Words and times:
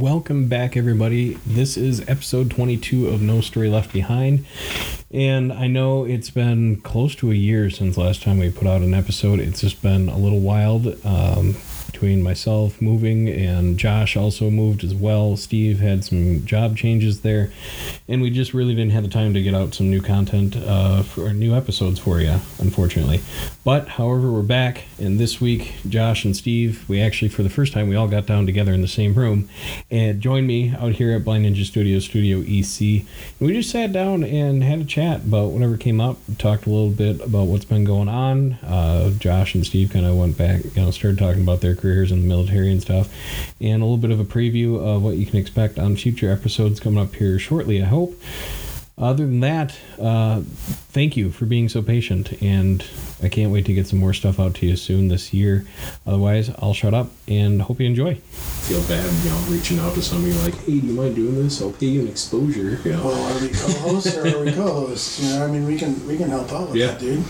welcome 0.00 0.48
back, 0.48 0.78
everybody. 0.78 1.34
This 1.44 1.76
is 1.76 2.00
episode 2.08 2.50
22 2.50 3.08
of 3.08 3.20
No 3.20 3.42
Story 3.42 3.68
Left 3.68 3.92
Behind. 3.92 4.46
And 5.10 5.52
I 5.52 5.66
know 5.66 6.06
it's 6.06 6.30
been 6.30 6.80
close 6.80 7.14
to 7.16 7.30
a 7.30 7.34
year 7.34 7.68
since 7.68 7.98
last 7.98 8.22
time 8.22 8.38
we 8.38 8.50
put 8.50 8.66
out 8.66 8.80
an 8.80 8.94
episode. 8.94 9.40
It's 9.40 9.60
just 9.60 9.82
been 9.82 10.08
a 10.08 10.16
little 10.16 10.40
wild. 10.40 10.86
Um, 11.04 11.56
between 12.00 12.22
myself 12.22 12.80
moving 12.80 13.28
and 13.28 13.76
Josh 13.78 14.16
also 14.16 14.48
moved 14.48 14.82
as 14.82 14.94
well. 14.94 15.36
Steve 15.36 15.80
had 15.80 16.02
some 16.02 16.46
job 16.46 16.74
changes 16.74 17.20
there, 17.20 17.52
and 18.08 18.22
we 18.22 18.30
just 18.30 18.54
really 18.54 18.74
didn't 18.74 18.92
have 18.92 19.02
the 19.02 19.10
time 19.10 19.34
to 19.34 19.42
get 19.42 19.54
out 19.54 19.74
some 19.74 19.90
new 19.90 20.00
content 20.00 20.56
uh, 20.56 21.02
for 21.02 21.30
new 21.34 21.54
episodes 21.54 21.98
for 22.00 22.18
you, 22.18 22.40
unfortunately. 22.58 23.20
But 23.64 23.86
however, 23.86 24.32
we're 24.32 24.40
back, 24.40 24.84
and 24.98 25.20
this 25.20 25.42
week 25.42 25.74
Josh 25.86 26.24
and 26.24 26.34
Steve, 26.34 26.88
we 26.88 27.02
actually 27.02 27.28
for 27.28 27.42
the 27.42 27.50
first 27.50 27.74
time 27.74 27.86
we 27.86 27.96
all 27.96 28.08
got 28.08 28.24
down 28.24 28.46
together 28.46 28.72
in 28.72 28.80
the 28.80 28.88
same 28.88 29.12
room, 29.12 29.50
and 29.90 30.22
joined 30.22 30.46
me 30.46 30.74
out 30.78 30.92
here 30.92 31.14
at 31.14 31.22
Blind 31.22 31.44
Ninja 31.44 31.66
Studio 31.66 31.98
Studio 31.98 32.38
EC. 32.40 33.04
And 33.38 33.46
we 33.46 33.52
just 33.52 33.68
sat 33.68 33.92
down 33.92 34.24
and 34.24 34.64
had 34.64 34.80
a 34.80 34.84
chat 34.86 35.24
about 35.24 35.50
whatever 35.50 35.76
came 35.76 36.00
up. 36.00 36.16
Talked 36.38 36.64
a 36.64 36.70
little 36.70 36.88
bit 36.88 37.20
about 37.20 37.48
what's 37.48 37.66
been 37.66 37.84
going 37.84 38.08
on. 38.08 38.54
Uh, 38.64 39.10
Josh 39.18 39.54
and 39.54 39.66
Steve 39.66 39.90
kind 39.90 40.06
of 40.06 40.16
went 40.16 40.38
back, 40.38 40.64
you 40.64 40.80
know, 40.80 40.90
started 40.90 41.18
talking 41.18 41.42
about 41.42 41.60
their 41.60 41.74
careers 41.90 42.12
in 42.12 42.22
the 42.22 42.26
military 42.28 42.70
and 42.70 42.80
stuff, 42.80 43.08
and 43.60 43.82
a 43.82 43.84
little 43.84 43.96
bit 43.96 44.10
of 44.10 44.20
a 44.20 44.24
preview 44.24 44.78
of 44.80 45.02
what 45.02 45.16
you 45.16 45.26
can 45.26 45.38
expect 45.38 45.78
on 45.78 45.96
future 45.96 46.30
episodes 46.30 46.78
coming 46.80 47.02
up 47.02 47.14
here 47.14 47.38
shortly, 47.38 47.82
I 47.82 47.86
hope. 47.86 48.20
Other 48.96 49.24
than 49.24 49.40
that, 49.40 49.74
uh, 49.98 50.42
thank 50.92 51.16
you 51.16 51.30
for 51.30 51.46
being 51.46 51.70
so 51.70 51.80
patient, 51.80 52.32
and 52.42 52.84
I 53.22 53.28
can't 53.28 53.50
wait 53.50 53.64
to 53.64 53.72
get 53.72 53.86
some 53.86 53.98
more 53.98 54.12
stuff 54.12 54.38
out 54.38 54.54
to 54.56 54.66
you 54.66 54.76
soon 54.76 55.08
this 55.08 55.32
year. 55.32 55.64
Otherwise, 56.06 56.50
I'll 56.58 56.74
shut 56.74 56.92
up 56.92 57.08
and 57.26 57.62
hope 57.62 57.80
you 57.80 57.86
enjoy. 57.86 58.16
Feel 58.16 58.82
bad, 58.82 59.10
you 59.24 59.30
know, 59.30 59.38
reaching 59.48 59.78
out 59.78 59.94
to 59.94 60.02
somebody 60.02 60.34
like, 60.44 60.54
"Hey, 60.66 60.78
do 60.80 60.86
you 60.86 60.92
mind 60.92 61.16
doing 61.16 61.34
this? 61.42 61.62
I'll 61.62 61.72
pay 61.72 61.86
you 61.86 62.02
an 62.02 62.08
exposure." 62.08 62.78
You 62.84 62.92
know? 62.92 63.04
Well, 63.06 63.36
are 63.36 63.40
we 63.40 63.48
co-hosts 63.48 64.16
or 64.18 64.26
are 64.36 64.44
we 64.44 64.52
co-hosts? 64.52 65.22
You 65.22 65.30
know, 65.30 65.46
I 65.46 65.50
mean, 65.50 65.64
we 65.64 65.78
can 65.78 66.06
we 66.06 66.18
can 66.18 66.28
help 66.28 66.52
out 66.52 66.68
with 66.68 66.76
Yeah. 66.76 66.88
that, 66.88 67.00
dude. 67.00 67.24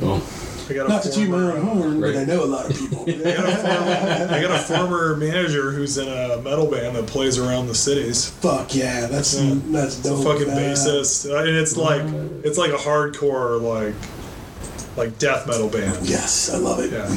Well, 0.00 0.22
I 0.70 0.74
got 0.74 0.86
a 0.86 0.88
Not 0.88 1.02
to 1.04 1.10
toot 1.10 1.28
my 1.30 1.36
own 1.38 1.60
horn, 1.62 2.00
Right. 2.00 2.14
but 2.14 2.20
I 2.20 2.24
know 2.24 2.44
a 2.44 2.46
lot 2.46 2.70
of 2.70 2.76
people. 2.78 3.04
I 3.08 3.12
got 3.22 3.48
a 3.48 3.56
former, 3.56 4.34
I 4.34 4.40
got 4.42 4.50
a 4.50 4.58
former 4.64 5.16
manager 5.16 5.70
who's 5.70 5.96
in 5.98 6.08
a 6.08 6.38
metal 6.42 6.66
band 6.70 6.96
that 6.96 7.06
plays 7.06 7.38
around 7.38 7.68
the 7.68 7.74
cities. 7.74 8.28
Fuck 8.28 8.74
yeah, 8.74 9.06
that's 9.06 9.34
Yeah. 9.40 9.54
that's 9.68 9.98
It's 9.98 10.06
a 10.06 10.10
dope. 10.10 10.24
fucking 10.24 10.50
Uh, 10.50 10.54
bassist, 10.56 11.30
Uh, 11.30 11.36
and 11.38 11.56
it's 11.56 11.76
like 11.76 12.02
it's 12.44 12.58
like 12.58 12.72
a 12.72 12.76
hardcore 12.76 13.60
like 13.60 13.94
like 14.96 15.18
death 15.18 15.46
metal 15.46 15.68
band. 15.68 16.06
Yes, 16.08 16.50
I 16.52 16.58
love 16.58 16.80
it. 16.80 16.92
Yeah. 16.92 17.08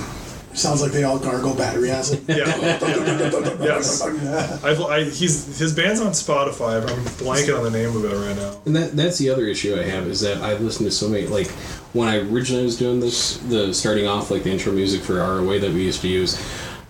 Sounds 0.54 0.82
like 0.82 0.92
they 0.92 1.04
all 1.04 1.18
gargle 1.20 1.56
battery 1.56 1.92
acid. 1.92 2.24
Yeah. 2.32 2.46
yes. 3.62 4.02
I've, 4.02 4.82
I, 4.82 5.04
he's 5.04 5.58
his 5.58 5.76
band's 5.76 6.02
on 6.02 6.12
Spotify. 6.12 6.82
I'm 6.82 7.04
blanking 7.06 7.58
on 7.58 7.64
the 7.64 7.72
name 7.72 7.96
of 7.96 8.06
it 8.06 8.16
right 8.16 8.36
now. 8.36 8.62
And 8.66 8.76
that 8.76 8.96
that's 8.96 9.18
the 9.18 9.30
other 9.30 9.46
issue 9.46 9.76
I 9.78 9.84
have 9.84 10.08
is 10.08 10.22
that 10.22 10.38
I've 10.38 10.62
listened 10.62 10.88
to 10.88 10.92
so 10.92 11.10
many 11.10 11.28
like 11.28 11.50
when 11.94 12.08
I 12.08 12.18
originally 12.18 12.64
was 12.64 12.78
doing 12.78 13.00
this 13.00 13.38
the 13.38 13.74
starting 13.74 14.08
off 14.08 14.32
like 14.32 14.44
the 14.44 14.52
intro 14.52 14.72
music 14.72 15.02
for 15.02 15.16
ROA 15.16 15.60
that 15.60 15.72
we 15.72 15.84
used 15.84 16.02
to 16.02 16.08
use, 16.08 16.42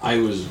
I 0.01 0.17
was 0.19 0.47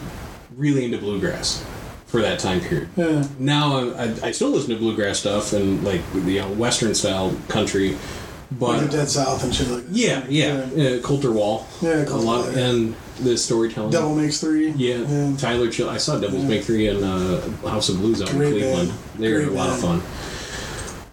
really 0.56 0.84
into 0.84 0.98
bluegrass 0.98 1.64
for 2.06 2.20
that 2.20 2.41
time 2.41 2.61
period. 2.61 2.88
Yeah. 2.97 3.27
Now 3.38 3.77
I, 3.77 4.05
I, 4.05 4.14
I 4.25 4.31
still 4.33 4.50
listen 4.50 4.70
to 4.70 4.77
bluegrass 4.77 5.20
stuff 5.20 5.53
and 5.53 5.84
like 5.84 6.03
the 6.12 6.33
you 6.33 6.41
know, 6.41 6.50
western 6.53 6.94
style 6.94 7.34
country, 7.48 7.97
Like 8.59 8.81
the 8.81 8.87
but 8.87 8.91
Dead 8.93 9.09
South 9.09 9.45
and 9.45 9.55
shit 9.55 9.69
like 9.69 9.87
that. 9.87 9.93
yeah, 9.93 10.25
yeah, 10.29 10.97
uh, 10.98 11.01
Colter 11.03 11.31
Wall, 11.31 11.67
Yeah, 11.81 11.91
a 11.98 12.06
Colter 12.06 12.25
lot, 12.27 12.45
Wall, 12.47 12.53
yeah. 12.53 12.67
and 12.69 12.97
the 13.20 13.37
storytelling. 13.37 13.91
Devil 13.93 14.15
Makes 14.17 14.41
Three. 14.41 14.70
Yeah, 14.70 14.97
Yeah. 15.06 15.37
Tyler 15.37 15.70
Chill. 15.70 15.89
I 15.89 15.98
saw 15.98 16.19
Devil's 16.19 16.45
Make 16.45 16.65
Three 16.65 16.89
in 16.89 17.03
uh, 17.05 17.41
House 17.69 17.89
of 17.91 17.98
Blues 17.98 18.21
out 18.23 18.28
Great 18.31 18.55
in 18.55 18.61
Cleveland. 18.61 18.89
band. 18.89 19.01
They 19.19 19.33
were 19.33 19.39
Great 19.41 19.48
a 19.48 19.53
lot 19.53 19.71
of 19.71 19.78
fun. 19.81 20.03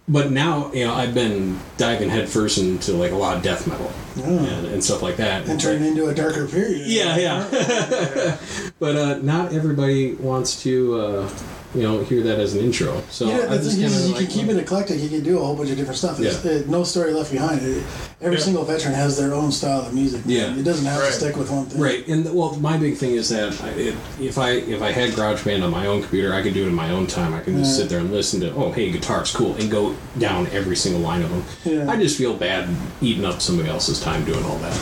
But 0.10 0.32
now, 0.32 0.72
you 0.72 0.86
know, 0.86 0.94
I've 0.94 1.14
been 1.14 1.60
diving 1.76 2.10
headfirst 2.10 2.58
into 2.60 2.94
like 2.94 3.12
a 3.12 3.16
lot 3.16 3.36
of 3.36 3.44
death 3.44 3.68
metal 3.68 3.92
and, 4.16 4.66
and 4.68 4.82
stuff 4.84 5.02
like 5.02 5.18
that. 5.18 5.48
And 5.50 5.60
turning 5.60 5.86
into 5.86 6.08
a 6.08 6.16
darker 6.16 6.48
period. 6.48 6.88
yeah, 6.88 7.18
yeah. 7.18 8.38
but 8.80 8.96
uh, 8.96 9.18
not 9.18 9.52
everybody 9.52 10.14
wants 10.16 10.64
to, 10.64 10.96
uh, 11.00 11.30
you 11.76 11.84
know, 11.84 12.02
hear 12.04 12.24
that 12.24 12.40
as 12.40 12.54
an 12.54 12.62
intro. 12.62 13.02
So 13.12 13.28
Yeah, 13.28 13.46
I 13.50 13.58
the 13.58 13.64
just 13.64 13.76
thing 13.76 13.84
is, 13.86 14.08
you 14.08 14.16
like, 14.16 14.24
can 14.30 14.32
keep 14.34 14.48
it 14.50 14.58
eclectic. 14.58 15.00
You 15.02 15.10
can 15.10 15.22
do 15.24 15.38
a 15.38 15.44
whole 15.44 15.56
bunch 15.56 15.70
of 15.70 15.78
different 15.78 15.98
stuff. 15.98 16.18
There's, 16.18 16.44
Yeah. 16.44 16.52
uh, 16.52 16.62
no 16.68 16.84
story 16.84 17.12
left 17.14 17.32
behind. 17.32 17.62
It, 17.62 17.84
every 18.22 18.38
Yeah. 18.38 18.44
single 18.44 18.64
veteran 18.64 18.94
has 18.94 19.18
their 19.18 19.34
own 19.34 19.52
style 19.52 19.82
of 19.82 19.94
music. 19.94 20.22
Yeah. 20.26 20.56
it 20.56 20.64
doesn't 20.64 20.86
have 20.86 21.00
Right. 21.00 21.08
to 21.12 21.14
stick 21.14 21.36
with 21.36 21.52
one 21.52 21.66
thing. 21.66 21.82
Right, 21.82 22.08
and 22.08 22.34
well, 22.34 22.56
my 22.62 22.78
big 22.78 22.98
thing 22.98 23.12
is 23.16 23.30
that 23.30 23.54
I, 23.62 23.70
it, 23.72 23.96
if 24.20 24.38
I 24.38 24.52
if 24.52 24.82
I 24.82 24.92
had 24.92 25.12
GarageBand 25.12 25.62
on 25.64 25.72
my 25.72 25.86
own 25.88 26.02
computer, 26.02 26.34
I 26.34 26.42
could 26.42 26.54
do 26.54 26.64
it 26.64 26.68
in 26.68 26.74
my 26.76 26.90
own 26.92 27.06
time. 27.06 27.34
I 27.34 27.42
can 27.42 27.58
just 27.58 27.72
Yeah. 27.72 27.78
sit 27.84 27.90
there 27.90 28.00
and 28.00 28.12
listen 28.12 28.40
to, 28.42 28.54
oh, 28.56 28.72
hey, 28.72 28.90
guitar's 28.92 29.32
cool, 29.32 29.54
and 29.60 29.70
go 29.70 29.94
down 30.18 30.48
every 30.54 30.76
single 30.78 31.02
line 31.02 31.22
of 31.22 31.30
them. 31.30 31.44
Yeah. 31.66 31.92
I 31.92 31.98
just 31.98 32.18
feel 32.18 32.34
bad 32.34 32.70
eating 33.02 33.26
up 33.26 33.42
somebody 33.42 33.70
else's 33.70 34.00
time 34.00 34.24
doing 34.26 34.44
all 34.46 34.58
that. 34.60 34.78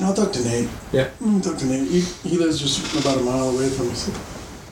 I'll 0.00 0.14
talk 0.14 0.32
to 0.32 0.44
Nate. 0.44 0.68
Yeah, 0.92 1.08
I'll 1.24 1.40
talk 1.40 1.56
to 1.58 1.66
Nate. 1.66 1.88
He, 1.88 2.00
he 2.28 2.36
lives 2.38 2.58
just 2.58 2.94
about 3.00 3.18
a 3.18 3.22
mile 3.22 3.50
away 3.50 3.68
from 3.68 3.90
us. 3.90 4.10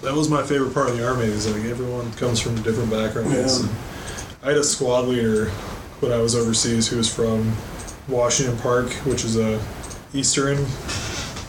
That 0.02 0.14
was 0.14 0.28
my 0.28 0.42
favorite 0.42 0.74
part 0.74 0.88
of 0.90 0.96
the 0.98 1.06
army. 1.06 1.24
Is 1.24 1.46
like 1.50 1.64
everyone 1.64 2.12
comes 2.14 2.40
from 2.40 2.60
different 2.62 2.90
backgrounds. 2.90 3.62
Yeah. 3.62 3.68
And 3.68 3.76
I 4.42 4.48
had 4.48 4.58
a 4.58 4.64
squad 4.64 5.06
leader 5.06 5.46
when 6.00 6.12
I 6.12 6.18
was 6.18 6.34
overseas 6.34 6.88
who 6.88 6.96
was 6.96 7.12
from 7.12 7.52
Washington 8.08 8.56
Park, 8.58 8.90
which 9.06 9.24
is 9.24 9.36
a 9.38 9.60
eastern 10.12 10.66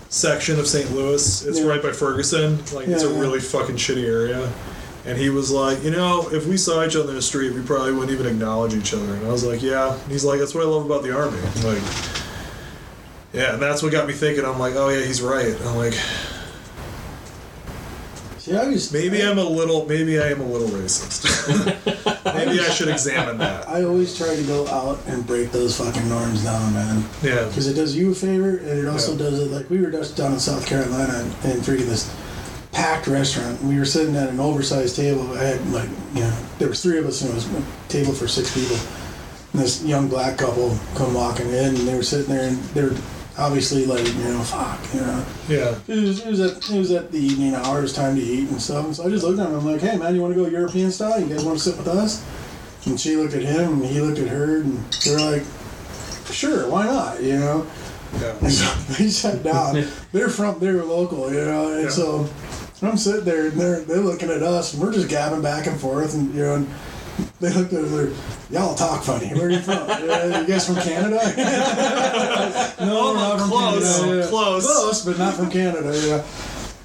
section 0.10 0.60
of 0.60 0.68
St. 0.68 0.92
Louis. 0.92 1.44
It's 1.46 1.60
Yeah. 1.60 1.66
right 1.66 1.82
by 1.82 1.92
Ferguson. 1.92 2.58
Like 2.74 2.88
it's 2.88 3.04
a 3.04 3.08
Yeah, 3.08 3.14
yeah. 3.14 3.20
really 3.20 3.40
fucking 3.40 3.78
shitty 3.78 4.06
area. 4.06 4.48
And 5.06 5.18
he 5.18 5.30
was 5.30 5.52
like, 5.52 5.84
you 5.84 5.92
know, 5.92 6.30
if 6.32 6.46
we 6.46 6.56
saw 6.56 6.86
each 6.86 6.96
other 6.96 7.10
in 7.10 7.16
the 7.16 7.22
street, 7.22 7.54
we 7.54 7.62
probably 7.62 7.92
wouldn't 7.92 8.12
even 8.12 8.26
acknowledge 8.28 8.74
each 8.74 8.94
other. 8.94 9.12
And 9.16 9.26
I 9.28 9.32
was 9.32 9.44
like, 9.44 9.62
yeah. 9.62 9.94
And 9.94 10.12
he's 10.12 10.24
like, 10.24 10.40
that's 10.40 10.54
what 10.56 10.64
I 10.64 10.68
love 10.68 10.86
about 10.86 11.04
the 11.04 11.14
army. 11.14 11.40
Like, 11.64 11.82
yeah, 13.34 13.54
and 13.54 13.62
that's 13.62 13.82
what 13.84 13.92
got 13.92 14.08
me 14.08 14.14
thinking. 14.14 14.46
I'm 14.46 14.60
like, 14.60 14.76
oh 14.76 14.90
yeah, 14.90 15.04
he's 15.04 15.22
right. 15.22 15.56
I'm 15.66 15.76
like, 15.76 15.96
See, 18.44 18.54
I 18.58 18.68
was 18.68 18.92
maybe 18.92 19.24
I'm 19.24 19.38
a 19.38 19.44
little, 19.46 19.86
maybe 19.86 20.20
I 20.20 20.28
am 20.28 20.42
a 20.42 20.46
little 20.46 20.68
racist. 20.68 21.24
maybe 22.36 22.60
I 22.60 22.70
should 22.72 22.90
examine 22.90 23.38
that. 23.38 23.70
I 23.70 23.84
always 23.86 24.18
try 24.18 24.36
to 24.36 24.44
go 24.44 24.68
out 24.68 25.00
and 25.08 25.26
break 25.26 25.54
those 25.54 25.78
fucking 25.78 26.10
norms 26.10 26.44
down, 26.44 26.74
man. 26.74 27.06
Yeah. 27.22 27.46
Because 27.46 27.68
it 27.68 27.76
does 27.76 27.96
you 27.96 28.12
a 28.12 28.14
favor, 28.14 28.58
and 28.58 28.68
it 28.80 28.86
also 28.86 29.14
Yeah. 29.14 29.18
does 29.20 29.40
it. 29.40 29.50
Like 29.50 29.70
we 29.70 29.80
were 29.80 29.90
just 29.90 30.18
down 30.18 30.34
in 30.34 30.40
South 30.42 30.66
Carolina 30.66 31.20
in 31.46 31.62
freaking 31.62 31.86
this 31.88 32.14
packed 32.74 33.08
restaurant. 33.08 33.64
We 33.64 33.80
were 33.80 33.86
sitting 33.86 34.14
at 34.18 34.28
an 34.28 34.42
oversized 34.42 34.98
table. 34.98 35.38
I 35.38 35.44
had 35.46 35.66
like, 35.72 35.88
you 36.14 36.24
know, 36.24 36.36
there 36.60 36.68
was 36.68 36.84
three 36.84 36.98
of 36.98 37.06
us, 37.06 37.22
and 37.22 37.32
it 37.32 37.36
was 37.36 37.46
a 37.50 37.64
table 37.88 38.12
for 38.12 38.28
six 38.28 38.54
people. 38.54 38.76
And 39.54 39.62
this 39.62 39.82
young 39.86 40.10
black 40.10 40.38
couple 40.38 40.78
come 40.96 41.14
walking 41.14 41.48
in, 41.48 41.76
and 41.76 41.88
they 41.88 41.96
were 41.96 42.04
sitting 42.04 42.36
there, 42.36 42.50
and 42.50 42.58
they 42.76 42.84
were 42.84 42.96
obviously 43.38 43.86
like, 43.86 44.06
you 44.08 44.24
know, 44.24 44.42
fuck, 44.44 44.80
you 44.94 45.02
know. 45.02 45.26
Yeah. 45.50 45.76
It 45.88 46.02
was, 46.02 46.20
it 46.26 46.30
was 46.30 46.40
at 46.40 46.70
it 46.70 46.78
was 46.78 46.92
at 46.92 47.12
the 47.12 47.18
evening 47.20 47.56
hour. 47.56 47.84
It 47.84 47.90
time 47.94 48.16
to 48.16 48.22
eat 48.22 48.50
and 48.50 48.62
stuff. 48.62 48.86
And 48.86 48.96
so 48.96 49.06
I 49.06 49.10
just 49.10 49.24
looked 49.24 49.40
at 49.40 49.46
him. 49.48 49.54
And 49.54 49.62
I'm 49.62 49.66
like, 49.74 49.82
"Hey, 49.82 49.98
man, 49.98 50.14
you 50.16 50.22
want 50.22 50.34
to 50.36 50.40
go 50.42 50.48
European 50.48 50.92
style? 50.92 51.20
You 51.20 51.28
guys 51.28 51.44
want 51.44 51.58
to 51.58 51.64
sit 51.64 51.78
with 51.78 51.88
us?" 51.88 52.24
And 52.86 53.00
she 53.00 53.16
looked 53.16 53.34
at 53.34 53.44
him, 53.44 53.82
and 53.82 53.86
he 53.86 54.02
looked 54.02 54.20
at 54.20 54.28
her, 54.28 54.58
and 54.58 54.78
they 55.06 55.12
were 55.12 55.32
like, 55.32 55.44
"Sure, 56.32 56.70
why 56.70 56.86
not?" 56.86 57.22
You 57.22 57.40
know. 57.40 57.68
Yeah. 58.22 58.36
And 58.42 58.52
so 58.52 58.66
they 58.94 59.10
sat 59.10 59.42
down. 59.44 59.86
They're 60.12 60.30
from 60.30 60.60
they're 60.60 60.84
local, 60.84 61.32
you 61.34 61.44
know. 61.46 61.74
And 61.74 61.84
Yeah. 61.86 61.90
so 61.90 62.30
I'm 62.82 62.98
sitting 62.98 63.26
there, 63.26 63.48
and 63.48 63.60
they're 63.60 63.80
they're 63.82 64.02
looking 64.02 64.30
at 64.30 64.44
us, 64.44 64.74
and 64.74 64.82
we're 64.84 64.94
just 64.94 65.10
gabbing 65.10 65.42
back 65.42 65.68
and 65.68 65.80
forth, 65.80 66.14
and 66.14 66.34
you 66.36 66.42
know. 66.42 66.56
And, 66.56 66.68
they 67.44 67.54
looked 67.54 67.74
at 67.74 67.84
us. 67.84 67.92
They're, 67.92 68.10
Y'all 68.50 68.76
talk 68.76 69.04
funny. 69.04 69.28
Where 69.34 69.48
are 69.48 69.50
you 69.50 69.60
from? 69.60 69.88
Yeah, 69.88 70.42
you 70.42 70.48
guys 70.48 70.66
from 70.66 70.76
Canada? 70.78 71.16
no, 72.80 73.12
we're 73.12 73.14
not 73.16 73.40
from 73.40 73.50
close, 73.50 74.00
Canada. 74.00 74.22
Yeah. 74.22 74.28
close. 74.28 74.66
close, 74.66 75.06
but 75.06 75.18
not 75.18 75.34
from 75.34 75.50
Canada. 75.50 75.92
Yeah. 75.94 76.24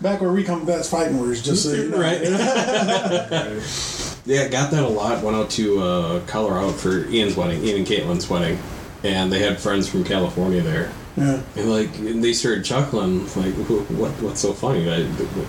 Back 0.01 0.21
where 0.21 0.33
we 0.33 0.45
come, 0.45 0.65
that's 0.65 0.89
fighting 0.89 1.21
words. 1.21 1.43
Just 1.43 1.65
so 1.65 1.73
you 1.73 1.91
know. 1.91 1.99
right. 1.99 2.23
yeah, 4.25 4.49
got 4.49 4.71
that 4.71 4.83
a 4.83 4.89
lot. 4.89 5.23
Went 5.23 5.37
out 5.37 5.51
to 5.51 5.81
uh, 5.81 6.21
Colorado 6.27 6.73
for 6.73 7.07
Ian's 7.09 7.37
wedding, 7.37 7.63
Ian 7.65 7.79
and 7.79 7.87
Caitlin's 7.87 8.29
wedding, 8.29 8.59
and 9.05 9.33
they 9.33 9.41
had 9.41 9.61
friends 9.61 9.89
from 9.89 10.05
California 10.05 10.63
there. 10.63 10.91
Yeah. 11.19 11.43
And 11.57 11.71
like, 11.71 11.97
and 11.99 12.23
they 12.23 12.33
started 12.33 12.65
chuckling. 12.65 13.25
Like, 13.37 13.55
what? 13.55 14.11
What's 14.23 14.41
so 14.41 14.53
funny? 14.53 14.89
I, 14.91 15.07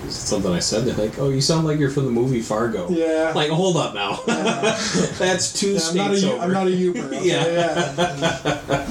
something 0.08 0.52
I 0.52 0.58
said. 0.58 0.84
They're 0.84 0.94
like, 1.06 1.18
"Oh, 1.18 1.28
you 1.30 1.40
sound 1.40 1.66
like 1.66 1.78
you're 1.78 1.90
from 1.90 2.04
the 2.06 2.10
movie 2.10 2.40
Fargo." 2.40 2.88
Yeah. 2.90 3.32
Like, 3.34 3.50
hold 3.50 3.76
up 3.76 3.94
now. 3.94 4.20
That's 4.26 5.52
two 5.52 5.72
Yeah, 5.74 5.80
I'm 5.90 5.96
not 5.96 6.10
a 6.10 6.16
states 6.18 6.32
over. 6.32 6.42
I'm 6.44 6.52
not 6.52 6.66
a 6.66 6.70
Yooper. 6.70 7.04
okay? 7.04 7.20
Yeah. 7.30 7.46
yeah. 7.46 8.86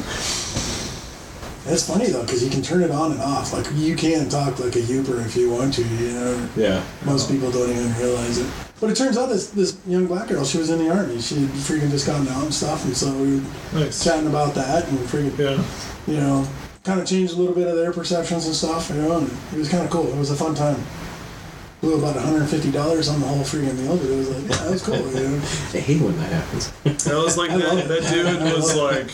It's 1.71 1.87
funny 1.87 2.07
though, 2.07 2.21
because 2.21 2.43
you 2.43 2.49
can 2.49 2.63
turn 2.63 2.81
it 2.81 2.89
on 2.89 3.11
and 3.11 3.21
off. 3.21 3.53
Like 3.53 3.67
you 3.75 3.95
can 3.95 4.27
talk 4.27 4.57
like 4.59 4.75
a 4.75 4.79
Yooper 4.81 5.23
if 5.23 5.35
you 5.35 5.51
want 5.51 5.73
to. 5.75 5.83
You 5.83 6.11
know, 6.13 6.49
yeah. 6.55 6.83
most 7.05 7.29
people 7.29 7.51
don't 7.51 7.69
even 7.69 7.93
realize 7.97 8.39
it. 8.39 8.47
But 8.79 8.89
it 8.89 8.95
turns 8.97 9.17
out 9.17 9.29
this 9.29 9.49
this 9.51 9.77
young 9.85 10.07
black 10.07 10.29
girl, 10.29 10.43
she 10.45 10.57
was 10.57 10.71
in 10.71 10.79
the 10.79 10.89
army. 10.89 11.21
She 11.21 11.35
had 11.41 11.49
freaking 11.49 11.91
just 11.91 12.07
gotten 12.07 12.27
out 12.29 12.43
and 12.43 12.53
stuff, 12.53 12.85
and 12.85 12.95
so 12.97 13.11
we 13.17 13.35
were 13.35 13.41
Nice. 13.73 14.03
chatting 14.03 14.25
about 14.27 14.55
that 14.55 14.87
and 14.87 14.97
freaking, 14.99 15.37
Yeah. 15.37 15.63
you 16.11 16.19
know, 16.19 16.47
kind 16.83 16.99
of 16.99 17.07
changed 17.07 17.33
a 17.33 17.37
little 17.37 17.55
bit 17.55 17.67
of 17.67 17.75
their 17.75 17.91
perceptions 17.91 18.45
and 18.45 18.55
stuff. 18.55 18.89
You 18.89 18.95
know, 19.01 19.17
and 19.19 19.27
it 19.53 19.57
was 19.57 19.69
kind 19.69 19.83
of 19.83 19.89
cool. 19.89 20.07
It 20.07 20.17
was 20.17 20.31
a 20.31 20.35
fun 20.35 20.55
time. 20.55 20.77
blew 21.81 21.97
about 21.97 22.15
$150 22.15 23.13
on 23.13 23.19
the 23.21 23.27
whole 23.27 23.39
freaking 23.43 23.77
meal, 23.77 23.95
but 23.97 24.05
it 24.05 24.15
was 24.17 24.29
like, 24.29 24.49
yeah, 24.49 24.63
that 24.63 24.71
was 24.71 24.83
cool. 24.83 24.97
You 24.97 25.29
know? 25.29 25.35
I 25.73 25.79
hate 25.79 26.01
when 26.01 26.17
that 26.17 26.31
happens. 26.31 26.71
That 27.05 27.15
was 27.23 27.37
like 27.37 27.49
that, 27.57 27.87
that 27.87 28.13
dude 28.13 28.41
was 28.53 28.75
like 28.75 29.11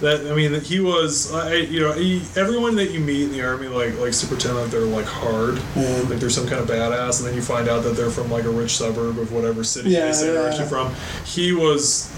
that. 0.00 0.26
I 0.30 0.34
mean, 0.34 0.60
he 0.62 0.80
was. 0.80 1.32
I 1.32 1.54
you 1.54 1.80
know 1.80 1.92
he, 1.92 2.22
everyone 2.36 2.74
that 2.76 2.90
you 2.90 2.98
meet 3.00 3.22
in 3.24 3.32
the 3.32 3.42
army 3.42 3.68
like 3.68 3.96
likes 4.00 4.20
to 4.20 4.26
pretend 4.26 4.56
that 4.56 4.70
they're 4.70 4.80
like 4.80 5.06
hard, 5.06 5.60
And 5.76 6.10
like 6.10 6.18
they're 6.18 6.30
some 6.30 6.46
kind 6.48 6.60
of 6.60 6.68
badass, 6.68 7.20
and 7.20 7.28
then 7.28 7.34
you 7.36 7.42
find 7.42 7.68
out 7.68 7.84
that 7.84 7.90
they're 7.96 8.10
from 8.10 8.30
like 8.30 8.44
a 8.44 8.50
rich 8.50 8.76
suburb 8.76 9.18
of 9.18 9.32
whatever 9.32 9.62
city 9.62 9.90
Yeah, 9.90 10.06
they 10.06 10.12
say 10.12 10.26
they're 10.32 10.42
yeah. 10.42 10.48
actually 10.48 10.68
from. 10.68 10.92
He 11.24 11.52
was. 11.52 12.12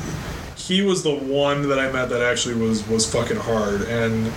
He 0.57 0.81
was 0.81 1.03
the 1.03 1.15
one 1.15 1.69
that 1.69 1.79
I 1.79 1.93
met 1.93 2.09
that 2.09 2.23
actually 2.23 2.55
was 2.55 2.89
was 2.89 3.11
fucking 3.13 3.37
hard, 3.37 3.83
and 3.83 4.33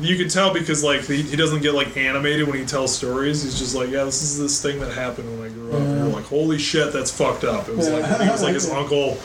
you 0.00 0.16
can 0.16 0.28
tell 0.28 0.52
because 0.52 0.84
like 0.84 1.04
he, 1.04 1.22
he 1.22 1.36
doesn't 1.36 1.62
get 1.62 1.74
like 1.74 1.96
animated 1.96 2.46
when 2.46 2.58
he 2.58 2.64
tells 2.64 2.94
stories. 2.94 3.42
He's 3.42 3.58
just 3.58 3.74
like, 3.74 3.90
yeah, 3.90 4.04
this 4.04 4.22
is 4.22 4.38
this 4.38 4.62
thing 4.62 4.80
that 4.80 4.92
happened 4.92 5.38
when 5.38 5.48
I 5.48 5.52
grew 5.52 5.72
up. 5.72 5.80
And 5.80 5.98
you're 5.98 6.08
like, 6.08 6.24
holy 6.24 6.58
shit, 6.58 6.92
that's 6.92 7.10
fucked 7.10 7.44
up. 7.44 7.68
It 7.68 7.76
was 7.76 7.88
like 7.88 8.04
I 8.04 8.26
it 8.26 8.32
was 8.32 8.42
like 8.42 8.54
his 8.54 8.70
uncle 8.80 9.18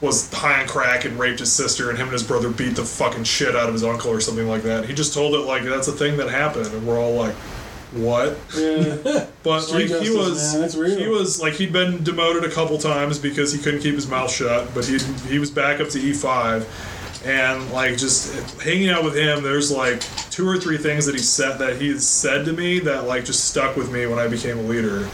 was 0.00 0.30
high 0.32 0.60
on 0.60 0.68
crack 0.68 1.04
and 1.04 1.18
raped 1.18 1.40
his 1.40 1.52
sister, 1.52 1.88
and 1.88 1.98
him 1.98 2.08
and 2.08 2.12
his 2.12 2.22
brother 2.22 2.50
beat 2.50 2.76
the 2.76 2.84
fucking 2.84 3.24
shit 3.24 3.56
out 3.56 3.68
of 3.68 3.72
his 3.72 3.84
uncle 3.84 4.10
or 4.10 4.20
something 4.20 4.48
like 4.48 4.62
that. 4.62 4.84
He 4.84 4.92
just 4.94 5.14
told 5.14 5.34
it 5.34 5.46
like 5.46 5.64
that's 5.64 5.88
a 5.88 5.92
thing 5.92 6.16
that 6.18 6.28
happened, 6.28 6.66
and 6.66 6.86
we're 6.86 6.98
all 6.98 7.14
like, 7.14 7.34
what? 7.92 8.36
yeah. 8.56 9.26
But 9.42 9.60
Street 9.60 9.90
like 9.90 10.02
he 10.02 10.10
was, 10.10 10.54
man, 10.54 10.98
he 10.98 11.06
was 11.06 11.38
like 11.40 11.52
he'd 11.52 11.72
been 11.72 12.02
demoted 12.02 12.44
a 12.44 12.50
couple 12.50 12.78
times 12.78 13.18
because 13.18 13.52
he 13.52 13.60
couldn't 13.60 13.80
keep 13.80 13.94
his 13.94 14.08
mouth 14.08 14.30
shut. 14.32 14.74
But 14.74 14.86
he 14.86 14.98
he 15.28 15.38
was 15.38 15.50
back 15.50 15.80
up 15.80 15.90
to 15.90 15.98
E 16.00 16.14
five, 16.14 16.66
and 17.24 17.70
like 17.70 17.96
just 17.96 18.60
hanging 18.60 18.90
out 18.90 19.02
with 19.02 19.16
him. 19.16 19.42
There's 19.42 19.70
like 19.70 20.00
two 20.30 20.48
or 20.48 20.58
three 20.58 20.78
things 20.78 21.06
that 21.06 21.14
he 21.14 21.20
said 21.22 21.58
that 21.58 21.80
he 21.80 21.98
said 21.98 22.44
to 22.44 22.52
me 22.52 22.78
that 22.80 23.06
like 23.06 23.24
just 23.24 23.48
stuck 23.48 23.76
with 23.76 23.90
me 23.90 24.06
when 24.06 24.18
I 24.18 24.28
became 24.28 24.58
a 24.58 24.62
leader. 24.62 25.08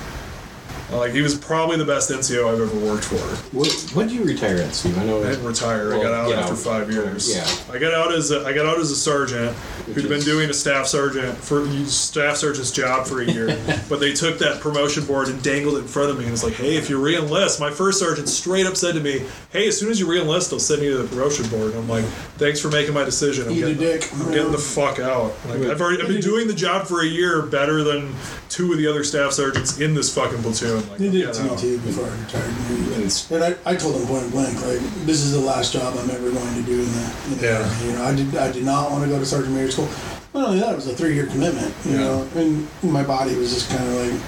Like 0.93 1.13
he 1.13 1.23
was 1.23 1.37
probably 1.37 1.77
the 1.77 1.85
best 1.85 2.11
NCO 2.11 2.53
I've 2.53 2.61
ever 2.61 2.87
worked 2.87 3.05
for. 3.05 3.17
What, 3.57 3.71
when 3.95 4.09
did 4.09 4.17
you 4.17 4.25
retire 4.25 4.57
at, 4.57 4.75
Steve? 4.75 4.99
I 4.99 5.05
know. 5.05 5.23
I 5.23 5.31
didn't 5.31 5.45
retire. 5.45 5.95
I 5.95 6.03
got 6.03 6.13
out 6.13 6.29
get 6.29 6.39
after 6.39 6.57
five 6.57 6.91
years. 6.91 7.35
Yeah. 7.35 7.47
I 7.75 7.79
got 7.79 7.95
out 7.95 8.13
as 8.13 8.31
a, 8.31 8.45
I 8.45 8.53
got 8.53 8.67
out 8.67 8.79
as 8.79 8.91
a 8.91 8.97
sergeant 8.97 9.57
Which 9.87 9.97
who'd 9.97 10.09
been 10.09 10.21
doing 10.23 10.51
a 10.51 10.55
staff 10.55 10.87
sergeant 10.87 11.37
for 11.39 11.67
staff 11.87 12.37
sergeant's 12.37 12.71
job 12.73 13.07
for 13.07 13.21
a 13.23 13.25
year, 13.25 13.47
but 13.89 14.01
they 14.01 14.13
took 14.13 14.39
that 14.39 14.61
promotion 14.61 15.05
board 15.07 15.29
and 15.29 15.43
dangled 15.43 15.77
it 15.77 15.81
in 15.81 15.87
front 15.87 16.11
of 16.11 16.17
me 16.19 16.25
and 16.25 16.33
was 16.33 16.45
like, 16.45 16.55
hey, 16.55 16.77
if 16.77 16.91
you 16.91 17.01
re-enlist, 17.03 17.61
my 17.61 17.71
first 17.71 17.99
sergeant 17.99 18.29
straight 18.29 18.67
up 18.67 18.77
said 18.77 18.95
to 18.95 19.01
me, 19.01 19.25
hey, 19.53 19.69
as 19.69 19.79
soon 19.79 19.91
as 19.91 20.01
you 20.01 20.11
re-enlist, 20.11 20.51
they'll 20.51 20.59
send 20.61 20.83
you 20.83 20.93
to 20.97 20.99
the 21.03 21.09
promotion 21.09 21.49
board. 21.49 21.71
And 21.73 21.79
I'm 21.81 21.89
like, 21.89 22.05
thanks 22.37 22.61
for 22.61 22.69
making 22.69 22.95
my 22.95 23.05
decision. 23.05 23.47
I'm 23.47 23.53
Eat 23.53 23.63
a 23.63 23.75
getting, 23.75 23.79
dick. 23.79 24.09
I'm 24.15 24.31
getting 24.33 24.53
the 24.53 24.59
fuck 24.59 24.99
out. 24.99 25.33
Like 25.47 25.61
I've 25.63 25.81
already 25.81 26.03
I've 26.03 26.09
been 26.09 26.21
doing 26.21 26.49
the 26.49 26.55
job 26.55 26.87
for 26.87 27.03
a 27.03 27.07
year 27.07 27.43
better 27.43 27.83
than 27.85 28.15
two 28.49 28.73
of 28.73 28.79
the 28.79 28.87
other 28.87 29.05
staff 29.05 29.33
sergeants 29.33 29.81
in 29.81 29.95
this 29.95 30.13
fucking 30.15 30.43
platoon. 30.43 30.80
Like, 30.89 30.99
did 30.99 31.15
it 31.15 31.33
to 31.35 31.43
me 31.45 31.57
too 31.57 31.79
before 31.81 32.05
I 32.07 32.21
retired. 32.21 32.55
And 32.97 33.27
And 33.31 33.45
I, 33.45 33.71
I 33.71 33.77
told 33.77 33.95
them 33.97 34.07
point 34.07 34.31
blank, 34.31 34.55
like, 34.65 34.81
this 35.07 35.21
is 35.23 35.33
the 35.33 35.41
last 35.41 35.73
job 35.73 35.95
I'm 35.99 36.11
ever 36.11 36.31
going 36.31 36.55
to 36.55 36.63
do 36.63 36.81
in 36.81 36.87
the, 36.93 37.15
in 37.27 37.39
the 37.39 37.47
Yeah. 37.47 37.63
Army. 37.63 37.87
You 37.87 37.93
know, 37.93 38.05
I 38.05 38.15
did 38.15 38.37
I 38.37 38.53
did 38.53 38.65
not 38.65 38.91
want 38.91 39.05
to 39.05 39.11
go 39.11 39.19
to 39.19 39.27
Sergeant 39.27 39.55
Major 39.55 39.73
School. 39.73 39.89
Not 40.35 40.49
only 40.49 40.61
that, 40.61 40.73
it 40.73 40.77
was 40.77 40.87
a 40.87 40.95
three 40.95 41.15
year 41.15 41.27
commitment, 41.27 41.75
you 41.85 41.93
Yeah. 41.93 41.99
know, 41.99 42.29
and 42.37 42.69
my 42.83 43.03
body 43.03 43.35
was 43.37 43.53
just 43.53 43.69
kind 43.71 43.83
of 43.83 43.95
like, 43.95 44.21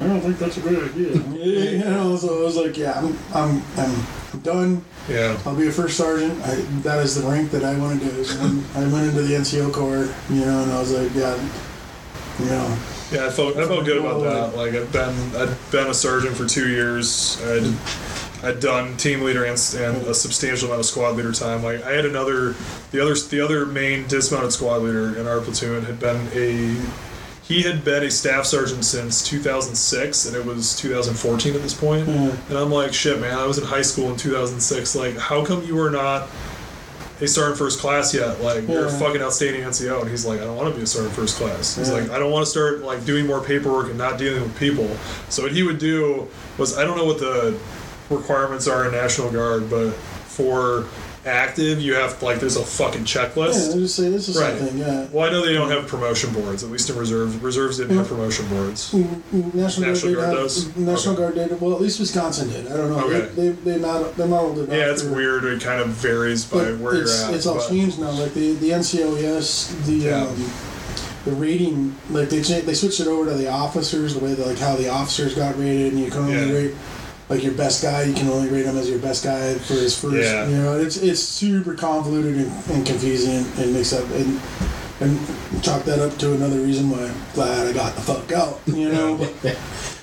I 0.00 0.06
don't 0.08 0.20
think 0.20 0.38
that's 0.38 0.56
a 0.56 0.60
great 0.60 0.82
idea. 0.82 1.12
you 1.78 1.78
know, 1.84 2.16
so 2.16 2.40
I 2.40 2.44
was 2.44 2.56
like, 2.56 2.76
yeah, 2.76 2.98
I'm, 2.98 3.16
I'm, 3.32 3.62
I'm, 3.78 4.06
I'm 4.32 4.40
done. 4.40 4.84
Yeah. 5.08 5.38
I'll 5.46 5.54
be 5.54 5.68
a 5.68 5.72
first 5.72 5.96
sergeant. 5.96 6.34
I, 6.44 6.56
that 6.82 6.98
is 7.04 7.14
the 7.14 7.28
rank 7.28 7.52
that 7.52 7.62
I 7.62 7.76
want 7.78 8.00
to 8.02 8.10
do. 8.10 8.24
So 8.24 8.40
I 8.74 8.80
went 8.88 9.06
into 9.08 9.22
the 9.22 9.34
NCO 9.34 9.72
Corps, 9.72 10.12
you 10.30 10.44
know, 10.44 10.62
and 10.64 10.72
I 10.72 10.80
was 10.80 10.90
like, 10.92 11.14
yeah, 11.14 11.36
you 12.40 12.46
know, 12.46 12.76
Yeah, 13.14 13.26
I 13.26 13.30
felt 13.30 13.56
I 13.56 13.66
felt 13.66 13.84
good 13.84 13.98
about 13.98 14.22
that. 14.22 14.56
Like 14.56 14.74
I've 14.74 14.92
been 14.92 15.14
I'd 15.36 15.56
been 15.70 15.86
a 15.86 15.94
sergeant 15.94 16.36
for 16.36 16.46
two 16.46 16.68
years. 16.68 17.40
I'd 17.44 17.74
I'd 18.44 18.60
done 18.60 18.96
team 18.96 19.22
leader 19.22 19.44
and, 19.44 19.58
and 19.76 20.06
a 20.06 20.14
substantial 20.14 20.68
amount 20.68 20.80
of 20.80 20.86
squad 20.86 21.16
leader 21.16 21.32
time. 21.32 21.62
Like 21.62 21.82
I 21.82 21.92
had 21.92 22.04
another 22.04 22.54
the 22.90 23.00
other 23.00 23.14
the 23.14 23.40
other 23.40 23.66
main 23.66 24.06
dismounted 24.08 24.52
squad 24.52 24.82
leader 24.82 25.16
in 25.18 25.26
our 25.26 25.40
platoon 25.40 25.84
had 25.84 26.00
been 26.00 26.28
a 26.34 26.76
he 27.42 27.62
had 27.62 27.84
been 27.84 28.02
a 28.02 28.10
staff 28.10 28.46
sergeant 28.46 28.84
since 28.84 29.22
2006 29.22 30.26
and 30.26 30.36
it 30.36 30.44
was 30.44 30.76
2014 30.76 31.54
at 31.54 31.62
this 31.62 31.74
point. 31.74 32.08
Yeah. 32.08 32.36
And 32.48 32.58
I'm 32.58 32.70
like, 32.70 32.94
shit, 32.94 33.20
man, 33.20 33.38
I 33.38 33.46
was 33.46 33.58
in 33.58 33.64
high 33.64 33.82
school 33.82 34.10
in 34.10 34.16
2006. 34.16 34.96
Like, 34.96 35.16
how 35.18 35.44
come 35.44 35.62
you 35.64 35.76
were 35.76 35.90
not 35.90 36.28
a 37.20 37.28
sergeant 37.28 37.58
first 37.58 37.78
class 37.80 38.12
yet? 38.14 38.40
Like, 38.40 38.66
you're 38.68 38.86
a 38.86 38.90
fucking 38.90 39.22
outstanding 39.22 39.62
NCO. 39.62 40.02
And 40.02 40.10
he's 40.10 40.26
like, 40.26 40.40
I 40.40 40.44
don't 40.44 40.56
want 40.56 40.70
to 40.70 40.76
be 40.76 40.82
a 40.82 40.86
sergeant 40.86 41.14
first 41.14 41.36
class. 41.36 41.76
He's 41.76 41.90
like, 41.90 42.10
I 42.10 42.18
don't 42.18 42.32
want 42.32 42.44
to 42.44 42.50
start 42.50 42.82
like 42.82 43.04
doing 43.04 43.26
more 43.26 43.40
paperwork 43.40 43.88
and 43.88 43.98
not 43.98 44.18
dealing 44.18 44.42
with 44.42 44.58
people. 44.58 44.88
So 45.28 45.42
what 45.42 45.52
he 45.52 45.62
would 45.62 45.78
do 45.78 46.28
was, 46.58 46.76
I 46.76 46.84
don't 46.84 46.96
know 46.96 47.04
what 47.04 47.18
the 47.18 47.58
requirements 48.10 48.66
are 48.66 48.86
in 48.86 48.92
National 48.92 49.30
Guard, 49.30 49.70
but 49.70 49.92
for 49.92 50.86
active, 51.26 51.80
you 51.80 51.94
have 51.94 52.22
like 52.22 52.40
there's 52.40 52.56
a 52.56 52.64
fucking 52.64 53.00
yeah, 53.00 53.06
checklist. 53.06 53.74
I 53.74 53.78
just 53.78 53.96
say 53.96 54.08
this 54.10 54.28
is 54.28 54.38
Right. 54.40 54.56
something, 54.58 54.78
yeah. 54.78 55.06
Well, 55.12 55.26
I 55.28 55.30
know 55.32 55.44
they 55.44 55.52
don't 55.54 55.70
have 55.70 55.86
promotion 55.86 56.32
boards. 56.32 56.62
At 56.62 56.70
least 56.70 56.90
in 56.90 56.96
reserve, 56.96 57.42
reserves 57.42 57.78
didn't 57.78 57.96
have 57.96 58.08
promotion 58.08 58.46
boards. 58.48 58.90
Mm, 58.92 59.54
National, 59.54 59.88
National 59.88 60.14
Guard, 60.14 60.24
Guard 60.26 60.36
did 60.36 60.42
does? 60.42 60.76
National 60.76 61.14
Okay. 61.14 61.22
Guard 61.36 61.48
did. 61.50 61.60
Well, 61.60 61.72
at 61.74 61.80
least 61.80 62.00
Wisconsin 62.00 62.48
did. 62.50 62.66
I 62.70 62.76
don't 62.76 62.90
know. 62.90 62.98
Okay. 63.06 63.20
They 63.34 63.48
they 63.50 63.72
they, 63.72 63.78
mod- 63.78 64.14
they 64.16 64.26
modeled 64.26 64.58
it. 64.58 64.68
Yeah, 64.70 64.90
it's 64.92 65.02
weird. 65.04 65.44
It 65.44 65.62
kind 65.62 65.80
of 65.80 65.88
varies 65.88 66.44
by 66.44 66.58
But 66.64 66.78
where 66.78 66.94
it's, 66.94 67.20
you're 67.20 67.28
at. 67.30 67.34
It's 67.34 67.46
all 67.46 67.56
but- 67.56 67.68
changed 67.68 67.98
now. 67.98 68.10
Like 68.10 68.34
the 68.34 68.52
the 68.54 68.70
NCOES, 68.70 69.86
the 69.86 69.92
Yeah. 69.94 70.22
um, 70.24 70.50
the 71.24 71.32
rating, 71.32 71.96
like 72.10 72.28
they 72.28 72.40
they 72.40 72.74
switched 72.74 73.00
it 73.00 73.06
over 73.06 73.30
to 73.30 73.34
the 73.36 73.48
officers, 73.48 74.14
the 74.14 74.20
way 74.20 74.34
that 74.34 74.46
like 74.46 74.58
how 74.58 74.76
the 74.76 74.88
officers 74.90 75.34
got 75.34 75.58
rated, 75.58 75.92
and 75.94 76.02
you 76.02 76.10
can 76.10 76.20
only 76.20 76.34
Yeah. 76.34 76.52
rate 76.52 76.74
like 77.28 77.42
your 77.42 77.54
best 77.54 77.82
guy. 77.82 78.02
You 78.02 78.14
can 78.14 78.28
only 78.28 78.48
rate 78.48 78.66
him 78.66 78.76
as 78.76 78.88
your 78.88 78.98
best 78.98 79.24
guy 79.24 79.54
for 79.54 79.74
his 79.74 79.98
first. 79.98 80.16
Yeah. 80.16 80.46
You 80.48 80.56
know, 80.56 80.78
it's 80.78 80.96
it's 80.96 81.20
super 81.20 81.74
convoluted 81.74 82.36
and, 82.36 82.70
and 82.70 82.86
confusing 82.86 83.46
and 83.62 83.72
mixed 83.72 83.92
up 83.92 84.08
and. 84.10 84.40
And 85.00 85.18
chalk 85.60 85.82
that 85.86 85.98
up 85.98 86.16
to 86.18 86.34
another 86.34 86.60
reason 86.60 86.88
why 86.88 87.02
I'm 87.04 87.16
glad 87.34 87.66
I 87.66 87.72
got 87.72 87.96
the 87.96 88.00
fuck 88.00 88.30
out, 88.30 88.60
you 88.66 88.90
know. 88.90 89.16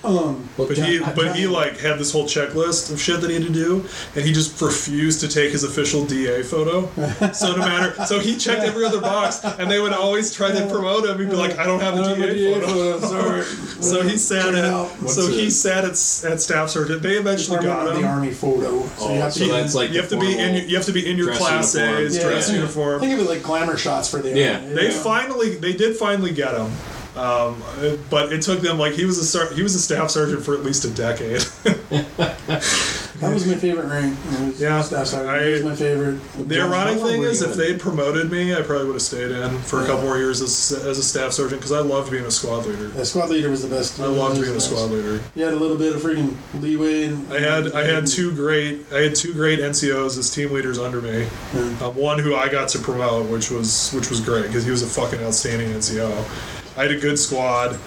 But, 0.02 0.08
um, 0.10 0.50
Well, 0.58 0.68
But 0.68 0.78
John- 0.78 0.86
he, 0.88 1.00
but 1.00 1.36
he 1.36 1.48
like 1.48 1.78
had 1.80 2.00
this 2.00 2.12
whole 2.12 2.26
checklist 2.26 2.92
of 2.92 3.00
shit 3.00 3.22
that 3.22 3.30
he 3.30 3.36
had 3.36 3.46
to 3.46 3.54
do, 3.54 3.86
and 4.16 4.26
he 4.26 4.34
just 4.34 4.60
refused 4.62 5.20
to 5.22 5.28
take 5.28 5.52
his 5.52 5.64
official 5.64 6.06
DA 6.06 6.44
photo. 6.44 6.90
So 7.34 7.52
no 7.56 7.58
matter, 7.60 8.06
so 8.06 8.20
he 8.20 8.36
checked 8.38 8.62
every 8.64 8.86
other 8.86 9.00
box, 9.02 9.44
and 9.44 9.70
they 9.70 9.80
would 9.80 9.94
always 9.94 10.34
try 10.34 10.52
to 10.52 10.68
promote 10.68 11.06
him. 11.06 11.20
He'd 11.20 11.30
be 11.30 11.36
like, 11.36 11.58
"I 11.58 11.66
don't 11.66 11.80
have 11.80 11.94
I 11.96 11.98
a 11.98 12.02
don't 12.04 12.20
have 12.20 12.30
a 12.30 12.34
DA, 12.34 12.54
DA 12.54 12.60
photo." 12.62 13.00
photo, 13.00 13.08
sorry. 13.08 13.42
So 13.82 14.04
he 14.04 14.18
sat 14.18 14.54
at, 14.54 14.64
so 14.72 14.86
What's 15.02 15.28
he 15.30 15.50
sat 15.50 15.84
at, 15.84 15.90
at 16.32 16.42
staff 16.42 16.70
sergeant. 16.70 17.02
They 17.02 17.16
eventually 17.18 17.58
Department 17.60 17.88
got 17.90 17.96
of 17.96 18.02
the. 18.02 18.08
Army 18.08 18.32
photo. 18.32 18.84
So 18.84 18.90
Oh, 19.00 19.14
you 19.14 19.20
have 19.22 19.34
to 19.34 19.40
so 19.40 19.46
be 19.46 19.52
that's 19.52 19.74
like 19.76 19.92
You 19.92 20.00
have 20.02 20.10
to 20.10 20.20
be 20.20 20.38
in, 20.38 20.56
your- 20.56 20.66
you 20.66 20.76
have 20.76 20.86
to 20.86 20.92
be 20.92 21.10
in 21.10 21.18
your 21.18 21.34
class 21.36 21.74
uniform. 21.74 22.06
A's 22.06 22.18
Yeah, 22.18 22.24
dress 22.24 22.50
yeah. 22.50 22.56
uniform. 22.58 23.00
Think 23.02 23.14
of 23.14 23.20
it 23.26 23.30
like 23.30 23.42
glamour 23.44 23.78
shots 23.78 24.10
for 24.10 24.20
the 24.22 24.30
Yeah. 24.38 24.58
army. 24.60 24.74
They 24.76 24.92
finally, 24.92 25.56
they 25.56 25.74
did 25.74 25.96
finally 25.98 26.32
get 26.32 26.56
him. 26.56 26.72
Um, 27.16 27.62
but 28.10 28.32
it 28.32 28.42
took 28.42 28.62
them 28.62 28.78
like 28.78 28.94
he 28.94 29.06
was 29.06 29.18
a 29.18 29.26
ser- 29.26 29.54
he 29.54 29.64
was 29.64 29.76
a 29.76 29.80
staff 29.80 30.10
sergeant 30.12 30.44
for 30.44 30.54
at 30.54 30.64
least 30.64 30.86
a 30.86 30.90
decade. 30.90 31.44
That 33.22 33.36
was 33.36 33.46
my 33.46 33.54
favorite 33.54 33.86
rank. 33.86 34.18
Yeah, 34.58 34.82
staff 34.82 35.06
sergeant. 35.06 35.30
I- 35.30 35.52
was 35.52 35.64
my 35.64 35.76
favorite. 35.76 36.20
The 36.48 36.60
ironic 36.60 36.98
thing 37.04 37.22
is, 37.22 37.44
if 37.44 37.56
they'd 37.56 37.80
promoted 37.80 38.32
me, 38.32 38.56
I 38.56 38.64
probably 38.64 38.88
would 38.88 38.94
have 38.96 39.02
stayed 39.04 39.30
in 39.30 39.60
for 39.60 39.84
a 39.84 39.86
couple 39.86 40.06
more 40.06 40.18
years 40.18 40.42
as, 40.42 40.72
as 40.84 40.98
a 40.98 41.04
staff 41.04 41.32
sergeant 41.32 41.62
because 41.62 41.72
I 41.72 41.82
loved 41.82 42.10
being 42.10 42.26
a 42.26 42.32
squad 42.32 42.66
leader. 42.66 42.88
The 42.88 43.06
squad 43.06 43.30
leader 43.30 43.52
was 43.52 43.62
the 43.62 43.70
best. 43.70 44.00
I 44.00 44.08
loved 44.08 44.42
being 44.42 44.56
a 44.56 44.60
squad 44.60 44.90
leader. 44.90 45.22
You 45.36 45.46
had 45.46 45.54
a 45.54 45.58
little 45.58 45.78
bit 45.78 45.96
of 45.96 46.02
freaking 46.02 46.36
leeway. 46.60 47.04
And, 47.04 47.32
I 47.32 47.40
had 47.40 47.74
I 47.74 47.84
had 47.86 48.08
two 48.08 48.34
great 48.34 48.86
I 48.92 49.02
had 49.02 49.16
two 49.16 49.34
great 49.34 49.60
NCOs 49.60 50.18
as 50.18 50.34
team 50.34 50.52
leaders 50.52 50.80
under 50.80 51.00
me. 51.00 51.28
Yeah. 51.54 51.62
Um, 51.82 51.96
one 51.96 52.18
who 52.18 52.36
I 52.36 52.50
got 52.50 52.70
to 52.70 52.80
promote, 52.80 53.30
which 53.30 53.52
was 53.52 53.92
which 53.92 54.10
was 54.10 54.20
great 54.20 54.48
because 54.48 54.66
he 54.66 54.72
was 54.72 54.82
a 54.82 54.88
fucking 54.88 55.24
outstanding 55.24 55.70
NCO. 55.70 56.61
I 56.78 56.84
had 56.84 56.92
a 56.92 57.00
good 57.00 57.20
squad, 57.20 57.78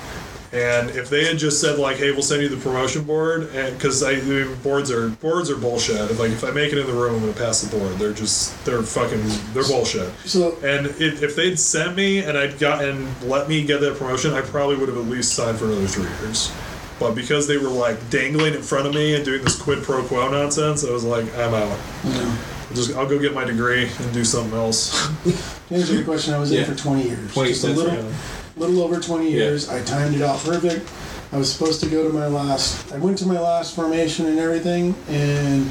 and 0.53 0.91
if 0.91 1.09
they 1.11 1.25
had 1.25 1.39
just 1.39 1.61
said 1.61 1.79
like, 1.79 1.97
"Hey, 1.97 2.13
we'll 2.13 2.23
send 2.23 2.43
you 2.43 2.49
the 2.49 2.57
promotion 2.57 3.03
board," 3.05 3.51
and 3.55 3.77
because 3.77 4.03
I, 4.03 4.13
I 4.13 4.21
mean, 4.23 4.55
boards 4.63 4.91
are 4.91 5.09
boards 5.09 5.51
are 5.51 5.57
bullshit. 5.57 5.97
If 6.11 6.19
like 6.19 6.31
if 6.31 6.45
I 6.45 6.51
make 6.51 6.73
it 6.73 6.79
in 6.79 6.87
the 6.87 6.93
room, 6.93 7.15
I'm 7.15 7.21
gonna 7.21 7.33
pass 7.33 7.63
the 7.63 7.77
board. 7.77 7.93
They're 7.99 8.13
just 8.13 8.65
they're 8.65 8.83
fucking 8.83 9.23
they're 9.53 9.65
bullshit. 9.65 10.13
So 10.27 10.57
And 10.63 10.87
if, 10.87 11.23
if 11.23 11.35
they'd 11.35 11.59
sent 11.59 11.97
me 11.97 12.19
and 12.19 12.37
I'd 12.39 12.59
gotten 12.59 13.09
let 13.29 13.49
me 13.49 13.65
get 13.65 13.81
that 13.81 13.97
promotion, 13.99 14.33
I 14.35 14.43
probably 14.43 14.77
would 14.77 14.89
have 14.89 14.99
at 14.99 15.05
least 15.07 15.33
signed 15.35 15.59
for 15.59 15.65
another 15.67 15.87
three 15.87 16.09
years. 16.27 16.53
But 17.01 17.15
because 17.17 17.49
they 17.49 17.57
were 17.57 17.69
like 17.71 18.09
dangling 18.11 18.55
in 18.55 18.63
front 18.63 18.87
of 18.87 18.95
me 18.95 19.17
and 19.17 19.25
doing 19.25 19.43
this 19.43 19.61
quid 19.61 19.83
pro 19.83 20.05
quo 20.05 20.31
nonsense, 20.31 20.85
I 20.85 20.93
was 20.93 21.03
like, 21.05 21.25
I'm 21.37 21.53
out. 21.53 21.77
you 22.05 22.11
know, 22.13 22.39
I'll 22.71 22.77
just 22.77 22.95
I'll 22.95 23.09
go 23.09 23.19
get 23.19 23.35
my 23.35 23.43
degree 23.45 23.89
and 23.99 24.13
do 24.13 24.25
something 24.25 24.57
else. 24.57 25.09
to 25.69 25.75
answer 25.75 25.95
your 25.95 26.05
question, 26.05 26.35
I 26.35 26.39
was 26.39 26.53
Yeah. 26.53 26.61
in 26.61 26.67
for 26.67 26.77
20 26.81 27.03
years. 27.03 27.33
20 27.33 27.49
Just 27.51 27.65
a 27.65 27.69
little, 27.69 27.93
yeah. 27.95 28.13
Little 28.57 28.83
over 28.83 29.01
20 29.01 29.25
Yeah. 29.31 29.37
years. 29.37 29.69
I 29.69 29.83
timed 29.83 30.15
it 30.17 30.23
out 30.23 30.39
perfect. 30.41 30.89
I 31.33 31.37
was 31.39 31.53
supposed 31.53 31.81
to 31.83 31.89
go 31.89 32.07
to 32.07 32.13
my 32.15 32.27
last. 32.27 32.93
I 32.93 32.99
went 32.99 33.19
to 33.19 33.27
my 33.27 33.39
last 33.41 33.75
formation 33.75 34.27
and 34.27 34.39
everything, 34.39 34.95
and 35.09 35.69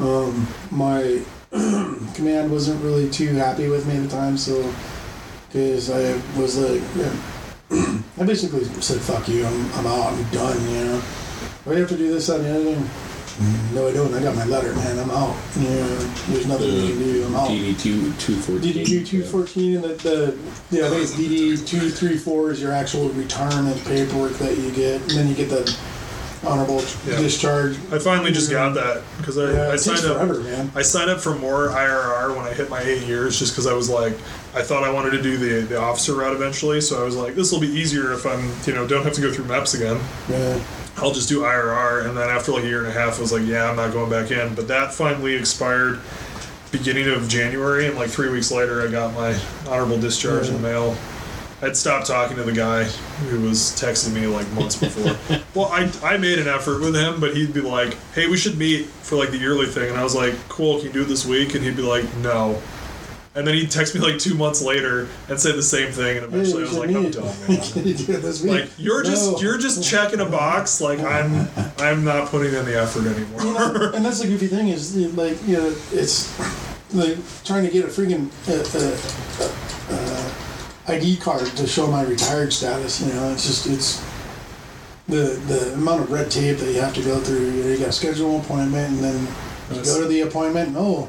um, 0.00 0.46
my 0.70 1.20
command 2.14 2.50
wasn't 2.50 2.82
really 2.82 3.08
too 3.10 3.28
happy 3.34 3.68
with 3.68 3.86
me 3.86 3.96
at 3.96 4.02
the 4.04 4.08
time. 4.08 4.36
So, 4.38 4.72
because 5.48 5.90
I 5.90 6.18
was 6.40 6.58
like, 6.58 6.82
yeah. 6.96 7.12
I 8.18 8.24
basically 8.24 8.64
said, 8.80 9.00
"Fuck 9.00 9.28
you, 9.28 9.44
I'm, 9.44 9.72
I'm 9.74 9.86
out, 9.86 10.12
I'm 10.12 10.22
done." 10.30 10.60
You 10.70 10.84
know, 10.84 11.02
do 11.64 11.72
I 11.72 11.78
have 11.80 11.88
to 11.90 11.96
do 11.96 12.12
this, 12.12 12.26
that, 12.28 12.40
and 12.40 12.44
the 12.46 12.50
other 12.54 12.74
thing? 12.74 12.90
No, 13.72 13.88
I 13.88 13.92
don't. 13.92 14.14
I 14.14 14.22
got 14.22 14.36
my 14.36 14.44
letter, 14.44 14.72
man. 14.74 14.98
I'm 14.98 15.10
out. 15.10 15.34
You 15.56 15.68
know, 15.68 15.96
there's 16.28 16.46
nothing 16.46 16.72
we 16.72 16.88
can 16.88 16.98
do. 16.98 17.24
I'm 17.26 17.34
out. 17.34 17.48
DD 17.50 17.80
two 17.80 18.12
two 18.14 18.36
fourteen. 18.36 18.72
DD 18.86 19.06
two 19.06 19.24
fourteen, 19.24 19.74
and 19.76 19.84
the, 19.84 19.88
the 19.94 20.38
yeah, 20.70 20.86
I 20.86 20.90
think 20.90 21.02
it's 21.02 21.14
DD 21.14 21.66
two 21.66 21.90
three 21.90 22.16
four 22.16 22.52
is 22.52 22.62
your 22.62 22.70
actual 22.72 23.08
retirement 23.10 23.82
paperwork 23.86 24.32
that 24.34 24.56
you 24.56 24.70
get, 24.70 25.00
and 25.02 25.10
then 25.10 25.28
you 25.28 25.34
get 25.34 25.48
the 25.50 25.76
honorable 26.46 26.80
Yeah. 27.08 27.16
discharge. 27.16 27.76
I 27.90 27.98
finally 27.98 28.30
just 28.30 28.50
got 28.52 28.74
that 28.74 29.02
because 29.18 29.36
I, 29.36 29.50
Yeah, 29.52 29.62
I 29.62 29.66
it 29.68 29.70
takes 29.70 29.84
signed 29.84 30.04
up. 30.06 30.16
forever, 30.18 30.40
man. 30.40 30.70
I 30.76 30.82
signed 30.82 31.10
up 31.10 31.18
for 31.20 31.34
more 31.34 31.68
IRR 31.70 32.36
when 32.36 32.44
I 32.46 32.52
hit 32.52 32.70
my 32.70 32.82
eight 32.82 33.02
years, 33.02 33.38
just 33.38 33.52
because 33.52 33.66
I 33.66 33.72
was 33.72 33.88
like, 33.90 34.12
I 34.54 34.62
thought 34.62 34.84
I 34.84 34.90
wanted 34.92 35.10
to 35.10 35.22
do 35.22 35.36
the 35.38 35.66
the 35.66 35.80
officer 35.80 36.14
route 36.14 36.34
eventually. 36.36 36.80
So 36.80 37.00
I 37.02 37.04
was 37.04 37.16
like, 37.16 37.34
this 37.34 37.50
will 37.50 37.60
be 37.60 37.66
easier 37.68 38.12
if 38.12 38.26
I'm, 38.26 38.48
you 38.64 38.74
know, 38.74 38.86
don't 38.86 39.02
have 39.02 39.14
to 39.14 39.20
go 39.22 39.32
through 39.32 39.46
MEPS 39.46 39.74
again. 39.74 40.00
Yeah. 40.28 40.62
I'll 40.96 41.12
just 41.12 41.28
do 41.28 41.40
IRR. 41.40 42.06
And 42.06 42.16
then 42.16 42.28
after 42.30 42.52
like 42.52 42.64
a 42.64 42.66
year 42.66 42.78
and 42.78 42.88
a 42.88 42.92
half, 42.92 43.18
I 43.18 43.20
was 43.20 43.32
like, 43.32 43.44
yeah, 43.44 43.68
I'm 43.68 43.76
not 43.76 43.92
going 43.92 44.10
back 44.10 44.30
in. 44.30 44.54
But 44.54 44.68
that 44.68 44.92
finally 44.92 45.34
expired 45.34 46.00
beginning 46.76 47.08
of 47.08 47.28
January, 47.28 47.86
and 47.86 47.96
like 47.96 48.10
three 48.10 48.28
weeks 48.28 48.50
later, 48.50 48.82
I 48.82 48.90
got 48.90 49.14
my 49.14 49.38
honorable 49.68 49.98
discharge 49.98 50.48
in 50.48 50.54
the 50.54 50.60
mail. 50.60 50.96
I'd 51.62 51.76
stopped 51.76 52.08
talking 52.08 52.36
to 52.36 52.42
the 52.42 52.52
guy 52.52 52.84
who 53.30 53.40
was 53.40 53.58
texting 53.80 54.12
me 54.12 54.26
like 54.26 54.50
months 54.52 54.76
before. 54.76 55.16
well, 55.54 55.66
I, 55.66 55.90
I 56.02 56.16
made 56.16 56.38
an 56.38 56.48
effort 56.48 56.80
with 56.80 56.94
him, 56.94 57.20
but 57.20 57.36
he'd 57.36 57.54
be 57.54 57.60
like, 57.60 57.96
hey, 58.12 58.26
we 58.26 58.36
should 58.36 58.58
meet 58.58 58.86
for 58.86 59.16
like 59.16 59.30
the 59.30 59.38
yearly 59.38 59.66
thing. 59.66 59.88
And 59.88 59.96
I 59.96 60.02
was 60.02 60.14
like, 60.14 60.34
cool, 60.48 60.78
can 60.78 60.88
you 60.88 60.92
do 60.92 61.02
it 61.02 61.08
this 61.08 61.24
week? 61.24 61.54
And 61.54 61.64
he'd 61.64 61.76
be 61.76 61.82
like, 61.82 62.12
no. 62.16 62.60
And 63.36 63.44
then 63.44 63.54
he'd 63.54 63.68
text 63.70 63.96
me 63.96 64.00
like 64.00 64.18
two 64.20 64.34
months 64.34 64.62
later 64.62 65.08
and 65.28 65.40
say 65.40 65.50
the 65.50 65.62
same 65.62 65.90
thing. 65.90 66.18
And 66.18 66.26
eventually 66.26 66.62
I 66.62 66.66
was 66.66 66.78
like, 66.78 66.90
I'm 66.90 67.10
done, 67.10 67.24
man. 67.48 67.60
You 67.84 67.94
do 67.94 68.12
it 68.12 68.22
this 68.22 68.42
week? 68.42 68.52
Like 68.52 68.70
you're 68.78 69.02
just 69.02 69.32
No. 69.32 69.38
you're 69.40 69.58
just 69.58 69.82
checking 69.82 70.20
a 70.20 70.24
box. 70.26 70.80
Like 70.80 71.00
I'm 71.00 71.48
I'm 71.78 72.04
not 72.04 72.28
putting 72.28 72.54
in 72.54 72.64
the 72.64 72.80
effort 72.80 73.06
anymore. 73.06 73.42
You 73.42 73.52
know, 73.54 73.92
and 73.94 74.04
that's 74.04 74.20
the 74.20 74.28
goofy 74.28 74.46
thing 74.46 74.68
is 74.68 74.94
like 75.16 75.36
you 75.48 75.56
know 75.56 75.74
it's 75.92 76.30
like 76.94 77.16
trying 77.44 77.64
to 77.64 77.70
get 77.72 77.84
a 77.84 77.88
freaking 77.88 78.30
uh, 78.48 78.62
uh, 79.42 79.90
uh, 79.90 80.92
ID 80.94 81.16
card 81.16 81.46
to 81.56 81.66
show 81.66 81.86
my 81.88 82.02
retired 82.04 82.52
status. 82.52 83.00
You 83.00 83.12
know, 83.14 83.32
it's 83.32 83.46
just 83.46 83.66
it's 83.66 84.04
the 85.08 85.40
the 85.48 85.72
amount 85.74 86.02
of 86.02 86.10
red 86.12 86.30
tape 86.30 86.58
that 86.58 86.72
you 86.72 86.80
have 86.80 86.94
to 86.94 87.02
go 87.02 87.18
through. 87.18 87.50
You, 87.50 87.64
know, 87.64 87.70
you 87.70 87.78
got 87.78 87.86
to 87.86 87.92
schedule 87.92 88.36
an 88.36 88.42
appointment 88.42 88.94
and 88.94 88.98
then 89.04 89.26
you 89.72 89.82
go 89.84 90.00
to 90.02 90.06
the 90.06 90.20
appointment. 90.20 90.68
and, 90.68 90.76
Oh, 90.76 91.08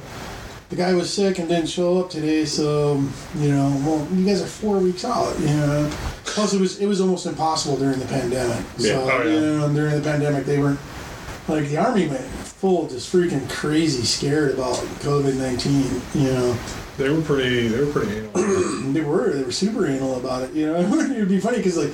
the 0.70 0.76
guy 0.76 0.94
was 0.94 1.14
sick 1.14 1.38
and 1.40 1.48
didn't 1.48 1.68
show 1.70 2.00
up 2.00 2.10
today, 2.10 2.44
so 2.46 2.94
um, 2.96 3.14
you 3.38 3.50
know, 3.52 3.70
well, 3.86 4.08
you 4.14 4.26
guys 4.26 4.42
are 4.42 4.48
four 4.48 4.80
weeks 4.80 5.06
out. 5.06 5.38
You 5.40 5.48
know, 5.48 5.92
plus 6.26 6.54
it 6.54 6.60
was 6.60 6.80
it 6.80 6.88
was 6.88 7.02
almost 7.02 7.26
impossible 7.26 7.78
during 7.78 8.00
the 8.00 8.06
pandemic. 8.08 8.64
Yeah. 8.78 8.94
So 8.94 9.10
Oh, 9.12 9.24
yeah. 9.24 9.34
you 9.34 9.40
know, 9.60 9.74
during 9.74 9.96
the 9.96 10.02
pandemic 10.10 10.46
they 10.46 10.60
weren't 10.60 10.80
like 11.48 11.68
the 11.68 11.78
army 11.78 12.08
went 12.08 12.22
full 12.22 12.88
just 12.88 13.14
freaking 13.14 13.48
crazy 13.50 14.04
scared 14.04 14.54
about 14.56 14.76
COVID 15.06 15.36
nineteen. 15.38 16.02
You 16.16 16.32
know, 16.34 16.58
They 16.98 17.10
were 17.10 17.22
pretty 17.22 17.68
they 17.68 17.84
were 17.84 17.92
pretty 17.92 18.18
anal. 18.20 18.32
they 18.94 19.02
were 19.02 19.30
they 19.34 19.44
were 19.44 19.52
super 19.52 19.86
anal 19.86 20.16
about 20.18 20.44
it. 20.44 20.54
You 20.54 20.68
know, 20.68 20.75
it 20.80 21.20
would 21.20 21.28
be 21.28 21.40
funny 21.42 21.58
because 21.58 21.78
like 21.78 21.92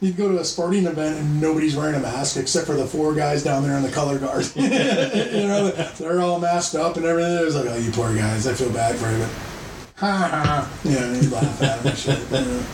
you'd 0.00 0.16
go 0.16 0.28
to 0.30 0.38
a 0.38 0.44
sporting 0.44 0.86
event 0.86 1.18
and 1.18 1.40
nobody's 1.40 1.74
wearing 1.74 1.96
a 1.96 2.00
mask 2.00 2.36
except 2.36 2.66
for 2.66 2.74
the 2.74 2.86
four 2.86 3.14
guys 3.14 3.42
down 3.42 3.64
there 3.64 3.76
in 3.76 3.82
the 3.82 3.90
color 3.90 4.18
guard. 4.18 4.48
you 4.56 4.68
know, 4.68 5.70
they're 5.98 6.20
all 6.20 6.38
masked 6.38 6.76
up 6.76 6.96
and 6.96 7.04
everything. 7.04 7.36
It 7.36 7.44
was 7.44 7.56
like, 7.56 7.66
oh, 7.68 7.76
you 7.76 7.90
poor 7.90 8.14
guys, 8.14 8.46
I 8.46 8.54
feel 8.54 8.70
bad 8.72 8.94
for 8.96 9.10
you, 9.10 9.18
but 9.18 9.30
ha 9.96 10.28
ha. 10.28 10.80
Yeah, 10.84 11.12
you'd 11.14 11.32
laugh 11.32 11.62
at 11.62 11.78
them 11.82 11.86
and 11.88 11.98
shit. 11.98 12.18
you 12.30 12.30
know. 12.46 12.64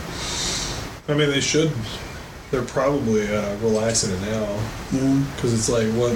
I 1.07 1.17
mean 1.17 1.29
they 1.31 1.41
should 1.41 1.71
they're 2.51 2.61
probably 2.63 3.27
uh, 3.33 3.55
relaxing 3.57 4.11
it 4.13 4.21
now 4.21 4.59
Yeah. 4.91 5.23
because 5.35 5.53
it's 5.53 5.67
like 5.69 5.87
what 5.93 6.11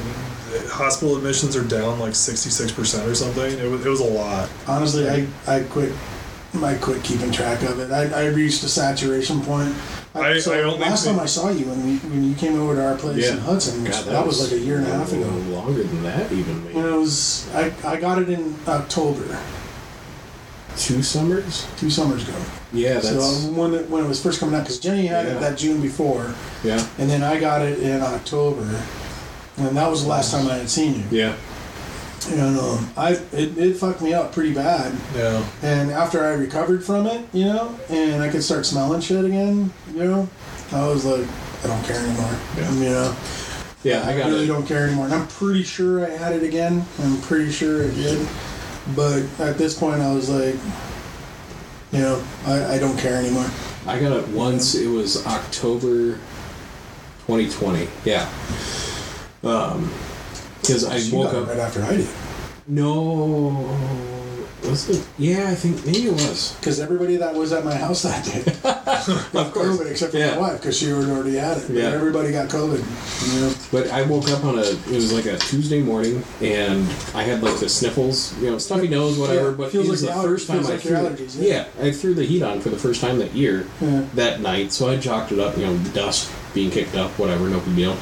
hospital 0.70 1.18
admissions 1.18 1.56
are 1.56 1.64
down 1.64 2.00
like 2.00 2.14
66% 2.14 3.08
or 3.08 3.16
something. 3.16 3.60
It 3.60 3.70
was, 3.70 3.86
it 3.86 3.90
was 3.90 4.00
a 4.00 4.06
lot. 4.06 4.50
Honestly, 4.68 5.10
I, 5.10 5.28
I 5.48 5.64
quit. 5.64 5.92
I 6.64 6.76
quit 6.76 7.04
keeping 7.04 7.32
track 7.34 7.64
of 7.64 7.80
it. 7.80 7.92
I, 7.92 8.06
I 8.22 8.26
reached 8.28 8.64
a 8.64 8.70
saturation 8.70 9.42
point. 9.42 9.76
I- 10.14 10.40
so 10.40 10.54
I 10.54 10.62
only 10.64 10.80
last 10.80 11.04
time 11.06 11.20
I 11.20 11.26
saw 11.26 11.50
you 11.50 11.66
when 11.66 11.84
we 11.86 11.98
when 11.98 12.24
you 12.24 12.34
came 12.36 12.58
over 12.58 12.76
to 12.76 12.86
our 12.88 12.96
place 12.96 13.26
Yeah. 13.26 13.34
in 13.34 13.40
Hudson, 13.40 13.84
God, 13.84 14.06
that, 14.06 14.26
was, 14.26 14.42
like 14.42 14.54
a 14.62 14.64
year 14.64 14.78
and 14.78 14.88
a 14.88 14.90
half 14.92 15.12
ago. 15.12 15.28
Longer 15.50 15.84
than 15.84 16.04
that, 16.04 16.32
even. 16.32 16.74
When 16.74 16.86
it 16.86 16.96
was, 16.96 17.54
I, 17.54 17.74
I 17.84 17.98
got 18.00 18.22
it 18.22 18.30
in 18.30 18.56
October, 18.70 19.38
Two 20.78 21.02
summers. 21.04 21.68
two 21.78 21.90
summers 21.90 22.28
ago. 22.28 22.38
Yeah, 22.72 22.96
that's. 22.96 23.10
so 23.10 23.52
when 23.52 23.74
it, 23.74 23.90
when 23.90 24.06
it 24.06 24.08
was 24.08 24.22
first 24.24 24.40
coming 24.40 24.56
out, 24.56 24.64
because 24.64 24.80
Jenny 24.80 25.08
had 25.08 25.26
Yeah. 25.26 25.34
it 25.36 25.40
that 25.42 25.58
June 25.58 25.82
before, 25.82 26.34
yeah. 26.64 26.86
and 26.98 27.10
then 27.10 27.22
I 27.24 27.38
got 27.40 27.62
it 27.62 27.80
in 27.80 28.02
October, 28.02 28.82
and 29.58 29.76
that 29.78 29.90
was 29.90 30.04
the 30.04 30.10
last 30.10 30.32
time 30.32 30.48
I 30.48 30.56
had 30.56 30.70
seen 30.70 30.96
you. 31.00 31.06
Yeah. 31.12 31.36
And 32.32 32.58
um, 32.60 32.90
I 32.98 33.12
it, 33.34 33.56
it 33.58 33.78
fucked 33.78 34.02
me 34.02 34.14
up 34.14 34.34
pretty 34.34 34.54
bad. 34.54 34.96
Yeah. 35.16 35.46
And 35.62 35.92
after 35.92 36.26
I 36.26 36.30
recovered 36.34 36.84
from 36.84 37.06
it, 37.06 37.24
you 37.34 37.46
know, 37.46 37.78
and 37.90 38.24
I 38.24 38.30
could 38.30 38.44
start 38.44 38.66
smelling 38.66 39.02
shit 39.02 39.24
again, 39.24 39.72
you 39.94 40.04
know, 40.04 40.30
I 40.72 40.88
was 40.88 41.06
like, 41.06 41.28
I 41.64 41.68
don't 41.68 41.84
care 41.86 41.98
anymore. 42.00 42.36
Yeah. 42.58 42.72
You 42.74 42.90
know, 42.90 43.16
Yeah, 43.84 44.08
I 44.08 44.18
got 44.18 44.28
really 44.30 44.46
it. 44.46 44.48
don't 44.48 44.66
care 44.66 44.88
anymore. 44.88 45.06
And 45.06 45.14
I'm 45.14 45.28
pretty 45.28 45.62
sure 45.64 46.04
I 46.06 46.10
had 46.10 46.34
it 46.34 46.42
again. 46.42 46.84
I'm 47.00 47.22
pretty 47.22 47.52
sure 47.52 47.84
it 47.84 47.94
did. 47.94 48.28
But 48.96 49.24
at 49.40 49.58
this 49.60 49.78
point, 49.78 50.02
I 50.02 50.12
was 50.14 50.28
like, 50.30 50.56
you 51.92 52.00
know, 52.00 52.24
I, 52.48 52.76
I 52.76 52.80
don't 52.80 52.98
care 52.98 53.18
anymore. 53.18 53.46
I 53.86 54.00
got 54.00 54.18
it 54.18 54.28
once. 54.30 54.74
It 54.74 54.88
was 54.88 55.26
October 55.28 56.14
2020. 57.28 57.88
Yeah. 58.04 58.28
Um, 59.46 59.92
because 60.62 60.84
I 60.86 60.98
You 60.98 61.16
woke 61.18 61.34
up. 61.34 61.48
right 61.48 61.60
after 61.60 61.84
I 61.84 61.98
did. 61.98 62.08
No. 62.68 63.70
Was 64.64 64.90
it? 64.90 65.06
Yeah, 65.20 65.50
I 65.50 65.54
think 65.54 65.86
maybe 65.86 66.08
it 66.08 66.14
was. 66.14 66.56
Because 66.60 66.80
everybody 66.80 67.18
that 67.18 67.36
was 67.36 67.54
at 67.54 67.64
my 67.64 67.76
house 67.76 68.02
that 68.02 68.26
day 68.26 68.42
got 68.64 69.54
course. 69.54 69.78
COVID 69.78 69.92
except 69.92 70.12
for 70.14 70.18
Yeah. 70.18 70.32
my 70.32 70.38
wife 70.40 70.60
because 70.60 70.76
she 70.76 70.88
had 70.88 70.96
already 71.06 71.36
had 71.36 71.58
it. 71.60 71.70
Yeah. 71.70 71.84
everybody 71.92 72.32
got 72.32 72.50
COVID. 72.50 72.80
You 73.36 73.42
know? 73.42 73.54
But 73.72 73.92
I 73.92 74.02
woke 74.02 74.28
up 74.32 74.44
on 74.44 74.58
a. 74.58 74.64
It 74.64 74.88
was 74.90 75.14
like 75.14 75.28
a 75.28 75.38
Tuesday 75.38 75.84
morning, 75.84 76.24
and 76.42 76.82
I 77.14 77.22
had 77.22 77.44
like 77.44 77.60
the 77.60 77.70
sniffles, 77.70 78.36
you 78.42 78.50
know, 78.50 78.58
stuffy 78.58 78.88
nose, 78.88 79.20
whatever. 79.20 79.52
Yeah, 79.52 79.56
but 79.56 79.72
feels 79.72 79.88
it 79.88 79.92
was 79.92 80.04
like 80.04 80.16
the 80.16 80.22
first 80.24 80.48
time 80.48 80.60
I 80.62 80.70
like 80.70 80.80
threw. 80.80 80.96
allergies, 80.98 81.40
yeah. 81.40 81.68
yeah, 81.80 81.86
I 81.86 81.92
threw 81.92 82.16
the 82.16 82.26
heat 82.26 82.42
on 82.42 82.60
for 82.60 82.70
the 82.70 82.78
first 82.80 83.02
time 83.02 83.20
that 83.20 83.36
year. 83.36 83.68
That 84.16 84.42
night, 84.42 84.72
so 84.72 84.90
I 84.90 84.96
jocked 84.98 85.32
it 85.32 85.38
up, 85.40 85.56
you 85.58 85.66
know, 85.68 85.78
dust 85.94 86.32
being 86.56 86.72
kicked 86.72 86.96
up, 86.96 87.12
whatever, 87.20 87.48
no 87.50 87.60
big 87.60 87.76
deal. 87.76 87.98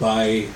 By 0.00 0.46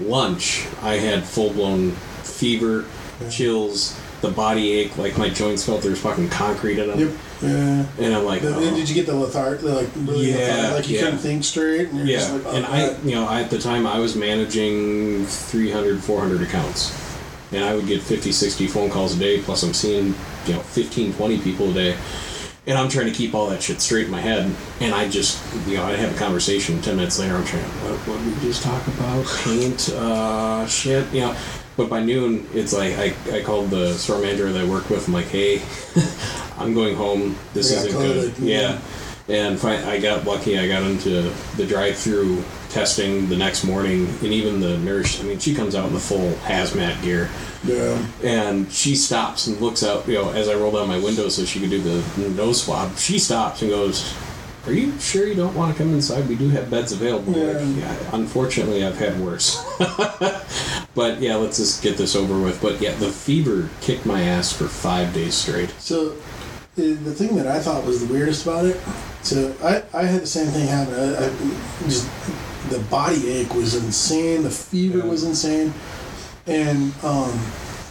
lunch, 0.00 0.66
I 0.82 0.94
had 0.94 1.24
full 1.24 1.50
blown 1.52 1.92
fever, 2.22 2.84
Yeah. 3.20 3.28
chills, 3.28 3.96
the 4.20 4.28
body 4.30 4.72
ache, 4.72 4.96
like 4.98 5.16
my 5.18 5.28
joints 5.28 5.64
felt 5.64 5.82
there 5.82 5.90
was 5.92 6.00
fucking 6.00 6.28
concrete 6.28 6.78
in 6.78 6.88
them. 6.88 6.98
Yep. 6.98 7.10
Yeah. 7.42 7.84
And 8.04 8.14
I'm 8.14 8.24
like, 8.24 8.42
The- 8.42 8.54
oh. 8.56 8.60
Did 8.60 8.88
you 8.88 8.94
get 8.94 9.06
the 9.06 9.12
letharg? 9.12 9.60
The, 9.60 9.74
like 9.74 9.88
really 9.96 10.30
Yeah, 10.32 10.36
letharg, 10.38 10.72
like 10.74 10.88
you 10.88 10.96
yeah. 10.96 11.02
couldn't 11.04 11.18
think 11.20 11.44
straight. 11.44 11.88
And 11.88 11.98
you're 11.98 12.06
yeah, 12.06 12.18
Just 12.18 12.32
like, 12.32 12.42
oh, 12.46 12.50
and 12.56 12.66
I, 12.66 12.96
you 13.04 13.12
know, 13.14 13.26
I, 13.26 13.42
at 13.42 13.50
the 13.50 13.58
time 13.58 13.86
I 13.86 13.98
was 14.00 14.16
managing 14.16 15.24
300, 15.26 16.02
400 16.02 16.42
accounts. 16.42 16.92
And 17.52 17.64
I 17.64 17.74
would 17.74 17.86
get 17.86 18.02
50, 18.02 18.30
60 18.32 18.66
phone 18.66 18.90
calls 18.90 19.16
a 19.16 19.18
day, 19.18 19.40
plus 19.40 19.62
I'm 19.62 19.72
seeing, 19.72 20.14
you 20.46 20.52
know, 20.54 20.60
15, 20.60 21.14
20 21.14 21.38
people 21.38 21.70
a 21.70 21.72
day. 21.74 21.96
And 22.68 22.78
I'm 22.78 22.88
trying 22.88 23.06
to 23.06 23.12
keep 23.12 23.34
all 23.34 23.48
that 23.48 23.62
shit 23.62 23.80
straight 23.80 24.04
in 24.04 24.10
my 24.12 24.20
head. 24.20 24.54
And 24.80 24.94
I 24.94 25.08
just, 25.08 25.42
you 25.66 25.78
know, 25.78 25.84
I'd 25.84 25.98
have 25.98 26.14
a 26.14 26.18
conversation 26.18 26.80
10 26.80 26.96
minutes 26.96 27.18
later. 27.18 27.34
I'm 27.34 27.44
trying, 27.44 27.64
what, 27.64 27.98
what 28.06 28.18
did 28.22 28.34
we 28.34 28.40
just 28.42 28.62
talk 28.62 28.86
about? 28.86 29.26
Paint, 29.42 29.88
uh, 29.88 30.66
shit, 30.66 31.10
you 31.12 31.22
know. 31.22 31.36
But 31.76 31.88
by 31.88 32.02
noon, 32.02 32.46
it's 32.52 32.72
like, 32.72 32.98
I, 32.98 33.14
I 33.36 33.42
called 33.42 33.70
the 33.70 33.94
store 33.94 34.20
manager 34.20 34.52
that 34.52 34.64
I 34.64 34.68
work 34.68 34.90
with. 34.90 35.06
I'm 35.08 35.14
like, 35.14 35.26
hey, 35.26 35.62
I'm 36.58 36.74
going 36.74 36.94
home. 36.94 37.36
This 37.54 37.72
I 37.72 37.76
got 37.76 37.86
isn't 37.86 38.00
good. 38.00 38.32
COVID, 38.34 38.46
Yeah. 38.46 38.80
And 39.28 39.64
I 39.64 40.00
got 40.00 40.24
lucky. 40.24 40.58
I 40.58 40.68
got 40.68 40.82
into 40.82 41.32
the 41.56 41.66
drive-through 41.66 42.42
testing 42.70 43.28
the 43.28 43.36
next 43.36 43.64
morning, 43.64 44.06
and 44.06 44.24
even 44.24 44.60
the 44.60 44.78
nurse. 44.78 45.20
I 45.20 45.24
mean, 45.24 45.38
she 45.38 45.54
comes 45.54 45.74
out 45.74 45.86
in 45.86 45.94
the 45.94 46.00
full 46.00 46.32
hazmat 46.44 47.02
gear, 47.02 47.28
yeah. 47.64 48.04
and 48.22 48.70
she 48.72 48.94
stops 48.94 49.46
and 49.46 49.60
looks 49.60 49.82
out. 49.82 50.06
You 50.06 50.14
know, 50.14 50.30
as 50.30 50.48
I 50.48 50.54
roll 50.54 50.72
down 50.72 50.88
my 50.88 50.98
window 50.98 51.28
so 51.28 51.44
she 51.44 51.60
could 51.60 51.70
do 51.70 51.80
the 51.80 52.28
nose 52.30 52.62
swab, 52.62 52.96
she 52.96 53.18
stops 53.18 53.62
and 53.62 53.70
goes, 53.70 54.14
"Are 54.66 54.72
you 54.72 54.98
sure 55.00 55.26
you 55.26 55.34
don't 55.34 55.54
want 55.54 55.76
to 55.76 55.82
come 55.82 55.92
inside? 55.92 56.28
We 56.28 56.36
do 56.36 56.48
have 56.50 56.70
beds 56.70 56.92
available." 56.92 57.34
I'm 57.34 57.46
like, 57.46 57.82
Yeah. 57.82 57.90
yeah. 57.90 58.10
Unfortunately, 58.12 58.84
I've 58.84 58.98
had 58.98 59.18
worse. 59.20 59.64
but 60.94 61.20
yeah, 61.20 61.36
let's 61.36 61.56
just 61.56 61.82
get 61.82 61.96
this 61.96 62.14
over 62.14 62.38
with. 62.38 62.60
But 62.60 62.80
yeah, 62.80 62.94
the 62.96 63.10
fever 63.10 63.68
kicked 63.80 64.06
my 64.06 64.22
ass 64.22 64.52
for 64.52 64.68
five 64.68 65.14
days 65.14 65.34
straight. 65.34 65.70
So 65.78 66.16
the, 66.78 66.92
the 66.92 67.12
thing 67.12 67.36
that 67.36 67.46
I 67.46 67.58
thought 67.58 67.84
was 67.84 68.06
the 68.06 68.12
weirdest 68.12 68.46
about 68.46 68.64
it. 68.64 68.80
So 69.22 69.54
I, 69.62 69.82
I 69.92 70.04
had 70.04 70.22
the 70.22 70.26
same 70.26 70.46
thing 70.46 70.68
happen. 70.68 70.94
I, 70.94 71.26
I 71.26 71.28
just 71.88 72.08
the 72.70 72.78
body 72.90 73.30
ache 73.30 73.54
was 73.54 73.74
insane. 73.74 74.42
The 74.42 74.50
fever 74.50 74.98
Yeah. 74.98 75.04
was 75.06 75.24
insane, 75.24 75.72
and 76.46 76.92
um, 77.02 77.38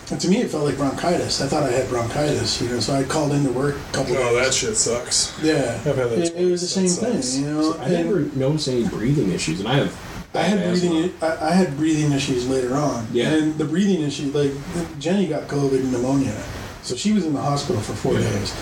And 0.09 0.21
to 0.21 0.29
me, 0.29 0.37
it 0.37 0.49
felt 0.49 0.63
like 0.63 0.77
bronchitis. 0.77 1.41
I 1.41 1.47
thought 1.47 1.63
I 1.63 1.71
had 1.71 1.89
bronchitis, 1.89 2.61
you 2.61 2.69
know. 2.69 2.79
So 2.79 2.93
I 2.93 3.03
called 3.03 3.33
into 3.33 3.51
work 3.51 3.75
a 3.75 3.93
couple 3.93 4.15
Oh, 4.15 4.33
days. 4.35 4.45
that 4.45 4.53
shit 4.53 4.77
sucks. 4.77 5.33
yeah, 5.43 5.77
I've 5.85 5.97
had 5.97 6.09
that 6.11 6.19
it, 6.19 6.33
it 6.37 6.45
was 6.49 6.61
the 6.61 6.67
same 6.67 6.85
twice. 6.85 6.99
That 6.99 7.13
sucks. 7.15 7.33
thing, 7.33 7.43
you 7.43 7.49
know. 7.51 7.73
I 7.77 7.83
and 7.89 8.05
never 8.05 8.19
noticed 8.37 8.69
any 8.69 8.87
breathing 8.87 9.33
issues, 9.33 9.59
and 9.59 9.67
I 9.67 9.73
have. 9.75 9.93
I 10.33 10.43
had 10.43 10.63
breathing. 10.69 11.11
I, 11.21 11.47
I 11.47 11.51
had 11.51 11.75
breathing 11.75 12.13
issues 12.13 12.47
later 12.47 12.75
on. 12.75 13.05
Yeah. 13.11 13.33
And 13.33 13.57
the 13.57 13.65
breathing 13.65 14.01
issue, 14.01 14.31
like 14.33 14.51
Jenny 14.97 15.27
got 15.27 15.49
COVID 15.49 15.79
and 15.81 15.91
pneumonia, 15.91 16.41
so 16.83 16.95
she 16.95 17.11
was 17.11 17.25
in 17.25 17.33
the 17.33 17.41
hospital 17.41 17.81
for 17.81 17.93
four 17.93 18.13
Yeah. 18.13 18.29
days. 18.29 18.53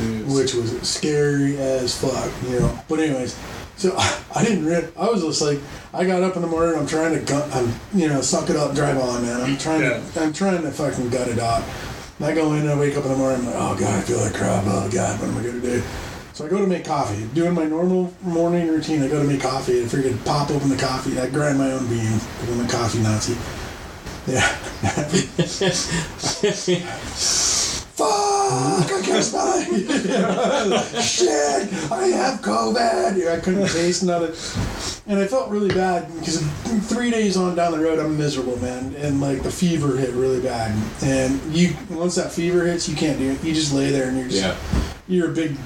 Jeez. 0.00 0.24
which 0.34 0.54
was 0.54 0.72
scary 0.82 1.56
as 1.58 1.94
fuck, 1.96 2.28
you 2.50 2.58
know. 2.60 2.78
But 2.88 2.98
anyways, 3.00 3.36
so 3.84 3.94
I 4.34 4.44
didn't. 4.44 4.64
Re- 4.64 4.88
I 4.96 5.10
was 5.10 5.22
just 5.22 5.42
like, 5.42 5.58
I 5.92 6.04
got 6.04 6.22
up 6.22 6.36
in 6.36 6.42
the 6.42 6.48
morning. 6.48 6.78
I'm 6.78 6.86
trying 6.86 7.14
to, 7.14 7.20
gut, 7.20 7.54
I'm, 7.54 7.72
you 7.92 8.08
know, 8.08 8.20
suck 8.22 8.48
it 8.48 8.56
up, 8.56 8.74
drive 8.74 8.98
on, 8.98 9.22
man. 9.22 9.40
I'm 9.42 9.58
trying 9.58 9.82
Yeah. 9.82 10.00
to, 10.00 10.22
I'm 10.22 10.32
trying 10.32 10.62
to 10.62 10.70
fucking 10.70 11.10
gut 11.10 11.28
it 11.28 11.38
out. 11.38 11.62
And 12.18 12.26
I 12.26 12.34
go 12.34 12.52
in 12.54 12.60
and 12.62 12.70
I 12.70 12.78
wake 12.78 12.96
up 12.96 13.04
in 13.04 13.10
the 13.10 13.16
morning. 13.18 13.40
I'm 13.40 13.46
like, 13.46 13.54
oh 13.56 13.76
god, 13.78 13.98
I 13.98 14.00
feel 14.02 14.18
like 14.18 14.34
crap. 14.34 14.64
Oh 14.66 14.88
god, 14.90 15.20
what 15.20 15.28
am 15.28 15.36
I 15.36 15.42
gonna 15.42 15.60
do? 15.60 15.82
So 16.32 16.46
I 16.46 16.48
go 16.48 16.58
to 16.58 16.66
make 16.66 16.84
coffee, 16.84 17.26
doing 17.34 17.54
my 17.54 17.64
normal 17.64 18.12
morning 18.22 18.68
routine. 18.68 19.02
I 19.02 19.08
go 19.08 19.22
to 19.22 19.28
make 19.28 19.40
coffee 19.40 19.80
and 19.80 19.90
freaking 19.90 20.24
pop 20.24 20.50
open 20.50 20.68
the 20.68 20.76
coffee. 20.76 21.18
I 21.18 21.28
grind 21.28 21.58
my 21.58 21.70
own 21.70 21.86
beans 21.88 22.24
because 22.24 22.58
I'm 22.58 22.66
a 22.66 22.68
coffee 22.68 23.02
Nazi. 23.02 23.36
Yeah. 24.26 24.48
Fuck! 27.96 28.90
I 28.90 29.02
can't 29.04 29.22
smell 29.24 29.52
it. 29.56 31.02
Shit! 31.02 31.72
I 31.92 32.06
have 32.08 32.40
COVID. 32.40 33.16
Yeah, 33.16 33.34
I 33.34 33.40
couldn't 33.40 33.68
taste 33.68 34.02
nothing, 34.02 34.34
and 35.06 35.20
I 35.20 35.26
felt 35.28 35.48
really 35.50 35.72
bad 35.72 36.12
because 36.14 36.40
three 36.88 37.10
days 37.10 37.36
on 37.36 37.54
down 37.54 37.70
the 37.72 37.78
road, 37.78 38.00
I'm 38.00 38.18
miserable, 38.18 38.58
man, 38.60 38.94
and 38.96 39.20
like 39.20 39.42
the 39.44 39.50
fever 39.50 39.96
hit 39.96 40.10
really 40.14 40.40
bad. 40.40 40.76
And 41.02 41.40
you, 41.54 41.76
once 41.90 42.16
that 42.16 42.32
fever 42.32 42.66
hits, 42.66 42.88
you 42.88 42.96
can't 42.96 43.18
do 43.18 43.30
it. 43.30 43.44
You 43.44 43.54
just 43.54 43.72
lay 43.72 43.90
there 43.90 44.08
and 44.08 44.18
you're 44.18 44.28
just, 44.28 44.42
Yeah. 44.42 44.93
You're 45.06 45.30
a 45.30 45.34
big 45.34 45.56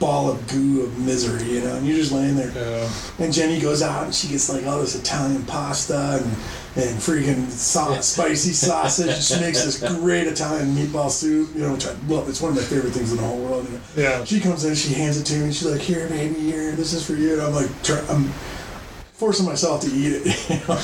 ball 0.00 0.30
of 0.30 0.48
goo 0.48 0.82
of 0.82 0.98
misery, 0.98 1.44
you 1.44 1.60
know, 1.60 1.76
and 1.76 1.86
you're 1.86 1.96
just 1.96 2.10
laying 2.10 2.34
there. 2.34 2.50
Yeah. 2.50 2.90
And 3.24 3.32
Jenny 3.32 3.60
goes 3.60 3.80
out 3.80 4.04
and 4.04 4.14
she 4.14 4.28
gets 4.28 4.48
like 4.52 4.66
all 4.66 4.80
this 4.80 4.96
Italian 4.96 5.44
pasta 5.44 6.20
and, 6.20 6.26
and 6.76 6.98
freaking 6.98 7.48
sauce, 7.48 8.06
spicy 8.06 8.52
sausage. 8.52 9.22
She 9.22 9.40
makes 9.40 9.64
this 9.64 9.80
great 9.98 10.26
Italian 10.26 10.74
meatball 10.74 11.10
soup, 11.10 11.50
you 11.54 11.62
know, 11.62 11.74
which 11.74 11.86
I 11.86 11.92
love. 12.08 12.28
It's 12.28 12.40
one 12.40 12.50
of 12.50 12.56
my 12.56 12.62
favorite 12.62 12.90
things 12.90 13.12
in 13.12 13.18
the 13.18 13.24
whole 13.24 13.38
world. 13.38 13.66
You 13.66 13.74
know. 13.74 13.80
Yeah. 13.96 14.24
She 14.24 14.40
comes 14.40 14.64
in, 14.64 14.74
she 14.74 14.94
hands 14.94 15.20
it 15.20 15.24
to 15.26 15.34
me, 15.34 15.44
and 15.44 15.54
she's 15.54 15.70
like, 15.70 15.80
"Here, 15.80 16.08
baby, 16.08 16.34
here, 16.34 16.72
this 16.72 16.92
is 16.92 17.06
for 17.06 17.14
you." 17.14 17.34
And 17.34 17.42
I'm 17.42 17.54
like, 17.54 17.70
I'm 18.10 18.32
forcing 19.18 19.44
myself 19.46 19.80
to 19.82 19.88
eat 19.88 20.12
it. 20.14 20.48
You 20.48 20.56
know? 20.68 20.78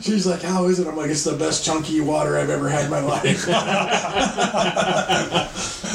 She's 0.00 0.26
like, 0.26 0.42
"How 0.42 0.66
is 0.66 0.80
it?" 0.80 0.86
I'm 0.88 0.96
like, 0.96 1.10
"It's 1.10 1.24
the 1.24 1.36
best 1.36 1.64
chunky 1.64 2.00
water 2.00 2.36
I've 2.38 2.50
ever 2.50 2.68
had 2.68 2.84
in 2.86 2.90
my 2.90 3.00
life." 3.00 3.48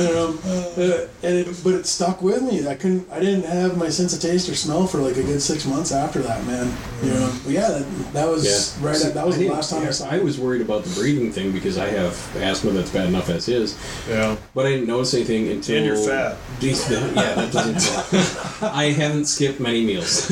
um, 0.02 0.40
uh, 0.46 1.06
and 1.24 1.36
it, 1.38 1.48
but 1.64 1.74
it 1.74 1.86
stuck 1.86 2.22
with 2.22 2.42
me. 2.42 2.68
I 2.68 2.76
couldn't. 2.76 3.12
I 3.12 3.20
didn't 3.20 3.44
have 3.46 3.78
my 3.78 3.90
sense 3.90 4.14
of 4.14 4.22
taste 4.22 4.50
or 4.50 4.56
smell 4.56 4.88
for 4.88 5.00
like 5.00 5.18
a 5.18 5.24
good 5.24 5.42
six 5.42 5.66
months 5.66 5.92
after 5.92 6.20
that, 6.22 6.46
man. 6.46 6.72
You 7.04 7.12
know. 7.14 7.34
But 7.44 7.52
yeah, 7.52 7.68
that, 7.70 8.14
that 8.14 8.28
was 8.28 8.46
Yeah. 8.82 8.88
right. 8.88 9.04
At, 9.06 9.14
that 9.14 9.26
was 9.26 9.36
I 9.36 9.40
the 9.40 9.50
last 9.50 9.70
time 9.70 9.86
I 9.88 9.92
saw. 9.92 10.10
I 10.10 10.20
was 10.20 10.40
worried 10.40 10.62
about 10.62 10.84
the 10.84 10.94
breathing 11.00 11.32
thing 11.32 11.52
because 11.52 11.78
I 11.78 11.88
have 11.90 12.14
asthma 12.38 12.72
that's 12.72 12.92
bad 12.92 13.10
enough 13.10 13.30
as 13.30 13.48
is, 13.50 13.78
Yeah. 14.08 14.38
but 14.56 14.66
I 14.66 14.70
didn't 14.72 14.88
notice 14.88 15.14
anything 15.14 15.50
until. 15.50 15.78
And 15.78 15.86
you're 15.86 15.98
fat. 15.98 16.38
Geez, 16.60 16.90
yeah, 16.92 17.02
that 17.36 17.52
doesn't. 17.52 18.64
I 18.64 18.86
haven't 18.92 19.26
skipped 19.26 19.60
many 19.60 19.86
meals, 19.86 20.30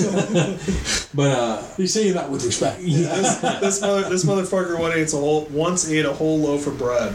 but 1.13 1.32
uh, 1.32 1.63
You're 1.78 1.88
saying 1.88 2.13
that 2.13 2.30
with 2.30 2.46
respect. 2.46 2.80
this, 2.84 3.38
this 3.38 3.82
mother, 3.82 4.10
this 4.10 4.24
motherfucker 4.24 4.80
once 4.80 4.96
ate 4.96 5.13
a 5.13 5.18
whole 5.18 5.46
once 5.46 5.89
ate 5.89 6.06
a 6.06 6.13
whole 6.13 6.39
loaf 6.39 6.68
of 6.68 6.78
bread 6.78 7.13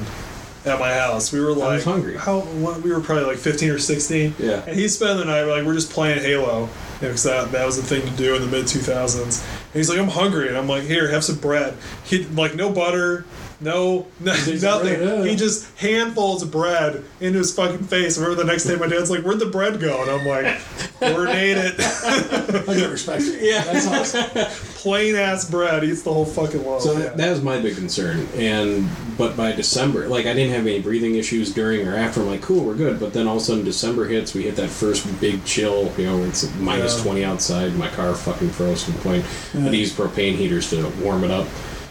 at 0.65 0.79
my 0.81 0.93
house. 0.93 1.33
We 1.33 1.41
were 1.41 1.53
like, 1.53 1.77
was 1.77 1.85
hungry. 1.85 2.17
How? 2.17 2.41
What, 2.41 2.83
we 2.83 2.93
were 2.93 3.01
probably 3.01 3.25
like 3.25 3.39
fifteen 3.39 3.71
or 3.71 3.79
sixteen. 3.79 4.35
Yeah. 4.39 4.65
And 4.67 4.77
he 4.77 4.89
spent 4.89 5.19
the 5.19 5.25
night 5.25 5.43
like 5.43 5.65
we're 5.65 5.75
just 5.75 5.91
playing 5.91 6.21
Halo, 6.21 6.69
because 7.01 7.23
that 7.25 7.53
that 7.53 7.67
was 7.67 7.77
the 7.77 7.83
thing 7.83 8.09
to 8.09 8.17
do 8.17 8.35
in 8.35 8.43
the 8.43 8.49
mid 8.49 8.67
two 8.67 8.81
thousands. 8.81 9.43
And 9.43 9.75
he's 9.75 9.89
like, 9.89 9.99
I'm 9.99 10.09
hungry, 10.09 10.49
and 10.49 10.57
I'm 10.57 10.69
like, 10.69 10.85
here, 10.85 11.11
have 11.11 11.25
some 11.25 11.37
bread. 11.37 11.77
He 12.05 12.25
like 12.25 12.55
no 12.55 12.71
butter. 12.71 13.25
No, 13.65 14.07
no 14.21 14.33
nothing. 14.33 14.61
bread, 14.61 15.01
yeah. 15.01 15.25
He 15.25 15.37
just 15.37 15.77
handfuls 15.79 16.43
of 16.43 16.51
bread 16.53 17.05
into 17.21 17.39
his 17.39 17.55
fucking 17.55 17.85
face. 17.87 18.19
I 18.19 18.23
remember 18.23 18.43
the 18.45 18.51
next 18.51 18.65
day, 18.65 18.77
my 18.77 18.87
dad's 18.87 19.11
like, 19.11 19.23
"Where'd 19.23 19.39
the 19.41 19.47
bread 19.47 19.81
go?" 19.81 20.03
And 20.03 20.11
I'm 20.11 20.27
like, 20.27 20.61
"Coordinate 21.01 21.57
it." 21.59 21.75
I 22.69 22.79
got 22.79 22.91
respect. 22.91 23.25
Yeah. 23.41 23.63
That's 23.65 23.87
awesome. 24.15 24.47
Plain 24.77 25.17
ass 25.17 25.49
bread 25.51 25.83
eats 25.85 26.03
the 26.03 26.13
whole 26.13 26.25
fucking 26.27 26.65
loaf. 26.65 26.83
So 26.83 26.93
Yeah. 26.93 26.99
that, 27.01 27.17
that 27.17 27.31
was 27.31 27.43
my 27.43 27.59
big 27.61 27.75
concern. 27.77 28.27
And 28.37 28.89
but 29.17 29.37
by 29.37 29.53
December, 29.53 30.09
like 30.09 30.27
I 30.27 30.35
didn't 30.35 30.53
have 30.55 30.67
any 30.67 30.81
breathing 30.81 31.15
issues 31.17 31.53
during 31.53 31.87
or 31.89 31.95
after. 31.97 32.21
I'm 32.21 32.27
like, 32.29 32.43
cool, 32.43 32.65
we're 32.65 32.75
good. 32.75 33.01
But 33.01 33.13
then 33.13 33.27
all 33.27 33.37
of 33.37 33.43
a 33.43 33.45
sudden, 33.45 33.65
December 33.65 34.05
hits. 34.07 34.35
We 34.35 34.43
hit 34.43 34.57
that 34.57 34.69
first 34.71 35.07
big 35.21 35.45
chill. 35.45 35.93
You 35.97 36.07
know, 36.07 36.25
it's 36.25 36.53
minus 36.57 36.97
Yeah. 36.99 37.05
20 37.05 37.25
outside. 37.25 37.75
My 37.77 37.89
car 37.89 38.15
fucking 38.15 38.51
froze 38.51 38.85
to 38.85 38.93
the 38.93 38.99
point. 38.99 39.25
I 39.55 39.59
had 39.59 39.71
to 39.73 39.77
use 39.77 39.93
propane 39.93 40.35
heaters 40.37 40.69
to 40.71 40.87
warm 41.03 41.25
it 41.25 41.31
up, 41.31 41.47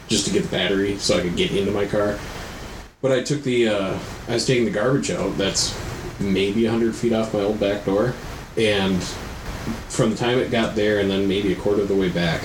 just 0.08 0.26
to 0.26 0.32
get 0.32 0.44
the 0.44 0.50
battery 0.50 0.98
so 0.98 1.18
I 1.18 1.22
could 1.22 1.36
get 1.36 1.52
into 1.52 1.72
my 1.72 1.86
car. 1.86 2.18
But 3.02 3.12
I 3.12 3.22
took 3.22 3.44
the. 3.44 3.70
Uh, 3.70 4.00
I 4.28 4.34
was 4.34 4.46
taking 4.46 4.66
the 4.66 4.72
garbage 4.72 5.12
out. 5.12 5.38
That's 5.38 5.78
maybe 6.20 6.63
100 6.63 6.96
feet 6.96 7.13
off 7.13 7.34
my 7.34 7.42
old 7.42 7.60
back 7.60 7.86
door, 7.86 8.13
and 8.58 9.04
from 9.89 10.10
the 10.10 10.16
time 10.16 10.39
it 10.39 10.52
got 10.52 10.76
there 10.76 11.00
and 11.00 11.10
then 11.10 11.28
maybe 11.28 11.54
a 11.54 11.56
quarter 11.56 11.82
of 11.82 11.88
the 11.88 11.96
way 11.96 12.10
back, 12.10 12.42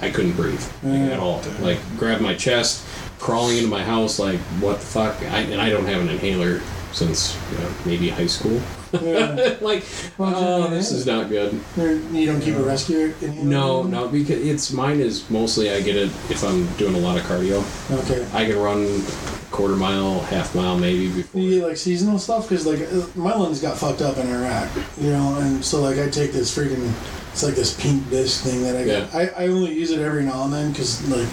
I 0.00 0.10
couldn't 0.10 0.32
breathe 0.32 0.62
like, 0.82 1.12
at 1.12 1.18
all. 1.18 1.42
Like 1.60 1.78
grabbed 1.96 2.22
my 2.22 2.34
chest, 2.34 2.86
crawling 3.18 3.58
into 3.58 3.68
my 3.68 3.82
house, 3.82 4.18
like 4.18 4.38
what 4.60 4.80
the 4.80 4.86
fuck? 4.86 5.16
I, 5.22 5.40
and 5.40 5.60
I 5.60 5.70
don't 5.70 5.86
have 5.86 6.00
an 6.00 6.08
inhaler 6.08 6.60
since 6.92 7.36
you 7.52 7.58
know, 7.58 7.70
maybe 7.84 8.08
high 8.08 8.26
school. 8.26 8.60
Yeah. 8.92 9.56
like, 9.60 9.84
Well, 10.18 10.32
oh, 10.34 10.68
this 10.70 10.92
is 10.92 11.06
not 11.06 11.28
good. 11.28 11.58
There- 11.76 11.92
You 11.94 12.26
don't 12.26 12.40
keep 12.40 12.54
a 12.56 12.62
rescue 12.62 13.14
inhaler? 13.20 13.44
No, 13.44 13.82
no, 13.82 14.08
because 14.08 14.40
it's 14.46 14.72
mine 14.72 15.00
is 15.00 15.28
mostly 15.30 15.70
I 15.70 15.80
get 15.80 15.96
it 15.96 16.10
if 16.30 16.42
I'm 16.44 16.66
doing 16.76 16.94
a 16.94 16.98
lot 16.98 17.16
of 17.18 17.24
cardio. 17.24 17.62
Okay. 18.04 18.26
I 18.32 18.44
can 18.46 18.58
run 18.58 19.02
quarter 19.50 19.76
mile, 19.76 20.20
half 20.20 20.54
mile 20.54 20.78
maybe 20.78 21.08
before. 21.12 21.40
Do 21.40 21.46
you 21.46 21.60
get 21.60 21.68
like 21.68 21.76
seasonal 21.76 22.18
stuff? 22.18 22.48
Because 22.48 22.66
like 22.66 22.80
uh, 22.80 23.06
my 23.18 23.34
lungs 23.34 23.60
got 23.60 23.78
fucked 23.78 24.02
up 24.02 24.18
in 24.18 24.28
Iraq, 24.28 24.70
you 25.00 25.10
know, 25.10 25.36
and 25.40 25.64
so 25.64 25.80
like 25.80 25.98
I 25.98 26.08
take 26.08 26.32
this 26.32 26.56
freaking, 26.56 26.92
it's 27.32 27.42
like 27.42 27.54
this 27.54 27.78
pink 27.80 28.08
disc 28.10 28.44
thing 28.44 28.62
that 28.62 28.76
I 28.76 28.84
get. 28.84 29.12
Yeah. 29.12 29.18
I, 29.36 29.44
I 29.44 29.48
only 29.48 29.72
use 29.72 29.90
it 29.90 30.00
every 30.00 30.24
now 30.24 30.44
and 30.44 30.52
then 30.52 30.72
because 30.72 31.06
like 31.08 31.28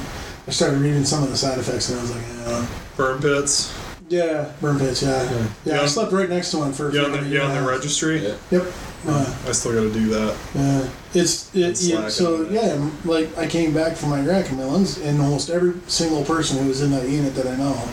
I 0.48 0.52
started 0.52 0.80
reading 0.80 1.06
some 1.06 1.24
of 1.24 1.30
the 1.30 1.38
side 1.38 1.58
effects 1.60 1.90
and 1.90 2.00
I 2.00 2.02
was 2.02 2.16
like, 2.16 2.26
yeah, 2.48 2.68
burn 2.98 3.22
pits. 3.22 3.74
Yeah, 4.14 4.52
burn 4.62 4.78
pits, 4.78 5.02
yeah, 5.02 5.24
yeah. 5.24 5.48
Yeah. 5.66 5.82
I 5.82 5.86
slept 5.88 6.12
right 6.12 6.30
next 6.30 6.52
to 6.52 6.60
one 6.60 6.72
for. 6.72 6.92
You 6.92 7.04
on 7.04 7.12
the, 7.14 7.20
a 7.20 7.24
you 7.24 7.32
year 7.32 7.42
on 7.42 7.56
the 7.56 7.68
registry? 7.68 8.20
Yeah. 8.20 8.36
Yep. 8.52 8.74
Uh, 9.06 9.36
I 9.48 9.52
still 9.52 9.74
got 9.74 9.82
to 9.82 9.94
do 9.94 10.08
that. 10.10 10.38
Yeah, 10.54 10.90
it's 11.14 11.54
it, 11.56 11.62
It's 11.62 11.88
yeah, 11.88 12.08
so 12.10 12.48
yeah. 12.50 12.90
Like 13.06 13.36
I 13.38 13.48
came 13.48 13.74
back 13.74 13.98
from 13.98 14.14
Iraq 14.14 14.50
and 14.50 14.60
my 14.60 14.66
lungs, 14.66 15.00
and 15.00 15.20
almost 15.20 15.50
every 15.50 15.74
single 15.88 16.24
person 16.24 16.60
who 16.60 16.70
was 16.70 16.82
in 16.82 16.92
that 16.92 17.10
unit 17.10 17.34
that 17.36 17.48
I 17.48 17.56
know, 17.56 17.90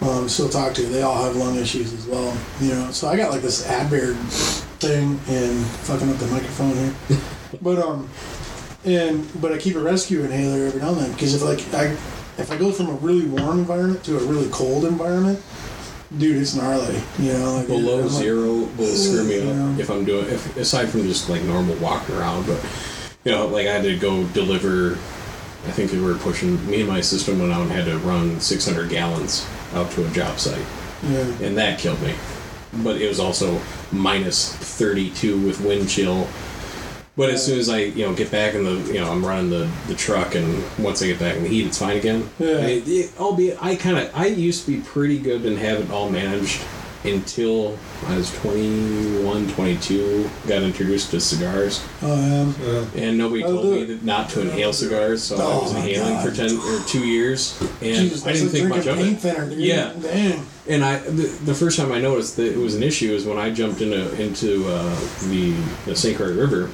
um, 0.00 0.28
still 0.28 0.48
talk 0.48 0.74
to, 0.74 0.82
they 0.82 1.02
all 1.02 1.24
have 1.24 1.36
lung 1.36 1.56
issues 1.56 1.92
as 1.92 2.06
well. 2.06 2.36
You 2.60 2.68
know, 2.70 2.90
so 2.92 3.08
I 3.08 3.16
got 3.16 3.32
like 3.32 3.42
this 3.42 3.66
Advair 3.66 4.14
thing 4.78 5.20
and 5.28 5.66
fucking 5.66 6.08
up 6.08 6.16
the 6.18 6.28
microphone 6.28 6.74
here, 6.76 6.94
but 7.62 7.78
um, 7.78 8.08
and 8.84 9.28
but 9.40 9.52
I 9.52 9.58
keep 9.58 9.74
a 9.74 9.80
rescue 9.80 10.22
inhaler 10.22 10.66
every 10.66 10.80
now 10.80 10.90
and 10.90 11.00
then 11.00 11.12
because 11.12 11.34
if 11.34 11.42
like 11.42 11.60
I 11.74 11.96
if 12.38 12.50
I 12.50 12.56
go 12.56 12.72
from 12.72 12.88
a 12.88 12.92
really 12.94 13.26
warm 13.26 13.58
environment 13.60 14.04
to 14.04 14.16
a 14.18 14.24
really 14.24 14.48
cold 14.50 14.84
environment, 14.84 15.40
dude, 16.18 16.36
it's 16.40 16.54
gnarly. 16.54 17.00
You 17.18 17.32
know, 17.34 17.56
like, 17.56 17.66
below 17.66 17.98
I'm 18.00 18.06
like- 18.06 18.12
zero 18.22 18.46
will 18.52 18.68
oh, 18.80 18.84
screw 18.86 19.24
me 19.24 19.40
Yeah. 19.44 19.72
up 19.72 19.78
if 19.78 19.90
I'm 19.90 20.04
doing 20.04 20.26
if 20.26 20.56
aside 20.56 20.88
from 20.88 21.02
just 21.02 21.28
like 21.28 21.42
normal 21.42 21.74
walking 21.76 22.14
around 22.16 22.46
but 22.46 22.60
you 23.24 23.32
know 23.32 23.46
like 23.46 23.66
I 23.66 23.72
had 23.72 23.82
to 23.84 23.96
go 23.98 24.24
deliver 24.28 24.92
I 25.66 25.70
think 25.70 25.92
we 25.92 26.00
were 26.00 26.14
pushing 26.16 26.64
me 26.68 26.80
and 26.80 26.88
my 26.88 27.00
system 27.00 27.38
went 27.38 27.52
out 27.52 27.62
and 27.62 27.70
had 27.70 27.84
to 27.86 27.96
run 27.98 28.40
600 28.40 28.88
gallons 28.90 29.46
out 29.74 29.90
to 29.92 30.04
a 30.06 30.10
job 30.10 30.38
site 30.38 30.64
Yeah. 31.08 31.20
and 31.40 31.56
that 31.56 31.78
killed 31.78 32.00
me 32.02 32.14
but 32.82 33.00
it 33.00 33.08
was 33.08 33.20
also 33.20 33.60
minus 33.92 34.52
32 34.54 35.38
with 35.46 35.60
wind 35.60 35.88
chill 35.88 36.26
but 37.16 37.28
as 37.30 37.44
soon 37.44 37.58
as 37.58 37.68
I 37.68 37.78
you 37.78 38.06
know 38.06 38.14
get 38.14 38.30
back 38.30 38.54
in 38.54 38.64
the 38.64 38.72
you 38.92 39.00
know 39.00 39.10
I'm 39.10 39.24
running 39.24 39.50
the, 39.50 39.70
the 39.86 39.94
truck 39.94 40.34
and 40.34 40.62
once 40.78 41.02
I 41.02 41.06
get 41.06 41.18
back 41.18 41.36
in 41.36 41.42
the 41.42 41.48
heat 41.48 41.66
it's 41.66 41.78
fine 41.78 41.96
again 41.96 42.28
Yeah. 42.38 42.48
I, 42.58 42.82
it, 42.86 43.12
albeit 43.20 43.62
I 43.62 43.76
kind 43.76 43.98
of 43.98 44.10
I 44.16 44.26
used 44.26 44.64
to 44.64 44.72
be 44.76 44.80
pretty 44.82 45.18
good 45.18 45.44
and 45.44 45.58
have 45.58 45.80
it 45.80 45.90
all 45.90 46.08
managed 46.10 46.62
until 47.04 47.76
I 48.06 48.16
was 48.16 48.30
21 48.38 49.48
22 49.54 50.30
got 50.46 50.62
introduced 50.62 51.10
to 51.10 51.20
cigars 51.20 51.84
Oh 52.00 52.54
yeah. 52.94 53.02
and 53.02 53.18
nobody 53.18 53.42
I'll 53.42 53.50
told 53.54 53.74
me 53.74 53.84
that 53.86 54.04
not 54.04 54.28
to 54.30 54.40
inhale 54.42 54.72
cigars 54.72 55.22
so 55.22 55.36
I 55.36 55.40
Oh, 55.42 55.62
was 55.64 55.74
inhaling 55.74 56.14
God. 56.14 56.28
for 56.28 56.34
10 56.34 56.56
or 56.58 56.80
2 56.86 57.00
years 57.04 57.60
and 57.60 57.80
Jesus, 57.80 58.22
I 58.22 58.26
that's 58.26 58.38
didn't 58.40 58.52
think 58.52 58.68
much 58.68 58.84
drinking 58.84 58.92
of 58.92 58.96
paint 59.04 59.16
it 59.18 59.20
thinner, 59.20 59.50
dude. 59.50 59.58
Yeah. 59.58 59.92
Damn. 60.00 60.46
and 60.68 60.84
I, 60.84 60.98
the, 61.00 61.26
the 61.44 61.54
first 61.54 61.76
time 61.76 61.90
I 61.90 62.00
noticed 62.00 62.36
that 62.36 62.52
it 62.52 62.56
was 62.58 62.76
an 62.76 62.84
issue 62.84 63.12
is 63.12 63.24
when 63.26 63.36
I 63.36 63.50
jumped 63.50 63.80
into 63.80 64.14
into 64.22 64.64
uh, 64.68 64.94
the 65.28 65.52
the 65.86 65.96
St. 65.96 66.16
Croix 66.16 66.32
River. 66.32 66.70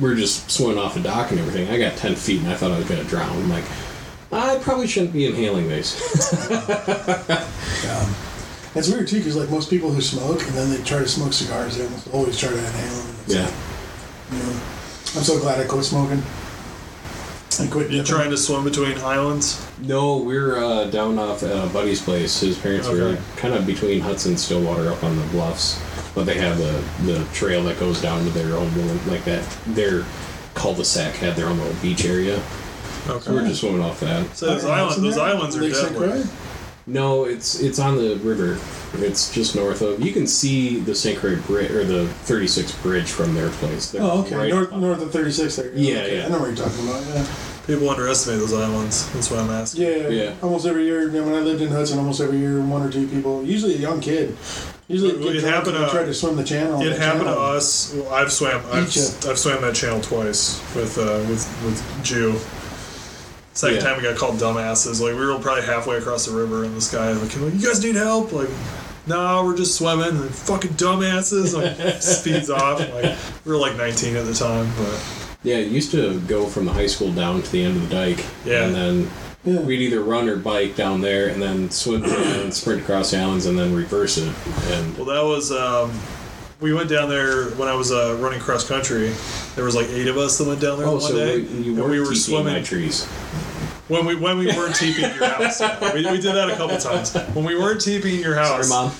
We 0.00 0.10
are 0.10 0.14
just 0.14 0.50
swimming 0.50 0.78
off 0.78 0.94
the 0.94 1.00
dock 1.00 1.30
and 1.30 1.40
everything. 1.40 1.68
I 1.68 1.78
got 1.78 1.96
ten 1.96 2.14
feet 2.14 2.40
and 2.40 2.48
I 2.48 2.54
thought 2.54 2.70
I 2.70 2.78
was 2.78 2.88
gonna 2.88 3.04
drown. 3.04 3.30
I'm 3.30 3.48
like, 3.50 3.64
I 4.32 4.58
probably 4.62 4.86
shouldn't 4.86 5.12
be 5.12 5.26
inhaling 5.26 5.68
these. 5.68 6.00
Yeah. 7.84 8.14
It's 8.74 8.88
weird 8.88 9.08
too, 9.08 9.18
because 9.18 9.36
like 9.36 9.50
most 9.50 9.68
people 9.68 9.90
who 9.92 10.00
smoke 10.00 10.40
and 10.42 10.52
then 10.54 10.70
they 10.70 10.82
try 10.82 10.98
to 11.00 11.08
smoke 11.08 11.32
cigars, 11.32 11.76
they 11.76 11.84
almost 11.84 12.08
always 12.14 12.38
try 12.38 12.48
to 12.50 12.56
inhale 12.58 12.94
them. 13.02 13.16
Yeah. 13.26 13.44
like, 13.44 13.52
you 14.32 14.38
know, 14.38 14.52
I'm 15.14 15.24
so 15.24 15.38
glad 15.40 15.60
I 15.60 15.64
quit 15.64 15.84
smoking. 15.84 16.22
I 17.60 17.66
quit. 17.70 17.90
You 17.90 17.98
dipping. 17.98 18.04
trying 18.04 18.30
to 18.30 18.36
swim 18.38 18.64
between 18.64 18.96
islands? 18.98 19.66
No, 19.80 20.16
we're 20.16 20.56
uh, 20.56 20.84
down 20.86 21.18
off 21.18 21.42
at 21.42 21.50
a 21.50 21.68
buddy's 21.70 22.00
place. 22.00 22.40
His 22.40 22.56
parents 22.56 22.88
were 22.88 23.18
kind 23.36 23.52
of 23.52 23.66
between 23.66 24.00
Hudson 24.00 24.32
and 24.32 24.40
Stillwater 24.40 24.90
up 24.90 25.04
on 25.04 25.16
the 25.16 25.26
bluffs, 25.26 25.78
but 26.14 26.24
they 26.26 26.34
have 26.34 26.58
the 26.58 26.82
the 27.04 27.24
trail 27.32 27.62
that 27.64 27.78
goes 27.80 28.00
down 28.02 28.24
to 28.24 28.30
their 28.30 28.54
own 28.56 28.72
little 28.74 28.96
like 29.12 29.24
that. 29.24 29.44
Their 29.68 30.04
cul-de-sac 30.54 31.14
had 31.14 31.34
their 31.36 31.46
own 31.46 31.58
little 31.58 31.74
beach 31.80 32.04
area, 32.04 32.42
Okay. 33.08 33.24
so 33.24 33.32
we're 33.32 33.46
just 33.46 33.60
swimming 33.60 33.80
off 33.82 34.00
that. 34.00 34.36
So 34.36 34.46
those 34.46 34.64
Okay, 34.64 34.72
islands, 34.72 35.00
those 35.00 35.18
islands 35.18 35.56
are 35.56 35.62
Lake 35.62 35.74
St. 35.74 36.30
No, 36.86 37.24
it's 37.24 37.60
it's 37.60 37.78
on 37.78 37.96
the 37.96 38.16
river. 38.16 38.58
It's 38.98 39.32
just 39.32 39.54
north 39.54 39.80
of. 39.82 40.00
You 40.04 40.12
can 40.12 40.26
see 40.26 40.80
the 40.80 40.94
St. 40.94 41.18
Croix 41.18 41.36
Bridge 41.36 41.70
or 41.70 41.84
the 41.84 42.06
36 42.24 42.72
Bridge 42.82 43.08
from 43.08 43.34
their 43.34 43.48
place. 43.50 43.90
They're 43.92 44.02
Oh, 44.02 44.20
okay. 44.22 44.34
right 44.36 44.50
north, 44.50 44.72
north 44.72 45.00
of 45.00 45.10
36 45.12 45.56
there. 45.56 45.72
Yeah, 45.74 45.98
okay. 46.00 46.16
yeah. 46.18 46.26
I 46.26 46.28
know 46.28 46.40
what 46.40 46.48
you're 46.48 46.56
talking 46.56 46.86
about. 46.88 47.02
Yeah. 47.06 47.24
People 47.68 47.88
underestimate 47.88 48.40
those 48.40 48.52
islands. 48.52 49.08
That's 49.12 49.30
why 49.30 49.38
I'm 49.38 49.48
asking. 49.50 49.82
Yeah, 49.84 50.08
Yeah. 50.08 50.34
Almost 50.42 50.66
every 50.66 50.84
year, 50.84 51.04
you 51.04 51.12
know, 51.12 51.22
when 51.22 51.34
I 51.34 51.40
lived 51.40 51.62
in 51.62 51.68
Hudson, 51.68 51.96
almost 51.98 52.20
every 52.20 52.38
year, 52.38 52.60
one 52.60 52.82
or 52.82 52.90
two 52.90 53.06
people, 53.06 53.44
usually 53.44 53.74
a 53.76 53.78
young 53.78 54.00
kid, 54.00 54.36
usually 54.88 55.14
Well, 55.14 55.32
get 55.32 55.36
it 55.36 55.44
happened 55.44 55.76
to- 55.76 55.88
try 55.90 56.04
to 56.04 56.14
swim 56.14 56.36
the 56.36 56.44
channel. 56.44 56.80
It 56.82 56.90
the 56.90 56.98
happened 56.98 57.24
to 57.24 57.38
us. 57.38 57.92
Well, 57.94 58.12
I've 58.12 58.32
swam. 58.32 58.62
I've, 58.72 58.86
I've 58.88 59.38
swam 59.38 59.62
that 59.62 59.74
channel 59.74 60.00
twice 60.00 60.60
with 60.74 60.98
uh, 60.98 61.24
with 61.28 61.46
with 61.64 62.04
Jew. 62.04 62.38
Second 63.54 63.76
Yeah. 63.76 63.82
time 63.82 63.96
we 63.98 64.02
got 64.02 64.16
called 64.16 64.36
dumbasses. 64.38 65.00
Like 65.00 65.14
we 65.14 65.26
were 65.26 65.38
probably 65.38 65.62
halfway 65.64 65.96
across 65.98 66.26
the 66.26 66.32
river, 66.34 66.64
and 66.64 66.74
this 66.76 66.90
guy 66.90 67.12
like, 67.12 67.34
"You 67.36 67.50
guys 67.66 67.82
need 67.84 67.96
help?" 67.96 68.32
Like, 68.32 68.48
no, 69.06 69.44
we're 69.44 69.56
just 69.56 69.76
swimming. 69.76 70.08
And 70.22 70.30
fucking 70.34 70.72
dumbasses. 70.72 71.54
Like 71.54 72.02
speeds 72.02 72.48
off. 72.50 72.80
Like 72.80 73.16
we 73.44 73.52
were 73.52 73.58
like 73.58 73.76
19 73.76 74.16
at 74.16 74.24
the 74.24 74.32
time, 74.34 74.70
but 74.78 75.04
Yeah, 75.42 75.56
it 75.56 75.68
used 75.68 75.90
to 75.90 76.18
go 76.20 76.46
from 76.46 76.64
the 76.64 76.72
high 76.72 76.86
school 76.86 77.12
down 77.12 77.42
to 77.42 77.52
the 77.52 77.62
end 77.62 77.76
of 77.76 77.88
the 77.88 77.94
dike. 77.94 78.24
Yeah. 78.46 78.64
And 78.64 78.74
then 78.74 79.10
Yeah. 79.44 79.60
we'd 79.60 79.80
either 79.80 80.02
run 80.02 80.28
or 80.28 80.36
bike 80.36 80.76
down 80.76 81.00
there 81.00 81.28
and 81.28 81.42
then 81.42 81.70
swim 81.70 82.04
and 82.06 82.52
sprint 82.54 82.82
across 82.82 83.10
the 83.10 83.18
islands 83.18 83.46
and 83.46 83.58
then 83.58 83.74
reverse 83.74 84.18
it. 84.18 84.32
And 84.72 84.96
well, 84.96 85.06
that 85.06 85.24
was. 85.24 85.50
Um, 85.50 85.92
we 86.60 86.72
went 86.72 86.88
down 86.88 87.08
there 87.08 87.46
when 87.52 87.66
I 87.66 87.74
was 87.74 87.90
uh, 87.90 88.16
running 88.20 88.38
cross 88.38 88.66
country. 88.66 89.12
There 89.56 89.64
was 89.64 89.74
like 89.74 89.88
eight 89.88 90.06
of 90.06 90.16
us 90.16 90.38
that 90.38 90.46
went 90.46 90.60
down 90.60 90.78
there 90.78 90.86
oh, 90.86 90.92
one 90.92 91.00
so 91.00 91.16
day. 91.16 91.40
we- 91.40 91.48
and 91.48 91.90
we 91.90 91.98
were 91.98 92.14
swimming. 92.14 92.62
trees. 92.62 93.08
When 93.92 94.06
we 94.06 94.14
when 94.14 94.38
we 94.38 94.46
weren't 94.46 94.74
teeping 94.74 95.02
your 95.14 95.28
house, 95.28 95.60
we, 95.92 96.10
we 96.10 96.18
did 96.20 96.34
that 96.34 96.48
a 96.50 96.56
couple 96.56 96.78
times. 96.78 97.14
When 97.34 97.44
we 97.44 97.54
weren't 97.58 97.80
teeping 97.82 98.14
at 98.16 98.20
your 98.22 98.34
Sorry, 98.42 98.56
house, 98.56 98.70
mom. 98.70 98.90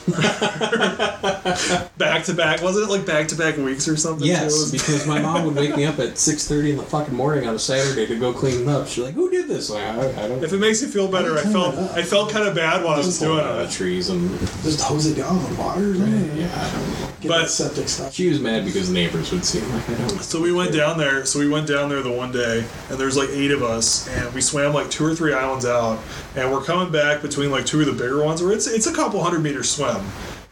back 1.99 2.25
to 2.25 2.35
back, 2.35 2.61
wasn't 2.63 2.89
it 2.89 2.93
like 2.93 3.07
back 3.07 3.29
to 3.29 3.35
back 3.37 3.57
weeks 3.57 3.89
or 3.89 3.97
something? 3.97 4.27
Yes, 4.27 4.53
was- 4.53 4.71
because 4.73 5.07
my 5.07 5.19
mom 5.21 5.45
would 5.47 5.55
wake 5.57 5.75
me 5.77 5.87
up 5.87 5.99
at 5.99 6.19
six 6.19 6.47
thirty 6.47 6.71
in 6.73 6.77
the 6.77 6.83
fucking 6.83 7.15
morning 7.15 7.49
on 7.49 7.55
a 7.55 7.59
Saturday 7.59 8.07
to 8.07 8.19
go 8.19 8.33
clean 8.35 8.63
it 8.63 8.69
up. 8.69 8.87
She's 8.87 9.05
like, 9.05 9.15
"Who 9.15 9.31
did 9.31 9.49
this?" 9.49 9.71
Like, 9.71 9.83
I, 9.85 10.25
I 10.25 10.29
don't. 10.29 10.45
if 10.45 10.53
it 10.53 10.59
makes 10.59 10.83
you 10.83 10.89
feel 10.89 11.11
better, 11.11 11.39
I 11.39 11.43
felt 11.43 11.75
I 11.97 12.03
felt 12.03 12.31
kind 12.31 12.47
of 12.47 12.55
bad 12.55 12.85
while 12.85 12.95
I 12.95 12.99
was 12.99 13.07
Just 13.07 13.21
pull 13.23 13.37
doing 13.37 13.47
it 13.47 13.51
of 13.51 13.67
the 13.69 13.73
trees 13.75 14.11
and 14.11 14.39
Just 14.63 14.83
hose 14.83 15.07
it 15.07 15.15
down 15.17 15.37
with 15.43 15.59
water 15.59 15.93
or 15.93 15.95
something. 15.95 16.37
yeah. 16.37 16.51
I 16.55 16.71
don't 16.73 17.01
know. 17.01 17.09
Get 17.23 17.29
But- 17.29 17.49
septic 17.51 17.89
stuff. 17.89 18.13
She 18.13 18.29
was 18.29 18.41
mad 18.41 18.65
because 18.65 18.89
the 18.89 18.95
neighbors 18.95 19.33
would 19.33 19.45
see. 19.45 19.61
I'm 19.61 19.73
like, 19.73 19.89
I 19.89 19.95
don't. 19.95 20.21
So 20.23 20.41
we 20.41 20.53
went 20.53 20.73
down 20.75 20.99
there. 20.99 21.25
So 21.25 21.39
we 21.39 21.49
went 21.49 21.67
down 21.69 21.89
there 21.89 22.03
the 22.03 22.11
one 22.13 22.33
day, 22.33 22.65
and 22.91 22.99
there's 22.99 23.17
like 23.17 23.29
eight 23.31 23.53
of 23.53 23.63
us, 23.63 24.09
and 24.09 24.33
we 24.35 24.41
swam 24.41 24.73
like 24.75 24.82
two 24.91 25.05
or 25.05 25.15
three 25.15 25.35
islands 25.35 25.65
out, 25.65 25.99
and 26.37 26.51
we're 26.51 26.63
coming 26.63 26.93
back 26.93 27.23
between 27.23 27.51
like 27.51 27.67
two 27.67 27.81
of 27.81 27.87
the 27.87 27.93
bigger 27.93 28.25
ones, 28.25 28.43
where 28.43 28.53
it's 28.53 28.67
it's 28.67 28.87
a 28.87 28.95
couple 28.95 29.23
hundred 29.23 29.41
meter 29.41 29.63
swim, 29.63 30.01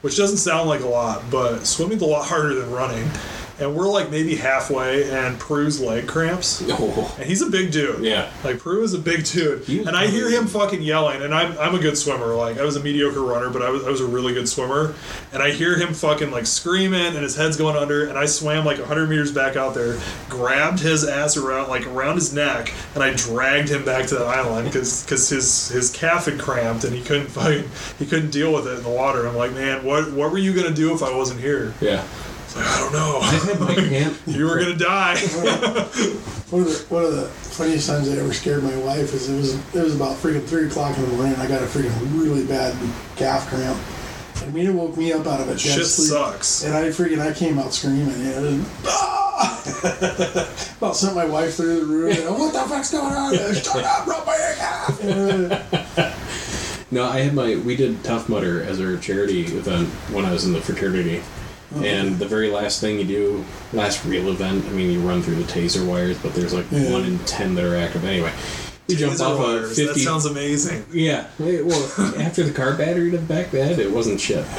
which 0.02 0.16
doesn't 0.16 0.38
sound 0.38 0.68
like 0.68 0.80
a 0.80 0.86
lot, 0.86 1.22
but 1.30 1.66
swimming's 1.66 2.02
a 2.02 2.06
lot 2.06 2.26
harder 2.26 2.54
than 2.54 2.70
running. 2.70 3.08
And 3.60 3.74
we're 3.74 3.88
like 3.88 4.10
maybe 4.10 4.36
halfway, 4.36 5.10
and 5.10 5.38
Prue's 5.38 5.80
leg 5.80 6.06
cramps. 6.08 6.62
Oh, 6.72 7.14
And 7.18 7.26
he's 7.28 7.42
a 7.42 7.50
big 7.50 7.72
dude. 7.72 8.02
Yeah. 8.04 8.30
Like 8.44 8.58
Prue 8.58 8.82
is 8.82 8.94
a 8.94 8.98
big 8.98 9.24
dude. 9.24 9.68
And 9.68 9.96
I 9.96 10.06
hear 10.06 10.30
him 10.30 10.46
fucking 10.46 10.80
yelling, 10.82 11.20
and 11.22 11.34
I'm, 11.34 11.58
I'm 11.58 11.74
a 11.74 11.78
good 11.78 11.98
swimmer. 11.98 12.34
Like 12.34 12.58
I 12.58 12.64
was 12.64 12.76
a 12.76 12.82
mediocre 12.82 13.20
runner, 13.20 13.50
but 13.50 13.60
I 13.60 13.70
was 13.70 13.84
I 13.84 13.90
was 13.90 14.00
a 14.00 14.06
really 14.06 14.32
good 14.32 14.48
swimmer. 14.48 14.94
And 15.32 15.42
I 15.42 15.50
hear 15.50 15.76
him 15.76 15.92
fucking 15.94 16.30
like 16.30 16.46
screaming, 16.46 17.00
and 17.14 17.18
his 17.18 17.36
head's 17.36 17.56
going 17.56 17.76
under. 17.76 18.08
And 18.08 18.16
I 18.16 18.26
swam 18.26 18.64
like 18.64 18.78
100 18.78 19.08
meters 19.08 19.32
back 19.32 19.56
out 19.56 19.74
there, 19.74 19.98
grabbed 20.28 20.80
his 20.80 21.04
ass 21.04 21.36
around 21.36 21.68
like 21.68 21.86
around 21.86 22.14
his 22.14 22.32
neck, 22.32 22.72
and 22.94 23.02
I 23.02 23.12
dragged 23.14 23.68
him 23.68 23.84
back 23.84 24.06
to 24.06 24.14
the 24.16 24.24
island 24.24 24.66
because 24.72 25.28
his 25.28 25.68
his 25.68 25.90
calf 25.90 26.26
had 26.26 26.38
cramped 26.38 26.84
and 26.84 26.94
he 26.94 27.02
couldn't 27.02 27.26
fucking 27.28 27.68
he 27.98 28.06
couldn't 28.06 28.30
deal 28.30 28.52
with 28.54 28.66
it 28.66 28.78
in 28.78 28.82
the 28.84 28.88
water. 28.90 29.26
I'm 29.26 29.36
like, 29.36 29.52
man, 29.52 29.84
what 29.84 30.12
what 30.12 30.30
were 30.30 30.38
you 30.38 30.54
gonna 30.54 30.74
do 30.74 30.94
if 30.94 31.02
I 31.02 31.14
wasn't 31.14 31.40
here? 31.40 31.74
yeah. 31.80 32.06
It's 32.50 32.56
like, 32.56 32.66
I 32.66 32.78
don't 32.80 32.92
know. 33.58 33.64
My 33.66 33.74
camp. 33.88 34.16
you 34.26 34.44
were 34.46 34.58
gonna 34.58 34.74
die. 34.76 35.16
One 36.50 36.62
of 36.62 36.66
the 36.68 36.84
one 36.88 37.04
of 37.04 37.14
the 37.14 37.26
funniest 37.28 37.86
times 37.88 38.08
I 38.08 38.16
ever 38.16 38.32
scared 38.34 38.64
my 38.64 38.76
wife 38.78 39.14
is 39.14 39.28
it 39.30 39.36
was 39.36 39.54
it 39.72 39.84
was 39.84 39.94
about 39.94 40.16
freaking 40.16 40.44
three 40.44 40.66
o'clock 40.66 40.96
in 40.96 41.02
the 41.04 41.10
morning. 41.10 41.34
and 41.34 41.42
I 41.42 41.46
got 41.46 41.62
a 41.62 41.66
freaking 41.66 41.92
really 42.20 42.44
bad 42.44 42.74
calf 43.14 43.46
cramp, 43.48 43.78
and 44.42 44.52
Mina 44.52 44.72
woke 44.72 44.96
me 44.96 45.12
up 45.12 45.28
out 45.28 45.38
of 45.40 45.46
a 45.46 45.52
dead 45.52 45.60
Shit 45.60 45.86
sleep. 45.86 46.08
sucks. 46.08 46.64
And 46.64 46.74
I 46.74 46.88
freaking 46.88 47.20
I 47.20 47.32
came 47.32 47.56
out 47.60 47.72
screaming. 47.72 48.08
And 48.14 48.26
it 48.34 48.40
was, 48.40 48.66
ah! 48.86 50.74
About 50.78 50.96
sent 50.96 51.14
my 51.14 51.24
wife 51.26 51.54
through 51.54 51.80
the 51.80 51.86
room. 51.86 52.10
And, 52.10 52.36
what 52.36 52.52
the 52.52 52.58
fuck's 52.68 52.90
going 52.90 53.14
on? 53.14 53.32
Shut 53.54 53.84
up, 53.84 54.06
rub 54.08 54.26
my 54.26 54.54
calf. 54.56 55.00
No, 56.90 57.04
I 57.04 57.20
had 57.20 57.34
my. 57.34 57.54
We 57.54 57.76
did 57.76 58.02
Tough 58.02 58.28
Mudder 58.28 58.64
as 58.64 58.80
our 58.80 58.96
charity 58.96 59.42
event 59.44 59.86
when 60.12 60.24
I 60.24 60.32
was 60.32 60.44
in 60.46 60.52
the 60.52 60.60
fraternity. 60.60 61.22
And 61.76 62.18
the 62.18 62.26
very 62.26 62.50
last 62.50 62.80
thing 62.80 62.98
you 62.98 63.04
do, 63.04 63.44
last 63.72 64.04
real 64.04 64.28
event, 64.30 64.64
I 64.66 64.70
mean, 64.70 64.90
you 64.90 65.00
run 65.00 65.22
through 65.22 65.36
the 65.36 65.44
taser 65.44 65.86
wires, 65.86 66.18
but 66.18 66.34
there's 66.34 66.52
like 66.52 66.66
Yeah. 66.70 66.90
one 66.90 67.04
in 67.04 67.18
ten 67.20 67.54
that 67.54 67.64
are 67.64 67.76
active 67.76 68.04
anyway. 68.04 68.32
You 68.88 68.96
jump 68.96 69.12
Taser 69.14 69.38
off 69.38 69.64
a 69.64 69.68
50. 69.68 69.84
That 69.86 69.96
sounds 69.98 70.24
amazing. 70.26 70.84
yeah. 70.92 71.26
Well, 71.38 71.84
after 72.18 72.42
the 72.42 72.50
car 72.52 72.74
battery 72.74 73.12
to 73.12 73.18
back 73.18 73.52
then, 73.52 73.78
it 73.78 73.90
wasn't 73.90 74.20
shit. 74.20 74.44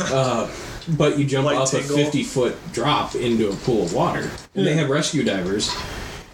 Uh, 0.00 0.50
but 0.96 1.18
you 1.18 1.24
jump 1.24 1.46
Like 1.46 1.56
off 1.56 1.70
Tingle? 1.70 1.94
a 1.96 2.02
50 2.04 2.24
foot 2.24 2.56
drop 2.72 3.14
into 3.14 3.48
a 3.48 3.54
pool 3.54 3.84
of 3.84 3.92
water. 3.94 4.28
And 4.56 4.66
they 4.66 4.74
have 4.74 4.90
rescue 4.90 5.22
divers. 5.22 5.70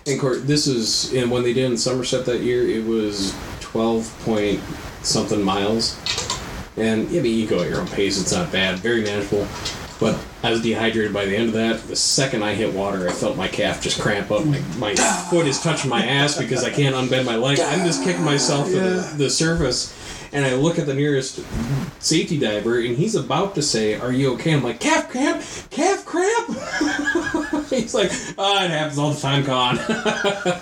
And 0.06 0.14
of 0.14 0.20
course, 0.20 0.40
this 0.44 0.66
is, 0.66 1.12
and 1.12 1.30
when 1.30 1.42
they 1.42 1.52
did 1.52 1.66
in 1.70 1.76
Somerset 1.76 2.24
that 2.24 2.40
year, 2.40 2.66
it 2.66 2.86
was 2.86 3.34
12 3.60 4.18
point 4.24 4.60
something 5.02 5.42
miles. 5.42 5.98
And 6.78 7.06
I 7.08 7.20
mean, 7.20 7.38
you 7.38 7.46
go 7.46 7.60
at 7.60 7.68
your 7.68 7.80
own 7.82 7.88
pace, 7.88 8.18
it's 8.18 8.32
not 8.32 8.50
bad, 8.50 8.78
very 8.78 9.02
manageable. 9.02 9.46
But 10.00 10.18
I 10.42 10.50
was 10.50 10.62
dehydrated 10.62 11.12
by 11.12 11.26
the 11.26 11.36
end 11.36 11.48
of 11.48 11.54
that. 11.54 11.82
The 11.86 11.94
second 11.94 12.42
I 12.42 12.54
hit 12.54 12.72
water, 12.72 13.06
I 13.06 13.12
felt 13.12 13.36
my 13.36 13.48
calf 13.48 13.82
just 13.82 14.00
cramp 14.00 14.30
up. 14.30 14.46
My, 14.46 14.60
my 14.78 14.94
foot 14.94 15.46
is 15.46 15.60
touching 15.60 15.90
my 15.90 16.02
ass 16.04 16.38
because 16.38 16.64
I 16.64 16.70
can't 16.70 16.96
unbend 16.96 17.26
my 17.26 17.36
leg. 17.36 17.60
I'm 17.60 17.86
just 17.86 18.02
kicking 18.02 18.24
myself 18.24 18.66
to 18.68 18.80
the, 18.80 19.14
the 19.18 19.30
surface. 19.30 19.94
And 20.32 20.44
I 20.44 20.54
look 20.54 20.78
at 20.78 20.86
the 20.86 20.94
nearest 20.94 21.44
safety 21.98 22.38
diver, 22.38 22.78
and 22.78 22.96
he's 22.96 23.16
about 23.16 23.56
to 23.56 23.62
say, 23.62 23.96
Are 23.96 24.12
you 24.12 24.32
okay? 24.34 24.54
I'm 24.54 24.62
like, 24.62 24.80
Calf 24.80 25.10
cramp? 25.10 25.42
Calf 25.70 26.06
cramp? 26.06 26.48
he's 27.68 27.92
like, 27.94 28.10
Oh, 28.38 28.64
it 28.64 28.70
happens 28.70 28.98
all 28.98 29.12
the 29.12 29.20
time, 29.20 29.44
Con. 29.44 29.76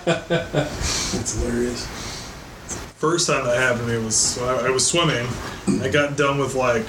That's 0.05 1.39
hilarious. 1.39 1.85
First 2.95 3.27
time 3.27 3.45
that 3.45 3.57
happened 3.57 3.87
to 3.87 3.99
me 3.99 4.03
was 4.03 4.37
I, 4.39 4.67
I 4.67 4.69
was 4.71 4.85
swimming. 4.85 5.25
I 5.81 5.87
got 5.87 6.17
done 6.17 6.39
with 6.39 6.55
like 6.55 6.85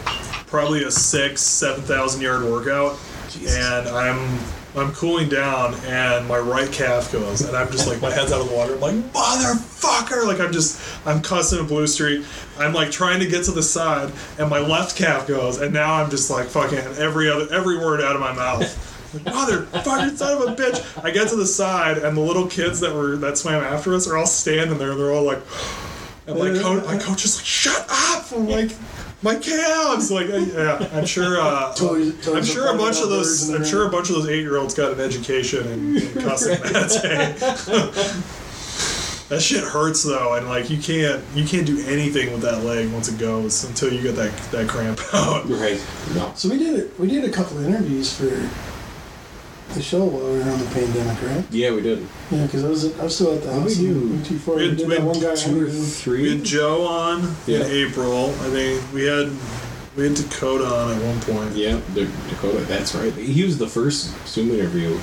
probably 0.50 0.84
a 0.84 0.90
six, 0.90 1.40
seven 1.40 1.82
thousand 1.82 2.20
yard 2.20 2.42
workout, 2.42 2.98
and 3.46 3.88
I'm 3.88 4.38
I'm 4.76 4.92
cooling 4.92 5.28
down, 5.28 5.74
and 5.86 6.28
my 6.28 6.38
right 6.38 6.70
calf 6.70 7.10
goes, 7.10 7.40
and 7.40 7.56
I'm 7.56 7.70
just 7.72 7.88
like 7.88 8.00
my 8.00 8.10
head's 8.10 8.32
out 8.32 8.40
of 8.40 8.48
the 8.48 8.54
water. 8.54 8.74
I'm 8.74 8.80
like 8.80 8.94
motherfucker! 9.12 10.26
Like 10.26 10.40
I'm 10.40 10.52
just 10.52 10.80
I'm 11.06 11.22
cussing 11.22 11.60
a 11.60 11.64
blue 11.64 11.86
streak. 11.86 12.24
I'm 12.58 12.72
like 12.72 12.90
trying 12.90 13.20
to 13.20 13.26
get 13.26 13.44
to 13.44 13.52
the 13.52 13.62
side, 13.62 14.12
and 14.38 14.50
my 14.50 14.58
left 14.58 14.96
calf 14.96 15.26
goes, 15.26 15.60
and 15.60 15.72
now 15.72 15.94
I'm 15.94 16.10
just 16.10 16.30
like 16.30 16.46
fucking 16.46 16.78
every 16.78 17.30
other 17.30 17.52
every 17.52 17.78
word 17.78 18.00
out 18.00 18.14
of 18.14 18.20
my 18.20 18.32
mouth. 18.32 18.86
Like, 19.12 19.24
Motherfucker, 19.24 20.16
son 20.16 20.40
of 20.40 20.48
a 20.50 20.54
bitch! 20.54 21.02
I 21.04 21.10
get 21.10 21.26
to 21.30 21.34
the 21.34 21.44
side, 21.44 21.98
and 21.98 22.16
the 22.16 22.20
little 22.20 22.46
kids 22.46 22.78
that 22.78 22.94
were 22.94 23.16
that 23.16 23.36
swam 23.36 23.60
after 23.60 23.92
us 23.92 24.06
are 24.06 24.16
all 24.16 24.24
standing 24.24 24.78
there. 24.78 24.92
And 24.92 25.00
they're 25.00 25.10
all 25.10 25.24
like, 25.24 25.40
and 26.28 26.38
my 26.38 26.50
coach, 26.56 26.84
my 26.84 26.96
coach 26.96 27.24
is 27.24 27.36
like, 27.36 27.44
"Shut 27.44 27.86
up!" 27.90 28.30
I'm 28.30 28.48
like, 28.48 28.70
"My 29.22 29.35
calves!" 29.37 30.11
Like, 30.11 30.28
yeah, 30.28 30.88
I'm 30.92 31.06
sure. 31.06 31.40
Uh, 31.40 31.74
Totally- 31.76 32.12
totally 32.12 32.38
I'm 32.38 32.44
sure 32.44 32.74
a 32.74 32.76
bunch 32.78 33.00
of 33.00 33.09
those. 33.11 33.50
I'm 33.50 33.62
the 33.62 33.68
sure 33.68 33.87
a 33.87 33.90
bunch 33.90 34.09
of 34.11 34.16
those 34.16 34.28
eight-year-olds 34.28 34.74
got 34.74 34.92
an 34.92 35.00
education 35.00 35.66
in, 35.68 35.96
in 35.96 36.12
cussing 36.22 36.59
that 36.61 37.00
day. 37.02 37.35
that 39.28 39.40
shit 39.40 39.62
hurts 39.62 40.02
though, 40.02 40.35
and 40.35 40.48
like 40.48 40.70
you 40.70 40.78
can't 40.78 41.22
you 41.35 41.44
can't 41.44 41.66
do 41.66 41.80
anything 41.87 42.33
with 42.33 42.42
that 42.42 42.64
leg 42.64 42.90
once 42.92 43.09
it 43.09 43.18
goes 43.18 43.62
until 43.64 43.92
you 43.92 44.02
get 44.02 44.16
that 44.16 44.37
that 44.50 44.68
cramp 44.68 45.00
out. 45.14 45.48
right. 45.48 45.80
No. 46.14 46.33
So 46.35 46.48
we 46.48 46.59
did 46.59 46.78
it. 46.78 46.98
We 46.98 47.09
did 47.09 47.24
a 47.24 47.30
couple 47.30 47.59
of 47.59 47.64
interviews 47.66 48.12
for 48.12 48.28
the 49.74 49.83
show 49.83 50.04
while 50.04 50.33
we 50.33 50.38
were 50.38 50.44
on 50.50 50.59
the 50.59 50.66
pandemic, 50.66 51.22
right? 51.22 51.44
Yeah, 51.50 51.72
we 51.72 51.80
did. 51.80 52.06
Yeah, 52.30 52.44
because 52.46 52.64
I 52.64 52.68
was 52.68 52.98
I 52.98 53.04
was 53.04 53.14
still 53.14 53.35
at 53.35 53.42
the 53.42 53.48
What 53.48 53.62
house. 53.62 53.78
we 53.78 53.87
and 53.88 54.00
do? 54.00 54.09
we 54.09 54.16
Before 54.37 54.54
We 54.56 54.62
we 54.62 54.68
had- 54.68 54.76
did 54.78 54.88
we 54.88 54.94
that 54.94 55.00
had 55.00 55.06
one 55.09 55.20
guy. 55.20 55.35
Two 55.35 55.50
or 55.50 55.56
interview. 55.59 55.80
We 55.80 55.87
three. 55.87 56.30
had 56.37 56.44
Joe 56.44 56.87
on 56.87 57.37
Yeah. 57.46 57.59
in 57.64 57.70
April. 57.70 58.35
I 58.40 58.50
think 58.50 58.83
we 58.92 59.04
had 59.04 59.30
we 59.96 60.04
had 60.04 60.14
Dakota 60.14 60.64
on 60.66 60.92
at 60.96 61.02
one 61.02 61.20
point. 61.20 61.56
Yeah, 61.56 61.78
Dakota. 61.94 62.61
That's 62.68 62.94
right. 62.94 63.12
He 63.14 63.44
was 63.44 63.59
the 63.59 63.66
first 63.68 64.11
Zoom 64.26 64.50
interview, 64.52 64.96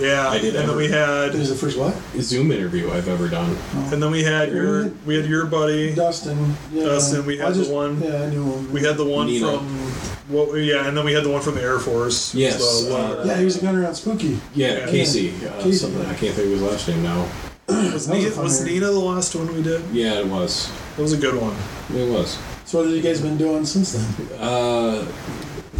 Yeah, 0.00 0.28
I 0.28 0.38
did 0.38 0.54
and 0.54 0.64
ever. 0.64 0.66
then 0.68 0.76
we 0.76 0.88
had 0.88 1.34
It 1.34 1.38
was 1.38 1.48
the 1.50 1.54
first 1.56 1.76
what? 1.78 1.94
Zoom 2.20 2.50
interview 2.52 2.90
I've 2.90 3.08
ever 3.08 3.28
done. 3.28 3.56
and 3.92 4.02
then 4.02 4.10
we 4.10 4.22
had 4.24 4.50
your 4.52 4.88
we 5.06 5.14
had 5.16 5.26
your 5.26 5.46
buddy. 5.46 5.94
Dustin. 5.94 6.56
Yeah. 6.72 6.84
Dustin, 6.84 7.26
we 7.26 7.40
I 7.40 7.44
had 7.46 7.54
the 7.54 7.58
just- 7.60 7.70
one- 7.72 8.00
Yeah, 8.02 8.22
I 8.22 8.30
knew 8.30 8.44
him. 8.44 8.72
We 8.72 8.80
had 8.82 8.96
the 8.96 9.04
one 9.04 9.26
Nina. 9.26 9.46
from 9.58 9.66
what? 10.28 10.54
Yeah, 10.56 10.86
and 10.86 10.96
then 10.96 11.04
we 11.04 11.12
had 11.12 11.24
the 11.24 11.30
one 11.30 11.42
from 11.42 11.54
the 11.56 11.62
Air 11.62 11.78
Force. 11.78 12.34
Yes, 12.34 12.62
So, 12.62 12.96
uh, 12.96 13.24
yeah, 13.26 13.36
he 13.38 13.44
was 13.44 13.56
a 13.56 13.60
gunner 13.60 13.86
on 13.86 13.94
Spooky. 13.94 14.38
Yeah, 14.54 14.78
Yeah. 14.78 14.86
Casey. 14.86 15.34
Uh, 15.46 15.62
Casey. 15.62 15.78
Something 15.78 16.02
I 16.06 16.14
can't 16.14 16.34
think 16.34 16.46
of 16.46 16.52
his 16.52 16.62
last 16.62 16.88
name 16.88 17.02
now. 17.02 17.26
was, 17.68 17.76
That 17.82 17.92
was 17.92 18.08
Nina, 18.08 18.42
was. 18.42 18.60
Nina 18.64 18.86
the 18.86 18.92
last 18.92 19.34
one 19.34 19.54
we 19.54 19.62
did? 19.62 19.82
Yeah, 19.92 20.14
it 20.20 20.26
was. 20.26 20.68
It 20.98 21.02
was 21.02 21.12
a 21.12 21.16
good 21.16 21.34
one. 21.36 21.54
It 21.96 22.08
was. 22.08 22.36
So 22.64 22.78
what 22.78 22.86
have 22.86 22.96
you 22.96 23.02
guys 23.02 23.20
been 23.20 23.36
doing 23.36 23.64
since 23.66 23.92
then? 23.92 24.38
Uh, 24.40 25.04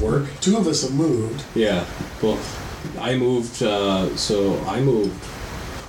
work. 0.00 0.24
Two 0.40 0.56
of 0.56 0.66
us 0.66 0.83
have 0.83 0.92
moved. 0.92 1.42
Yeah. 1.54 1.85
Well, 2.22 2.38
I 2.99 3.16
moved. 3.16 3.62
Uh, 3.62 4.14
so 4.16 4.59
I 4.64 4.81
moved. 4.81 5.12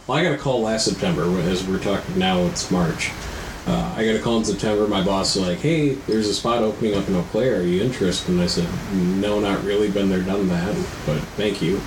Well, 0.07 0.17
I 0.17 0.23
got 0.23 0.33
a 0.33 0.37
call 0.37 0.61
last 0.61 0.85
September. 0.85 1.23
As 1.41 1.65
we're 1.65 1.79
talking 1.79 2.17
now, 2.17 2.39
it's 2.45 2.69
March. 2.71 3.11
Uh, 3.67 3.93
I 3.95 4.05
got 4.05 4.15
a 4.15 4.19
call 4.19 4.37
in 4.37 4.45
September. 4.45 4.87
My 4.87 5.03
boss 5.03 5.35
was 5.35 5.47
like, 5.47 5.59
"Hey, 5.59 5.93
there's 6.07 6.27
a 6.27 6.33
spot 6.33 6.63
opening 6.63 6.95
up 6.95 7.07
in 7.07 7.15
Eau 7.15 7.23
Claire. 7.31 7.59
Are 7.59 7.63
you 7.63 7.83
interested?" 7.83 8.29
And 8.29 8.41
I 8.41 8.47
said, 8.47 8.67
"No, 8.93 9.39
not 9.39 9.63
really. 9.63 9.89
Been 9.89 10.09
there, 10.09 10.21
done 10.21 10.47
that. 10.47 10.75
But 11.05 11.19
thank 11.37 11.61
you." 11.61 11.79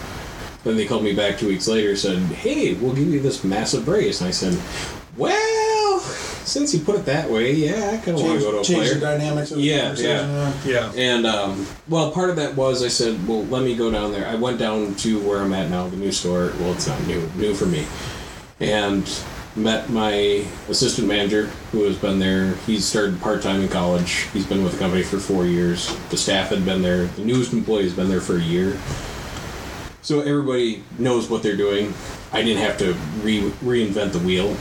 Then 0.62 0.76
they 0.76 0.86
called 0.86 1.04
me 1.04 1.14
back 1.14 1.38
two 1.38 1.48
weeks 1.48 1.66
later. 1.66 1.96
Said, 1.96 2.18
"Hey, 2.18 2.74
we'll 2.74 2.94
give 2.94 3.08
you 3.08 3.20
this 3.20 3.44
massive 3.44 3.88
raise." 3.88 4.20
And 4.20 4.28
I 4.28 4.30
said, 4.30 4.56
"Well, 5.16 5.73
since 6.44 6.74
you 6.74 6.80
put 6.80 6.96
it 6.96 7.04
that 7.06 7.30
way, 7.30 7.52
yeah, 7.54 7.90
I 7.92 7.96
kind 8.04 8.16
of 8.18 8.22
want 8.22 8.38
to 8.38 8.44
go 8.44 8.52
to 8.52 8.58
Eau 8.58 8.62
change 8.62 8.88
Claire." 8.88 8.94
the 8.94 9.00
dynamics 9.00 9.50
of 9.50 9.56
the 9.58 9.62
Yeah, 9.64 9.82
conversation. 9.94 10.70
Yeah. 10.70 10.92
And 10.96 11.26
um, 11.26 11.66
well, 11.88 12.10
part 12.10 12.30
of 12.30 12.36
that 12.36 12.54
was 12.54 12.82
I 12.82 12.88
said, 12.88 13.26
well, 13.26 13.44
let 13.46 13.62
me 13.62 13.74
go 13.74 13.90
down 13.90 14.12
there. 14.12 14.26
I 14.26 14.34
went 14.34 14.58
down 14.58 14.94
to 14.96 15.20
where 15.26 15.40
I'm 15.40 15.52
at 15.52 15.70
now, 15.70 15.88
the 15.88 15.96
new 15.96 16.12
store. 16.12 16.52
Well, 16.60 16.72
it's 16.72 16.86
not 16.86 17.00
new, 17.06 17.28
new 17.36 17.54
for 17.54 17.66
me, 17.66 17.86
and 18.60 19.08
met 19.56 19.88
my 19.88 20.44
assistant 20.68 21.06
manager 21.06 21.46
who 21.70 21.84
has 21.84 21.96
been 21.96 22.18
there. 22.18 22.54
He 22.66 22.80
started 22.80 23.20
part 23.20 23.40
time 23.40 23.60
in 23.60 23.68
college. 23.68 24.26
He's 24.32 24.46
been 24.46 24.64
with 24.64 24.72
the 24.72 24.78
company 24.78 25.02
for 25.04 25.18
four 25.18 25.46
years. 25.46 25.96
The 26.10 26.16
staff 26.16 26.48
had 26.48 26.64
been 26.64 26.82
there. 26.82 27.06
The 27.06 27.24
newest 27.24 27.52
employee 27.52 27.84
has 27.84 27.92
been 27.94 28.08
there 28.08 28.20
for 28.20 28.36
a 28.36 28.42
year. 28.42 28.76
So 30.02 30.20
everybody 30.20 30.82
knows 30.98 31.30
what 31.30 31.42
they're 31.42 31.56
doing. 31.56 31.94
I 32.32 32.42
didn't 32.42 32.62
have 32.62 32.76
to 32.78 32.92
re- 33.22 33.50
reinvent 33.62 34.12
the 34.12 34.18
wheel. 34.18 34.56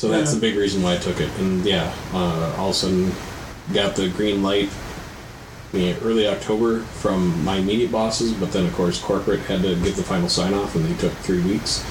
So 0.00 0.08
that's 0.08 0.32
the 0.32 0.40
big 0.40 0.56
reason 0.56 0.82
why 0.82 0.94
I 0.94 0.96
took 0.96 1.20
it. 1.20 1.28
And 1.38 1.62
yeah, 1.62 1.94
uh, 2.14 2.54
all 2.56 2.70
of 2.70 2.74
a 2.74 2.78
sudden 2.78 3.12
got 3.74 3.96
the 3.96 4.08
green 4.08 4.42
light 4.42 4.70
in 5.74 5.94
early 5.98 6.26
October 6.26 6.80
from 6.80 7.44
my 7.44 7.56
immediate 7.56 7.92
bosses, 7.92 8.32
but 8.32 8.50
then 8.50 8.64
of 8.64 8.72
course 8.72 8.98
corporate 8.98 9.40
had 9.40 9.60
to 9.60 9.74
give 9.74 9.96
the 9.96 10.02
final 10.02 10.30
sign 10.30 10.54
off 10.54 10.74
and 10.74 10.86
they 10.86 10.98
took 10.98 11.12
three 11.18 11.42
weeks. 11.42 11.84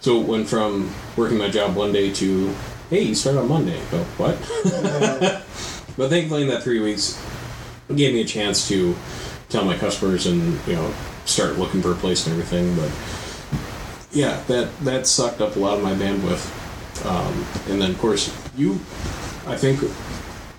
So 0.00 0.20
it 0.20 0.26
went 0.26 0.48
from 0.48 0.92
working 1.14 1.38
my 1.38 1.48
job 1.48 1.76
one 1.76 1.92
day 1.92 2.12
to, 2.14 2.52
hey, 2.90 3.02
you 3.02 3.14
start 3.14 3.36
on 3.36 3.48
Monday. 3.48 3.80
Go, 3.92 4.02
what? 4.16 4.36
but 5.96 6.10
thankfully 6.10 6.42
in 6.42 6.48
that 6.48 6.64
three 6.64 6.80
weeks 6.80 7.16
gave 7.94 8.12
me 8.12 8.22
a 8.22 8.26
chance 8.26 8.66
to 8.66 8.96
tell 9.50 9.64
my 9.64 9.78
customers 9.78 10.26
and, 10.26 10.58
you 10.66 10.74
know, 10.74 10.92
start 11.26 11.60
looking 11.60 11.80
for 11.80 11.92
a 11.92 11.94
place 11.94 12.26
and 12.26 12.32
everything. 12.32 12.74
But 12.74 14.10
yeah, 14.10 14.42
that, 14.48 14.76
that 14.80 15.06
sucked 15.06 15.40
up 15.40 15.54
a 15.54 15.60
lot 15.60 15.78
of 15.78 15.84
my 15.84 15.94
bandwidth. 15.94 16.64
Um, 17.04 17.46
and 17.68 17.80
then 17.80 17.90
of 17.90 17.98
course 17.98 18.34
you, 18.56 18.74
I 19.46 19.56
think 19.56 19.80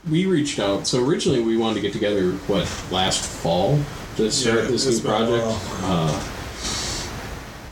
we 0.10 0.26
reached 0.26 0.60
out. 0.60 0.88
So 0.88 1.06
originally 1.06 1.42
we 1.42 1.58
wanted 1.58 1.76
to 1.76 1.82
get 1.82 1.94
together, 1.94 2.32
what, 2.48 2.70
last 2.92 3.26
fall 3.26 3.80
to 4.18 4.32
start 4.32 4.64
Yeah, 4.64 4.72
this 4.72 4.86
new 4.86 5.08
project. 5.08 5.46
Uh, 5.84 6.20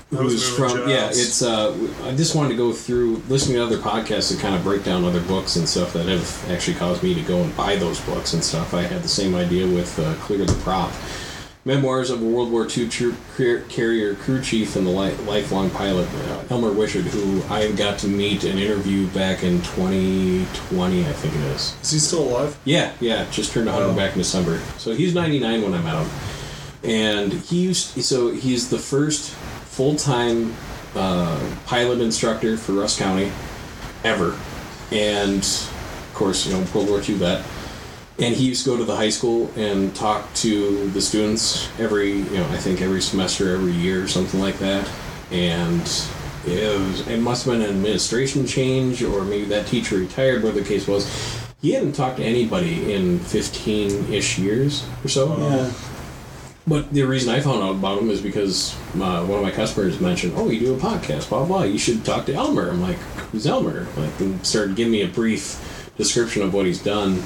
who's 0.09 0.55
from? 0.55 0.89
Yeah, 0.89 1.07
it's. 1.09 1.41
Uh, 1.41 1.75
I 2.03 2.15
just 2.15 2.35
wanted 2.35 2.49
to 2.49 2.55
go 2.55 2.71
through 2.71 3.17
listening 3.27 3.57
to 3.57 3.63
other 3.63 3.77
podcasts 3.77 4.31
that 4.31 4.39
kind 4.39 4.55
of 4.55 4.63
break 4.63 4.83
down 4.83 5.03
other 5.03 5.21
books 5.21 5.55
and 5.55 5.67
stuff 5.67 5.93
that 5.93 6.05
have 6.05 6.51
actually 6.51 6.77
caused 6.77 7.03
me 7.03 7.13
to 7.13 7.21
go 7.21 7.41
and 7.41 7.55
buy 7.57 7.75
those 7.75 7.99
books 8.01 8.33
and 8.33 8.43
stuff. 8.43 8.73
I 8.73 8.83
had 8.83 9.01
the 9.01 9.09
same 9.09 9.35
idea 9.35 9.65
with 9.67 9.97
uh, 9.99 10.13
Clear 10.15 10.45
the 10.45 10.53
Prop. 10.61 10.91
Memoirs 11.69 12.11
of 12.11 12.21
a 12.21 12.25
World 12.25 12.51
War 12.51 12.67
II 12.69 12.87
troop 12.89 13.15
carrier 13.69 14.13
crew 14.13 14.39
chief 14.39 14.75
and 14.75 14.85
the 14.85 14.91
li- 14.91 15.15
lifelong 15.25 15.71
pilot, 15.71 16.07
uh, 16.13 16.43
Elmer 16.51 16.71
Wishart, 16.71 17.05
who 17.05 17.41
I 17.51 17.71
got 17.71 17.97
to 17.99 18.07
meet 18.07 18.43
and 18.43 18.59
interview 18.59 19.07
back 19.07 19.41
in 19.41 19.63
2020, 19.63 21.07
I 21.07 21.11
think 21.13 21.33
it 21.33 21.39
is. 21.55 21.75
Is 21.81 21.89
he 21.89 21.97
still 21.97 22.21
alive? 22.29 22.55
Yeah, 22.65 22.93
yeah, 22.99 23.25
just 23.31 23.51
turned 23.51 23.65
100 23.65 23.87
Wow. 23.87 23.95
back 23.95 24.11
in 24.11 24.19
December. 24.19 24.59
So 24.77 24.93
he's 24.93 25.15
99 25.15 25.63
when 25.63 25.73
I 25.73 25.81
met 25.81 26.05
him. 26.05 26.09
And 26.83 27.33
he 27.33 27.61
used, 27.63 27.99
so 28.03 28.31
he's 28.31 28.69
the 28.69 28.77
first 28.77 29.31
full 29.31 29.95
time 29.95 30.53
uh, 30.95 31.39
pilot 31.65 31.99
instructor 31.99 32.57
for 32.57 32.73
Rusk 32.73 32.99
County 32.99 33.31
ever. 34.03 34.37
And 34.91 35.39
of 35.39 36.11
course, 36.13 36.45
you 36.45 36.53
know, 36.53 36.59
World 36.75 36.89
War 36.89 36.99
II 37.01 37.15
vet. 37.15 37.43
And 38.17 38.33
he 38.33 38.45
used 38.45 38.63
to 38.63 38.71
go 38.71 38.77
to 38.77 38.85
the 38.85 38.95
high 38.95 39.09
school 39.09 39.51
and 39.57 39.93
talk 39.93 40.33
to 40.35 40.89
the 40.91 41.01
students 41.01 41.67
every, 41.79 42.13
you 42.13 42.37
know, 42.37 42.47
I 42.49 42.57
think 42.57 42.81
every 42.81 43.01
semester, 43.01 43.53
every 43.53 43.73
year, 43.73 44.03
or 44.03 44.07
something 44.07 44.39
like 44.39 44.57
that. 44.59 44.89
And 45.31 45.81
it, 46.45 46.79
was, 46.79 47.07
it 47.07 47.19
must 47.19 47.45
have 47.45 47.55
been 47.55 47.61
an 47.61 47.71
administration 47.71 48.47
change, 48.47 49.03
or 49.03 49.25
maybe 49.25 49.45
that 49.45 49.67
teacher 49.67 49.97
retired, 49.97 50.43
whatever 50.43 50.61
the 50.61 50.67
case 50.67 50.87
was. 50.87 51.05
He 51.61 51.71
hadn't 51.71 51.93
talked 51.93 52.17
to 52.17 52.23
anybody 52.23 52.93
in 52.93 53.19
15 53.19 54.13
ish 54.13 54.37
years 54.37 54.87
or 55.03 55.09
so. 55.09 55.37
Yeah. 55.37 55.71
But 56.67 56.91
the 56.91 57.03
reason 57.03 57.33
I 57.33 57.41
found 57.41 57.61
out 57.61 57.75
about 57.75 58.01
him 58.01 58.09
is 58.09 58.21
because 58.21 58.75
uh, 58.95 59.23
one 59.25 59.37
of 59.37 59.43
my 59.43 59.51
customers 59.51 59.99
mentioned, 59.99 60.33
"Oh, 60.35 60.49
you 60.49 60.59
do 60.59 60.73
a 60.73 60.77
podcast, 60.77 61.29
blah 61.29 61.45
blah. 61.45 61.63
You 61.63 61.77
should 61.77 62.03
talk 62.03 62.25
to 62.25 62.33
Elmer." 62.33 62.69
I'm 62.69 62.81
like, 62.81 62.97
"Who's 63.31 63.45
Elmer?" 63.45 63.87
Like, 63.95 64.19
and 64.19 64.43
started 64.45 64.75
giving 64.75 64.91
me 64.91 65.03
a 65.03 65.07
brief 65.07 65.91
description 65.95 66.41
of 66.41 66.55
what 66.55 66.65
he's 66.65 66.81
done, 66.81 67.21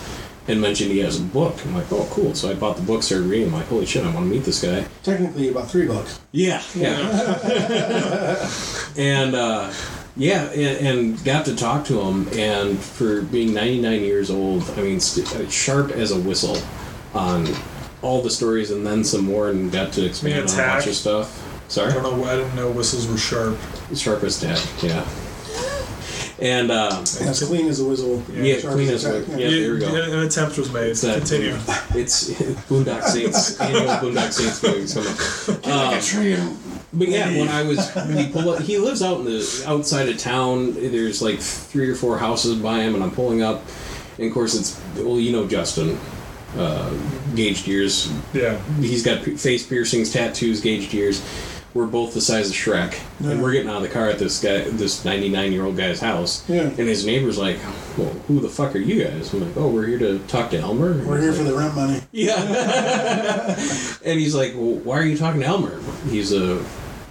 and 0.49 0.59
mentioned 0.59 0.91
he 0.91 0.99
has 0.99 1.19
a 1.19 1.23
book. 1.23 1.55
I'm 1.63 1.75
like, 1.75 1.91
"Oh, 1.91 2.07
cool." 2.11 2.33
So 2.33 2.49
I 2.49 2.55
bought 2.55 2.75
the 2.75 2.81
book, 2.81 3.03
started 3.03 3.27
reading. 3.27 3.49
I'm 3.49 3.53
like, 3.53 3.67
"Holy 3.67 3.85
shit, 3.85 4.03
I 4.03 4.13
want 4.13 4.25
to 4.25 4.31
meet 4.31 4.43
this 4.43 4.61
guy." 4.61 4.85
Technically, 5.03 5.49
about 5.49 5.69
three 5.69 5.87
bucks. 5.87 6.19
Yeah, 6.31 6.61
yeah. 6.75 8.49
and 8.97 9.35
uh, 9.35 9.71
yeah, 10.17 10.45
and, 10.51 10.87
and 10.87 11.23
got 11.23 11.45
to 11.45 11.55
talk 11.55 11.85
to 11.85 12.01
him. 12.01 12.27
And 12.33 12.79
for 12.79 13.21
being 13.21 13.53
99 13.53 14.01
years 14.01 14.31
old, 14.31 14.67
I 14.71 14.81
mean, 14.81 14.99
st- 14.99 15.33
uh, 15.35 15.47
sharp 15.49 15.91
as 15.91 16.11
a 16.11 16.19
whistle 16.19 16.57
on 17.13 17.47
all 18.01 18.21
the 18.23 18.31
stories, 18.31 18.71
and 18.71 18.85
then 18.85 19.03
some 19.03 19.25
more, 19.25 19.49
and 19.49 19.71
got 19.71 19.93
to 19.93 20.05
expand 20.05 20.49
on 20.49 20.59
a 20.59 20.67
bunch 20.73 20.87
of 20.87 20.95
stuff. 20.95 21.45
Sorry, 21.67 21.91
I 21.91 21.93
don't 21.93 22.03
know. 22.03 22.15
Why 22.15 22.33
I 22.33 22.37
didn't 22.37 22.55
know 22.55 22.71
whistles 22.71 23.07
were 23.07 23.17
sharp. 23.17 23.55
sharp 23.93 24.23
as 24.23 24.41
tack. 24.41 24.59
Yeah, 24.81 25.07
and 26.41 26.71
uh, 26.71 26.99
As 27.01 27.43
clean 27.45 27.67
as 27.67 27.79
a 27.79 27.85
whistle. 27.85 28.23
yeah, 28.31 28.57
Sharp 28.57 28.73
clean 28.75 28.89
as 28.89 29.05
as 29.05 29.13
a 29.13 29.17
a 29.21 29.25
tack, 29.25 29.39
yeah. 29.39 29.49
There 29.49 29.73
we 29.73 29.79
go. 29.79 29.87
An, 29.87 30.13
an 30.13 30.19
attempt 30.25 30.57
was 30.57 30.71
made. 30.71 30.89
It's 30.89 31.01
Continue. 31.01 31.55
It's 31.95 32.29
Boondock 32.69 33.03
Saints 33.03 33.59
annual 33.59 33.85
Boondock 33.95 34.31
Saints 34.31 34.63
movie 34.63 35.55
coming. 35.55 35.65
Um, 35.65 35.91
Like 35.91 36.01
a 36.01 36.05
tree 36.05 36.37
But 36.93 37.07
yeah, 37.09 37.37
when 37.37 37.49
I 37.49 37.63
was 37.63 37.89
when 37.93 38.17
he 38.17 38.31
pull 38.31 38.49
up, 38.49 38.61
he 38.61 38.77
lives 38.77 39.01
out 39.03 39.19
in 39.19 39.25
the 39.25 39.63
outside 39.67 40.09
of 40.09 40.17
town. 40.17 40.73
There's 40.73 41.21
like 41.21 41.39
three 41.39 41.89
or 41.89 41.95
four 41.95 42.17
houses 42.17 42.55
by 42.57 42.79
him, 42.79 42.95
and 42.95 43.03
I'm 43.03 43.11
pulling 43.11 43.41
up, 43.43 43.61
and 44.17 44.27
of 44.27 44.33
course 44.33 44.55
it's 44.55 44.79
well, 45.03 45.19
you 45.19 45.31
know 45.31 45.45
Justin, 45.47 45.97
uh, 46.57 46.89
gauged 47.35 47.67
ears. 47.67 48.11
Yeah. 48.33 48.57
He's 48.79 49.03
got 49.05 49.23
p- 49.23 49.35
face 49.35 49.65
piercings, 49.67 50.11
tattoos, 50.11 50.61
gauged 50.61 50.93
ears. 50.93 51.21
We're 51.79 51.87
both 51.87 52.13
the 52.13 52.19
size 52.19 52.49
of 52.49 52.55
Shrek, 52.57 52.99
and 53.21 53.41
we're 53.41 53.53
getting 53.53 53.69
out 53.69 53.77
of 53.77 53.83
the 53.83 53.87
car 53.87 54.09
at 54.09 54.19
this 54.19 54.43
guy, 54.43 54.69
this 54.69 55.05
99 55.05 55.53
year 55.53 55.63
old 55.63 55.77
guy's 55.77 56.01
house. 56.01 56.43
Yeah. 56.49 56.63
And 56.63 56.77
his 56.77 57.05
neighbor's 57.05 57.37
like, 57.37 57.57
"Well, 57.97 58.09
who 58.27 58.41
the 58.41 58.49
fuck 58.49 58.75
are 58.75 58.79
you 58.79 59.05
guys?" 59.05 59.33
I'm 59.33 59.45
like, 59.47 59.55
"Oh, 59.55 59.69
we're 59.69 59.85
here 59.85 59.97
to 59.99 60.19
talk 60.27 60.49
to 60.49 60.57
Elmer." 60.59 60.91
And 60.91 61.07
we're 61.07 61.21
here 61.21 61.29
like, 61.31 61.37
for 61.37 61.45
the 61.45 61.55
rent 61.55 61.75
money. 61.75 62.01
yeah. 62.11 63.55
and 64.05 64.19
he's 64.19 64.35
like, 64.35 64.55
well, 64.55 64.73
why 64.83 64.97
are 64.97 65.05
you 65.05 65.17
talking 65.17 65.39
to 65.39 65.47
Elmer? 65.47 65.79
He's 66.09 66.33
a 66.33 66.61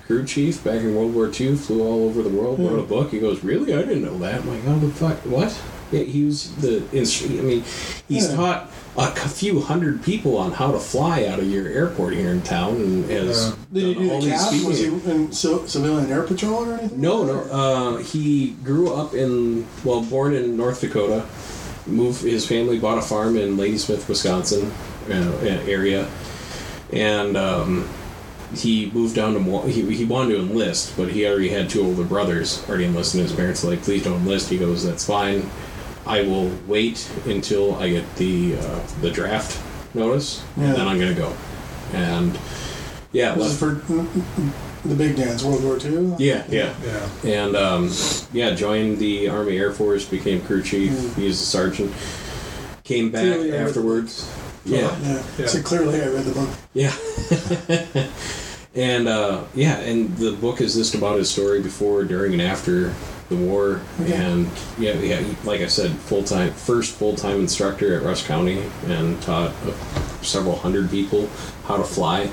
crew 0.07 0.26
chief 0.26 0.62
back 0.62 0.83
in 0.83 0.94
World 0.94 1.14
War 1.14 1.28
II, 1.28 1.57
flew 1.57 1.83
all 1.83 2.04
over 2.04 2.20
the 2.22 2.28
world, 2.28 2.59
wrote 2.59 2.78
a 2.78 2.83
book. 2.83 3.11
He 3.11 3.20
goes, 3.20 3.42
really? 3.42 3.72
I 3.72 3.78
didn't 3.78 4.02
know 4.02 4.18
that. 4.18 4.42
I'm 4.42 4.48
like, 4.50 4.64
how 4.64 4.74
the 4.78 4.90
fuck? 4.90 5.16
What? 5.24 5.59
Yeah, 5.92 6.02
he 6.02 6.26
was 6.26 6.54
the. 6.57 6.83
I 6.92 7.42
mean, 7.42 7.64
he's 8.07 8.28
Yeah. 8.28 8.37
taught 8.37 8.70
a 8.98 9.16
c- 9.16 9.28
few 9.28 9.61
hundred 9.61 10.02
people 10.02 10.37
on 10.37 10.52
how 10.52 10.72
to 10.72 10.78
fly 10.78 11.24
out 11.26 11.38
of 11.38 11.48
your 11.48 11.68
airport 11.68 12.14
here 12.14 12.30
in 12.30 12.42
town, 12.42 12.76
and 12.76 13.04
has 13.11 13.52
Did 13.72 13.82
he 13.84 13.94
done 13.94 14.02
do 14.02 14.11
all 14.12 14.20
the 14.20 14.26
these 14.26 14.40
cap? 14.42 14.66
Was 14.66 14.78
he 14.80 14.87
in 14.87 15.30
ci- 15.30 15.66
civilian 15.68 16.11
air 16.11 16.24
patrol 16.24 16.64
or 16.68 16.74
anything? 16.74 17.00
No, 17.00 17.24
no. 17.24 17.40
Uh, 17.44 17.96
he 17.98 18.50
grew 18.64 18.92
up 18.92 19.14
in, 19.14 19.66
well, 19.84 20.02
born 20.02 20.34
in 20.34 20.56
North 20.56 20.80
Dakota. 20.80 21.24
Moved 21.87 22.22
his 22.22 22.46
family 22.46 22.78
bought 22.78 22.98
a 22.98 23.02
farm 23.02 23.37
in 23.38 23.56
Ladysmith, 23.56 24.06
Wisconsin 24.08 24.70
uh, 25.08 25.38
area, 25.66 26.06
and 26.92 27.34
um, 27.34 27.88
he 28.54 28.90
moved 28.90 29.14
down 29.14 29.32
to 29.32 29.68
he, 29.68 29.94
he 29.94 30.04
wanted 30.04 30.34
to 30.34 30.40
enlist, 30.40 30.94
but 30.98 31.08
he 31.08 31.26
already 31.26 31.48
had 31.48 31.70
two 31.70 31.82
older 31.82 32.04
brothers 32.04 32.62
already 32.68 32.84
enlisted. 32.84 33.20
And 33.20 33.28
his 33.30 33.37
parents 33.38 33.64
were 33.64 33.70
like, 33.70 33.82
"Please 33.82 34.04
don't 34.04 34.20
enlist." 34.20 34.50
He 34.50 34.58
goes, 34.58 34.84
"That's 34.84 35.06
fine. 35.06 35.48
I 36.08 36.22
will 36.22 36.50
wait 36.66 37.08
until 37.26 37.74
I 37.76 37.90
get 37.90 38.16
the 38.16 38.56
uh, 38.56 38.80
the 39.02 39.10
draft 39.10 39.60
notice, 39.94 40.42
Yeah. 40.56 40.64
and 40.64 40.74
then 40.76 40.88
I'm 40.88 40.98
gonna 40.98 41.14
go." 41.14 41.32
And 41.92 42.38
yeah, 43.12 43.34
This 43.34 43.46
is 43.52 43.62
left- 43.62 43.82
for 43.86 44.88
the 44.88 44.94
big 44.94 45.16
dance, 45.16 45.42
World 45.44 45.64
War 45.64 45.76
II. 45.78 46.14
yeah, 46.18 46.44
yeah. 46.48 46.74
Yeah. 46.84 47.08
And 47.44 47.56
um, 47.56 47.90
yeah, 48.32 48.54
joined 48.54 48.98
the 48.98 49.28
Army 49.28 49.56
Air 49.58 49.72
Force, 49.72 50.04
became 50.04 50.40
crew 50.42 50.62
chief. 50.62 50.92
Mm. 50.92 51.14
He 51.16 51.24
was 51.26 51.40
a 51.40 51.44
sergeant. 51.46 51.92
Came 52.84 53.10
back 53.10 53.22
Clearly, 53.22 53.52
I 53.52 53.56
read- 53.58 53.66
afterwards. 53.68 54.30
Yeah, 54.64 54.96
Yeah. 55.02 55.22
Yeah. 55.38 55.46
So 55.46 55.62
clearly, 55.62 56.00
I 56.02 56.06
read 56.08 56.24
the 56.24 56.32
book. 56.32 56.48
yeah. 56.74 56.92
and 58.74 59.08
uh, 59.08 59.44
yeah, 59.54 59.78
and 59.80 60.14
the 60.16 60.32
book 60.32 60.60
is 60.60 60.74
just 60.74 60.94
about 60.94 61.18
his 61.18 61.30
story 61.30 61.60
before, 61.62 62.04
during, 62.04 62.32
and 62.34 62.42
after 62.42 62.92
the 63.28 63.36
war. 63.36 63.80
And 64.00 64.48
yeah, 64.78 64.94
yeah, 64.94 65.22
like 65.44 65.60
I 65.60 65.66
said, 65.66 65.92
full 65.92 66.24
time, 66.24 66.52
first 66.52 66.94
full 66.96 67.16
time 67.16 67.40
instructor 67.40 67.96
at 67.96 68.02
Rusk 68.02 68.26
County, 68.26 68.62
and 68.86 69.20
taught 69.22 69.52
several 70.22 70.56
hundred 70.56 70.90
people 70.90 71.28
how 71.64 71.76
to 71.76 71.84
fly. 71.84 72.30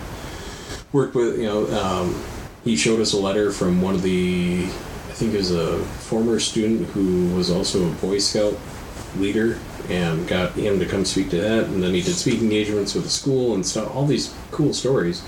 Worked 0.91 1.15
with 1.15 1.37
you 1.39 1.45
know. 1.45 1.67
Um, 1.79 2.23
he 2.63 2.75
showed 2.75 2.99
us 2.99 3.13
a 3.13 3.17
letter 3.17 3.51
from 3.51 3.79
one 3.79 3.93
of 3.93 4.01
the, 4.01 4.63
I 4.63 5.13
think 5.13 5.35
it 5.35 5.37
was 5.37 5.51
a 5.51 5.77
former 5.77 6.39
student 6.39 6.89
who 6.89 7.27
was 7.35 7.51
also 7.51 7.87
a 7.87 7.91
Boy 7.95 8.17
Scout 8.17 8.57
leader, 9.17 9.59
and 9.87 10.27
got 10.27 10.53
him 10.53 10.79
to 10.79 10.85
come 10.87 11.05
speak 11.05 11.29
to 11.29 11.37
that. 11.37 11.65
And 11.65 11.83
then 11.83 11.93
he 11.93 12.01
did 12.01 12.15
speaking 12.15 12.45
engagements 12.45 12.95
with 12.95 13.03
the 13.03 13.09
school 13.11 13.53
and 13.53 13.63
stuff. 13.63 13.95
All 13.95 14.07
these 14.07 14.33
cool 14.49 14.73
stories. 14.73 15.23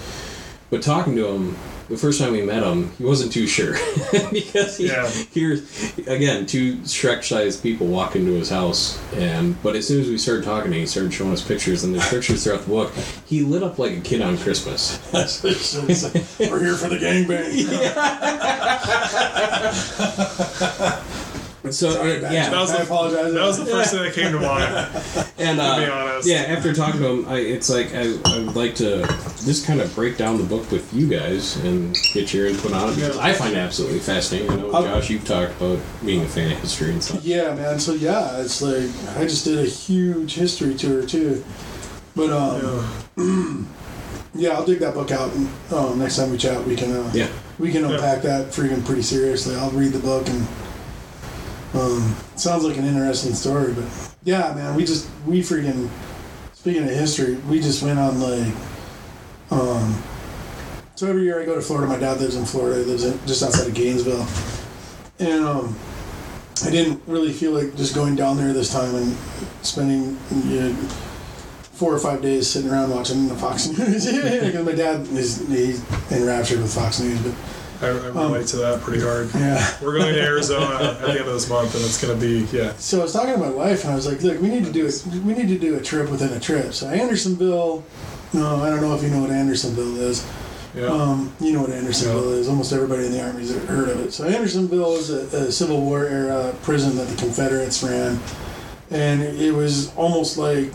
But 0.71 0.81
talking 0.81 1.15
to 1.15 1.27
him, 1.27 1.57
the 1.89 1.97
first 1.97 2.19
time 2.19 2.31
we 2.33 2.41
met 2.41 2.63
him, 2.63 2.91
he 2.97 3.03
wasn't 3.05 3.31
too 3.31 3.47
sure 3.47 3.73
because 4.31 4.77
he 4.77 4.87
Yeah. 4.87 5.07
hears 5.31 5.61
again 6.07 6.45
two 6.45 6.77
Shrek-sized 6.77 7.61
people 7.63 7.87
walk 7.87 8.15
into 8.15 8.31
his 8.33 8.49
house, 8.49 8.99
and 9.13 9.61
but 9.63 9.75
as 9.75 9.87
soon 9.87 10.01
as 10.01 10.07
we 10.09 10.17
started 10.17 10.43
talking, 10.43 10.71
he 10.73 10.85
started 10.85 11.13
showing 11.13 11.31
us 11.33 11.41
pictures, 11.45 11.83
and 11.83 11.93
there's 11.95 12.07
pictures 12.09 12.43
throughout 12.43 12.61
the 12.61 12.69
book. 12.69 12.91
He 13.25 13.41
lit 13.43 13.63
up 13.63 13.79
like 13.79 13.97
a 13.97 14.01
kid 14.01 14.21
on 14.21 14.37
Christmas. 14.37 14.99
We're 15.13 16.59
here 16.63 16.75
for 16.75 16.89
the 16.89 16.97
gangbang. 16.99 17.47
So 21.71 21.89
uh, 21.89 22.19
That 22.21 22.31
yeah, 22.31 22.59
was 22.59 22.71
I 22.71 22.77
the, 22.77 22.83
apologize. 22.83 23.33
That 23.33 23.43
was 23.43 23.57
the 23.59 23.65
first 23.65 23.91
thing 23.91 24.03
that 24.03 24.13
came 24.13 24.31
to 24.31 24.39
mind. 24.39 25.27
and 25.37 25.59
uh, 25.59 25.75
to 25.79 25.85
be 25.85 25.91
honest. 25.91 26.27
yeah, 26.27 26.37
after 26.55 26.73
talking 26.73 26.99
to 27.01 27.07
him, 27.07 27.25
I, 27.27 27.37
it's 27.39 27.69
like 27.69 27.93
I, 27.93 28.13
I 28.25 28.39
would 28.45 28.55
like 28.55 28.75
to 28.75 29.01
just 29.45 29.65
kind 29.65 29.81
of 29.81 29.93
break 29.95 30.17
down 30.17 30.37
the 30.37 30.43
book 30.43 30.69
with 30.71 30.93
you 30.93 31.07
guys 31.07 31.55
and 31.63 31.95
get 32.13 32.33
your 32.33 32.47
input 32.47 32.73
on 32.73 32.89
it 32.91 32.95
because 32.95 33.17
I 33.17 33.33
find 33.33 33.53
it 33.53 33.57
absolutely 33.57 33.99
fascinating. 33.99 34.49
I 34.51 34.55
know 34.57 34.71
I'll- 34.71 34.83
Josh, 34.83 35.09
you've 35.09 35.25
talked 35.25 35.53
about 35.57 35.79
being 36.05 36.21
a 36.23 36.27
fan 36.27 36.51
of 36.51 36.59
history 36.59 36.91
and 36.91 37.03
stuff. 37.03 37.23
Yeah, 37.23 37.53
man. 37.55 37.79
So 37.79 37.93
yeah, 37.93 38.39
it's 38.41 38.61
like 38.61 38.89
I 39.17 39.23
just 39.23 39.45
did 39.45 39.59
a 39.59 39.65
huge 39.69 40.33
history 40.35 40.75
tour 40.75 41.05
too. 41.05 41.43
But 42.15 42.31
um, 42.31 42.87
Yeah. 43.17 43.63
yeah, 44.35 44.49
I'll 44.51 44.65
dig 44.65 44.79
that 44.79 44.93
book 44.93 45.11
out. 45.11 45.31
And, 45.33 45.49
um, 45.71 45.99
next 45.99 46.17
time 46.17 46.31
we 46.31 46.37
chat, 46.37 46.63
we 46.65 46.75
can 46.75 46.91
uh, 46.91 47.11
Yeah. 47.13 47.27
we 47.59 47.71
can 47.71 47.85
unpack 47.85 48.21
that 48.23 48.47
freaking 48.51 48.83
pretty 48.85 49.01
seriously. 49.03 49.55
I'll 49.55 49.71
read 49.71 49.91
the 49.93 49.99
book 49.99 50.27
and 50.27 50.47
um, 51.73 52.15
sounds 52.35 52.63
like 52.63 52.77
an 52.77 52.85
interesting 52.85 53.33
story. 53.33 53.73
But 53.73 53.85
yeah, 54.23 54.53
man, 54.53 54.75
we 54.75 54.85
just 54.85 55.09
we 55.25 55.41
freaking 55.41 55.89
speaking 56.53 56.83
of 56.83 56.89
history, 56.89 57.35
we 57.49 57.59
just 57.59 57.83
went 57.83 57.99
on 57.99 58.19
like 58.19 58.53
um. 59.51 60.03
So 60.95 61.07
every 61.07 61.23
year 61.23 61.39
I 61.39 61.45
go 61.45 61.53
to 61.53 61.61
Florida. 61.61 61.87
My 61.87 61.99
dad 61.99 62.19
lives 62.19 62.35
in 62.35 62.45
Florida. 62.45 62.79
He 62.79 62.85
lives 62.85 63.03
in, 63.03 63.19
just 63.27 63.43
outside 63.43 63.67
of 63.67 63.73
Gainesville, 63.75 64.27
and 65.19 65.45
um, 65.45 65.77
I 66.65 66.71
didn't 66.71 67.01
really 67.05 67.31
feel 67.31 67.51
like 67.51 67.75
just 67.75 67.93
going 67.93 68.15
down 68.15 68.37
there 68.37 68.51
this 68.51 68.73
time 68.73 68.95
and 68.95 69.15
spending 69.61 70.17
you 70.45 70.61
know, 70.61 70.73
four 71.77 71.93
or 71.93 71.99
five 71.99 72.21
days 72.21 72.49
sitting 72.49 72.71
around 72.71 72.89
watching 72.89 73.27
the 73.27 73.35
Fox 73.35 73.67
News. 73.77 74.05
Because 74.11 74.65
my 74.65 74.71
dad 74.71 75.01
is 75.09 75.47
he's 75.47 76.11
enraptured 76.11 76.61
with 76.61 76.73
Fox 76.73 76.99
News, 76.99 77.21
but 77.21 77.33
I, 77.81 77.87
I 77.87 77.89
relate 77.91 78.47
to 78.47 78.57
that 78.57 78.81
pretty 78.81 79.01
hard. 79.01 79.29
yeah. 79.35 79.75
We're 79.81 79.97
going 79.99 80.13
to 80.13 80.21
Arizona 80.21 80.75
at 80.83 80.99
the 81.01 81.09
end 81.09 81.19
of 81.19 81.25
this 81.27 81.47
month, 81.49 81.75
and 81.75 81.83
it's 81.83 82.01
going 82.01 82.17
to 82.17 82.19
be 82.19 82.45
yeah. 82.57 82.73
So 82.77 82.99
I 82.99 83.03
was 83.03 83.13
talking 83.13 83.33
to 83.33 83.37
my 83.39 83.49
wife, 83.49 83.83
and 83.83 83.93
I 83.93 83.95
was 83.95 84.07
like, 84.07 84.21
"Look, 84.23 84.41
we 84.41 84.47
need 84.49 84.65
to 84.65 84.71
do 84.71 84.87
a, 84.87 85.17
we 85.19 85.33
need 85.33 85.47
to 85.49 85.57
do 85.59 85.75
a 85.75 85.81
trip 85.81 86.09
within 86.09 86.33
a 86.33 86.39
trip." 86.39 86.73
So 86.73 86.87
Andersonville, 86.87 87.83
no, 88.33 88.55
I 88.63 88.69
don't 88.69 88.81
know 88.81 88.95
if 88.95 89.03
you 89.03 89.09
know 89.09 89.21
what 89.21 89.31
Andersonville 89.31 89.97
is. 89.99 90.25
Yeah. 90.75 90.85
Um, 90.87 91.33
you 91.39 91.53
know 91.53 91.61
what 91.61 91.71
Andersonville 91.71 92.31
Yeah. 92.33 92.39
is. 92.39 92.47
Almost 92.49 92.71
everybody 92.73 93.05
in 93.05 93.11
the 93.11 93.23
army's 93.25 93.55
heard 93.65 93.89
of 93.89 93.99
it. 93.99 94.11
So 94.13 94.25
Andersonville 94.25 94.95
is 94.97 95.09
a, 95.09 95.45
a 95.47 95.51
Civil 95.51 95.81
War 95.81 96.05
era 96.05 96.53
prison 96.63 96.95
that 96.97 97.07
the 97.07 97.15
Confederates 97.15 97.81
ran, 97.83 98.19
and 98.91 99.21
it 99.21 99.51
was 99.53 99.95
almost 99.95 100.37
like 100.37 100.71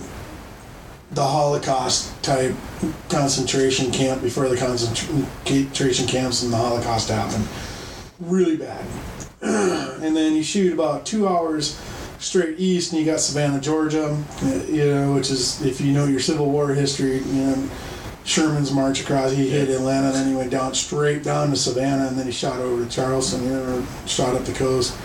the 1.12 1.22
Holocaust 1.24 2.22
type 2.22 2.54
concentration 3.08 3.90
camp 3.90 4.22
before 4.22 4.48
the 4.48 4.56
concentration 4.56 6.06
camps 6.06 6.42
and 6.42 6.52
the 6.52 6.56
Holocaust 6.56 7.10
happened. 7.10 7.46
Really 8.20 8.56
bad. 8.56 8.84
and 9.42 10.16
then 10.16 10.34
you 10.34 10.42
shoot 10.42 10.72
about 10.72 11.04
two 11.04 11.28
hours 11.28 11.78
straight 12.18 12.58
east, 12.58 12.92
and 12.92 13.00
you 13.00 13.06
got 13.06 13.20
Savannah, 13.20 13.60
Georgia. 13.60 14.16
uh, 14.42 14.46
You 14.68 14.94
know, 14.94 15.12
which 15.14 15.30
is 15.30 15.60
if 15.62 15.80
you 15.80 15.92
know 15.92 16.06
your 16.06 16.20
Civil 16.20 16.50
War 16.50 16.68
history, 16.68 17.18
you 17.18 17.22
know. 17.22 17.68
Sherman's 18.24 18.70
march 18.70 19.00
across. 19.00 19.32
He 19.32 19.48
hit 19.48 19.68
Atlanta, 19.68 20.12
then 20.12 20.28
he 20.28 20.34
went 20.36 20.52
down 20.52 20.74
straight 20.74 21.24
down 21.24 21.50
to 21.50 21.56
Savannah, 21.56 22.06
and 22.06 22.16
then 22.16 22.26
he 22.26 22.30
shot 22.30 22.60
over 22.60 22.84
to 22.84 22.88
Charleston. 22.88 23.42
You 23.42 23.50
know, 23.50 23.86
shot 24.06 24.36
up 24.36 24.44
the 24.44 24.52
coast. 24.52 24.96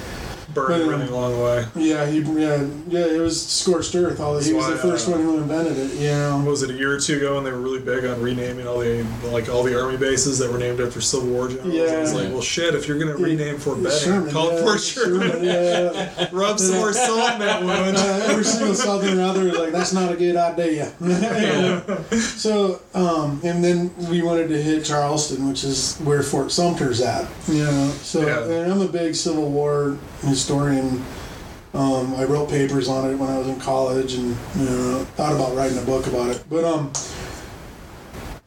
Burned 0.58 0.82
everything 0.92 1.14
along 1.14 1.32
the 1.38 1.44
way. 1.44 1.66
Yeah, 1.76 2.06
he 2.08 2.20
yeah 2.20 2.66
yeah. 2.88 3.06
It 3.06 3.20
was 3.20 3.46
scorched 3.46 3.94
earth. 3.96 4.20
All 4.20 4.34
this. 4.36 4.48
he 4.48 4.54
was 4.54 4.68
the 4.68 4.76
first 4.78 5.08
uh, 5.08 5.12
one 5.12 5.22
who 5.22 5.38
invented 5.38 5.78
it. 5.78 5.94
You 5.96 6.10
know. 6.10 6.44
Was 6.48 6.64
it 6.64 6.70
a 6.72 6.74
year 6.74 6.96
or 6.96 7.00
two 7.00 7.18
ago, 7.18 7.36
when 7.36 7.44
they 7.44 7.52
were 7.52 7.60
really 7.62 7.80
big 7.80 8.06
on 8.06 8.22
renaming 8.22 8.68
all 8.68 8.80
the 8.80 9.06
like 9.32 9.50
all 9.50 9.64
the 9.64 9.80
army 9.80 9.98
bases 9.98 10.40
that 10.40 10.52
were 10.52 10.58
named 10.58 10.80
after 10.82 11.00
Civil 11.02 11.30
War 11.30 11.48
generals? 11.48 11.68
I 11.76 12.00
was 12.00 12.14
Yeah. 12.14 12.20
like, 12.22 12.32
well, 12.32 12.42
shit. 12.42 12.74
If 12.76 12.88
you're 12.88 12.98
gonna 13.00 13.16
rename 13.16 13.58
Fort 13.58 13.82
Benning, 13.84 14.00
Sherman, 14.00 14.32
call 14.34 14.50
it 14.50 14.56
yeah, 14.56 14.62
Fort 14.62 14.80
Sherman. 14.82 15.32
Sherman, 15.32 15.44
yeah. 15.46 16.28
Rub 16.32 16.60
some 16.60 16.76
more 16.78 16.94
salt 16.94 17.34
in 17.34 17.40
that 17.40 17.64
wound. 17.64 17.98
Uh, 17.98 18.26
every 18.28 18.44
single 18.44 18.74
Southerner 18.76 19.22
out 19.22 19.36
there 19.36 19.46
was 19.46 19.58
like, 19.58 19.72
"That's 19.72 19.94
not 19.94 20.12
a 20.12 20.16
good 20.16 20.36
idea." 20.36 20.92
so, 22.18 22.82
um, 22.94 23.40
and 23.44 23.64
then 23.64 23.94
we 24.10 24.22
wanted 24.22 24.48
to 24.50 24.62
hit 24.62 24.86
Charleston, 24.86 25.48
which 25.48 25.64
is 25.64 25.98
where 26.00 26.24
Fort 26.24 26.52
Sumter's 26.52 27.02
at. 27.02 27.28
You 27.48 27.66
know, 27.66 27.90
so 28.02 28.26
Yeah. 28.26 28.44
and 28.64 28.72
I'm 28.72 28.82
a 28.82 28.88
big 28.88 29.16
Civil 29.16 29.50
War 29.50 29.98
historian. 30.22 30.47
Um, 30.50 32.16
I 32.16 32.24
wrote 32.24 32.50
papers 32.50 32.88
on 32.88 33.10
it 33.10 33.16
when 33.16 33.30
I 33.30 33.38
was 33.38 33.48
in 33.48 33.60
college, 33.60 34.14
and 34.14 34.30
you 34.56 34.66
know, 34.66 35.06
thought 35.16 35.34
about 35.36 35.56
writing 35.56 35.78
a 35.78 35.82
book 35.82 36.08
about 36.08 36.30
it. 36.30 36.44
But 36.50 36.64
um, 36.64 36.92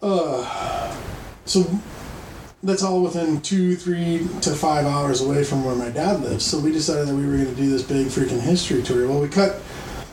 uh, 0.02 0.96
so 1.44 1.64
that's 2.62 2.82
all 2.82 3.02
within 3.02 3.40
two, 3.40 3.76
three 3.76 4.26
to 4.40 4.50
five 4.50 4.86
hours 4.86 5.20
away 5.20 5.44
from 5.44 5.64
where 5.64 5.76
my 5.76 5.90
dad 5.90 6.20
lives. 6.20 6.44
So 6.44 6.58
we 6.58 6.72
decided 6.72 7.08
that 7.08 7.14
we 7.14 7.26
were 7.26 7.36
going 7.36 7.54
to 7.54 7.54
do 7.54 7.70
this 7.70 7.82
big 7.82 8.06
freaking 8.08 8.40
history 8.40 8.82
tour. 8.82 9.06
Well, 9.06 9.20
we 9.20 9.28
cut, 9.28 9.60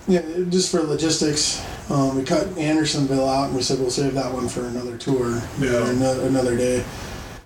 yeah, 0.08 0.22
just 0.50 0.70
for 0.72 0.82
logistics, 0.82 1.64
um, 1.90 2.16
we 2.18 2.24
cut 2.24 2.46
Andersonville 2.58 3.28
out, 3.28 3.48
and 3.48 3.56
we 3.56 3.62
said 3.62 3.80
we'll 3.80 3.90
save 3.90 4.14
that 4.14 4.32
one 4.32 4.48
for 4.48 4.66
another 4.66 4.98
tour, 4.98 5.42
you 5.60 5.70
know, 5.70 5.86
Yeah. 5.92 6.28
another 6.28 6.56
day. 6.58 6.84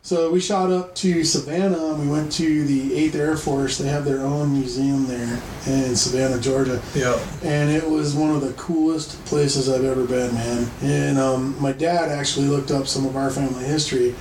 So 0.03 0.31
we 0.31 0.39
shot 0.39 0.71
up 0.71 0.95
to 0.95 1.23
Savannah. 1.23 1.93
and 1.93 2.01
We 2.01 2.07
went 2.11 2.31
to 2.33 2.63
the 2.65 2.95
Eighth 2.95 3.15
Air 3.15 3.37
Force. 3.37 3.77
They 3.77 3.87
have 3.87 4.03
their 4.03 4.21
own 4.21 4.51
museum 4.51 5.05
there 5.07 5.39
in 5.67 5.95
Savannah, 5.95 6.39
Georgia 6.41 6.81
Yeah. 6.95 7.19
and 7.43 7.69
it 7.69 7.87
was 7.87 8.15
one 8.15 8.31
of 8.35 8.41
the 8.41 8.53
coolest 8.53 9.23
places 9.25 9.69
I've 9.69 9.83
ever 9.85 10.05
been, 10.05 10.33
man. 10.33 10.67
And 10.81 11.17
um, 11.19 11.55
my 11.61 11.71
dad 11.71 12.09
actually 12.09 12.47
looked 12.47 12.71
up 12.71 12.87
some 12.87 13.05
of 13.05 13.15
our 13.15 13.29
family 13.29 13.63
history, 13.63 14.15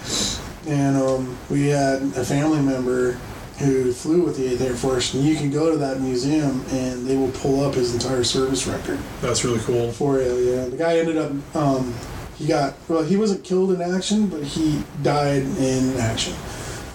and 0.66 0.96
um, 0.98 1.36
we 1.48 1.68
had 1.68 2.02
a 2.02 2.24
family 2.24 2.60
member 2.60 3.12
who 3.58 3.92
flew 3.92 4.22
with 4.22 4.36
the 4.36 4.48
8th 4.56 4.60
Air 4.60 4.74
Force, 4.74 5.14
and 5.14 5.22
you 5.24 5.34
can 5.36 5.50
go 5.50 5.70
to 5.70 5.76
that 5.78 6.00
museum 6.00 6.64
and 6.72 7.06
they 7.06 7.14
will 7.16 7.30
pull 7.32 7.62
up 7.64 7.74
his 7.74 7.92
entire 7.92 8.24
service 8.24 8.66
record 8.66 8.98
That's 9.20 9.44
really 9.44 9.58
cool. 9.60 9.92
for 9.92 10.18
you. 10.18 10.34
Yeah, 10.38 10.64
the 10.66 10.76
guy 10.78 10.98
ended 10.98 11.16
up. 11.18 11.32
Um, 11.56 11.94
he 12.40 12.46
got 12.46 12.74
well. 12.88 13.02
He 13.04 13.16
wasn't 13.16 13.44
killed 13.44 13.70
in 13.70 13.82
action, 13.82 14.26
but 14.26 14.42
he 14.42 14.82
died 15.02 15.42
in 15.42 15.96
action. 15.98 16.32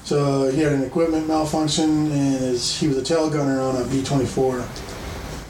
So 0.03 0.49
he 0.51 0.59
had 0.61 0.73
an 0.73 0.83
equipment 0.83 1.27
malfunction, 1.27 2.11
and 2.11 2.39
his, 2.39 2.77
he 2.79 2.87
was 2.87 2.97
a 2.97 3.03
tail 3.03 3.29
gunner 3.29 3.61
on 3.61 3.75
a 3.81 3.85
B 3.85 4.03
twenty 4.03 4.25
four, 4.25 4.65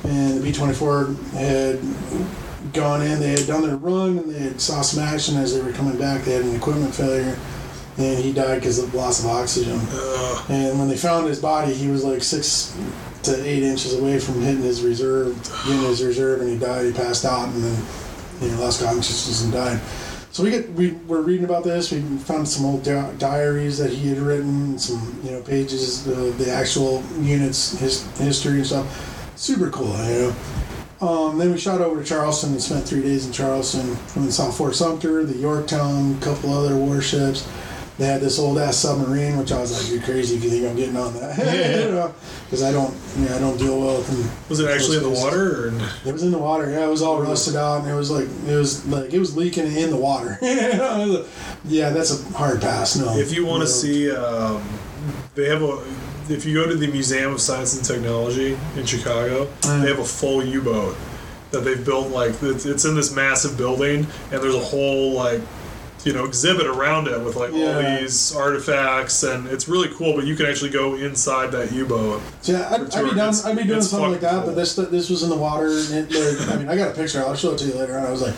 and 0.04 0.38
the 0.38 0.42
B 0.42 0.52
twenty 0.52 0.74
four 0.74 1.16
had 1.34 1.80
gone 2.74 3.02
in. 3.02 3.20
They 3.20 3.32
had 3.32 3.48
done 3.48 3.64
their 3.66 3.78
run, 3.78 4.18
and 4.18 4.30
they 4.30 4.40
had 4.40 4.60
saw 4.60 4.82
some 4.82 5.02
action 5.04 5.38
as 5.38 5.54
they 5.56 5.62
were 5.62 5.72
coming 5.72 5.98
back. 5.98 6.24
They 6.24 6.34
had 6.34 6.44
an 6.44 6.56
equipment 6.56 6.94
failure, 6.94 7.38
and 7.98 8.20
he 8.20 8.34
died 8.34 8.60
because 8.60 8.80
of 8.80 8.94
loss 8.94 9.24
of 9.24 9.30
oxygen. 9.30 9.80
Uh, 9.92 10.46
And 10.50 10.78
when 10.78 10.90
they 10.90 10.98
found 10.98 11.28
his 11.28 11.40
body, 11.40 11.74
he 11.74 11.88
was 11.88 12.04
like 12.04 12.22
six 12.22 12.76
to 13.24 13.44
eight 13.46 13.64
inches 13.64 13.98
away 13.98 14.20
from 14.20 14.42
hitting 14.42 14.62
his 14.62 14.82
reserve, 14.84 15.42
getting 15.66 15.82
his 15.84 16.04
reserve, 16.04 16.42
and 16.42 16.50
he 16.50 16.58
died. 16.58 16.86
He 16.86 16.92
passed 16.92 17.26
out, 17.26 17.48
and 17.50 17.64
then 17.64 17.76
you 18.42 18.50
know 18.50 18.60
lost 18.62 18.84
consciousness 18.84 19.44
and 19.44 19.54
died. 19.54 19.80
So 20.32 20.44
we 20.44 20.52
get 20.52 20.70
we 20.74 20.92
were 21.08 21.22
reading 21.22 21.46
about 21.46 21.64
this. 21.64 21.92
We 21.92 22.02
found 22.02 22.48
some 22.48 22.66
old 22.66 22.84
di- 22.84 23.14
diaries 23.18 23.78
that 23.78 23.92
he 23.92 24.10
had 24.10 24.18
written, 24.18 24.78
some 24.78 25.20
you 25.24 25.32
know 25.32 25.42
pages, 25.42 26.04
the 26.04 26.14
the 26.14 26.52
actual 26.52 27.04
units, 27.22 27.80
his 27.80 28.06
history 28.18 28.58
and 28.58 28.66
stuff. 28.66 29.32
Super 29.38 29.70
cool, 29.70 29.96
you 30.08 30.34
know. 30.34 30.36
Um, 31.02 31.38
then 31.38 31.52
we 31.52 31.58
shot 31.58 31.82
over 31.82 32.02
to 32.02 32.08
Charleston 32.08 32.52
and 32.52 32.62
spent 32.62 32.86
three 32.86 33.02
days 33.02 33.26
in 33.26 33.34
Charleston. 33.34 33.98
And 34.16 34.34
saw 34.34 34.50
Fort 34.50 34.76
Sumter, 34.76 35.24
the 35.26 35.38
Yorktown, 35.38 36.16
a 36.16 36.22
couple 36.22 36.54
other 36.54 36.76
warships. 36.76 37.48
They 37.98 38.06
had 38.08 38.20
this 38.20 38.40
old 38.40 38.58
ass 38.58 38.76
submarine, 38.76 39.38
which 39.38 39.54
I 39.54 39.62
was 39.62 39.72
like, 39.72 39.90
"You're 39.90 40.02
crazy 40.04 40.36
if 40.36 40.44
you 40.44 40.50
think 40.50 40.66
I'm 40.70 40.76
getting 40.76 40.98
on 40.98 41.14
that," 41.14 41.38
because 42.46 42.62
I 42.62 42.72
don't, 42.74 42.94
yeah, 43.20 43.36
I 43.36 43.40
don't 43.40 43.58
deal 43.58 43.80
well 43.80 43.98
with 44.00 44.08
them. 44.08 44.30
Was 44.50 44.60
it 44.60 44.70
actually 44.70 44.98
in 44.98 45.04
the 45.04 45.10
water? 45.10 45.70
Or? 45.70 45.74
It 46.06 46.12
was 46.12 46.22
in 46.22 46.32
the 46.32 46.38
water. 46.38 46.70
Yeah, 46.70 46.84
it 46.86 46.90
was 46.90 47.02
all 47.02 47.22
rusted 47.22 47.56
out, 47.56 47.82
and 47.84 47.90
it 47.90 47.94
was 47.96 48.12
like 48.12 48.28
it 48.48 48.56
was 48.56 48.86
like 48.88 49.14
it 49.14 49.20
was 49.20 49.38
leaking 49.38 49.68
in 49.78 49.92
the 49.92 49.96
water. 49.98 50.38
yeah, 51.66 51.90
that's 51.92 52.12
a 52.12 52.34
hard 52.38 52.60
pass. 52.62 52.96
No. 52.98 53.16
If 53.18 53.32
you 53.34 53.46
want 53.46 53.62
No. 53.62 53.66
to 53.66 53.72
see, 53.72 54.12
um, 54.12 54.62
they 55.36 55.46
have 55.48 55.62
a. 55.62 55.82
If 56.28 56.44
you 56.46 56.56
go 56.56 56.68
to 56.68 56.76
the 56.76 56.88
Museum 56.88 57.34
of 57.34 57.40
Science 57.40 57.76
and 57.78 57.86
Technology 57.86 58.58
in 58.76 58.86
Chicago, 58.86 59.48
Uh. 59.64 59.82
they 59.82 59.88
have 59.90 60.00
a 60.00 60.06
full 60.06 60.44
U-boat 60.44 60.98
that 61.52 61.60
they've 61.64 61.86
built. 61.86 62.10
Like 62.10 62.34
it's, 62.42 62.66
it's 62.66 62.84
in 62.84 62.96
this 62.96 63.14
massive 63.16 63.58
building, 63.58 64.08
and 64.32 64.42
there's 64.44 64.56
a 64.56 64.60
whole 64.60 65.14
like, 65.14 65.40
you 66.06 66.14
know, 66.14 66.24
exhibit 66.24 66.68
around 66.68 67.08
it 67.08 67.20
with 67.20 67.36
like 67.36 67.52
all 67.52 67.82
these 68.00 68.36
artifacts, 68.36 69.24
and 69.24 69.48
it's 69.48 69.68
really 69.68 69.90
cool. 69.90 70.16
But 70.16 70.26
you 70.26 70.36
can 70.36 70.46
actually 70.46 70.70
go 70.70 70.96
inside 70.96 71.52
that 71.52 71.72
U-boat. 71.72 72.22
yeah, 72.44 72.70
I'd, 72.72 72.96
I'd 72.96 73.10
be 73.10 73.16
down. 73.16 73.34
I'd 73.44 73.58
be 73.58 73.64
doing 73.64 73.82
something 73.82 74.12
like 74.12 74.22
that. 74.22 74.44
cool. 74.44 74.46
But 74.46 74.56
this 74.56 74.76
this 74.76 75.10
was 75.10 75.24
in 75.24 75.30
the 75.30 75.36
water. 75.36 75.68
And 75.68 76.12
it, 76.12 76.40
like, 76.40 76.50
I 76.50 76.56
mean, 76.58 76.70
I 76.70 76.76
got 76.76 76.92
a 76.92 76.96
picture. 76.96 77.20
I'll 77.20 77.36
show 77.36 77.54
it 77.54 77.58
to 77.60 77.66
you 77.66 77.74
later 77.74 77.98
on. 77.98 78.06
I 78.06 78.12
was 78.12 78.22
like, 78.22 78.36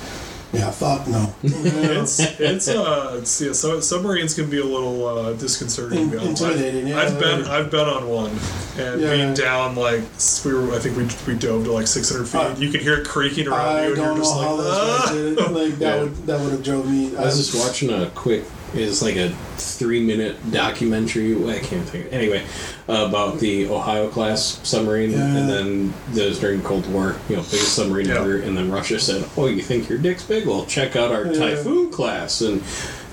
yeah, 0.54 0.72
fuck 0.72 1.08
no. 1.08 1.34
It's 1.44 2.20
it's 2.20 2.68
uh 2.70 3.18
it's, 3.20 3.42
yeah, 3.42 3.52
so 3.54 3.80
submarines 3.80 4.34
can 4.34 4.50
be 4.50 4.60
a 4.60 4.64
little 4.66 5.06
uh, 5.08 5.34
disconcerting. 5.34 6.00
In- 6.00 6.10
to 6.12 6.18
be 6.18 6.18
honest. 6.24 6.42
intimidating, 6.42 6.88
yeah. 6.88 7.00
I've 7.02 7.20
been 7.20 7.44
I've 7.46 7.70
been 7.72 7.88
on 7.88 8.08
one, 8.08 8.32
and 8.78 9.02
Yeah. 9.02 9.12
being 9.12 9.34
down 9.34 9.76
like 9.76 10.02
we 10.46 10.54
were 10.54 10.74
I 10.74 10.80
think 10.80 10.96
we 10.98 11.08
we 11.32 11.38
dove 11.40 11.66
to 11.66 11.72
like 11.72 11.88
600 11.88 12.26
feet. 12.26 12.38
Uh, 12.40 12.56
you 12.58 12.72
could 12.72 12.82
hear 12.82 12.96
it 13.02 13.08
creaking 13.08 13.48
around 13.48 13.60
I 13.78 13.82
you, 13.82 13.88
and 13.88 13.96
don't 13.96 14.06
you're 14.06 14.16
know 14.16 14.22
just 14.22 14.34
how 14.36 14.56
like, 14.56 14.64
those 14.64 14.78
guys 14.78 15.10
"Ah!" 15.10 15.14
did 15.14 15.38
it. 15.38 15.52
Like 15.52 15.74
that 15.80 15.96
Yeah. 15.98 16.04
would 16.04 16.16
that 16.28 16.40
would 16.42 16.52
have 16.52 16.64
drove 16.64 16.90
me. 16.90 17.16
I 17.18 17.22
was 17.26 17.38
just 17.38 17.56
watching 17.66 17.90
a 17.92 18.10
quick, 18.12 18.44
it's 18.74 19.02
like 19.02 19.16
a 19.16 19.30
three 19.58 20.04
minute 20.06 20.36
documentary. 20.52 21.34
I 21.50 21.60
can't 21.60 21.88
think. 21.88 22.12
Anyway, 22.12 22.44
uh, 22.90 23.06
about 23.10 23.40
the 23.40 23.68
Ohio 23.70 24.10
class 24.10 24.60
submarine, 24.64 25.12
Yeah. 25.12 25.36
and 25.38 25.50
then 25.50 25.94
was 26.14 26.40
during 26.40 26.62
Cold 26.62 26.92
War. 26.92 27.16
You 27.30 27.38
know, 27.38 27.42
biggest 27.44 27.74
submarine 27.74 28.08
Yeah. 28.08 28.22
ever. 28.22 28.38
And 28.38 28.58
then 28.58 28.70
Russia 28.72 29.00
said, 29.00 29.26
"Oh, 29.38 29.48
you 29.48 29.62
think 29.62 29.90
your 29.90 29.98
dick's 29.98 30.24
big? 30.24 30.46
Well, 30.46 30.66
check 30.66 30.96
out 30.96 31.12
our 31.12 31.26
Yeah. 31.28 31.40
Typhoon 31.40 31.92
class." 31.92 32.42
And 32.42 32.62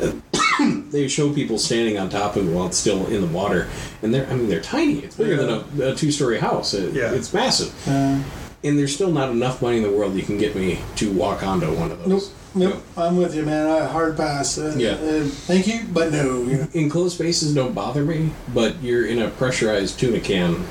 uh, 0.02 0.12
they 0.90 1.08
show 1.08 1.30
people 1.32 1.58
standing 1.58 1.98
on 1.98 2.08
top 2.10 2.36
of 2.36 2.46
it 2.48 2.50
while 2.52 2.66
it's 2.66 2.78
still 2.78 3.06
in 3.06 3.20
the 3.20 3.26
water, 3.28 3.66
and 4.02 4.12
they're 4.12 4.26
I 4.30 4.34
mean 4.34 4.48
they're 4.48 4.60
tiny. 4.60 4.98
It's 5.00 5.16
bigger 5.16 5.36
than 5.36 5.50
a, 5.80 5.90
a 5.90 5.94
two 5.94 6.10
story 6.10 6.38
house. 6.38 6.74
It, 6.74 6.94
Yeah. 6.94 7.12
it's 7.12 7.32
massive. 7.32 7.72
Uh, 7.88 8.18
And 8.66 8.78
there's 8.78 8.94
still 8.94 9.10
not 9.10 9.28
enough 9.30 9.60
money 9.60 9.76
in 9.76 9.82
the 9.82 9.90
world 9.90 10.14
you 10.16 10.22
can 10.22 10.38
get 10.38 10.56
me 10.56 10.78
to 10.96 11.12
walk 11.12 11.42
onto 11.42 11.66
one 11.74 11.90
of 11.92 11.98
those. 11.98 12.08
nope, 12.08 12.22
nope. 12.54 12.82
I'm 12.96 13.16
with 13.16 13.34
you, 13.34 13.44
man. 13.44 13.66
I 13.68 13.86
hard 13.86 14.16
pass. 14.16 14.58
Uh, 14.58 14.74
Yeah. 14.76 14.92
uh, 14.92 15.24
thank 15.24 15.66
you, 15.66 15.80
but 15.92 16.12
no. 16.12 16.42
You 16.42 16.56
know. 16.58 16.68
enclosed 16.74 17.14
spaces 17.16 17.54
don't 17.54 17.74
bother 17.74 18.04
me, 18.04 18.30
but 18.52 18.82
you're 18.82 19.06
in 19.06 19.20
a 19.20 19.28
pressurized 19.30 19.98
tuna 19.98 20.20
can 20.20 20.64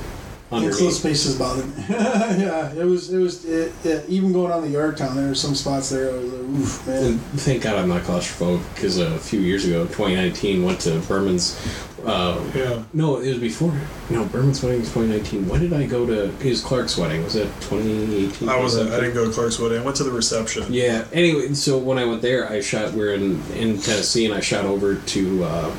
Enclosed 0.51 0.75
underneath. 0.75 0.93
spaces 0.93 1.35
bothered 1.39 1.65
me. 1.75 1.83
yeah, 1.89 2.71
it 2.73 2.85
was. 2.85 3.11
It 3.11 3.17
was. 3.17 3.43
It, 3.45 3.71
yeah, 3.83 4.01
even 4.07 4.31
going 4.33 4.51
on 4.51 4.61
the 4.61 4.69
Yorktown, 4.69 5.15
there 5.15 5.27
were 5.27 5.33
some 5.35 5.55
spots 5.55 5.89
there. 5.89 6.11
I 6.11 6.13
was 6.13 6.31
like, 6.31 6.41
oof, 6.61 6.87
man. 6.87 7.03
And 7.05 7.19
thank 7.41 7.63
God 7.63 7.75
I'm 7.77 7.89
not 7.89 8.03
claustrophobic 8.03 8.61
because 8.75 8.99
a 8.99 9.17
few 9.17 9.39
years 9.39 9.65
ago, 9.65 9.85
2019, 9.85 10.63
went 10.63 10.79
to 10.81 10.99
Berman's. 11.07 11.57
Uh, 12.05 12.43
yeah. 12.53 12.83
no, 12.93 13.17
it 13.17 13.29
was 13.29 13.37
before. 13.39 13.73
No, 14.09 14.25
Berman's 14.25 14.61
wedding 14.61 14.81
was 14.81 14.89
2019. 14.93 15.47
When 15.47 15.61
did 15.61 15.73
I 15.73 15.85
go 15.85 16.05
to 16.05 16.27
his 16.43 16.61
Clark's 16.61 16.97
wedding? 16.97 17.23
Was 17.23 17.35
it 17.35 17.45
2018? 17.61 18.49
I 18.49 18.59
wasn't. 18.59 18.91
I 18.91 18.99
didn't 18.99 19.13
go 19.13 19.25
to 19.25 19.31
Clark's 19.31 19.57
wedding. 19.59 19.79
I 19.81 19.83
went 19.85 19.95
to 19.97 20.03
the 20.03 20.11
reception. 20.11 20.65
Yeah. 20.69 21.05
Anyway, 21.13 21.53
so 21.53 21.77
when 21.77 21.97
I 21.97 22.05
went 22.05 22.21
there, 22.21 22.49
I 22.49 22.59
shot. 22.61 22.93
We 22.93 23.03
are 23.03 23.13
in 23.13 23.41
in 23.53 23.77
Tennessee, 23.79 24.25
and 24.25 24.33
I 24.33 24.39
shot 24.41 24.65
over 24.65 24.95
to 24.95 25.43
uh, 25.43 25.75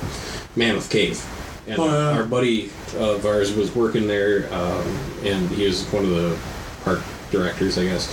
Mammoth 0.56 0.88
Cave, 0.90 1.22
and 1.66 1.78
Oh, 1.78 1.84
yeah. 1.86 2.16
our 2.18 2.24
buddy 2.24 2.70
of 2.96 3.26
ours 3.26 3.54
was 3.54 3.74
working 3.74 4.06
there, 4.06 4.52
um, 4.54 4.86
and 5.24 5.48
he 5.50 5.66
was 5.66 5.84
one 5.92 6.04
of 6.04 6.10
the 6.10 6.38
park 6.84 7.02
directors, 7.30 7.76
I 7.76 7.84
guess. 7.84 8.08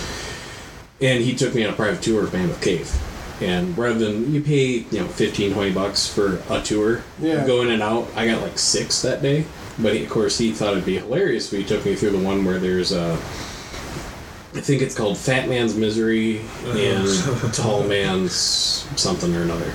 And 1.00 1.22
he 1.22 1.34
took 1.34 1.54
me 1.54 1.64
on 1.64 1.72
a 1.72 1.76
private 1.76 2.02
tour 2.02 2.24
of 2.24 2.32
Mammoth 2.32 2.60
Cave. 2.60 2.90
And 3.42 3.76
rather 3.76 3.98
than 3.98 4.32
you 4.32 4.40
pay, 4.40 4.84
you 4.90 5.00
know, 5.00 5.06
15, 5.06 5.52
20 5.54 5.72
bucks 5.72 6.06
for 6.08 6.40
a 6.48 6.60
tour, 6.62 7.02
Yeah. 7.20 7.46
go 7.46 7.62
in 7.62 7.70
and 7.70 7.82
out, 7.82 8.08
I 8.14 8.26
got 8.26 8.42
like 8.42 8.58
six 8.58 9.02
that 9.02 9.22
day. 9.22 9.44
But 9.78 9.94
he, 9.94 10.04
of 10.04 10.10
course, 10.10 10.38
he 10.38 10.52
thought 10.52 10.72
it'd 10.72 10.84
be 10.84 10.98
hilarious. 10.98 11.48
So 11.48 11.56
he 11.56 11.64
took 11.64 11.84
me 11.84 11.94
through 11.94 12.10
the 12.10 12.18
one 12.18 12.44
where 12.44 12.58
there's 12.58 12.92
a. 12.92 13.18
I 14.54 14.60
think 14.60 14.82
it's 14.82 14.94
called 14.94 15.16
Fat 15.16 15.48
Man's 15.48 15.74
Misery 15.74 16.42
oh, 16.66 16.76
and 16.76 17.54
Tall 17.54 17.82
Man's 17.84 18.32
something 18.96 19.34
or 19.34 19.42
another. 19.42 19.72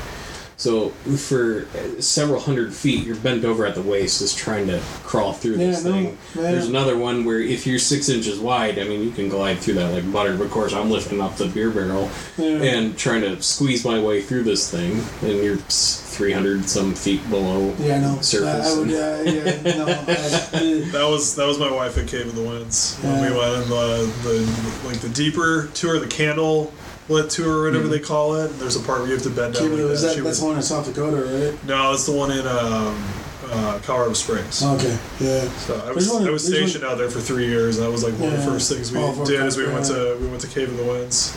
So 0.60 0.90
for 0.90 1.68
several 2.02 2.40
hundred 2.40 2.74
feet, 2.74 3.06
you're 3.06 3.16
bent 3.16 3.46
over 3.46 3.66
at 3.68 3.76
the 3.76 3.82
waist, 3.84 4.18
just 4.20 4.40
trying 4.40 4.66
to 4.68 4.82
crawl 5.04 5.32
through 5.34 5.58
this 5.58 5.84
Yeah, 5.84 5.90
no, 5.92 5.96
thing. 5.96 6.18
yeah. 6.36 6.42
There's 6.52 6.68
another 6.68 6.98
one 6.98 7.26
where 7.26 7.40
if 7.40 7.68
you're 7.68 7.78
six 7.78 8.10
inches 8.10 8.40
wide, 8.40 8.80
I 8.80 8.84
mean, 8.86 9.04
you 9.04 9.12
can 9.12 9.30
glide 9.30 9.60
through 9.60 9.76
that 9.76 9.94
like 9.94 10.12
butter. 10.12 10.36
But 10.36 10.46
of 10.46 10.52
course, 10.52 10.74
I'm 10.74 10.90
lifting 10.90 11.22
up 11.22 11.36
the 11.38 11.46
beer 11.46 11.70
barrel 11.70 12.10
Yeah. 12.40 12.48
and 12.64 12.98
trying 12.98 13.22
to 13.22 13.40
squeeze 13.44 13.86
my 13.86 14.00
way 14.02 14.22
through 14.24 14.44
this 14.44 14.70
thing, 14.72 15.04
and 15.22 15.44
you're 15.44 15.58
300 15.58 16.68
some 16.68 16.96
feet 16.96 17.30
below 17.30 17.76
Yeah, 17.80 18.00
no. 18.00 18.20
surface. 18.22 18.66
I, 18.68 18.74
I 18.74 18.80
would. 18.80 18.90
and- 18.90 18.98
Uh, 18.98 19.32
yeah, 19.70 19.76
no. 19.78 19.86
I, 19.86 20.90
That 20.92 21.08
was 21.08 21.36
that 21.36 21.46
was 21.46 21.60
my 21.60 21.72
wife 21.72 22.00
at 22.00 22.08
Cave 22.08 22.26
of 22.28 22.36
the 22.36 22.42
Winds 22.42 22.98
when 23.04 23.22
we 23.22 23.38
went 23.38 23.62
in 23.64 23.70
the, 23.70 24.12
the 24.24 24.88
like 24.88 24.98
the 25.02 25.10
deeper 25.10 25.70
tour, 25.76 25.96
of 25.98 26.02
the 26.02 26.08
candle 26.08 26.74
lit 27.10 27.30
tour 27.30 27.62
or 27.62 27.66
whatever 27.66 27.88
they 27.88 28.00
call 28.00 28.36
it. 28.36 28.50
There's 28.60 28.76
a 28.76 28.82
part 28.82 29.00
where 29.00 29.08
you 29.08 29.14
have 29.14 29.24
to 29.24 29.30
bend 29.30 29.54
down. 29.56 29.64
Like 29.70 29.78
that. 29.78 30.16
that, 30.16 30.24
that's 30.24 30.40
the 30.40 30.46
one 30.46 30.56
in 30.58 30.62
South 30.62 30.86
Dakota, 30.86 31.18
right? 31.52 31.66
no, 31.66 31.94
it's 31.94 32.06
the 32.06 32.12
one 32.12 32.32
in 32.32 32.46
um, 32.48 33.04
uh, 33.50 33.80
Colorado 33.84 34.14
Springs. 34.14 34.62
Okay, 34.64 34.98
yeah. 35.20 35.48
So 35.52 35.82
I 35.88 35.92
was 35.92 36.10
one- 36.12 36.28
I 36.28 36.32
was 36.32 36.50
there's 36.50 36.60
one- 36.62 36.70
stationed 36.70 36.84
out 36.84 36.98
there 36.98 37.10
for 37.10 37.20
three 37.22 37.48
years, 37.48 37.78
and 37.78 37.86
that 37.86 37.92
was 37.92 38.04
like 38.04 38.14
one 38.16 38.34
of 38.34 38.40
the 38.40 38.46
first 38.46 38.72
things 38.72 38.92
we 38.92 39.00
Oh, 39.00 39.26
did 39.26 39.40
as 39.42 39.56
we 39.58 39.66
yeah. 39.66 39.74
went 39.74 39.86
to 39.86 40.18
we 40.20 40.28
went 40.28 40.42
to 40.42 40.48
Cave 40.48 40.70
of 40.70 40.78
the 40.78 40.84
Winds. 40.84 41.36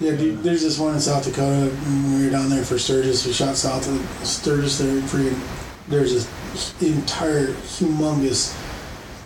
Yeah, 0.00 0.12
dude, 0.14 0.42
there's 0.44 0.62
this 0.62 0.78
one 0.78 0.94
in 0.94 1.00
South 1.00 1.24
Dakota. 1.24 1.70
When 1.74 2.18
we 2.20 2.24
were 2.26 2.30
down 2.30 2.50
there 2.50 2.62
for 2.64 2.78
Sturgis. 2.78 3.26
We 3.26 3.32
shot 3.32 3.56
south 3.56 3.88
of 3.88 4.26
Sturgis 4.26 4.78
there. 4.78 5.00
Freaking, 5.02 5.36
there's 5.88 6.12
this 6.12 6.74
entire 6.82 7.48
humongous. 7.48 8.54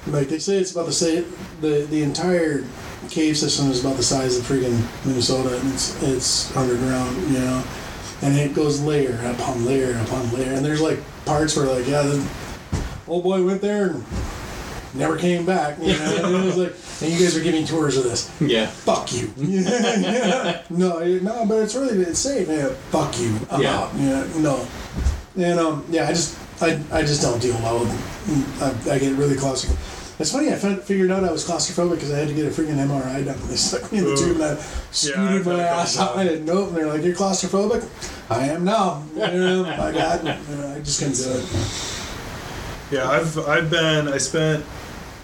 Like 0.06 0.28
they 0.28 0.38
say, 0.38 0.56
it's 0.56 0.72
about 0.72 0.86
the 0.86 0.92
same. 0.92 1.26
The 1.60 1.86
the 1.90 2.02
entire 2.02 2.64
cave 3.08 3.36
system 3.36 3.70
is 3.70 3.80
about 3.84 3.96
the 3.96 4.02
size 4.02 4.36
of 4.38 4.44
freaking 4.44 4.80
Minnesota, 5.06 5.58
and 5.58 5.72
it's 5.72 6.02
it's 6.02 6.56
underground, 6.56 7.16
you 7.30 7.38
know. 7.38 7.64
And 8.22 8.36
it 8.36 8.54
goes 8.54 8.80
layer 8.80 9.18
upon 9.24 9.64
layer 9.64 9.98
upon 10.00 10.32
layer, 10.32 10.52
and 10.52 10.64
there's 10.64 10.80
like 10.80 10.98
parts 11.24 11.56
where 11.56 11.66
like 11.66 11.86
yeah, 11.86 12.02
the 12.02 12.24
old 13.08 13.24
boy 13.24 13.44
went 13.44 13.60
there 13.60 13.90
and 13.90 14.04
never 14.94 15.16
came 15.16 15.44
back, 15.46 15.78
you 15.80 15.92
know. 15.98 16.24
and 16.26 16.36
it 16.36 16.44
was 16.44 16.56
like, 16.56 16.72
and 17.02 17.12
you 17.12 17.18
guys 17.24 17.36
are 17.36 17.42
giving 17.42 17.64
tours 17.64 17.96
of 17.96 18.04
this 18.04 18.30
yeah. 18.40 18.66
fuck 18.66 19.12
you. 19.12 19.32
Yeah, 19.36 19.96
yeah. 19.98 20.62
No, 20.70 20.98
no, 21.20 21.46
but 21.46 21.62
it's 21.62 21.74
really 21.74 21.98
it's 22.02 22.18
safe. 22.20 22.46
Yeah, 22.48 22.68
fuck 22.90 23.18
you. 23.18 23.38
I'm 23.50 23.62
Yeah. 23.62 23.78
out. 23.78 23.90
Yeah, 23.96 24.26
no. 24.38 24.66
And 25.36 25.58
um, 25.58 25.84
yeah, 25.90 26.06
I 26.08 26.12
just 26.12 26.38
I, 26.62 26.80
I 26.92 27.00
just 27.02 27.22
don't 27.22 27.40
deal 27.40 27.54
well 27.56 27.80
with. 27.80 28.62
I, 28.62 28.94
I 28.94 28.98
get 28.98 29.16
really 29.16 29.34
claustrophobic. 29.34 29.91
It's 30.18 30.30
funny. 30.30 30.52
I 30.52 30.56
found, 30.56 30.82
figured 30.82 31.10
out 31.10 31.24
I 31.24 31.32
was 31.32 31.46
claustrophobic 31.46 31.94
because 31.94 32.12
I 32.12 32.18
had 32.18 32.28
to 32.28 32.34
get 32.34 32.46
a 32.46 32.50
freaking 32.50 32.76
MRI 32.76 33.24
done. 33.24 33.38
They 33.48 33.56
stuck 33.56 33.90
me 33.90 33.98
in 33.98 34.04
the 34.04 34.16
tube 34.16 34.36
and 34.36 34.44
I 34.44 34.54
scooted 34.90 35.44
had 35.44 35.46
my 35.46 35.62
ass 35.62 35.98
out. 35.98 36.16
I 36.16 36.24
didn't 36.24 36.44
know 36.44 36.64
it. 36.64 36.68
And 36.68 36.76
they're 36.76 36.86
like, 36.86 37.02
"You're 37.02 37.14
claustrophobic." 37.14 38.30
I 38.30 38.48
am 38.48 38.64
now. 38.64 39.04
I 39.16 39.92
got. 39.92 40.26
I 40.26 40.80
just 40.80 41.00
couldn't 41.00 41.16
do 41.16 41.24
it. 41.28 42.98
Yeah, 42.98 43.08
I've 43.08 43.38
I've 43.48 43.70
been 43.70 44.06
I 44.06 44.18
spent 44.18 44.64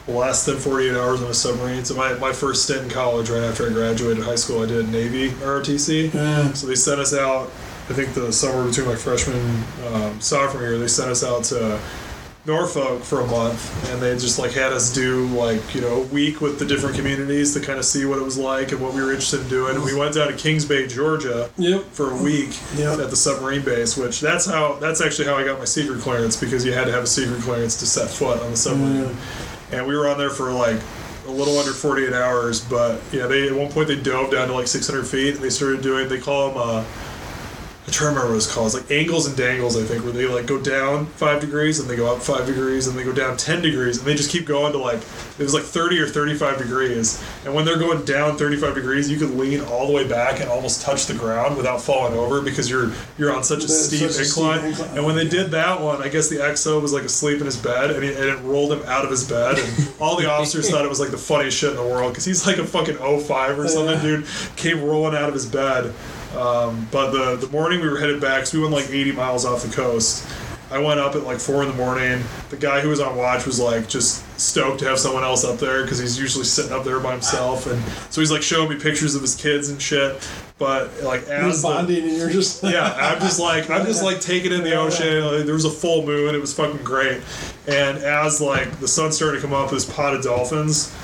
less 0.09 0.47
than 0.47 0.57
48 0.57 0.97
hours 0.97 1.23
on 1.23 1.31
a 1.31 1.35
submarine. 1.35 1.85
So 1.85 1.95
my, 1.95 2.15
my 2.15 2.33
first 2.33 2.65
stint 2.65 2.85
in 2.85 2.89
college, 2.89 3.29
right 3.31 3.43
after 3.43 3.67
I 3.67 3.73
graduated 3.73 4.25
high 4.25 4.37
school, 4.37 4.63
I 4.63 4.67
did 4.67 4.89
Navy 4.89 5.29
ROTC. 5.31 6.15
Yeah. 6.15 6.53
So 6.55 6.67
they 6.67 6.75
sent 6.75 6.99
us 6.99 7.15
out. 7.15 7.51
I 7.91 7.95
think 7.95 8.15
the 8.15 8.33
summer 8.33 8.67
between 8.67 8.87
my 8.87 8.97
freshman 8.97 9.65
um, 9.87 10.21
sophomore 10.21 10.63
year, 10.63 10.79
they 10.79 10.89
sent 10.89 11.11
us 11.11 11.23
out 11.23 11.45
to 11.45 11.79
Norfolk 12.59 13.03
for 13.03 13.21
a 13.21 13.27
month, 13.27 13.91
and 13.93 14.01
they 14.01 14.13
just 14.15 14.39
like 14.39 14.53
had 14.53 14.73
us 14.73 14.93
do 14.93 15.27
like 15.29 15.75
you 15.75 15.83
know 15.83 15.97
a 16.01 16.07
week 16.07 16.41
with 16.41 16.59
the 16.59 16.65
different 16.65 16.97
communities 16.97 17.53
to 17.55 17.61
kind 17.61 17.79
of 17.79 17.85
see 17.85 18.07
what 18.07 18.19
it 18.19 18.25
was 18.25 18.39
like 18.39 18.73
and 18.73 18.81
what 18.81 18.95
we 18.95 19.03
were 19.03 19.11
interested 19.11 19.43
in 19.43 19.49
doing. 19.49 19.77
And 19.77 19.85
we 19.85 19.95
went 19.95 20.15
down 20.15 20.29
to 20.29 20.35
Kings 20.37 20.65
Bay, 20.65 20.87
Georgia, 20.87 21.51
Yep. 21.59 21.85
for 21.93 22.11
a 22.11 22.17
week 22.17 22.57
Yep. 22.77 23.01
at 23.01 23.11
the 23.11 23.17
submarine 23.17 23.61
base, 23.63 23.97
which 23.99 24.21
that's 24.21 24.47
how 24.47 24.79
that's 24.81 25.03
actually 25.03 25.27
how 25.29 25.37
I 25.37 25.45
got 25.45 25.59
my 25.59 25.67
secret 25.67 26.01
clearance 26.01 26.37
because 26.37 26.65
you 26.65 26.73
had 26.73 26.87
to 26.87 26.93
have 26.93 27.05
a 27.05 27.07
secret 27.07 27.43
clearance 27.43 27.77
to 27.81 27.87
set 27.87 28.09
foot 28.11 28.41
on 28.41 28.51
the 28.51 28.57
submarine. 28.57 29.15
And 29.71 29.87
we 29.87 29.95
were 29.95 30.09
on 30.09 30.17
there 30.17 30.31
for 30.31 30.51
like 30.51 30.81
a 31.27 31.31
little 31.31 31.59
under 31.59 31.73
48 31.73 32.15
hours, 32.15 32.63
but 32.63 33.03
yeah, 33.13 33.27
they 33.27 33.47
at 33.49 33.55
one 33.55 33.71
point 33.71 33.89
they 33.89 33.97
dove 34.01 34.31
down 34.31 34.49
to 34.49 34.55
like 34.55 34.67
600 34.67 35.07
feet 35.07 35.35
and 35.35 35.45
they 35.45 35.51
started 35.51 35.83
doing 35.83 36.09
they 36.09 36.19
call 36.19 36.49
them 36.49 36.57
uh, 36.59 36.85
I'm 37.89 37.93
trying 37.95 38.13
to 38.13 38.17
remember 38.17 38.35
what 38.35 38.45
it's 38.45 38.53
called. 38.53 38.67
It's 38.67 38.75
like 38.75 38.91
angles 38.91 39.27
and 39.27 39.35
dangles, 39.35 39.75
I 39.75 39.83
think, 39.83 40.05
where 40.05 40.13
they 40.13 40.27
like 40.27 40.45
go 40.45 40.61
down 40.61 41.07
five 41.07 41.41
degrees 41.41 41.81
and 41.81 41.89
they 41.89 41.97
go 41.97 42.15
up 42.15 42.21
five 42.21 42.45
degrees 42.45 42.87
and 42.87 42.99
they 42.99 43.03
go 43.03 43.13
down 43.15 43.39
ten 43.39 43.63
degrees 43.63 43.97
and 43.97 44.07
they 44.07 44.15
just 44.15 44.31
keep 44.31 44.45
going 44.45 44.73
to 44.73 44.79
like 44.79 44.99
it 44.99 45.39
was 45.39 45.55
like 45.55 45.63
thirty 45.63 45.99
or 45.99 46.07
thirty-five 46.07 46.59
degrees. 46.59 47.25
And 47.47 47.55
when 47.55 47.65
they're 47.65 47.79
going 47.79 48.05
down 48.05 48.37
thirty-five 48.37 48.75
degrees, 48.75 49.09
you 49.11 49.17
could 49.17 49.31
lean 49.31 49.63
all 49.63 49.87
the 49.87 49.95
way 49.95 50.07
back 50.07 50.41
and 50.41 50.51
almost 50.51 50.83
touch 50.83 51.07
the 51.07 51.15
ground 51.15 51.57
without 51.57 51.81
falling 51.81 52.13
over 52.13 52.43
because 52.43 52.69
you're 52.69 52.93
you're 53.17 53.35
on 53.35 53.43
such 53.43 53.65
a 53.65 53.69
steep 53.69 54.01
such 54.01 54.21
a 54.21 54.25
steep 54.27 54.45
incline. 54.45 54.65
incline. 54.67 54.97
And 54.99 55.07
when 55.07 55.17
they 55.17 55.27
did 55.27 55.51
that 55.53 55.81
one, 55.81 56.03
I 56.03 56.11
guess 56.11 56.29
the 56.29 56.37
XO 56.37 56.83
was 56.83 56.93
like 56.93 57.05
asleep 57.05 57.39
in 57.41 57.47
his 57.47 57.57
bed 57.57 57.91
and, 57.93 58.05
he, 58.05 58.11
and 58.11 58.25
it 58.25 58.39
rolled 58.41 58.71
him 58.71 58.83
out 58.83 59.07
of 59.07 59.11
his 59.11 59.27
bed. 59.27 59.59
And 59.59 59.89
all 59.99 60.19
the 60.19 60.31
officers 60.31 60.69
thought 60.69 60.85
it 60.85 60.91
was 60.91 61.01
like 61.01 61.11
the 61.11 61.17
funniest 61.17 61.57
shit 61.57 61.71
in 61.71 61.77
the 61.77 61.83
world 61.83 62.13
because 62.13 62.27
he's 62.27 62.47
like 62.47 62.59
a 62.59 62.67
fucking 62.67 62.97
05 62.97 63.59
or 63.59 63.67
something, 63.67 63.99
dude. 64.03 64.27
Came 64.57 64.85
rolling 64.85 65.15
out 65.17 65.29
of 65.29 65.35
his 65.35 65.47
bed. 65.47 65.95
Um, 66.37 66.87
but 66.91 67.11
the 67.11 67.37
the 67.37 67.49
morning 67.49 67.81
we 67.81 67.89
were 67.89 67.99
headed 67.99 68.21
back, 68.21 68.47
so 68.47 68.59
we 68.59 68.63
went 68.63 68.75
like 68.75 68.91
80 68.91 69.13
miles 69.13 69.45
off 69.45 69.63
the 69.63 69.75
coast. 69.75 70.27
I 70.71 70.79
went 70.79 71.01
up 71.01 71.15
at 71.15 71.23
like 71.23 71.39
four 71.39 71.63
in 71.63 71.69
the 71.69 71.75
morning. 71.75 72.23
The 72.51 72.57
guy 72.59 72.81
who 72.81 72.91
was 72.91 73.01
on 73.01 73.17
watch 73.17 73.47
was 73.47 73.59
like 73.59 73.89
just 73.89 74.23
stoked 74.39 74.81
to 74.81 74.85
have 74.85 74.99
someone 74.99 75.25
else 75.25 75.43
up 75.43 75.59
there 75.59 75.83
because 75.83 75.99
he's 75.99 76.19
usually 76.19 76.45
sitting 76.45 76.73
up 76.73 76.85
there 76.85 77.01
by 77.01 77.13
himself, 77.13 77.67
and 77.67 77.83
so 78.13 78.21
he's 78.21 78.31
like 78.31 78.43
showing 78.43 78.69
me 78.69 78.79
pictures 78.79 79.15
of 79.15 79.23
his 79.23 79.35
kids 79.35 79.71
and 79.71 79.81
shit. 79.81 80.29
But 80.59 81.03
like 81.03 81.23
as 81.29 81.63
the, 81.63 81.69
bonding, 81.69 82.05
and 82.05 82.17
you're 82.17 82.29
just 82.29 82.63
yeah, 82.63 82.95
I'm 82.99 83.21
just 83.21 83.41
like 83.41 83.71
I'm 83.71 83.87
just 83.87 84.03
like 84.03 84.21
taking 84.21 84.53
in 84.53 84.63
the 84.63 84.75
ocean. 84.75 85.25
Like, 85.25 85.47
there 85.47 85.55
was 85.55 85.65
a 85.65 85.71
full 85.71 86.05
moon. 86.05 86.35
It 86.35 86.41
was 86.41 86.53
fucking 86.53 86.85
great. 86.85 87.23
And 87.67 87.99
as 87.99 88.41
like 88.41 88.79
the 88.81 88.89
sun 88.89 89.13
started 89.13 89.37
to 89.37 89.43
come 89.43 89.55
up, 89.55 89.71
this 89.71 89.91
pot 89.91 90.15
of 90.15 90.23
dolphins 90.23 90.95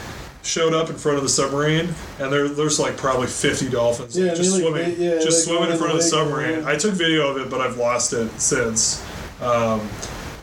showed 0.44 0.74
up 0.74 0.90
in 0.90 0.96
front 0.96 1.16
of 1.16 1.24
the 1.24 1.28
submarine, 1.28 1.94
and 2.18 2.32
there 2.32 2.48
there's 2.48 2.78
like 2.78 2.96
probably 2.96 3.26
50 3.26 3.70
dolphins 3.70 4.16
Yeah, 4.16 4.34
just 4.34 4.56
they, 4.56 4.62
like, 4.62 4.74
swimming, 4.74 5.00
yeah, 5.00 5.18
just 5.18 5.44
swimming 5.44 5.70
in 5.70 5.78
front 5.78 5.92
of 5.92 5.98
the 5.98 6.04
submarine. 6.04 6.64
I 6.64 6.76
took 6.76 6.94
video 6.94 7.28
of 7.30 7.38
it, 7.38 7.50
but 7.50 7.60
I've 7.60 7.76
lost 7.76 8.12
it 8.12 8.30
since. 8.40 9.04
Um, 9.40 9.88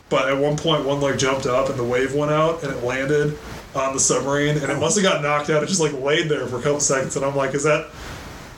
but 0.08 0.28
at 0.28 0.36
one 0.36 0.56
point, 0.56 0.84
one 0.84 1.00
like 1.00 1.18
jumped 1.18 1.46
up, 1.46 1.70
and 1.70 1.78
the 1.78 1.84
wave 1.84 2.14
went 2.14 2.30
out, 2.30 2.62
and 2.62 2.72
it 2.72 2.84
landed 2.84 3.38
on 3.74 3.94
the 3.94 4.00
submarine, 4.00 4.58
and 4.58 4.70
it 4.70 4.78
must 4.78 4.96
have 4.96 5.02
got 5.02 5.22
knocked 5.22 5.48
out. 5.48 5.62
It 5.62 5.66
just 5.66 5.80
like 5.80 5.92
laid 5.94 6.28
there 6.28 6.46
for 6.46 6.58
a 6.58 6.62
couple 6.62 6.80
seconds, 6.80 7.16
and 7.16 7.24
I'm 7.24 7.34
like, 7.34 7.54
is 7.54 7.62
that 7.62 7.88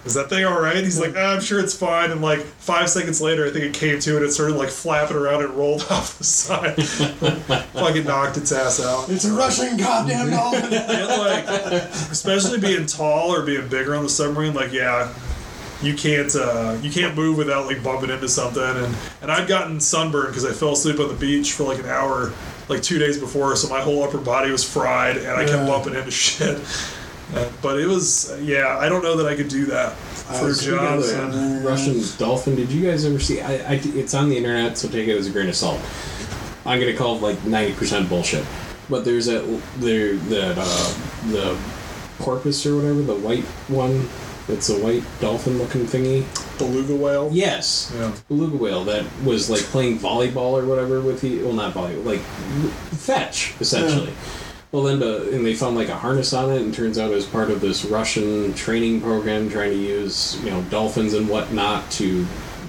is 0.04 0.14
that 0.14 0.28
thing 0.28 0.44
all 0.44 0.60
right? 0.60 0.76
He's 0.76 1.00
like, 1.00 1.14
ah, 1.16 1.34
I'm 1.34 1.40
sure 1.40 1.60
it's 1.60 1.74
fine. 1.74 2.10
And 2.10 2.20
like 2.20 2.40
five 2.40 2.90
seconds 2.90 3.20
later, 3.20 3.46
I 3.46 3.50
think 3.50 3.64
it 3.64 3.74
came 3.74 3.98
to 4.00 4.16
and 4.16 4.24
it 4.24 4.32
started 4.32 4.56
like 4.56 4.68
flapping 4.68 5.16
around 5.16 5.42
and 5.42 5.54
rolled 5.54 5.82
off 5.90 6.18
the 6.18 6.24
side. 6.24 6.82
Fucking 7.72 8.04
knocked 8.04 8.36
its 8.36 8.52
ass 8.52 8.80
out. 8.80 9.08
it's 9.08 9.24
a 9.24 9.32
Russian 9.32 9.76
goddamn 9.76 10.30
dolphin. 10.30 10.72
And 10.72 11.08
like, 11.08 11.46
especially 12.10 12.60
being 12.60 12.86
tall 12.86 13.34
or 13.34 13.42
being 13.42 13.66
bigger 13.68 13.94
on 13.94 14.02
the 14.02 14.10
submarine, 14.10 14.52
like, 14.54 14.72
yeah, 14.72 15.12
you 15.82 15.94
can't 15.94 16.34
uh, 16.34 16.76
you 16.82 16.90
can't 16.90 17.14
move 17.14 17.36
without 17.36 17.66
like 17.66 17.82
bumping 17.82 18.10
into 18.10 18.28
something. 18.28 18.62
And 18.62 18.94
and 19.22 19.30
I'd 19.30 19.48
gotten 19.48 19.80
sunburned 19.80 20.28
because 20.28 20.44
I 20.44 20.52
fell 20.52 20.72
asleep 20.72 20.98
on 21.00 21.08
the 21.08 21.14
beach 21.14 21.52
for 21.52 21.64
like 21.64 21.78
an 21.78 21.86
hour, 21.86 22.32
like 22.68 22.82
two 22.82 22.98
days 22.98 23.18
before, 23.18 23.54
so 23.56 23.68
my 23.68 23.80
whole 23.80 24.02
upper 24.02 24.18
body 24.18 24.50
was 24.50 24.68
fried, 24.68 25.16
and 25.16 25.28
I 25.30 25.46
kept 25.46 25.66
bumping 25.66 25.94
into 25.94 26.10
shit. 26.10 26.58
Uh, 27.34 27.50
but 27.62 27.78
it 27.80 27.86
was, 27.86 28.32
yeah, 28.40 28.78
I 28.78 28.88
don't 28.88 29.02
know 29.02 29.16
that 29.16 29.26
I 29.26 29.34
could 29.34 29.48
do 29.48 29.66
that 29.66 29.92
for 29.94 30.44
a 30.44 30.48
was 30.48 30.64
job. 30.64 31.02
thinking 31.02 31.62
the- 31.62 31.68
Russian 31.68 32.00
dolphin. 32.18 32.54
Did 32.56 32.70
you 32.70 32.88
guys 32.88 33.04
ever 33.04 33.18
see? 33.18 33.40
I, 33.40 33.54
I, 33.72 33.80
it's 33.84 34.14
on 34.14 34.28
the 34.28 34.36
internet, 34.36 34.78
so 34.78 34.88
take 34.88 35.08
it 35.08 35.16
as 35.16 35.26
a 35.26 35.30
grain 35.30 35.48
of 35.48 35.56
salt. 35.56 35.80
I'm 36.66 36.78
gonna 36.80 36.94
call 36.96 37.16
it 37.16 37.22
like 37.22 37.44
ninety 37.44 37.74
percent 37.74 38.08
bullshit. 38.08 38.44
But 38.88 39.04
there's 39.04 39.26
that 39.26 39.44
there 39.78 40.14
that 40.16 40.56
uh, 40.58 40.94
the 41.30 41.58
porpoise 42.18 42.64
or 42.66 42.76
whatever, 42.76 43.02
the 43.02 43.14
white 43.16 43.44
one. 43.68 44.08
It's 44.46 44.68
a 44.68 44.78
white 44.78 45.02
dolphin-looking 45.22 45.86
thingy. 45.86 46.22
Beluga 46.58 46.94
whale. 46.94 47.30
Yes, 47.32 47.90
Yeah. 47.96 48.12
beluga 48.28 48.56
whale 48.58 48.84
that 48.84 49.06
was 49.24 49.48
like 49.48 49.62
playing 49.62 49.98
volleyball 49.98 50.52
or 50.62 50.66
whatever 50.66 51.00
with 51.00 51.22
the 51.22 51.42
well, 51.42 51.54
not 51.54 51.72
volleyball, 51.72 52.04
like 52.04 52.20
fetch 52.92 53.54
essentially. 53.60 54.12
Well, 54.74 54.82
then, 54.82 54.98
to, 54.98 55.30
and 55.32 55.46
they 55.46 55.54
found 55.54 55.76
like 55.76 55.88
a 55.88 55.94
harness 55.94 56.32
on 56.32 56.50
it, 56.50 56.60
and 56.60 56.74
turns 56.74 56.98
out 56.98 57.12
it 57.12 57.14
was 57.14 57.26
part 57.26 57.48
of 57.48 57.60
this 57.60 57.84
Russian 57.84 58.52
training 58.54 59.00
program 59.02 59.48
trying 59.48 59.70
to 59.70 59.76
use 59.78 60.36
you 60.42 60.50
know 60.50 60.62
dolphins 60.62 61.14
and 61.14 61.28
whatnot 61.28 61.88
to 61.92 62.04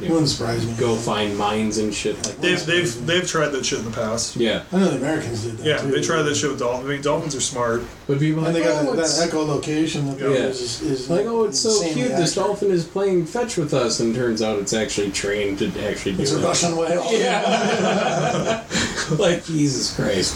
you 0.02 0.10
know, 0.10 0.14
Wouldn't 0.16 0.30
surprise 0.30 0.68
me. 0.68 0.76
go 0.78 0.96
find 0.98 1.36
mines 1.36 1.80
and 1.80 1.92
shit 1.92 2.16
like 2.18 2.26
that. 2.36 2.42
They've, 2.42 2.66
they've, 2.66 3.06
they've 3.08 3.28
tried 3.28 3.48
that 3.48 3.66
shit 3.66 3.80
in 3.80 3.86
the 3.86 3.92
past. 3.92 4.36
Yeah, 4.36 4.64
I 4.72 4.78
know 4.78 4.90
the 4.90 4.98
Americans 4.98 5.46
did 5.46 5.58
that 5.58 5.66
Yeah, 5.66 5.78
too. 5.78 5.90
they 5.90 6.02
tried 6.02 6.22
that 6.24 6.36
shit 6.36 6.50
with 6.52 6.60
dolphins. 6.60 6.86
I 6.86 6.94
mean, 6.94 7.02
dolphins 7.02 7.34
are 7.34 7.40
smart. 7.42 7.82
but 8.06 8.20
people 8.20 8.44
are 8.44 8.50
And 8.50 8.54
like, 8.56 8.64
they 8.66 8.70
got 8.70 8.86
oh, 8.86 8.94
that, 8.94 9.02
it's, 9.06 9.18
that 9.18 9.30
echolocation 9.32 10.12
that 10.12 10.20
Yeah. 10.20 10.36
is, 10.48 10.82
is 10.84 11.10
like, 11.10 11.26
oh, 11.26 11.46
it's 11.46 11.60
so 11.62 11.70
insanely 11.70 11.94
cute. 11.94 12.08
This 12.10 12.32
accurate. 12.38 12.46
dolphin 12.48 12.72
is 12.72 12.86
playing 12.86 13.26
fetch 13.26 13.56
with 13.58 13.74
us, 13.74 14.00
and 14.02 14.14
turns 14.14 14.44
out 14.44 14.60
it's 14.60 14.74
actually 14.74 15.12
trained 15.12 15.58
to 15.60 15.68
actually 15.90 16.18
do 16.18 16.22
It's 16.24 16.34
a 16.34 16.40
it. 16.40 16.44
Russian 16.44 16.76
whale. 16.78 17.04
Yeah, 17.12 18.64
like 19.18 19.44
Jesus 19.46 19.96
Christ. 19.96 20.36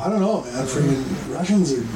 I 0.00 0.08
don't 0.08 0.20
know, 0.20 0.40
man. 0.42 0.66
Freaking 0.66 1.34
Russians 1.34 1.74
are. 1.74 1.86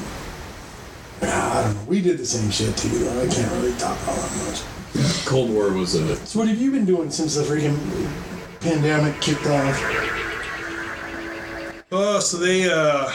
I 1.26 1.62
don't 1.62 1.74
know. 1.74 1.84
We 1.88 2.02
did 2.02 2.18
the 2.18 2.26
same 2.26 2.50
shit 2.50 2.76
too, 2.76 2.88
though. 2.90 3.22
I 3.22 3.26
can't 3.26 3.50
really 3.52 3.72
talk 3.78 3.96
all 4.07 4.14
that 4.14 4.46
much. 4.46 5.24
Cold 5.24 5.50
War 5.50 5.72
was 5.72 5.94
a 5.94 6.14
So, 6.26 6.38
what 6.38 6.48
have 6.48 6.61
you 6.61 6.70
been 6.70 6.84
doing 6.84 7.11
since 7.11 7.34
the 7.34 7.42
freaking 7.42 7.78
pandemic 8.61 9.18
kicked 9.22 9.46
off? 9.46 9.80
Oh, 11.90 12.20
so 12.20 12.36
they, 12.36 12.70
uh, 12.70 13.09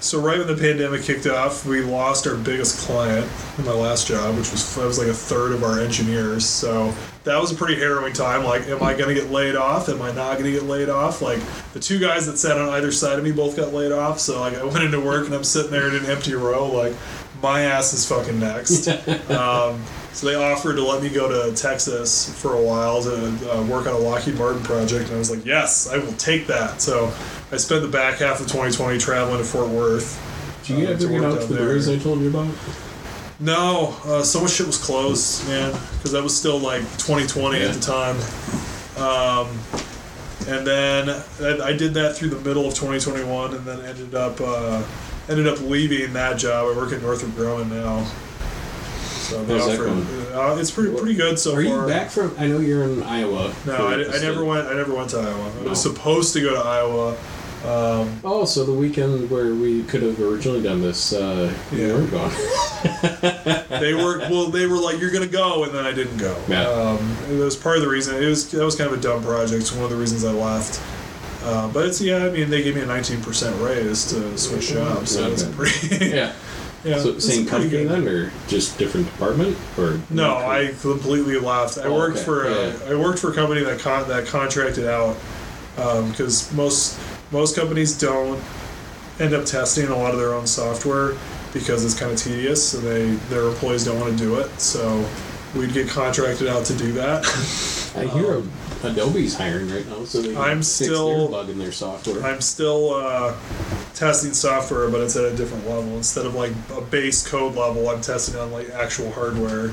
so 0.00 0.20
right 0.20 0.38
when 0.38 0.46
the 0.46 0.56
pandemic 0.56 1.02
kicked 1.02 1.26
off, 1.26 1.66
we 1.66 1.80
lost 1.82 2.26
our 2.26 2.36
biggest 2.36 2.86
client 2.86 3.28
in 3.58 3.64
my 3.64 3.72
last 3.72 4.06
job, 4.06 4.36
which 4.36 4.50
was 4.50 4.74
that 4.76 4.84
was 4.84 4.98
like 4.98 5.08
a 5.08 5.14
third 5.14 5.52
of 5.52 5.62
our 5.62 5.80
engineers. 5.80 6.46
So 6.46 6.94
that 7.24 7.40
was 7.40 7.52
a 7.52 7.54
pretty 7.54 7.76
harrowing 7.76 8.12
time. 8.12 8.44
Like, 8.44 8.68
am 8.68 8.82
I 8.82 8.94
gonna 8.94 9.14
get 9.14 9.30
laid 9.30 9.56
off? 9.56 9.88
Am 9.88 10.00
I 10.00 10.12
not 10.12 10.38
gonna 10.38 10.50
get 10.50 10.64
laid 10.64 10.88
off? 10.88 11.20
Like 11.20 11.40
the 11.72 11.80
two 11.80 11.98
guys 11.98 12.26
that 12.26 12.38
sat 12.38 12.56
on 12.58 12.68
either 12.70 12.92
side 12.92 13.18
of 13.18 13.24
me 13.24 13.32
both 13.32 13.56
got 13.56 13.72
laid 13.72 13.92
off. 13.92 14.18
So 14.20 14.40
like 14.40 14.54
I 14.54 14.64
went 14.64 14.84
into 14.84 15.00
work 15.00 15.26
and 15.26 15.34
I'm 15.34 15.44
sitting 15.44 15.70
there 15.70 15.88
in 15.88 15.96
an 15.96 16.06
empty 16.06 16.34
row, 16.34 16.70
like 16.70 16.94
my 17.42 17.62
ass 17.62 17.92
is 17.92 18.06
fucking 18.08 18.38
next. 18.38 18.88
um, 19.30 19.82
so 20.18 20.26
they 20.26 20.34
offered 20.34 20.74
to 20.74 20.82
let 20.82 21.00
me 21.00 21.08
go 21.08 21.28
to 21.28 21.54
Texas 21.54 22.28
for 22.42 22.54
a 22.54 22.60
while 22.60 23.00
to 23.04 23.56
uh, 23.56 23.62
work 23.66 23.86
on 23.86 23.94
a 23.94 23.98
Lockheed 23.98 24.34
Martin 24.34 24.60
project, 24.64 25.04
and 25.06 25.14
I 25.14 25.18
was 25.18 25.30
like, 25.30 25.46
yes, 25.46 25.88
I 25.88 25.98
will 25.98 26.12
take 26.14 26.48
that. 26.48 26.80
So 26.80 27.12
I 27.52 27.56
spent 27.56 27.82
the 27.82 27.88
back 27.88 28.18
half 28.18 28.40
of 28.40 28.48
2020 28.48 28.98
traveling 28.98 29.38
to 29.38 29.44
Fort 29.44 29.68
Worth. 29.68 30.20
Did 30.66 30.78
you 30.80 30.86
uh, 30.88 30.90
ever 30.90 30.98
to 30.98 31.08
get 31.08 31.20
work 31.20 31.22
out 31.22 31.34
to 31.34 31.38
down 31.46 31.48
the 31.56 31.82
there. 31.84 31.96
I 31.96 31.98
told 32.00 32.20
you 32.20 32.30
about? 32.30 32.52
No, 33.38 33.96
uh, 34.06 34.24
so 34.24 34.40
much 34.40 34.50
shit 34.50 34.66
was 34.66 34.76
closed, 34.82 35.46
man, 35.46 35.70
because 35.92 36.10
that 36.10 36.24
was 36.24 36.36
still 36.36 36.58
like 36.58 36.82
2020 36.98 37.56
Yeah. 37.56 37.66
at 37.66 37.74
the 37.74 37.80
time. 37.80 38.16
Um, 38.98 39.56
and 40.48 40.66
then 40.66 41.10
I, 41.40 41.68
I 41.68 41.72
did 41.74 41.94
that 41.94 42.16
through 42.16 42.30
the 42.30 42.40
middle 42.40 42.66
of 42.66 42.74
2021, 42.74 43.54
and 43.54 43.64
then 43.64 43.84
ended 43.84 44.16
up 44.16 44.40
uh, 44.40 44.82
ended 45.28 45.46
up 45.46 45.60
leaving 45.60 46.12
that 46.14 46.38
job. 46.38 46.74
I 46.74 46.76
work 46.76 46.92
at 46.92 47.02
Northrop 47.02 47.30
Grumman 47.32 47.70
now. 47.70 48.04
So 49.28 49.44
they 49.44 49.58
How's 49.58 49.66
that 49.66 49.74
offered- 49.74 49.86
going? 50.32 50.32
Uh, 50.32 50.56
it's 50.58 50.70
pretty 50.70 50.96
pretty 50.96 51.14
good 51.14 51.38
so 51.38 51.54
Are 51.54 51.60
you 51.60 51.86
back 51.86 52.10
from? 52.10 52.34
I 52.38 52.46
know 52.46 52.58
you're 52.60 52.84
in 52.84 53.02
Iowa. 53.02 53.48
No, 53.66 53.76
for 53.76 53.82
I, 53.82 53.96
the 53.96 54.08
I 54.08 54.18
never 54.20 54.34
state. 54.36 54.42
went. 54.46 54.68
I 54.68 54.74
never 54.74 54.94
went 54.94 55.10
to 55.10 55.18
Iowa. 55.18 55.50
I 55.60 55.64
No. 55.64 55.70
was 55.70 55.82
supposed 55.82 56.32
to 56.34 56.40
go 56.40 56.54
to 56.54 56.60
Iowa. 56.60 57.16
Um, 57.66 58.20
Oh, 58.24 58.44
so 58.44 58.64
the 58.64 58.72
weekend 58.72 59.28
where 59.30 59.52
we 59.52 59.82
could 59.82 60.00
have 60.02 60.20
originally 60.20 60.62
done 60.62 60.80
this, 60.80 61.12
uh, 61.12 61.52
you 61.72 61.86
Yeah. 61.88 61.94
weren't 61.94 62.10
gone. 62.12 62.30
they 63.80 63.94
were 63.94 64.18
well. 64.30 64.46
They 64.46 64.66
were 64.66 64.76
like, 64.78 65.00
"You're 65.00 65.10
gonna 65.10 65.26
go," 65.26 65.64
and 65.64 65.74
then 65.74 65.84
I 65.84 65.92
didn't 65.92 66.16
go. 66.18 66.36
Yeah. 66.48 66.66
Um, 66.68 67.16
it 67.30 67.36
was 67.36 67.56
part 67.56 67.76
of 67.76 67.82
the 67.82 67.88
reason. 67.88 68.14
It 68.22 68.26
was 68.28 68.48
that 68.50 68.64
was 68.64 68.76
kind 68.76 68.90
of 68.90 68.96
a 68.98 69.00
dumb 69.02 69.22
project. 69.24 69.60
It's 69.60 69.72
one 69.72 69.84
of 69.84 69.90
the 69.90 69.96
reasons 69.96 70.24
I 70.24 70.30
left. 70.32 70.80
Uh, 71.44 71.68
but 71.68 71.84
it's 71.86 72.00
yeah. 72.00 72.24
I 72.26 72.30
mean, 72.30 72.48
they 72.48 72.62
gave 72.62 72.74
me 72.76 72.82
a 72.82 72.86
19% 72.86 73.60
raise 73.64 74.06
to 74.12 74.38
switch 74.38 74.68
jobs, 74.68 75.10
so 75.12 75.22
Not 75.22 75.32
it's 75.32 75.42
pretty. 75.44 76.06
yeah. 76.10 76.32
yeah. 76.88 76.98
So 76.98 77.18
same 77.18 77.46
company 77.46 77.84
then, 77.84 78.06
or 78.08 78.32
just 78.48 78.78
different 78.78 79.06
department, 79.06 79.56
or 79.76 80.00
No, 80.10 80.36
I 80.36 80.74
completely 80.80 81.38
left. 81.38 81.78
I 81.78 81.84
Oh, 81.84 81.94
worked 81.94 82.16
okay. 82.16 82.24
for 82.24 82.44
a, 82.46 82.68
Yeah. 82.68 82.76
I 82.90 82.94
worked 82.94 83.18
for 83.18 83.30
a 83.30 83.34
company 83.34 83.62
that 83.64 83.78
con- 83.80 84.08
that 84.08 84.26
contracted 84.26 84.86
out 84.86 85.16
um, 85.76 86.10
because 86.10 86.52
most 86.52 86.98
most 87.30 87.54
companies 87.56 87.98
don't 87.98 88.40
end 89.20 89.34
up 89.34 89.44
testing 89.44 89.88
a 89.88 89.96
lot 89.96 90.12
of 90.12 90.18
their 90.18 90.32
own 90.34 90.46
software 90.46 91.14
because 91.52 91.84
it's 91.84 91.98
kind 91.98 92.12
of 92.12 92.18
tedious 92.18 92.74
and 92.74 92.82
they 92.84 93.10
their 93.30 93.44
employees 93.48 93.84
don't 93.84 93.98
want 94.00 94.12
to 94.16 94.18
do 94.24 94.38
it. 94.38 94.48
So 94.60 95.04
we'd 95.56 95.72
get 95.72 95.88
contracted 95.88 96.46
out 96.48 96.64
to 96.66 96.74
do 96.74 96.92
that. 96.92 97.24
Uh, 97.96 98.00
I 98.02 98.04
hear 98.06 98.42
Adobe's 98.84 99.34
hiring 99.34 99.70
right 99.70 99.86
now, 99.88 100.04
so 100.04 100.22
they 100.22 100.32
can 100.32 100.36
I'm 100.40 100.58
fix 100.58 100.68
still- 100.68 101.28
their 101.28 101.28
bug 101.28 101.50
in 101.50 101.58
their 101.58 101.72
software. 101.72 102.22
I'm 102.24 102.40
still 102.40 102.94
uh, 102.94 103.34
testing 103.94 104.32
software, 104.32 104.88
but 104.88 105.00
it's 105.00 105.16
at 105.16 105.24
a 105.24 105.36
different 105.36 105.66
level. 105.68 105.96
Instead 105.96 106.26
of 106.26 106.34
like 106.34 106.52
a 106.76 106.80
base 106.80 107.26
code 107.26 107.56
level, 107.56 107.88
I'm 107.88 108.00
testing 108.00 108.36
on 108.38 108.52
like 108.52 108.70
actual 108.70 109.10
hardware. 109.10 109.72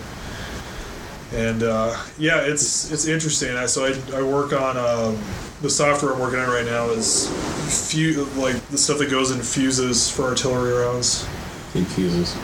And 1.33 1.63
uh, 1.63 1.95
yeah, 2.17 2.41
it's 2.41 2.91
it's 2.91 3.07
interesting. 3.07 3.55
I, 3.55 3.65
so 3.65 3.85
I, 3.85 4.17
I 4.17 4.21
work 4.23 4.53
on 4.53 4.77
um, 4.77 5.21
the 5.61 5.69
software 5.69 6.13
I'm 6.13 6.19
working 6.19 6.39
on 6.39 6.49
right 6.49 6.65
now 6.65 6.89
is 6.89 7.27
few 7.91 8.25
like 8.35 8.55
the 8.69 8.77
stuff 8.77 8.99
that 8.99 9.09
goes 9.09 9.31
in 9.31 9.41
fuses 9.41 10.09
for 10.09 10.23
artillery 10.23 10.73
rounds. 10.73 11.27
Confuses. 11.73 12.35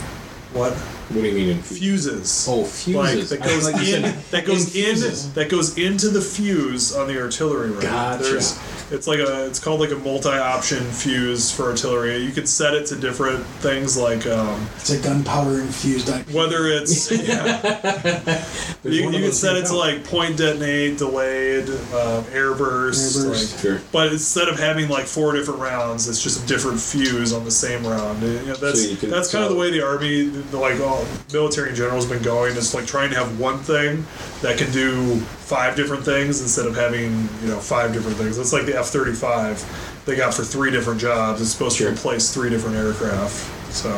What? 0.53 0.73
What 0.73 1.21
do 1.21 1.27
you 1.27 1.33
mean 1.33 1.49
infused? 1.49 2.09
Fuses. 2.09 2.47
Oh, 2.49 2.61
Like 2.61 2.69
fuses. 2.69 3.29
that 3.29 3.41
I 3.41 3.45
goes 3.47 3.69
thought 3.71 3.85
you 3.85 3.95
in, 3.95 4.01
said 4.03 4.23
that 4.31 4.45
goes 4.45 4.75
in, 4.75 4.81
infuses. 4.89 5.33
that 5.33 5.49
goes 5.49 5.77
into 5.77 6.09
the 6.09 6.21
fuse 6.21 6.93
on 6.95 7.07
the 7.07 7.19
artillery 7.21 7.69
round. 7.71 7.81
Gotcha. 7.81 8.23
There's, 8.23 8.59
it's 8.91 9.07
like 9.07 9.19
a, 9.19 9.47
it's 9.47 9.59
called 9.59 9.79
like 9.79 9.91
a 9.91 9.95
multi-option 9.95 10.83
fuse 10.91 11.51
for 11.51 11.63
artillery. 11.69 12.17
You 12.17 12.31
can 12.31 12.45
set 12.45 12.73
it 12.73 12.85
to 12.87 12.95
different 12.95 13.45
things 13.61 13.97
like 13.97 14.27
um, 14.27 14.67
It's 14.75 14.89
a 14.89 14.99
gunpowder 15.01 15.61
infused 15.61 16.09
IP. 16.09 16.29
whether 16.31 16.67
it's 16.67 17.09
yeah, 17.27 18.45
you, 18.83 19.09
you 19.09 19.19
can 19.19 19.31
set 19.31 19.55
in 19.55 19.63
it 19.63 19.67
to 19.67 19.75
like 19.75 20.03
point 20.03 20.37
detonate, 20.37 20.97
delayed, 20.97 21.69
um, 21.93 22.25
air 22.31 22.53
burst. 22.53 23.17
Airburst. 23.17 23.53
Like, 23.53 23.61
Sure. 23.61 23.81
but 23.91 24.11
instead 24.11 24.47
of 24.47 24.59
having 24.59 24.89
like 24.89 25.05
four 25.05 25.33
different 25.33 25.59
rounds, 25.59 26.07
it's 26.09 26.21
just 26.21 26.43
a 26.43 26.47
different 26.47 26.79
fuse 26.79 27.33
on 27.33 27.43
the 27.45 27.51
same 27.51 27.85
round. 27.85 28.21
You 28.21 28.33
know, 28.45 28.55
that's 28.55 28.87
you 28.89 28.95
that's 29.09 29.31
kind 29.31 29.43
of 29.43 29.51
the 29.51 29.57
way 29.57 29.71
the 29.71 29.85
army, 29.85 30.23
the, 30.23 30.57
like 30.57 30.79
all 30.79 31.05
military 31.31 31.69
in 31.69 31.75
general, 31.75 31.95
has 31.95 32.05
been 32.05 32.23
going. 32.23 32.55
It's 32.57 32.73
like 32.73 32.85
trying 32.85 33.09
to 33.11 33.15
have 33.15 33.39
one 33.39 33.59
thing 33.59 34.05
that 34.41 34.57
can 34.57 34.71
do 34.71 35.21
five 35.51 35.75
different 35.75 36.05
things 36.05 36.41
instead 36.41 36.65
of 36.65 36.73
having 36.77 37.11
you 37.41 37.49
know 37.49 37.59
five 37.59 37.91
different 37.91 38.15
things. 38.15 38.37
It's 38.37 38.53
like 38.53 38.65
the 38.65 38.79
F 38.79 38.87
thirty 38.87 39.11
five 39.11 39.59
they 40.05 40.15
got 40.15 40.33
for 40.33 40.43
three 40.43 40.71
different 40.71 41.01
jobs. 41.01 41.41
It's 41.41 41.51
supposed 41.51 41.77
Sure. 41.77 41.89
to 41.89 41.93
replace 41.93 42.33
three 42.33 42.49
different 42.49 42.77
aircraft. 42.77 43.35
So 43.73 43.91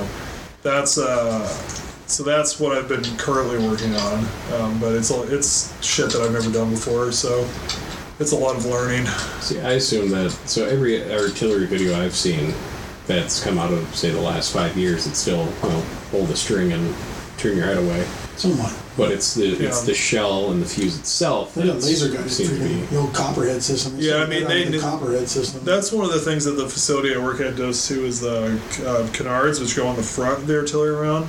that's 0.64 0.97
uh, 0.97 1.47
so 2.08 2.24
that's 2.24 2.60
what 2.60 2.76
I've 2.76 2.89
been 2.89 3.04
currently 3.18 3.60
working 3.70 3.95
on. 3.95 4.26
Um, 4.54 4.80
but 4.80 4.95
it's 4.95 5.12
it's 5.12 5.86
shit 5.86 6.10
that 6.12 6.24
I've 6.24 6.34
never 6.34 6.51
done 6.51 6.72
before. 6.72 7.12
So 7.12 7.47
it's 8.20 8.32
a 8.32 8.36
lot 8.36 8.56
of 8.56 8.66
learning. 8.66 9.06
See, 9.39 9.62
I 9.62 9.74
assume 9.74 10.10
that 10.10 10.32
so 10.45 10.66
every 10.66 11.04
artillery 11.14 11.68
video 11.68 11.93
I've 12.01 12.16
seen 12.16 12.51
that's 13.06 13.43
come 13.43 13.60
out 13.60 13.72
of 13.72 13.95
say 13.95 14.10
the 14.10 14.20
last 14.20 14.51
five 14.54 14.76
years, 14.76 15.06
it's 15.06 15.20
still 15.20 15.45
you 15.62 15.70
know 15.70 15.82
hold 16.10 16.30
the 16.30 16.36
string 16.36 16.72
and 16.74 16.95
turn 17.38 17.56
your 17.56 17.68
head 17.68 17.78
away. 17.78 18.08
Somewhat. 18.36 18.74
But 18.98 19.12
it's 19.12 19.36
the 19.36 19.52
it's 19.54 19.80
Yeah. 19.82 19.86
the 19.86 19.94
shell 19.94 20.52
and 20.52 20.62
the 20.62 20.66
fuse 20.66 20.98
itself. 20.98 21.54
They 21.56 21.62
got 21.62 21.68
that's- 21.80 21.86
laser 21.86 22.10
guided 22.10 22.32
seem 22.32 22.50
to 22.50 22.56
be 22.56 22.74
the 22.92 22.98
old 22.98 23.14
copperhead 23.14 23.62
system. 23.64 23.94
Yeah, 23.98 24.12
I 24.12 24.14
started 24.16 24.30
mean, 24.30 24.44
out 24.44 24.50
they 24.50 24.56
with 24.60 24.66
the 24.66 24.72
did- 24.74 24.82
copperhead 24.82 25.30
system. 25.30 25.62
That's 25.64 25.92
one 25.92 26.06
of 26.06 26.12
the 26.14 26.20
things 26.20 26.46
that 26.46 26.52
the 26.58 26.68
facility 26.68 27.14
I 27.16 27.20
work 27.20 27.40
at 27.42 27.56
does 27.56 27.88
too. 27.88 28.06
Is 28.06 28.20
the 28.22 28.58
uh, 28.86 29.08
canards, 29.14 29.60
which 29.60 29.76
go 29.76 29.88
on 29.88 29.96
the 29.96 30.04
front 30.04 30.40
of 30.40 30.48
the 30.48 30.58
artillery 30.58 30.96
round. 30.96 31.28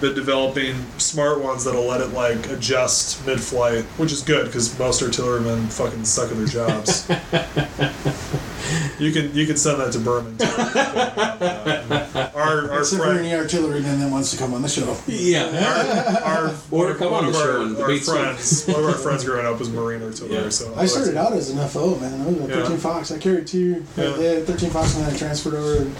Been 0.00 0.14
developing 0.14 0.74
smart 0.98 1.40
ones 1.40 1.64
that'll 1.64 1.86
let 1.86 2.02
it 2.02 2.08
like 2.08 2.50
adjust 2.50 3.24
mid-flight, 3.26 3.84
which 3.98 4.12
is 4.12 4.20
good 4.22 4.44
because 4.46 4.78
most 4.78 5.02
artillerymen 5.02 5.68
fucking 5.68 6.04
suck 6.04 6.30
at 6.30 6.36
their 6.36 6.46
jobs. 6.46 7.08
you 8.98 9.10
can 9.12 9.34
you 9.34 9.46
can 9.46 9.56
send 9.56 9.80
that 9.80 9.92
to 9.92 9.98
Berman. 9.98 10.36
Too. 10.36 10.44
our 12.36 12.70
our 12.70 12.80
Except 12.80 13.00
for 13.00 13.06
friend, 13.08 13.20
any 13.20 13.34
artilleryman 13.34 14.00
that 14.00 14.10
wants 14.10 14.30
to 14.32 14.36
come 14.36 14.52
on 14.52 14.60
the 14.62 14.68
show. 14.68 14.96
yeah. 15.06 16.22
our, 16.26 16.46
our 16.48 16.54
Or 16.70 16.86
one, 16.88 16.96
come 16.98 17.12
one 17.12 17.24
on 17.24 17.28
of 17.28 17.32
the 17.34 17.38
our, 17.40 17.46
show 17.46 17.62
and 17.62 17.76
our 17.78 17.96
friends, 17.98 18.66
one 18.66 18.80
of 18.80 18.86
our 18.86 18.92
friends 18.94 19.24
growing 19.24 19.46
up 19.46 19.58
was 19.58 19.70
Marine 19.70 20.02
artillery. 20.02 20.34
Yeah. 20.44 20.48
So 20.50 20.74
I 20.76 20.84
started 20.86 21.16
out 21.16 21.32
as 21.32 21.48
an 21.50 21.66
FO, 21.68 21.96
man. 21.98 22.20
I 22.20 22.26
was 22.26 22.36
a 22.36 22.48
Yeah. 22.48 22.62
13 22.64 22.76
Fox. 22.78 23.10
I 23.12 23.18
carried 23.18 23.46
two. 23.46 23.82
Yeah. 23.96 24.14
had 24.16 24.46
13 24.46 24.70
Fox 24.70 24.94
and 24.96 25.06
then 25.06 25.14
I 25.14 25.16
transferred 25.16 25.54
over. 25.54 25.76
And 25.82 25.96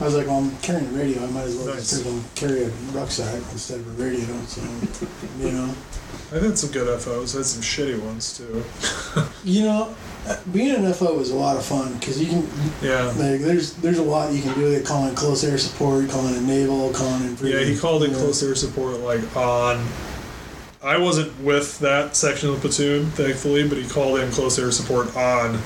I 0.00 0.04
was 0.04 0.14
like, 0.14 0.26
well, 0.26 0.38
I'm 0.38 0.56
carrying 0.58 0.86
a 0.86 0.90
radio. 0.92 1.22
I 1.22 1.26
might 1.30 1.42
as 1.42 1.56
well 1.56 1.66
Nice. 1.74 1.90
just 1.90 2.34
carry 2.34 2.62
a 2.64 2.68
rucksack 2.92 3.34
instead 3.52 3.80
of 3.80 4.00
a 4.00 4.02
radio. 4.02 4.24
So, 4.46 4.62
you 5.38 5.52
know. 5.52 5.74
I've 6.32 6.42
had 6.42 6.56
some 6.58 6.70
good 6.70 7.00
FOs. 7.00 7.34
I 7.34 7.38
had 7.40 7.46
some 7.46 7.60
shitty 7.62 8.00
ones 8.02 8.36
too. 8.38 8.64
You 9.42 9.62
know, 9.64 9.94
uh, 10.28 10.36
being 10.52 10.74
an 10.84 10.92
FO 10.92 11.18
is 11.18 11.30
a 11.30 11.34
lot 11.34 11.56
of 11.56 11.64
fun 11.64 11.94
because 11.94 12.20
you 12.22 12.28
can 12.28 12.46
Yeah. 12.82 13.06
like 13.06 13.40
there's 13.40 13.72
there's 13.74 13.98
a 13.98 14.02
lot 14.02 14.32
you 14.34 14.42
can 14.42 14.52
do. 14.54 14.70
They 14.70 14.82
call 14.82 15.06
in 15.08 15.14
close 15.14 15.42
air 15.42 15.56
support, 15.56 16.10
calling 16.10 16.34
in 16.36 16.46
naval, 16.46 16.92
calling 16.92 17.22
in. 17.24 17.36
Yeah, 17.42 17.60
he 17.60 17.76
called 17.76 18.02
in 18.04 18.10
you 18.10 18.16
know. 18.16 18.22
close 18.24 18.42
air 18.42 18.54
support 18.54 19.00
like 19.00 19.22
on. 19.34 19.82
I 20.82 20.98
wasn't 20.98 21.38
with 21.40 21.78
that 21.80 22.16
section 22.16 22.50
of 22.50 22.56
the 22.56 22.60
platoon, 22.68 23.10
thankfully, 23.12 23.66
but 23.66 23.78
he 23.78 23.88
called 23.88 24.20
in 24.20 24.30
close 24.30 24.58
air 24.58 24.70
support 24.70 25.16
on 25.16 25.58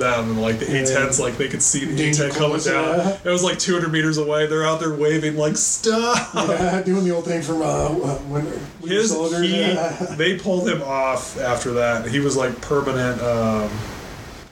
them, 0.00 0.30
and 0.30 0.42
like 0.42 0.58
the 0.58 0.66
Yeah. 0.66 0.82
A10s, 0.82 1.20
like 1.20 1.36
they 1.38 1.48
could 1.48 1.62
see 1.62 1.84
the 1.84 1.94
Danger 1.94 2.28
A10 2.28 2.34
coming 2.36 2.58
down. 2.60 2.98
yeah. 2.98 3.18
It 3.24 3.30
was 3.30 3.42
like 3.44 3.58
200 3.58 3.92
meters 3.92 4.18
away. 4.18 4.46
They're 4.46 4.66
out 4.66 4.80
there 4.80 4.92
waving 4.94 5.36
like 5.36 5.56
stop. 5.56 6.34
Yeah, 6.50 6.82
doing 6.82 7.04
the 7.04 7.12
old 7.14 7.24
thing 7.26 7.42
from 7.42 7.62
uh, 7.62 7.88
when 8.28 8.44
we 8.82 8.88
His 8.88 9.10
soldiers. 9.10 9.40
he, 9.48 9.60
yeah. 9.60 9.90
they 10.16 10.36
pulled 10.38 10.68
him 10.68 10.82
off 10.82 11.38
after 11.38 11.72
that. 11.74 12.08
He 12.08 12.18
was 12.18 12.36
like 12.36 12.60
permanent, 12.60 13.20
um, 13.22 13.70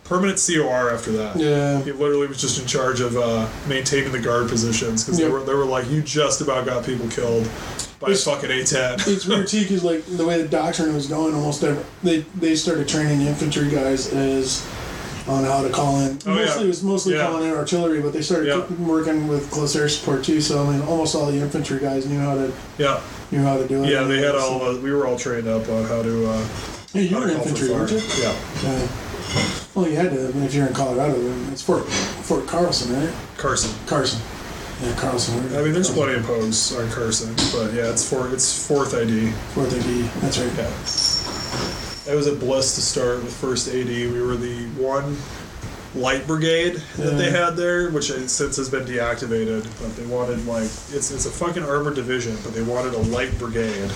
permanent 0.04 0.38
COR 0.46 0.90
after 0.90 1.12
that. 1.12 1.36
yeah. 1.36 1.82
He 1.82 1.92
literally 1.92 2.26
was 2.28 2.40
just 2.40 2.60
in 2.60 2.66
charge 2.66 3.00
of 3.00 3.16
uh, 3.16 3.48
maintaining 3.68 4.12
the 4.12 4.20
guard 4.20 4.48
positions 4.48 5.04
because 5.04 5.18
Yep. 5.18 5.26
they 5.28 5.32
were 5.32 5.42
they 5.44 5.54
were 5.54 5.64
like 5.66 5.90
you 5.90 6.00
just 6.02 6.40
about 6.40 6.64
got 6.66 6.84
people 6.86 7.08
killed 7.08 7.48
by 8.00 8.08
It's- 8.10 8.26
a 8.26 8.30
fucking 8.30 8.48
A10. 8.60 9.06
It's 9.08 9.26
weird 9.26 9.48
too 9.48 9.62
because 9.62 9.84
like 9.84 10.04
the 10.06 10.24
way 10.26 10.40
the 10.40 10.48
doctrine 10.48 10.94
was 10.94 11.06
going, 11.08 11.34
almost 11.34 11.62
every, 11.64 11.84
they 12.02 12.20
they 12.38 12.54
started 12.54 12.88
training 12.88 13.22
infantry 13.26 13.68
guys 13.70 14.12
as 14.12 14.66
on 15.28 15.44
how 15.44 15.62
to 15.62 15.68
call 15.70 16.00
in. 16.00 16.18
Oh, 16.26 16.34
yeah. 16.34 16.44
mostly 16.46 16.64
it 16.64 16.68
was 16.68 16.82
mostly 16.82 17.14
Yeah. 17.14 17.26
calling 17.26 17.48
in 17.48 17.54
artillery, 17.54 18.00
but 18.00 18.12
they 18.12 18.22
started 18.22 18.48
Yeah. 18.48 18.62
working 18.84 19.28
with 19.28 19.50
close 19.50 19.76
air 19.76 19.88
support 19.88 20.24
too. 20.24 20.40
So 20.40 20.64
I 20.66 20.70
mean, 20.72 20.82
almost 20.88 21.14
all 21.14 21.26
the 21.26 21.36
infantry 21.38 21.78
guys 21.80 22.06
knew 22.06 22.18
how 22.18 22.34
to 22.34 22.50
Yeah, 22.78 23.00
knew 23.30 23.42
how 23.42 23.56
to 23.58 23.66
do 23.68 23.84
it. 23.84 23.90
yeah. 23.90 24.04
They 24.04 24.18
had 24.18 24.32
So- 24.32 24.38
all. 24.38 24.62
Uh, 24.70 24.76
we 24.78 24.92
were 24.92 25.06
all 25.06 25.18
trained 25.18 25.46
up 25.48 25.68
on 25.68 25.84
how 25.84 26.02
to. 26.02 26.30
Uh, 26.30 26.38
Hey, 26.94 27.02
you 27.02 27.16
were 27.16 27.26
to 27.26 27.34
call 27.34 27.42
for 27.42 27.48
infantry, 27.50 27.74
weren't 27.74 27.90
you? 27.92 28.00
Yeah, 28.22 28.32
Yeah. 28.64 28.78
Well, 29.74 29.86
you 29.86 29.96
had 29.96 30.10
to. 30.14 30.20
I 30.28 30.32
mean, 30.32 30.44
if 30.44 30.54
you're 30.54 30.66
in 30.66 30.72
Colorado, 30.72 31.12
then 31.20 31.48
it's 31.52 31.60
Fort 31.62 31.84
Fort 32.22 32.46
Carlson, 32.46 32.98
right? 32.98 33.10
Carson. 33.36 33.70
Carson. 33.86 34.18
Yeah, 34.82 34.92
Carlson. 34.96 35.34
I 35.56 35.60
mean, 35.62 35.72
there's 35.74 35.90
plenty 35.90 36.14
of 36.14 36.24
posts 36.24 36.72
on 36.74 36.88
Carson, 36.90 37.34
but 37.52 37.74
yeah, 37.74 37.90
it's 37.90 38.04
for 38.08 38.28
it's 38.32 38.52
fourth 38.66 38.94
ID. 38.94 39.32
Fourth 39.54 39.74
ID. 39.74 40.08
That's 40.22 40.38
right. 40.38 40.50
Yeah. 40.56 40.70
I 42.08 42.14
was 42.14 42.26
at 42.26 42.40
Bliss 42.40 42.74
to 42.76 42.80
start 42.80 43.22
with 43.22 43.34
first 43.36 43.68
AD. 43.68 43.86
We 43.86 44.22
were 44.22 44.36
the 44.36 44.66
one 44.78 45.18
light 45.94 46.26
brigade 46.26 46.76
that 46.96 47.18
they 47.18 47.30
had 47.30 47.50
there, 47.50 47.90
which 47.90 48.10
since 48.10 48.56
has 48.56 48.70
been 48.70 48.86
deactivated. 48.86 49.64
But 49.78 49.94
they 49.94 50.06
wanted 50.06 50.46
like 50.46 50.64
it's 50.64 51.10
it's 51.10 51.26
a 51.26 51.30
fucking 51.30 51.62
armored 51.62 51.96
division, 51.96 52.38
but 52.42 52.54
they 52.54 52.62
wanted 52.62 52.94
a 52.94 52.98
light 52.98 53.38
brigade. 53.38 53.90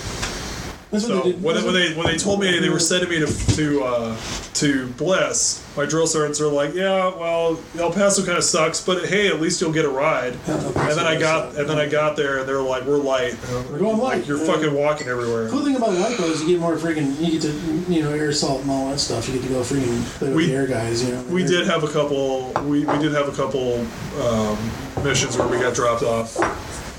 That's 0.93 1.07
So 1.07 1.15
what 1.15 1.23
they 1.25 1.31
did. 1.31 1.43
when, 1.43 1.55
when 1.65 1.73
they 1.73 1.93
when 1.95 2.05
they 2.07 2.17
told 2.17 2.39
me 2.39 2.59
they 2.59 2.69
were 2.69 2.79
sending 2.79 3.09
me 3.09 3.19
to 3.19 3.25
to 3.55 3.83
uh, 3.83 4.17
to 4.53 4.87
Bliss, 4.89 5.65
my 5.75 5.85
drill 5.87 6.05
sergeants 6.05 6.39
are 6.39 6.47
like, 6.47 6.75
yeah, 6.75 7.07
well, 7.15 7.59
El 7.79 7.91
Paso 7.91 8.23
kind 8.23 8.37
of 8.37 8.43
sucks, 8.43 8.79
but 8.79 9.05
hey, 9.05 9.27
at 9.27 9.41
least 9.41 9.59
you'll 9.59 9.73
get 9.73 9.85
a 9.85 9.89
ride. 9.89 10.33
And 10.45 10.75
then 10.75 10.99
I 10.99 11.17
got 11.19 11.55
and 11.55 11.67
then 11.67 11.79
I 11.79 11.89
got 11.89 12.15
there 12.15 12.37
and 12.39 12.47
they're 12.47 12.61
like, 12.61 12.85
we're 12.85 12.97
light. 12.97 13.35
We're 13.71 13.79
going 13.79 13.97
Like, 13.97 14.17
light. 14.19 14.27
You're 14.27 14.37
Yeah. 14.37 14.53
fucking 14.53 14.73
walking 14.75 15.07
everywhere. 15.07 15.49
Cool 15.49 15.65
thing 15.65 15.75
about 15.75 15.93
light 15.93 16.15
though 16.17 16.25
is 16.29 16.41
you 16.41 16.47
get 16.49 16.59
more 16.59 16.75
freaking. 16.75 17.19
You 17.19 17.31
get 17.39 17.41
to 17.41 17.91
you 17.91 18.03
know 18.03 18.11
air 18.11 18.29
assault 18.29 18.61
and 18.61 18.69
all 18.69 18.89
that 18.91 18.99
stuff. 18.99 19.27
You 19.27 19.33
get 19.33 19.47
to 19.47 19.49
go 19.49 19.61
freaking 19.61 20.03
play 20.19 20.27
with 20.27 20.37
We- 20.37 20.45
the 20.45 20.53
air 20.53 20.67
guys. 20.67 21.03
You 21.03 21.15
know. 21.15 21.23
We 21.23 21.43
did 21.43 21.65
have 21.65 21.83
a 21.83 21.87
couple. 21.89 22.51
We, 22.69 22.85
we 22.85 22.97
did 22.99 23.13
have 23.13 23.27
a 23.27 23.35
couple 23.35 23.79
um, 24.21 24.57
missions 25.03 25.37
where 25.39 25.47
we 25.47 25.57
got 25.57 25.73
dropped 25.73 26.03
off 26.03 26.35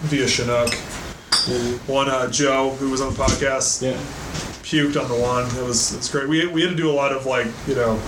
via 0.07 0.26
Chinook. 0.26 0.74
Yeah. 1.49 1.59
One, 1.86 2.09
uh, 2.09 2.30
Joe, 2.30 2.70
who 2.70 2.90
was 2.90 3.01
on 3.01 3.12
the 3.12 3.18
podcast, 3.22 3.82
Yeah. 3.82 3.92
puked 4.62 5.01
on 5.01 5.09
the 5.09 5.16
one. 5.16 5.45
It 5.57 5.66
was 5.66 5.92
it's 5.95 6.09
great. 6.11 6.28
We, 6.28 6.47
we 6.47 6.62
had 6.62 6.70
to 6.70 6.76
do 6.76 6.90
a 6.90 6.92
lot 6.92 7.12
of 7.12 7.26
like 7.26 7.47
you 7.66 7.74
know 7.74 8.01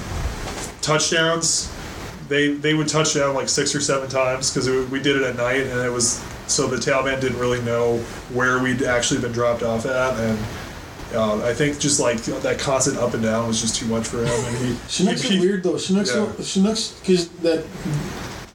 touchdowns. 0.82 1.72
They 2.28 2.54
they 2.54 2.74
would 2.74 2.88
touch 2.88 3.14
down 3.14 3.34
like 3.34 3.48
six 3.48 3.74
or 3.74 3.80
seven 3.80 4.08
times 4.08 4.50
because 4.52 4.68
we 4.90 5.00
did 5.00 5.16
it 5.16 5.22
at 5.22 5.36
night 5.36 5.60
and 5.62 5.80
it 5.80 5.90
was 5.92 6.22
so 6.46 6.66
the 6.66 6.76
Taliban 6.76 7.20
didn't 7.20 7.38
really 7.38 7.60
know 7.62 7.98
where 8.32 8.62
we'd 8.62 8.82
actually 8.82 9.20
been 9.20 9.32
dropped 9.32 9.62
off 9.62 9.86
at 9.86 10.18
and. 10.20 10.38
Uh, 11.14 11.36
I 11.46 11.54
think 11.54 11.78
just 11.78 12.00
like 12.00 12.18
that 12.24 12.58
constant 12.58 12.98
up 12.98 13.14
and 13.14 13.22
down 13.22 13.46
was 13.46 13.60
just 13.60 13.76
too 13.76 13.86
much 13.86 14.08
for 14.08 14.18
him, 14.24 14.26
and 14.26 14.56
he. 14.58 14.76
Chinooks 14.88 15.22
he, 15.22 15.38
are 15.38 15.40
weird 15.40 15.62
though. 15.62 15.78
Chinooks, 15.78 16.08
Yeah. 16.10 16.16
don't- 16.16 16.44
Chinooks, 16.44 16.98
because 17.00 17.28
that 17.42 17.64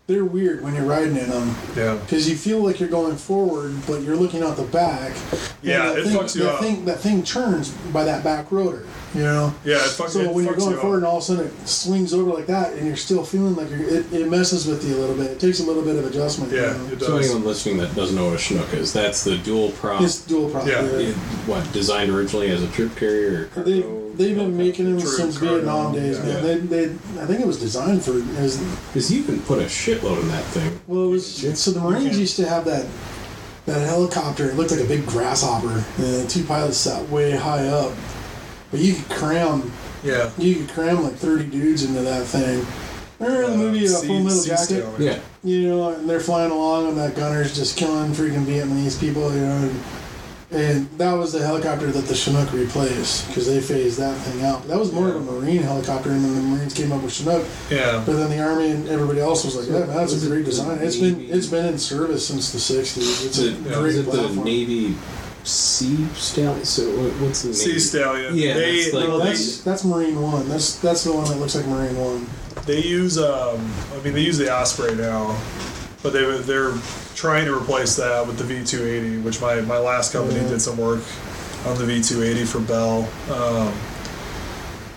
they're 0.08 0.26
weird 0.26 0.64
when 0.64 0.76
you're 0.76 0.86
riding 0.86 1.16
in 1.16 1.30
them. 1.30 1.56
Yeah. 1.76 1.96
Because 1.96 2.30
you 2.30 2.36
feel 2.36 2.60
like 2.60 2.80
you're 2.80 2.90
going 2.90 3.16
forward, 3.16 3.76
but 3.88 4.02
you're 4.02 4.16
looking 4.16 4.44
out 4.44 4.58
the 4.58 4.64
back. 4.64 5.16
Yeah, 5.62 5.94
it 5.94 6.04
thing, 6.04 6.18
fucks 6.18 6.36
you 6.36 6.44
that 6.44 6.54
up. 6.56 6.60
Thing, 6.60 6.86
that 6.86 7.00
thing 7.00 7.24
turns 7.24 7.70
by 7.94 8.04
that 8.04 8.24
back 8.24 8.52
rotor. 8.52 8.86
You 9.14 9.24
know. 9.24 9.54
Yeah, 9.66 9.76
it 9.76 9.80
fucks, 9.92 10.12
So 10.12 10.22
it 10.22 10.34
when 10.34 10.46
you're 10.46 10.56
going 10.56 10.70
you 10.72 10.76
up. 10.78 10.82
forward 10.82 10.98
and 10.98 11.06
all 11.06 11.18
of 11.18 11.24
a 11.24 11.26
sudden 11.26 11.48
it 11.48 11.68
swings 11.68 12.14
over 12.14 12.32
like 12.32 12.46
that, 12.48 12.74
and 12.74 12.88
you're 12.88 12.96
still 12.96 13.24
feeling 13.26 13.56
like 13.56 13.70
you're, 13.70 13.82
it, 13.82 14.14
it 14.14 14.30
messes 14.30 14.66
with 14.66 14.88
you 14.88 14.96
a 14.96 15.00
little 15.00 15.16
bit. 15.16 15.32
It 15.32 15.40
takes 15.40 15.60
a 15.60 15.64
little 15.64 15.84
bit 15.84 15.98
of 15.98 16.06
adjustment. 16.06 16.52
you 16.52 16.62
Yeah, 16.62 16.78
know? 16.78 16.86
it 16.94 17.02
So 17.02 17.18
anyone 17.18 17.44
listening 17.44 17.78
that 17.80 17.94
doesn't 17.96 18.16
know 18.16 18.26
what 18.28 18.36
a 18.36 18.38
Chinook 18.38 18.74
is, 18.74 18.94
that's 18.94 19.24
the 19.24 19.38
dual 19.40 19.72
prop. 19.72 20.02
It's 20.02 20.22
dual 20.26 20.50
prop. 20.50 20.66
Yeah. 20.66 20.82
yeah. 20.84 21.10
it- 21.10 21.16
what 21.48 21.70
designed 21.74 22.10
originally 22.12 22.52
as 22.52 22.62
a 22.64 22.68
troop 22.70 22.96
carrier? 22.96 23.50
Or 23.58 23.64
They 23.64 23.82
cargo? 23.82 24.12
they've 24.16 24.36
been 24.36 24.56
making 24.56 24.86
them 24.86 25.00
True, 25.02 25.10
since 25.10 25.38
cargo, 25.38 25.56
Vietnam 25.56 25.94
days, 25.94 26.18
yeah. 26.20 26.24
man. 26.26 26.44
They, 26.44 26.86
they 26.86 26.86
I 27.22 27.26
think 27.26 27.42
it 27.42 27.48
was 27.48 27.60
designed 27.60 28.04
for 28.04 28.12
it 28.18 28.26
Because 28.28 29.12
you 29.12 29.24
can 29.24 29.42
put 29.42 29.60
a 29.60 29.64
shitload 29.66 30.22
in 30.22 30.28
that 30.30 30.44
thing. 30.46 30.80
well 30.88 31.06
it 31.06 31.10
was 31.10 31.60
so 31.60 31.72
the 31.72 31.80
Marines 31.82 32.08
Okay. 32.12 32.18
used 32.20 32.36
to 32.38 32.48
have 32.48 32.64
that 32.66 32.86
that 33.66 33.86
helicopter. 33.88 34.50
It 34.50 34.56
looked 34.56 34.72
like 34.72 34.80
a 34.82 34.86
big 34.88 35.06
grasshopper. 35.06 35.84
And 36.00 36.30
two 36.30 36.44
pilots 36.44 36.78
sat 36.78 37.08
way 37.10 37.32
high 37.32 37.68
up, 37.68 37.92
but 38.72 38.80
you 38.80 38.94
could 38.96 39.10
cram 39.10 39.72
Yeah. 40.04 40.30
you 40.38 40.56
could 40.56 40.70
cram 40.70 41.04
like 41.04 41.16
thirty 41.16 41.46
dudes 41.46 41.84
into 41.84 42.02
that 42.02 42.26
thing. 42.26 42.66
Remember 43.20 43.52
the 43.52 43.58
movie, 43.58 43.86
uh, 43.86 43.90
sea- 43.90 44.08
Full 44.08 44.20
Metal 44.24 44.38
sea 44.40 44.50
Jacket? 44.50 44.66
stallion. 44.66 44.94
Yeah. 45.02 45.20
You 45.44 45.68
know, 45.70 45.90
and 45.90 46.10
they're 46.10 46.20
flying 46.20 46.52
along, 46.52 46.88
and 46.90 46.98
that 46.98 47.16
gunner's 47.16 47.56
just 47.56 47.78
killing 47.78 48.12
freaking 48.14 48.46
Vietnamese 48.46 49.00
people. 49.00 49.32
You 49.34 49.42
know, 49.42 49.56
and, 49.58 49.80
and 50.52 50.90
that 50.98 51.14
was 51.14 51.32
the 51.32 51.40
helicopter 51.46 51.92
that 51.92 52.06
the 52.06 52.16
Chinook 52.16 52.52
replaced 52.52 53.28
because 53.28 53.46
they 53.46 53.62
phased 53.62 54.00
that 54.00 54.18
thing 54.22 54.44
out. 54.44 54.68
That 54.68 54.78
was 54.80 54.92
more 54.92 55.08
of 55.10 55.16
a 55.16 55.20
Marine 55.20 55.62
helicopter, 55.62 56.10
and 56.10 56.26
then 56.26 56.34
the 56.36 56.42
Marines 56.42 56.74
came 56.74 56.92
up 56.92 57.04
with 57.04 57.14
Chinook. 57.14 57.46
Yeah. 57.70 58.02
But 58.06 58.14
then 58.18 58.30
the 58.32 58.40
Army 58.44 58.72
and 58.72 58.90
everybody 58.90 59.20
else 59.20 59.46
was 59.46 59.56
like, 59.56 59.68
"Yeah, 59.68 59.86
man, 59.86 59.96
that's 59.96 60.22
a 60.24 60.28
great 60.28 60.46
design. 60.46 60.80
It's 60.82 60.98
been 60.98 61.22
it's 61.30 61.48
been 61.48 61.68
in 61.68 61.78
service 61.78 62.26
since 62.28 62.52
the 62.52 62.58
'60s. 62.60 63.24
It's 63.26 63.38
a 63.40 63.50
it, 63.50 63.56
Yeah. 63.68 63.74
great 63.80 63.90
is 63.94 63.98
it 64.00 64.06
the 64.06 64.12
platform." 64.12 64.48
Sea 65.44 66.06
Stallion? 66.14 66.66
So 66.66 66.84
what's 67.24 67.42
the 67.42 67.48
name? 67.50 67.56
Sea 67.56 67.80
Stallion. 67.80 68.36
Yeah, 68.36 68.54
They, 68.54 68.82
that's 68.84 68.94
like- 68.94 69.08
No, 69.08 69.18
they, 69.20 69.26
that's 69.26 69.62
that's 69.62 69.84
Marine 69.86 70.22
One. 70.22 70.48
That's 70.50 70.76
that's 70.80 71.04
the 71.04 71.14
one 71.14 71.26
that 71.26 71.38
looks 71.38 71.56
like 71.56 71.66
Marine 71.66 71.98
One. 71.98 72.28
they 72.66 72.82
use 72.82 73.18
um 73.18 73.72
I 73.94 74.04
mean 74.04 74.14
they 74.14 74.22
use 74.22 74.38
the 74.38 74.54
Osprey 74.54 74.94
now, 74.96 75.36
but 76.04 76.14
they 76.14 76.24
they're 76.42 76.74
trying 77.16 77.46
to 77.46 77.56
replace 77.58 77.96
that 77.98 78.26
with 78.28 78.38
the 78.38 78.44
V280, 78.44 79.24
which 79.24 79.42
my 79.42 79.62
my 79.62 79.78
last 79.78 80.14
company 80.14 80.40
Yeah. 80.40 80.48
did 80.50 80.62
some 80.62 80.78
work 80.78 81.02
on 81.66 81.78
the 81.78 81.86
V280 81.86 82.48
for 82.48 82.60
Bell. 82.60 83.08
Um, 83.32 83.74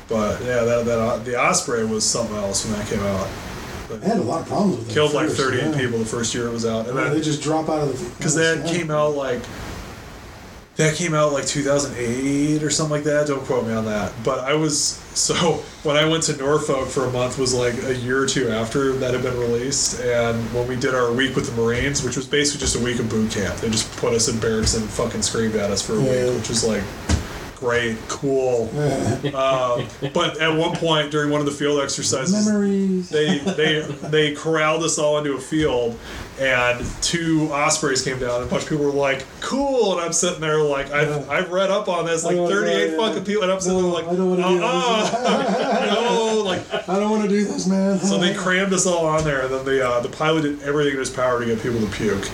but 0.08 0.40
yeah, 0.42 0.64
that 0.64 0.84
that 0.84 1.24
the 1.24 1.40
Osprey 1.40 1.84
was 1.86 2.04
something 2.04 2.36
else 2.36 2.64
when 2.66 2.78
that 2.78 2.86
came 2.88 3.00
out. 3.00 3.28
But 3.88 4.00
They 4.00 4.08
had 4.08 4.18
a 4.18 4.22
lot 4.22 4.40
of 4.42 4.48
problems 4.48 4.78
with 4.78 4.90
it. 4.90 4.94
killed 4.94 5.12
like 5.12 5.26
first, 5.28 5.40
38 5.40 5.62
yeah. 5.72 5.78
people 5.78 5.98
the 5.98 6.04
first 6.06 6.34
year 6.34 6.46
it 6.48 6.52
was 6.52 6.64
out, 6.66 6.86
and 6.86 6.96
Yeah, 6.96 7.04
then 7.04 7.14
they 7.14 7.20
just 7.20 7.42
drop 7.42 7.68
out 7.68 7.80
of 7.82 7.98
the 7.98 8.10
because 8.16 8.34
that 8.34 8.64
yeah. 8.66 8.72
came 8.72 8.90
out 8.90 9.14
like 9.14 9.40
that 10.76 10.96
came 10.96 11.14
out 11.14 11.32
like 11.32 11.46
2008 11.46 12.62
or 12.62 12.70
something 12.70 12.90
like 12.90 13.04
that. 13.04 13.26
Don't 13.28 13.44
quote 13.44 13.66
me 13.66 13.72
on 13.72 13.84
that. 13.84 14.12
But 14.24 14.40
i 14.40 14.54
was 14.54 15.00
so 15.14 15.34
when 15.84 15.96
i 15.96 16.04
went 16.04 16.24
to 16.24 16.36
norfolk 16.36 16.88
for 16.88 17.04
a 17.04 17.10
month 17.12 17.38
was 17.38 17.54
like 17.54 17.74
a 17.84 17.94
year 17.94 18.20
or 18.20 18.26
two 18.26 18.48
after 18.50 18.92
that 18.94 19.14
had 19.14 19.22
been 19.22 19.38
released. 19.38 20.00
And 20.00 20.42
when 20.52 20.66
we 20.66 20.74
did 20.76 20.94
our 20.94 21.12
week 21.12 21.36
with 21.36 21.46
the 21.54 21.62
marines 21.62 22.02
which 22.02 22.16
was 22.16 22.26
basically 22.26 22.60
just 22.60 22.74
a 22.76 22.80
week 22.82 22.98
of 22.98 23.08
boot 23.08 23.30
camp 23.30 23.56
they 23.60 23.70
just 23.70 23.94
put 23.98 24.12
us 24.12 24.28
in 24.28 24.40
barracks 24.40 24.74
and 24.74 24.88
fucking 24.90 25.22
screamed 25.22 25.54
at 25.54 25.70
us 25.70 25.80
for 25.82 25.94
a 25.94 26.02
Yeah. 26.02 26.26
week 26.26 26.38
which 26.40 26.48
was 26.48 26.64
like 26.64 26.82
great 27.64 27.96
cool 28.08 28.68
um, 29.34 29.86
but 30.12 30.38
at 30.38 30.54
one 30.54 30.76
point 30.76 31.10
during 31.10 31.30
one 31.30 31.40
of 31.40 31.46
the 31.46 31.52
field 31.52 31.80
exercises 31.80 32.46
Memories. 32.46 33.08
they 33.08 33.38
they 33.38 33.80
they 34.08 34.34
corralled 34.34 34.82
us 34.82 34.98
all 34.98 35.16
into 35.16 35.32
a 35.32 35.40
field 35.40 35.98
and 36.38 36.84
two 37.00 37.48
ospreys 37.52 38.02
came 38.02 38.18
down 38.18 38.42
and 38.42 38.44
a 38.44 38.46
bunch 38.50 38.64
of 38.64 38.68
people 38.68 38.84
were 38.84 38.90
like 38.92 39.24
cool 39.40 39.92
and 39.92 40.00
i'm 40.02 40.12
sitting 40.12 40.40
there 40.40 40.58
like 40.62 40.90
i've. 40.92 41.28
I've 41.30 41.50
read 41.50 41.70
up 41.70 41.88
on 41.88 42.04
this 42.04 42.22
like 42.24 42.36
Oh, 42.36 42.48
38 42.48 42.90
yeah, 42.90 42.96
fucking 42.98 43.24
people 43.24 43.44
and 43.44 43.52
i'm 43.52 43.60
sitting 43.60 43.78
No, 43.80 43.92
there 43.92 44.02
like 44.02 44.12
I 44.12 44.16
don't 44.16 44.30
wanna 44.30 44.42
do 44.58 44.62
uh-uh. 44.62 45.90
no 46.34 46.42
like 46.42 46.88
I 46.88 46.98
don't 46.98 47.10
want 47.10 47.22
to 47.22 47.28
do 47.28 47.44
this, 47.44 47.66
man. 47.66 47.98
so 47.98 48.18
they 48.18 48.34
crammed 48.34 48.72
us 48.74 48.84
all 48.86 49.06
on 49.06 49.24
there 49.24 49.42
and 49.46 49.54
then 49.54 49.64
the 49.64 49.88
uh, 49.88 50.00
the 50.00 50.08
pilot 50.10 50.42
did 50.42 50.62
everything 50.62 50.92
in 50.94 50.98
his 50.98 51.08
power 51.08 51.40
to 51.40 51.46
get 51.46 51.62
people 51.62 51.80
to 51.80 51.86
puke 51.86 52.28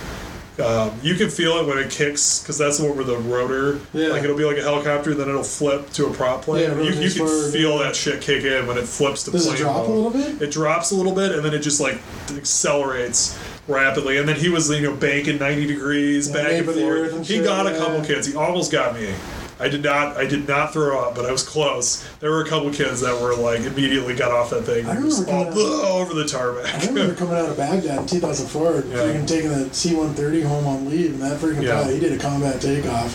um, 0.61 0.93
you 1.03 1.15
can 1.15 1.29
feel 1.31 1.57
it 1.59 1.67
when 1.67 1.79
it 1.79 1.91
kicks 1.91 2.41
because 2.41 2.59
that's 2.59 2.79
the 2.79 2.85
one 2.87 2.97
where 2.97 3.05
the 3.05 3.17
rotor, 3.19 3.81
Yeah. 3.93 4.09
like 4.09 4.23
it'll 4.23 4.37
be 4.37 4.45
like 4.45 4.59
a 4.59 4.63
helicopter, 4.63 5.15
then 5.15 5.29
it'll 5.29 5.43
flip 5.43 5.91
to 5.95 6.07
a 6.07 6.13
prop 6.13 6.43
plane. 6.43 6.71
Yeah, 6.71 6.77
you, 6.83 6.93
you 7.01 7.11
can 7.11 7.27
forward, 7.27 7.53
feel 7.53 7.77
yeah. 7.79 7.85
that 7.85 7.97
shit 7.97 8.21
kick 8.21 8.45
in 8.45 8.67
when 8.67 8.79
it 8.79 8.85
flips 8.87 9.25
to 9.25 9.31
Does 9.31 9.47
it 9.47 9.51
plane 9.51 9.63
drop 9.63 9.87
a 9.87 9.89
mode. 9.89 9.97
little 9.97 10.11
bit? 10.11 10.43
It 10.43 10.51
drops 10.53 10.91
a 10.91 10.95
little 10.95 11.15
bit 11.15 11.33
and 11.33 11.45
then 11.45 11.55
it 11.55 11.61
just 11.61 11.81
like 11.81 11.99
accelerates 12.37 13.39
rapidly. 13.69 14.19
And 14.19 14.29
then 14.29 14.37
he 14.37 14.49
was 14.49 14.71
you 14.71 14.83
know 14.83 14.95
banking 14.97 15.39
ninety 15.39 15.67
degrees 15.67 16.29
Yeah, 16.29 16.35
back 16.35 16.53
and 16.53 16.67
for 16.67 16.73
the 16.73 16.85
earth 16.89 17.11
forth. 17.11 17.17
and 17.19 17.27
He 17.27 17.35
shit, 17.37 17.45
got 17.45 17.67
a 17.67 17.71
yeah. 17.73 17.79
couple 17.79 18.05
kids. 18.05 18.27
He 18.27 18.35
almost 18.37 18.71
got 18.73 18.95
me. 18.95 19.15
I 19.61 19.69
did 19.69 19.83
not. 19.85 20.17
I 20.17 20.27
did 20.27 20.49
not 20.49 20.73
throw 20.73 20.99
up, 21.01 21.15
but 21.15 21.27
I 21.27 21.33
was 21.33 21.43
close. 21.47 22.03
There 22.21 22.31
were 22.31 22.43
a 22.43 22.49
couple 22.49 22.71
kids 22.73 23.01
that 23.03 23.21
were 23.21 23.35
like 23.37 23.61
immediately 23.61 24.15
got 24.17 24.31
off 24.33 24.51
that 24.51 24.63
thing 24.63 24.87
I 24.87 24.95
and 24.97 25.05
just 25.05 25.29
all 25.29 25.45
remember 25.45 25.61
coming 25.61 25.87
over 25.87 26.15
the 26.15 26.25
I 26.25 26.27
tarmac. 26.27 26.87
remember 26.87 27.15
coming 27.21 27.35
out 27.37 27.49
of 27.51 27.57
Baghdad 27.57 27.99
in 28.01 28.07
2004, 28.07 28.73
Yeah. 28.89 28.97
freaking 28.97 29.29
taking 29.29 29.51
the 29.51 29.73
C-130 29.75 30.43
home 30.45 30.67
on 30.67 30.89
leave, 30.89 31.13
and 31.13 31.23
that 31.23 31.39
freaking 31.39 31.63
Yeah. 31.63 31.83
pilot, 31.83 31.95
he 31.95 32.01
did 32.01 32.13
a 32.13 32.19
combat 32.19 32.61
takeoff. 32.61 33.13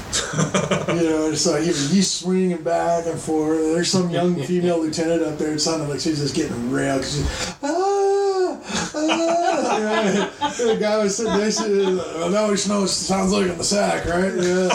you 0.90 1.10
know, 1.10 1.30
it's 1.32 1.46
like 1.46 1.62
he, 1.64 1.68
he's 1.74 2.12
swinging 2.12 2.62
back 2.64 3.06
and 3.08 3.20
forth. 3.20 3.58
There's 3.74 3.90
some 3.92 4.10
young 4.12 4.36
female 4.44 4.80
lieutenant 4.82 5.24
up 5.24 5.38
there. 5.38 5.54
It 5.54 5.60
sounded 5.60 5.90
like 5.90 6.00
she's 6.00 6.20
just 6.20 6.36
getting 6.36 6.72
railed. 6.72 7.02
'cause 7.02 7.16
she's, 7.16 7.56
ah, 7.64 8.25
ah. 8.64 10.54
the 10.58 10.78
guy 10.80 10.98
was 10.98 11.18
sitting 11.18 11.38
next 11.38 11.58
to 11.58 11.82
him, 11.82 11.98
well, 11.98 12.30
now 12.30 12.50
we 12.50 12.58
know 12.68 12.84
it 12.84 12.88
sounds 12.88 13.32
like 13.32 13.48
in 13.48 13.58
the 13.58 13.64
sack, 13.64 14.06
right? 14.06 14.34
Yeah. 14.36 14.70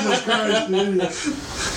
Jesus 0.00 0.22
Christ, 0.22 0.68
dude. 0.70 1.76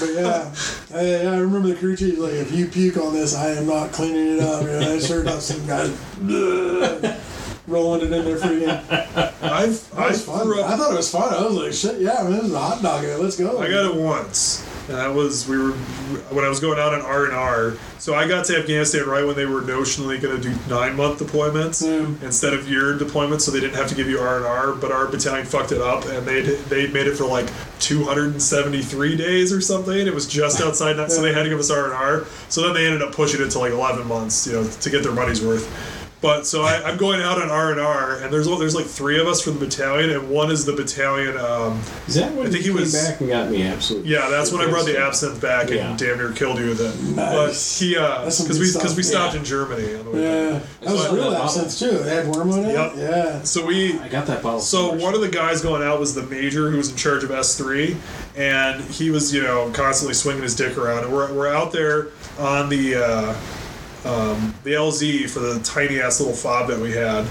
But 0.00 0.10
yeah, 0.14 0.54
I, 0.94 1.34
I 1.34 1.38
remember 1.38 1.68
the 1.68 1.76
crew 1.76 1.96
chief 1.96 2.18
like, 2.18 2.32
if 2.32 2.52
you 2.52 2.66
puke 2.66 2.96
on 2.96 3.14
this, 3.14 3.34
I 3.34 3.50
am 3.50 3.66
not 3.66 3.92
cleaning 3.92 4.38
it 4.38 4.40
up. 4.40 4.62
And 4.62 4.84
I 4.84 4.98
sure 4.98 5.22
enough, 5.22 5.40
some 5.40 5.64
guy 5.66 5.88
rolling 7.66 8.00
it 8.02 8.12
in 8.12 8.24
there 8.24 8.36
freaking. 8.36 9.42
I've 9.42 9.94
I 9.94 10.08
was 10.08 10.24
fun. 10.24 10.52
I 10.52 10.76
thought 10.76 10.92
it 10.92 10.96
was 10.96 11.10
fun. 11.10 11.32
I 11.32 11.44
was 11.44 11.54
like, 11.54 11.72
shit, 11.72 12.00
yeah, 12.00 12.22
man, 12.22 12.32
this 12.32 12.44
is 12.44 12.52
a 12.52 12.58
hot 12.58 12.82
dog. 12.82 13.04
Let's 13.20 13.36
go. 13.36 13.58
I 13.60 13.70
got 13.70 13.94
it 13.94 14.00
once, 14.00 14.66
and 14.88 14.96
that 14.96 15.12
was 15.14 15.46
we 15.48 15.56
were 15.58 15.72
when 16.30 16.44
I 16.44 16.48
was 16.48 16.60
going 16.60 16.78
out 16.78 16.94
on 16.94 17.02
R 17.02 17.24
and 17.26 17.34
R. 17.34 17.74
So 17.98 18.14
I 18.14 18.26
got 18.28 18.44
to 18.46 18.56
Afghanistan 18.56 19.06
right 19.06 19.24
when 19.26 19.36
they 19.36 19.44
were 19.46 19.60
notionally 19.60 20.20
going 20.20 20.40
to 20.40 20.42
do 20.42 20.54
nine 20.68 20.96
month 20.96 21.18
deployments 21.20 21.82
Mm. 21.84 22.22
instead 22.22 22.54
of 22.54 22.68
year 22.68 22.96
deployments, 22.96 23.42
so 23.42 23.50
they 23.50 23.60
didn't 23.60 23.74
have 23.76 23.88
to 23.88 23.94
give 23.94 24.08
you 24.08 24.18
R 24.18 24.36
and 24.38 24.46
R. 24.46 24.72
But 24.72 24.92
our 24.92 25.06
battalion 25.06 25.46
fucked 25.46 25.72
it 25.72 25.80
up, 25.80 26.04
and 26.06 26.26
they 26.26 26.40
they 26.42 26.86
made 26.88 27.06
it 27.06 27.16
for 27.16 27.26
like 27.26 27.48
273 27.80 29.16
days 29.16 29.52
or 29.52 29.60
something. 29.60 30.06
It 30.06 30.14
was 30.14 30.26
just 30.26 30.60
outside 30.60 30.94
that, 30.94 31.10
so 31.12 31.22
they 31.22 31.32
had 31.32 31.42
to 31.44 31.48
give 31.48 31.58
us 31.58 31.70
R 31.70 31.84
and 31.84 31.92
R. 31.94 32.24
So 32.48 32.62
then 32.62 32.74
they 32.74 32.86
ended 32.86 33.02
up 33.02 33.12
pushing 33.12 33.40
it 33.44 33.50
to 33.50 33.58
like 33.58 33.72
11 33.72 34.06
months, 34.06 34.46
you 34.46 34.54
know, 34.54 34.68
to 34.68 34.90
get 34.90 35.02
their 35.02 35.12
money's 35.12 35.42
worth. 35.44 35.66
But 36.20 36.46
so 36.48 36.62
I, 36.62 36.82
I'm 36.82 36.96
going 36.96 37.20
out 37.20 37.40
on 37.40 37.48
R 37.48 37.70
and 37.70 37.78
R, 37.80 38.16
and 38.16 38.32
there's 38.32 38.46
there's 38.48 38.74
like 38.74 38.86
three 38.86 39.20
of 39.20 39.28
us 39.28 39.40
from 39.40 39.54
the 39.60 39.66
battalion, 39.66 40.10
and 40.10 40.28
one 40.28 40.50
is 40.50 40.64
the 40.64 40.72
battalion. 40.72 41.36
Um, 41.38 41.80
Is 42.08 42.14
that 42.16 42.34
when 42.34 42.48
I 42.48 42.50
think 42.50 42.64
you 42.64 42.72
he 42.72 42.78
came 42.78 42.80
was- 42.80 42.92
back 42.92 43.20
and 43.20 43.28
got 43.28 43.50
me 43.50 43.62
absolutely? 43.62 44.10
yeah, 44.10 44.28
that's 44.28 44.50
when 44.50 44.60
I 44.60 44.68
brought 44.68 44.86
the 44.86 44.98
absinthe 44.98 45.40
back 45.40 45.70
Yeah. 45.70 45.90
and 45.90 45.98
damn 45.98 46.16
near 46.18 46.32
killed 46.32 46.58
you 46.58 46.70
with 46.70 46.80
it. 46.80 47.14
Nice. 47.16 47.78
But 47.80 47.86
he, 47.86 47.96
uh, 47.96 48.24
That's 48.24 48.36
some 48.36 48.46
because 48.46 48.58
good 48.58 48.66
we 48.66 48.72
because 48.72 48.96
we 48.96 49.02
stopped 49.04 49.34
Yeah. 49.34 49.38
in 49.40 49.44
Germany 49.46 49.94
on 49.94 50.04
the 50.06 50.10
way 50.10 50.22
Yeah, 50.22 50.50
back. 50.58 50.62
that 50.80 50.92
was 50.92 51.02
So- 51.04 51.14
real 51.14 51.34
absinthe 51.36 51.78
too. 51.78 51.98
They 52.02 52.14
had 52.16 52.26
wormwood 52.26 52.64
in 52.64 52.70
Yep. 52.70 52.92
Yeah. 52.96 53.42
So 53.42 53.64
we, 53.64 53.96
I 54.00 54.08
got 54.08 54.26
that 54.26 54.42
bottle. 54.42 54.58
so 54.60 54.92
one 54.94 55.14
of 55.14 55.20
the 55.20 55.28
guys 55.28 55.62
going 55.62 55.84
out 55.84 56.00
was 56.00 56.16
the 56.16 56.24
major 56.24 56.68
who 56.68 56.78
was 56.78 56.90
in 56.90 56.96
charge 56.96 57.22
of 57.22 57.30
S 57.30 57.56
three, 57.56 57.96
and 58.36 58.82
he 58.82 59.10
was 59.10 59.32
you 59.32 59.42
know 59.44 59.70
constantly 59.72 60.14
swinging 60.14 60.42
his 60.42 60.56
dick 60.56 60.76
around, 60.76 61.04
and 61.04 61.12
we're 61.12 61.32
we're 61.32 61.46
out 61.54 61.70
there 61.70 62.08
on 62.40 62.68
the. 62.70 62.96
Uh, 62.96 63.34
um, 64.08 64.54
the 64.64 64.72
LZ 64.72 65.28
for 65.28 65.40
the 65.40 65.60
tiny 65.60 66.00
ass 66.00 66.18
little 66.18 66.34
fob 66.34 66.68
that 66.68 66.78
we 66.78 66.92
had, 66.92 67.26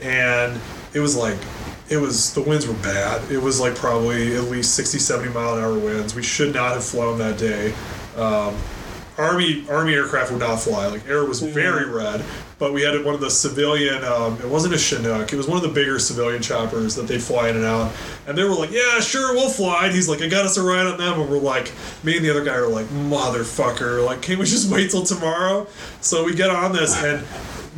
and 0.00 0.60
it 0.94 1.00
was 1.00 1.16
like, 1.16 1.36
it 1.88 1.96
was 1.96 2.32
the 2.34 2.42
winds 2.42 2.66
were 2.66 2.74
bad. 2.74 3.30
It 3.30 3.38
was 3.38 3.60
like 3.60 3.74
probably 3.74 4.36
at 4.36 4.44
least 4.44 4.74
60, 4.74 4.98
70 4.98 5.32
mile 5.32 5.56
an 5.56 5.64
hour 5.64 5.76
winds. 5.76 6.14
We 6.14 6.22
should 6.22 6.54
not 6.54 6.74
have 6.74 6.84
flown 6.84 7.18
that 7.18 7.36
day. 7.36 7.74
Um, 8.16 8.56
Army 9.18 9.66
Army 9.68 9.94
aircraft 9.94 10.30
would 10.30 10.40
not 10.40 10.60
fly. 10.60 10.86
Like 10.86 11.06
air 11.08 11.24
was 11.24 11.40
very 11.40 11.90
red, 11.90 12.24
but 12.60 12.72
we 12.74 12.82
had 12.82 13.02
one 13.04 13.14
of 13.14 13.20
the 13.22 13.30
civilian. 13.30 14.04
Um, 14.04 14.34
it 14.40 14.46
wasn't 14.46 14.74
a 14.74 14.78
Chinook. 14.78 15.32
It 15.32 15.36
was 15.36 15.48
one 15.48 15.56
of 15.56 15.62
the 15.62 15.70
bigger 15.70 15.98
civilian 15.98 16.42
choppers 16.42 16.94
that 16.94 17.08
they 17.08 17.18
fly 17.18 17.48
in 17.48 17.56
and 17.56 17.64
out. 17.64 17.90
And 18.28 18.36
they 18.38 18.44
were 18.44 18.54
like, 18.54 18.70
"Yeah, 18.70 19.00
sure, 19.00 19.32
we'll 19.34 19.48
fly." 19.48 19.86
And 19.86 19.94
he's 19.94 20.08
like, 20.08 20.20
"I 20.20 20.28
got 20.28 20.44
us 20.44 20.56
a 20.58 20.62
ride 20.62 20.86
on 20.86 20.98
them." 20.98 21.18
And 21.18 21.28
we're 21.30 21.38
like, 21.38 21.72
me 22.04 22.16
and 22.16 22.24
the 22.24 22.30
other 22.30 22.44
guy 22.44 22.54
are 22.54 22.68
like, 22.68 22.86
"Motherfucker! 22.86 24.04
Like, 24.04 24.20
can't 24.22 24.38
we 24.38 24.44
just 24.44 24.70
wait 24.70 24.90
till 24.90 25.02
tomorrow?" 25.04 25.66
So 26.02 26.22
we 26.22 26.34
get 26.34 26.50
on 26.50 26.72
this, 26.72 26.94
and 27.02 27.24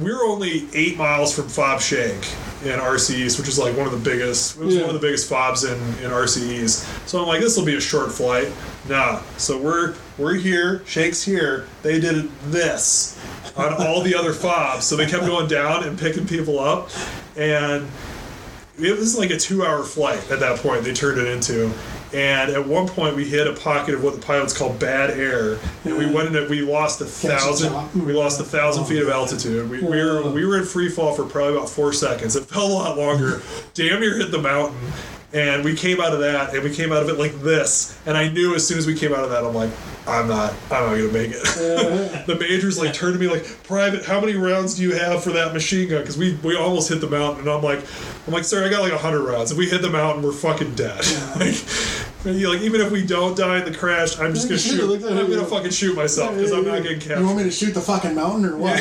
we're 0.00 0.24
only 0.24 0.66
eight 0.74 0.96
miles 0.98 1.32
from 1.34 1.48
Fob 1.48 1.80
Shank 1.80 2.26
in 2.64 2.78
RC 2.78 3.14
East, 3.16 3.38
which 3.38 3.48
is 3.48 3.58
like 3.58 3.76
one 3.76 3.86
of 3.86 3.92
the 3.92 4.10
biggest. 4.10 4.56
It 4.56 4.64
was 4.64 4.74
Yeah. 4.74 4.80
one 4.82 4.94
of 4.94 5.00
the 5.00 5.06
biggest 5.06 5.28
fobs 5.28 5.62
in 5.64 5.78
in 6.02 6.10
RC 6.10 6.42
East. 6.60 6.86
So 7.06 7.20
I'm 7.20 7.28
like, 7.28 7.40
this 7.40 7.56
will 7.56 7.64
be 7.64 7.76
a 7.76 7.80
short 7.80 8.10
flight. 8.12 8.48
Nah. 8.88 9.20
So 9.36 9.58
we're 9.58 9.94
we're 10.18 10.34
here. 10.34 10.82
Shake's 10.86 11.22
here. 11.22 11.66
They 11.82 12.00
did 12.00 12.30
this 12.46 13.18
on 13.56 13.74
all 13.74 14.02
the 14.02 14.14
other 14.14 14.32
fobs. 14.32 14.86
So 14.86 14.96
they 14.96 15.06
kept 15.06 15.26
going 15.26 15.48
down 15.48 15.84
and 15.84 15.98
picking 15.98 16.26
people 16.26 16.58
up, 16.58 16.90
and 17.36 17.86
it 18.78 18.98
was 18.98 19.16
like 19.18 19.30
a 19.30 19.38
two-hour 19.38 19.84
flight 19.84 20.30
at 20.30 20.40
that 20.40 20.58
point. 20.58 20.84
They 20.84 20.92
turned 20.92 21.20
it 21.20 21.28
into. 21.28 21.72
And 22.14 22.50
at 22.52 22.66
one 22.66 22.86
point, 22.86 23.16
we 23.16 23.24
hit 23.26 23.46
a 23.46 23.54
pocket 23.54 23.94
of 23.94 24.04
what 24.04 24.14
the 24.14 24.20
pilots 24.20 24.56
call 24.56 24.74
bad 24.74 25.10
air, 25.10 25.58
and 25.84 25.96
we 25.96 26.04
went 26.04 26.36
in. 26.36 26.50
We 26.50 26.60
lost 26.60 27.00
a 27.00 27.06
thousand. 27.06 27.72
We 28.04 28.12
lost 28.12 28.38
a 28.38 28.44
thousand 28.44 28.84
feet 28.84 29.00
of 29.00 29.08
altitude. 29.08 29.70
We, 29.70 29.80
we 29.80 29.88
were 29.88 30.30
we 30.30 30.44
were 30.44 30.58
in 30.58 30.66
free 30.66 30.90
fall 30.90 31.14
for 31.14 31.24
probably 31.24 31.56
about 31.56 31.70
four 31.70 31.90
seconds. 31.94 32.36
It 32.36 32.44
felt 32.44 32.70
a 32.70 32.74
lot 32.74 32.98
longer. 32.98 33.40
Damn 33.72 34.00
near 34.00 34.18
hit 34.18 34.30
the 34.30 34.42
mountain, 34.42 34.92
and 35.34 35.64
we 35.64 35.74
came 35.74 36.00
out 36.00 36.12
of 36.12 36.20
that, 36.20 36.54
and 36.54 36.62
we 36.62 36.74
came 36.74 36.92
out 36.92 37.02
of 37.02 37.08
it 37.08 37.18
like 37.18 37.32
this. 37.40 37.98
And 38.06 38.16
I 38.16 38.28
knew 38.28 38.54
as 38.54 38.66
soon 38.66 38.78
as 38.78 38.86
we 38.86 38.94
came 38.94 39.12
out 39.12 39.24
of 39.24 39.30
that, 39.30 39.44
I'm 39.44 39.54
like, 39.54 39.70
I'm 40.06 40.28
not, 40.28 40.52
I'm 40.70 40.84
not 40.84 40.96
gonna 40.96 41.12
make 41.12 41.30
it. 41.30 41.42
the 42.26 42.36
majors 42.38 42.78
like 42.78 42.92
turned 42.92 43.14
to 43.14 43.20
me 43.20 43.28
like, 43.28 43.44
Private, 43.62 44.04
how 44.04 44.20
many 44.20 44.34
rounds 44.34 44.74
do 44.74 44.82
you 44.82 44.94
have 44.94 45.22
for 45.22 45.30
that 45.30 45.54
machine 45.54 45.88
gun? 45.88 46.00
Because 46.00 46.18
we 46.18 46.34
we 46.42 46.56
almost 46.56 46.88
hit 46.88 47.00
the 47.00 47.08
mountain, 47.08 47.42
and 47.42 47.50
I'm 47.50 47.62
like, 47.62 47.80
I'm 48.26 48.32
like, 48.32 48.44
sir, 48.44 48.66
I 48.66 48.68
got 48.68 48.82
like 48.82 48.92
hundred 48.92 49.22
rounds. 49.22 49.52
If 49.52 49.58
we 49.58 49.68
hit 49.68 49.80
the 49.80 49.90
mountain, 49.90 50.22
we're 50.22 50.32
fucking 50.32 50.74
dead. 50.74 50.98
like, 51.36 51.54
like 52.24 52.60
even 52.60 52.80
if 52.80 52.90
we 52.90 53.06
don't 53.06 53.36
die 53.36 53.58
in 53.58 53.64
the 53.64 53.76
crash, 53.76 54.18
I'm 54.18 54.34
just 54.34 54.48
gonna 54.48 54.58
shoot, 54.58 54.80
shoot. 54.80 54.86
look 54.86 55.02
I'm 55.02 55.30
gonna 55.30 55.46
fucking 55.46 55.70
shoot 55.70 55.96
myself 55.96 56.34
because 56.34 56.52
I'm 56.52 56.64
not 56.64 56.82
getting 56.82 56.98
captured. 56.98 57.20
You 57.20 57.26
want 57.26 57.38
me 57.38 57.44
to 57.44 57.50
shoot 57.50 57.72
the 57.72 57.80
fucking 57.80 58.14
mountain 58.14 58.44
or 58.44 58.56
what? 58.56 58.80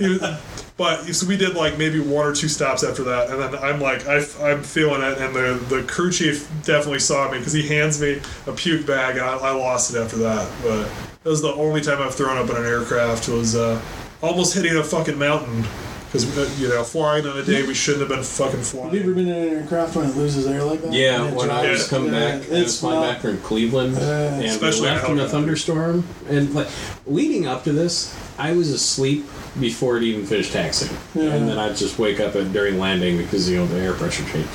Yeah. 0.00 0.40
But 0.78 1.12
so 1.12 1.26
we 1.26 1.36
did 1.36 1.56
like 1.56 1.76
maybe 1.76 1.98
one 1.98 2.24
or 2.24 2.32
two 2.32 2.46
stops 2.46 2.84
after 2.84 3.02
that, 3.02 3.30
and 3.30 3.42
then 3.42 3.56
I'm 3.56 3.80
like 3.80 4.06
I, 4.06 4.18
am 4.48 4.62
feeling 4.62 5.02
it, 5.02 5.18
and 5.18 5.34
the 5.34 5.60
the 5.68 5.82
crew 5.82 6.12
chief 6.12 6.48
definitely 6.64 7.00
saw 7.00 7.28
me 7.30 7.38
because 7.38 7.52
he 7.52 7.66
hands 7.66 8.00
me 8.00 8.20
a 8.46 8.52
puke 8.52 8.86
bag, 8.86 9.16
and 9.16 9.26
I, 9.26 9.36
I 9.38 9.50
lost 9.50 9.92
it 9.92 9.98
after 9.98 10.16
that. 10.18 10.48
But 10.62 10.88
that 11.24 11.30
was 11.30 11.42
the 11.42 11.52
only 11.52 11.80
time 11.80 12.00
I've 12.00 12.14
thrown 12.14 12.38
up 12.38 12.48
in 12.48 12.56
an 12.56 12.64
aircraft 12.64 13.28
was 13.28 13.56
uh, 13.56 13.82
almost 14.22 14.54
hitting 14.54 14.76
a 14.76 14.84
fucking 14.84 15.18
mountain 15.18 15.64
because 16.12 16.60
you 16.60 16.68
know 16.68 16.82
flying 16.84 17.26
on 17.26 17.36
a 17.38 17.42
day 17.42 17.66
we 17.66 17.74
shouldn't 17.74 18.00
have 18.00 18.08
been 18.08 18.24
fucking 18.24 18.62
flying. 18.62 18.86
Have 18.86 18.94
you 18.94 19.00
ever 19.02 19.12
flying. 19.12 19.26
been 19.26 19.34
in 19.36 19.48
an 19.48 19.62
aircraft 19.62 19.96
when 19.96 20.08
it 20.08 20.16
loses 20.16 20.46
air 20.46 20.62
like 20.64 20.80
that? 20.82 20.92
Yeah, 20.92 21.24
And 21.26 21.36
when 21.36 21.50
I 21.50 21.62
drops? 21.66 21.78
was 21.80 21.88
coming 21.88 22.12
Yeah, 22.12 22.18
back, 22.20 22.34
I 22.34 22.38
was 22.38 22.48
it's 22.62 22.80
flying 22.80 23.00
not- 23.00 23.12
back 23.14 23.20
from 23.22 23.38
Cleveland, 23.42 23.92
Yeah. 23.96 24.28
and 24.32 24.38
we 24.42 24.48
Especially 24.48 24.86
left 24.88 25.06
in 25.08 25.12
in 25.18 25.20
a 25.20 25.28
thunderstorm. 25.28 26.04
And 26.28 26.54
like 26.54 26.68
leading 27.06 27.46
up 27.46 27.64
to 27.64 27.72
this, 27.72 28.14
I 28.38 28.52
was 28.52 28.70
asleep 28.70 29.26
before 29.60 29.96
it 29.98 30.02
even 30.04 30.24
finished 30.26 30.52
taxiing, 30.52 30.96
Yeah. 31.14 31.34
and 31.34 31.48
then 31.48 31.58
I'd 31.58 31.76
just 31.76 31.98
wake 31.98 32.20
up 32.20 32.34
at, 32.36 32.52
during 32.52 32.78
landing 32.78 33.18
because 33.18 33.48
you 33.50 33.58
know 33.58 33.66
the 33.66 33.78
air 33.80 33.92
pressure 33.92 34.24
change. 34.32 34.46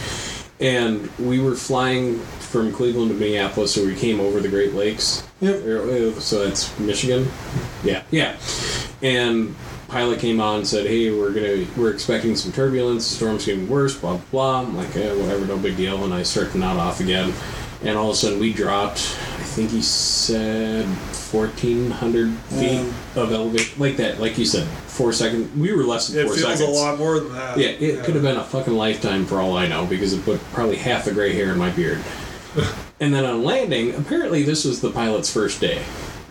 And 0.59 1.09
we 1.19 1.39
were 1.39 1.55
flying 1.55 2.19
from 2.39 2.71
Cleveland 2.71 3.09
to 3.11 3.17
Minneapolis, 3.17 3.73
so 3.73 3.85
we 3.85 3.95
came 3.95 4.19
over 4.21 4.39
the 4.39 4.47
Great 4.47 4.73
Lakes. 4.73 5.23
Yep. 5.41 5.55
Uh, 5.65 6.19
So 6.21 6.47
that's 6.47 6.69
Michigan. 6.79 7.29
Yeah, 7.83 8.03
yeah. 8.11 8.35
And 9.01 9.55
pilot 9.93 10.19
came 10.19 10.41
on 10.41 10.57
and 10.57 10.67
said, 10.67 10.87
"Hey, 10.87 11.11
we're 11.11 11.31
gonna 11.31 11.65
we're 11.77 11.91
expecting 11.91 12.35
some 12.35 12.51
turbulence. 12.51 13.07
The 13.09 13.15
storm's 13.15 13.45
getting 13.45 13.69
worse. 13.69 13.95
Blah 13.95 14.17
blah." 14.17 14.21
blah. 14.31 14.61
I'm 14.61 14.75
like, 14.75 14.95
eh, 14.97 15.13
"Whatever, 15.13 15.45
no 15.45 15.57
big 15.57 15.77
deal." 15.77 16.03
And 16.03 16.13
I 16.13 16.23
start 16.23 16.51
to 16.51 16.57
nod 16.57 16.77
off 16.77 16.99
again, 16.99 17.31
and 17.83 17.95
all 17.97 18.09
of 18.09 18.15
a 18.15 18.17
sudden 18.17 18.39
we 18.39 18.51
dropped. 18.51 18.97
I 18.97 19.43
think 19.55 19.69
he 19.69 19.83
said 19.83 20.85
fourteen 20.87 21.91
hundred 21.91 22.33
feet 22.49 22.81
Yeah. 22.81 23.21
of 23.21 23.31
elevation, 23.31 23.79
like 23.79 23.97
that, 23.97 24.19
like 24.19 24.37
you 24.37 24.45
said, 24.45 24.67
four 24.87 25.13
seconds. 25.13 25.55
We 25.55 25.71
were 25.73 25.83
less 25.83 26.07
than 26.07 26.25
four 26.25 26.35
seconds. 26.35 26.59
It 26.59 26.65
feels 26.65 26.79
a 26.79 26.81
lot 26.83 26.97
more 26.97 27.19
than 27.19 27.33
that. 27.33 27.57
Yeah, 27.57 27.67
it 27.69 28.03
could 28.03 28.15
have 28.15 28.23
been 28.23 28.37
a 28.37 28.43
fucking 28.43 28.73
lifetime 28.75 29.25
for 29.25 29.39
all 29.39 29.55
I 29.55 29.67
know 29.67 29.85
because 29.85 30.13
it 30.13 30.25
put 30.25 30.41
probably 30.53 30.77
half 30.77 31.05
the 31.05 31.11
gray 31.11 31.33
hair 31.33 31.51
in 31.51 31.59
my 31.59 31.69
beard. 31.69 31.99
and 32.99 33.13
then 33.13 33.25
on 33.25 33.43
landing, 33.43 33.93
apparently 33.95 34.41
this 34.43 34.65
was 34.65 34.81
the 34.81 34.89
pilot's 34.91 35.31
first 35.31 35.61
day 35.61 35.81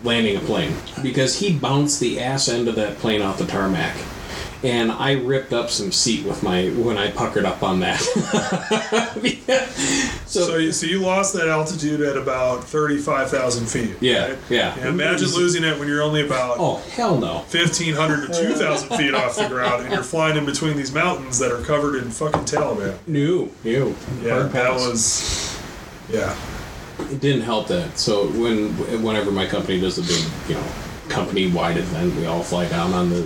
landing 0.03 0.35
a 0.35 0.39
plane 0.41 0.75
because 1.01 1.39
he 1.39 1.57
bounced 1.57 1.99
the 1.99 2.19
ass 2.19 2.49
end 2.49 2.67
of 2.67 2.75
that 2.75 2.97
plane 2.97 3.21
off 3.21 3.37
the 3.37 3.45
tarmac. 3.45 3.95
And 4.63 4.93
I 4.93 5.13
ripped 5.13 5.51
up 5.51 5.69
some 5.69 5.91
seat 5.91 6.25
with 6.25 6.41
my 6.41 6.69
when 6.69 6.97
I 6.97 7.11
puckered 7.11 7.43
up 7.43 7.63
on 7.63 7.81
that. 7.81 7.99
so, 10.25 10.45
So, 10.45 10.57
you, 10.57 10.71
so 10.71 10.85
you 10.85 11.01
lost 11.01 11.33
that 11.33 11.49
altitude 11.49 11.99
at 11.99 12.15
about 12.15 12.63
thirty-five 12.63 13.29
thousand 13.29 13.65
feet. 13.67 13.97
Yeah, 13.99 14.29
right? 14.29 14.37
yeah. 14.49 14.73
And 14.75 14.87
imagine 14.87 15.27
losing 15.29 15.65
it 15.65 15.77
when 15.77 15.89
you're 15.89 16.01
only 16.01 16.25
about 16.25 16.55
oh 16.59 16.77
hell 16.95 17.17
no! 17.17 17.39
fifteen 17.39 17.93
hundred 17.93 18.27
to 18.27 18.33
two 18.41 18.53
thousand 18.53 18.87
feet 18.97 19.13
off 19.13 19.35
the 19.35 19.49
ground, 19.49 19.83
and 19.83 19.93
you're 19.93 20.01
flying 20.01 20.37
in 20.37 20.45
between 20.45 20.77
these 20.77 20.93
mountains 20.93 21.39
that 21.39 21.51
are 21.51 21.61
covered 21.63 22.01
in 22.01 22.09
fucking 22.09 22.45
Taliban. 22.45 22.95
New, 23.05 23.51
new. 23.65 23.93
Yeah, 24.21 24.43
that 24.43 24.73
was. 24.75 25.59
Yeah, 26.09 26.33
it 26.99 27.19
didn't 27.19 27.41
help 27.41 27.67
that. 27.67 27.97
So 27.97 28.27
when 28.29 28.69
whenever 29.03 29.31
my 29.31 29.45
company 29.45 29.79
does 29.79 29.97
a 29.97 30.01
big, 30.01 30.23
you 30.49 30.55
know, 30.55 30.67
company 31.09 31.51
wide 31.51 31.77
event, 31.77 32.15
we 32.15 32.25
all 32.25 32.43
fly 32.43 32.67
down 32.67 32.93
on 32.93 33.09
the 33.09 33.23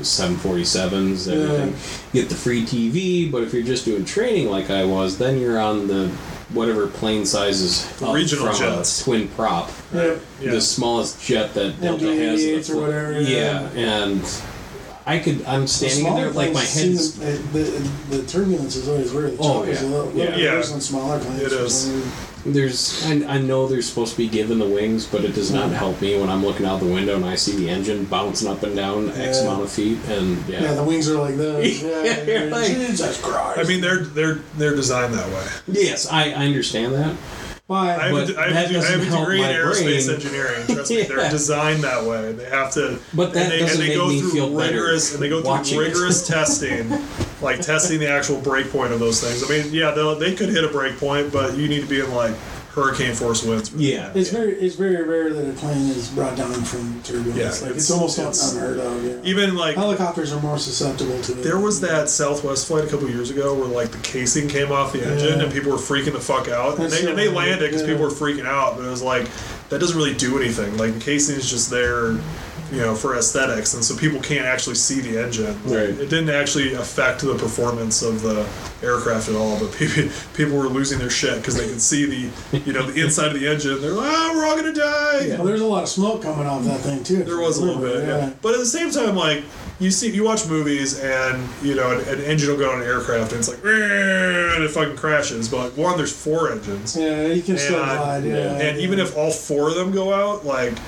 747s, 0.52 1.32
everything. 1.32 2.12
Get 2.14 2.30
the 2.30 2.36
free 2.36 2.64
TV, 2.64 3.32
but 3.32 3.44
if 3.44 3.54
you're 3.54 3.64
just 3.64 3.86
doing 3.86 4.06
training 4.06 4.50
like 4.50 4.70
I 4.70 4.84
was, 4.86 5.18
then 5.18 5.40
you're 5.40 5.60
on 5.60 5.88
the 5.88 6.10
whatever 6.54 6.88
plane 6.88 7.26
sizes 7.26 7.86
The 8.00 8.08
regional 8.12 8.48
from 8.48 8.58
jets. 8.58 9.02
a 9.02 9.04
twin 9.04 9.28
prop. 9.30 9.70
Yep. 9.94 10.22
yeah. 10.42 10.52
The 10.52 10.62
smallest 10.62 11.22
jet 11.22 11.54
that 11.54 11.80
Delta 11.82 12.06
has. 12.06 12.42
MD-88s 12.42 12.48
in 12.48 12.54
or 12.54 12.58
the 12.58 12.64
fl- 12.64 12.80
whatever, 12.82 13.22
Yeah, 13.22 13.70
yeah. 13.74 14.06
and 14.06 14.42
I 15.06 15.20
could. 15.20 15.46
I'm 15.46 15.68
standing 15.68 16.06
in 16.08 16.16
there 16.16 16.32
like 16.32 16.52
my 16.54 16.60
head's. 16.62 17.18
The, 17.20 17.32
the, 17.54 18.18
the 18.18 18.24
turbulence 18.28 18.76
is 18.76 18.90
always 18.90 19.14
weird. 19.14 19.34
The 19.38 19.42
Oh, 19.42 19.60
chop 19.62 19.68
is 19.68 19.82
yeah. 19.82 19.88
a 19.88 19.90
little, 19.90 20.12
Yeah. 20.14 20.24
little 20.26 20.40
Yeah. 20.40 20.54
worse 20.56 20.86
smaller 20.86 21.20
planes. 21.20 21.42
It 21.44 21.50
for 21.52 21.56
is. 21.66 21.74
some 21.76 21.94
reason. 21.96 22.12
There's, 22.48 23.06
I, 23.06 23.36
I 23.36 23.38
know 23.40 23.68
there's 23.68 23.90
supposed 23.90 24.14
to 24.14 24.18
be 24.18 24.28
given 24.30 24.58
the 24.60 24.66
wings, 24.68 25.06
but 25.06 25.26
it 25.26 25.34
does 25.36 25.52
not 25.52 25.70
help 25.72 26.02
me 26.02 26.18
when 26.20 26.30
I'm 26.30 26.46
looking 26.46 26.66
out 26.66 26.80
the 26.80 26.86
window 26.86 27.16
and 27.16 27.26
I 27.26 27.36
see 27.36 27.56
the 27.58 27.70
engine 27.70 28.06
bouncing 28.06 28.48
up 28.48 28.64
and 28.64 28.76
down 28.76 29.10
X 29.10 29.38
Yeah. 29.38 29.44
amount 29.44 29.64
of 29.64 29.72
feet, 29.72 29.98
and 30.08 30.38
yeah, 30.48 30.62
Yeah, 30.62 30.74
the 30.76 30.84
wings 30.84 31.10
are 31.10 31.20
like 31.20 31.36
this. 31.36 31.82
Yeah, 31.88 31.90
Yeah, 32.04 32.24
yeah, 32.24 32.40
you're 32.40 32.50
like- 32.50 32.68
Jesus 32.68 33.22
Christ. 33.22 33.60
I 33.60 33.64
mean 33.64 33.82
they're 33.82 34.00
they're 34.04 34.36
they're 34.58 34.76
designed 34.76 35.14
that 35.14 35.28
way. 35.30 35.46
yes, 35.68 36.08
I, 36.08 36.32
I 36.32 36.46
understand 36.46 36.94
that. 36.96 37.16
Why? 37.68 37.96
I 37.96 38.08
have, 38.08 38.12
But 38.12 38.30
a, 38.30 38.40
I 38.40 38.48
have, 38.52 38.76
I 38.76 38.86
have 38.90 39.02
a 39.02 39.20
degree 39.20 39.44
in 39.44 39.50
aerospace 39.50 40.06
brain. 40.08 40.16
engineering. 40.16 40.66
Trust 40.68 40.90
me, 40.92 40.98
Yeah. 41.02 41.04
they're 41.08 41.30
designed 41.30 41.84
that 41.84 42.04
way. 42.06 42.32
They 42.32 42.50
have 42.50 42.72
to. 42.74 43.00
But 43.14 43.34
that 43.34 43.44
and 43.44 43.52
they, 43.52 43.60
doesn't 43.60 43.82
and 43.82 43.82
they 43.82 43.88
make 43.90 43.98
go 43.98 44.08
me 44.08 44.20
through 44.22 44.32
feel 44.32 44.58
better 44.58 44.74
rigorous 44.74 45.14
and 45.14 45.22
they 45.22 45.30
go 45.30 45.42
through 45.64 45.80
rigorous 45.80 46.26
testing, 46.36 46.90
like 47.42 47.62
testing 47.62 48.00
the 48.00 48.10
actual 48.10 48.40
break 48.42 48.72
point 48.72 48.94
of 48.94 49.00
those 49.00 49.22
things. 49.22 49.44
I 49.44 49.50
mean, 49.64 49.74
yeah, 49.74 49.92
they 49.92 50.16
they 50.20 50.36
could 50.36 50.50
hit 50.50 50.64
a 50.64 50.70
break 50.70 50.98
point, 50.98 51.32
but 51.34 51.58
you 51.58 51.68
need 51.68 51.82
to 51.82 51.88
be 51.88 52.00
in 52.00 52.12
like 52.14 52.34
hurricane 52.78 53.16
force 53.16 53.44
winds. 53.44 53.74
Yeah. 53.74 54.12
it's 54.14 54.30
very 54.30 54.54
it's 54.54 54.76
very 54.76 55.04
rare 55.04 55.34
that 55.34 55.50
a 55.50 55.54
plane 55.54 55.90
is 55.90 56.10
brought 56.10 56.38
down 56.38 56.54
from 56.54 57.02
turbulence. 57.02 57.36
Yeah, 57.36 57.46
like, 57.50 57.62
it's- 57.72 57.76
it's, 57.78 57.92
almost 57.92 58.20
it's- 58.20 58.54
unheard 58.54 58.78
of. 58.80 59.04
Yeah. 59.04 59.14
Even 59.24 59.56
like 59.56 59.76
Helicopters 59.76 60.32
are 60.32 60.40
more 60.42 60.60
susceptible 60.60 61.20
to 61.24 61.32
it. 61.32 61.44
There 61.44 61.60
was 61.60 61.82
that 61.82 62.08
Southwest 62.08 62.68
flight 62.68 62.84
a 62.84 62.88
couple 62.88 63.10
years 63.10 63.32
ago 63.32 63.56
where 63.56 63.68
like 63.68 63.90
the 63.92 63.98
casing 64.00 64.48
came 64.48 64.72
off 64.72 64.94
the 64.94 65.04
engine 65.04 65.40
Yeah. 65.40 65.44
and 65.46 65.52
people 65.52 65.72
were 65.72 65.78
freaking 65.80 66.14
the 66.14 66.20
fuck 66.20 66.48
out, 66.50 66.76
and 66.76 66.84
That's 66.84 67.02
they, 67.02 67.10
and 67.10 67.18
they 67.18 67.30
landed 67.30 67.66
because 67.66 67.82
weird, 67.84 67.98
people 67.98 68.04
were 68.10 68.14
freaking 68.14 68.46
out. 68.46 68.78
But 68.78 68.86
it 68.86 68.90
was 68.90 69.02
like 69.02 69.28
that 69.70 69.80
doesn't 69.80 69.98
really 69.98 70.14
do 70.14 70.40
anything. 70.40 70.78
Like 70.78 70.94
the 70.94 71.00
casing 71.00 71.36
is 71.36 71.50
just 71.50 71.72
there, 71.72 72.18
you 72.72 72.80
know, 72.82 72.96
for 72.96 73.16
aesthetics, 73.18 73.74
and 73.74 73.84
so 73.84 73.96
people 73.96 74.20
can't 74.20 74.46
actually 74.46 74.76
see 74.76 75.00
the 75.02 75.22
engine. 75.24 75.58
Right. 75.64 75.90
It 75.90 76.10
didn't 76.10 76.30
actually 76.30 76.74
affect 76.74 77.22
the 77.22 77.36
performance 77.36 78.02
of 78.02 78.22
the 78.22 78.48
aircraft 78.86 79.30
at 79.30 79.36
all. 79.36 79.60
But 79.60 79.72
people 79.78 80.10
people 80.34 80.58
were 80.58 80.68
losing 80.68 81.00
their 81.00 81.10
shit 81.10 81.38
because 81.38 81.56
they 81.56 81.68
could 81.68 81.82
see 81.82 82.06
the 82.06 82.58
you 82.66 82.74
know 82.74 82.84
the 82.90 83.02
inside 83.06 83.28
of 83.28 83.40
the 83.40 83.48
engine. 83.48 83.82
They're 83.82 83.92
like, 83.92 84.10
oh, 84.12 84.34
we're 84.36 84.46
all 84.46 84.56
gonna 84.56 84.74
die. 84.74 85.28
Well, 85.38 85.46
there's 85.46 85.62
a 85.62 85.66
lot 85.66 85.84
of 85.84 85.90
smoke 85.90 86.22
coming 86.24 86.46
off 86.48 86.64
that 86.66 86.80
thing 86.82 87.04
too. 87.04 87.24
There 87.24 87.40
was 87.40 87.58
a 87.58 87.66
little 87.66 87.82
bit, 87.82 88.08
yeah. 88.08 88.32
But 88.42 88.54
at 88.54 88.60
the 88.60 88.66
same 88.66 88.92
time, 88.92 89.16
like 89.16 89.44
you 89.80 89.92
see, 89.92 90.10
you 90.12 90.24
watch 90.24 90.48
movies, 90.48 91.00
and 91.00 91.48
you 91.62 91.76
know, 91.76 91.92
an, 91.92 92.08
an 92.10 92.22
engine 92.22 92.50
will 92.50 92.58
go 92.58 92.72
on 92.72 92.82
an 92.82 92.88
aircraft, 92.88 93.32
and 93.32 93.40
it's 93.40 93.48
like, 93.48 93.60
and 93.64 94.64
it 94.64 94.72
fucking 94.72 94.96
crashes. 94.98 95.50
But 95.50 95.58
like, 95.58 95.78
one, 95.78 95.98
there's 95.98 96.12
four 96.12 96.52
engines, 96.52 96.98
Yeah, 96.98 97.28
you 97.28 97.44
can 97.44 97.58
still 97.60 97.84
And- 97.84 97.98
glide. 97.98 98.24
Yeah, 98.26 98.58
and 98.58 98.80
even 98.80 99.00
if 99.00 99.16
all 99.16 99.30
four 99.32 99.70
of 99.70 99.76
them 99.76 99.92
go 99.92 100.12
out, 100.14 100.46
like, 100.46 100.74
they're, 100.74 100.82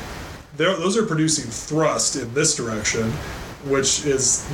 those 0.65 0.97
are 0.97 1.05
producing 1.05 1.45
thrust 1.49 2.15
in 2.15 2.33
this 2.33 2.55
direction, 2.55 3.11
which 3.65 4.05
is, 4.05 4.47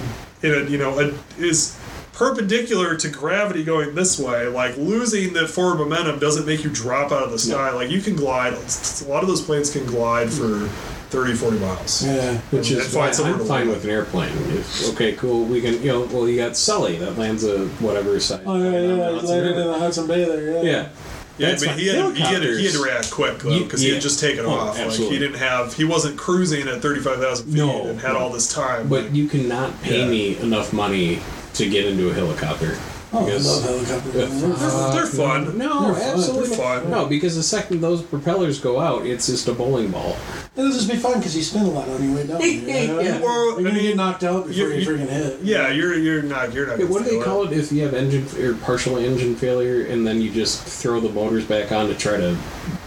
in 0.44 0.54
a 0.54 0.70
you 0.70 0.78
know, 0.78 1.00
a, 1.00 1.14
is 1.42 1.78
perpendicular 2.14 2.96
to 2.96 3.10
gravity 3.10 3.64
going 3.64 3.94
this 3.96 4.18
way. 4.20 4.48
Like 4.48 4.78
losing 4.78 5.34
the 5.34 5.48
forward 5.48 5.80
momentum 5.80 6.20
doesn't 6.20 6.46
make 6.46 6.64
you 6.64 6.70
drop 6.70 7.12
out 7.12 7.24
of 7.24 7.32
the 7.32 7.40
sky. 7.40 7.72
Like 7.72 7.90
you 7.90 8.02
can 8.02 8.16
glide. 8.16 8.54
A 8.54 9.06
lot 9.10 9.22
of 9.22 9.28
those 9.28 9.42
planes 9.42 9.70
can 9.72 9.86
glide 9.86 10.30
for 10.32 10.68
30, 11.10 11.34
40 11.34 11.60
miles. 11.60 12.06
yeah. 12.06 12.38
Which 12.52 12.72
And 12.72 12.80
is 12.82 12.94
find 12.94 13.08
why 13.08 13.12
somewhere 13.12 13.34
I'm 13.34 13.40
to 13.40 13.46
fine 13.46 13.60
land. 13.62 13.70
with 13.72 13.84
an 13.84 13.90
airplane. 13.90 14.32
If, 14.58 14.90
okay, 14.94 15.14
cool. 15.14 15.46
We 15.46 15.62
can, 15.62 15.74
you 15.82 15.88
know, 15.90 16.02
well, 16.06 16.28
you 16.28 16.38
got 16.38 16.56
Sully 16.58 16.98
that 16.98 17.18
lands 17.18 17.44
a 17.44 17.68
whatever 17.80 18.18
size. 18.20 18.42
Oh 18.46 18.56
yeah, 18.58 18.70
plane 18.72 18.92
on 18.92 18.98
the 18.98 19.04
yeah. 19.24 19.30
Landed 19.30 19.58
in 19.58 19.68
the 19.68 19.80
Hudson 19.80 20.08
Bay 20.08 20.24
there. 20.26 20.64
Yeah. 20.64 20.72
Yeah. 20.72 20.90
Yeah, 21.38 21.50
That's 21.50 21.66
but 21.66 21.78
he 21.78 21.88
had, 21.88 22.16
he, 22.16 22.22
had 22.22 22.42
to, 22.44 22.58
he 22.58 22.64
had 22.66 22.74
to 22.76 22.84
react 22.84 23.12
quick 23.12 23.40
though 23.40 23.64
because 23.64 23.82
he 23.82 23.90
had 23.92 24.02
just 24.02 24.20
taken 24.22 24.46
Oh, 24.46 24.52
off. 24.52 24.76
Like 24.78 24.86
absolutely. 24.88 25.18
he 25.18 25.20
didn't 25.22 25.40
have, 25.40 25.74
he 25.74 25.84
wasn't 25.84 26.18
cruising 26.18 26.68
at 26.70 26.82
thirty 26.82 27.02
five 27.02 27.20
thousand 27.20 27.48
feet 27.48 27.56
No, 27.58 27.88
and 27.88 28.00
had 28.00 28.14
no. 28.14 28.20
all 28.20 28.30
this 28.30 28.48
time. 28.52 28.88
But 28.88 29.12
you 29.14 29.28
cannot 29.28 29.82
pay 29.82 30.02
Yeah. 30.04 30.08
me 30.10 30.38
enough 30.38 30.72
money 30.72 31.20
to 31.56 31.70
get 31.70 31.86
into 31.86 32.10
a 32.10 32.14
helicopter. 32.14 32.78
Oh, 33.14 33.20
I 33.20 33.26
Because- 33.26 33.46
love 33.48 33.64
helicopters. 33.64 34.16
Uh. 34.16 34.20
They're 34.20 34.50
They're- 34.50 34.92
they're 34.94 35.06
fun. 35.06 35.58
No, 35.58 35.86
They're 35.86 35.94
fun. 35.96 36.04
absolutely 36.18 36.50
They're 36.50 36.58
fun. 36.58 36.90
No, 36.92 37.06
because 37.06 37.36
the 37.36 37.44
second 37.44 37.82
those 37.82 38.02
propellers 38.02 38.60
go 38.60 38.80
out, 38.80 39.06
it's 39.06 39.28
just 39.28 39.48
a 39.48 39.54
bowling 39.54 39.90
ball. 39.92 40.18
It'll 40.58 40.72
just 40.72 40.90
be 40.90 40.98
fun 40.98 41.20
because 41.20 41.36
you 41.36 41.44
spin 41.44 41.64
a 41.64 41.70
lot 41.70 41.88
on 41.90 42.04
your 42.04 42.16
way 42.16 42.28
down. 42.28 42.42
You 42.42 42.62
know? 42.88 43.00
Yeah. 43.00 43.20
Well, 43.20 43.52
You're 43.52 43.60
I 43.60 43.64
gonna 43.64 43.74
mean, 43.76 43.84
get 43.84 43.96
knocked 43.98 44.24
out 44.24 44.48
before 44.48 44.54
you- 44.70 44.74
you, 44.74 44.80
you- 44.80 44.88
freaking 44.88 45.10
hit. 45.10 45.40
yeah, 45.44 45.70
you're 45.72 45.96
you're 45.96 46.22
not 46.24 46.54
you're 46.54 46.68
not. 46.68 46.78
Hey, 46.78 46.86
what 46.86 47.04
do 47.04 47.10
they 47.18 47.24
call 47.24 47.44
it 47.46 47.54
if 47.54 47.72
you 47.72 47.84
have 47.84 47.94
engine 47.94 48.26
or 48.42 48.54
partial 48.56 48.98
engine 48.98 49.36
failure 49.36 49.86
and 49.86 50.06
then 50.06 50.22
you 50.22 50.30
just 50.32 50.62
throw 50.64 51.00
the 51.00 51.10
motors 51.10 51.46
back 51.46 51.72
on 51.72 51.88
to 51.88 51.94
try 51.96 52.18
to 52.18 52.36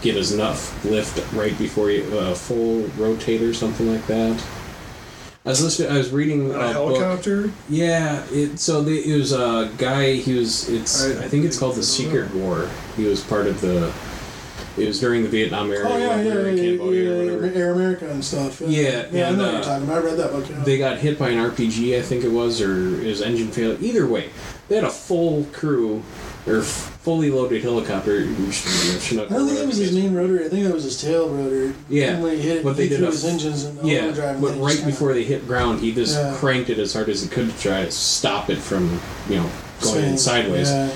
get 0.01 0.15
enough 0.31 0.83
lift 0.85 1.21
right 1.33 1.57
before 1.57 1.89
you 1.91 2.03
uh, 2.17 2.33
full 2.33 2.83
rotate 2.97 3.41
or 3.41 3.53
something 3.53 3.91
like 3.91 4.05
that? 4.07 4.41
I 5.49 5.51
was 5.51 5.63
listening. 5.63 5.91
I 5.91 5.97
was 5.97 6.11
reading 6.11 6.51
A 6.51 6.53
a 6.53 6.57
book. 6.57 6.73
helicopter? 6.73 7.51
Yeah, 7.69 8.23
it 8.29 8.59
so 8.59 8.83
the, 8.83 8.99
it 8.99 9.17
was 9.17 9.31
a 9.31 9.71
guy. 9.79 10.13
He 10.13 10.35
was. 10.35 10.69
It's. 10.69 11.03
I- 11.03 11.23
I, 11.23 11.27
think 11.27 11.43
it's 11.43 11.57
called 11.57 11.75
the 11.75 11.81
Secret 11.81 12.31
War. 12.35 12.69
He 12.95 13.05
was 13.05 13.23
part 13.23 13.47
of 13.47 13.59
the. 13.59 13.91
It 14.77 14.85
was 14.85 14.99
during 14.99 15.23
the 15.23 15.27
Vietnam 15.27 15.71
era. 15.71 15.89
Oh 15.89 15.97
yeah, 15.97 16.21
yeah, 16.21 16.45
in 16.45 16.57
yeah, 16.57 17.47
yeah. 17.47 17.59
Air 17.59 17.71
America 17.71 18.07
and 18.11 18.23
stuff. 18.23 18.61
Yeah, 18.61 19.07
yeah, 19.11 19.29
I 19.29 19.31
know 19.31 19.37
what 19.37 19.49
uh, 19.49 19.51
you're 19.53 19.63
talking 19.63 19.83
about. 19.85 20.03
I 20.03 20.05
read 20.05 20.17
that 20.17 20.31
book. 20.31 20.47
Yeah. 20.47 20.63
They 20.63 20.77
got 20.77 20.99
hit 20.99 21.17
by 21.17 21.29
an 21.29 21.39
RPG, 21.51 21.97
I 21.97 22.03
think 22.03 22.23
it 22.23 22.29
was, 22.29 22.61
or 22.61 22.75
his 22.75 23.23
engine 23.23 23.49
failed. 23.49 23.81
Either 23.81 24.05
way, 24.05 24.29
they 24.67 24.75
had 24.75 24.83
a 24.83 24.91
full 24.91 25.45
crew 25.45 26.03
or 26.49 26.61
fully 26.61 27.29
loaded 27.31 27.61
helicopter. 27.61 28.23
Chinook 28.51 29.31
I 29.31 29.35
don't 29.35 29.47
think 29.47 29.59
it 29.59 29.67
was 29.67 29.77
his 29.77 29.93
main 29.93 30.13
rotor. 30.13 30.43
I 30.43 30.49
think 30.49 30.65
that 30.65 30.73
was 30.73 30.83
his 30.83 31.01
tail 31.01 31.29
rotor. 31.29 31.73
Yeah, 31.89 32.15
And 32.17 32.31
he 32.31 32.37
hit, 32.41 32.63
but 32.63 32.75
they 32.77 32.89
did 32.89 33.03
a- 33.03 33.07
his 33.07 33.23
engines 33.25 33.63
in 33.65 33.77
Yeah, 33.85 34.11
but 34.11 34.17
right 34.17 34.39
just 34.41 34.77
kinda- 34.77 34.85
before 34.85 35.13
they 35.13 35.23
hit 35.23 35.47
ground, 35.47 35.79
he 35.79 35.91
just 35.93 36.15
Yeah. 36.15 36.35
cranked 36.37 36.69
it 36.69 36.79
as 36.79 36.93
hard 36.93 37.09
as 37.09 37.21
he 37.21 37.27
could 37.29 37.49
to 37.55 37.61
try 37.61 37.85
to 37.85 37.91
stop 37.91 38.49
it 38.49 38.57
from, 38.57 38.99
you 39.29 39.37
know, 39.37 39.49
going 39.81 39.95
swing. 40.01 40.17
sideways. 40.17 40.69
Yeah. 40.69 40.89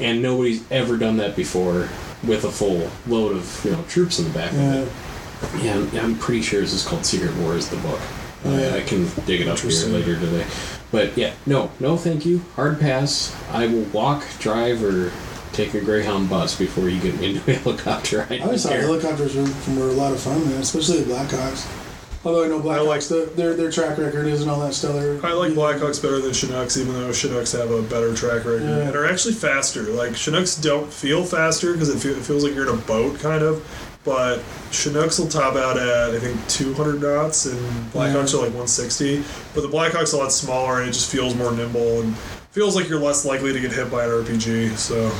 And 0.00 0.22
nobody's 0.22 0.62
ever 0.70 0.96
done 0.96 1.16
that 1.18 1.36
before 1.36 1.88
with 2.26 2.44
a 2.44 2.50
full 2.50 2.88
load 3.08 3.36
of 3.36 3.60
you 3.64 3.72
know 3.72 3.84
troops 3.88 4.18
in 4.18 4.24
the 4.26 4.30
back 4.30 4.52
Yeah. 4.54 4.74
of 4.74 4.86
it. 4.86 5.64
Yeah, 5.64 5.74
I'm, 5.74 5.90
I'm 5.98 6.14
pretty 6.16 6.40
sure 6.42 6.60
this 6.60 6.72
is 6.72 6.82
called 6.84 7.04
Secret 7.04 7.34
Wars, 7.36 7.66
the 7.68 7.76
book. 7.76 7.98
Uh, 8.46 8.50
Yeah. 8.50 8.74
I 8.76 8.80
can 8.82 9.10
dig 9.26 9.40
it 9.40 9.48
up 9.48 9.58
here 9.58 9.70
later 9.88 10.14
today. 10.18 10.44
But 10.92 11.16
yeah, 11.16 11.32
no, 11.46 11.70
no, 11.80 11.96
thank 11.96 12.24
you. 12.26 12.42
Hard 12.54 12.78
pass. 12.78 13.34
I 13.50 13.66
will 13.66 13.84
walk, 13.84 14.24
drive, 14.38 14.84
or 14.84 15.10
take 15.52 15.74
a 15.74 15.80
Greyhound 15.80 16.28
bus 16.30 16.56
before 16.56 16.88
you 16.88 17.00
get 17.00 17.18
me 17.18 17.34
into 17.36 17.50
a 17.50 17.54
helicopter. 17.58 18.26
I 18.30 18.34
I 18.34 18.38
don't 18.38 18.42
always 18.46 18.62
thought 18.62 18.72
care. 18.72 18.82
helicopters 18.82 19.34
were, 19.34 19.74
were 19.80 19.88
a 19.88 19.92
lot 19.94 20.12
of 20.12 20.20
fun, 20.20 20.44
man, 20.48 20.60
especially 20.60 21.00
the 21.02 21.12
Blackhawks. 21.12 21.66
Although 22.24 22.44
I 22.44 22.48
know 22.48 22.58
I 22.70 22.78
like- 22.80 23.00
Blackhawks, 23.00 23.08
their, 23.08 23.26
their 23.26 23.54
their 23.54 23.70
track 23.70 23.98
record 23.98 24.26
isn't 24.26 24.48
all 24.48 24.60
that 24.60 24.74
stellar. 24.74 25.18
I 25.24 25.32
like 25.32 25.52
Blackhawks 25.54 26.00
better 26.00 26.20
than 26.20 26.32
Chinooks, 26.32 26.76
even 26.76 26.92
though 26.92 27.12
Chinooks 27.12 27.50
have 27.52 27.70
a 27.72 27.82
better 27.82 28.14
track 28.14 28.44
record 28.44 28.62
Yeah. 28.62 28.86
and 28.88 28.94
are 28.94 29.06
actually 29.06 29.34
faster. 29.34 29.82
Like 29.84 30.14
Chinooks 30.14 30.54
don't 30.56 30.92
feel 30.92 31.24
faster 31.24 31.72
because 31.72 31.88
it, 31.88 31.98
feel, 31.98 32.16
it 32.16 32.22
feels 32.22 32.44
like 32.44 32.54
you're 32.54 32.68
in 32.70 32.78
a 32.78 32.80
boat, 32.82 33.18
kind 33.18 33.42
of. 33.42 33.66
But 34.04 34.42
Chinooks 34.72 35.18
will 35.18 35.28
top 35.28 35.54
out 35.54 35.76
at 35.78 36.10
I 36.14 36.18
think 36.18 36.36
200 36.48 37.00
knots, 37.00 37.46
and 37.46 37.58
Blackhawks 37.92 38.32
Yeah. 38.32 38.40
are 38.40 38.42
like 38.42 38.54
160. 38.54 39.22
But 39.54 39.60
the 39.60 39.68
Blackhawks 39.68 40.12
are 40.12 40.16
a 40.16 40.20
lot 40.20 40.32
smaller, 40.32 40.80
and 40.80 40.88
it 40.88 40.92
just 40.92 41.10
feels 41.10 41.34
more 41.36 41.52
nimble 41.52 42.00
and 42.00 42.16
feels 42.50 42.74
like 42.74 42.88
you're 42.88 42.98
less 43.00 43.24
likely 43.24 43.52
to 43.52 43.60
get 43.60 43.72
hit 43.72 43.90
by 43.90 44.04
an 44.04 44.10
RPG. 44.10 44.76
So 44.76 45.10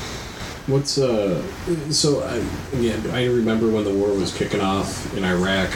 What's 0.69 0.97
uh? 0.97 1.43
So 1.91 2.23
I 2.23 2.41
yeah, 2.77 2.97
I 3.13 3.25
remember 3.27 3.69
when 3.69 3.83
the 3.85 3.93
war 3.93 4.11
was 4.11 4.33
kicking 4.37 4.61
off 4.61 5.13
in 5.17 5.25
Iraq, 5.25 5.71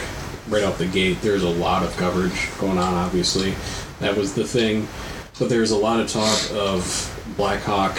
right 0.48 0.62
out 0.62 0.78
the 0.78 0.86
gate. 0.86 1.20
There's 1.22 1.42
a 1.42 1.48
lot 1.48 1.82
of 1.82 1.96
coverage 1.96 2.48
going 2.58 2.78
on. 2.78 2.94
Obviously, 2.94 3.54
that 3.98 4.16
was 4.16 4.34
the 4.34 4.44
thing. 4.44 4.86
But 5.40 5.48
there's 5.48 5.72
a 5.72 5.76
lot 5.76 5.98
of 6.00 6.08
talk 6.08 6.38
of 6.52 7.34
Black 7.36 7.62
Hawk 7.62 7.98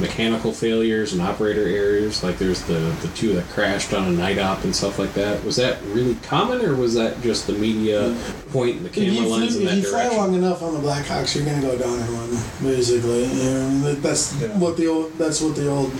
mechanical 0.00 0.52
failures 0.52 1.12
and 1.12 1.22
operator 1.22 1.66
errors. 1.66 2.22
Like 2.22 2.38
there's 2.38 2.62
the 2.62 2.78
the 3.02 3.08
two 3.14 3.34
that 3.34 3.44
crashed 3.50 3.92
on 3.92 4.08
a 4.08 4.10
night 4.10 4.38
op 4.38 4.64
and 4.64 4.74
stuff 4.74 4.98
like 4.98 5.12
that. 5.14 5.44
Was 5.44 5.56
that 5.56 5.82
really 5.86 6.14
common, 6.16 6.64
or 6.64 6.74
was 6.74 6.94
that 6.94 7.20
just 7.22 7.46
the 7.46 7.52
media 7.52 8.16
pointing 8.50 8.82
the 8.82 8.88
camera 8.90 9.12
you, 9.14 9.28
lens 9.28 9.56
flew, 9.56 9.62
in 9.62 9.68
if 9.68 9.74
that 9.74 9.76
you 9.82 9.90
fly 9.90 10.08
long 10.16 10.34
enough 10.34 10.62
on 10.62 10.74
the 10.74 10.80
Blackhawks, 10.80 11.34
you're 11.36 11.44
gonna 11.44 11.60
go 11.60 11.76
down 11.78 11.98
in 11.98 12.14
one, 12.16 12.30
basically. 12.62 13.24
You 13.26 13.50
know, 13.50 13.66
I 13.66 13.68
mean, 13.70 13.82
that- 13.82 14.02
that's 14.02 14.34
Yeah. 14.40 14.48
what 14.58 14.76
the 14.76 14.86
old 14.88 15.16
that's 15.18 15.40
what 15.40 15.54
the 15.56 15.68
old 15.68 15.92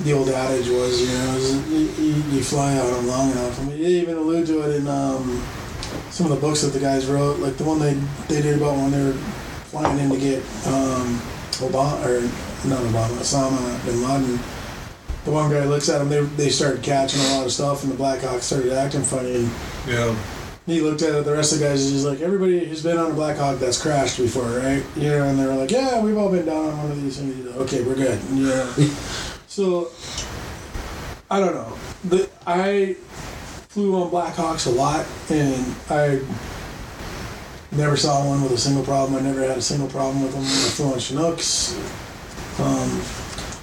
the 0.00 0.12
old 0.12 0.28
adage 0.28 0.68
was. 0.68 1.00
You 1.00 1.06
know, 1.18 1.36
is 1.36 1.68
you, 1.98 2.04
you, 2.04 2.14
you 2.36 2.42
fly 2.42 2.76
on 2.78 2.92
them 2.92 3.06
long 3.06 3.30
enough. 3.30 3.58
I 3.60 3.64
mean, 3.64 3.82
they 3.82 3.88
even 4.00 4.16
allude 4.16 4.46
to 4.48 4.60
it 4.62 4.76
in 4.76 4.88
um, 4.88 5.42
some 6.10 6.26
of 6.26 6.32
the 6.32 6.40
books 6.46 6.62
that 6.62 6.68
the 6.72 6.80
guys 6.80 7.06
wrote, 7.06 7.38
like 7.38 7.56
the 7.56 7.64
one 7.64 7.78
they 7.78 7.94
they 8.28 8.42
did 8.42 8.56
about 8.58 8.76
when 8.76 8.90
they 8.90 9.02
were 9.02 9.12
flying 9.70 9.98
in 9.98 10.10
to 10.10 10.18
get 10.18 10.42
um, 10.66 11.20
Obama 11.60 12.04
or 12.04 12.20
not 12.68 12.80
Obama, 12.80 13.16
Osama 13.18 13.84
bin 13.84 14.02
Laden. 14.02 14.38
The 15.24 15.30
one 15.30 15.50
guy 15.50 15.64
looks 15.64 15.88
at 15.88 16.00
him. 16.00 16.08
They, 16.10 16.20
they 16.20 16.50
started 16.50 16.82
catching 16.82 17.20
a 17.20 17.36
lot 17.36 17.46
of 17.46 17.52
stuff, 17.52 17.82
and 17.82 17.92
the 17.92 17.96
Blackhawks 17.96 18.42
started 18.42 18.72
acting 18.72 19.02
funny. 19.02 19.36
And 19.36 19.50
yeah, 19.88 20.14
he 20.66 20.80
looked 20.80 21.02
at 21.02 21.14
it. 21.14 21.24
The 21.24 21.32
rest 21.32 21.52
of 21.54 21.60
the 21.60 21.66
guys 21.66 21.80
is 21.80 21.92
just 21.92 22.06
like 22.06 22.20
everybody 22.20 22.64
who's 22.64 22.82
been 22.82 22.98
on 22.98 23.10
a 23.10 23.14
Black 23.14 23.38
Hawk 23.38 23.58
that's 23.58 23.80
crashed 23.80 24.18
before, 24.18 24.44
right? 24.44 24.84
You 24.96 25.08
know, 25.08 25.24
and 25.24 25.38
they 25.38 25.46
were 25.46 25.54
like, 25.54 25.70
"Yeah, 25.70 26.02
we've 26.02 26.18
all 26.18 26.30
been 26.30 26.44
down 26.44 26.66
on 26.66 26.78
one 26.78 26.90
of 26.90 27.02
these 27.02 27.18
things." 27.18 27.36
He's 27.36 27.46
like, 27.46 27.56
Okay, 27.56 27.82
we're 27.82 27.94
good. 27.94 28.20
Yeah. 28.32 28.70
so 29.46 29.90
I 31.30 31.40
don't 31.40 31.54
know. 31.54 31.78
The, 32.04 32.28
I 32.46 32.94
flew 33.68 33.96
on 34.02 34.10
Black 34.10 34.34
Hawks 34.34 34.66
a 34.66 34.70
lot, 34.70 35.06
and 35.30 35.74
I 35.88 36.20
never 37.76 37.96
saw 37.96 38.26
one 38.26 38.42
with 38.42 38.52
a 38.52 38.58
single 38.58 38.84
problem. 38.84 39.16
I 39.16 39.20
never 39.26 39.40
had 39.46 39.58
a 39.58 39.62
single 39.62 39.88
problem 39.88 40.22
with 40.22 40.32
them. 40.32 40.42
I 40.42 40.46
flew 40.46 40.92
on 40.92 40.98
Chinooks. 40.98 41.74
Um, 42.60 43.02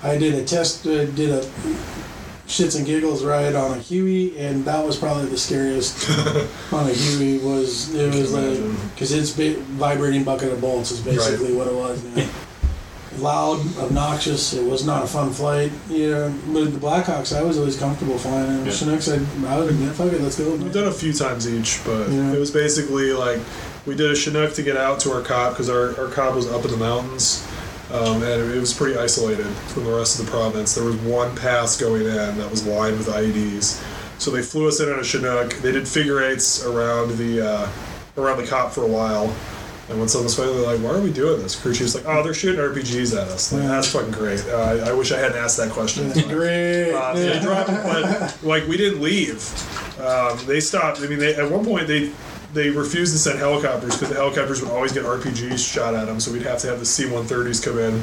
I 0.04 0.18
did 0.18 0.34
a 0.36 0.44
test. 0.44 0.86
I 0.86 1.06
did 1.06 1.30
a 1.30 1.42
shits 2.48 2.76
and 2.76 2.86
giggles 2.86 3.24
ride 3.24 3.56
on 3.56 3.78
a 3.78 3.80
Huey, 3.82 4.38
and 4.38 4.66
that 4.66 4.86
was 4.86 4.98
probably 4.98 5.28
the 5.28 5.38
scariest 5.38 6.10
on 6.74 6.90
a 6.90 6.94
Huey. 6.94 7.38
Was 7.40 7.94
it 7.96 8.14
was 8.14 8.34
like 8.34 8.60
because 8.94 9.12
it's 9.14 9.30
vibrating 9.32 10.24
bucket 10.24 10.52
of 10.52 10.60
bolts 10.62 10.92
is 10.92 11.00
basically 11.00 11.54
what 11.54 11.68
it 11.68 11.74
was. 11.74 12.04
Man. 12.16 12.28
Loud, 13.18 13.60
obnoxious. 13.78 14.54
It 14.54 14.64
was 14.64 14.86
not 14.86 15.04
a 15.04 15.08
fun 15.08 15.32
flight. 15.34 15.70
You 15.90 16.12
know, 16.12 16.34
but 16.48 16.72
the 16.74 16.80
Blackhawks, 16.80 17.36
I 17.38 17.42
was 17.44 17.58
always 17.58 17.78
comfortable 17.78 18.18
flying. 18.18 18.50
And 18.50 18.66
Yeah. 18.66 18.72
Chinooks, 18.72 19.10
I, 19.10 19.16
I 19.48 19.60
would 19.60 19.76
yeah, 19.76 19.92
fuck 19.92 20.14
it, 20.14 20.22
let's 20.22 20.38
go. 20.40 20.56
we've 20.56 20.72
done 20.74 20.88
a 20.88 20.92
few 20.94 21.12
times 21.12 21.48
each, 21.48 21.82
but 21.86 22.08
Yeah. 22.10 22.32
it 22.32 22.40
was 22.40 22.52
basically 22.52 23.12
like 23.12 23.40
we 23.86 23.96
did 23.96 24.12
a 24.12 24.16
Chinook 24.16 24.54
to 24.54 24.64
get 24.64 24.78
out 24.78 25.00
to 25.02 25.12
our 25.12 25.22
cop 25.22 25.54
because 25.54 25.70
our, 25.70 26.00
our 26.00 26.12
cop 26.12 26.36
was 26.36 26.48
up 26.52 26.66
in 26.66 26.72
the 26.72 26.78
mountains. 26.78 27.48
Um, 27.92 28.24
and 28.24 28.42
it 28.54 28.60
was 28.60 28.74
pretty 28.74 28.98
isolated 28.98 29.46
from 29.46 29.84
the 29.84 29.92
rest 29.92 30.18
of 30.20 30.26
the 30.26 30.32
province. 30.32 30.76
There 30.76 30.86
was 30.86 30.96
one 30.98 31.36
pass 31.36 31.80
going 31.80 32.04
in 32.04 32.38
that 32.38 32.50
was 32.50 32.66
lined 32.66 32.98
with 32.98 33.08
IEDs. 33.08 33.84
So 34.18 34.32
they 34.32 34.42
flew 34.42 34.68
us 34.68 34.80
in 34.80 34.90
on 34.90 35.00
a 35.00 35.04
Chinook. 35.04 35.54
They 35.56 35.72
did 35.74 35.88
figure 35.88 36.22
eights 36.22 36.64
around 36.64 37.18
the 37.18 37.46
uh, 37.46 37.70
around 38.18 38.38
the 38.38 38.48
cop 38.48 38.72
for 38.72 38.84
a 38.84 38.88
while. 38.88 39.34
And 39.90 40.00
when 40.00 40.08
someone's 40.08 40.36
finally 40.36 40.60
like, 40.60 40.80
"Why 40.80 40.92
are 40.92 41.02
we 41.02 41.12
doing 41.12 41.42
this?" 41.42 41.60
Crew 41.60 41.74
chief's 41.74 41.96
like, 41.96 42.06
"Oh, 42.06 42.24
they're 42.24 42.34
shooting 42.34 42.62
RPGs 42.62 43.20
at 43.20 43.28
us." 43.28 43.52
Like, 43.52 43.64
That's 43.64 43.92
fucking 43.92 44.12
great. 44.12 44.46
Uh, 44.46 44.84
I, 44.86 44.90
I 44.92 44.94
wish 44.94 45.12
I 45.12 45.18
hadn't 45.18 45.38
asked 45.38 45.58
that 45.58 45.72
question. 45.72 46.12
Great. 46.30 46.94
Uh, 46.94 47.14
they 47.14 47.40
dropped, 47.42 47.72
but 47.72 48.38
like 48.44 48.66
we 48.68 48.78
didn't 48.78 49.02
leave. 49.02 49.42
Um, 50.00 50.38
they 50.46 50.62
stopped. 50.62 51.02
I 51.02 51.08
mean, 51.08 51.20
they 51.20 51.36
at 51.36 51.50
one 51.50 51.66
point 51.66 51.88
they 51.88 52.14
they 52.54 52.70
refused 52.70 53.14
to 53.14 53.20
send 53.20 53.40
helicopters 53.40 53.94
because 53.96 54.10
the 54.10 54.16
helicopters 54.16 54.62
would 54.62 54.72
always 54.72 54.92
get 54.92 55.04
RPGs 55.04 55.60
shot 55.74 55.94
at 55.96 56.06
them. 56.06 56.20
So 56.20 56.32
we'd 56.32 56.42
have 56.44 56.60
to 56.60 56.68
have 56.68 56.80
the 56.80 56.86
C-130s 56.86 57.64
come 57.64 57.80
in, 57.80 58.02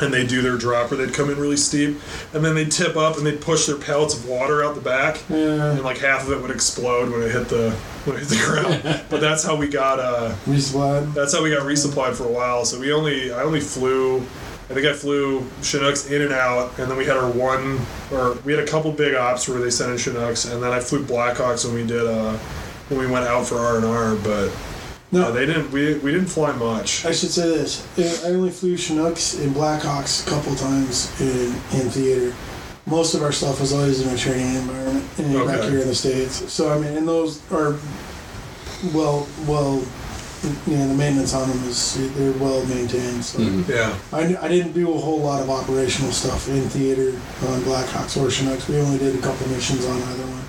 and 0.00 0.12
they 0.12 0.26
do 0.26 0.42
their 0.42 0.56
drop, 0.56 0.90
or 0.90 0.96
they'd 0.96 1.12
come 1.14 1.30
in 1.30 1.38
really 1.38 1.56
steep, 1.56 1.98
and 2.32 2.44
then 2.44 2.54
they'd 2.54 2.70
tip 2.72 2.96
up 2.96 3.16
and 3.18 3.26
they'd 3.26 3.40
push 3.40 3.66
their 3.66 3.76
pellets 3.76 4.14
of 4.16 4.26
water 4.28 4.64
out 4.64 4.74
the 4.74 4.80
back, 4.80 5.22
Yeah. 5.28 5.72
and 5.72 5.82
like 5.82 5.98
half 5.98 6.26
of 6.26 6.32
it 6.32 6.40
would 6.42 6.50
explode 6.50 7.10
when 7.10 7.22
it 7.22 7.30
hit 7.30 7.48
the 7.48 7.70
when 8.04 8.16
it 8.16 8.20
hit 8.20 8.28
the 8.30 8.36
ground. 8.44 9.04
but 9.10 9.20
that's 9.20 9.44
how 9.44 9.54
we 9.54 9.68
got. 9.68 10.00
Uh, 10.00 10.34
Respawn. 10.46 11.14
that's 11.14 11.32
how 11.34 11.42
we 11.42 11.50
got 11.50 11.62
resupplied 11.62 12.14
for 12.14 12.24
a 12.24 12.32
while. 12.32 12.64
So 12.64 12.80
we 12.80 12.92
only, 12.92 13.32
I 13.32 13.42
only 13.42 13.60
flew, 13.60 14.16
I 14.70 14.74
think 14.74 14.86
I 14.86 14.92
flew 14.92 15.46
Chinooks 15.62 16.10
in 16.10 16.22
and 16.22 16.32
out, 16.32 16.76
and 16.80 16.90
then 16.90 16.96
we 16.98 17.04
had 17.04 17.16
our 17.16 17.30
one, 17.30 17.78
or 18.10 18.32
we 18.44 18.52
had 18.54 18.64
a 18.64 18.66
couple 18.66 18.90
big 18.90 19.14
ops 19.14 19.48
where 19.48 19.60
they 19.60 19.70
sent 19.70 19.92
in 19.92 19.98
Chinooks, 19.98 20.46
and 20.46 20.60
then 20.62 20.72
I 20.72 20.80
flew 20.80 21.04
Blackhawks 21.04 21.64
when 21.64 21.74
we 21.74 21.86
did, 21.86 22.04
uh, 22.06 22.36
when 22.92 23.06
we 23.06 23.10
went 23.12 23.26
out 23.26 23.46
for 23.46 23.58
R 23.58 23.76
and 23.76 23.84
R. 23.84 24.14
But 24.16 24.50
No, 25.10 25.32
they 25.32 25.46
didn't, 25.46 25.70
we 25.72 25.94
we 25.98 26.12
didn't 26.12 26.28
fly 26.28 26.52
much. 26.52 27.04
I 27.04 27.12
should 27.12 27.30
say 27.30 27.48
this. 27.48 27.86
I 28.24 28.28
only 28.28 28.50
flew 28.50 28.76
Chinooks 28.76 29.38
and 29.38 29.54
Blackhawks 29.54 30.26
a 30.26 30.30
couple 30.30 30.54
times 30.54 31.10
in, 31.20 31.48
in 31.78 31.90
theater. 31.90 32.34
Most 32.86 33.14
of 33.14 33.22
our 33.22 33.32
stuff 33.32 33.60
was 33.60 33.72
always 33.72 34.00
in 34.04 34.12
a 34.12 34.16
training 34.18 34.54
environment 34.56 35.06
and 35.18 35.46
back 35.46 35.62
here 35.70 35.80
in 35.80 35.88
the 35.88 35.94
States. 35.94 36.52
So, 36.52 36.72
I 36.72 36.78
mean, 36.78 36.96
and 36.96 37.06
those 37.06 37.40
are 37.52 37.78
well, 38.92 39.28
well, 39.46 39.80
you 40.66 40.76
know, 40.76 40.88
the 40.88 40.94
maintenance 40.94 41.32
on 41.34 41.48
them 41.48 41.62
is, 41.68 41.94
they're 42.16 42.32
well 42.32 42.64
maintained. 42.66 43.24
So, 43.24 43.38
Mhm. 43.38 43.68
Yeah, 43.68 43.94
I, 44.12 44.44
I 44.44 44.48
didn't 44.48 44.72
do 44.72 44.92
a 44.92 44.98
whole 44.98 45.20
lot 45.20 45.40
of 45.40 45.48
operational 45.48 46.10
stuff 46.10 46.48
in 46.48 46.68
theater 46.68 47.10
on 47.46 47.60
Blackhawks 47.62 48.16
or 48.20 48.28
Chinooks. 48.28 48.66
We 48.68 48.78
only 48.78 48.98
did 48.98 49.14
a 49.14 49.22
couple 49.22 49.46
missions 49.48 49.86
on 49.86 50.02
either 50.02 50.26
one. 50.26 50.42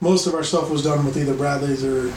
Most 0.00 0.26
of 0.26 0.34
our 0.34 0.42
stuff 0.42 0.70
was 0.70 0.82
done 0.82 1.04
with 1.04 1.16
either 1.16 1.34
Bradleys 1.34 1.84
or 1.84 2.12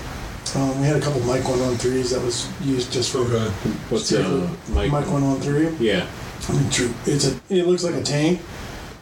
um, 0.58 0.80
we 0.80 0.86
had 0.88 0.96
a 0.96 1.02
couple 1.02 1.20
Mike 1.22 1.42
113s 1.44 2.12
that 2.14 2.22
was 2.22 2.48
used 2.62 2.92
just 2.94 3.12
for 3.12 3.20
okay. 3.20 3.50
What's 3.90 4.12
uh, 4.14 4.50
Mike? 4.70 4.92
Mike 4.92 5.08
113. 5.08 5.78
Yeah. 5.84 6.08
I 6.48 6.54
mean, 6.54 6.70
true. 6.70 6.94
It's 7.06 7.28
a. 7.32 7.40
It 7.50 7.68
looks 7.68 7.84
like 7.84 7.96
a 7.96 8.04
tank. 8.04 8.42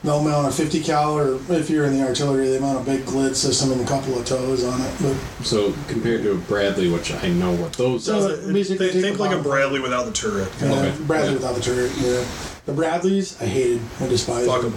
They'll 0.03 0.23
mount 0.23 0.47
a 0.47 0.51
50 0.51 0.81
cal, 0.81 1.15
or 1.15 1.35
if 1.53 1.69
you're 1.69 1.85
in 1.85 1.95
the 1.95 2.03
artillery, 2.03 2.47
they 2.49 2.59
mount 2.59 2.81
a 2.81 2.83
big 2.83 3.01
glid 3.05 3.35
system 3.35 3.71
and 3.71 3.81
a 3.81 3.85
couple 3.85 4.17
of 4.17 4.25
toes 4.25 4.63
on 4.63 4.81
it. 4.81 4.91
But 4.99 5.15
So 5.45 5.73
compared 5.87 6.23
to 6.23 6.31
a 6.31 6.35
Bradley, 6.35 6.89
which 6.89 7.11
I 7.13 7.29
know 7.29 7.51
what 7.53 7.73
those 7.73 8.05
So- 8.05 8.29
are. 8.29 8.31
It- 8.49 8.51
basically 8.53 8.89
they 8.89 9.01
think 9.01 9.19
like 9.19 9.31
a. 9.37 9.41
Bradley 9.41 9.79
without 9.79 10.05
the 10.07 10.11
turret. 10.11 10.47
uh, 10.63 10.65
Okay. 10.65 10.93
Bradley 11.05 11.29
Yeah. 11.29 11.33
without 11.35 11.53
the 11.55 11.61
turret, 11.61 11.91
yeah. 11.99 12.23
The 12.65 12.73
Bradleys, 12.73 13.39
I 13.41 13.45
hated. 13.45 13.81
I 13.99 14.07
despised. 14.07 14.47
Fuck 14.47 14.61
them. 14.63 14.73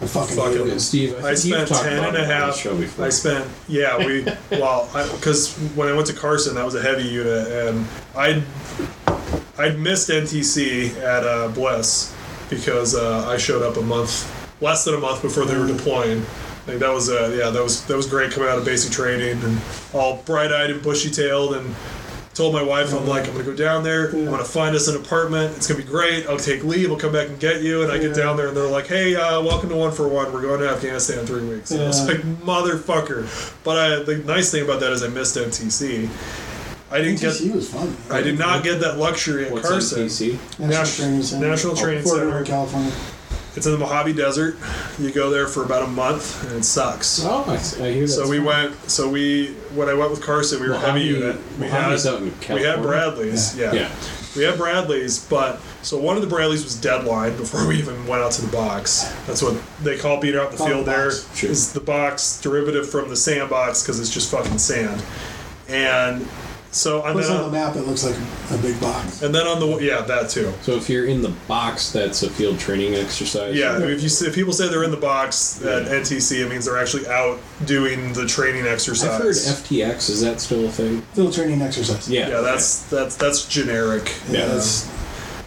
I 0.00 0.06
fucking 0.06 0.36
Fuck 0.36 0.48
hated 0.48 0.66
them. 0.66 0.78
Steve, 0.78 1.24
I, 1.24 1.30
I 1.30 1.34
spent 1.34 1.68
10 1.68 2.04
and 2.04 2.16
a 2.16 2.20
it 2.20 2.26
half. 2.26 3.00
I 3.00 3.08
spent, 3.08 3.48
yeah, 3.66 3.96
we, 3.96 4.24
well, 4.50 4.90
because 5.16 5.54
when 5.74 5.88
I 5.88 5.94
went 5.94 6.06
to 6.08 6.12
Carson, 6.12 6.54
that 6.56 6.64
was 6.64 6.74
a 6.74 6.82
heavy 6.82 7.08
unit, 7.08 7.48
and 7.48 7.86
I'd, 8.14 8.42
I'd 9.56 9.78
missed 9.78 10.10
NTC 10.10 10.96
at 10.98 11.24
uh, 11.24 11.48
Bliss 11.48 12.14
because 12.50 12.94
uh, 12.94 13.26
I 13.26 13.38
showed 13.38 13.62
up 13.62 13.78
a 13.78 13.82
month, 13.82 14.30
less 14.60 14.84
than 14.84 14.94
a 14.94 15.00
month 15.00 15.22
before 15.22 15.46
they 15.46 15.56
were 15.56 15.66
deploying. 15.66 16.18
I 16.18 16.70
think 16.70 16.80
that 16.80 16.92
was, 16.92 17.08
uh, 17.08 17.34
yeah, 17.38 17.50
that 17.50 17.62
was 17.62 17.84
that 17.86 17.96
was 17.96 18.06
great 18.06 18.32
coming 18.32 18.48
out 18.48 18.58
of 18.58 18.64
basic 18.64 18.92
training 18.92 19.40
and 19.44 19.60
all 19.94 20.18
bright-eyed 20.26 20.70
and 20.70 20.82
bushy-tailed 20.82 21.54
and 21.54 21.74
told 22.36 22.52
my 22.52 22.62
wife, 22.62 22.92
I'm 22.92 23.06
like, 23.06 23.26
I'm 23.26 23.32
gonna 23.32 23.44
go 23.44 23.56
down 23.56 23.82
there. 23.82 24.10
I'm 24.10 24.26
gonna 24.26 24.44
find 24.44 24.76
us 24.76 24.88
an 24.88 24.96
apartment. 24.96 25.56
It's 25.56 25.66
gonna 25.66 25.82
be 25.82 25.88
great. 25.88 26.26
I'll 26.26 26.36
take 26.36 26.62
leave. 26.64 26.90
I'll 26.90 26.98
come 26.98 27.12
back 27.12 27.28
and 27.28 27.40
get 27.40 27.62
you. 27.62 27.82
And 27.82 27.90
I 27.90 27.96
get 27.98 28.14
down 28.14 28.36
there, 28.36 28.48
and 28.48 28.56
they're 28.56 28.68
like, 28.68 28.86
Hey, 28.86 29.16
uh, 29.16 29.40
welcome 29.40 29.70
to 29.70 29.76
One 29.76 29.90
for 29.90 30.06
One. 30.06 30.32
We're 30.32 30.42
going 30.42 30.60
to 30.60 30.68
Afghanistan 30.68 31.20
in 31.20 31.26
three 31.26 31.46
weeks. 31.46 31.70
And 31.70 31.82
I 31.82 31.86
was 31.86 32.06
like, 32.06 32.18
Motherfucker. 32.18 33.26
But 33.64 33.78
I, 33.78 34.02
the 34.02 34.18
nice 34.18 34.50
thing 34.50 34.64
about 34.64 34.80
that 34.80 34.92
is 34.92 35.02
I 35.02 35.08
missed 35.08 35.36
NTC. 35.36 36.08
I 36.90 36.98
didn't 36.98 37.20
get. 37.20 37.32
NTC 37.32 37.54
was 37.54 37.70
fun. 37.70 37.96
I 38.10 38.20
did 38.20 38.38
not 38.38 38.62
get 38.62 38.80
that 38.80 38.98
luxury 38.98 39.46
at 39.46 39.52
What's 39.52 39.68
Carson. 39.68 40.06
NTC? 40.06 40.32
National 40.58 40.68
Nas- 40.68 40.96
Training 40.96 41.22
Center. 41.22 41.48
National 41.48 41.76
Training 41.76 42.04
Center. 42.04 42.44
California. 42.44 42.92
It's 43.56 43.64
in 43.66 43.72
the 43.72 43.78
Mojave 43.78 44.12
Desert. 44.12 44.56
You 44.98 45.10
go 45.10 45.30
there 45.30 45.46
for 45.46 45.64
about 45.64 45.82
a 45.82 45.86
month, 45.86 46.44
and 46.46 46.58
it 46.58 46.64
sucks. 46.64 47.24
Oh, 47.24 47.44
I, 47.48 47.54
s- 47.54 47.80
I 47.80 47.90
hear 47.90 48.02
that. 48.02 48.08
So 48.12 48.28
we 48.28 48.38
went. 48.38 48.74
So 48.90 49.08
we 49.08 49.54
when 49.74 49.88
I 49.88 49.94
went 49.94 50.10
with 50.10 50.22
Carson, 50.22 50.60
we 50.60 50.68
were 50.68 50.74
Mojave- 50.74 50.86
heavy 50.86 51.04
unit. 51.04 51.36
We 51.58 51.66
had 51.66 51.84
Mojave's 51.86 52.06
out 52.06 52.20
in 52.22 52.34
we 52.54 52.62
had 52.62 52.82
Bradleys. 52.82 53.56
Yeah. 53.56 53.72
Yeah. 53.72 53.90
we 54.36 54.42
had 54.44 54.58
Bradleys, 54.58 55.26
but 55.30 55.58
so 55.82 55.96
one 55.98 56.16
of 56.16 56.22
the 56.22 56.28
Bradleys 56.28 56.64
was 56.64 56.74
deadline 56.78 57.34
before 57.38 57.66
we 57.66 57.78
even 57.78 58.06
went 58.06 58.22
out 58.22 58.32
to 58.32 58.42
the 58.42 58.52
box. 58.52 59.04
That's 59.26 59.42
what 59.42 59.56
they 59.82 59.96
call 59.96 60.20
being 60.20 60.36
out 60.36 60.46
in 60.46 60.50
the 60.52 60.56
Call 60.58 60.66
field. 60.66 60.86
the 60.86 60.90
There 60.90 61.06
box. 61.06 61.38
Sure. 61.38 61.50
is 61.50 61.72
the 61.72 61.80
box 61.80 62.40
derivative 62.42 62.90
from 62.90 63.08
the 63.08 63.16
sandbox 63.16 63.82
because 63.82 63.98
it's 64.00 64.10
just 64.12 64.30
fucking 64.30 64.58
sand, 64.58 65.02
and 65.68 66.26
so 66.76 67.02
and 67.04 67.12
Plus 67.14 67.28
then, 67.28 67.36
on 67.38 67.50
the 67.50 67.58
map, 67.58 67.74
it 67.76 67.82
looks 67.86 68.04
like 68.04 68.14
a 68.50 68.58
big 68.62 68.78
box. 68.80 69.22
and 69.22 69.34
then 69.34 69.46
on 69.46 69.58
the 69.60 69.78
yeah 69.78 70.02
that 70.02 70.28
too. 70.30 70.52
So 70.62 70.72
if 70.72 70.88
you're 70.88 71.06
in 71.06 71.22
the 71.22 71.30
box, 71.48 71.90
that's 71.90 72.22
a 72.22 72.30
field 72.30 72.58
training 72.58 72.94
exercise. 72.94 73.56
Yeah, 73.56 73.78
if 73.82 74.02
you 74.02 74.08
say, 74.08 74.26
if 74.26 74.34
people 74.34 74.52
say 74.52 74.68
they're 74.68 74.84
in 74.84 74.90
the 74.90 74.96
box 74.96 75.64
at 75.64 75.84
NTC, 75.86 76.44
it 76.44 76.48
means 76.50 76.66
they're 76.66 76.78
actually 76.78 77.06
out 77.08 77.40
doing 77.64 78.12
the 78.12 78.26
training 78.26 78.66
exercise. 78.66 79.08
I've 79.10 79.20
heard 79.22 79.34
FTX. 79.36 80.10
Is 80.10 80.20
that 80.20 80.40
still 80.40 80.66
a 80.66 80.70
thing? 80.70 81.00
Field 81.14 81.32
training 81.32 81.62
exercise. 81.62 82.08
Yeah. 82.08 82.28
yeah, 82.28 82.40
that's 82.40 82.82
that's 82.90 83.16
that's 83.16 83.46
generic. 83.46 84.14
Yeah, 84.28 84.40
Yeah. 84.40 84.46
that's- 84.46 84.90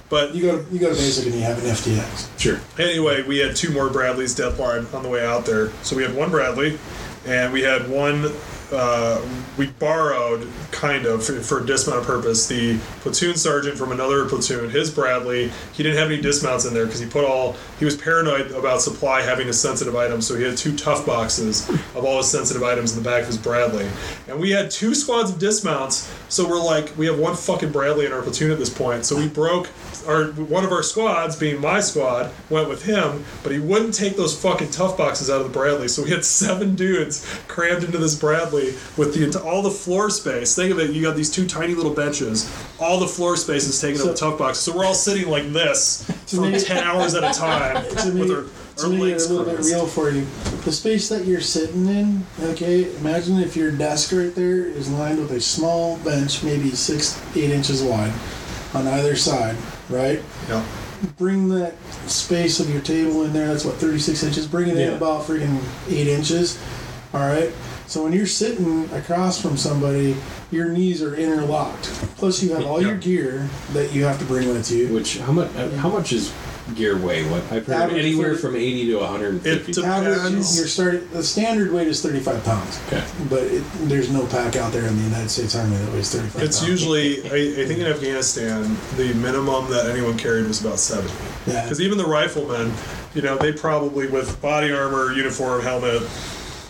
But 0.10 0.34
you 0.34 0.42
go 0.42 0.64
to 0.64 0.74
you 0.74 0.80
go 0.80 0.90
to 0.90 0.96
basic 0.96 1.28
and 1.28 1.36
you 1.36 1.42
have 1.42 1.60
an 1.64 1.70
FTX. 1.70 2.28
Sure. 2.40 2.60
anyway, 2.80 3.22
we 3.22 3.38
had 3.38 3.56
two 3.56 3.72
more 3.72 3.90
Bradleys 3.90 4.34
deadline 4.36 4.88
on 4.94 5.04
the 5.04 5.10
way 5.10 5.24
out 5.24 5.46
there. 5.46 5.70
So 5.84 5.96
we 5.96 6.02
had 6.02 6.16
one 6.16 6.32
Bradley, 6.32 6.80
and 7.28 7.54
we 7.54 7.62
had 7.62 7.88
one. 7.88 8.32
Uh, 8.72 9.20
we 9.58 9.68
borrowed 9.68 10.48
kind 10.72 11.06
of 11.06 11.26
for, 11.26 11.42
for 11.42 11.60
dismount 11.60 12.06
purpose 12.06 12.48
the 12.48 12.78
platoon 13.02 13.36
sergeant 13.36 13.78
from 13.78 13.92
another 13.92 14.26
platoon 14.26 14.70
his 14.70 14.92
bradley. 14.92 15.52
He 15.74 15.82
didn't 15.82 15.98
have 15.98 16.12
any 16.12 16.22
dismounts 16.22 16.66
in 16.66 16.74
there 16.74 16.86
because 16.86 17.00
he 17.00 17.08
put 17.08 17.26
all 17.26 17.56
he 17.80 17.86
was 17.86 17.98
paranoid 17.98 18.52
about 18.52 18.82
supply 18.82 19.22
having 19.22 19.50
a 19.50 19.54
sensitive 19.54 19.96
item 19.96 20.22
so 20.22 20.36
he 20.36 20.44
had 20.44 20.56
two 20.56 20.78
tough 20.78 21.06
boxes 21.06 21.68
of 21.96 22.06
all 22.06 22.18
his 22.18 22.30
sensitive 22.30 22.62
items 22.62 22.96
in 22.96 23.04
the 23.04 23.10
back 23.10 23.22
of 23.22 23.28
his 23.28 23.38
bradley. 23.38 23.90
And 24.28 24.40
we 24.40 24.52
had 24.52 24.70
two 24.70 24.94
squads 24.94 25.32
of 25.32 25.40
dismounts 25.40 26.14
so 26.30 26.48
we're 26.48 26.64
like 26.64 26.96
we 26.96 27.08
have 27.08 27.18
one 27.18 27.36
fucking 27.36 27.72
bradley 27.72 28.06
in 28.06 28.14
our 28.14 28.22
platoon 28.22 28.52
at 28.52 28.60
this 28.60 28.70
point. 28.70 29.04
So 29.06 29.18
we 29.18 29.28
broke 29.28 29.68
our 30.10 30.26
one 30.32 30.64
of 30.66 30.72
our 30.72 30.84
squads, 30.84 31.36
being 31.36 31.62
my 31.62 31.80
squad, 31.80 32.32
went 32.50 32.68
with 32.68 32.84
him, 32.84 33.24
but 33.44 33.52
he 33.52 33.60
wouldn't 33.60 33.94
take 33.94 34.16
those 34.18 34.40
fucking 34.40 34.72
tough 34.72 34.98
boxes 34.98 35.30
out 35.30 35.40
of 35.42 35.48
the 35.48 35.54
Bradley. 35.54 35.88
So 35.88 36.04
we 36.04 36.10
had 36.10 36.26
seven 36.42 36.76
dudes 36.76 37.26
crammed 37.48 37.84
into 37.84 37.98
this 37.98 38.16
Bradley 38.16 38.74
with 38.98 39.14
the 39.14 39.42
all 39.44 39.62
the 39.62 39.70
floor 39.72 40.10
space. 40.10 40.56
Think 40.56 40.72
of 40.72 40.80
it, 40.80 40.92
you 40.92 41.02
got 41.02 41.16
these 41.16 41.30
two 41.32 41.48
tiny 41.48 41.76
little 41.76 41.94
benches. 41.94 42.52
All 42.80 43.00
the 43.00 43.08
floor 43.08 43.38
space 43.38 43.68
is 43.68 43.80
taken 43.80 44.02
up 44.02 44.08
with 44.08 44.18
So- 44.18 44.30
tough 44.32 44.40
boxes. 44.40 44.64
So 44.64 44.76
we're 44.76 44.86
all 44.86 44.94
sitting 44.96 45.30
like 45.30 45.52
this 45.54 46.04
for 46.28 46.42
me- 46.42 46.60
ten 46.60 46.84
hours 46.84 47.14
at 47.16 47.24
a 47.24 47.38
time 47.38 47.84
To 48.00 48.12
with 48.12 48.32
our, 48.32 48.44
to 48.78 48.84
our 48.84 48.90
me, 48.90 48.98
legs 49.12 49.26
a 49.26 49.34
little 49.34 49.54
bit 49.54 49.64
real 49.66 49.86
for 49.86 50.10
you. 50.10 50.26
The 50.64 50.72
space 50.72 51.10
that 51.10 51.26
you're 51.26 51.42
sitting 51.42 51.88
in, 51.88 52.26
okay. 52.42 52.96
Imagine 52.98 53.40
if 53.40 53.56
your 53.56 53.72
desk 53.72 54.12
right 54.12 54.34
there 54.34 54.66
is 54.66 54.90
lined 54.92 55.20
with 55.20 55.32
a 55.32 55.42
small 55.42 55.98
bench, 55.98 56.44
maybe 56.44 56.70
six, 56.72 57.22
eight 57.36 57.52
inches 57.52 57.82
wide, 57.84 58.14
on 58.74 58.88
either 58.88 59.16
side, 59.16 59.56
right? 59.90 60.22
Yeah. 60.48 60.64
bring 61.18 61.50
that 61.50 61.76
space 62.08 62.60
of 62.60 62.70
your 62.70 62.82
table 62.82 63.24
in 63.24 63.34
there. 63.34 63.48
That's 63.48 63.66
what 63.66 63.76
36 63.76 64.24
inches. 64.24 64.48
Bring 64.48 64.70
it 64.70 64.78
in 64.78 64.94
about 64.94 65.24
freaking 65.24 65.62
eight 65.90 66.08
inches. 66.08 66.62
All 67.14 67.22
right. 67.22 67.52
So 67.88 68.04
when 68.04 68.14
you're 68.14 68.28
sitting 68.28 68.88
across 68.94 69.42
from 69.42 69.58
somebody, 69.58 70.16
your 70.52 70.70
knees 70.70 71.02
are 71.02 71.16
interlocked. 71.16 71.86
Plus, 72.18 72.44
you 72.44 72.54
have 72.54 72.64
all 72.66 72.82
your 72.82 72.96
gear 72.96 73.50
that 73.74 73.94
you 73.94 74.04
have 74.04 74.20
to 74.20 74.26
bring 74.26 74.48
with 74.50 74.70
you. 74.70 74.94
Which 74.94 75.18
how 75.18 75.32
much? 75.32 75.52
How 75.78 75.90
much 75.90 76.14
is 76.14 76.32
gear 76.76 76.98
weigh? 76.98 77.28
What 77.30 77.44
I've 77.52 77.66
heard 77.66 77.70
Average 77.76 78.06
anywhere 78.06 78.34
for- 78.36 78.48
from 78.48 78.56
eighty 78.56 78.86
to 78.88 78.98
one 78.98 79.10
hundred 79.10 79.30
and 79.34 79.42
fifty. 79.42 79.72
It 79.72 79.76
dep- 79.76 79.86
Average, 79.86 80.16
Depends. 80.18 80.58
your 80.58 80.68
start 80.68 81.12
the 81.12 81.24
standard 81.24 81.72
weight 81.72 81.88
is 81.88 82.02
35 82.02 82.44
pounds, 82.44 82.80
Okay. 82.88 83.04
but 83.30 83.44
it, 83.44 83.64
there's 83.90 84.10
no 84.12 84.26
pack 84.28 84.56
out 84.56 84.72
there 84.74 84.86
in 84.86 84.96
the 84.98 85.04
United 85.04 85.30
States 85.30 85.56
Army 85.56 85.76
that 85.78 85.92
weighs 85.94 86.12
35 86.14 86.42
It's 86.44 86.60
pounds. 86.60 86.70
usually, 86.72 87.24
I, 87.30 87.62
I 87.62 87.66
think 87.66 87.80
in 87.80 87.88
Afghanistan, 87.88 88.78
the 88.98 89.14
minimum 89.16 89.70
that 89.72 89.88
anyone 89.90 90.18
carried 90.18 90.48
was 90.48 90.62
about 90.64 90.80
70. 90.80 91.14
Yeah. 91.48 91.64
Because 91.64 91.82
even 91.82 91.98
the 91.98 92.06
riflemen, 92.06 92.72
you 93.16 93.22
know, 93.22 93.38
they 93.38 93.52
probably, 93.54 94.08
with 94.08 94.42
body 94.42 94.72
armor, 94.72 95.12
uniform, 95.14 95.62
helmet, 95.62 96.04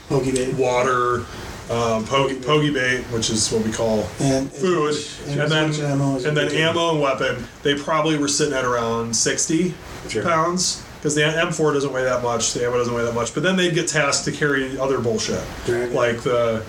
Pokey 0.09 0.31
bait. 0.31 0.55
water, 0.55 1.25
um, 1.69 2.05
pokey, 2.05 2.35
pokey 2.41 2.71
bait, 2.71 3.01
which 3.11 3.29
is 3.29 3.51
what 3.51 3.63
we 3.65 3.71
call 3.71 4.07
And 4.19 4.51
food, 4.51 4.93
much- 4.95 5.19
and, 5.37 5.51
then 5.51 5.73
ammo 5.91 6.15
and 6.17 6.35
then 6.35 6.49
can. 6.49 6.69
ammo 6.69 6.91
and 6.91 7.01
weapon. 7.01 7.45
They 7.63 7.75
probably 7.75 8.17
were 8.17 8.27
sitting 8.27 8.53
at 8.53 8.65
around 8.65 9.15
60 9.15 9.73
Sure. 10.09 10.23
pounds. 10.23 10.83
Because 10.97 11.15
the 11.15 11.21
M4 11.21 11.73
doesn't 11.73 11.93
weigh 11.93 12.03
that 12.03 12.21
much, 12.23 12.51
the 12.53 12.65
ammo 12.65 12.77
doesn't 12.77 12.93
weigh 12.93 13.03
that 13.05 13.15
much. 13.15 13.33
But 13.33 13.43
then 13.43 13.55
they'd 13.55 13.73
get 13.73 13.87
tasked 13.87 14.25
to 14.25 14.31
carry 14.33 14.77
other 14.77 14.97
bullshit. 14.99 15.41
Dragon. 15.65 15.93
Like 15.95 16.21
the 16.23 16.63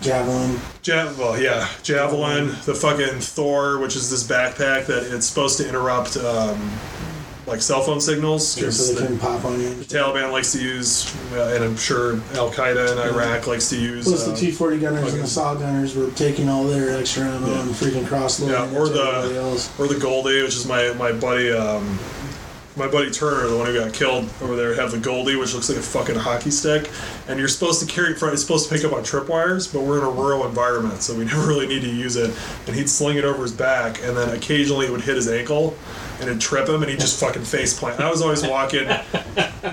Javelin. 0.00 0.58
Ja- 0.84 1.12
well, 1.18 1.40
yeah, 1.40 1.68
javelin, 1.82 2.48
the 2.64 2.74
fucking 2.74 3.20
Thor, 3.20 3.78
which 3.78 3.94
is 3.96 4.10
this 4.10 4.24
backpack 4.24 4.86
that 4.86 5.04
it's 5.14 5.26
supposed 5.26 5.56
to 5.58 5.68
interrupt 5.68 6.16
um, 6.16 6.70
like 7.46 7.62
cell 7.62 7.80
phone 7.82 8.00
signals. 8.00 8.54
Just 8.56 8.88
so 8.88 8.94
they 8.94 9.00
the 9.02 9.06
can 9.06 9.18
pop 9.18 9.44
on 9.44 9.60
you. 9.60 9.72
The 9.74 9.84
Taliban 9.84 10.32
likes 10.32 10.52
to 10.52 10.60
use, 10.62 11.14
uh, 11.32 11.52
and 11.54 11.64
I'm 11.64 11.76
sure 11.76 12.14
Al 12.34 12.50
Qaeda 12.50 12.92
in 12.92 13.14
Iraq 13.14 13.46
likes 13.46 13.68
to 13.70 13.76
use. 13.80 14.04
Plus 14.06 14.26
uh, 14.26 14.30
the 14.30 14.36
240 14.36 14.78
gunners 14.80 15.14
and 15.14 15.22
the 15.22 15.26
SAW 15.26 15.54
gunners 15.54 15.94
were 15.94 16.10
taking 16.12 16.48
all 16.48 16.64
their 16.64 16.98
extra 16.98 17.24
ammo 17.24 17.46
Yeah. 17.48 17.62
and 17.62 17.70
freaking 17.70 18.06
cross 18.06 18.40
loading 18.40 18.72
yeah, 18.72 18.78
or 18.78 18.88
the 18.88 19.70
or 19.78 19.86
the 19.86 19.98
Goldie, 19.98 20.42
which 20.42 20.56
is 20.56 20.66
my 20.66 20.92
my 20.94 21.12
buddy. 21.12 21.52
Um, 21.52 21.98
my 22.78 22.86
buddy 22.86 23.10
Turner, 23.10 23.48
the 23.48 23.56
one 23.56 23.66
who 23.66 23.72
got 23.80 23.94
killed 23.94 24.28
over 24.42 24.54
there, 24.54 24.74
have 24.74 24.90
the 24.90 24.98
Goldie, 24.98 25.34
which 25.34 25.54
looks 25.54 25.70
like 25.70 25.78
a 25.78 25.82
fucking 25.82 26.14
hockey 26.16 26.50
stick, 26.50 26.90
and 27.26 27.38
you're 27.38 27.48
supposed 27.48 27.80
to 27.80 27.86
carry 27.86 28.10
it 28.10 28.18
front. 28.18 28.34
It's 28.34 28.42
supposed 28.42 28.68
to 28.68 28.74
pick 28.74 28.84
up 28.84 28.92
on 28.92 29.02
tripwires, 29.02 29.72
but 29.72 29.80
we're 29.80 29.96
in 29.96 30.04
a 30.04 30.10
rural 30.10 30.46
environment, 30.46 31.00
so 31.00 31.14
we 31.16 31.24
never 31.24 31.46
really 31.46 31.66
need 31.66 31.80
to 31.80 31.88
use 31.88 32.16
it. 32.16 32.36
And 32.66 32.76
he'd 32.76 32.90
sling 32.90 33.16
it 33.16 33.24
over 33.24 33.40
his 33.40 33.52
back, 33.52 34.02
and 34.02 34.14
then 34.14 34.28
occasionally 34.36 34.84
it 34.84 34.92
would 34.92 35.00
hit 35.00 35.16
his 35.16 35.26
ankle, 35.26 35.74
and 36.20 36.28
it'd 36.28 36.40
trip 36.40 36.68
him, 36.68 36.82
and 36.82 36.90
he'd 36.90 37.00
just 37.00 37.18
fucking 37.20 37.44
face 37.44 37.78
plant. 37.78 38.00
I 38.00 38.10
was 38.10 38.22
always 38.22 38.42
walking. 38.46 38.88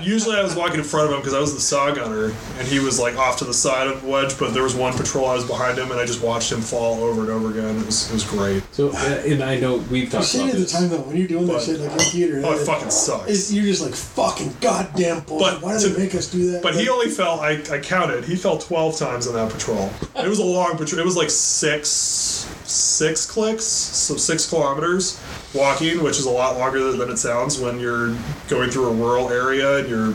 Usually, 0.02 0.36
I 0.36 0.42
was 0.42 0.54
walking 0.54 0.78
in 0.78 0.84
front 0.84 1.06
of 1.08 1.12
him 1.14 1.20
because 1.20 1.34
I 1.34 1.40
was 1.40 1.54
the 1.54 1.60
saw 1.60 1.92
gunner, 1.94 2.26
and 2.58 2.68
he 2.68 2.80
was 2.80 2.98
like 2.98 3.16
off 3.16 3.38
to 3.38 3.44
the 3.44 3.54
side 3.54 3.86
of 3.86 4.02
the 4.02 4.08
wedge. 4.08 4.38
But 4.38 4.52
there 4.52 4.62
was 4.62 4.74
one 4.74 4.92
patrol 4.94 5.26
I 5.26 5.34
was 5.34 5.44
behind 5.46 5.78
him, 5.78 5.90
and 5.90 6.00
I 6.00 6.04
just 6.06 6.22
watched 6.22 6.50
him 6.52 6.60
fall 6.60 7.02
over 7.04 7.22
and 7.22 7.30
over 7.30 7.50
again. 7.50 7.78
It 7.78 7.86
was 7.86 8.10
it 8.10 8.14
was 8.14 8.24
great. 8.24 8.62
So, 8.74 8.90
uh, 8.90 9.22
and 9.26 9.42
I 9.42 9.58
know 9.58 9.76
we've 9.76 10.04
You 10.04 10.10
talked 10.10 10.34
about 10.34 10.46
at 10.48 10.52
the 10.54 10.58
this. 10.60 10.72
time 10.72 10.88
though 10.88 10.98
when 11.00 11.16
you're 11.16 11.28
doing 11.28 11.46
that 11.46 11.52
But- 11.54 11.62
shit 11.62 11.80
like 11.80 11.92
in 11.92 11.98
theater. 11.98 12.42
Oh, 12.44 12.52
it 12.52 12.58
that- 12.58 12.66
fucking 12.66 12.90
sucks. 12.90 13.24
it's- 13.24 13.52
you're 13.52 13.64
just 13.64 13.82
like 13.82 13.94
fucking 13.94 14.56
goddamn 14.60 15.20
bull. 15.20 15.38
But 15.38 15.62
Why 15.62 15.78
do 15.78 15.84
to- 15.84 15.88
they 15.94 16.02
make 16.04 16.14
us 16.14 16.26
do 16.26 16.52
that? 16.52 16.62
But 16.62 16.74
he 16.74 16.80
Like, 16.80 16.90
only 16.90 17.08
fell. 17.10 17.40
I, 17.40 17.62
I 17.70 17.78
counted. 17.78 18.24
He 18.24 18.36
fell 18.36 18.58
twelve 18.58 18.98
times 18.98 19.26
on 19.26 19.34
that 19.34 19.50
patrol. 19.52 19.90
It 20.16 20.28
was 20.28 20.38
a 20.40 20.44
long 20.44 20.76
patrol. 20.76 21.00
It 21.00 21.04
was 21.04 21.16
like 21.16 21.30
six 21.30 22.46
six 22.66 23.26
clicks, 23.26 23.64
so 23.64 24.16
six 24.16 24.48
kilometers 24.48 25.20
walking, 25.54 26.02
which 26.02 26.18
is 26.18 26.26
a 26.26 26.30
lot 26.30 26.56
longer 26.58 26.92
than 26.92 27.10
it 27.10 27.16
sounds 27.18 27.58
when 27.58 27.78
you're 27.78 28.16
going 28.48 28.70
through 28.70 28.86
a 28.88 28.92
rural 28.94 29.30
area 29.30 29.78
and 29.78 29.88
you're, 29.88 30.14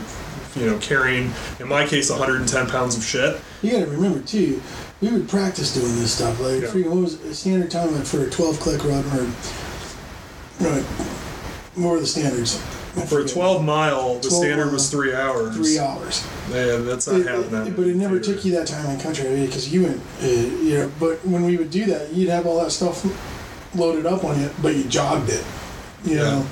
you 0.56 0.70
know, 0.70 0.78
carrying, 0.80 1.32
in 1.60 1.68
my 1.68 1.86
case, 1.86 2.10
110 2.10 2.68
pounds 2.68 2.98
of 2.98 3.04
shit. 3.04 3.40
you 3.62 3.72
got 3.72 3.80
to 3.86 3.92
remember 3.92 4.20
too. 4.22 4.62
We 5.02 5.12
would 5.12 5.30
practice 5.30 5.74
doing 5.74 5.96
this 6.00 6.14
stuff. 6.16 6.40
Like, 6.40 6.62
Yeah. 6.62 6.90
what 6.90 6.98
was 7.04 7.18
the 7.20 7.34
standard 7.36 7.72
time 7.72 7.94
like, 7.96 8.06
for 8.06 8.24
a 8.24 8.30
12 8.30 8.60
click 8.60 8.84
run 8.84 9.06
or 9.18 9.26
right? 10.60 10.84
What 11.76 11.92
were 11.92 12.00
the 12.00 12.06
standards? 12.08 12.62
For 13.08 13.20
a 13.22 13.28
12 13.28 13.64
mile, 13.64 14.16
the 14.16 14.28
12 14.30 14.44
standard 14.44 14.66
mile, 14.66 14.74
was 14.74 14.90
three 14.90 15.14
hours. 15.14 15.56
three 15.56 15.80
hours. 15.80 16.24
Yeah, 16.52 16.78
that's 16.78 17.08
not 17.08 17.20
It- 17.22 17.28
happening. 17.28 17.68
it- 17.68 17.76
but 17.76 17.88
it 17.88 17.96
never 17.96 18.20
took 18.20 18.44
you 18.46 18.52
that 18.54 18.68
time 18.68 18.86
in 18.90 19.00
country 19.00 19.46
because 19.46 19.70
you 19.72 19.84
went, 19.84 20.02
uh, 20.24 20.28
you 20.28 20.78
know. 20.78 20.92
But 21.00 21.26
when 21.26 21.46
we 21.46 21.58
would 21.58 21.72
do 21.72 21.86
that, 21.86 22.14
you'd 22.14 22.30
have 22.30 22.46
all 22.46 22.62
that 22.64 22.72
stuff 22.72 23.06
loaded 23.76 24.06
up 24.06 24.24
on 24.24 24.40
you, 24.40 24.50
but 24.62 24.76
you 24.76 24.84
jogged 24.86 25.30
it. 25.30 25.44
You 26.06 26.16
Yeah. 26.18 26.24
know, 26.24 26.46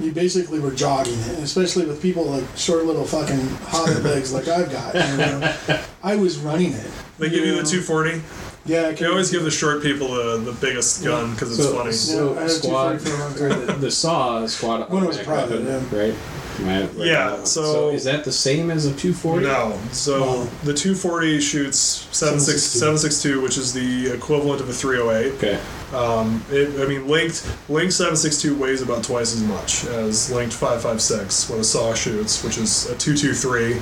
you 0.00 0.12
basically 0.12 0.58
were 0.60 0.70
jogging 0.72 1.18
it, 1.20 1.34
and 1.34 1.42
especially 1.44 1.84
with 1.86 2.00
people 2.02 2.24
like 2.24 2.44
short 2.56 2.84
little 2.86 3.04
fucking 3.04 3.48
hobbit 3.68 4.02
legs 4.04 4.32
like 4.32 4.48
I've 4.48 4.70
got. 4.70 4.94
You 4.94 5.16
know, 5.16 5.52
I 6.04 6.16
was 6.16 6.38
running 6.38 6.72
it. 6.72 6.86
They 7.18 7.28
give 7.30 7.44
you 7.44 7.56
the 7.56 7.62
240. 7.62 8.20
Yeah, 8.64 8.88
I 8.88 8.92
They 8.92 9.06
always 9.06 9.30
give 9.30 9.42
the 9.42 9.50
short 9.50 9.82
people 9.82 10.14
the, 10.14 10.38
the 10.38 10.52
biggest 10.52 11.02
gun 11.04 11.32
because 11.32 11.58
it's 11.58 11.66
So- 11.68 11.76
funny. 11.76 11.92
so- 11.92 12.32
Yeah, 12.34 12.38
I 12.38 12.42
had 12.42 12.50
a 12.50 12.54
squad- 12.54 12.98
240 13.00 13.36
for 13.36 13.46
a 13.46 13.50
long 13.56 13.66
time. 13.66 13.80
The 13.80 13.90
saw 13.90 14.46
squad. 14.46 14.90
When 14.90 15.02
it 15.04 15.06
was 15.08 15.18
private, 15.18 15.62
weapon, 15.64 15.88
right? 15.98 16.14
Right, 16.60 16.82
right 16.96 17.06
Yeah, 17.06 17.36
now. 17.38 17.44
so- 17.44 17.88
is 17.90 18.04
that 18.04 18.24
the 18.24 18.30
same 18.30 18.70
as 18.70 18.84
a 18.86 18.92
240? 18.92 19.46
No. 19.46 19.78
So 19.90 20.18
No. 20.18 20.48
the 20.64 20.74
240 20.74 21.40
shoots 21.40 22.06
76 22.12 22.62
762, 22.62 23.40
which 23.40 23.58
is 23.58 23.72
the 23.72 24.08
equivalent 24.12 24.60
of 24.60 24.68
a 24.68 24.72
308. 24.72 25.32
Okay. 25.38 25.58
Um, 25.92 26.44
it, 26.52 26.68
I 26.80 26.86
mean, 26.86 27.08
linked 27.08 27.42
linked 27.68 27.94
762 27.94 28.54
weighs 28.54 28.80
about 28.80 29.02
twice 29.02 29.34
as 29.34 29.40
much 29.42 29.86
as 29.86 30.30
linked 30.30 30.54
556 30.54 31.48
what 31.50 31.58
a 31.58 31.64
saw 31.64 31.94
shoots, 31.94 32.44
which 32.44 32.58
is 32.58 32.86
a 32.90 32.94
223 32.94 33.80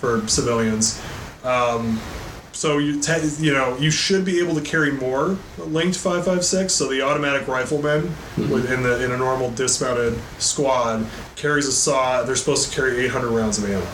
for 0.00 0.22
civilians. 0.28 0.98
Um, 1.44 1.98
so 2.58 2.78
you 2.78 3.00
te- 3.00 3.36
you 3.38 3.52
know 3.52 3.76
you 3.78 3.88
should 3.88 4.24
be 4.24 4.40
able 4.40 4.52
to 4.56 4.60
carry 4.60 4.90
more 4.90 5.38
linked 5.58 5.96
556. 5.96 6.72
So 6.72 6.88
the 6.88 7.02
automatic 7.02 7.46
rifleman 7.46 8.12
within 8.36 8.82
the 8.82 9.04
in 9.04 9.12
a 9.12 9.16
normal 9.16 9.52
dismounted 9.52 10.18
squad 10.38 11.06
carries 11.36 11.68
a 11.68 11.72
saw. 11.72 12.24
They're 12.24 12.34
supposed 12.34 12.68
to 12.68 12.74
carry 12.74 12.98
800 13.04 13.30
rounds 13.30 13.58
of 13.58 13.70
ammo, 13.70 13.86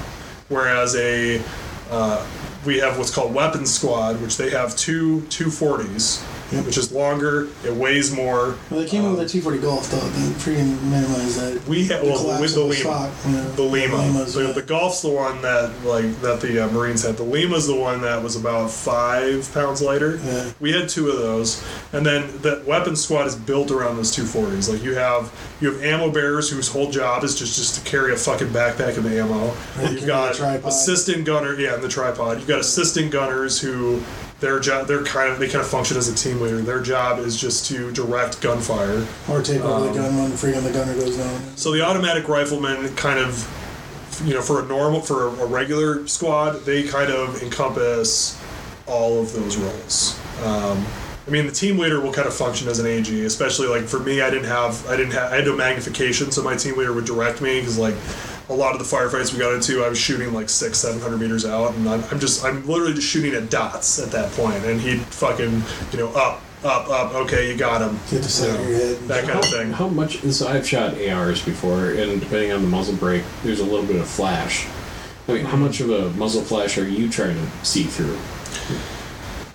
whereas 0.49 0.97
a 0.97 1.43
uh, 1.91 2.27
we 2.65 2.79
have 2.79 2.97
what's 2.97 3.15
called 3.15 3.35
weapons 3.35 3.71
squad, 3.71 4.23
which 4.23 4.39
they 4.39 4.49
have 4.49 4.75
two 4.77 5.21
240s, 5.29 6.23
which 6.63 6.79
is 6.79 6.93
longer. 6.93 7.49
It 7.65 7.73
weighs 7.75 8.15
more. 8.15 8.57
Well, 8.71 8.81
they 8.81 8.87
came 8.87 9.05
up 9.05 9.13
with 9.17 9.21
a 9.21 9.29
240 9.29 9.59
Golf 9.59 9.91
though. 9.91 9.99
They 9.99 10.29
freaking 10.35 10.81
minimized 10.85 11.39
that. 11.41 11.67
We 11.69 11.87
have 11.89 12.03
The 12.03 12.07
well 12.07 12.41
with 12.41 12.55
the 12.55 12.61
Lima, 12.61 12.75
stock, 12.75 13.13
you 13.27 13.33
know, 13.33 13.51
the 13.53 13.63
Lima. 13.63 13.97
The, 13.97 14.45
yeah. 14.47 14.53
the 14.53 14.63
Golf's 14.63 15.03
the 15.03 15.11
one 15.11 15.43
that 15.43 15.73
like 15.85 16.21
that 16.21 16.41
the 16.41 16.65
uh, 16.65 16.69
Marines 16.71 17.03
had. 17.05 17.17
The 17.17 17.25
Lima's 17.25 17.67
the 17.67 17.77
one 17.77 18.01
that 18.03 18.23
was 18.23 18.37
about 18.37 18.71
five 18.71 19.51
pounds 19.53 19.83
lighter. 19.83 20.17
Yeah. 20.25 20.53
We 20.61 20.73
had 20.73 20.89
two 20.89 21.11
of 21.11 21.19
those, 21.19 21.65
and 21.93 22.05
then 22.05 22.29
the 22.43 22.63
weapons 22.67 23.03
squad 23.03 23.27
is 23.27 23.37
built 23.37 23.71
around 23.71 23.97
those 23.97 24.15
240s. 24.15 24.71
Like 24.73 24.83
you 24.83 24.95
have 24.95 25.33
you 25.61 25.73
have 25.73 25.83
ammo 25.83 26.11
bearers 26.11 26.51
whose 26.51 26.69
whole 26.69 26.91
job 26.91 27.25
is 27.25 27.39
just 27.39 27.57
just 27.57 27.75
to 27.77 27.91
carry 27.91 28.13
a 28.13 28.17
fucking 28.17 28.49
backpack 28.49 28.97
of 28.97 29.07
ammo. 29.07 29.55
Right, 29.77 29.93
You've 29.93 30.07
got 30.07 30.39
assistant 30.65 31.25
gunner, 31.25 31.59
yeah, 31.59 31.75
and 31.75 31.83
the 31.83 31.89
tripod. 31.89 32.39
You've 32.39 32.49
got 32.49 32.61
assistant 32.61 33.11
gunners 33.11 33.61
who 33.61 34.03
their 34.45 34.61
job 34.61 34.87
they're 34.87 35.03
kind 35.03 35.33
of 35.33 35.39
they 35.39 35.49
kind 35.49 35.63
of 35.63 35.67
function 35.67 35.97
as 35.97 36.09
a 36.09 36.15
team 36.15 36.41
leader. 36.41 36.61
Their 36.61 36.83
job 36.83 37.19
is 37.19 37.41
just 37.41 37.67
to 37.69 37.91
direct 37.93 38.43
gunfire. 38.43 39.07
Or 39.29 39.43
take 39.43 39.63
over 39.63 39.87
Um, 39.87 39.87
the 39.87 39.95
gun 39.95 40.17
when 40.19 40.31
the 40.31 40.37
freaking 40.37 40.63
the 40.63 40.71
gunner 40.71 40.95
goes 40.95 41.17
down. 41.17 41.57
So 41.57 41.73
the 41.73 41.81
automatic 41.81 42.29
riflemen 42.29 42.95
kind 42.95 43.19
of, 43.19 43.33
you 44.23 44.35
know, 44.35 44.43
for 44.43 44.63
a 44.63 44.67
normal, 44.67 45.01
for 45.01 45.29
a 45.29 45.47
regular 45.47 46.07
squad, 46.07 46.61
they 46.67 46.83
kind 46.83 47.11
of 47.11 47.43
encompass 47.43 48.39
all 48.87 49.19
of 49.19 49.33
those 49.33 49.57
roles. 49.57 50.21
Um, 50.45 50.85
I 51.27 51.31
mean, 51.31 51.47
the 51.47 51.53
team 51.53 51.79
leader 51.79 52.01
will 52.01 52.13
kind 52.13 52.29
of 52.29 52.35
function 52.35 52.69
as 52.69 52.79
an 52.81 52.87
AG, 52.87 53.25
especially 53.25 53.67
like 53.67 53.85
for 53.85 53.99
me, 53.99 54.21
I 54.21 54.29
didn't 54.29 54.45
have, 54.45 54.87
I 54.87 54.97
didn't 54.99 55.13
have, 55.13 55.33
I 55.33 55.37
had 55.37 55.47
no 55.47 55.57
magnification, 55.57 56.31
so 56.31 56.43
my 56.43 56.55
team 56.55 56.77
leader 56.77 56.93
would 56.93 57.07
direct 57.07 57.41
me 57.41 57.61
because 57.61 57.79
like 57.79 57.95
a 58.49 58.55
lot 58.55 58.73
of 58.73 58.79
the 58.79 58.97
firefights 58.97 59.33
we 59.33 59.39
got 59.39 59.55
into, 59.55 59.83
I 59.85 59.89
was 59.89 59.99
shooting 59.99 60.33
like 60.35 60.49
six, 60.49 60.79
seven 60.79 61.01
hundred 61.01 61.19
meters 61.19 61.45
out, 61.45 61.75
and 61.75 61.89
I'm, 61.89 62.05
I'm 62.11 62.21
just, 62.21 62.45
I'm 62.45 62.67
literally 62.67 62.95
just 62.95 63.09
shooting 63.09 63.35
at 63.35 63.51
dots 63.51 63.99
at 63.99 64.11
that 64.13 64.33
point, 64.33 64.65
and 64.65 64.81
he'd 64.81 65.01
fucking, 65.01 65.63
you 65.93 65.99
know, 65.99 66.09
up, 66.15 66.43
up, 66.63 66.89
up, 66.89 67.15
okay, 67.15 67.51
you 67.51 67.57
got 67.57 67.81
him, 67.83 67.99
Get 68.11 68.23
the 68.23 68.29
side 68.29 68.59
of 68.61 68.69
your 68.69 68.79
head. 68.79 68.97
that 69.09 69.25
kind 69.25 69.39
of 69.39 69.45
thing. 69.47 69.73
How 69.73 69.89
much? 69.89 70.21
So 70.23 70.49
I've 70.49 70.67
shot 70.67 70.95
ARs 71.01 71.45
before, 71.45 71.91
and 71.91 72.21
depending 72.21 72.53
on 72.53 72.63
the 72.63 72.69
muzzle 72.69 72.97
brake, 72.97 73.25
there's 73.43 73.61
a 73.61 73.65
little 73.65 73.87
bit 73.87 73.97
of 73.97 74.09
flash. 74.09 74.67
I 75.27 75.33
mean, 75.33 75.45
how 75.47 75.57
much 75.57 75.81
of 75.81 75.89
a 75.91 76.11
muzzle 76.11 76.43
flash 76.43 76.77
are 76.77 76.87
you 76.87 77.09
trying 77.09 77.37
to 77.37 77.65
see 77.65 77.85
through? 77.85 78.19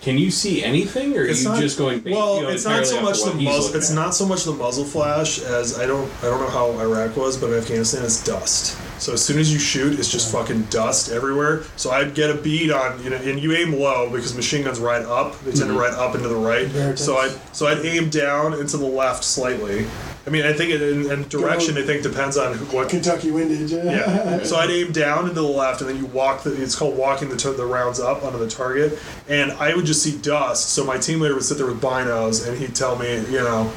Can 0.01 0.17
you 0.17 0.31
see 0.31 0.63
anything, 0.63 1.15
or 1.17 1.21
are 1.21 1.25
It's 1.25 1.43
you 1.43 1.49
not- 1.49 1.59
just 1.59 1.77
going? 1.77 2.01
Well, 2.05 2.47
it's 2.47 2.63
not 2.63 2.85
so 2.85 3.01
much 3.01 3.21
the 3.23 3.33
muzzle. 3.33 3.75
It's 3.75 3.89
at? 3.89 3.95
not 3.95 4.15
so 4.15 4.25
much 4.25 4.45
the 4.45 4.53
muzzle 4.53 4.85
flash 4.85 5.39
as 5.41 5.77
I 5.77 5.85
don't. 5.85 6.09
I 6.21 6.25
don't 6.27 6.39
know 6.39 6.49
how 6.49 6.71
Iraq 6.79 7.17
was, 7.17 7.35
but 7.35 7.47
in 7.51 7.57
Afghanistan, 7.57 8.05
it's 8.05 8.23
dust. 8.23 8.77
So 8.99 9.13
as 9.13 9.23
soon 9.23 9.39
as 9.39 9.51
you 9.51 9.59
shoot, 9.59 9.97
it's 9.97 10.11
just 10.11 10.31
fucking 10.31 10.63
dust 10.63 11.09
everywhere. 11.11 11.63
So 11.77 11.91
I'd 11.91 12.13
get 12.13 12.29
a 12.29 12.35
bead 12.35 12.69
on, 12.71 13.01
you 13.03 13.09
know, 13.09 13.15
and 13.15 13.39
you 13.41 13.53
aim 13.53 13.73
low 13.73 14.09
because 14.09 14.35
machine 14.35 14.63
guns 14.65 14.79
ride 14.79 15.03
up. 15.05 15.39
They 15.41 15.51
tend 15.51 15.69
Mm-hmm. 15.69 15.73
to 15.73 15.79
ride 15.79 15.93
up 15.93 16.15
into 16.15 16.27
the 16.27 16.35
right. 16.35 16.97
So 16.99 17.17
I 17.17 17.29
so 17.53 17.67
I'd 17.67 17.85
aim 17.85 18.09
down 18.09 18.53
and 18.53 18.67
to 18.69 18.77
the 18.77 18.85
left 18.85 19.23
slightly. 19.23 19.87
I 20.27 20.31
mean, 20.31 20.45
I 20.45 20.51
think 20.53 20.71
it, 20.71 20.81
and, 20.81 21.05
and 21.07 21.29
direction. 21.29 21.77
I 21.77 21.81
think 21.83 22.03
depends 22.03 22.37
on 22.37 22.53
who- 22.55 22.65
what 22.75 22.89
Kentucky 22.89 23.31
windage. 23.31 23.71
yeah. 23.71 24.43
So 24.43 24.57
I'd 24.57 24.69
aim 24.69 24.91
down 24.91 25.19
and 25.25 25.29
to 25.29 25.41
the 25.41 25.47
left, 25.47 25.81
and 25.81 25.89
then 25.89 25.97
you 25.97 26.05
walk. 26.07 26.43
The, 26.43 26.61
it's 26.61 26.75
called 26.75 26.97
walking 26.97 27.29
the, 27.29 27.35
t- 27.37 27.51
the 27.53 27.65
rounds 27.65 27.99
up 27.99 28.23
onto 28.23 28.37
the 28.37 28.49
target, 28.49 28.99
and 29.27 29.51
I 29.53 29.73
would 29.75 29.85
just 29.85 30.03
see 30.03 30.17
dust. 30.17 30.69
So 30.71 30.83
my 30.83 30.97
team 30.97 31.19
leader 31.21 31.33
would 31.35 31.43
sit 31.43 31.57
there 31.57 31.65
with 31.67 31.81
binos, 31.81 32.47
and 32.47 32.57
he'd 32.59 32.75
tell 32.75 32.95
me, 32.97 33.15
you 33.31 33.39
know, 33.39 33.71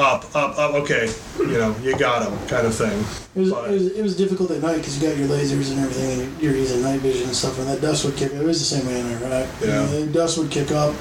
up, 0.00 0.24
up, 0.34 0.58
up. 0.58 0.74
Okay, 0.82 1.12
you 1.38 1.46
know, 1.58 1.74
you 1.82 1.96
got 1.96 2.26
him, 2.28 2.36
kind 2.48 2.66
of 2.66 2.74
thing. 2.74 2.98
It 3.36 3.40
was, 3.40 3.50
But- 3.52 3.70
it 3.70 3.72
was 3.72 3.86
it 3.88 4.02
was 4.02 4.16
difficult 4.16 4.50
at 4.50 4.62
night 4.62 4.76
because 4.78 5.00
you 5.00 5.08
got 5.08 5.16
your 5.16 5.28
lasers 5.28 5.70
and 5.70 5.80
everything, 5.80 6.20
and 6.22 6.42
you're 6.42 6.54
using 6.56 6.82
night 6.82 7.00
vision 7.00 7.26
and 7.28 7.36
stuff, 7.36 7.58
and 7.58 7.68
that 7.68 7.80
dust 7.80 8.04
would 8.04 8.16
kick. 8.16 8.32
It 8.32 8.42
was 8.42 8.58
the 8.58 8.64
same 8.76 8.86
way 8.86 8.98
in 9.00 9.06
Iraq. 9.12 9.46
You 9.60 9.68
Yeah. 9.68 9.74
know, 9.76 10.00
the 10.00 10.06
dust 10.12 10.38
would 10.38 10.50
kick 10.50 10.72
up. 10.72 10.94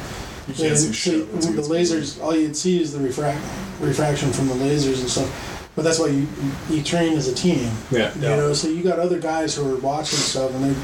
You 0.47 0.53
can't 0.53 0.77
see 0.77 0.91
shit. 0.93 1.31
once 1.31 1.45
it 1.45 1.49
the 1.55 1.61
gets 1.61 1.67
lasers, 1.69 2.21
all 2.23 2.35
you'd 2.35 2.55
see 2.57 2.81
is 2.81 2.91
the 2.91 2.99
refract, 2.99 3.39
refraction 3.79 4.31
from 4.33 4.47
the 4.47 4.55
lasers 4.55 4.99
and 4.99 5.09
stuff. 5.09 5.29
But 5.75 5.83
that's 5.85 5.99
why 5.99 6.07
you 6.07 6.27
you 6.69 6.81
train 6.83 7.13
as 7.17 7.27
a 7.27 7.33
team. 7.33 7.69
Yeah. 7.91 8.11
You 8.15 8.21
know, 8.21 8.53
so 8.53 8.67
you 8.67 8.81
got 8.83 8.99
other 8.99 9.19
guys 9.19 9.55
who 9.55 9.71
are 9.71 9.77
watching 9.77 10.17
stuff 10.17 10.53
and 10.53 10.63
they're 10.65 10.75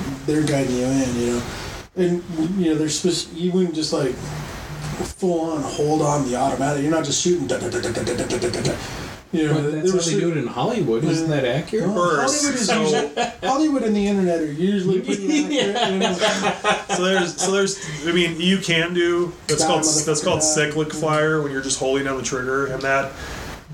they're 0.41 0.43
guiding 0.47 0.75
you 0.77 0.85
in. 0.85 1.15
You 1.19 1.27
know, 1.33 1.41
and 1.97 2.23
you 2.59 2.65
know, 2.71 2.75
there's 2.75 2.99
spec- 2.99 3.35
you 3.35 3.51
wouldn't 3.51 3.73
just 3.75 3.91
like 3.91 4.13
full 4.95 5.51
on 5.51 5.61
hold 5.61 6.01
on 6.01 6.27
the 6.29 6.35
automatic. 6.35 6.81
You're 6.83 6.91
not 6.91 7.05
just 7.05 7.21
shooting. 7.21 7.47
Da, 7.47 7.57
da, 7.59 7.69
da, 7.69 7.81
da, 7.81 7.91
da, 7.91 8.03
da, 8.03 8.27
da, 8.27 8.49
da, 8.49 8.61
da. 8.61 8.75
You 9.31 9.47
know, 9.47 9.53
But 9.55 9.71
that's 9.73 9.89
how 9.91 9.97
was 9.97 10.05
they 10.05 10.13
cer- 10.13 10.19
do 10.21 10.31
it 10.31 10.37
in 10.37 10.47
Hollywood. 10.47 11.03
Isn't 11.03 11.29
that 11.29 11.43
accurate? 11.43 11.89
Well, 11.89 12.05
Hollywood 12.21 12.25
is 12.55 12.67
so- 12.67 12.81
usually, 12.81 13.23
Hollywood 13.43 13.83
and 13.83 13.95
the 13.95 14.07
internet 14.07 14.39
are 14.39 14.51
usually 14.51 15.01
pretty 15.01 15.25
accurate. 15.45 15.91
You 15.91 15.99
know? 15.99 16.13
So 16.95 17.03
there's, 17.03 17.35
so 17.41 17.51
there's. 17.51 18.07
I 18.07 18.13
mean, 18.13 18.39
you 18.39 18.59
can 18.59 18.93
do. 18.93 19.33
That's 19.47 19.61
Die, 19.61 19.67
called 19.67 19.83
that's 19.83 20.23
called 20.23 20.39
motherfucker, 20.39 20.55
die. 20.55 20.69
cyclic 20.69 20.93
fire 20.93 21.41
when 21.41 21.51
you're 21.51 21.61
just 21.63 21.79
holding 21.79 22.05
down 22.05 22.17
the 22.17 22.23
trigger, 22.23 22.67
and 22.67 22.81
that. 22.83 23.11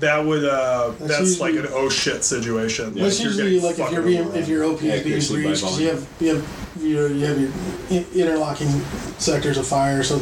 That 0.00 0.24
would 0.24 0.44
uh, 0.44 0.94
That's 0.98 1.18
that's, 1.18 1.38
like 1.40 1.54
an 1.54 1.68
oh 1.70 1.88
shit 1.88 2.24
situation. 2.24 2.92
That's 2.94 3.20
you're 3.20 3.30
usually 3.30 3.60
like 3.60 3.72
if 3.72 3.76
fucking 3.78 3.94
you're 3.94 4.02
being 4.02 4.34
if 4.34 4.48
your 4.48 4.64
OP 4.64 4.78
is 4.78 4.80
being 4.82 4.94
Accuracy 4.98 5.34
breached 5.34 5.60
because 5.60 5.80
you 5.80 5.88
have 5.90 6.08
you 6.18 6.34
have 6.34 6.76
you 6.80 6.96
know, 6.96 7.06
you 7.06 7.24
have 7.26 7.40
your 8.18 8.26
interlocking 8.26 8.66
sectors 9.18 9.58
of 9.58 9.66
fire. 9.66 10.02
So 10.02 10.20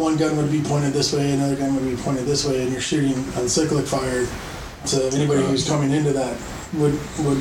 one 0.00 0.16
gun 0.16 0.36
would 0.36 0.50
be 0.50 0.60
pointed 0.62 0.92
this 0.92 1.12
way, 1.12 1.32
another 1.32 1.56
gun 1.56 1.74
would 1.76 1.84
be 1.96 2.00
pointed 2.02 2.24
this 2.26 2.44
way, 2.44 2.62
and 2.62 2.72
you're 2.72 2.80
shooting 2.80 3.14
on 3.38 3.48
cyclic 3.48 3.86
fire. 3.86 4.26
So 4.86 5.08
anybody 5.08 5.42
who's 5.42 5.68
coming 5.68 5.90
into 5.92 6.12
that 6.14 6.36
would 6.72 6.94
would 7.18 7.38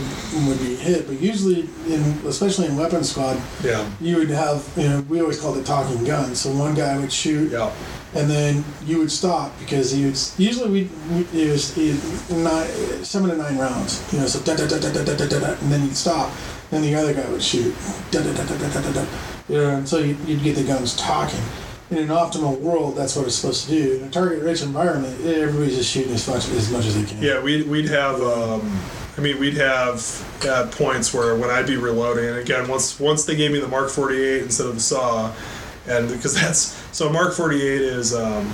would 0.48 0.60
be 0.60 0.76
hit. 0.76 1.08
But 1.08 1.22
usually, 1.22 1.62
in 1.88 2.02
especially 2.28 2.68
in 2.68 2.76
weapon 2.76 3.04
squad, 3.04 3.42
yeah, 3.64 3.90
you 4.02 4.18
would 4.18 4.30
have 4.30 4.68
you 4.76 4.90
know 4.90 5.02
we 5.10 5.22
always 5.22 5.40
called 5.40 5.58
it 5.58 5.66
talking 5.66 6.04
guns. 6.04 6.42
So 6.42 6.52
one 6.52 6.76
guy 6.76 6.98
would 7.00 7.12
shoot. 7.14 7.52
yeah. 7.52 7.72
and 8.16 8.28
then 8.28 8.64
you 8.88 8.98
would 8.98 9.12
stop 9.12 9.54
because 9.60 9.92
he 9.92 10.04
would 10.06 10.18
usually 10.40 10.70
we 10.76 10.82
we- 11.14 11.42
it 11.42 11.52
was 11.52 11.78
it, 11.78 11.96
nine, 12.34 12.68
seven 13.06 13.30
to 13.30 13.38
nine 13.38 13.56
rounds 13.56 14.02
you 14.12 14.18
know 14.20 14.26
so 14.26 14.40
da 14.42 14.56
da 14.58 14.66
da 14.66 14.80
da 14.82 14.90
da 14.92 15.04
da 15.06 15.28
da 15.28 15.40
da 15.40 15.52
and 15.62 15.72
then 15.72 15.84
you'd 15.86 15.96
stop 15.96 16.34
then 16.72 16.82
the 16.82 16.96
other 16.96 17.14
guy 17.14 17.24
would 17.30 17.44
shoot 17.44 17.72
da 18.10 18.20
da 18.26 18.34
da 18.34 18.44
da 18.50 18.58
da 18.58 18.68
da 18.74 18.82
da 18.82 18.92
da 18.98 19.06
you 19.48 19.58
know 19.62 19.70
and 19.78 19.88
so 19.88 20.00
you'd, 20.00 20.18
you'd 20.28 20.42
get 20.42 20.56
the 20.56 20.64
guns 20.64 20.96
talking 20.98 21.40
in 21.92 21.98
an 21.98 22.08
optimal 22.08 22.60
world 22.60 22.96
that's 22.96 23.16
what 23.16 23.26
it's 23.26 23.36
supposed 23.36 23.66
to 23.66 23.72
do 23.72 23.98
in 23.98 24.04
a 24.04 24.10
target 24.10 24.44
rich 24.44 24.62
environment 24.62 25.14
everybody's 25.26 25.78
just 25.78 25.92
shooting 25.92 26.14
as 26.14 26.28
much 26.28 26.48
as 26.50 26.72
much 26.72 26.86
as 26.86 26.96
they 26.96 27.08
can 27.08 27.22
Yeah, 27.22 27.42
we'd, 27.42 27.68
we'd 27.68 27.90
have. 27.90 28.22
Um, 28.22 28.80
I 29.20 29.22
mean, 29.22 29.38
we'd 29.38 29.58
have 29.58 30.00
at 30.46 30.72
points 30.72 31.14
where 31.14 31.36
when 31.36 31.50
I'd 31.50 31.68
be 31.68 31.76
reloading, 31.76 32.24
and 32.30 32.38
again, 32.38 32.70
once 32.70 32.98
once 33.02 33.26
they 33.26 33.36
gave 33.36 33.52
me 33.52 33.60
the 33.60 33.68
Mark 33.68 33.90
48 33.90 34.44
instead 34.44 34.68
of 34.68 34.76
the 34.76 34.80
saw, 34.80 35.34
and 35.90 36.08
because 36.08 36.36
that's 36.40 36.82
so 36.96 37.10
Mark 37.10 37.34
48 37.34 37.62
is 37.82 38.16
um, 38.16 38.50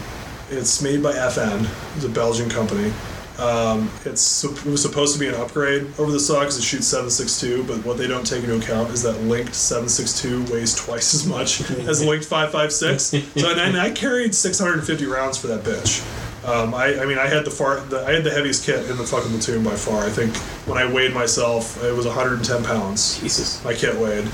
it's 0.49 0.81
made 0.81 1.03
by 1.03 1.13
FN, 1.13 1.67
it's 1.95 2.05
a 2.05 2.09
Belgian 2.09 2.49
company. 2.49 2.91
Um, 3.37 3.91
it's 4.05 4.43
it 4.45 4.65
was 4.65 4.81
supposed 4.81 5.13
to 5.13 5.19
be 5.19 5.27
an 5.27 5.35
upgrade 5.35 5.87
over 5.99 6.11
the 6.11 6.19
saw 6.19 6.39
because 6.39 6.57
it 6.57 6.63
shoots 6.63 6.93
7.62, 6.93 7.67
but 7.67 7.85
what 7.85 7.97
they 7.97 8.07
don't 8.07 8.25
take 8.25 8.43
into 8.43 8.57
account 8.57 8.91
is 8.91 9.03
that 9.03 9.19
linked 9.23 9.51
7.62 9.51 10.49
weighs 10.49 10.73
twice 10.73 11.13
as 11.13 11.27
much 11.27 11.69
as 11.87 12.03
linked 12.03 12.29
5.56. 12.29 13.39
So 13.39 13.49
and, 13.49 13.59
and 13.59 13.77
I 13.77 13.91
carried 13.91 14.33
650 14.33 15.05
rounds 15.05 15.37
for 15.37 15.47
that 15.47 15.63
bitch. 15.63 16.01
Um, 16.45 16.73
I, 16.75 16.99
I 17.01 17.05
mean, 17.05 17.17
I 17.17 17.27
had 17.27 17.43
the 17.43 17.51
far, 17.51 17.79
the, 17.81 18.05
I 18.05 18.11
had 18.11 18.23
the 18.23 18.31
heaviest 18.31 18.65
kit 18.65 18.89
in 18.89 18.97
the 18.97 19.03
fucking 19.03 19.31
platoon 19.31 19.63
by 19.63 19.75
far. 19.75 20.05
I 20.05 20.09
think 20.09 20.35
when 20.67 20.77
I 20.77 20.91
weighed 20.91 21.13
myself, 21.13 21.83
it 21.83 21.93
was 21.93 22.05
110 22.05 22.63
pounds. 22.63 23.19
Jesus. 23.19 23.63
My 23.65 23.73
kit 23.73 23.95
weighed. 23.95 24.27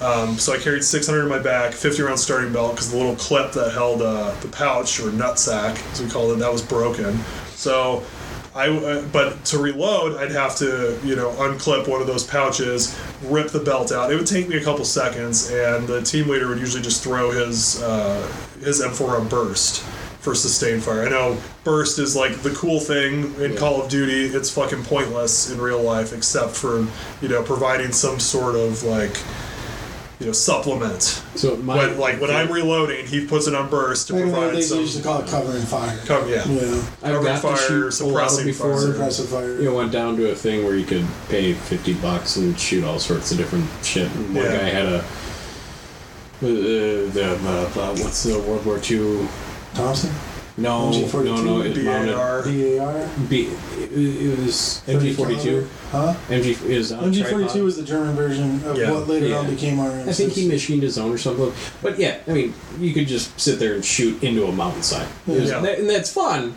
Um, 0.00 0.38
so 0.38 0.52
I 0.52 0.58
carried 0.58 0.82
600 0.82 1.22
in 1.22 1.28
my 1.28 1.40
back, 1.40 1.72
50 1.72 2.02
round 2.02 2.18
starting 2.18 2.52
belt 2.52 2.72
because 2.72 2.90
the 2.90 2.96
little 2.96 3.16
clip 3.16 3.52
that 3.52 3.72
held 3.72 4.00
uh, 4.00 4.32
the 4.40 4.48
pouch 4.48 5.00
or 5.00 5.12
nut 5.12 5.38
sack, 5.38 5.78
as 5.92 6.00
we 6.00 6.08
called 6.08 6.32
it, 6.32 6.38
that 6.38 6.52
was 6.52 6.62
broken. 6.62 7.18
So 7.50 8.04
I 8.58 8.68
uh, 8.70 9.02
but 9.12 9.44
to 9.46 9.58
reload, 9.58 10.16
I'd 10.16 10.32
have 10.32 10.56
to 10.56 10.98
you 11.04 11.14
know 11.14 11.30
unclip 11.38 11.86
one 11.86 12.00
of 12.00 12.08
those 12.08 12.24
pouches, 12.24 12.98
rip 13.22 13.50
the 13.50 13.60
belt 13.60 13.92
out. 13.92 14.12
It 14.12 14.16
would 14.16 14.26
take 14.26 14.48
me 14.48 14.56
a 14.56 14.64
couple 14.64 14.84
seconds, 14.84 15.48
and 15.50 15.86
the 15.86 16.02
team 16.02 16.28
leader 16.28 16.48
would 16.48 16.58
usually 16.58 16.82
just 16.82 17.04
throw 17.04 17.30
his 17.30 17.80
uh, 17.80 18.20
his 18.60 18.82
M4 18.82 19.20
on 19.20 19.28
burst 19.28 19.82
for 20.18 20.34
sustained 20.34 20.82
fire. 20.82 21.06
I 21.06 21.08
know 21.08 21.38
burst 21.62 22.00
is 22.00 22.16
like 22.16 22.38
the 22.38 22.50
cool 22.50 22.80
thing 22.80 23.32
in 23.36 23.52
Yeah. 23.52 23.58
Call 23.58 23.80
of 23.80 23.88
Duty. 23.88 24.24
It's 24.24 24.50
fucking 24.50 24.82
pointless 24.82 25.52
in 25.52 25.60
real 25.60 25.80
life, 25.80 26.12
except 26.12 26.50
for 26.56 26.80
you 27.22 27.28
know 27.28 27.44
providing 27.44 27.92
some 27.92 28.18
sort 28.18 28.56
of 28.56 28.82
like 28.82 29.16
you 30.20 30.26
know 30.26 30.32
supplement. 30.32 31.02
So 31.36 31.56
my 31.58 31.76
When, 31.76 31.98
like 31.98 32.20
when 32.20 32.30
I'm 32.30 32.50
reloading, 32.50 33.06
he 33.06 33.24
puts 33.26 33.46
it 33.46 33.54
on 33.54 33.70
burst 33.70 34.08
to 34.08 34.14
Back 34.14 34.22
provide 34.22 34.52
days, 34.52 34.68
they 34.70 34.74
some 34.76 34.80
used 34.80 34.96
to 34.96 35.02
call 35.02 35.20
it 35.22 35.28
covering 35.28 35.62
fire. 35.62 35.96
cover. 36.06 36.28
Yeah. 36.28 36.44
Yeah, 36.48 36.74
I've 36.74 37.00
covering 37.02 37.24
got 37.24 37.42
fire, 37.42 37.56
to 37.56 37.62
shoot 37.62 37.90
suppressing 37.92 38.46
before. 38.46 38.74
fire. 38.76 38.92
suppressive 38.92 39.26
fire. 39.26 39.56
You 39.58 39.64
know, 39.66 39.74
went 39.76 39.92
down 39.92 40.16
to 40.16 40.30
a 40.30 40.34
thing 40.34 40.64
where 40.64 40.74
you 40.76 40.84
could 40.86 41.06
pay 41.28 41.52
fifty 41.54 41.94
bucks 41.94 42.36
and 42.36 42.58
shoot 42.58 42.82
all 42.84 42.98
sorts 42.98 43.30
of 43.30 43.38
different 43.38 43.66
shit. 43.84 44.10
And 44.12 44.34
one 44.34 44.44
Yeah. 44.44 44.56
guy 44.58 44.64
had 44.68 44.86
a 44.86 44.98
uh, 44.98 45.04
the, 46.40 46.46
the, 47.12 47.20
the 47.74 48.02
what's 48.02 48.22
the 48.22 48.38
World 48.40 48.64
War 48.64 48.78
II? 48.88 49.26
Thompson, 49.74 50.10
No, 50.58 50.90
MG42? 50.90 51.24
no, 51.24 51.42
no. 51.42 51.60
It 51.62 51.76
mounted 51.84 52.14
BAR. 52.14 52.42
BAR, 52.42 53.08
B. 53.28 53.42
It, 53.78 53.92
it 53.92 54.38
was 54.38 54.80
30 54.80 55.12
MG 55.12 55.16
forty 55.16 55.38
two. 55.40 55.68
Huh? 55.92 56.14
MG 56.28 56.60
uh, 56.60 56.66
is 56.66 56.92
on 56.92 57.04
a 57.04 57.06
MG 57.06 57.20
tripod. 57.22 57.30
42 57.50 57.64
was 57.64 57.76
the 57.76 57.82
German 57.84 58.14
version 58.16 58.62
of 58.64 58.76
Yeah. 58.76 58.90
what 58.90 59.06
later 59.08 59.26
Yeah. 59.28 59.38
on 59.38 59.48
became 59.50 59.76
RM6. 59.78 60.08
I 60.08 60.12
think 60.12 60.32
he 60.32 60.48
machined 60.48 60.82
his 60.82 60.98
own 60.98 61.12
or 61.12 61.18
something. 61.18 61.52
But 61.80 61.98
yeah, 61.98 62.18
I 62.26 62.32
mean, 62.32 62.54
you 62.80 62.92
could 62.92 63.06
just 63.06 63.38
sit 63.40 63.58
there 63.58 63.74
and 63.74 63.84
shoot 63.84 64.22
into 64.22 64.46
a 64.46 64.52
mountainside, 64.52 65.06
It 65.28 65.40
was- 65.40 65.50
Yeah. 65.50 65.60
that- 65.60 65.78
and 65.78 65.88
that's 65.88 66.10
fun. 66.12 66.54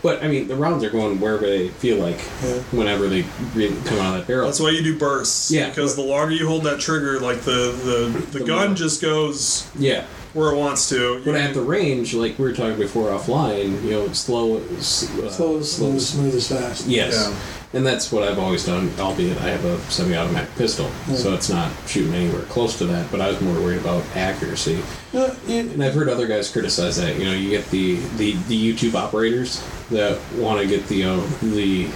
But 0.00 0.22
I 0.22 0.28
mean, 0.28 0.46
the 0.46 0.54
rounds 0.54 0.84
are 0.84 0.90
going 0.90 1.18
wherever 1.18 1.44
they 1.44 1.68
feel 1.70 1.96
like, 1.96 2.20
Yeah. 2.44 2.50
whenever 2.70 3.08
they 3.08 3.24
re- 3.56 3.74
come 3.84 3.98
out 3.98 4.12
of 4.14 4.18
that 4.20 4.26
barrel. 4.28 4.46
That's 4.46 4.60
why 4.60 4.70
you 4.70 4.82
do 4.82 4.96
bursts. 4.96 5.50
Yeah. 5.50 5.70
Because 5.70 5.96
the 5.96 6.02
longer 6.02 6.32
you 6.34 6.46
hold 6.46 6.62
that 6.64 6.78
trigger, 6.78 7.18
like 7.18 7.42
the 7.42 7.74
the, 7.84 8.20
the, 8.30 8.38
The 8.38 8.44
gun 8.44 8.66
more- 8.68 8.76
just 8.76 9.02
goes 9.02 9.64
yeah, 9.76 10.04
where 10.34 10.52
it 10.52 10.56
wants 10.56 10.88
to. 10.90 11.22
but 11.24 11.34
at 11.34 11.54
the 11.54 11.60
range, 11.60 12.14
like 12.14 12.38
we 12.38 12.44
were 12.44 12.52
talking 12.52 12.78
before 12.78 13.10
offline, 13.10 13.82
you 13.84 13.90
know, 13.90 14.08
slow, 14.12 14.58
s- 14.76 15.10
uh, 15.18 15.30
slow, 15.30 15.62
slow, 15.62 15.98
smooth 15.98 16.34
as 16.34 16.48
fast. 16.48 16.86
Yes. 16.86 17.14
Yeah. 17.14 17.36
And 17.78 17.86
that's 17.86 18.10
what 18.10 18.22
I've 18.22 18.38
always 18.38 18.64
done, 18.64 18.90
albeit 18.98 19.36
I 19.42 19.48
have 19.50 19.62
a 19.66 19.78
semi 19.90 20.16
automatic 20.16 20.54
pistol, 20.56 20.88
so 21.14 21.34
it's 21.34 21.50
not 21.50 21.70
shooting 21.86 22.14
anywhere 22.14 22.40
close 22.44 22.78
to 22.78 22.86
that, 22.86 23.10
but 23.10 23.20
I 23.20 23.28
was 23.28 23.38
more 23.42 23.54
worried 23.60 23.78
about 23.80 24.02
accuracy. 24.16 24.82
Yeah, 25.12 25.34
yeah, 25.46 25.60
And 25.60 25.84
I've 25.84 25.92
heard 25.92 26.08
other 26.08 26.26
guys 26.26 26.50
criticize 26.50 26.96
that. 26.96 27.18
You 27.18 27.26
know, 27.26 27.32
you 27.34 27.50
get 27.50 27.66
the, 27.70 27.96
the, 28.16 28.32
the 28.48 28.72
YouTube 28.72 28.94
operators 28.94 29.62
that 29.90 30.18
want 30.36 30.62
to 30.62 30.66
get 30.66 30.86
the, 30.88 31.04
uh, 31.04 31.20
the 31.42 31.88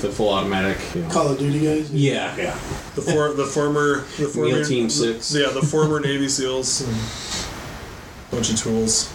the 0.00 0.10
full 0.10 0.30
automatic. 0.30 0.78
You 0.94 1.02
know. 1.02 1.08
Call 1.10 1.28
of 1.28 1.38
Duty 1.38 1.60
guys. 1.60 1.90
Yeah, 1.92 2.34
yeah. 2.36 2.52
the 2.94 3.02
for, 3.02 3.32
the 3.32 3.46
former 3.46 4.00
the 4.18 4.28
former 4.34 4.56
Meal 4.56 4.64
Team 4.64 4.90
Six. 4.90 5.34
Yeah, 5.34 5.50
the 5.50 5.62
former 5.62 6.00
Navy 6.00 6.26
SEAls. 6.26 7.44
Bunch 8.36 8.50
of 8.50 8.58
tools. 8.58 9.10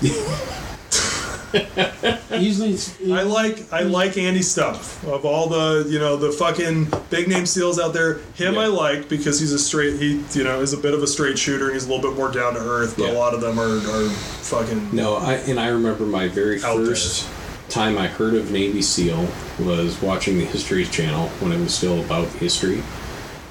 Usually, 2.31 2.75
I 3.13 3.21
like 3.21 3.71
I 3.71 3.81
like 3.81 4.17
Andy 4.17 4.39
Stumpf 4.39 5.07
of 5.07 5.25
all 5.25 5.47
the 5.47 5.87
you 5.87 5.99
know 5.99 6.17
the 6.17 6.31
fucking 6.31 6.87
big 7.11 7.27
name 7.27 7.45
seals 7.45 7.79
out 7.79 7.93
there. 7.93 8.15
Him 8.33 8.55
Yeah. 8.55 8.61
I 8.61 8.65
like 8.65 9.09
because 9.09 9.39
he's 9.39 9.51
a 9.53 9.59
straight 9.59 9.99
he 9.99 10.23
you 10.33 10.43
know 10.43 10.59
is 10.61 10.73
a 10.73 10.77
bit 10.77 10.95
of 10.95 11.03
a 11.03 11.07
straight 11.07 11.37
shooter 11.37 11.65
and 11.65 11.73
he's 11.75 11.85
a 11.85 11.93
little 11.93 12.09
bit 12.09 12.17
more 12.17 12.31
down 12.31 12.55
to 12.55 12.59
earth. 12.61 12.95
But 12.97 13.09
Yeah. 13.09 13.11
a 13.11 13.19
lot 13.19 13.35
of 13.35 13.41
them 13.41 13.59
are, 13.59 13.77
are 13.77 14.09
fucking 14.09 14.89
No, 14.91 15.17
I 15.17 15.33
and 15.35 15.59
I 15.59 15.67
remember 15.67 16.03
my 16.05 16.27
very 16.27 16.63
Out 16.63 16.77
there. 16.77 16.87
first 16.87 17.29
time 17.69 17.99
I 17.99 18.07
heard 18.07 18.33
of 18.33 18.49
Navy 18.49 18.81
SEAL 18.81 19.27
was 19.59 20.01
watching 20.01 20.39
the 20.39 20.45
History 20.45 20.83
Channel 20.85 21.27
when 21.41 21.51
it 21.51 21.59
was 21.59 21.75
still 21.75 22.01
about 22.01 22.27
history, 22.29 22.81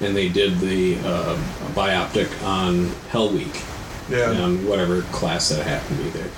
and 0.01 0.17
they 0.17 0.27
did 0.27 0.59
the 0.59 0.97
uh, 0.99 1.37
bioptic 1.73 2.29
on 2.45 2.89
Hell 3.09 3.29
Week. 3.31 3.61
Yeah. 4.11 4.41
on 4.41 4.65
whatever 4.67 5.01
class 5.03 5.49
that 5.49 5.65
happened 5.65 5.97
to 5.97 6.03
be 6.03 6.09
there. 6.11 6.29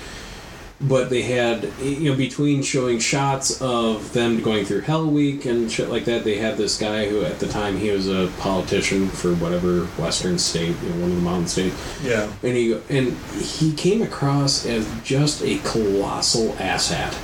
But 0.81 1.09
they 1.09 1.21
had, 1.21 1.71
you 1.81 2.11
know, 2.11 2.17
between 2.17 2.61
showing 2.61 2.99
shots 2.99 3.61
of 3.61 4.11
them 4.11 4.41
going 4.41 4.65
through 4.65 4.81
Hell 4.81 5.05
Week 5.09 5.45
and 5.45 5.71
shit 5.71 5.87
like 5.89 6.03
that, 6.05 6.25
they 6.25 6.37
had 6.37 6.57
this 6.57 6.77
guy 6.77 7.07
who, 7.07 7.23
at 7.23 7.39
the 7.39 7.47
time, 7.47 7.77
he 7.77 7.89
was 7.91 8.09
a 8.09 8.29
politician 8.39 9.07
for 9.07 9.33
whatever 9.35 9.85
Western 10.01 10.37
state, 10.37 10.75
you 10.83 10.89
know, 10.89 11.01
one 11.01 11.11
of 11.11 11.15
the 11.15 11.21
mountain 11.21 11.47
states, 11.47 11.75
Yeah. 12.03 12.29
and 12.43 12.57
he 12.57 12.73
and 12.89 13.13
he 13.39 13.71
came 13.73 14.01
across 14.01 14.65
as 14.65 14.85
just 15.03 15.41
a 15.41 15.59
colossal 15.59 16.49
asshat. 16.53 17.15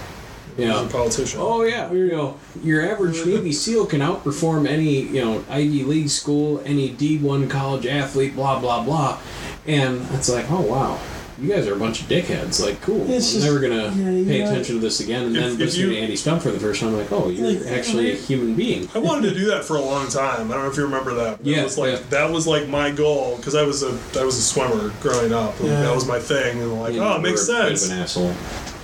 A 0.57 0.88
politician. 0.89 1.39
Oh 1.41 1.63
yeah, 1.63 1.89
you 1.91 2.07
know, 2.11 2.38
your 2.61 2.89
average 2.89 3.26
Navy 3.26 3.53
SEAL 3.53 3.85
can 3.85 4.01
outperform 4.01 4.67
any 4.67 5.01
you 5.01 5.23
know 5.23 5.43
Ivy 5.49 5.84
League 5.84 6.09
school, 6.09 6.61
any 6.65 6.89
D 6.89 7.17
one 7.17 7.47
college 7.47 7.85
athlete, 7.85 8.35
blah 8.35 8.59
blah 8.59 8.84
blah, 8.84 9.19
and 9.68 10.06
it's 10.14 10.30
like, 10.30 10.49
oh 10.52 10.61
wow, 10.61 10.99
you 11.40 11.48
guys 11.49 11.68
are 11.68 11.73
a 11.76 11.80
bunch 11.80 12.02
of 12.02 12.07
dickheads. 12.07 12.61
Like, 12.61 12.81
cool, 12.81 13.02
It's 13.10 13.27
I'm 13.34 13.41
just- 13.41 13.44
never 13.45 13.60
gonna 13.60 13.94
yeah, 13.95 14.10
you 14.11 14.26
pay 14.26 14.40
know- 14.40 14.52
attention 14.52 14.76
to 14.76 14.81
this 14.81 14.99
again. 14.99 15.23
And 15.27 15.36
If- 15.38 15.41
then 15.44 15.52
if 15.53 15.60
listening 15.60 15.88
you- 15.90 15.95
to 15.95 16.02
Andy 16.02 16.14
Stumpf 16.15 16.41
for 16.41 16.52
the 16.52 16.60
first 16.60 16.80
time, 16.81 16.90
I'm 16.90 16.98
like, 16.98 17.11
oh, 17.11 17.30
you're 17.30 17.52
Like, 17.52 17.68
actually 17.68 18.11
a 18.11 18.15
human 18.15 18.56
being. 18.56 18.90
I 18.94 18.98
wanted 18.99 19.30
to 19.34 19.40
do 19.40 19.45
that 19.48 19.64
for 19.64 19.76
a 19.77 19.81
long 19.81 20.07
time. 20.10 20.49
I 20.52 20.53
don't 20.56 20.64
know 20.65 20.69
if 20.69 20.76
you 20.77 20.84
remember 20.84 21.14
that. 21.15 21.38
That 21.44 21.45
Yeah, 21.49 21.64
was 21.64 21.77
like 21.77 21.94
yeah. 21.94 21.99
that 22.10 22.31
was 22.31 22.45
like 22.48 22.68
my 22.68 22.91
goal 22.91 23.38
because 23.38 23.56
I 23.56 23.64
was 23.64 23.84
a 23.84 23.98
I 24.19 24.23
was 24.23 24.38
a 24.38 24.41
swimmer 24.41 24.91
growing 25.02 25.31
up. 25.34 25.57
And 25.60 25.69
Yeah. 25.69 25.81
That 25.81 25.95
was 25.95 26.06
my 26.06 26.19
thing, 26.19 26.61
and 26.61 26.81
like, 26.81 26.94
You 26.94 27.02
oh, 27.03 27.15
it 27.18 27.22
makes 27.22 27.48
a 27.48 27.53
bit 27.53 27.72
of 27.73 27.80
sense. 27.80 27.91
an 27.91 27.99
asshole. 27.99 28.34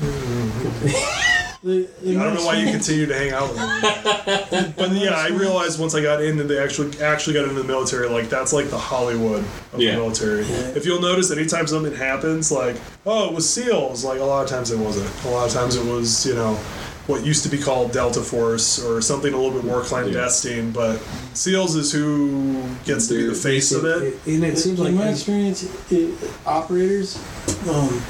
Mm-hmm. 0.01 1.41
They- 1.65 1.87
they 2.03 2.15
I 2.15 2.23
don't 2.23 2.35
know 2.35 2.45
why 2.45 2.57
you 2.57 2.69
continue 2.71 3.07
to 3.07 3.15
hang 3.15 3.31
out 3.31 3.49
with 3.49 3.57
me. 3.57 4.73
but 4.77 4.91
yeah, 4.91 5.15
I 5.15 5.29
realized 5.29 5.79
once 5.79 5.95
I 5.95 6.01
got 6.01 6.21
into 6.23 6.43
the 6.43 6.61
actually 6.61 7.01
actually 7.01 7.33
got 7.33 7.45
into 7.49 7.55
the 7.55 7.63
military, 7.67 8.07
like 8.07 8.29
that's 8.29 8.53
like 8.53 8.69
the 8.69 8.77
Hollywood 8.77 9.43
of 9.73 9.79
Yeah. 9.81 9.93
the 9.93 9.97
military. 9.97 10.43
If 10.43 10.85
you'll 10.85 11.01
notice, 11.01 11.31
anytime 11.31 11.65
something 11.65 11.95
happens, 11.95 12.51
like 12.51 12.75
oh, 13.07 13.27
it 13.29 13.33
was 13.33 13.49
SEALs. 13.51 14.05
Like 14.05 14.19
a 14.19 14.23
lot 14.23 14.43
of 14.43 14.49
times 14.49 14.69
it 14.69 14.77
wasn't. 14.77 15.09
A 15.25 15.29
lot 15.29 15.47
of 15.47 15.53
times 15.53 15.75
it 15.75 15.83
was 15.91 16.23
you 16.27 16.35
know 16.35 16.53
what 17.07 17.25
used 17.25 17.41
to 17.43 17.49
be 17.49 17.57
called 17.57 17.91
Delta 17.91 18.21
Force 18.21 18.83
or 18.83 19.01
something 19.01 19.33
a 19.33 19.37
little 19.37 19.51
bit 19.59 19.63
more 19.65 19.81
clandestine. 19.81 20.71
But 20.71 20.99
SEALs 21.33 21.75
is 21.75 21.91
who 21.91 22.63
gets 22.85 23.07
to 23.07 23.15
be 23.15 23.21
the 23.21 23.31
They're- 23.31 23.35
face 23.35 23.71
of 23.71 23.85
it. 23.85 24.19
and 24.27 24.43
it 24.43 24.59
seems 24.59 24.77
like 24.79 24.89
in 24.89 24.95
my 24.97 25.09
experience, 25.09 25.67
it, 25.91 26.13
operators, 26.45 27.17
um, 27.69 28.01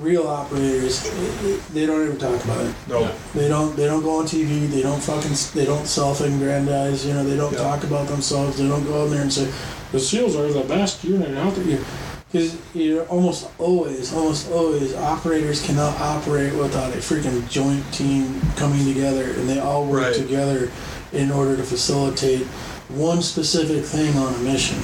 real 0.00 0.26
operators, 0.26 1.04
it, 1.06 1.44
it, 1.44 1.68
they 1.74 1.86
don't 1.86 2.02
even 2.04 2.18
talk 2.18 2.42
about 2.44 2.64
it. 2.64 2.74
No. 2.88 3.10
They 3.34 3.48
don't. 3.48 3.76
They 3.76 3.86
don't 3.86 4.02
go 4.02 4.18
on 4.18 4.24
TV. 4.24 4.66
They 4.68 4.82
don't 4.82 5.00
fucking. 5.02 5.32
They 5.54 5.66
don't 5.66 5.86
self-aggrandize. 5.86 7.06
You 7.06 7.14
know. 7.14 7.24
They 7.24 7.36
don't 7.36 7.52
Yeah. 7.52 7.58
talk 7.58 7.84
about 7.84 8.08
themselves. 8.08 8.58
They 8.58 8.68
don't 8.68 8.84
go 8.84 9.04
in 9.04 9.10
there 9.10 9.22
and 9.22 9.32
say, 9.32 9.48
"The 9.92 10.00
SEALs 10.00 10.36
are 10.36 10.52
the 10.52 10.60
best 10.62 11.04
unit 11.04 11.36
out 11.36 11.54
there." 11.56 11.78
Because 12.32 12.54
you're 12.74 13.02
almost 13.06 13.48
always, 13.58 14.14
almost 14.14 14.50
always, 14.52 14.94
operators 14.94 15.60
cannot 15.62 16.00
operate 16.00 16.54
without 16.54 16.92
a 16.94 16.98
freaking 16.98 17.48
joint 17.48 17.84
team 17.92 18.40
coming 18.56 18.84
together, 18.86 19.24
and 19.24 19.48
they 19.48 19.58
all 19.58 19.84
work 19.84 20.02
Right. 20.02 20.14
together 20.14 20.70
in 21.12 21.32
order 21.32 21.56
to 21.56 21.64
facilitate 21.64 22.46
one 22.88 23.20
specific 23.20 23.84
thing 23.84 24.16
on 24.16 24.32
a 24.34 24.38
mission. 24.38 24.78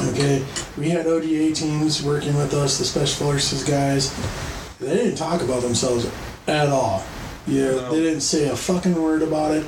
Okay, 0.00 0.44
we 0.76 0.90
had 0.90 1.06
ODA 1.06 1.52
teams 1.54 2.02
working 2.02 2.36
with 2.36 2.52
us, 2.54 2.78
the 2.78 2.84
Special 2.84 3.26
Forces 3.26 3.64
guys. 3.64 4.12
They 4.78 4.94
didn't 4.94 5.16
talk 5.16 5.40
about 5.40 5.62
themselves 5.62 6.06
at 6.46 6.68
all. 6.68 7.02
You 7.46 7.62
know, 7.64 7.76
No. 7.80 7.90
they 7.94 8.02
didn't 8.02 8.20
say 8.20 8.48
a 8.48 8.56
fucking 8.56 9.00
word 9.00 9.22
about 9.22 9.54
it. 9.54 9.64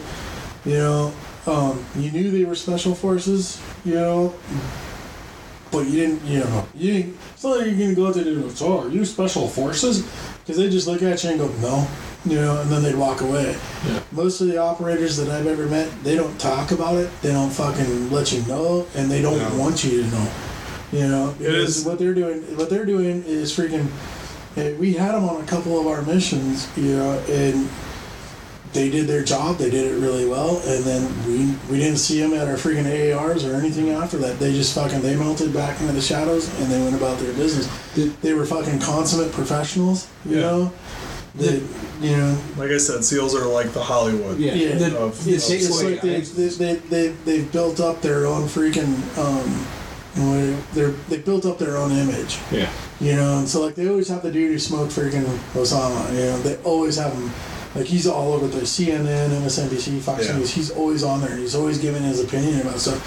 You 0.67 0.75
know, 0.75 1.13
um, 1.47 1.83
you 1.97 2.11
knew 2.11 2.31
they 2.31 2.45
were 2.45 2.55
Special 2.55 2.95
Forces. 2.95 3.59
You 3.87 3.95
know, 3.95 4.35
but 5.71 5.87
you 5.87 5.93
didn't. 6.01 6.25
You 6.27 6.41
know, 6.41 6.67
you 6.75 6.93
didn't. 6.93 7.17
It's 7.35 7.45
not 7.45 7.59
like 7.59 7.67
you're 7.69 7.77
gonna 7.79 7.95
go 7.95 8.09
out 8.09 8.15
there 8.15 8.27
and 8.27 8.43
go, 8.43 8.49
"So, 8.51 8.81
are 8.81 8.89
you 8.89 9.05
Special 9.07 9.49
Forces?" 9.49 10.03
Because 10.49 10.63
they 10.63 10.71
just 10.71 10.87
look 10.89 11.03
at 11.03 11.23
you 11.23 11.29
and 11.31 11.39
go, 11.39 11.49
"No." 11.61 11.87
You 12.25 12.37
know, 12.37 12.59
and 12.63 12.71
then 12.71 12.83
they'd 12.83 12.95
walk 12.97 13.21
away. 13.21 13.55
Yeah. 13.87 14.01
Most 14.13 14.41
of 14.41 14.47
the 14.49 14.57
operators 14.57 15.19
that 15.19 15.29
I've 15.29 15.47
ever 15.47 15.67
met, 15.67 15.89
they 16.03 16.17
don't 16.17 16.37
talk 16.41 16.71
about 16.73 16.97
it. 16.97 17.11
They 17.21 17.33
don't 17.33 17.51
fucking 17.51 18.11
let 18.11 18.33
you 18.33 18.43
know, 18.47 18.87
and 18.97 19.11
they 19.11 19.21
don't 19.21 19.37
No. 19.39 19.61
want 19.61 19.85
you 19.85 20.03
to 20.03 20.09
know. 20.09 20.27
You 20.91 21.07
know, 21.07 21.35
It 21.39 21.47
is- 21.47 21.53
because 21.53 21.85
what 21.85 21.99
they're 21.99 22.15
doing. 22.15 22.39
What 22.57 22.71
they're 22.71 22.87
doing 22.87 23.25
is 23.29 23.53
freaking. 23.53 23.89
eh, 24.57 24.73
We 24.79 24.95
had 24.95 25.15
them 25.15 25.29
on 25.29 25.43
a 25.43 25.45
couple 25.45 25.79
of 25.79 25.87
our 25.87 26.01
missions, 26.03 26.67
you 26.79 26.97
know, 26.97 27.19
and 27.31 27.69
they 28.73 28.91
did 28.91 29.07
their 29.07 29.25
job. 29.25 29.57
They 29.59 29.71
did 29.71 29.93
it 29.93 29.99
really 30.01 30.27
well, 30.27 30.61
and 30.67 30.85
then 30.85 31.03
we 31.27 31.55
we 31.71 31.79
didn't 31.79 31.99
see 31.99 32.21
them 32.21 32.35
at 32.35 32.47
our 32.49 32.55
freaking 32.57 32.85
AARs 32.87 33.45
or 33.49 33.55
anything 33.57 33.91
after 33.91 34.17
that. 34.19 34.39
They 34.39 34.53
just 34.53 34.75
fucking 34.75 35.01
they 35.03 35.17
melted 35.17 35.53
back 35.55 35.81
into 35.81 35.93
the 35.93 36.01
shadows 36.03 36.49
and 36.61 36.71
they 36.71 36.81
went 36.83 36.95
about 36.97 37.19
their 37.19 37.33
business. 37.35 37.67
Did- 37.95 38.21
They 38.23 38.35
were 38.35 38.45
fucking 38.47 38.81
consummate 38.81 39.33
professionals, 39.33 40.07
you 40.25 40.37
Yeah. 40.37 40.43
know. 40.43 40.73
That 41.37 41.63
you 42.01 42.17
know, 42.17 42.39
Like 42.57 42.71
I 42.71 42.79
said, 42.79 43.05
SEALs 43.05 43.35
are 43.35 43.47
like 43.47 43.73
the 43.73 43.83
Hollywood. 43.83 44.39
yeah, 44.39 44.55
Yeah. 44.55 44.75
the, 44.79 44.99
Of- 44.99 45.27
it's, 45.29 45.49
of- 45.49 45.55
it's 45.55 45.83
like 45.83 46.01
they, 46.01 46.17
I- 46.17 46.21
they, 46.21 46.49
they, 46.49 46.75
they, 46.91 47.09
they've 47.25 47.53
built 47.53 47.81
up 47.81 48.01
their 48.03 48.27
own 48.27 48.49
freaking 48.49 48.93
um, 49.19 49.67
they're 50.75 50.91
they 51.09 51.19
built 51.19 51.47
up 51.47 51.59
their 51.59 51.77
own 51.77 51.93
image, 51.93 52.39
yeah. 52.51 52.69
you 53.01 53.15
know. 53.15 53.39
And 53.39 53.49
so 53.49 53.63
like 53.65 53.75
they 53.77 53.89
always 53.89 54.09
have 54.09 54.23
the 54.23 54.33
dude 54.33 54.51
who 54.53 54.59
smoked 54.59 54.93
freaking 54.93 55.25
Osama, 55.55 56.11
you 56.13 56.21
know. 56.21 56.39
They 56.41 56.57
always 56.65 56.97
have 56.97 57.13
him 57.13 57.31
Like 57.75 57.87
he's 57.87 58.07
all 58.07 58.33
over 58.33 58.47
the 58.47 58.63
CNN, 58.63 59.29
MSNBC, 59.43 60.01
Fox 60.01 60.27
Yeah. 60.27 60.37
News. 60.39 60.51
He's 60.51 60.71
always 60.71 61.03
on 61.05 61.21
there. 61.21 61.37
He's 61.37 61.55
always 61.55 61.79
giving 61.79 62.03
his 62.03 62.23
opinion 62.23 62.61
about 62.63 62.81
stuff. 62.81 63.01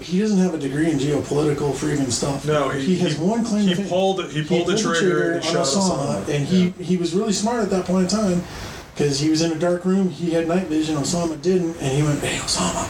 He 0.00 0.18
doesn't 0.18 0.38
have 0.38 0.54
a 0.54 0.58
degree 0.58 0.90
in 0.90 0.98
geopolitical 0.98 1.72
freaking 1.72 2.10
stuff. 2.10 2.44
No, 2.46 2.68
he, 2.70 2.96
has 2.98 3.16
he- 3.16 3.22
one 3.22 3.44
claim 3.44 3.62
He 3.68 3.70
to 3.70 3.76
fame. 3.76 3.88
pulled 3.88 4.20
it. 4.20 4.30
He 4.30 4.42
pulled 4.42 4.66
the 4.66 4.76
trigger 4.76 5.32
and 5.32 5.44
on 5.44 5.52
shot 5.52 5.66
Osama, 5.66 6.24
Osama. 6.24 6.28
and 6.28 6.46
he 6.46 6.64
Yeah. 6.64 6.84
he 6.84 6.96
was 6.96 7.12
really 7.14 7.32
smart 7.32 7.62
at 7.62 7.70
that 7.70 7.84
point 7.86 8.10
in 8.12 8.18
time 8.18 8.42
because 8.94 9.20
he 9.20 9.30
was 9.30 9.42
in 9.42 9.52
a 9.52 9.58
dark 9.58 9.84
room. 9.84 10.10
He 10.10 10.30
had 10.32 10.48
night 10.48 10.66
vision. 10.68 10.96
Osama 10.96 11.40
didn't, 11.40 11.76
and 11.80 11.92
he 11.96 12.02
went, 12.02 12.20
"Hey, 12.20 12.38
Osama," 12.38 12.88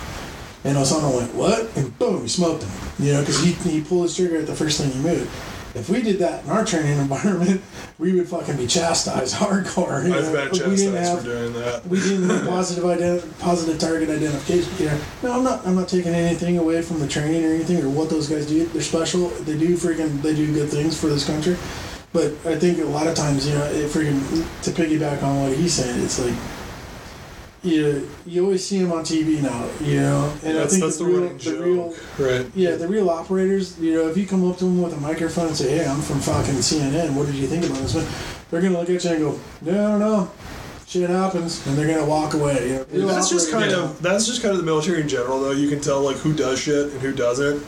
and 0.64 0.76
Osama 0.78 1.14
went, 1.14 1.34
"What?" 1.34 1.68
and 1.76 1.96
boom, 1.98 2.22
he 2.22 2.28
smoked 2.28 2.62
him. 2.64 2.70
You 2.98 3.12
know, 3.14 3.20
because 3.20 3.40
he 3.42 3.52
he 3.52 3.80
pulled 3.82 4.04
his 4.04 4.16
trigger 4.16 4.38
at 4.38 4.46
the 4.46 4.54
first 4.54 4.78
thing 4.80 4.90
he 4.90 4.98
moved. 4.98 5.28
If 5.74 5.88
we 5.88 6.02
did 6.02 6.18
that 6.18 6.44
in 6.44 6.50
our 6.50 6.64
training 6.64 6.98
environment, 6.98 7.62
we 7.98 8.12
would 8.12 8.28
fucking 8.28 8.56
be 8.56 8.66
chastised 8.66 9.34
hardcore. 9.36 10.06
you 10.06 10.14
I've 10.14 10.32
been 10.32 10.70
we 10.70 10.76
didn't 10.76 10.94
chastised 10.94 10.96
have 10.96 11.18
for 11.20 11.24
doing 11.24 11.52
that. 11.54 11.86
we 11.86 12.00
didn't 12.00 12.28
have 12.28 12.46
positive 12.48 13.38
positive 13.38 13.78
target 13.78 14.10
identification 14.10 14.72
here. 14.74 14.98
No, 15.22 15.32
I'm 15.32 15.44
not. 15.44 15.66
I'm 15.66 15.74
not 15.74 15.88
taking 15.88 16.14
anything 16.14 16.58
away 16.58 16.82
from 16.82 17.00
the 17.00 17.08
training 17.08 17.44
or 17.44 17.54
anything 17.54 17.82
or 17.82 17.88
what 17.88 18.10
those 18.10 18.28
guys 18.28 18.46
do. 18.46 18.66
They're 18.66 18.82
special. 18.82 19.28
They 19.28 19.58
do 19.58 19.76
freaking. 19.76 20.20
They 20.22 20.34
do 20.34 20.52
good 20.52 20.68
things 20.68 20.98
for 21.00 21.06
this 21.06 21.26
country. 21.26 21.56
But 22.12 22.32
I 22.44 22.58
think 22.58 22.78
a 22.78 22.84
lot 22.84 23.06
of 23.06 23.14
times, 23.14 23.48
you 23.48 23.54
know, 23.54 23.64
it 23.64 23.88
freaking 23.88 24.20
to 24.64 24.70
piggyback 24.70 25.22
on 25.22 25.40
what 25.40 25.56
he's 25.56 25.72
saying, 25.72 26.04
it's 26.04 26.18
like 26.18 26.34
you 27.62 28.08
you 28.26 28.42
always 28.44 28.66
see 28.66 28.78
them 28.78 28.92
on 28.92 29.04
TV 29.04 29.40
now, 29.40 29.68
you 29.80 30.00
know, 30.00 30.32
and 30.42 30.56
that's 30.56 30.74
I 30.74 30.78
think 30.78 30.82
that's 30.82 30.98
the, 30.98 31.04
real, 31.04 31.28
the 31.28 31.38
joke, 31.38 31.64
real 31.64 31.94
right? 32.18 32.46
yeah, 32.54 32.74
the 32.74 32.88
real 32.88 33.08
operators, 33.08 33.78
you 33.78 33.94
know, 33.94 34.08
if 34.08 34.16
you 34.16 34.26
come 34.26 34.48
up 34.50 34.58
to 34.58 34.64
them 34.64 34.82
with 34.82 34.92
a 34.92 35.00
microphone 35.00 35.48
and 35.48 35.56
say, 35.56 35.78
"Hey, 35.78 35.86
I'm 35.86 36.00
from 36.00 36.20
fucking 36.20 36.54
CNN. 36.54 37.14
What 37.14 37.26
did 37.26 37.36
you 37.36 37.46
think 37.46 37.64
about 37.64 37.78
this?" 37.78 37.94
one?" 37.94 38.06
They're 38.50 38.60
gonna 38.60 38.78
look 38.78 38.90
at 38.90 39.04
you 39.04 39.10
and 39.10 39.20
go, 39.20 39.40
"No, 39.62 39.72
I 39.72 39.90
don't 39.90 40.00
know. 40.00 40.30
Shit 40.86 41.08
happens," 41.08 41.64
and 41.66 41.78
they're 41.78 41.86
gonna 41.86 42.04
walk 42.04 42.34
away. 42.34 42.84
You 42.92 43.02
know, 43.02 43.06
That's 43.08 43.30
just 43.30 43.50
kind 43.50 43.72
of 43.72 44.02
that's 44.02 44.26
just 44.26 44.42
kind 44.42 44.52
of 44.52 44.58
the 44.58 44.66
military 44.66 45.00
in 45.00 45.08
general, 45.08 45.40
though. 45.40 45.52
You 45.52 45.68
can 45.68 45.80
tell 45.80 46.02
like 46.02 46.16
who 46.16 46.32
does 46.32 46.58
shit 46.58 46.90
and 46.92 47.00
who 47.00 47.12
doesn't, 47.12 47.62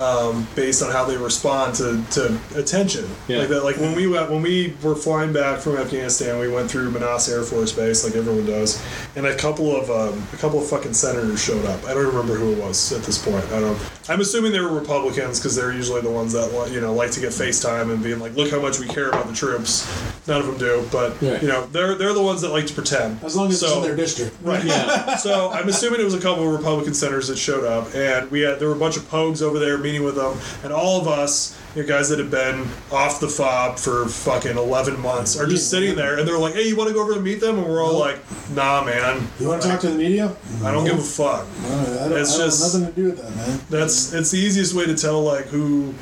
um, 0.00 0.46
based 0.54 0.82
on 0.82 0.92
how 0.92 1.04
they 1.04 1.16
respond 1.16 1.74
to, 1.76 2.02
to 2.12 2.38
attention. 2.56 3.06
Yeah. 3.28 3.38
Like 3.38 3.48
that. 3.48 3.64
Like 3.64 3.76
when 3.78 3.94
we 3.94 4.06
went 4.06 4.30
when 4.30 4.42
we 4.42 4.74
were 4.82 4.94
flying 4.94 5.32
back 5.32 5.58
from 5.60 5.76
Afghanistan, 5.76 6.38
we 6.38 6.48
went 6.48 6.70
through 6.70 6.90
Manas 6.90 7.28
Air 7.28 7.42
Force 7.42 7.72
Base, 7.72 8.04
like 8.04 8.14
everyone 8.14 8.46
does, 8.46 8.82
and 9.16 9.26
a 9.26 9.34
couple 9.36 9.74
of 9.74 9.90
um, 9.90 10.22
a 10.32 10.36
couple 10.36 10.58
of 10.60 10.68
fucking 10.68 10.92
senators 10.94 11.42
showed 11.42 11.64
up. 11.64 11.82
I 11.84 11.94
don't 11.94 12.06
remember 12.06 12.34
who 12.34 12.52
it 12.52 12.58
was 12.58 12.92
at 12.92 13.02
this 13.04 13.18
point. 13.24 13.44
I 13.52 13.60
don't. 13.60 13.78
I'm 14.08 14.20
assuming 14.20 14.52
they 14.52 14.60
were 14.60 14.68
Republicans 14.72 15.38
because 15.40 15.56
they're 15.56 15.72
usually 15.72 16.00
the 16.02 16.10
ones 16.10 16.32
that 16.34 16.70
you 16.70 16.80
know 16.80 16.92
like 16.94 17.10
to 17.12 17.20
get 17.20 17.30
FaceTime 17.30 17.92
and 17.92 18.02
being 18.02 18.18
like, 18.20 18.34
look 18.36 18.50
how 18.50 18.60
much 18.60 18.78
we 18.78 18.86
care 18.86 19.08
about 19.08 19.26
the 19.26 19.34
troops. 19.34 19.86
None 20.28 20.40
of 20.40 20.46
them 20.46 20.58
do, 20.58 20.86
but 20.92 21.20
Right. 21.22 21.40
you 21.42 21.48
know 21.48 21.66
they're 21.66 21.94
they're 21.94 22.12
the 22.12 22.22
ones 22.22 22.42
that 22.42 22.50
like 22.50 22.66
to 22.66 22.74
pretend. 22.74 23.22
as 23.24 23.34
long 23.36 23.48
as 23.48 23.62
it's 23.62 23.70
So- 23.72 23.78
in 23.78 23.82
their 23.84 23.96
district. 23.96 24.36
Right. 24.42 24.64
Yeah. 24.64 25.16
so 25.16 25.50
I'm 25.50 25.68
assuming 25.68 26.00
it 26.00 26.04
was 26.04 26.14
a 26.14 26.20
couple 26.20 26.46
of 26.46 26.52
Republican 26.52 26.92
senators 26.94 27.28
that 27.28 27.38
showed 27.38 27.64
up, 27.64 27.94
and 27.94 28.30
we 28.30 28.40
had 28.40 28.58
there 28.58 28.68
were 28.68 28.74
a 28.74 28.78
bunch 28.78 28.96
of 28.96 29.04
pogues 29.10 29.40
over 29.42 29.58
there 29.58 29.78
meeting 29.86 30.02
with 30.02 30.16
them, 30.16 30.36
and 30.64 30.72
all 30.72 31.00
of 31.00 31.06
us, 31.06 31.56
you 31.76 31.82
know, 31.82 31.88
guys 31.88 32.08
that 32.08 32.18
have 32.18 32.30
been 32.30 32.66
off 32.90 33.20
the 33.20 33.28
fob 33.28 33.78
for 33.78 34.06
fucking 34.08 34.56
11 34.58 34.98
months, 35.00 35.38
are 35.38 35.46
just 35.46 35.70
sitting 35.70 35.94
there, 35.94 36.18
and 36.18 36.26
they're 36.26 36.38
like, 36.38 36.54
"Hey, 36.54 36.66
you 36.68 36.76
want 36.76 36.88
to 36.88 36.94
go 36.94 37.02
over 37.02 37.12
and 37.14 37.22
meet 37.22 37.40
them?" 37.40 37.58
And 37.58 37.66
we're 37.68 37.82
all 37.82 37.96
like, 37.98 38.18
"Nah, 38.54 38.82
man, 38.84 39.28
You 39.38 39.48
want 39.48 39.62
to 39.62 39.68
talk 39.68 39.80
to 39.80 39.88
the 39.90 39.94
media? 39.96 40.34
I 40.64 40.72
don't 40.72 40.84
give 40.84 40.98
a 40.98 41.02
fuck." 41.02 41.46
No, 41.62 41.68
I 42.04 42.08
don't, 42.08 42.18
It's 42.20 42.34
I 42.34 42.38
don't- 42.38 42.46
just- 42.48 42.74
nothing 42.74 42.86
to 42.88 43.00
do 43.00 43.04
with 43.10 43.22
that, 43.22 43.36
man. 43.36 43.60
That's 43.70 44.12
it's 44.12 44.30
the 44.30 44.38
easiest 44.38 44.74
way 44.74 44.86
to 44.86 44.96
tell 44.96 45.22
like 45.22 45.46
who 45.46 45.94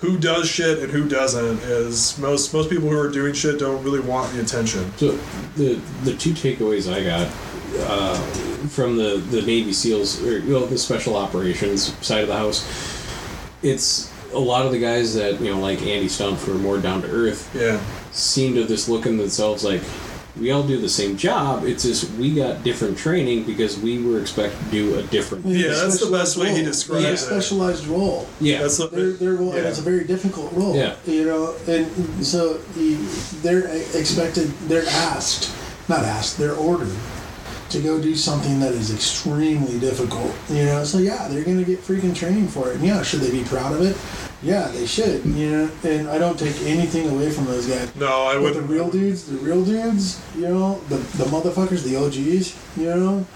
who 0.00 0.18
does 0.18 0.46
shit 0.48 0.78
and 0.80 0.92
who 0.92 1.08
doesn't 1.08 1.58
is 1.62 2.16
most 2.18 2.52
most 2.54 2.68
people 2.70 2.88
who 2.88 2.98
are 2.98 3.08
doing 3.10 3.32
shit 3.34 3.58
don't 3.58 3.82
really 3.82 4.00
want 4.00 4.32
the 4.32 4.40
attention. 4.40 4.92
So 4.98 5.18
the 5.56 5.80
the 6.04 6.14
two 6.14 6.32
takeaways 6.34 6.92
I 6.92 7.02
got 7.02 7.26
uh, 7.90 8.14
from 8.68 8.96
the 8.96 9.16
the 9.30 9.40
Navy 9.42 9.72
SEALs 9.72 10.22
or 10.22 10.42
well, 10.46 10.66
the 10.66 10.76
special 10.78 11.16
operations 11.16 11.92
side 12.06 12.20
of 12.22 12.28
the 12.28 12.36
house, 12.36 12.62
it's 13.64 14.12
a 14.32 14.38
lot 14.38 14.66
of 14.66 14.72
the 14.72 14.78
guys 14.78 15.14
that 15.14 15.40
you 15.40 15.50
know 15.52 15.60
like 15.60 15.80
Andy 15.82 16.06
Stumpf 16.06 16.44
who 16.44 16.52
are 16.54 16.58
more 16.58 16.78
down 16.78 17.02
to 17.02 17.08
earth 17.08 17.50
Yeah. 17.54 17.80
seem 18.12 18.54
to 18.54 18.66
just 18.66 18.88
look 18.88 19.06
at 19.06 19.16
themselves 19.16 19.64
like 19.64 19.82
we 20.36 20.50
all 20.50 20.64
do 20.64 20.80
the 20.80 20.88
same 20.88 21.16
job. 21.16 21.62
It's 21.64 21.84
just 21.84 22.10
we 22.14 22.34
got 22.34 22.64
different 22.64 22.98
training 22.98 23.44
because 23.44 23.78
we 23.78 24.02
were 24.04 24.20
expected 24.20 24.58
to 24.64 24.70
do 24.72 24.98
a 24.98 25.02
different. 25.04 25.46
Yeah, 25.46 25.68
It's 25.68 25.80
that's 25.80 26.00
the 26.04 26.10
best 26.10 26.32
specialized 26.32 26.38
way 26.38 26.48
he 26.48 26.54
role. 26.62 26.64
described 26.72 27.04
It's 27.06 27.22
a 27.22 27.24
it. 27.24 27.28
specialized 27.42 27.86
role. 27.86 28.28
Yeah, 28.40 28.62
That's 28.62 28.78
the, 28.78 28.88
Their, 28.88 29.12
their 29.12 29.32
role, 29.34 29.52
and 29.52 29.62
yeah. 29.62 29.68
it's 29.68 29.78
a 29.78 29.82
very 29.82 30.02
difficult 30.02 30.52
role. 30.52 30.74
Yeah. 30.74 30.96
You 31.06 31.26
know, 31.26 31.54
and 31.68 31.86
so 32.26 32.54
they're 33.44 33.68
expected, 33.96 34.48
they're 34.66 34.88
asked, 34.88 35.54
not 35.88 36.00
asked, 36.00 36.36
they're 36.38 36.56
ordered 36.56 36.90
to 37.74 37.80
go 37.82 38.00
do 38.00 38.14
something 38.16 38.58
that 38.60 38.72
is 38.72 38.92
extremely 38.94 39.78
difficult. 39.78 40.34
You 40.48 40.64
know, 40.64 40.84
so 40.84 40.98
yeah, 40.98 41.28
they're 41.28 41.44
going 41.44 41.58
to 41.58 41.64
get 41.64 41.80
freaking 41.80 42.14
training 42.16 42.48
for 42.48 42.70
it. 42.70 42.76
And 42.76 42.84
yeah, 42.84 43.02
should 43.02 43.20
they 43.20 43.30
be 43.30 43.44
proud 43.44 43.72
of 43.74 43.82
it? 43.82 43.96
Yeah, 44.42 44.68
they 44.68 44.86
should. 44.86 45.24
You 45.24 45.50
know, 45.50 45.70
and 45.84 46.08
I 46.08 46.18
don't 46.18 46.38
take 46.38 46.56
anything 46.62 47.08
away 47.10 47.30
from 47.30 47.44
those 47.46 47.66
guys. 47.66 47.94
no, 47.96 48.24
I 48.24 48.34
But 48.34 48.42
would 48.42 48.54
the 48.54 48.62
real 48.62 48.90
dudes, 48.90 49.26
the 49.26 49.36
real 49.38 49.64
dudes, 49.64 50.20
you 50.36 50.48
know, 50.48 50.78
the, 50.88 50.96
the 50.96 51.24
motherfuckers, 51.24 51.82
the 51.84 51.96
OGs, 51.96 52.54
you 52.76 52.86
know, 52.86 53.26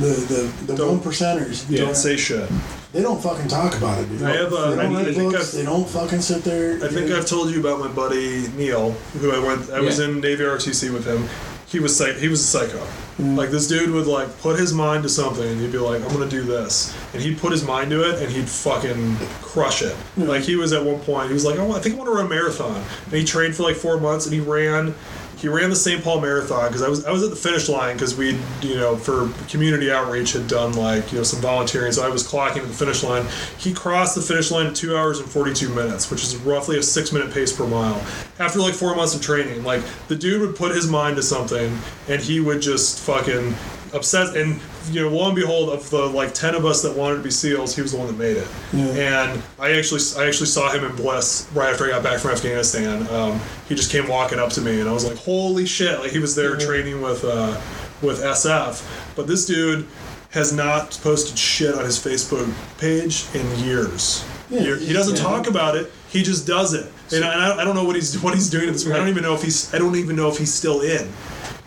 the 0.00 0.06
the, 0.06 0.66
the 0.72 0.74
Don't- 0.76 0.88
one 0.88 1.00
percenters. 1.00 1.68
Don't 1.76 1.94
say 1.96 2.16
shit. 2.16 2.48
They 2.92 3.00
don't 3.00 3.22
fucking 3.22 3.48
talk 3.48 3.74
about 3.76 4.00
it, 4.02 4.08
dude. 4.10 4.22
I 4.22 4.36
have, 4.36 4.52
uh, 4.52 4.70
they 4.70 4.76
don't 4.82 4.96
I- 4.96 5.00
I 5.00 5.04
think 5.14 5.32
books. 5.32 5.54
I've- 5.54 5.58
They 5.58 5.64
don't 5.64 5.88
fucking 5.88 6.20
sit 6.20 6.44
there. 6.44 6.74
I 6.84 6.88
think 6.88 7.08
know. 7.08 7.16
I've 7.18 7.26
told 7.26 7.50
you 7.50 7.60
about 7.60 7.78
my 7.80 7.88
buddy 7.88 8.48
Neil, 8.56 8.90
who 9.20 9.32
I 9.32 9.38
went. 9.38 9.70
I 9.70 9.80
was 9.80 9.98
in 9.98 10.20
Navy 10.20 10.44
ROTC 10.44 10.92
with 10.92 11.06
him. 11.06 11.26
He 11.72 11.80
was 11.80 11.96
psych- 11.96 12.18
he 12.18 12.28
was 12.28 12.40
a 12.40 12.44
psycho. 12.44 12.86
Mm. 13.18 13.34
Like 13.36 13.50
this 13.50 13.66
dude 13.66 13.90
would 13.90 14.06
like 14.06 14.28
put 14.40 14.58
his 14.58 14.74
mind 14.74 15.02
to 15.04 15.08
something, 15.08 15.48
and 15.48 15.58
he'd 15.58 15.72
be 15.72 15.78
like, 15.78 16.02
"I'm 16.02 16.12
gonna 16.12 16.28
do 16.28 16.42
this," 16.42 16.94
and 17.14 17.22
he'd 17.22 17.38
put 17.38 17.50
his 17.50 17.64
mind 17.64 17.90
to 17.90 18.08
it, 18.10 18.20
and 18.22 18.30
he'd 18.30 18.48
fucking 18.48 19.16
crush 19.40 19.80
it. 19.80 19.96
Like 20.18 20.42
he 20.42 20.56
was 20.56 20.74
at 20.74 20.84
one 20.84 21.00
point, 21.00 21.28
he 21.28 21.34
was 21.34 21.46
like, 21.46 21.58
oh, 21.58 21.72
I 21.72 21.80
think 21.80 21.94
I 21.94 21.98
want 21.98 22.10
to 22.10 22.14
run 22.14 22.26
a 22.26 22.28
marathon," 22.28 22.82
and 23.06 23.14
he 23.14 23.24
trained 23.24 23.56
for 23.56 23.62
like 23.62 23.76
four 23.76 23.98
months, 23.98 24.26
and 24.26 24.34
he 24.34 24.40
ran. 24.40 24.94
He 25.42 25.48
ran 25.48 25.70
the 25.70 25.76
St. 25.76 26.04
Paul 26.04 26.20
Marathon 26.20 26.68
because 26.68 26.82
I 26.82 26.88
was 26.88 27.04
I 27.04 27.10
was 27.10 27.24
at 27.24 27.30
the 27.30 27.36
finish 27.36 27.68
line 27.68 27.96
because 27.96 28.16
we 28.16 28.38
you 28.62 28.76
know 28.76 28.96
for 28.96 29.28
community 29.48 29.90
outreach 29.90 30.34
had 30.34 30.46
done 30.46 30.74
like 30.74 31.10
you 31.10 31.18
know 31.18 31.24
some 31.24 31.40
volunteering 31.40 31.90
so 31.90 32.06
I 32.06 32.08
was 32.08 32.22
clocking 32.22 32.58
at 32.58 32.68
the 32.68 32.74
finish 32.74 33.02
line. 33.02 33.26
He 33.58 33.74
crossed 33.74 34.14
the 34.14 34.20
finish 34.22 34.52
line 34.52 34.66
in 34.66 34.74
two 34.74 34.96
hours 34.96 35.18
and 35.18 35.28
forty 35.28 35.52
two 35.52 35.68
minutes, 35.74 36.12
which 36.12 36.22
is 36.22 36.36
roughly 36.36 36.78
a 36.78 36.82
six 36.82 37.12
minute 37.12 37.34
pace 37.34 37.52
per 37.52 37.66
mile. 37.66 38.00
After 38.38 38.60
like 38.60 38.74
four 38.74 38.94
months 38.94 39.16
of 39.16 39.20
training, 39.20 39.64
like 39.64 39.82
the 40.06 40.14
dude 40.14 40.42
would 40.42 40.54
put 40.54 40.72
his 40.76 40.88
mind 40.88 41.16
to 41.16 41.24
something 41.24 41.76
and 42.08 42.22
he 42.22 42.38
would 42.38 42.62
just 42.62 43.00
fucking 43.00 43.56
obsess 43.92 44.36
and 44.36 44.60
you 44.90 45.00
know 45.00 45.08
lo 45.08 45.26
and 45.26 45.36
behold 45.36 45.70
of 45.70 45.88
the 45.90 46.06
like 46.06 46.34
10 46.34 46.54
of 46.54 46.64
us 46.64 46.82
that 46.82 46.96
wanted 46.96 47.16
to 47.16 47.22
be 47.22 47.30
seals 47.30 47.74
he 47.74 47.82
was 47.82 47.92
the 47.92 47.98
one 47.98 48.06
that 48.06 48.18
made 48.18 48.36
it. 48.36 48.48
Yeah. 48.72 49.30
and 49.30 49.42
i 49.58 49.72
actually 49.72 50.00
i 50.18 50.26
actually 50.26 50.46
saw 50.46 50.70
him 50.70 50.84
in 50.84 50.94
bliss 50.96 51.48
right 51.54 51.70
after 51.70 51.84
i 51.84 51.88
got 51.88 52.02
back 52.02 52.20
from 52.20 52.32
afghanistan. 52.32 53.06
Um, 53.08 53.40
he 53.68 53.74
just 53.74 53.90
came 53.90 54.08
walking 54.08 54.38
up 54.38 54.50
to 54.50 54.60
me 54.60 54.80
and 54.80 54.88
i 54.88 54.92
was 54.92 55.06
like 55.06 55.18
holy 55.18 55.66
shit! 55.66 55.98
Like 56.00 56.10
he 56.10 56.18
was 56.18 56.34
there 56.34 56.56
training 56.56 57.00
with 57.00 57.24
uh, 57.24 57.60
with 58.00 58.20
sf 58.20 59.14
but 59.16 59.26
this 59.26 59.46
dude 59.46 59.86
has 60.30 60.52
not 60.52 60.98
posted 61.02 61.38
shit 61.38 61.74
on 61.74 61.84
his 61.84 61.98
facebook 61.98 62.52
page 62.78 63.26
in 63.34 63.64
years. 63.64 64.24
Yeah, 64.48 64.76
he 64.76 64.92
doesn't 64.92 65.16
yeah. 65.16 65.22
talk 65.22 65.46
about 65.46 65.76
it. 65.76 65.92
He 66.08 66.22
just 66.22 66.46
does 66.46 66.72
it. 66.72 66.90
And 67.14 67.24
I, 67.24 67.58
I 67.58 67.64
don't 67.64 67.74
know 67.74 67.84
what 67.84 67.96
he's 67.96 68.20
what 68.22 68.34
he's 68.34 68.48
doing 68.48 68.68
at 68.68 68.72
this 68.72 68.84
point 68.84 68.96
i 68.96 68.98
don't 68.98 69.08
even 69.08 69.22
know 69.22 69.34
if 69.34 69.42
he's 69.42 69.72
i 69.74 69.78
don't 69.78 69.96
even 69.96 70.16
know 70.16 70.28
if 70.28 70.38
he's 70.38 70.52
still 70.52 70.80
in 70.80 71.06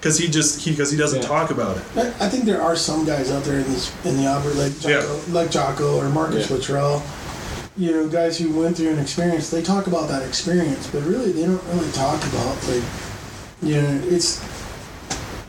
because 0.06 0.20
he 0.20 0.28
just 0.28 0.62
he 0.62 0.70
because 0.70 0.92
he 0.92 0.98
doesn't 0.98 1.24
Yeah. 1.24 1.28
talk 1.28 1.50
about 1.50 1.78
it 1.78 1.84
I, 1.98 2.02
I 2.26 2.30
think 2.30 2.46
there 2.46 2.62
are 2.62 2.76
some 2.76 3.06
guys 3.06 3.32
out 3.32 3.44
there 3.44 3.58
in 3.58 3.64
this 3.64 3.92
in 4.06 4.18
the 4.18 4.28
opera 4.28 4.52
like 4.54 4.80
Jocko, 4.80 5.20
like 5.30 5.50
Jocko 5.50 5.98
or 5.98 6.10
Marcus 6.10 6.48
Yeah. 6.48 6.56
Luttrell. 6.56 7.04
You 7.76 7.92
know, 7.92 8.08
guys 8.08 8.38
who 8.38 8.54
went 8.58 8.78
through 8.78 8.92
an 8.92 9.00
experience. 9.00 9.50
They 9.50 9.62
talk 9.64 9.88
about 9.88 10.08
that 10.08 10.22
experience, 10.26 10.88
but 10.92 11.02
really 11.04 11.32
they 11.34 11.42
don't 11.42 11.62
really 11.74 11.92
talk 11.92 12.24
about 12.28 12.56
like, 12.70 12.84
you 13.64 13.82
know, 13.82 14.02
it's 14.06 14.40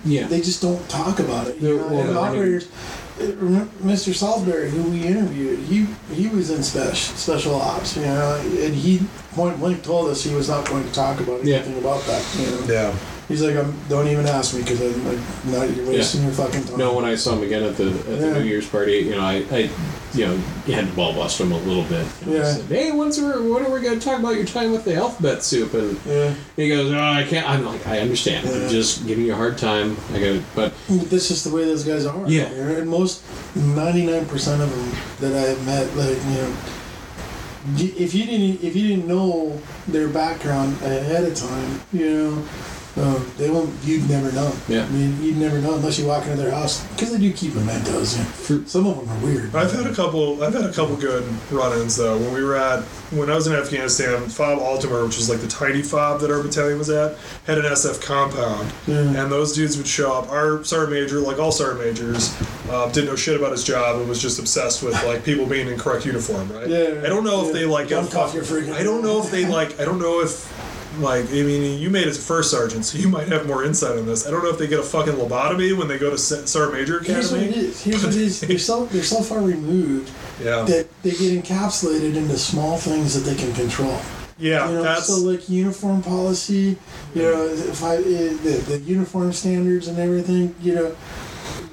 yeah. 0.04 0.26
they 0.26 0.40
just 0.40 0.60
don't 0.62 0.88
talk 0.88 1.20
about 1.20 1.46
it. 1.48 1.56
You 1.60 1.76
know, 1.76 1.86
well, 1.86 2.00
and 2.08 2.18
operators. 2.18 2.66
uh, 3.20 3.24
Mr. 3.84 4.12
Salisbury, 4.14 4.70
who 4.70 4.82
we 4.90 5.04
interviewed, 5.06 5.58
he 5.68 5.86
he 6.14 6.26
was 6.28 6.50
in 6.50 6.62
special 6.62 7.14
special 7.16 7.54
ops, 7.56 7.94
you 7.96 8.02
know, 8.06 8.40
and 8.64 8.74
he 8.74 9.06
point 9.34 9.58
blank 9.60 9.82
told 9.84 10.08
us 10.08 10.24
he 10.24 10.34
was 10.34 10.48
not 10.48 10.66
going 10.66 10.82
to 10.84 10.92
talk 10.92 11.20
about 11.20 11.44
Yeah. 11.44 11.56
anything 11.56 11.78
about 11.78 12.02
that. 12.06 12.22
You 12.38 12.50
know? 12.50 12.72
yeah 12.72 12.94
He's 13.28 13.42
like, 13.42 13.56
I'm, 13.56 13.74
don't 13.88 14.06
even 14.06 14.24
ask 14.26 14.54
me 14.54 14.62
because 14.62 14.80
I'm 14.80 15.04
like, 15.04 15.18
not 15.46 15.76
you're 15.76 15.86
wasting 15.86 16.22
your 16.22 16.30
fucking 16.32 16.62
time. 16.64 16.78
No, 16.78 16.94
when 16.94 17.04
I 17.04 17.16
saw 17.16 17.34
him 17.34 17.42
again 17.42 17.64
at 17.64 17.76
the 17.76 17.88
at 17.88 18.04
the 18.04 18.16
Yeah. 18.28 18.32
New 18.34 18.44
Year's 18.44 18.68
party, 18.68 18.98
you 18.98 19.10
know, 19.16 19.20
I, 19.20 19.44
I 19.50 19.70
you 20.14 20.26
know, 20.26 20.36
had 20.66 20.86
to 20.86 20.92
ball 20.94 21.12
bust 21.12 21.40
him 21.40 21.50
a 21.50 21.58
little 21.58 21.82
bit. 21.84 22.06
And 22.22 22.30
I 22.30 22.36
Yeah. 22.36 22.52
said, 22.52 22.64
hey, 22.66 22.92
when's 22.92 23.18
we 23.18 23.24
when 23.50 23.66
are 23.66 23.70
we 23.70 23.80
going 23.80 23.98
to 23.98 24.04
talk 24.04 24.20
about 24.20 24.36
your 24.36 24.44
time 24.46 24.70
with 24.70 24.84
the 24.84 24.94
alphabet 24.94 25.42
soup? 25.42 25.74
And 25.74 25.98
yeah, 26.06 26.34
he 26.54 26.68
goes, 26.68 26.92
oh, 26.92 26.98
I 26.98 27.24
can't. 27.24 27.48
I'm 27.50 27.64
like, 27.64 27.84
I 27.88 27.98
understand. 27.98 28.46
Yeah. 28.48 28.54
I'm 28.54 28.68
just 28.70 29.04
giving 29.08 29.24
you 29.24 29.32
a 29.32 29.36
hard 29.36 29.58
time. 29.58 29.96
I 30.12 30.20
got, 30.20 30.42
but 30.54 30.72
but 30.88 31.10
that's 31.10 31.26
just 31.26 31.42
the 31.44 31.50
way 31.54 31.64
those 31.64 31.82
guys 31.82 32.06
are. 32.06 32.28
Yeah. 32.28 32.44
and 32.44 32.88
most 32.88 33.24
ninety 33.56 34.06
nine 34.06 34.26
percent 34.26 34.62
of 34.62 34.70
them 34.70 34.92
that 35.30 35.36
I 35.36 35.48
have 35.48 35.66
met, 35.66 35.96
like 35.96 36.16
you 36.26 36.42
know, 36.42 36.56
if 37.98 38.14
you 38.14 38.24
didn't 38.24 38.62
if 38.62 38.76
you 38.76 38.86
didn't 38.88 39.08
know 39.08 39.60
their 39.88 40.08
background 40.08 40.74
ahead 40.82 41.24
of 41.24 41.34
time, 41.34 41.80
you 41.92 42.08
know, 42.10 42.44
Um, 42.96 43.30
they 43.36 43.50
won't. 43.50 43.70
You'd 43.84 44.08
never 44.08 44.32
know. 44.32 44.50
Yeah. 44.68 44.84
I 44.84 44.88
mean, 44.88 45.22
you'd 45.22 45.36
never 45.36 45.58
know 45.60 45.74
unless 45.74 45.98
you 45.98 46.06
walk 46.06 46.24
into 46.24 46.36
their 46.36 46.50
house 46.50 46.82
because 46.94 47.12
they 47.12 47.18
do 47.18 47.30
keep 47.32 47.54
mementos. 47.54 48.16
Yeah. 48.16 48.24
For- 48.24 48.64
Some 48.66 48.86
of 48.86 48.96
them 48.96 49.08
are 49.10 49.24
weird. 49.24 49.54
I've 49.54 49.70
had 49.72 49.86
a 49.86 49.94
couple. 49.94 50.42
I've 50.42 50.54
had 50.54 50.64
a 50.64 50.72
couple 50.72 50.96
good 50.96 51.22
run-ins 51.50 51.96
though. 51.96 52.16
When 52.16 52.32
we 52.32 52.42
were 52.42 52.56
at, 52.56 52.82
when 53.12 53.30
I 53.30 53.34
was 53.34 53.46
in 53.46 53.52
Afghanistan, 53.54 54.28
Fob 54.30 54.60
Altimur, 54.60 55.04
which 55.06 55.18
is 55.18 55.28
like 55.28 55.40
the 55.40 55.46
tiny 55.48 55.82
fob 55.82 56.20
that 56.22 56.30
our 56.30 56.42
battalion 56.42 56.78
was 56.78 56.88
at, 56.88 57.18
had 57.46 57.58
an 57.58 57.64
SF 57.66 58.00
compound, 58.00 58.72
Yeah. 58.86 59.00
and 59.22 59.30
those 59.30 59.52
dudes 59.52 59.76
would 59.76 59.86
show 59.86 60.12
up. 60.14 60.30
Our 60.30 60.64
sergeant 60.64 60.92
major, 60.92 61.20
like 61.20 61.38
all 61.38 61.52
sergeant 61.52 61.80
majors, 61.84 62.34
uh, 62.70 62.90
didn't 62.92 63.10
know 63.10 63.16
shit 63.16 63.36
about 63.36 63.52
his 63.52 63.62
job 63.62 64.00
and 64.00 64.08
was 64.08 64.22
just 64.22 64.38
obsessed 64.38 64.82
with 64.82 64.94
like 65.04 65.22
people 65.22 65.44
being 65.44 65.68
in 65.68 65.78
correct 65.78 66.06
uniform, 66.06 66.50
right? 66.50 66.66
Yeah, 66.68 67.02
I 67.04 67.08
don't 67.08 67.24
know 67.24 67.46
if 67.46 67.52
they 67.52 67.66
like. 67.66 67.88
Jump 67.88 68.10
got 68.10 68.28
off 68.28 68.34
your 68.34 68.42
freaking- 68.42 68.72
I 68.72 68.82
don't 68.82 69.02
know 69.02 69.22
if 69.22 69.30
they 69.30 69.44
like. 69.44 69.78
I 69.78 69.84
don't 69.84 69.98
know 70.00 70.20
if. 70.22 70.50
Like, 70.98 71.28
I 71.30 71.42
mean, 71.42 71.78
you 71.78 71.90
made 71.90 72.06
it 72.08 72.16
first 72.16 72.50
sergeant, 72.50 72.84
so 72.84 72.98
you 72.98 73.08
might 73.08 73.28
have 73.28 73.46
more 73.46 73.64
insight 73.64 73.98
on 73.98 74.06
this. 74.06 74.26
I 74.26 74.30
don't 74.30 74.42
know 74.42 74.50
if 74.50 74.58
they 74.58 74.66
get 74.66 74.78
a 74.80 74.82
fucking 74.82 75.14
lobotomy 75.14 75.76
when 75.76 75.88
they 75.88 75.98
go 75.98 76.10
to 76.10 76.18
se- 76.18 76.46
sergeant 76.46 76.74
major 76.78 77.00
Here's 77.00 77.30
what 77.30 77.40
it 77.42 77.50
academy. 77.50 77.72
Here's 77.72 78.04
what 78.04 78.14
it 78.14 78.20
is. 78.20 78.40
They're 78.40 78.58
so 78.58 78.86
they're 78.86 79.02
so 79.02 79.22
far 79.22 79.40
removed 79.40 80.10
Yeah, 80.42 80.62
that 80.62 80.88
they 81.02 81.10
get 81.10 81.44
encapsulated 81.44 82.14
into 82.16 82.36
small 82.38 82.78
things 82.78 83.14
that 83.14 83.28
they 83.30 83.36
can 83.36 83.52
control. 83.54 83.98
yeah, 84.38 84.68
you 84.68 84.74
know, 84.76 84.82
that's 84.82 85.06
so 85.06 85.16
like 85.18 85.48
uniform 85.48 86.02
policy, 86.02 86.76
you 87.14 87.22
know, 87.22 87.44
if 87.46 87.82
I 87.82 87.96
eh, 87.96 88.00
the, 88.42 88.62
the 88.68 88.78
uniform 88.80 89.32
standards 89.32 89.88
and 89.88 89.98
everything, 89.98 90.54
you 90.62 90.74
know, 90.74 90.96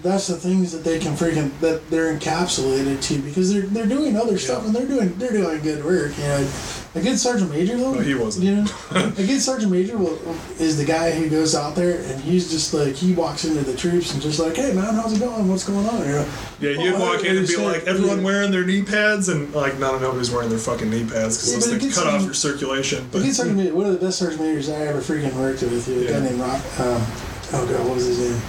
that's 0.03 0.27
the 0.27 0.35
things 0.35 0.71
that 0.73 0.83
they 0.83 0.99
can 0.99 1.13
freaking 1.13 1.49
that 1.61 1.89
they're 1.89 2.13
encapsulated 2.15 3.01
to 3.03 3.19
because 3.19 3.51
they're 3.53 3.63
they're 3.63 3.85
doing 3.87 4.15
other 4.17 4.37
stuff 4.37 4.59
Yeah. 4.61 4.67
and 4.67 4.75
they're 4.75 4.87
doing 4.87 5.13
they're 5.17 5.31
doing 5.31 5.61
good 5.61 5.83
work. 5.83 6.15
You 6.17 6.23
know, 6.23 6.47
a 6.95 7.01
good 7.01 7.17
sergeant 7.17 7.49
major 7.49 7.75
though. 7.77 7.93
No, 7.95 8.01
he 8.01 8.13
wasn't. 8.13 8.45
You 8.45 8.55
know, 8.57 8.65
a 8.91 9.25
good 9.25 9.41
sergeant 9.41 9.71
major 9.71 9.97
will, 9.97 10.19
is 10.59 10.77
the 10.77 10.85
guy 10.85 11.11
who 11.11 11.29
goes 11.29 11.55
out 11.55 11.73
there 11.75 12.01
and 12.01 12.21
he's 12.21 12.51
just 12.51 12.73
like 12.73 12.93
he 12.95 13.13
walks 13.13 13.45
into 13.45 13.61
the 13.63 13.75
troops 13.75 14.13
and 14.13 14.21
just 14.21 14.39
like, 14.39 14.55
hey 14.55 14.73
man, 14.73 14.93
how's 14.93 15.13
it 15.13 15.19
going? 15.19 15.47
What's 15.47 15.67
going 15.67 15.87
on? 15.87 15.99
You 16.01 16.11
know, 16.13 16.25
Yeah, 16.59 16.69
you'd 16.71 16.95
Oh, 16.95 16.99
walk 16.99 17.23
in 17.23 17.37
and 17.37 17.47
be 17.47 17.55
like, 17.57 17.83
everyone 17.85 18.19
Yeah. 18.19 18.23
wearing 18.25 18.51
their 18.51 18.65
knee 18.65 18.83
pads, 18.83 19.29
and 19.29 19.51
like, 19.55 19.79
not 19.79 20.01
nobody's 20.01 20.29
wearing 20.31 20.49
their 20.49 20.59
fucking 20.59 20.89
knee 20.89 21.05
pads 21.05 21.37
because 21.37 21.51
Yeah, 21.51 21.59
those 21.73 21.81
things 21.81 21.95
cut 21.97 22.07
off 22.07 22.23
your 22.23 22.33
circulation. 22.33 22.99
A 22.99 23.07
But 23.11 23.21
good 23.23 23.33
sergeant 23.35 23.57
major, 23.57 23.73
one 23.73 23.85
of 23.87 23.93
the 23.99 24.05
best 24.05 24.19
sergeant 24.19 24.41
majors 24.41 24.69
I 24.69 24.85
ever 24.87 24.99
freaking 24.99 25.33
worked 25.33 25.61
with. 25.63 25.87
A 25.87 26.11
guy 26.11 26.19
named 26.19 26.39
Rock. 26.41 26.61
Um, 26.79 27.01
oh 27.53 27.67
god, 27.71 27.85
what 27.87 27.95
was 27.95 28.05
his 28.05 28.19
name? 28.19 28.41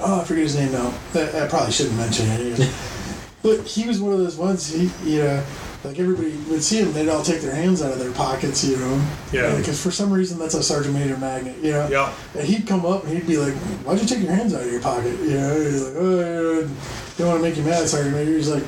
Oh, 0.00 0.20
I 0.20 0.24
forget 0.24 0.42
his 0.44 0.56
name 0.56 0.72
now. 0.72 0.92
I, 1.14 1.44
I 1.44 1.48
probably 1.48 1.72
shouldn't 1.72 1.96
mention 1.96 2.26
it. 2.28 2.72
but 3.42 3.60
he 3.62 3.86
was 3.86 4.00
one 4.00 4.12
of 4.12 4.18
those 4.18 4.36
ones. 4.36 4.66
He, 4.72 4.90
you 5.04 5.22
know, 5.22 5.44
like 5.84 5.98
everybody 5.98 6.30
would 6.50 6.62
see 6.62 6.78
him, 6.80 6.92
they'd 6.94 7.08
all 7.08 7.22
take 7.22 7.42
their 7.42 7.54
hands 7.54 7.82
out 7.82 7.92
of 7.92 7.98
their 7.98 8.12
pockets, 8.12 8.64
you 8.64 8.76
know. 8.78 9.06
Yeah. 9.32 9.54
Because 9.56 9.80
for 9.82 9.90
some 9.90 10.10
reason 10.12 10.38
that's 10.38 10.54
a 10.54 10.62
sergeant 10.62 10.94
major 10.94 11.16
magnet, 11.18 11.56
you 11.62 11.72
know. 11.72 11.86
yeah, 11.88 12.12
And 12.34 12.46
he'd 12.46 12.66
come 12.66 12.86
up 12.86 13.04
and 13.04 13.12
he'd 13.16 13.26
be 13.26 13.36
like, 13.36 13.54
"Why'd 13.84 14.00
you 14.00 14.06
take 14.06 14.22
your 14.22 14.32
hands 14.32 14.54
out 14.54 14.62
of 14.62 14.72
your 14.72 14.80
pocket?" 14.80 15.18
You 15.20 15.34
know, 15.38 15.60
he's 15.60 15.82
like, 15.82 15.94
"Oh, 15.96 16.60
you 16.60 16.70
don't 17.18 17.28
want 17.28 17.38
to 17.42 17.48
make 17.48 17.56
you 17.56 17.62
mad, 17.64 17.86
Sergeant 17.86 18.14
Major." 18.16 18.32
He's 18.32 18.48
like, 18.48 18.64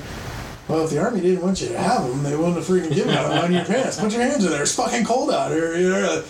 "Well, 0.69 0.85
if 0.85 0.91
the 0.91 0.99
army 1.03 1.21
didn't 1.23 1.43
want 1.43 1.61
you 1.63 1.69
to 1.69 1.79
have 1.79 2.07
them, 2.07 2.23
they 2.23 2.37
wouldn't 2.37 2.57
have 2.57 2.65
freaking 2.67 2.95
given 2.95 3.15
them 3.15 3.33
on 3.45 3.53
your 3.53 3.65
pants. 3.73 3.99
Put 3.99 4.13
your 4.13 4.23
hands 4.23 4.45
in 4.45 4.51
there. 4.51 4.63
It's 4.63 4.75
fucking 4.77 5.05
cold 5.05 5.31
out 5.31 5.51
here." 5.53 5.75
You 5.77 5.89
know, 5.91 6.23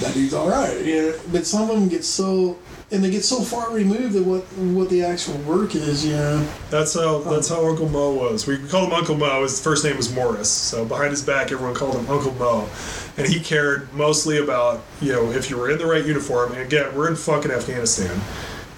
that 0.00 0.14
dude's 0.14 0.32
all 0.32 0.48
right. 0.48 0.82
You 0.82 1.02
know, 1.02 1.18
but 1.30 1.46
some 1.46 1.68
of 1.70 1.76
them 1.78 1.88
get 1.88 2.04
so. 2.04 2.56
And 2.92 3.02
they 3.02 3.10
get 3.10 3.24
so 3.24 3.40
far 3.40 3.72
removed 3.72 4.14
of 4.16 4.26
what 4.26 4.42
what 4.58 4.90
the 4.90 5.02
actual 5.02 5.38
work 5.38 5.74
is, 5.74 6.04
you 6.04 6.12
know. 6.12 6.46
that's 6.68 6.92
how 6.92 7.22
um, 7.22 7.24
that's 7.24 7.48
how 7.48 7.66
Uncle 7.66 7.88
Mo 7.88 8.12
was. 8.12 8.46
We 8.46 8.58
called 8.68 8.88
him 8.88 8.94
Uncle 8.94 9.16
Mo. 9.16 9.42
His 9.42 9.58
first 9.62 9.82
name 9.82 9.96
was 9.96 10.12
Morris. 10.12 10.50
So 10.50 10.84
behind 10.84 11.10
his 11.10 11.22
back, 11.22 11.50
everyone 11.52 11.74
called 11.74 11.94
him 11.96 12.06
Uncle 12.10 12.34
Mo, 12.34 12.68
and 13.16 13.26
he 13.26 13.40
cared 13.40 13.90
mostly 13.94 14.38
about 14.38 14.82
you 15.00 15.12
know 15.12 15.32
if 15.32 15.48
you 15.48 15.56
were 15.56 15.70
in 15.70 15.78
the 15.78 15.86
right 15.86 16.04
uniform. 16.04 16.52
And 16.52 16.60
again, 16.60 16.94
we're 16.94 17.08
in 17.08 17.16
fucking 17.16 17.50
Afghanistan. 17.50 18.20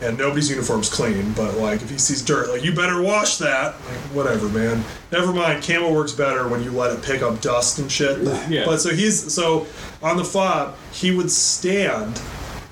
And 0.00 0.18
nobody's 0.18 0.50
uniform's 0.50 0.90
clean, 0.90 1.32
but 1.32 1.56
like 1.56 1.80
if 1.80 1.88
he 1.88 1.98
sees 1.98 2.20
dirt, 2.20 2.50
like 2.50 2.62
you 2.62 2.74
better 2.74 3.00
wash 3.00 3.38
that. 3.38 3.74
Like 3.74 3.98
whatever, 4.12 4.48
man. 4.48 4.84
Never 5.10 5.32
mind. 5.32 5.62
Camel 5.62 5.94
works 5.94 6.12
better 6.12 6.46
when 6.46 6.62
you 6.62 6.72
let 6.72 6.92
it 6.92 7.02
pick 7.02 7.22
up 7.22 7.40
dust 7.40 7.78
and 7.78 7.90
shit. 7.90 8.18
Yeah. 8.50 8.66
But 8.66 8.78
so 8.78 8.92
he's 8.92 9.32
so 9.32 9.66
on 10.02 10.18
the 10.18 10.24
fob, 10.24 10.76
he 10.92 11.10
would 11.10 11.30
stand 11.30 12.20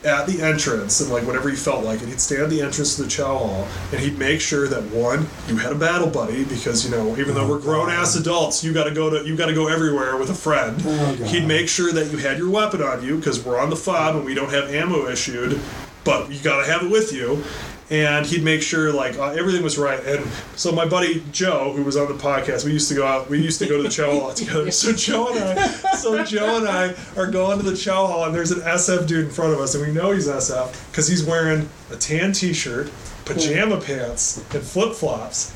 at 0.04 0.26
the 0.26 0.42
entrance 0.42 1.00
and 1.00 1.10
like 1.10 1.26
whenever 1.26 1.48
he 1.48 1.56
felt 1.56 1.84
like 1.84 2.02
it, 2.02 2.08
he'd 2.08 2.20
stand 2.20 2.42
at 2.42 2.50
the 2.50 2.60
entrance 2.60 2.96
to 2.96 3.02
the 3.02 3.08
chow 3.08 3.38
hall 3.38 3.68
and 3.92 4.00
he'd 4.00 4.18
make 4.18 4.40
sure 4.40 4.66
that 4.66 4.82
one, 4.90 5.26
you 5.46 5.56
had 5.56 5.72
a 5.72 5.76
battle 5.76 6.08
buddy 6.08 6.44
because 6.44 6.84
you 6.84 6.90
know 6.90 7.16
even 7.16 7.34
though 7.34 7.44
oh, 7.44 7.50
we're 7.50 7.60
grown 7.60 7.88
ass 7.88 8.16
adults, 8.16 8.64
you 8.64 8.72
got 8.72 8.84
to 8.84 8.90
go 8.90 9.10
to 9.10 9.26
you 9.26 9.36
got 9.36 9.46
to 9.46 9.54
go 9.54 9.68
everywhere 9.68 10.16
with 10.16 10.30
a 10.30 10.34
friend. 10.34 10.82
Oh, 10.84 11.14
he'd 11.26 11.46
make 11.46 11.68
sure 11.68 11.92
that 11.92 12.10
you 12.10 12.18
had 12.18 12.38
your 12.38 12.50
weapon 12.50 12.82
on 12.82 13.02
you 13.02 13.16
because 13.16 13.44
we're 13.44 13.60
on 13.60 13.70
the 13.70 13.76
fob 13.76 14.16
and 14.16 14.24
we 14.24 14.34
don't 14.34 14.50
have 14.50 14.70
ammo 14.70 15.08
issued, 15.08 15.60
but 16.04 16.30
you 16.30 16.40
got 16.40 16.64
to 16.64 16.70
have 16.70 16.82
it 16.82 16.90
with 16.90 17.12
you. 17.12 17.42
And 17.90 18.24
he'd 18.24 18.42
make 18.42 18.62
sure 18.62 18.92
like 18.92 19.18
uh, 19.18 19.30
everything 19.30 19.62
was 19.62 19.76
right. 19.76 20.02
And 20.04 20.24
so 20.56 20.72
my 20.72 20.86
buddy 20.86 21.22
Joe, 21.32 21.72
who 21.72 21.82
was 21.82 21.96
on 21.96 22.08
the 22.08 22.14
podcast, 22.22 22.64
we 22.64 22.72
used 22.72 22.88
to 22.88 22.94
go 22.94 23.06
out. 23.06 23.28
We 23.28 23.42
used 23.42 23.58
to 23.58 23.66
go 23.66 23.76
to 23.76 23.82
the 23.82 23.88
chow 23.88 24.10
hall 24.18 24.32
together. 24.34 24.70
So 24.70 24.92
Joe 24.92 25.28
and 25.28 25.38
I, 25.38 25.66
so 25.66 26.24
Joe 26.24 26.56
and 26.56 26.68
I 26.68 26.94
are 27.16 27.30
going 27.30 27.58
to 27.58 27.64
the 27.68 27.76
chow 27.76 28.06
hall, 28.06 28.24
and 28.24 28.34
there's 28.34 28.50
an 28.50 28.60
SF 28.60 29.06
dude 29.06 29.26
in 29.26 29.30
front 29.30 29.52
of 29.52 29.60
us, 29.60 29.74
and 29.74 29.86
we 29.86 29.92
know 29.92 30.12
he's 30.12 30.28
SF 30.28 30.90
because 30.90 31.06
he's 31.06 31.24
wearing 31.24 31.68
a 31.90 31.96
tan 31.96 32.32
T-shirt, 32.32 32.90
pajama 33.24 33.80
pants, 33.80 34.38
and 34.54 34.62
flip 34.62 34.94
flops. 34.94 35.54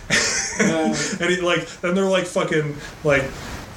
and 0.61 1.31
he 1.31 1.41
like, 1.41 1.69
and 1.83 1.97
they're 1.97 2.05
like 2.05 2.27
fucking 2.27 2.77
like. 3.05 3.25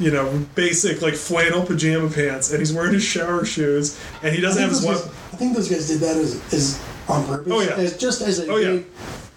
You 0.02 0.12
know, 0.12 0.46
basic 0.56 1.02
like 1.02 1.14
flannel 1.14 1.66
pajama 1.66 2.10
pants, 2.10 2.52
and 2.52 2.60
he's 2.60 2.72
wearing 2.72 2.94
his 2.94 3.04
shower 3.04 3.44
shoes, 3.44 4.00
and 4.24 4.34
he 4.34 4.40
doesn't 4.40 4.62
have 4.62 4.72
his 4.72 4.86
I 4.88 5.36
think 5.36 5.58
those 5.58 5.70
guys 5.70 5.90
did 5.90 6.00
that 6.00 6.16
as, 6.16 6.42
as 6.54 6.82
on 7.10 7.26
purpose. 7.26 7.52
Oh, 7.54 7.62
yeah. 7.62 7.76
As 7.76 7.98
just 7.98 8.22
as 8.22 8.40
a 8.40 8.48
Oh, 8.52 8.58
yeah. 8.58 8.80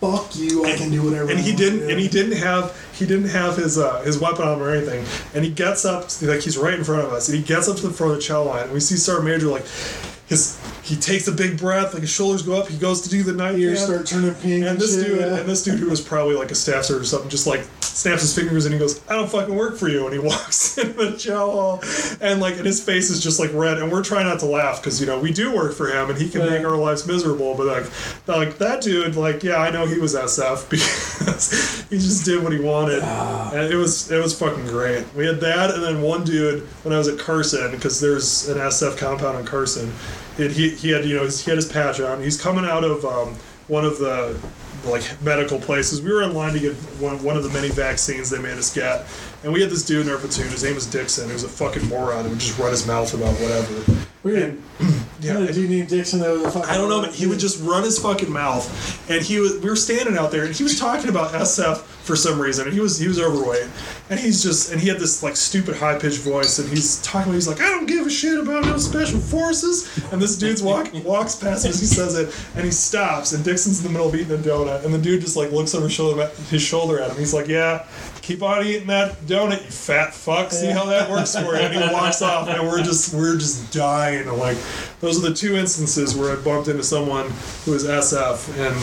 fuck 0.00 0.34
you, 0.36 0.64
I 0.64 0.76
can 0.76 0.90
do 0.90 1.02
whatever. 1.02 1.30
and 1.30 1.38
I 1.38 1.42
he 1.42 1.50
want 1.50 1.58
didn't 1.58 1.78
to 1.80 1.86
do." 1.86 1.90
and 1.92 2.00
he 2.00 2.08
didn't 2.08 2.36
have 2.38 2.76
he 2.92 3.06
didn't 3.06 3.28
have 3.30 3.56
his 3.56 3.78
uh, 3.78 4.02
his 4.02 4.18
weapon 4.18 4.46
on 4.46 4.54
him 4.58 4.62
or 4.62 4.70
anything 4.70 5.04
and 5.34 5.44
he 5.44 5.50
gets 5.50 5.84
up 5.84 6.08
like 6.22 6.40
he's 6.40 6.58
right 6.58 6.74
in 6.74 6.84
front 6.84 7.04
of 7.06 7.12
us 7.12 7.28
and 7.28 7.36
he 7.38 7.42
gets 7.44 7.68
up 7.68 7.76
to 7.76 7.86
the 7.88 7.92
front 7.92 8.12
of 8.12 8.18
the 8.18 8.22
chow 8.22 8.42
line 8.42 8.64
and 8.64 8.72
we 8.72 8.80
see 8.80 8.96
sergeant 8.96 9.26
major 9.26 9.46
like 9.48 9.64
his 10.32 10.58
he 10.82 10.96
takes 10.96 11.28
a 11.28 11.32
big 11.32 11.58
breath 11.58 11.92
like 11.94 12.02
his 12.02 12.10
shoulders 12.10 12.42
go 12.42 12.58
up 12.60 12.66
he 12.68 12.76
goes 12.76 13.02
to 13.02 13.08
do 13.08 13.22
the 13.22 13.32
night 13.32 13.58
Ears 13.58 13.84
start 13.84 14.06
turning 14.06 14.34
pink. 14.36 14.64
and 14.64 14.78
this 14.78 14.96
shit, 14.96 15.06
dude 15.06 15.20
yeah. 15.20 15.36
and 15.36 15.48
this 15.48 15.62
dude 15.62 15.78
who 15.78 15.88
was 15.88 16.00
probably 16.00 16.34
like 16.34 16.50
a 16.50 16.54
staff 16.54 16.84
sergeant 16.84 17.02
or 17.02 17.06
something 17.06 17.30
just 17.30 17.46
like 17.46 17.64
snaps 17.80 18.22
his 18.22 18.34
fingers 18.34 18.64
and 18.64 18.72
he 18.72 18.78
goes 18.80 19.00
i 19.08 19.14
don't 19.14 19.30
fucking 19.30 19.54
work 19.54 19.76
for 19.76 19.88
you 19.88 20.04
and 20.06 20.12
he 20.12 20.18
walks 20.32 20.76
into 20.78 20.92
the 21.10 21.16
chow 21.16 21.50
hall 21.50 21.80
and 22.20 22.40
like 22.40 22.56
and 22.56 22.66
his 22.66 22.82
face 22.82 23.10
is 23.10 23.22
just 23.22 23.38
like 23.38 23.50
red 23.52 23.78
and 23.78 23.92
we're 23.92 24.02
trying 24.02 24.26
not 24.26 24.40
to 24.40 24.46
laugh 24.46 24.80
because 24.80 25.00
you 25.00 25.06
know 25.06 25.20
we 25.20 25.32
do 25.32 25.54
work 25.54 25.72
for 25.74 25.88
him 25.88 26.10
and 26.10 26.18
he 26.18 26.28
can 26.28 26.40
Yeah. 26.40 26.50
make 26.50 26.64
our 26.64 26.76
lives 26.76 27.06
miserable 27.06 27.54
but 27.54 27.66
like 27.66 27.84
like 28.26 28.58
that 28.58 28.82
dude 28.82 29.14
like 29.14 29.42
yeah 29.42 29.58
i 29.58 29.70
know 29.70 29.86
he 29.86 29.98
was 29.98 30.14
sf 30.14 30.68
because 30.70 31.84
he 31.90 31.96
just 31.98 32.24
did 32.24 32.42
what 32.42 32.52
he 32.52 32.58
wanted 32.60 33.00
ah. 33.02 33.50
and 33.52 33.72
it 33.72 33.76
was 33.76 34.10
it 34.10 34.20
was 34.20 34.36
fucking 34.38 34.66
great 34.66 35.04
we 35.14 35.26
had 35.26 35.40
that 35.40 35.70
and 35.74 35.82
then 35.82 36.00
one 36.00 36.24
dude 36.24 36.62
when 36.82 36.94
i 36.94 36.98
was 36.98 37.08
at 37.08 37.18
carson 37.18 37.70
because 37.70 38.00
there's 38.00 38.48
an 38.48 38.56
sf 38.58 38.96
compound 38.96 39.38
in 39.38 39.44
carson 39.44 39.92
it, 40.38 40.52
he, 40.52 40.70
he 40.70 40.90
had 40.90 41.04
you 41.04 41.16
know 41.16 41.26
he 41.26 41.50
had 41.50 41.56
his 41.56 41.70
patch 41.70 42.00
on. 42.00 42.22
He's 42.22 42.40
coming 42.40 42.64
out 42.64 42.84
of 42.84 43.04
um, 43.04 43.34
one 43.68 43.84
of 43.84 43.98
the 43.98 44.38
like 44.84 45.22
medical 45.22 45.60
places. 45.60 46.02
We 46.02 46.12
were 46.12 46.22
in 46.22 46.34
line 46.34 46.52
to 46.54 46.60
get 46.60 46.74
one, 47.00 47.22
one 47.22 47.36
of 47.36 47.42
the 47.42 47.50
many 47.50 47.68
vaccines 47.68 48.30
they 48.30 48.40
made 48.40 48.58
us 48.58 48.74
get. 48.74 49.06
And 49.44 49.52
we 49.52 49.60
had 49.60 49.70
this 49.70 49.84
dude 49.84 50.06
in 50.06 50.12
our 50.12 50.18
platoon. 50.18 50.48
His 50.48 50.64
name 50.64 50.74
was 50.74 50.86
dixon. 50.86 51.28
He 51.28 51.32
was 51.32 51.44
a 51.44 51.48
fucking 51.48 51.86
moron. 51.88 52.24
Who 52.24 52.30
would 52.30 52.40
just 52.40 52.58
run 52.58 52.70
his 52.70 52.86
mouth 52.86 53.12
about 53.14 53.34
whatever. 53.34 54.04
Weird. 54.22 54.60
Yeah, 55.22 55.38
a 55.38 55.52
dude 55.52 55.70
named 55.70 55.88
Dixon 55.88 56.18
that 56.20 56.30
was 56.30 56.42
a 56.42 56.50
fucking. 56.50 56.68
I 56.68 56.76
don't 56.76 56.88
know, 56.88 57.00
but 57.00 57.14
he 57.14 57.26
would 57.26 57.38
just 57.38 57.62
run 57.62 57.84
his 57.84 57.98
fucking 57.98 58.30
mouth, 58.30 59.08
and 59.08 59.22
he 59.22 59.38
was. 59.38 59.58
We 59.60 59.70
were 59.70 59.76
standing 59.76 60.18
out 60.18 60.32
there, 60.32 60.44
and 60.44 60.54
he 60.54 60.64
was 60.64 60.78
talking 60.78 61.08
about 61.08 61.32
SF 61.32 61.78
for 61.78 62.16
some 62.16 62.40
reason, 62.40 62.64
and 62.66 62.74
he 62.74 62.80
was 62.80 62.98
he 62.98 63.06
was 63.06 63.20
overweight, 63.20 63.68
and 64.10 64.18
he's 64.18 64.42
just 64.42 64.72
and 64.72 64.80
he 64.80 64.88
had 64.88 64.98
this 64.98 65.22
like 65.22 65.36
stupid 65.36 65.76
high 65.76 65.96
pitched 65.96 66.18
voice, 66.22 66.58
and 66.58 66.68
he's 66.68 67.00
talking. 67.02 67.32
He's 67.32 67.46
like, 67.46 67.60
I 67.60 67.68
don't 67.70 67.86
give 67.86 68.04
a 68.04 68.10
shit 68.10 68.38
about 68.38 68.64
no 68.64 68.76
special 68.78 69.20
forces, 69.20 69.96
and 70.12 70.20
this 70.20 70.36
dude's 70.36 70.62
walk 70.62 70.88
walks 71.04 71.36
past 71.36 71.64
him 71.64 71.70
as 71.70 71.78
he 71.78 71.86
says 71.86 72.18
it, 72.18 72.34
and 72.56 72.64
he 72.64 72.72
stops, 72.72 73.32
and 73.32 73.44
Dixon's 73.44 73.78
in 73.78 73.84
the 73.84 73.92
middle 73.92 74.08
of 74.08 74.14
eating 74.16 74.34
a 74.34 74.38
donut, 74.38 74.84
and 74.84 74.92
the 74.92 74.98
dude 74.98 75.20
just 75.20 75.36
like 75.36 75.52
looks 75.52 75.74
over 75.74 75.84
his 75.84 75.92
shoulder 75.92 76.26
his 76.50 76.62
shoulder 76.62 76.98
at 76.98 77.10
him. 77.12 77.16
He's 77.16 77.32
like, 77.32 77.46
Yeah. 77.46 77.86
Keep 78.22 78.42
on 78.42 78.64
eating 78.64 78.86
that 78.86 79.20
donut, 79.22 79.64
you 79.64 79.70
fat 79.70 80.14
fuck. 80.14 80.52
See 80.52 80.70
how 80.70 80.84
that 80.86 81.10
works 81.10 81.34
for 81.34 81.54
you. 81.56 81.56
And 81.56 81.74
he 81.74 81.80
walks 81.92 82.22
off, 82.22 82.48
and 82.48 82.62
we're 82.68 82.82
just 82.82 83.12
we're 83.12 83.36
just 83.36 83.72
dying. 83.72 84.28
And 84.28 84.36
like, 84.38 84.56
those 85.00 85.18
are 85.18 85.28
the 85.28 85.34
two 85.34 85.56
instances 85.56 86.16
where 86.16 86.36
I 86.36 86.40
bumped 86.40 86.68
into 86.68 86.84
someone 86.84 87.28
who 87.64 87.72
was 87.72 87.84
SF, 87.84 88.48
and 88.58 88.76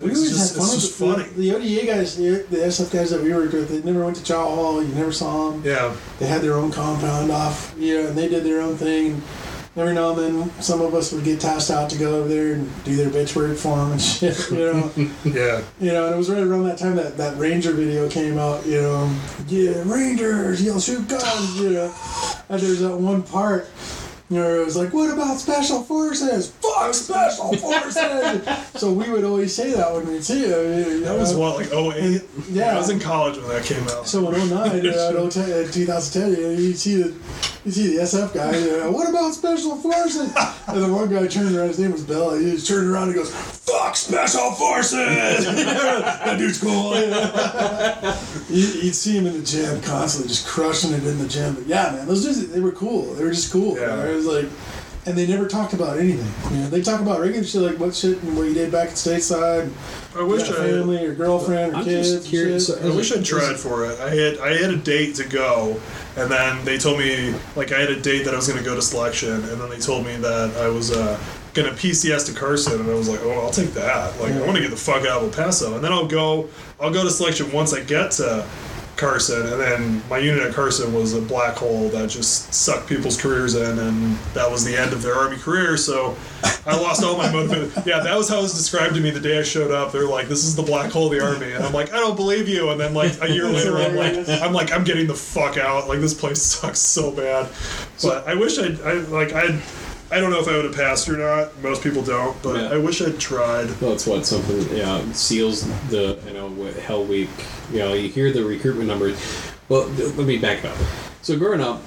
We 0.00 0.10
it's 0.12 0.18
always 0.18 0.30
just, 0.30 0.54
had 0.54 0.62
fun 0.62 0.66
it's 0.66 0.74
with 0.74 0.80
just 0.82 0.98
the, 0.98 1.14
funny. 1.14 1.50
the 1.50 1.54
ODA 1.80 1.86
guys, 1.86 2.16
the, 2.16 2.30
the 2.48 2.56
SF 2.58 2.92
guys 2.92 3.10
that 3.10 3.20
we 3.22 3.34
worked 3.34 3.52
with. 3.54 3.68
They 3.68 3.82
never 3.82 4.04
went 4.04 4.16
to 4.18 4.22
Chow 4.24 4.44
Hall. 4.46 4.80
You 4.82 4.94
never 4.94 5.10
saw 5.12 5.50
them. 5.50 5.62
Yeah, 5.64 5.94
They 6.20 6.26
had 6.26 6.40
their 6.40 6.54
own 6.54 6.70
compound 6.70 7.32
off, 7.32 7.74
you 7.76 8.00
know, 8.00 8.08
and 8.08 8.16
they 8.16 8.28
did 8.28 8.44
their 8.44 8.60
own 8.60 8.76
thing. 8.76 9.20
Every 9.76 9.94
now 9.94 10.10
and 10.10 10.18
then, 10.18 10.60
some 10.60 10.80
of 10.80 10.94
us 10.94 11.12
would 11.12 11.22
get 11.22 11.40
tasked 11.40 11.70
out 11.70 11.88
to 11.90 11.98
go 11.98 12.16
over 12.18 12.28
there 12.28 12.54
and 12.54 12.84
do 12.84 12.96
their 12.96 13.08
bitch 13.08 13.36
work 13.36 13.56
for 13.56 13.76
them 13.76 13.92
and 13.92 14.02
shit, 14.02 14.50
you 14.50 14.58
know. 14.58 14.90
yeah, 15.24 15.62
you 15.80 15.92
know, 15.92 16.06
and 16.06 16.14
it 16.14 16.18
was 16.18 16.28
right 16.28 16.42
around 16.42 16.64
that 16.64 16.78
time 16.78 16.96
that 16.96 17.16
that 17.16 17.38
Ranger 17.38 17.72
video 17.72 18.08
came 18.08 18.36
out, 18.36 18.66
you 18.66 18.82
know. 18.82 19.16
Yeah, 19.46 19.82
Rangers, 19.86 20.60
you'll 20.60 20.80
shoot 20.80 21.06
guns, 21.06 21.60
you 21.60 21.70
know. 21.70 21.94
And 22.48 22.60
there's 22.60 22.80
that 22.80 22.96
one 22.96 23.22
part 23.22 23.68
You 24.30 24.38
know, 24.38 24.60
it 24.60 24.64
was 24.64 24.76
like, 24.76 24.92
what 24.92 25.12
about 25.12 25.38
special 25.38 25.82
forces? 25.82 26.50
Fuck 26.52 26.94
special 26.94 27.52
forces! 27.56 28.48
so 28.80 28.92
we 28.92 29.10
would 29.10 29.24
always 29.24 29.52
say 29.52 29.72
that 29.72 29.92
when 29.92 30.06
we'd 30.06 30.22
see 30.22 30.44
it. 30.44 30.88
you 30.88 31.00
That 31.00 31.18
was 31.18 31.34
what, 31.34 31.56
like 31.56 31.72
08? 31.72 32.22
Yeah. 32.48 32.74
I 32.74 32.78
was 32.78 32.90
in 32.90 33.00
college 33.00 33.38
when 33.38 33.48
that 33.48 33.64
came 33.64 33.82
out. 33.88 34.06
So 34.06 34.30
in 34.30 34.48
09, 34.48 34.52
uh, 34.56 34.74
in 34.74 34.82
010, 35.30 35.42
uh, 35.42 35.72
2010, 35.72 36.30
you, 36.30 36.36
know, 36.42 36.50
you 36.50 36.72
see 36.74 37.02
the 37.02 37.14
you 37.64 37.70
see 37.72 37.96
the 37.96 38.02
SF 38.04 38.32
guy. 38.32 38.56
You 38.56 38.78
know, 38.78 38.90
what 38.92 39.10
about 39.10 39.34
special 39.34 39.76
forces? 39.76 40.32
And 40.68 40.82
the 40.82 40.90
one 40.92 41.10
guy 41.12 41.26
turned 41.26 41.54
around. 41.54 41.68
His 41.68 41.78
name 41.80 41.92
was 41.92 42.04
Bill. 42.04 42.38
He 42.38 42.52
just 42.52 42.66
turned 42.68 42.88
around 42.88 43.08
and 43.08 43.16
goes, 43.16 43.30
"Fuck 43.34 43.96
special 43.96 44.52
forces!" 44.52 45.44
that 45.46 46.38
dude's 46.38 46.58
cool. 46.58 46.98
you 46.98 47.08
know. 47.10 48.16
You- 48.48 48.80
You'd 48.80 48.94
see 48.94 49.16
him 49.18 49.26
in 49.26 49.34
the 49.34 49.44
gym 49.44 49.80
constantly, 49.82 50.28
just 50.28 50.46
crushing 50.46 50.92
it 50.92 51.04
in 51.04 51.18
the 51.18 51.28
gym. 51.28 51.54
But 51.54 51.66
yeah, 51.66 51.90
man, 51.92 52.06
those 52.06 52.22
dudes 52.24 52.46
they 52.48 52.60
were 52.60 52.72
cool. 52.72 53.12
They 53.14 53.24
were 53.24 53.30
just 53.30 53.52
cool. 53.52 53.74
you 53.74 53.80
Yeah. 53.80 54.19
Know, 54.24 54.30
It 54.32 54.34
was 54.34 54.44
like. 54.44 54.52
And 55.06 55.16
they 55.16 55.26
never 55.26 55.48
talked 55.48 55.72
about 55.72 55.98
anything. 55.98 56.52
You 56.52 56.62
know, 56.62 56.68
they 56.68 56.82
talk 56.82 57.00
about 57.00 57.20
regular 57.20 57.42
shit 57.42 57.62
like 57.62 57.78
what 57.80 57.94
shit 57.94 58.22
and 58.22 58.36
what 58.36 58.42
you 58.48 58.52
did 58.52 58.70
back 58.70 58.88
at 58.88 58.94
stateside. 58.96 59.72
I 60.14 60.22
wish 60.22 60.46
you 60.46 60.54
got 60.54 60.60
I 60.60 60.66
had, 60.66 60.74
family 60.74 61.06
or 61.06 61.14
girlfriend 61.14 61.72
or 61.72 61.76
I'm 61.76 61.84
kids. 61.84 62.12
just 62.12 62.28
curious. 62.28 62.66
shit. 62.66 62.84
I 62.84 62.94
wish 62.94 63.10
I'd 63.10 63.24
tried 63.24 63.56
for 63.56 63.86
it. 63.86 63.98
I 63.98 64.10
had 64.14 64.38
I 64.40 64.52
had 64.58 64.70
a 64.70 64.76
date 64.76 65.14
to 65.14 65.24
go, 65.24 65.80
and 66.18 66.30
then 66.30 66.62
they 66.66 66.76
told 66.76 66.98
me 66.98 67.34
like 67.56 67.72
I 67.72 67.80
had 67.80 67.88
a 67.88 67.98
date 67.98 68.24
that 68.24 68.34
I 68.34 68.36
was 68.36 68.46
going 68.46 68.58
to 68.58 68.64
go 68.64 68.74
to 68.76 68.82
selection, 68.82 69.32
and 69.32 69.58
then 69.58 69.70
they 69.70 69.78
told 69.78 70.04
me 70.04 70.16
that 70.16 70.54
I 70.58 70.68
was 70.68 70.94
uh, 70.94 71.18
going 71.54 71.74
to 71.74 71.74
PCS 71.74 72.26
to 72.26 72.38
Carson, 72.38 72.78
and 72.78 72.90
I 72.90 72.94
was 72.94 73.08
like, 73.08 73.20
oh, 73.22 73.40
I'll 73.40 73.50
take 73.50 73.70
that. 73.72 74.20
Like 74.20 74.32
I 74.32 74.42
want 74.42 74.56
to 74.56 74.60
get 74.62 74.70
the 74.70 74.76
fuck 74.76 75.06
out 75.06 75.22
of 75.22 75.34
El 75.34 75.44
Paso, 75.44 75.76
and 75.76 75.82
then 75.82 75.92
I'll 75.94 76.06
go 76.08 76.50
I'll 76.78 76.92
go 76.92 77.02
to 77.04 77.10
selection 77.10 77.50
once 77.52 77.72
I 77.72 77.82
get 77.82 78.10
to 78.12 78.46
Carson, 79.00 79.40
and 79.46 79.60
then 79.60 80.02
my 80.10 80.18
unit 80.18 80.42
at 80.42 80.54
Carson 80.54 80.92
was 80.92 81.14
a 81.14 81.20
black 81.22 81.56
hole 81.56 81.88
that 81.88 82.10
just 82.10 82.52
sucked 82.52 82.86
people's 82.86 83.20
careers 83.20 83.54
in, 83.54 83.78
and 83.78 84.16
that 84.34 84.50
was 84.50 84.62
the 84.64 84.76
end 84.76 84.92
of 84.92 85.00
their 85.00 85.14
Army 85.14 85.38
career. 85.38 85.76
So 85.78 86.16
I 86.66 86.76
lost 86.76 87.02
all 87.02 87.16
my 87.16 87.32
motivation. 87.32 87.82
Yeah, 87.86 88.00
that 88.00 88.16
was 88.16 88.28
how 88.28 88.38
it 88.38 88.42
was 88.42 88.52
described 88.52 88.94
to 88.94 89.00
me 89.00 89.10
the 89.10 89.20
day 89.20 89.38
I 89.38 89.42
showed 89.42 89.70
up. 89.70 89.90
They're 89.90 90.06
like, 90.06 90.28
"This 90.28 90.44
is 90.44 90.54
the 90.54 90.62
black 90.62 90.92
hole 90.92 91.06
of 91.06 91.12
the 91.12 91.24
Army," 91.24 91.52
and 91.52 91.64
I'm 91.64 91.72
like, 91.72 91.92
"I 91.92 91.96
don't 91.96 92.16
believe 92.16 92.48
you." 92.48 92.70
And 92.70 92.78
then 92.78 92.92
like 92.92 93.20
a 93.22 93.30
year 93.30 93.46
later, 93.48 93.78
I'm 93.78 93.96
like, 93.96 94.28
"I'm 94.28 94.52
like, 94.52 94.70
I'm 94.70 94.84
getting 94.84 95.06
the 95.06 95.14
fuck 95.14 95.56
out. 95.56 95.88
Like 95.88 96.00
this 96.00 96.14
place 96.14 96.42
sucks 96.60 96.80
so 96.80 97.10
bad." 97.10 97.48
But 98.02 98.28
I 98.28 98.34
wish 98.34 98.58
I'd 98.58 98.80
I 98.82 98.92
like 98.92 99.32
I. 99.32 99.60
I 100.12 100.18
don't 100.18 100.30
know 100.30 100.40
if 100.40 100.48
I 100.48 100.56
would 100.56 100.64
have 100.64 100.74
passed 100.74 101.08
or 101.08 101.16
not. 101.16 101.56
Most 101.62 101.82
people 101.82 102.02
don't, 102.02 102.40
but 102.42 102.56
Yeah. 102.56 102.70
I 102.70 102.78
wish 102.78 103.00
I'd 103.00 103.18
tried. 103.20 103.70
Well, 103.80 103.92
it's 103.92 104.06
what 104.06 104.26
something 104.26 104.76
yeah 104.76 105.00
seals 105.12 105.62
the 105.88 106.18
you 106.26 106.32
know 106.32 106.48
what 106.48 106.74
Hell 106.74 107.04
Week. 107.04 107.28
You 107.72 107.78
know, 107.78 107.92
you 107.94 108.08
hear 108.08 108.32
the 108.32 108.44
recruitment 108.44 108.88
numbers. 108.88 109.16
Well, 109.68 109.86
let 109.88 110.26
me 110.26 110.36
back 110.38 110.64
up. 110.64 110.76
So 111.22 111.38
growing 111.38 111.60
up, 111.60 111.80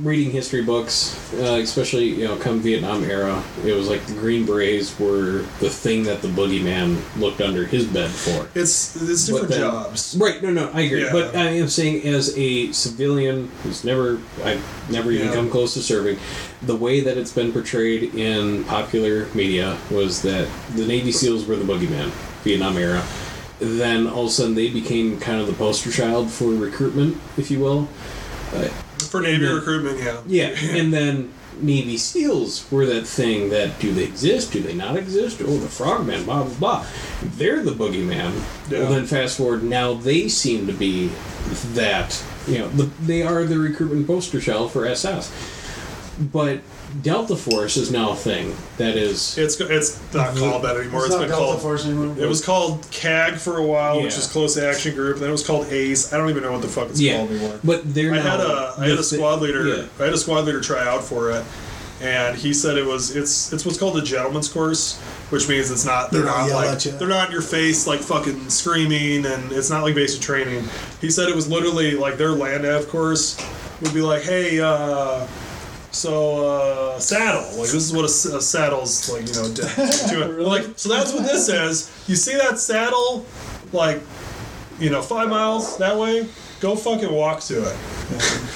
reading 0.00 0.30
history 0.30 0.62
books, 0.62 1.32
uh, 1.34 1.58
especially 1.62 2.06
you 2.06 2.24
know 2.26 2.36
come 2.36 2.60
Vietnam 2.60 3.04
era, 3.04 3.42
it 3.64 3.72
was 3.72 3.88
like 3.88 4.04
the 4.06 4.14
Green 4.14 4.44
Berets 4.46 4.98
were 4.98 5.44
the 5.60 5.70
thing 5.70 6.02
that 6.04 6.22
the 6.22 6.28
boogeyman 6.28 6.98
looked 7.18 7.40
under 7.40 7.64
his 7.66 7.84
bed 7.86 8.10
for. 8.10 8.48
It's 8.54 8.96
it's 9.00 9.26
different 9.26 9.48
then- 9.48 9.60
jobs. 9.60 10.16
Right? 10.18 10.42
No, 10.42 10.50
no, 10.50 10.70
I 10.72 10.82
agree. 10.82 11.04
Yeah. 11.04 11.12
But 11.12 11.36
I 11.36 11.50
am 11.50 11.68
saying, 11.68 12.02
as 12.06 12.36
a 12.36 12.72
civilian 12.72 13.50
who's 13.62 13.84
never, 13.84 14.18
I've 14.44 14.62
never 14.90 15.10
even 15.12 15.28
Yeah. 15.28 15.34
come 15.34 15.50
close 15.50 15.74
to 15.74 15.80
serving, 15.80 16.18
the 16.62 16.76
way 16.76 17.00
that 17.00 17.16
it's 17.16 17.32
been 17.32 17.52
portrayed 17.52 18.14
in 18.14 18.64
popular 18.64 19.26
media 19.34 19.76
was 19.90 20.22
that 20.22 20.48
the 20.74 20.86
Navy 20.86 21.12
SEALs 21.12 21.46
were 21.46 21.56
the 21.56 21.64
boogeyman, 21.64 22.10
Vietnam 22.44 22.76
era. 22.76 23.02
Then 23.60 24.06
all 24.06 24.22
of 24.24 24.28
a 24.28 24.32
sudden 24.32 24.54
they 24.54 24.68
became 24.70 25.18
kind 25.18 25.40
of 25.40 25.46
the 25.46 25.52
poster 25.52 25.90
child 25.90 26.30
for 26.30 26.46
recruitment, 26.50 27.16
if 27.36 27.50
you 27.50 27.58
will. 27.60 27.88
For 28.98 29.20
Navy 29.20 29.44
Yeah. 29.44 29.52
recruitment, 29.52 29.98
yeah. 29.98 30.16
Yeah, 30.26 30.76
and 30.76 30.92
then 30.92 31.30
Navy 31.60 31.96
SEALs 31.96 32.64
were 32.70 32.86
that 32.86 33.06
thing 33.06 33.50
that 33.50 33.78
do 33.80 33.92
they 33.92 34.04
exist? 34.04 34.52
Do 34.52 34.60
they 34.60 34.74
not 34.74 34.96
exist? 34.96 35.38
Oh, 35.40 35.56
the 35.58 35.68
frogmen, 35.68 36.24
blah 36.24 36.44
blah 36.44 36.54
blah. 36.54 36.86
They're 37.22 37.62
the 37.62 37.72
boogeyman. 37.72 38.32
Yeah. 38.70 38.80
Well, 38.80 38.90
then 38.90 39.06
fast 39.06 39.38
forward, 39.38 39.62
now 39.64 39.94
they 39.94 40.28
seem 40.28 40.66
to 40.66 40.72
be 40.72 41.10
that. 41.74 42.22
You 42.46 42.60
know, 42.60 42.68
the, 42.68 42.84
they 43.04 43.22
are 43.22 43.44
the 43.44 43.58
recruitment 43.58 44.06
poster 44.06 44.40
child 44.40 44.72
for 44.72 44.86
SS. 44.86 45.30
But 46.32 46.60
Delta 47.02 47.36
Force 47.36 47.76
is 47.76 47.90
now 47.92 48.12
a 48.12 48.16
thing 48.16 48.56
that 48.78 48.96
is. 48.96 49.36
It's 49.36 49.60
it's 49.60 50.00
not 50.14 50.34
called 50.36 50.62
that 50.64 50.76
anymore. 50.76 51.00
It's 51.04 51.06
it's 51.06 51.14
not 51.14 51.20
been 51.20 51.28
Delta 51.28 51.44
called. 51.46 51.60
Force 51.62 51.84
anymore. 51.86 52.16
It 52.18 52.26
was 52.28 52.44
called 52.44 52.86
CAG 52.90 53.34
for 53.34 53.58
a 53.58 53.62
while, 53.62 53.96
which 54.02 54.12
Yeah. 54.14 54.18
is 54.20 54.26
Close 54.26 54.56
Action 54.56 54.94
Group. 54.94 55.18
Then 55.18 55.28
it 55.28 55.32
was 55.32 55.46
called 55.46 55.66
ACE. 55.70 56.12
I 56.12 56.16
don't 56.16 56.30
even 56.30 56.42
know 56.42 56.52
what 56.52 56.62
the 56.62 56.68
fuck 56.68 56.88
it's 56.88 57.00
Yeah, 57.00 57.18
called 57.18 57.30
anymore. 57.30 57.60
but 57.62 57.94
they're 57.94 58.12
I 58.14 58.16
now 58.16 58.22
had 58.22 58.40
a 58.40 58.74
I 58.78 58.88
had 58.88 58.98
a 58.98 59.02
squad 59.02 59.42
leader. 59.42 59.66
yeah. 59.68 59.84
I 60.00 60.04
had 60.04 60.14
a 60.14 60.18
squad 60.18 60.46
leader 60.46 60.60
try 60.62 60.86
out 60.86 61.04
for 61.04 61.30
it, 61.30 61.44
and 62.00 62.36
he 62.38 62.54
said 62.54 62.78
it 62.78 62.86
was 62.86 63.14
it's 63.14 63.52
it's 63.52 63.66
what's 63.66 63.78
called 63.78 63.98
a 63.98 64.02
gentleman's 64.02 64.48
course, 64.48 64.98
which 65.28 65.46
means 65.46 65.70
it's 65.70 65.84
not 65.84 66.10
they're 66.10 66.22
They 66.22 66.28
don't 66.28 66.38
not 66.38 66.46
yell 66.48 66.56
like 66.56 66.68
at 66.70 66.84
you. 66.86 66.92
they're 66.92 67.06
not 67.08 67.26
in 67.26 67.32
your 67.32 67.42
face 67.42 67.86
like 67.86 68.00
fucking 68.00 68.48
screaming, 68.48 69.26
and 69.26 69.52
it's 69.52 69.68
not 69.68 69.82
like 69.82 69.94
basic 69.94 70.22
training. 70.22 70.64
He 71.02 71.10
said 71.10 71.28
it 71.28 71.36
was 71.36 71.48
literally 71.48 71.96
like 71.96 72.16
their 72.16 72.32
land 72.32 72.62
nav 72.62 72.88
course 72.88 73.36
would 73.82 73.92
be 73.92 74.00
like, 74.00 74.22
hey. 74.22 74.58
uh 74.60 75.26
so 75.90 76.46
uh, 76.46 76.98
saddle, 76.98 77.42
like 77.58 77.70
this 77.70 77.74
is 77.74 77.92
what 77.92 78.04
a 78.04 78.08
saddle's 78.08 79.10
like, 79.12 79.26
you 79.26 79.34
know, 79.34 79.48
d- 79.54 79.62
doing. 80.08 80.38
Like 80.48 80.64
so 80.76 80.88
that's 80.88 81.12
what 81.12 81.24
this 81.24 81.46
says. 81.46 81.90
You 82.06 82.16
see 82.16 82.36
that 82.36 82.58
saddle, 82.58 83.24
like, 83.72 84.00
you 84.78 84.90
know, 84.90 85.02
five 85.02 85.28
miles 85.28 85.76
that 85.78 85.96
way. 85.98 86.26
Go 86.60 86.74
fucking 86.74 87.12
walk 87.12 87.38
to 87.42 87.62
it. 87.62 87.76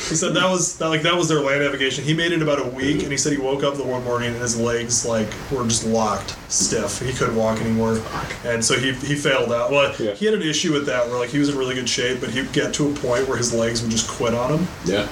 He 0.09 0.16
said 0.16 0.34
that 0.34 0.50
was 0.50 0.76
that, 0.78 0.88
like 0.88 1.02
that 1.02 1.14
was 1.14 1.28
their 1.28 1.40
land 1.40 1.60
navigation. 1.62 2.02
He 2.02 2.14
made 2.14 2.32
it 2.32 2.42
about 2.42 2.59
a 2.60 2.66
week, 2.68 3.02
and 3.04 3.12
he 3.12 3.16
said 3.16 3.32
he 3.32 3.38
woke 3.38 3.62
up 3.62 3.74
the 3.76 3.84
one 3.84 4.02
morning 4.02 4.30
and 4.32 4.38
his 4.42 4.59
legs 4.59 5.06
like 5.06 5.28
were 5.52 5.62
just 5.64 5.86
locked 5.86 6.36
stiff. 6.50 6.98
He 7.00 7.12
couldn't 7.12 7.36
walk 7.36 7.60
anymore, 7.60 8.00
and 8.44 8.64
so 8.64 8.74
he 8.76 8.92
he 8.94 9.14
failed 9.14 9.52
out. 9.52 9.70
Well, 9.70 9.94
Yeah. 10.00 10.14
he 10.14 10.24
had 10.24 10.34
an 10.34 10.42
issue 10.42 10.72
with 10.72 10.86
that 10.86 11.06
where 11.09 11.18
like 11.18 11.28
he 11.30 11.38
was 11.38 11.48
in 11.50 11.56
really 11.56 11.76
good 11.76 11.88
shape, 11.88 12.20
but 12.20 12.30
he'd 12.30 12.52
get 12.52 12.74
to 12.74 12.90
a 12.90 12.94
point 12.94 13.28
where 13.28 13.36
his 13.36 13.52
legs 13.54 13.82
would 13.82 13.90
just 13.92 14.09
quit 14.09 14.34
on 14.34 14.59
him. 14.59 14.68
Yeah. 14.84 15.06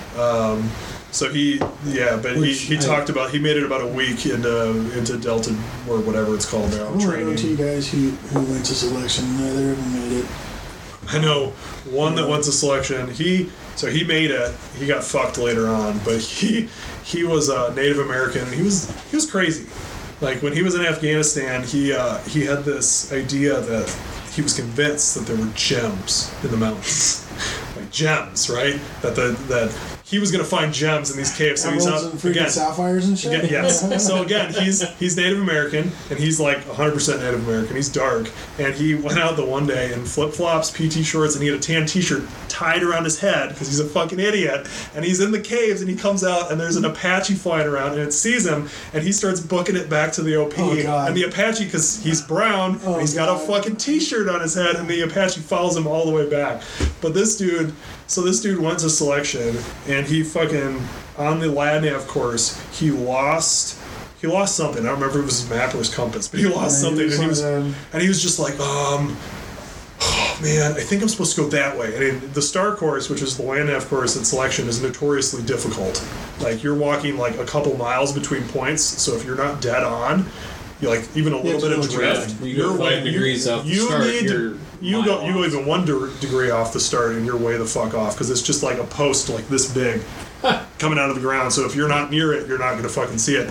So 1.13 1.29
he, 1.33 1.57
yeah, 1.87 2.17
but 2.23 2.35
he, 2.37 2.41
Which 2.41 2.61
he 2.61 2.77
I- 2.77 2.81
talked 2.81 3.09
about 3.11 3.31
he 3.31 3.39
made 3.39 3.57
it 3.57 3.65
about 3.65 3.81
a 3.83 3.87
week 3.87 4.27
into 4.27 4.71
into 4.97 5.17
Delta 5.19 5.51
or 5.89 5.99
whatever 6.01 6.35
it's 6.35 6.49
called 6.49 6.71
now 6.71 6.85
want 6.91 7.01
to 7.01 7.37
two 7.37 7.37
training. 7.37 7.57
guys 7.57 7.91
who, 7.91 8.11
who 8.11 8.41
went 8.53 8.65
to 8.67 8.75
selection. 8.75 9.25
Neither 9.37 9.73
of 9.73 9.77
them 9.77 9.93
made 9.95 10.13
it. 10.21 10.27
I 11.09 11.19
know 11.19 11.49
one 11.91 12.15
that 12.15 12.29
went 12.29 12.45
to 12.45 12.53
selection. 12.53 13.11
He 13.11 13.51
so 13.77 13.89
he 13.89 14.05
made 14.05 14.31
it. 14.31 14.55
He 14.79 14.87
got 14.87 15.03
fucked 15.03 15.39
later 15.39 15.67
on, 15.69 15.99
but 16.05 16.21
he 16.21 16.69
he 17.03 17.25
was 17.25 17.49
a 17.49 17.75
Native 17.75 17.99
American. 17.99 18.43
and 18.43 18.55
He 18.55 18.63
was 18.63 18.89
he 19.11 19.17
was 19.17 19.29
crazy. 19.29 19.67
Like 20.21 20.43
when 20.43 20.53
he 20.53 20.63
was 20.63 20.75
in 20.75 20.83
Afghanistan, 20.83 21.65
he 21.65 21.93
uh, 21.93 22.19
he 22.19 22.45
had 22.45 22.65
this 22.65 23.13
idea 23.13 23.59
that 23.61 23.89
he 24.33 24.43
was 24.43 24.55
convinced 24.55 25.17
that 25.17 25.27
there 25.27 25.37
were 25.37 25.51
gems 25.55 26.33
in 26.45 26.51
the 26.53 26.57
mountains, 26.57 27.27
like 27.77 27.91
gems, 27.91 28.49
right? 28.49 28.79
That 29.03 29.17
the 29.17 29.31
that 29.49 29.75
he 30.11 30.19
was 30.19 30.33
gonna 30.33 30.45
find 30.45 30.73
gems 30.75 31.11
in 31.11 31.17
these 31.17 31.35
caves. 31.37 31.63
So 31.63 31.71
he's 31.71 31.87
Emeralds 31.87 32.05
out 32.07 32.13
and 32.13 32.21
freaking 32.21 32.31
again. 32.33 32.51
sapphires 32.51 33.07
and 33.09 33.19
shit. 33.19 33.45
Yeah, 33.51 33.63
yes. 33.63 33.81
So 34.11 34.23
again, 34.23 34.53
he's 34.53 34.83
he's 34.99 35.17
Native 35.17 35.41
American, 35.41 35.93
and 36.11 36.19
he's 36.19 36.41
like 36.41 36.59
100% 36.65 37.21
Native 37.21 37.47
American. 37.47 37.77
He's 37.77 37.89
dark, 37.89 38.29
and 38.59 38.75
he 38.75 38.95
went 38.95 39.19
out 39.19 39.37
the 39.37 39.45
one 39.45 39.67
day 39.67 39.93
in 39.93 40.05
flip 40.05 40.33
flops, 40.33 40.71
PT 40.71 41.05
shorts, 41.05 41.35
and 41.35 41.43
he 41.43 41.49
had 41.51 41.59
a 41.59 41.63
tan 41.63 41.87
T-shirt 41.87 42.23
tied 42.49 42.83
around 42.83 43.05
his 43.05 43.21
head 43.21 43.51
because 43.51 43.69
he's 43.69 43.79
a 43.81 43.85
fucking 43.87 44.19
idiot. 44.19 44.67
And 44.95 45.05
he's 45.05 45.21
in 45.21 45.31
the 45.31 45.41
caves, 45.41 45.81
and 45.81 45.89
he 45.89 45.97
comes 45.97 46.25
out, 46.25 46.51
and 46.51 46.61
there's 46.61 46.77
an 46.77 46.85
Apache 46.85 47.35
flying 47.35 47.69
around, 47.69 47.93
and 47.93 48.01
it 48.01 48.13
sees 48.13 48.47
him, 48.47 48.69
and 48.93 49.03
he 49.05 49.13
starts 49.13 49.39
booking 49.41 49.77
it 49.77 49.89
back 49.89 50.13
to 50.13 50.23
the 50.23 50.37
OP. 50.37 50.55
Oh, 50.59 50.83
God. 50.83 51.09
and 51.09 51.17
the 51.17 51.25
Apache, 51.25 51.65
because 51.67 52.03
he's 52.03 52.21
brown, 52.21 52.81
Oh, 52.85 52.93
and 52.95 53.01
he's 53.01 53.15
got 53.15 53.29
a 53.29 53.39
fucking 53.47 53.77
T-shirt 53.77 54.29
on 54.29 54.41
his 54.41 54.55
head, 54.55 54.77
and 54.77 54.89
the 54.89 55.03
Apache 55.03 55.41
follows 55.41 55.77
him 55.77 55.87
all 55.87 56.05
the 56.07 56.13
way 56.13 56.29
back. 56.29 56.63
But 57.01 57.15
this 57.15 57.37
dude, 57.37 57.73
so 58.11 58.23
this 58.23 58.41
dude 58.41 58.59
went 58.59 58.81
to 58.81 58.91
selection, 58.91 59.57
and 59.87 60.05
he 60.05 60.25
fucking 60.25 60.83
on 61.17 61.39
the 61.39 61.49
land 61.49 61.85
nav 61.85 62.09
course, 62.09 62.61
he 62.77 62.91
lost. 62.91 63.79
He 64.21 64.27
lost 64.27 64.57
something. 64.57 64.83
I 64.83 64.89
don't 64.89 65.01
remember 65.01 65.19
if 65.19 65.23
it 65.23 65.27
was 65.27 65.41
his 65.43 65.49
map 65.51 65.75
or 65.75 65.79
his 65.79 65.95
compass, 65.95 66.27
but 66.27 66.41
he 66.41 66.47
lost 66.47 66.83
Yeah, 66.83 66.89
something, 66.89 67.07
was 67.07 67.15
and 67.15 67.23
he 67.23 67.29
was, 67.29 67.41
and 67.93 68.03
he 68.03 68.09
was 68.09 68.21
just 68.21 68.39
like, 68.41 68.59
um, 68.61 69.17
oh 70.01 70.39
man, 70.43 70.73
I 70.73 70.81
think 70.81 71.03
I'm 71.03 71.09
supposed 71.09 71.37
to 71.37 71.43
go 71.43 71.49
that 71.51 71.79
way. 71.79 71.95
And 71.95 72.03
in 72.03 72.33
the 72.33 72.43
Star 72.43 72.75
course, 72.75 73.09
which 73.09 73.23
is 73.23 73.37
the 73.37 73.45
land 73.45 73.69
nav 73.69 73.89
course 73.89 74.17
at 74.17 74.27
selection, 74.27 74.69
is 74.69 74.83
notoriously 74.83 75.43
difficult. 75.45 76.05
Like 76.41 76.63
you're 76.65 76.75
walking 76.75 77.17
like 77.17 77.39
a 77.39 77.47
couple 77.47 77.77
miles 77.77 78.13
between 78.13 78.43
points, 78.49 78.83
so 78.83 79.15
if 79.15 79.25
you're 79.25 79.37
not 79.37 79.63
dead 79.63 79.85
on, 79.85 80.27
you 80.81 80.89
like 80.89 81.05
even 81.17 81.33
a 81.33 81.41
little 81.41 81.61
to 81.61 81.69
bit 81.69 81.79
of 81.79 81.91
drift. 81.91 82.41
You 82.41 82.47
you're 82.47 82.71
five 82.71 82.79
way- 82.79 83.11
degrees 83.11 83.47
you, 83.47 83.53
off 83.53 83.65
the 83.65 83.71
you 83.71 83.87
start, 83.87 84.05
need 84.07 84.29
to, 84.29 84.59
you 84.81 85.05
go 85.05 85.19
mile 85.19 85.27
you 85.27 85.33
go 85.35 85.45
even 85.45 85.67
one 85.67 85.85
de- 85.85 86.11
degree 86.21 86.51
off 86.51 86.73
the 86.73 86.81
start, 86.81 87.13
and 87.13 87.27
you're 87.27 87.37
way 87.37 87.57
the 87.57 87.67
fuck 87.67 87.95
off 87.95 88.15
because 88.15 88.31
it's 88.31 88.43
just 88.43 88.63
like 88.63 88.79
a 88.79 88.85
post 88.85 89.29
like 89.29 89.47
this 89.49 89.73
big 89.73 90.01
coming 90.79 90.99
out 90.99 91.11
of 91.11 91.17
the 91.17 91.21
ground. 91.23 91.53
So 91.53 91.67
if 91.67 91.75
you're 91.77 91.89
not 91.89 92.11
near 92.11 92.33
it, 92.33 92.49
you're 92.49 92.59
not 92.59 92.77
gonna 92.77 92.89
fucking 92.89 93.19
see 93.19 93.37
it. 93.37 93.51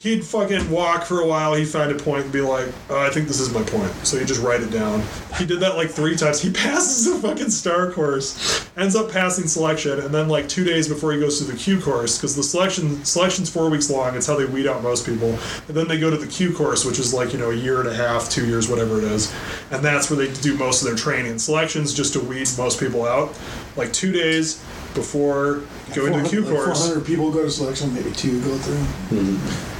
He'd 0.00 0.24
fucking 0.24 0.70
walk 0.70 1.04
for 1.04 1.20
a 1.20 1.26
while. 1.26 1.54
He'd 1.54 1.66
find 1.66 1.90
a 1.90 1.96
point 1.96 2.24
and 2.24 2.32
be 2.32 2.40
like, 2.40 2.68
oh, 2.88 2.98
I 2.98 3.10
think 3.10 3.26
this 3.26 3.40
is 3.40 3.52
my 3.52 3.62
point. 3.62 3.90
So 4.06 4.16
he'd 4.18 4.28
just 4.28 4.40
write 4.40 4.60
it 4.60 4.70
down. 4.70 5.02
He 5.36 5.44
did 5.44 5.58
that 5.60 5.76
like 5.76 5.90
three 5.90 6.14
times. 6.16 6.40
He 6.40 6.50
passes 6.52 7.12
the 7.12 7.18
fucking 7.26 7.50
star 7.50 7.90
course, 7.90 8.64
ends 8.76 8.94
up 8.94 9.10
passing 9.10 9.48
selection, 9.48 9.98
and 9.98 10.14
then 10.14 10.28
like 10.28 10.48
two 10.48 10.64
days 10.64 10.88
before 10.88 11.12
he 11.12 11.18
goes 11.18 11.38
to 11.38 11.44
the 11.44 11.56
Q 11.56 11.80
course, 11.80 12.16
because 12.16 12.36
the 12.36 12.42
selection 12.42 13.04
selection's 13.04 13.50
four 13.50 13.68
weeks 13.70 13.90
long. 13.90 14.14
It's 14.16 14.26
how 14.26 14.36
they 14.36 14.44
weed 14.44 14.66
out 14.66 14.82
most 14.82 15.04
people. 15.04 15.30
And 15.66 15.76
then 15.76 15.88
they 15.88 15.98
go 15.98 16.10
to 16.10 16.16
the 16.16 16.26
Q 16.26 16.54
course, 16.54 16.84
which 16.84 16.98
is 16.98 17.12
like 17.12 17.32
you 17.32 17.38
know 17.38 17.50
a 17.50 17.56
year 17.56 17.80
and 17.80 17.88
a 17.88 17.94
half, 17.94 18.30
two 18.30 18.46
years, 18.46 18.68
whatever 18.68 18.98
it 18.98 19.04
is, 19.04 19.32
and 19.70 19.84
that's 19.84 20.10
where 20.10 20.16
they 20.16 20.32
do 20.40 20.56
most 20.56 20.82
of 20.82 20.86
their 20.86 20.96
training. 20.96 21.38
Selection's 21.38 21.92
just 21.92 22.12
to 22.12 22.20
weed 22.20 22.48
most 22.56 22.78
people 22.78 23.04
out. 23.04 23.36
Like 23.76 23.92
two 23.92 24.12
days 24.12 24.64
before 24.94 25.62
going 25.94 26.12
to 26.12 26.22
the 26.22 26.28
Q 26.28 26.42
Like 26.42 26.54
course. 26.54 26.86
400 26.86 27.04
people 27.04 27.32
go 27.32 27.42
to 27.42 27.50
selection, 27.50 27.92
maybe 27.92 28.12
two 28.12 28.40
go 28.42 28.56
through. 28.58 29.18
Mm-hmm. 29.18 29.77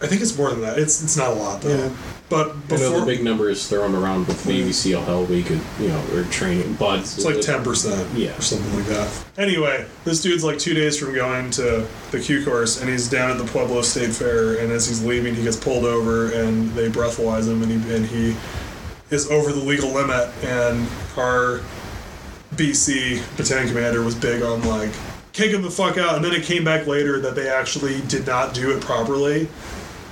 I 0.00 0.06
think 0.06 0.22
it's 0.22 0.36
more 0.36 0.50
than 0.50 0.60
that. 0.60 0.78
It's 0.78 1.02
it's 1.02 1.16
not 1.16 1.28
a 1.32 1.34
lot 1.34 1.60
though. 1.62 1.76
Yeah. 1.76 1.90
But 2.28 2.54
I 2.70 2.76
know 2.76 3.00
the 3.00 3.06
big 3.06 3.24
number 3.24 3.48
is 3.48 3.66
thrown 3.66 3.94
around 3.94 4.26
with 4.26 4.46
Navy 4.46 4.70
SEAL 4.70 5.00
Hell 5.02 5.24
Week, 5.24 5.48
and, 5.48 5.62
you 5.80 5.88
know, 5.88 6.04
or 6.12 6.24
training, 6.24 6.74
but 6.74 6.98
it's 7.00 7.24
like 7.24 7.40
ten 7.40 7.64
percent, 7.64 8.06
Yeah. 8.14 8.36
or 8.36 8.42
something 8.42 8.74
like 8.76 8.84
that. 8.86 9.24
Anyway, 9.38 9.86
this 10.04 10.20
dude's 10.20 10.44
like 10.44 10.58
two 10.58 10.74
days 10.74 10.98
from 10.98 11.14
going 11.14 11.50
to 11.52 11.86
the 12.10 12.20
Q 12.20 12.44
course, 12.44 12.80
and 12.82 12.90
he's 12.90 13.08
down 13.08 13.30
at 13.30 13.38
the 13.38 13.44
Pueblo 13.44 13.80
State 13.80 14.10
Fair. 14.10 14.58
And 14.58 14.70
as 14.70 14.86
he's 14.86 15.02
leaving, 15.02 15.34
he 15.34 15.42
gets 15.42 15.56
pulled 15.56 15.86
over, 15.86 16.30
and 16.32 16.70
they 16.74 16.90
breathalyze 16.90 17.48
him, 17.48 17.62
and 17.62 17.72
he 17.82 17.94
and 17.94 18.04
he 18.06 18.36
is 19.10 19.30
over 19.30 19.50
the 19.50 19.64
legal 19.64 19.90
limit. 19.90 20.28
And 20.44 20.86
our 21.16 21.62
BC 22.56 23.22
battalion 23.38 23.68
commander 23.68 24.02
was 24.02 24.14
big 24.14 24.42
on 24.42 24.62
like 24.68 24.90
kick 25.32 25.52
him 25.52 25.62
the 25.62 25.70
fuck 25.70 25.96
out. 25.96 26.16
And 26.16 26.24
then 26.24 26.34
it 26.34 26.42
came 26.42 26.64
back 26.64 26.86
later 26.86 27.20
that 27.20 27.34
they 27.34 27.48
actually 27.48 28.00
did 28.02 28.26
not 28.26 28.52
do 28.54 28.76
it 28.76 28.82
properly 28.82 29.48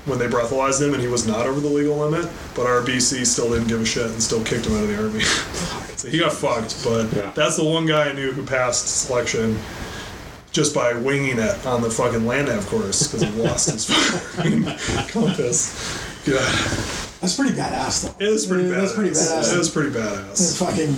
when 0.07 0.19
they 0.19 0.27
breathalyzed 0.27 0.81
him, 0.81 0.95
and 0.95 1.03
he 1.03 1.09
was 1.09 1.27
not 1.27 1.47
over 1.47 1.61
the 1.61 1.69
legal 1.69 1.97
limit. 1.97 2.31
But 2.55 2.67
our 2.67 2.81
BC 2.81 3.27
still 3.27 3.51
didn't 3.51 3.69
give 3.69 3.81
a 3.81 3.85
shit 3.85 4.07
and 4.07 4.23
still 4.23 4.43
kicked 4.45 4.67
him 4.67 4.77
out 4.77 4.85
of 4.85 4.89
the 4.89 4.97
army. 5.03 5.21
so 5.97 6.09
he 6.09 6.19
got 6.19 6.33
fucked. 6.33 6.83
But 6.85 7.13
Yeah. 7.13 7.33
that's 7.35 7.57
the 7.57 7.65
one 7.65 7.87
guy 7.87 8.09
I 8.09 8.13
knew 8.13 8.33
who 8.33 8.45
passed 8.45 8.87
selection 9.07 9.59
just 10.53 10.75
by 10.75 10.95
winging 10.95 11.39
it 11.39 11.67
on 11.67 11.83
the 11.83 11.91
fucking 11.91 12.25
land 12.27 12.49
nav 12.49 12.67
course 12.69 13.07
because 13.07 13.21
he 13.23 13.31
lost 13.43 13.69
his 13.71 13.85
fucking 14.37 14.65
compass. 15.09 16.03
God, 16.25 16.41
That's 17.21 17.37
pretty 17.37 17.53
badass, 17.55 18.17
though. 18.19 18.25
it 18.25 18.31
was 18.31 18.47
pretty 18.47 18.65
Yeah, 18.69 18.77
badass. 18.77 18.81
That's 18.81 18.93
pretty 18.95 19.11
badass. 19.11 19.53
It 19.55 19.59
was 19.59 19.71
pretty 19.71 19.89
It's 19.91 20.59
badass. 20.59 20.59
fucking. 20.59 20.97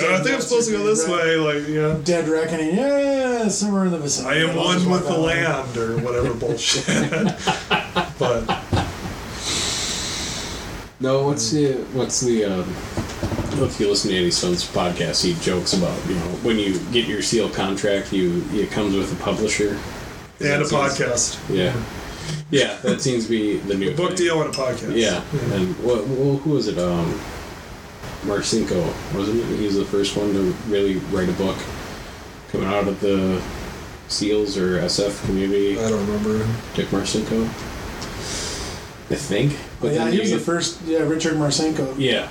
I 0.00 0.18
think 0.22 0.34
I'm 0.34 0.40
supposed 0.40 0.68
to 0.70 0.76
go 0.76 0.84
this 0.84 1.06
way, 1.06 1.36
like 1.36 1.68
yeah. 1.68 1.96
Dead 2.02 2.28
reckoning, 2.28 2.74
yeah, 2.76 3.46
somewhere 3.48 3.84
in 3.84 3.92
the 3.92 3.98
vicinity. 3.98 4.40
I 4.40 4.48
am 4.50 4.56
one 4.56 4.88
with 4.90 5.06
the 5.06 5.16
land 5.18 5.76
or 5.76 5.98
whatever 5.98 6.34
bullshit. 6.34 6.84
but 8.18 8.44
No, 11.00 11.22
what's 11.24 11.50
the 11.52 11.74
what's 11.94 12.20
the 12.20 12.44
um, 12.44 12.68
if 13.64 13.78
you 13.78 13.88
listen 13.88 14.10
to 14.10 14.16
Andy 14.16 14.30
Stumpf's 14.30 14.66
podcast, 14.66 15.22
he 15.24 15.34
jokes 15.44 15.72
about 15.72 15.96
you 16.08 16.14
know 16.16 16.20
when 16.42 16.58
you 16.58 16.78
get 16.92 17.06
your 17.06 17.22
SEAL 17.22 17.50
contract, 17.50 18.12
you 18.12 18.44
it 18.52 18.70
comes 18.72 18.94
with 18.96 19.12
a 19.12 19.22
publisher. 19.22 19.78
and 20.40 20.62
a 20.62 20.66
seems- 20.66 20.72
podcast, 20.72 21.38
Yeah, 21.56 21.72
yeah, 22.50 22.76
that 22.82 23.00
seems 23.00 23.24
to 23.24 23.30
be 23.30 23.56
the 23.58 23.74
new 23.74 23.94
book 23.94 24.08
thing. 24.10 24.16
deal 24.26 24.42
and 24.42 24.52
a 24.52 24.56
podcast. 24.56 24.96
Yeah, 24.96 25.22
and 25.54 25.74
what, 25.84 26.04
well, 26.08 26.36
who 26.38 26.50
was 26.50 26.66
it? 26.68 26.78
Um, 26.78 27.18
Marcinko 28.22 28.82
wasn't 29.14 29.38
it? 29.38 29.56
He 29.58 29.66
was 29.66 29.76
the 29.76 29.84
first 29.84 30.16
one 30.16 30.32
to 30.32 30.40
really 30.66 30.96
write 31.12 31.28
a 31.28 31.32
book 31.32 31.56
coming 32.50 32.66
out 32.66 32.88
of 32.88 32.98
the 33.00 33.40
SEALs 34.08 34.56
or 34.58 34.80
SF 34.80 35.24
community. 35.26 35.78
I 35.78 35.88
don't 35.88 36.04
remember. 36.08 36.38
Dick 36.74 36.88
Marcinko, 36.88 37.48
I 39.10 39.14
think. 39.14 39.56
But 39.80 39.92
yeah, 39.92 40.04
then 40.04 40.08
he 40.12 40.14
you 40.16 40.20
was 40.22 40.30
the 40.32 40.36
get- 40.36 40.46
first. 40.46 40.82
Yeah, 40.82 40.98
Richard 41.00 41.34
Marcinko. 41.34 41.94
Yeah. 41.98 42.28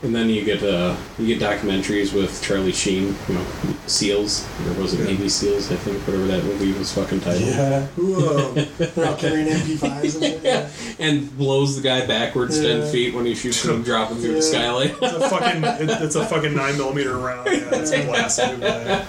And 0.00 0.14
then 0.14 0.28
you 0.28 0.44
get 0.44 0.62
uh, 0.62 0.94
you 1.18 1.26
get 1.26 1.40
documentaries 1.40 2.14
with 2.14 2.40
Charlie 2.40 2.70
Sheen, 2.70 3.16
you 3.26 3.34
know, 3.34 3.44
SEALs, 3.88 4.46
or 4.68 4.80
was 4.80 4.94
it 4.94 5.00
Yeah. 5.00 5.06
Navy 5.06 5.28
SEAls? 5.28 5.72
I 5.72 5.76
think 5.76 5.98
whatever 6.06 6.24
that 6.28 6.44
movie 6.44 6.72
was 6.78 6.92
fucking 6.92 7.18
titled. 7.18 7.42
Yeah, 7.42 7.80
Who? 7.96 8.52
They're 8.76 9.06
all 9.08 9.16
carrying 9.16 9.48
MP5s 9.48 10.14
and 10.14 10.22
shit. 10.22 10.42
Yeah, 10.44 10.68
and 11.00 11.36
blows 11.36 11.74
the 11.74 11.82
guy 11.82 12.06
backwards 12.06 12.60
Yeah. 12.60 12.74
ten 12.80 12.92
feet 12.92 13.12
when 13.12 13.26
he 13.26 13.34
shoots 13.34 13.64
him, 13.64 13.82
dropping 13.82 14.18
through 14.18 14.34
the 14.34 14.42
skylight. 14.42 14.94
it's 15.02 15.14
a 15.16 15.28
fucking. 15.28 15.64
It, 15.64 15.90
it's 16.02 16.14
a 16.14 16.24
fucking 16.26 16.54
nine 16.54 16.76
millimeter 16.76 17.16
round. 17.16 17.46
Yeah, 17.46 17.68
it's 17.72 17.90
blasted. 17.90 18.60
Man. 18.60 19.04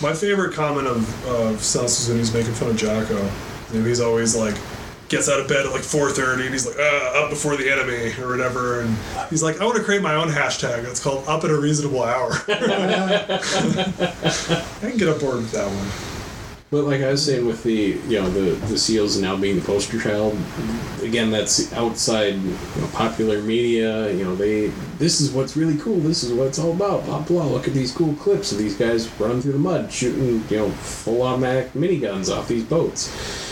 My 0.00 0.12
favorite 0.12 0.54
comment 0.54 0.86
of 0.86 1.26
of 1.26 1.60
Sus 1.60 2.02
is 2.02 2.08
when 2.08 2.18
he's 2.18 2.32
making 2.32 2.52
fun 2.54 2.70
of 2.70 2.76
Jocko. 2.76 3.18
And 3.72 3.84
he's 3.84 4.00
always 4.00 4.36
like. 4.36 4.54
Gets 5.10 5.28
out 5.28 5.40
of 5.40 5.48
bed 5.48 5.66
at 5.66 5.72
like 5.72 5.82
4:30 5.82 6.44
and 6.44 6.52
he's 6.52 6.66
like, 6.66 6.78
uh, 6.78 7.22
up 7.24 7.30
before 7.30 7.56
the 7.56 7.68
enemy 7.68 8.12
or 8.22 8.28
whatever, 8.28 8.80
and 8.80 8.96
he's 9.28 9.42
like, 9.42 9.60
I 9.60 9.64
want 9.64 9.76
to 9.76 9.82
create 9.82 10.02
my 10.02 10.14
own 10.14 10.28
hashtag. 10.28 10.84
It's 10.84 11.02
called 11.02 11.26
up 11.26 11.42
at 11.42 11.50
a 11.50 11.58
reasonable 11.58 12.04
hour. 12.04 12.30
I 12.48 13.40
can 14.80 14.96
get 14.96 15.08
on 15.08 15.18
board 15.18 15.38
with 15.38 15.50
that 15.50 15.66
one. 15.66 16.10
But 16.70 16.84
like 16.84 17.00
I 17.00 17.10
was 17.10 17.24
saying 17.24 17.44
with 17.44 17.64
the 17.64 17.98
you 18.06 18.20
know 18.20 18.30
the 18.30 18.54
the 18.66 18.78
SEALs 18.78 19.20
now 19.20 19.36
being 19.36 19.56
the 19.56 19.64
poster 19.64 20.00
child, 20.00 20.38
again 21.02 21.32
that's 21.32 21.72
outside 21.72 22.34
you 22.34 22.56
know, 22.76 22.88
popular 22.92 23.42
media. 23.42 24.12
You 24.12 24.22
know 24.24 24.36
they 24.36 24.68
this 24.98 25.20
is 25.20 25.32
what's 25.32 25.56
really 25.56 25.76
cool. 25.78 25.98
This 25.98 26.22
is 26.22 26.32
what 26.32 26.46
it's 26.46 26.60
all 26.60 26.70
about. 26.70 27.04
Blah 27.06 27.22
blah. 27.22 27.46
Look 27.46 27.66
at 27.66 27.74
these 27.74 27.90
cool 27.90 28.14
clips 28.14 28.52
of 28.52 28.58
these 28.58 28.76
guys 28.76 29.10
running 29.18 29.42
through 29.42 29.54
the 29.54 29.58
mud, 29.58 29.92
shooting 29.92 30.44
you 30.48 30.56
know 30.56 30.70
full 30.70 31.22
automatic 31.22 31.72
miniguns 31.72 32.32
off 32.32 32.46
these 32.46 32.62
boats. 32.62 33.49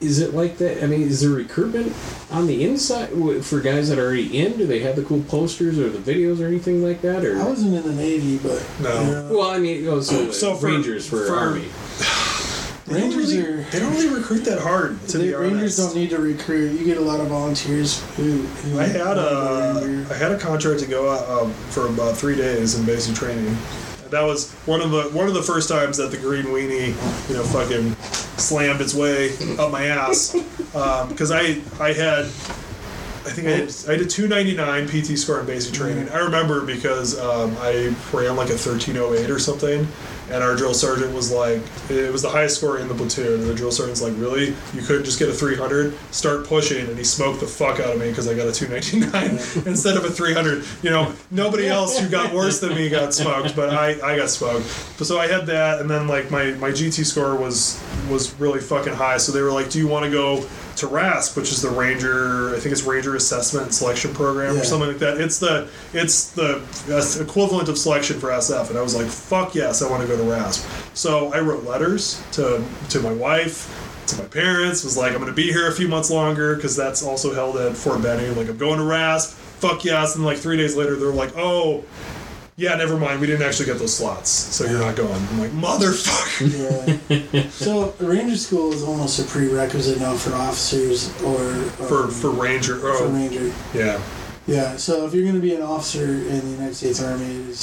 Is 0.00 0.18
it 0.18 0.32
like 0.34 0.56
that? 0.58 0.82
I 0.82 0.86
mean, 0.86 1.02
is 1.02 1.20
there 1.20 1.30
recruitment 1.30 1.94
on 2.30 2.46
the 2.46 2.64
inside 2.64 3.10
for 3.44 3.60
guys 3.60 3.90
that 3.90 3.98
are 3.98 4.06
already 4.06 4.38
in? 4.38 4.56
Do 4.56 4.66
they 4.66 4.78
have 4.80 4.96
the 4.96 5.02
cool 5.02 5.20
posters 5.24 5.78
or 5.78 5.90
the 5.90 5.98
videos 5.98 6.40
or 6.42 6.46
anything 6.46 6.82
like 6.82 7.02
that? 7.02 7.22
Or 7.22 7.38
I 7.38 7.44
wasn't 7.44 7.74
in 7.74 7.82
the 7.82 7.92
Navy, 7.92 8.38
but 8.38 8.64
No. 8.80 8.88
yeah. 9.02 9.30
well, 9.30 9.50
I 9.50 9.58
mean, 9.58 9.86
oh, 9.88 10.00
so, 10.00 10.30
So 10.32 10.54
for- 10.54 10.68
Rangers 10.68 11.06
for, 11.06 11.26
for- 11.26 11.34
Army. 11.36 11.66
They 12.86 12.98
don't 12.98 13.10
Rangers 13.10 13.36
really- 13.36 13.46
are. 13.48 13.62
They 13.70 13.78
don't 13.78 13.92
really 13.92 14.08
recruit 14.08 14.44
that 14.46 14.58
hard. 14.58 15.06
To 15.08 15.18
the 15.18 15.24
be 15.28 15.34
Rangers 15.34 15.76
don't 15.76 15.94
need 15.94 16.10
to 16.10 16.18
recruit. 16.18 16.72
You 16.76 16.84
get 16.84 16.96
a 16.96 17.00
lot 17.02 17.20
of 17.20 17.28
volunteers 17.28 18.02
who. 18.16 18.38
who 18.42 18.80
I 18.80 18.84
had 18.86 19.16
wanna 19.16 20.06
a 20.10 20.14
had 20.14 20.32
a 20.32 20.38
contract 20.38 20.80
to 20.80 20.86
go 20.86 21.08
out 21.08 21.28
um, 21.28 21.52
for 21.70 21.86
about 21.86 22.16
three 22.16 22.34
days 22.34 22.74
in 22.76 22.84
basic 22.84 23.14
training. 23.14 23.56
That 24.10 24.22
was 24.22 24.52
one 24.66 24.80
of 24.80 24.90
the 24.90 25.02
one 25.10 25.28
of 25.28 25.34
the 25.34 25.42
first 25.42 25.68
times 25.68 25.96
that 25.98 26.10
the 26.10 26.16
green 26.16 26.46
weenie, 26.46 26.88
you 27.28 27.36
know, 27.36 27.44
fucking 27.44 27.94
slammed 28.38 28.80
its 28.80 28.94
way 28.94 29.36
up 29.58 29.70
my 29.70 29.86
ass. 29.86 30.32
Because 31.08 31.30
I 31.30 31.60
I 31.78 31.92
had 31.92 32.26
I 33.26 33.32
think 33.32 33.48
I 33.48 33.50
had 33.50 34.00
I 34.00 34.02
a 34.02 34.06
299 34.06 34.88
PT 34.88 35.18
score 35.18 35.40
in 35.40 35.46
basic 35.46 35.74
training. 35.74 36.08
I 36.08 36.18
remember 36.18 36.64
because 36.64 37.18
um, 37.20 37.56
I 37.60 37.94
ran 38.12 38.34
like 38.36 38.48
a 38.48 38.58
1308 38.58 39.30
or 39.30 39.38
something, 39.38 39.86
and 40.30 40.42
our 40.42 40.56
drill 40.56 40.74
sergeant 40.74 41.14
was 41.14 41.30
like, 41.32 41.60
it 41.88 42.12
was 42.12 42.22
the 42.22 42.28
highest 42.28 42.58
score 42.58 42.78
in 42.78 42.88
the 42.88 42.94
platoon. 42.94 43.40
And 43.40 43.48
the 43.48 43.54
drill 43.54 43.72
sergeant's 43.72 44.02
like, 44.02 44.14
really, 44.16 44.54
you 44.72 44.82
couldn't 44.82 45.04
just 45.04 45.18
get 45.18 45.28
a 45.28 45.32
300? 45.32 45.94
Start 46.12 46.46
pushing, 46.46 46.86
and 46.86 46.96
he 46.96 47.04
smoked 47.04 47.40
the 47.40 47.46
fuck 47.46 47.80
out 47.80 47.94
of 47.94 47.98
me 47.98 48.08
because 48.08 48.28
I 48.28 48.34
got 48.34 48.48
a 48.48 48.52
299 48.52 49.64
instead 49.66 49.96
of 49.96 50.04
a 50.04 50.10
300. 50.10 50.64
You 50.82 50.90
know, 50.90 51.12
nobody 51.30 51.66
else 51.66 51.98
who 51.98 52.08
got 52.08 52.34
worse 52.34 52.60
than 52.60 52.74
me 52.74 52.88
got 52.88 53.12
smoked, 53.14 53.56
but 53.56 53.70
I, 53.70 53.92
I 54.02 54.16
got 54.16 54.30
smoked. 54.30 54.66
But 54.98 55.06
so 55.06 55.18
I 55.18 55.26
had 55.26 55.46
that, 55.46 55.80
and 55.80 55.90
then 55.90 56.06
like 56.06 56.30
my 56.30 56.52
my 56.52 56.70
GT 56.70 57.04
score 57.04 57.36
was 57.36 57.82
was 58.08 58.32
really 58.40 58.60
fucking 58.60 58.94
high. 58.94 59.18
So 59.18 59.32
they 59.32 59.42
were 59.42 59.52
like, 59.52 59.70
do 59.70 59.78
you 59.78 59.88
want 59.88 60.04
to 60.04 60.10
go? 60.10 60.46
To 60.80 60.86
RASP, 60.88 61.36
which 61.36 61.52
is 61.52 61.62
the 61.62 61.70
Ranger, 61.70 62.54
I 62.54 62.58
think 62.60 62.72
it's 62.72 62.82
Ranger 62.82 63.14
Assessment 63.16 63.66
and 63.66 63.74
Selection 63.74 64.12
Program 64.14 64.54
Yeah. 64.56 64.60
or 64.62 64.64
something 64.64 64.88
like 64.88 64.98
that. 64.98 65.20
It's 65.20 65.38
the 65.38 65.68
it's 65.94 66.30
the 66.30 66.62
equivalent 67.20 67.68
of 67.68 67.78
selection 67.78 68.18
for 68.20 68.28
SF, 68.30 68.70
and 68.70 68.78
I 68.78 68.82
was 68.82 68.94
like, 68.96 69.06
fuck 69.06 69.54
yes, 69.54 69.82
I 69.82 69.88
want 69.90 70.02
to 70.02 70.08
go 70.08 70.16
to 70.16 70.22
RASP. 70.30 70.66
So 70.94 71.32
I 71.32 71.40
wrote 71.40 71.64
letters 71.64 72.22
to 72.32 72.62
to 72.90 73.00
my 73.00 73.12
wife, 73.12 74.04
to 74.08 74.18
my 74.18 74.24
parents. 74.28 74.84
Was 74.84 74.96
like, 74.96 75.12
I'm 75.12 75.18
going 75.20 75.26
to 75.30 75.32
be 75.36 75.52
here 75.52 75.68
a 75.68 75.72
few 75.72 75.88
months 75.88 76.10
longer 76.10 76.56
because 76.56 76.74
that's 76.76 77.02
also 77.02 77.32
held 77.34 77.56
at 77.56 77.76
Fort 77.76 78.02
Benning. 78.02 78.36
Like, 78.36 78.48
I'm 78.48 78.58
going 78.58 78.78
to 78.78 78.84
RASP. 78.84 79.36
Fuck 79.60 79.84
yes, 79.84 80.16
and 80.16 80.24
like 80.24 80.38
three 80.38 80.56
days 80.56 80.74
later, 80.76 80.96
they're 80.96 81.10
like, 81.12 81.36
oh. 81.36 81.84
Yeah, 82.60 82.74
never 82.74 82.98
mind. 82.98 83.22
We 83.22 83.26
didn't 83.26 83.40
actually 83.46 83.64
get 83.66 83.78
those 83.78 83.96
slots, 83.96 84.28
so 84.28 84.66
you're 84.66 84.80
not 84.80 84.94
going. 84.94 85.10
I'm 85.14 85.38
like, 85.40 85.50
motherfucker. 85.52 86.50
Yeah. 87.32 87.48
so 87.48 87.94
Ranger 88.00 88.36
school 88.36 88.72
is 88.74 88.82
almost 88.82 89.18
a 89.18 89.24
prerequisite 89.24 89.98
now 89.98 90.14
for 90.14 90.34
officers 90.34 91.08
or, 91.22 91.40
or 91.82 91.88
For 91.88 92.08
for 92.08 92.30
Ranger. 92.30 92.76
for 92.76 92.90
Oh, 92.90 93.08
Ranger. 93.08 93.50
yeah. 93.72 93.98
Yeah. 94.46 94.76
So 94.76 95.06
if 95.06 95.14
you're 95.14 95.22
going 95.22 95.36
to 95.36 95.40
be 95.40 95.54
an 95.54 95.62
officer 95.62 96.04
in 96.04 96.40
the 96.40 96.50
United 96.50 96.74
States 96.74 97.02
Army, 97.02 97.24
is, 97.48 97.58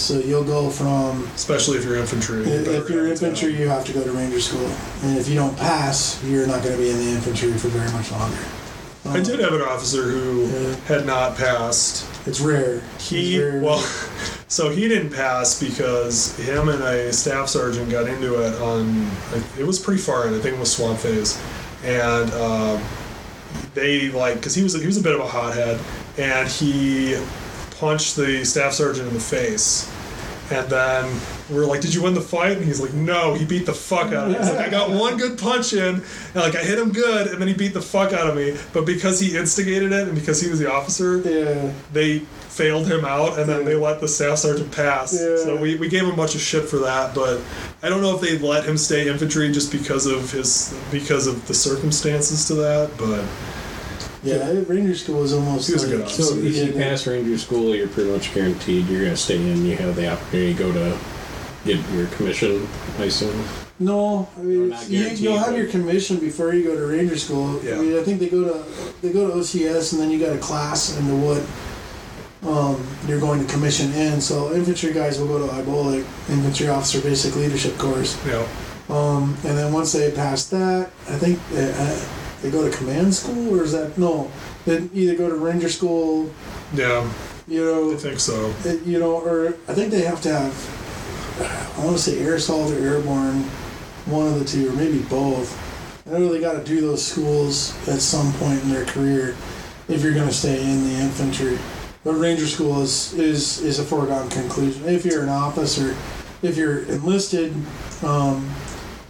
so 0.00 0.18
you'll 0.18 0.42
go 0.44 0.68
from 0.68 1.24
Especially 1.36 1.78
if 1.78 1.84
you're 1.84 1.96
infantry. 1.96 2.42
if 2.42 2.88
you're 2.90 3.06
infantry, 3.06 3.54
you 3.56 3.68
have 3.68 3.84
to 3.84 3.92
go 3.92 4.02
to 4.02 4.10
Ranger 4.10 4.40
school, 4.40 4.66
and 5.04 5.16
if 5.16 5.28
you 5.28 5.36
don't 5.36 5.56
pass, 5.56 6.20
you're 6.24 6.46
not 6.48 6.62
going 6.64 6.74
to 6.76 6.82
be 6.82 6.90
in 6.90 6.96
the 6.98 7.10
infantry 7.12 7.52
for 7.52 7.68
very 7.68 7.90
much 7.92 8.10
longer. 8.10 8.42
Um, 9.06 9.12
I 9.16 9.20
did 9.20 9.38
have 9.40 9.52
an 9.54 9.62
officer 9.62 10.02
who 10.02 10.46
Yeah. 10.46 10.74
had 10.86 11.06
not 11.06 11.36
passed. 11.36 12.04
It's 12.26 12.40
rare. 12.40 12.82
He 12.98 13.36
It's 13.36 13.44
very 13.44 13.60
well, 13.60 13.78
rare. 13.80 14.36
so 14.50 14.68
he 14.68 14.86
didn't 14.88 15.10
pass 15.10 15.58
because 15.62 16.36
him 16.36 16.68
and 16.68 16.82
a 16.82 17.12
staff 17.12 17.48
sergeant 17.48 17.88
got 17.90 18.06
into 18.08 18.34
it 18.44 18.52
on. 18.60 19.08
It 19.58 19.64
was 19.66 19.78
pretty 19.78 20.02
far 20.02 20.26
in. 20.26 20.34
I 20.34 20.38
think 20.38 20.56
it 20.56 20.60
was 20.60 20.70
swamp 20.76 20.98
phase, 20.98 21.40
and 21.84 22.30
um, 22.34 22.82
they 23.74 24.10
like 24.10 24.34
because 24.34 24.54
he 24.54 24.62
was 24.62 24.74
he 24.78 24.86
was 24.86 24.98
a 24.98 25.02
bit 25.02 25.14
of 25.14 25.20
a 25.20 25.26
hothead, 25.28 25.80
and 26.18 26.48
he 26.48 27.16
punched 27.78 28.16
the 28.16 28.44
staff 28.44 28.72
sergeant 28.74 29.08
in 29.08 29.14
the 29.14 29.20
face, 29.20 29.90
and 30.50 30.68
then 30.68 31.20
we 31.48 31.56
are 31.58 31.66
like, 31.66 31.80
"Did 31.80 31.94
you 31.94 32.02
win 32.02 32.14
the 32.14 32.20
fight?" 32.20 32.56
And 32.56 32.64
he's 32.66 32.80
like, 32.80 32.92
"No, 32.92 33.34
he 33.34 33.44
beat 33.44 33.66
the 33.66 33.72
fuck 33.72 34.12
out 34.12 34.26
of 34.26 34.32
me." 34.32 34.38
He's 34.38 34.50
like, 34.50 34.66
"I 34.66 34.68
got 34.68 34.90
one 34.90 35.16
good 35.16 35.38
punch 35.38 35.72
in, 35.72 35.94
and 35.94 36.34
like 36.34 36.56
I 36.56 36.62
hit 36.62 36.78
him 36.78 36.90
good, 36.92 37.28
and 37.28 37.40
then 37.40 37.46
he 37.48 37.54
beat 37.54 37.72
the 37.72 37.82
fuck 37.82 38.12
out 38.12 38.26
of 38.28 38.34
me." 38.36 38.56
But 38.72 38.84
because 38.84 39.20
he 39.20 39.36
instigated 39.36 39.92
it 39.92 40.08
and 40.08 40.14
because 40.14 40.40
he 40.42 40.50
was 40.50 40.58
the 40.58 40.70
officer, 40.70 41.18
Yeah. 41.18 41.72
they 41.92 42.22
failed 42.60 42.86
him 42.86 43.06
out 43.06 43.38
and 43.38 43.48
then 43.48 43.64
they 43.64 43.74
let 43.74 44.00
the 44.02 44.06
staff 44.08 44.36
sergeant 44.36 44.70
pass. 44.70 45.14
Yeah. 45.14 45.36
So 45.38 45.56
we, 45.56 45.76
we 45.76 45.88
gave 45.88 46.02
him 46.02 46.10
a 46.10 46.16
bunch 46.16 46.34
of 46.34 46.42
shit 46.42 46.64
for 46.68 46.76
that, 46.80 47.14
but 47.14 47.40
I 47.82 47.88
don't 47.88 48.02
know 48.02 48.14
if 48.14 48.20
they 48.20 48.36
let 48.38 48.64
him 48.66 48.76
stay 48.76 49.08
infantry 49.08 49.50
just 49.50 49.72
because 49.72 50.04
of 50.04 50.30
his 50.30 50.78
because 50.90 51.26
of 51.26 51.46
the 51.48 51.54
circumstances 51.54 52.46
to 52.48 52.54
that, 52.56 52.90
but 52.98 53.24
Yeah, 54.22 54.46
Ranger 54.68 54.94
School 54.94 55.22
is 55.24 55.32
almost 55.32 55.68
He 55.68 55.72
was 55.72 55.84
a 55.84 55.88
good 55.88 56.02
officer. 56.02 56.22
So 56.22 56.34
if 56.36 56.54
you 56.54 56.64
Yeah. 56.74 56.90
pass 56.90 57.06
Ranger 57.06 57.38
School, 57.38 57.74
you're 57.74 57.88
pretty 57.88 58.10
much 58.10 58.34
guaranteed 58.34 58.86
you're 58.88 59.00
going 59.00 59.12
to 59.12 59.16
stay 59.16 59.36
in. 59.36 59.64
You 59.64 59.76
have 59.76 59.96
the 59.96 60.12
opportunity 60.12 60.52
to 60.52 60.58
go 60.58 60.72
to 60.72 60.98
get 61.64 61.78
your 61.94 62.06
commission, 62.08 62.68
I 62.98 63.04
assume. 63.04 63.42
No, 63.78 64.28
I 64.38 64.42
mean 64.42 64.60
Or 64.60 64.66
it's- 64.66 64.82
not 64.82 64.90
you, 64.90 64.98
guaranteed, 64.98 65.24
you'll 65.24 65.38
have 65.38 65.56
your 65.56 65.68
commission 65.68 66.18
before 66.18 66.52
you 66.52 66.64
go 66.64 66.76
to 66.76 66.84
Ranger 66.86 67.16
School. 67.16 67.58
Yeah. 67.64 67.76
I 67.76 67.78
mean, 67.80 67.98
I 67.98 68.02
think 68.02 68.20
they 68.20 68.28
go 68.28 68.44
to 68.44 68.62
they 69.00 69.10
go 69.10 69.28
to 69.28 69.32
OCS 69.38 69.92
and 69.92 70.02
then 70.02 70.10
you 70.10 70.18
got 70.18 70.36
a 70.36 70.38
class 70.38 70.94
into 70.98 71.14
what 71.16 71.40
um, 72.46 72.86
you're 73.06 73.20
going 73.20 73.44
to 73.44 73.52
commission 73.52 73.92
in. 73.92 74.20
So 74.20 74.52
infantry 74.54 74.92
guys 74.92 75.18
will 75.20 75.28
go 75.28 75.46
to 75.46 75.52
IBOLC, 75.52 75.98
infantry 76.30 76.68
officer 76.68 77.00
basic 77.00 77.36
leadership 77.36 77.76
course, 77.78 78.16
know, 78.26 78.46
um, 78.94 79.36
and 79.44 79.56
then 79.56 79.72
once 79.72 79.92
they 79.92 80.10
pass 80.10 80.46
that, 80.46 80.90
I 81.08 81.16
think 81.18 81.38
they, 81.50 81.70
uh, 81.72 82.06
they 82.42 82.50
go 82.50 82.68
to 82.68 82.76
command 82.76 83.14
school 83.14 83.58
or 83.58 83.62
is 83.64 83.72
that 83.72 83.96
no? 83.98 84.30
They 84.64 84.88
either 84.94 85.16
go 85.16 85.28
to 85.28 85.36
Ranger 85.36 85.68
School, 85.68 86.30
yeah, 86.74 87.08
you 87.48 87.64
know, 87.64 87.92
I 87.92 87.96
think 87.96 88.20
so. 88.20 88.52
it- 88.64 88.82
you 88.82 88.98
know, 88.98 89.12
or 89.20 89.54
I 89.68 89.74
think 89.74 89.90
they 89.90 90.02
have 90.02 90.20
to 90.22 90.32
have, 90.32 91.76
I 91.78 91.84
want 91.84 91.96
to 91.96 92.02
say 92.02 92.18
air 92.20 92.34
assault 92.34 92.70
or 92.72 92.78
airborne, 92.78 93.42
one 94.06 94.26
of 94.26 94.38
the 94.38 94.44
two, 94.44 94.68
or 94.70 94.72
maybe 94.72 94.98
both. 95.00 95.56
I 96.06 96.18
know 96.18 96.32
they 96.32 96.40
got 96.40 96.52
to 96.54 96.64
do 96.64 96.80
those 96.80 97.06
schools 97.06 97.72
at 97.88 98.00
some 98.00 98.32
point 98.34 98.62
in 98.62 98.70
their 98.70 98.84
career 98.86 99.36
if 99.88 100.02
you're 100.02 100.14
going 100.14 100.28
to 100.28 100.34
stay 100.34 100.60
in 100.60 100.84
the 100.84 100.94
infantry. 100.96 101.58
But 102.02 102.14
Ranger 102.14 102.46
School 102.46 102.80
is, 102.82 103.12
is, 103.14 103.60
is 103.60 103.78
a 103.78 103.84
foregone 103.84 104.30
conclusion. 104.30 104.88
If 104.88 105.04
you're 105.04 105.22
an 105.22 105.28
officer, 105.28 105.94
if 106.42 106.56
you're 106.56 106.80
enlisted, 106.84 107.52
um, 108.02 108.50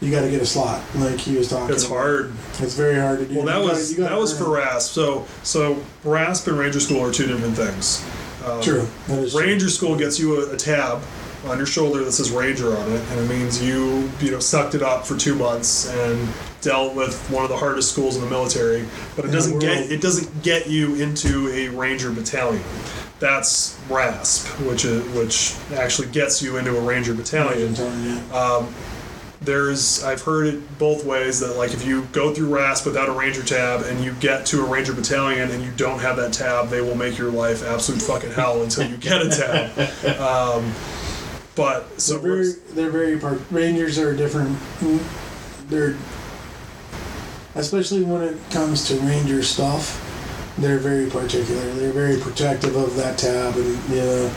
you 0.00 0.10
got 0.10 0.22
to 0.22 0.30
get 0.30 0.42
a 0.42 0.46
slot, 0.46 0.82
like 0.96 1.18
he 1.18 1.36
was 1.36 1.48
talking. 1.48 1.72
It's 1.74 1.84
about. 1.84 1.96
hard. 1.96 2.32
It's 2.58 2.74
very 2.74 2.96
hard 2.98 3.20
to 3.20 3.26
do. 3.26 3.36
Well, 3.36 3.46
that 3.46 3.60
You 3.62 3.68
was 3.68 3.94
gotta 3.94 4.14
that 4.14 4.18
was 4.20 4.36
for. 4.36 4.50
RASP. 4.50 4.92
So 4.92 5.26
so 5.42 5.80
RASP 6.04 6.48
and 6.48 6.58
Ranger 6.58 6.80
School 6.80 7.00
are 7.04 7.12
two 7.12 7.26
different 7.26 7.54
things. 7.54 8.04
Um, 8.44 8.62
True. 8.62 8.88
That 9.08 9.18
is 9.18 9.32
true. 9.32 9.42
Ranger 9.42 9.68
School 9.68 9.96
gets 9.96 10.18
you 10.18 10.42
a, 10.42 10.54
a 10.54 10.56
tab 10.56 11.02
on 11.46 11.56
your 11.56 11.66
shoulder 11.66 12.04
that 12.04 12.12
says 12.12 12.30
Ranger 12.30 12.76
on 12.76 12.92
it, 12.92 13.00
and 13.10 13.20
it 13.20 13.28
means 13.28 13.62
you 13.62 14.10
you 14.20 14.30
know 14.30 14.40
sucked 14.40 14.74
it 14.74 14.82
up 14.82 15.06
for 15.06 15.16
two 15.16 15.34
months 15.34 15.88
and 15.88 16.28
dealt 16.60 16.94
with 16.94 17.18
one 17.30 17.44
of 17.44 17.50
the 17.50 17.56
hardest 17.56 17.92
schools 17.92 18.16
in 18.16 18.22
the 18.22 18.30
military. 18.30 18.84
But 19.16 19.24
it 19.24 19.30
doesn't 19.30 19.58
get 19.58 19.90
it 19.90 20.00
doesn't 20.00 20.42
get 20.42 20.68
you 20.68 20.96
into 20.96 21.48
a 21.48 21.68
Ranger 21.68 22.10
battalion. 22.10 22.62
That's 23.18 23.78
RASP, 23.90 24.46
which 24.66 24.86
is, 24.86 25.04
which 25.14 25.54
actually 25.78 26.08
gets 26.08 26.42
you 26.42 26.56
into 26.56 26.76
a 26.76 26.80
Ranger 26.80 27.12
battalion. 27.12 27.74
Um, 28.32 28.74
there's 29.42 30.04
I've 30.04 30.22
heard 30.22 30.46
it 30.46 30.78
both 30.78 31.04
ways 31.04 31.40
that 31.40 31.56
like 31.56 31.72
if 31.72 31.86
you 31.86 32.02
go 32.12 32.34
through 32.34 32.54
RASP 32.54 32.86
without 32.86 33.08
a 33.08 33.12
Ranger 33.12 33.42
tab 33.42 33.82
and 33.82 34.04
you 34.04 34.12
get 34.14 34.44
to 34.46 34.64
a 34.64 34.68
Ranger 34.68 34.92
battalion 34.92 35.50
and 35.50 35.62
you 35.62 35.70
don't 35.76 35.98
have 36.00 36.16
that 36.16 36.32
tab, 36.32 36.68
they 36.68 36.80
will 36.82 36.94
make 36.94 37.16
your 37.16 37.30
life 37.30 37.62
absolute 37.64 38.02
fucking 38.02 38.32
hell 38.32 38.62
until 38.62 38.88
you 38.88 38.96
get 38.96 39.22
a 39.22 39.28
tab. 39.30 39.90
Um, 40.20 40.72
but 41.60 42.00
so 42.00 42.18
they're 42.18 42.32
very, 42.36 42.52
they're 42.70 42.90
very 42.90 43.18
part. 43.18 43.38
Rangers 43.50 43.98
are 43.98 44.16
different. 44.16 44.58
They're 45.68 45.94
especially 47.54 48.02
when 48.02 48.22
it 48.22 48.36
comes 48.50 48.88
to 48.88 48.94
ranger 49.00 49.42
stuff. 49.42 50.06
They're 50.56 50.78
very 50.78 51.10
particular. 51.10 51.60
They're 51.74 51.92
very 51.92 52.18
protective 52.18 52.76
of 52.76 52.96
that 52.96 53.18
tab, 53.18 53.56
and 53.56 53.78
yeah, 53.90 54.32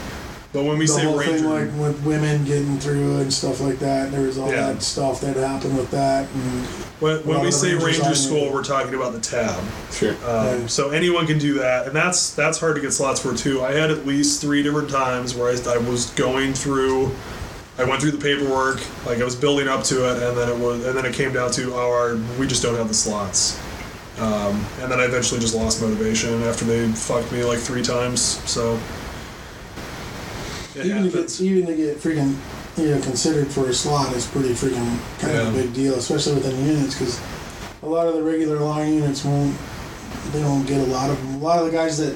but 0.52 0.64
when 0.64 0.78
we 0.78 0.86
the 0.86 0.94
say 0.94 1.04
whole 1.06 1.18
Ranger, 1.18 1.38
thing 1.38 1.50
like 1.50 1.80
with 1.80 2.04
women 2.06 2.44
getting 2.44 2.78
through 2.80 3.18
and 3.22 3.34
stuff 3.34 3.62
like 3.62 3.80
that. 3.80 4.12
There 4.12 4.22
was 4.22 4.38
all 4.38 4.50
Yeah. 4.52 4.74
that 4.74 4.84
stuff 4.84 5.22
that 5.22 5.38
happened 5.38 5.78
with 5.78 5.92
that, 5.92 6.28
and 6.30 6.66
when, 7.04 7.20
when 7.28 7.42
we 7.42 7.52
say 7.52 7.74
Rangers 7.74 8.00
Ranger 8.00 8.16
School, 8.16 8.54
we're 8.54 8.64
talking 8.64 8.94
about 8.96 9.12
the 9.12 9.20
tab. 9.20 9.62
Sure. 9.92 10.14
Um, 10.26 10.62
Yeah. 10.62 10.68
So 10.68 10.92
anyone 10.92 11.28
can 11.28 11.38
do 11.38 11.56
that, 11.56 11.86
and 11.86 11.96
that's 11.96 12.34
that's 12.34 12.58
hard 12.60 12.76
to 12.76 12.82
get 12.82 12.94
slots 12.94 13.20
for 13.20 13.36
too. 13.36 13.62
I 13.62 13.74
had 13.74 13.92
at 13.92 14.06
least 14.06 14.40
three 14.42 14.64
different 14.64 14.90
times 14.90 15.36
where 15.36 15.50
I, 15.50 15.74
I 15.74 15.78
was 15.78 16.10
going 16.12 16.54
through, 16.54 17.12
I 17.78 17.84
went 17.84 18.02
through 18.02 18.12
the 18.12 18.18
paperwork, 18.24 18.80
like 19.06 19.20
I 19.20 19.26
was 19.26 19.36
building 19.36 19.68
up 19.68 19.84
to 19.86 20.10
it, 20.10 20.24
and 20.24 20.38
then 20.38 20.50
it 20.50 20.58
was, 20.58 20.86
and 20.86 20.98
then 20.98 21.06
it 21.06 21.14
came 21.14 21.34
down 21.34 21.52
to, 21.52 21.74
oh, 21.74 21.92
our, 21.92 22.16
we 22.40 22.48
just 22.48 22.64
don't 22.64 22.76
have 22.76 22.88
the 22.88 22.94
slots, 22.94 23.60
um, 24.20 24.66
and 24.80 24.90
then 24.90 25.00
I 25.02 25.04
eventually 25.04 25.42
just 25.42 25.56
lost 25.56 25.82
motivation 25.82 26.42
after 26.44 26.64
they 26.64 26.88
fucked 26.88 27.32
me 27.34 27.44
like 27.44 27.60
three 27.60 27.84
times. 27.84 28.22
So 28.50 28.80
it 30.76 30.86
even 30.86 31.04
to 31.04 31.10
happens. 31.10 31.38
get 31.40 31.46
even 31.46 31.66
to 31.68 31.76
get 31.76 31.98
freaking 31.98 32.36
you 32.78 32.90
know 32.90 33.02
considered 33.02 33.48
for 33.48 33.70
a 33.70 33.74
slot 33.74 34.14
is 34.16 34.26
pretty 34.28 34.50
freaking 34.50 34.98
kind 35.20 35.38
of 35.38 35.56
a 35.56 35.62
big 35.62 35.74
deal, 35.74 35.96
especially 35.96 36.36
within 36.36 36.66
units 36.66 36.98
because 36.98 37.22
a 37.82 37.86
lot 37.86 38.08
of 38.08 38.16
the 38.16 38.24
regular 38.24 38.58
line 38.58 38.94
units 38.94 39.24
won't 39.24 39.56
they 40.32 40.40
don't 40.42 40.66
get 40.66 40.80
a 40.80 40.92
lot 40.92 41.10
of 41.10 41.18
them. 41.18 41.36
A 41.36 41.38
lot 41.40 41.60
of 41.60 41.66
the 41.66 41.72
guys 41.72 41.98
that 41.98 42.16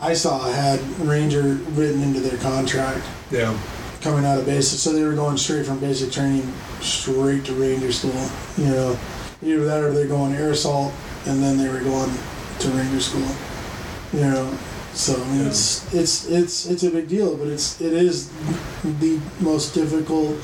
I 0.00 0.12
saw 0.14 0.50
had 0.50 0.80
Ranger 1.00 1.54
written 1.72 2.02
into 2.02 2.20
their 2.20 2.38
contract 2.38 3.04
Yeah, 3.30 3.56
coming 4.02 4.24
out 4.24 4.38
of 4.38 4.44
basic, 4.46 4.78
so 4.78 4.92
they 4.92 5.04
were 5.04 5.14
going 5.14 5.36
straight 5.36 5.64
from 5.64 5.78
basic 5.78 6.12
training 6.12 6.52
straight 6.80 7.44
to 7.46 7.54
Ranger 7.54 7.92
school. 7.92 8.28
You 8.58 8.72
know, 8.72 8.98
either 9.42 9.64
that 9.64 9.82
or 9.82 9.92
they're 9.92 10.06
going 10.06 10.34
air 10.34 10.50
assault 10.50 10.92
and 11.26 11.42
then 11.42 11.56
they 11.56 11.68
were 11.68 11.80
going 11.80 12.12
to 12.58 12.68
Ranger 12.70 13.00
school. 13.00 13.28
You 14.12 14.20
know, 14.20 14.58
so 14.94 15.14
I 15.14 15.24
mean, 15.26 15.40
Yeah. 15.40 15.46
it's 15.48 15.94
it's 15.94 16.28
it's 16.28 16.66
it's 16.66 16.82
a 16.84 16.90
big 16.90 17.08
deal, 17.08 17.36
but 17.36 17.48
it's 17.48 17.80
it 17.80 17.92
is 17.92 18.28
the 19.00 19.20
most 19.40 19.74
difficult 19.74 20.36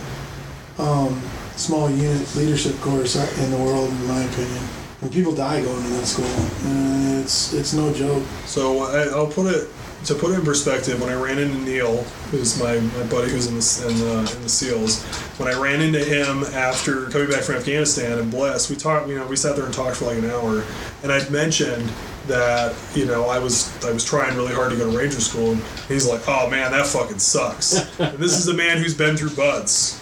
um, 0.79 1.21
small 1.57 1.91
unit 1.91 2.35
leadership 2.37 2.79
course 2.81 3.17
in 3.17 3.51
the 3.51 3.59
world, 3.59 3.91
in 3.91 4.07
my 4.07 4.23
opinion. 4.23 4.63
And 5.03 5.11
people 5.11 5.35
die 5.35 5.63
going 5.63 5.83
to 5.83 5.89
that 5.91 6.07
school. 6.07 6.27
Uh, 6.27 7.21
it's 7.23 7.53
it's 7.55 7.73
no 7.73 7.93
joke. 7.93 8.23
So 8.47 8.81
I, 8.81 9.05
I'll 9.15 9.27
put 9.27 9.47
it 9.55 9.69
to 10.07 10.15
put 10.15 10.31
it 10.33 10.39
in 10.39 10.45
perspective. 10.45 11.01
When 11.01 11.11
I 11.11 11.15
ran 11.15 11.39
into 11.39 11.59
Neil, 11.59 12.03
who's 12.31 12.59
my, 12.61 12.79
my 12.81 13.07
buddy 13.07 13.31
who's 13.31 13.47
in 13.47 13.55
the, 13.57 13.89
in 13.93 13.99
the 13.99 14.37
in 14.37 14.43
the 14.43 14.49
SEALs, 14.49 15.03
when 15.39 15.49
I 15.49 15.59
ran 15.59 15.81
into 15.81 16.05
him 16.05 16.43
after 16.55 17.07
coming 17.07 17.31
back 17.31 17.43
from 17.43 17.55
Afghanistan 17.57 18.19
and 18.19 18.31
Bliss, 18.31 18.69
we 18.69 18.77
talked. 18.77 19.09
You 19.09 19.17
know, 19.19 19.27
we 19.27 19.37
sat 19.37 19.57
there 19.57 19.65
and 19.65 19.73
talked 19.73 19.97
for 19.97 20.07
like 20.07 20.19
an 20.19 20.31
hour, 20.31 20.65
and 21.03 21.13
I'd 21.13 21.31
mentioned 21.31 21.89
that 22.31 22.75
you 22.95 23.05
know 23.05 23.29
I 23.29 23.39
was 23.39 23.73
I 23.85 23.93
was 23.93 24.05
trying 24.05 24.37
really 24.37 24.55
hard 24.55 24.71
to 24.71 24.77
go 24.77 24.91
to 24.91 24.97
Ranger 24.97 25.21
School, 25.21 25.53
and 25.53 25.63
he's 25.89 26.07
like, 26.07 26.23
"Oh 26.27 26.49
man, 26.49 26.71
that 26.73 26.87
fucking 26.87 27.19
sucks." 27.19 27.75
and 28.01 28.19
this 28.19 28.39
is 28.39 28.49
a 28.49 28.55
man 28.55 28.79
who's 28.79 28.95
been 28.95 29.17
through 29.17 29.31
BUD/S. 29.31 29.99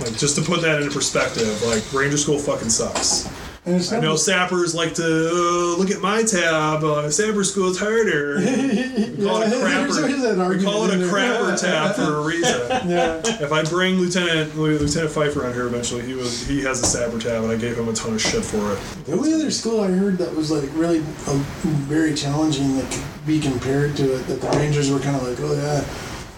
Like 0.00 0.16
just 0.16 0.34
to 0.36 0.42
put 0.42 0.62
that 0.62 0.80
into 0.80 0.92
perspective, 0.92 1.62
like 1.62 1.84
Ranger 1.92 2.16
School 2.16 2.38
fucking 2.38 2.70
sucks. 2.70 3.28
And 3.66 3.86
I 3.92 4.00
know 4.00 4.16
sappers 4.16 4.74
like 4.74 4.94
to 4.94 5.04
uh, 5.04 5.78
look 5.78 5.90
at 5.90 6.00
my 6.00 6.22
tab. 6.22 6.82
Uh, 6.82 7.10
sapper 7.10 7.44
school's 7.44 7.78
harder. 7.78 8.40
We 9.20 9.26
call 9.26 9.42
it 9.42 9.52
a 9.52 9.58
Yeah, 9.58 9.58
there's 9.86 9.98
always 9.98 10.22
that 10.22 10.36
crapper. 10.38 10.56
We 10.58 10.64
call 10.64 10.84
it 10.84 10.90
a 10.90 10.92
argument 10.92 10.92
in 10.92 11.00
there. 11.00 11.10
crapper 11.10 11.60
tab 11.60 11.94
for 11.96 12.14
a 12.14 12.22
reason. 12.22 12.60
yeah. 12.88 13.20
If 13.44 13.52
I 13.52 13.62
bring 13.64 13.96
Lieutenant 13.96 14.56
Lieutenant 14.56 15.10
Pfeiffer 15.12 15.44
on 15.46 15.52
here 15.52 15.66
eventually, 15.66 16.02
he 16.06 16.14
was 16.14 16.46
he 16.46 16.62
has 16.62 16.82
a 16.82 16.86
sapper 16.86 17.18
tab, 17.18 17.42
and 17.42 17.52
I 17.52 17.56
gave 17.56 17.76
him 17.76 17.88
a 17.88 17.92
ton 17.92 18.14
of 18.14 18.20
shit 18.22 18.42
for 18.42 18.72
it. 18.72 18.78
The 19.04 19.12
only 19.12 19.34
other 19.34 19.50
school 19.50 19.82
I 19.82 19.88
heard 19.88 20.16
that 20.18 20.34
was 20.34 20.50
like 20.50 20.70
really 20.72 21.00
uh, 21.00 21.34
very 21.84 22.14
challenging 22.14 22.76
that 22.78 22.90
could 22.90 23.26
be 23.26 23.40
compared 23.40 23.94
to 23.96 24.14
it, 24.14 24.26
that 24.26 24.40
the 24.40 24.48
Rangers 24.58 24.90
were 24.90 25.00
kind 25.00 25.16
of 25.16 25.22
like, 25.28 25.38
oh 25.40 25.52
yeah, 25.54 25.84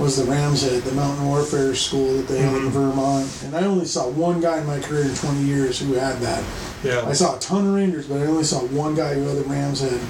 was 0.02 0.16
the 0.16 0.24
Rams 0.28 0.62
the 0.68 0.92
Mountain 0.92 1.24
Warfare 1.24 1.74
School 1.76 2.16
that 2.16 2.26
they 2.26 2.38
had 2.40 2.52
in 2.56 2.62
Mhm. 2.64 2.70
Vermont. 2.70 3.42
And 3.44 3.54
I 3.54 3.62
only 3.64 3.84
saw 3.86 4.08
one 4.08 4.40
guy 4.40 4.58
in 4.58 4.66
my 4.66 4.80
career 4.80 5.04
in 5.04 5.14
20 5.14 5.40
years 5.42 5.78
who 5.78 5.92
had 5.94 6.18
that. 6.20 6.42
I 6.84 7.12
saw 7.12 7.36
a 7.36 7.40
ton 7.40 7.66
of 7.66 7.74
Rangers, 7.74 8.06
but 8.06 8.20
I 8.20 8.26
only 8.26 8.44
saw 8.44 8.60
one 8.66 8.94
guy 8.94 9.14
who 9.14 9.22
had 9.22 9.36
the 9.36 9.48
Rams 9.48 9.80
Head. 9.80 10.00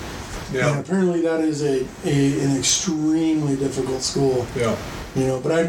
And 0.55 0.81
apparently 0.81 1.23
that 1.23 1.41
is 1.41 1.63
a, 1.63 1.87
a 2.05 2.41
an 2.45 2.59
extremely 2.59 3.57
difficult 3.57 4.03
school, 4.03 4.47
yeah. 4.55 4.77
you 5.15 5.27
know. 5.27 5.41
But 5.41 5.53
I, 5.53 5.61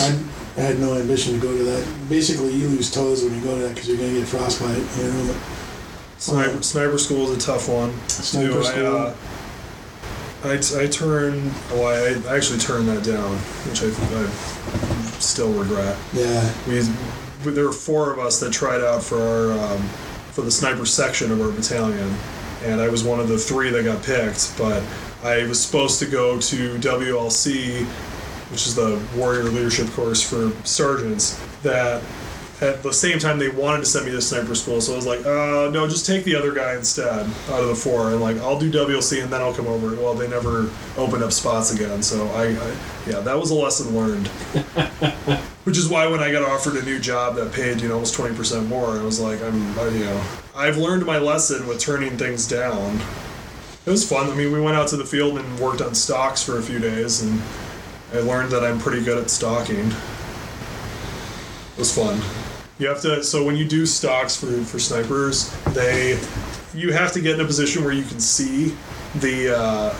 I, 0.00 0.60
had 0.60 0.78
no 0.78 0.94
ambition 0.94 1.34
to 1.34 1.40
go 1.40 1.56
to 1.56 1.64
that. 1.64 1.86
Basically, 2.08 2.52
you 2.52 2.68
lose 2.68 2.90
toes 2.90 3.24
when 3.24 3.34
you 3.34 3.40
go 3.40 3.54
to 3.54 3.62
that 3.62 3.74
because 3.74 3.88
you're 3.88 3.96
going 3.96 4.12
to 4.12 4.20
get 4.20 4.28
frostbite, 4.28 4.76
you 4.76 5.10
know. 5.10 5.32
But, 5.32 5.36
Sniper, 6.18 6.62
sniper 6.62 6.98
school 6.98 7.30
is 7.30 7.36
a 7.36 7.46
tough 7.46 7.68
one. 7.68 7.92
Sniper 8.08 8.54
too. 8.54 8.64
school. 8.64 8.86
I, 8.86 9.00
uh, 9.00 9.14
I, 10.44 10.82
I 10.82 10.86
turned. 10.88 11.52
Well, 11.70 11.86
I, 11.86 12.28
I 12.28 12.36
actually 12.36 12.58
turned 12.58 12.88
that 12.88 13.04
down, 13.04 13.36
which 13.68 13.82
I, 13.82 13.86
I 13.86 14.26
still 15.20 15.52
regret. 15.52 15.96
yeah. 16.12 16.52
we 16.66 16.82
there 17.42 17.66
were 17.66 17.72
four 17.72 18.12
of 18.12 18.18
us 18.18 18.40
that 18.40 18.52
tried 18.52 18.80
out 18.80 19.02
for 19.02 19.20
our 19.20 19.52
um, 19.52 19.82
for 20.32 20.42
the 20.42 20.50
sniper 20.50 20.86
section 20.86 21.32
of 21.32 21.40
our 21.40 21.50
battalion, 21.50 22.14
and 22.64 22.80
I 22.80 22.88
was 22.88 23.02
one 23.02 23.18
of 23.20 23.28
the 23.28 23.38
three 23.38 23.70
that 23.70 23.84
got 23.84 24.02
picked. 24.02 24.56
But 24.56 24.82
I 25.22 25.46
was 25.46 25.60
supposed 25.60 25.98
to 26.00 26.06
go 26.06 26.38
to 26.40 26.76
WLC, 26.78 27.84
which 28.50 28.66
is 28.66 28.74
the 28.74 29.02
Warrior 29.16 29.44
Leadership 29.44 29.88
Course 29.90 30.22
for 30.22 30.52
sergeants. 30.64 31.40
That 31.62 32.02
at 32.60 32.82
the 32.82 32.92
same 32.92 33.18
time 33.18 33.38
they 33.38 33.48
wanted 33.48 33.78
to 33.78 33.86
send 33.86 34.06
me 34.06 34.12
to 34.12 34.20
sniper 34.20 34.54
school, 34.54 34.80
so 34.80 34.92
I 34.92 34.96
was 34.96 35.06
like, 35.06 35.20
uh, 35.20 35.70
no, 35.72 35.86
just 35.88 36.06
take 36.06 36.24
the 36.24 36.34
other 36.34 36.52
guy 36.52 36.74
instead 36.74 37.26
out 37.50 37.60
of 37.60 37.68
the 37.68 37.74
four, 37.74 38.10
and 38.10 38.20
like 38.20 38.36
I'll 38.38 38.58
do 38.58 38.70
WLC 38.70 39.22
and 39.22 39.32
then 39.32 39.40
I'll 39.40 39.54
come 39.54 39.66
over. 39.66 39.94
Well, 39.94 40.14
they 40.14 40.28
never 40.28 40.70
opened 40.96 41.22
up 41.22 41.32
spots 41.32 41.72
again, 41.72 42.02
so 42.02 42.26
I, 42.28 42.48
I 42.48 42.76
yeah, 43.06 43.20
that 43.20 43.38
was 43.38 43.50
a 43.50 43.54
lesson 43.54 43.96
learned. 43.96 44.28
Which 45.64 45.76
is 45.76 45.88
why 45.88 46.06
when 46.06 46.20
I 46.20 46.32
got 46.32 46.42
offered 46.48 46.76
a 46.76 46.82
new 46.82 46.98
job 46.98 47.36
that 47.36 47.52
paid 47.52 47.80
you 47.80 47.88
know 47.88 47.94
almost 47.94 48.14
twenty 48.14 48.34
percent 48.34 48.68
more, 48.68 48.98
I 48.98 49.02
was 49.02 49.20
like, 49.20 49.42
I'm 49.42 49.78
I, 49.78 49.88
you 49.88 50.04
know 50.04 50.24
I've 50.54 50.78
learned 50.78 51.06
my 51.06 51.18
lesson 51.18 51.66
with 51.68 51.78
turning 51.78 52.16
things 52.16 52.48
down. 52.48 53.00
It 53.86 53.90
was 53.90 54.06
fun. 54.06 54.28
I 54.30 54.34
mean, 54.34 54.52
we 54.52 54.60
went 54.60 54.76
out 54.76 54.88
to 54.88 54.96
the 54.96 55.04
field 55.04 55.38
and 55.38 55.60
worked 55.60 55.80
on 55.80 55.94
stalks 55.94 56.42
for 56.42 56.58
a 56.58 56.62
few 56.62 56.78
days, 56.78 57.22
and 57.22 57.40
I 58.12 58.18
learned 58.18 58.50
that 58.52 58.64
I'm 58.64 58.78
pretty 58.78 59.04
good 59.04 59.18
at 59.18 59.30
stalking. 59.30 59.90
It 59.90 61.78
was 61.78 61.94
fun. 61.94 62.20
You 62.78 62.86
have 62.88 63.00
to. 63.02 63.22
So 63.24 63.44
when 63.44 63.56
you 63.56 63.66
do 63.66 63.84
stalks 63.86 64.36
for 64.36 64.46
for 64.64 64.78
snipers, 64.78 65.50
they 65.74 66.18
you 66.74 66.92
have 66.92 67.12
to 67.12 67.20
get 67.20 67.34
in 67.34 67.40
a 67.40 67.44
position 67.44 67.82
where 67.84 67.92
you 67.92 68.04
can 68.04 68.20
see 68.20 68.76
the 69.16 69.56
uh, 69.56 69.94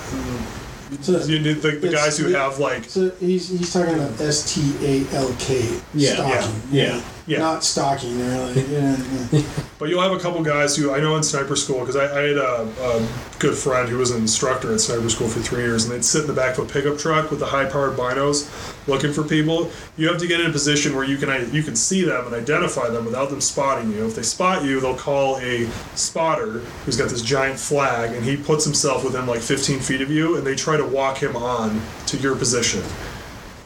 So- 1.03 1.19
you, 1.25 1.55
the, 1.55 1.71
the 1.73 1.89
guys 1.89 2.17
who 2.19 2.29
have 2.33 2.59
like 2.59 2.85
So 2.85 3.11
he's, 3.21 3.49
he's 3.49 3.73
talking 3.73 3.95
about 3.95 4.21
S 4.21 4.55
T 4.55 4.75
A 4.83 5.17
L 5.17 5.35
K. 5.39 5.81
Yeah, 5.95 6.15
Stalking. 6.15 6.63
yeah, 6.71 6.97
yeah, 6.97 7.03
yeah. 7.29 7.39
Not 7.41 7.63
stalking. 7.63 8.19
They're 8.19 8.53
yeah, 8.69 8.97
yeah. 9.31 9.43
But 9.79 9.91
you'll 9.91 10.01
have 10.01 10.13
a 10.13 10.19
couple 10.19 10.43
guys 10.43 10.75
who 10.75 10.93
I 10.93 10.99
know 10.99 11.15
in 11.17 11.23
sniper 11.23 11.57
school 11.57 11.81
because 11.81 11.95
I, 11.95 12.05
I 12.05 12.23
had 12.23 12.37
a, 12.39 12.63
a 12.81 13.09
good 13.39 13.55
friend 13.55 13.89
who 13.89 13.99
was 13.99 14.11
an 14.11 14.23
instructor 14.23 14.73
at 14.73 14.81
sniper 14.81 15.09
school 15.11 15.29
for 15.29 15.41
three 15.41 15.63
years, 15.63 15.85
and 15.85 15.93
they'd 15.93 16.05
sit 16.05 16.23
in 16.23 16.27
the 16.27 16.33
back 16.33 16.57
of 16.57 16.69
a 16.69 16.73
pickup 16.73 16.99
truck 16.99 17.31
with 17.31 17.39
the 17.41 17.47
high-powered 17.47 17.97
binos, 17.97 18.49
looking 18.89 19.13
for 19.13 19.23
people. 19.23 19.71
You 19.99 20.09
have 20.09 20.19
to 20.19 20.27
get 20.27 20.41
in 20.41 20.47
a 20.47 20.53
position 20.53 20.97
where 20.97 21.05
you 21.05 21.19
can 21.19 21.53
you 21.55 21.63
can 21.63 21.77
see 21.77 22.03
them 22.03 22.27
and 22.27 22.35
identify 22.35 22.89
them 22.89 23.05
without 23.05 23.29
them 23.29 23.43
spotting 23.43 23.93
you. 23.93 24.07
If 24.07 24.17
they 24.17 24.23
spot 24.23 24.65
you, 24.65 24.81
they'll 24.81 24.97
call 24.97 25.37
a 25.39 25.67
spotter 25.95 26.61
who's 26.87 26.97
got 26.97 27.11
this 27.11 27.23
giant 27.23 27.59
flag, 27.59 28.15
and 28.15 28.25
he 28.25 28.39
puts 28.39 28.65
himself 28.65 29.05
within 29.05 29.27
like 29.27 29.41
15 29.41 29.81
feet 29.81 30.01
of 30.01 30.11
you, 30.11 30.37
and 30.37 30.47
they 30.47 30.55
try 30.55 30.79
to 30.79 30.85
walk 30.85 31.23
him 31.23 31.37
on 31.37 31.83
to 32.07 32.17
your 32.17 32.35
position. 32.35 32.83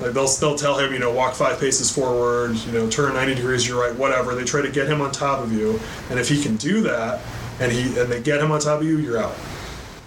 Like 0.02 0.12
they'll 0.12 0.26
they'll 0.26 0.56
tell 0.56 0.78
him, 0.78 0.92
you 0.92 0.98
know, 0.98 1.12
walk 1.12 1.34
five 1.34 1.58
paces 1.58 1.90
forward, 1.90 2.56
you 2.66 2.72
know, 2.72 2.88
turn 2.90 3.14
ninety 3.14 3.34
degrees 3.34 3.64
to 3.64 3.70
your 3.70 3.80
right, 3.80 3.96
whatever. 3.96 4.34
They 4.34 4.44
try 4.44 4.62
to 4.62 4.70
get 4.70 4.88
him 4.88 5.00
on 5.00 5.12
top 5.12 5.40
of 5.40 5.52
you, 5.52 5.80
and 6.10 6.18
if 6.18 6.28
he 6.28 6.42
can 6.42 6.56
do 6.56 6.82
that, 6.82 7.20
and 7.60 7.72
he 7.72 7.98
and 7.98 8.10
they 8.10 8.20
get 8.22 8.40
him 8.40 8.50
on 8.50 8.60
top 8.60 8.80
of 8.80 8.86
you, 8.86 8.98
you're 8.98 9.18
out. 9.18 9.34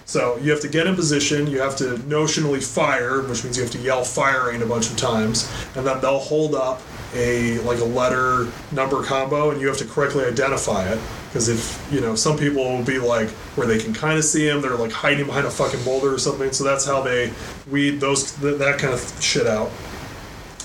So 0.07 0.37
you 0.37 0.51
have 0.51 0.61
to 0.61 0.67
get 0.67 0.85
in 0.85 0.95
position. 0.95 1.47
You 1.47 1.61
have 1.61 1.75
to 1.77 1.95
notionally 2.05 2.63
fire, 2.63 3.21
which 3.23 3.43
means 3.43 3.57
you 3.57 3.63
have 3.63 3.71
to 3.71 3.79
yell 3.79 4.03
firing 4.03 4.61
a 4.61 4.65
bunch 4.65 4.89
of 4.89 4.97
times, 4.97 5.51
and 5.75 5.85
then 5.85 5.99
they'll 6.01 6.19
hold 6.19 6.53
up 6.53 6.81
a 7.15 7.59
like 7.59 7.79
a 7.79 7.85
letter 7.85 8.47
number 8.71 9.03
combo, 9.03 9.51
and 9.51 9.59
you 9.59 9.67
have 9.67 9.77
to 9.77 9.85
correctly 9.85 10.25
identify 10.25 10.87
it. 10.87 10.99
Because 11.35 11.49
if 11.49 11.91
you 11.91 11.99
know, 11.99 12.15
some 12.15 12.37
people 12.37 12.63
will 12.63 12.85
be 12.85 12.97
like 12.97 13.27
where 13.57 13.67
they 13.67 13.77
can 13.77 13.93
kind 13.93 14.17
of 14.17 14.23
see 14.23 14.47
him, 14.47 14.61
they're 14.61 14.77
like 14.77 14.93
hiding 14.93 15.25
behind 15.25 15.45
a 15.45 15.51
fucking 15.51 15.83
boulder 15.83 16.13
or 16.13 16.17
something. 16.17 16.49
So 16.53 16.63
that's 16.63 16.85
how 16.85 17.01
they 17.01 17.33
weed 17.69 17.99
those 17.99 18.31
th- 18.39 18.57
that 18.57 18.79
kind 18.79 18.93
of 18.93 19.21
shit 19.21 19.45
out. 19.45 19.69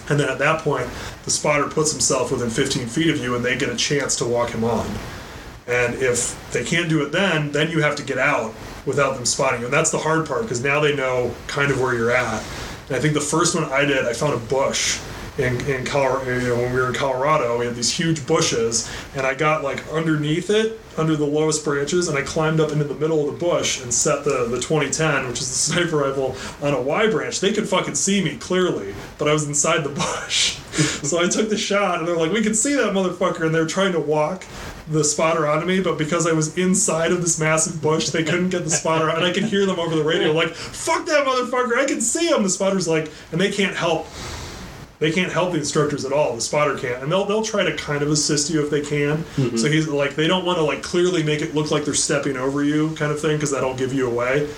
And 0.09 0.21
then 0.21 0.29
at 0.29 0.39
that 0.39 0.63
point, 0.63 0.89
the 1.25 1.31
spotter 1.33 1.67
puts 1.67 1.91
himself 1.91 2.31
within 2.31 2.51
15 2.51 2.87
feet 2.87 3.11
of 3.11 3.19
you, 3.19 3.35
and 3.35 3.45
they 3.45 3.59
get 3.59 3.69
a 3.69 3.75
chance 3.75 4.15
to 4.19 4.25
walk 4.25 4.51
him 4.51 4.63
on. 4.63 4.89
And 5.67 5.97
if 5.97 6.39
they 6.53 6.63
can't 6.63 6.89
do 6.89 7.03
it 7.05 7.11
then, 7.11 7.51
then 7.51 7.73
you 7.73 7.83
have 7.83 7.97
to 7.97 8.05
get 8.05 8.19
out 8.19 8.55
without 8.87 9.17
them 9.17 9.27
spotting 9.27 9.59
you. 9.59 9.67
And 9.67 9.75
that's 9.75 9.91
the 9.91 9.99
hard 9.99 10.29
part 10.29 10.43
because 10.43 10.63
now 10.63 10.79
they 10.79 10.95
know 10.95 11.35
kind 11.49 11.73
of 11.73 11.81
where 11.81 11.95
you're 11.95 12.13
at. 12.13 12.45
And 12.87 12.95
I 12.95 13.01
think 13.01 13.15
the 13.15 13.21
first 13.21 13.57
one 13.57 13.65
I 13.65 13.85
did, 13.85 14.07
I 14.07 14.13
found 14.13 14.35
a 14.35 14.47
bush 14.47 15.01
in, 15.39 15.61
in 15.67 15.85
Colorado. 15.85 16.39
You 16.39 16.49
know, 16.49 16.57
when 16.57 16.73
we 16.73 16.81
were 16.81 16.89
in 16.89 16.95
Colorado, 16.95 17.59
we 17.59 17.67
had 17.67 17.75
these 17.75 17.93
huge 17.93 18.27
bushes, 18.27 18.91
and 19.15 19.27
I 19.27 19.35
got 19.35 19.63
like 19.63 19.87
underneath 19.93 20.51
it, 20.51 20.81
under 20.97 21.17
the 21.17 21.27
lowest 21.27 21.65
branches, 21.65 22.09
and 22.09 22.19
I 22.19 22.23
climbed 22.23 22.61
up 22.61 22.73
into 22.73 22.85
the 22.85 22.95
middle 22.95 23.29
of 23.29 23.39
the 23.39 23.47
bush 23.47 23.83
and 23.83 23.93
set 23.93 24.25
the, 24.25 24.47
the 24.47 24.61
2010, 24.61 25.29
which 25.29 25.41
is 25.41 25.49
the 25.49 25.55
sniper 25.75 25.97
rifle, 25.99 26.37
on 26.63 26.75
a 26.75 26.81
Y 26.81 27.09
branch. 27.09 27.41
They 27.41 27.53
could 27.53 27.69
fucking 27.69 27.95
see 27.95 28.23
me 28.23 28.37
clearly, 28.37 28.95
but 29.19 29.29
I 29.29 29.33
was 29.33 29.47
inside 29.47 29.85
the 29.85 29.89
bush. 30.25 30.59
so 31.03 31.23
I 31.23 31.29
took 31.29 31.49
the 31.49 31.59
shot, 31.59 31.99
and 31.99 32.09
they're 32.09 32.17
like, 32.17 32.33
we 32.33 32.43
can 32.43 32.55
see 32.55 32.75
that 32.75 32.93
motherfucker, 32.93 33.47
and 33.47 33.55
they're 33.55 33.67
trying 33.67 33.93
to 33.93 34.01
walk 34.01 34.45
the 34.91 35.05
spotter 35.05 35.47
onto 35.47 35.67
me, 35.67 35.81
but 35.81 35.97
because 35.97 36.27
I 36.27 36.33
was 36.33 36.59
inside 36.59 37.13
of 37.13 37.23
this 37.23 37.39
massive 37.39 37.81
bush, 37.81 38.09
they 38.09 38.25
couldn't 38.25 38.49
get 38.49 38.65
the 38.65 38.71
spotter 38.71 39.09
on. 39.09 39.17
And 39.17 39.25
I 39.25 39.33
could 39.33 39.45
hear 39.45 39.65
them 39.65 39.79
over 39.79 39.95
the 39.95 40.03
radio, 40.03 40.33
like, 40.33 40.49
"Fuck 40.49 41.07
that 41.07 41.25
motherfucker! 41.25 41.77
I 41.79 41.85
can 41.85 42.01
see 42.01 42.29
him." 42.29 42.43
The 42.43 42.51
spotter's 42.51 42.89
like, 42.89 43.11
and 43.31 43.41
they 43.41 43.53
can't 43.53 43.77
help. 43.77 44.09
They 45.01 45.11
can't 45.11 45.33
help 45.33 45.53
the 45.53 45.59
instructors 45.59 46.05
at 46.05 46.13
all. 46.13 46.35
The 46.35 46.43
spotter 46.43 46.79
can't, 46.79 47.03
and 47.03 47.11
they'll 47.11 47.25
they'll 47.25 47.43
try 47.43 47.65
to 47.65 47.75
kind 47.77 48.03
of 48.03 48.11
assist 48.11 48.51
you 48.51 48.63
if 48.63 48.71
they 48.71 48.83
can. 48.83 49.19
Mm-hmm. 49.19 49.57
So 49.57 49.69
he's 49.69 49.89
like, 49.89 50.15
they 50.15 50.27
don't 50.27 50.45
want 50.45 50.59
to 50.59 50.63
like 50.63 50.83
clearly 50.83 51.23
make 51.23 51.41
it 51.41 51.55
look 51.55 51.71
like 51.71 51.87
they're 51.87 51.95
stepping 51.95 52.37
over 52.37 52.63
you, 52.63 52.95
kind 52.97 53.11
of 53.11 53.19
thing, 53.19 53.37
because 53.37 53.51
that'll 53.51 53.75
give 53.75 53.95
you 53.95 54.07
away. 54.09 54.49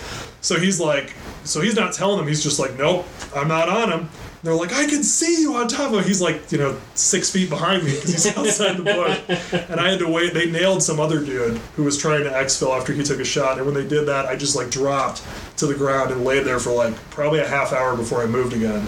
So 0.40 0.58
he's 0.58 0.80
like, 0.80 1.14
so 1.44 1.60
he's 1.60 1.76
not 1.76 1.92
telling 1.94 2.18
them. 2.18 2.26
He's 2.26 2.42
just 2.42 2.58
like, 2.58 2.76
nope, 2.76 3.06
I'm 3.34 3.46
not 3.46 3.68
on 3.68 3.92
him. 3.92 4.10
They're 4.42 4.54
like, 4.54 4.72
I 4.72 4.86
can 4.86 5.04
see 5.04 5.40
you 5.40 5.54
on 5.54 5.68
top 5.68 5.92
of. 5.92 6.00
him." 6.00 6.04
He's 6.04 6.20
like, 6.20 6.50
you 6.50 6.58
know, 6.58 6.76
six 6.94 7.30
feet 7.30 7.48
behind 7.48 7.84
me 7.84 7.94
because 7.94 8.12
he's 8.12 8.26
outside 8.36 8.76
the 8.76 8.82
bush, 8.82 9.62
and 9.70 9.78
I 9.78 9.90
had 9.90 10.00
to 10.00 10.08
wait. 10.08 10.34
They 10.34 10.50
nailed 10.50 10.82
some 10.82 10.98
other 10.98 11.24
dude 11.24 11.58
who 11.76 11.84
was 11.84 11.96
trying 11.96 12.24
to 12.24 12.30
exfil 12.30 12.76
after 12.76 12.92
he 12.92 13.04
took 13.04 13.20
a 13.20 13.24
shot, 13.24 13.58
and 13.58 13.66
when 13.66 13.76
they 13.76 13.86
did 13.86 14.06
that, 14.08 14.26
I 14.26 14.34
just 14.34 14.56
like 14.56 14.70
dropped 14.70 15.22
to 15.58 15.66
the 15.66 15.74
ground 15.74 16.10
and 16.10 16.24
laid 16.24 16.42
there 16.44 16.58
for 16.58 16.72
like 16.72 16.96
probably 17.10 17.38
a 17.38 17.46
half 17.46 17.72
hour 17.72 17.96
before 17.96 18.20
I 18.20 18.26
moved 18.26 18.52
again. 18.52 18.84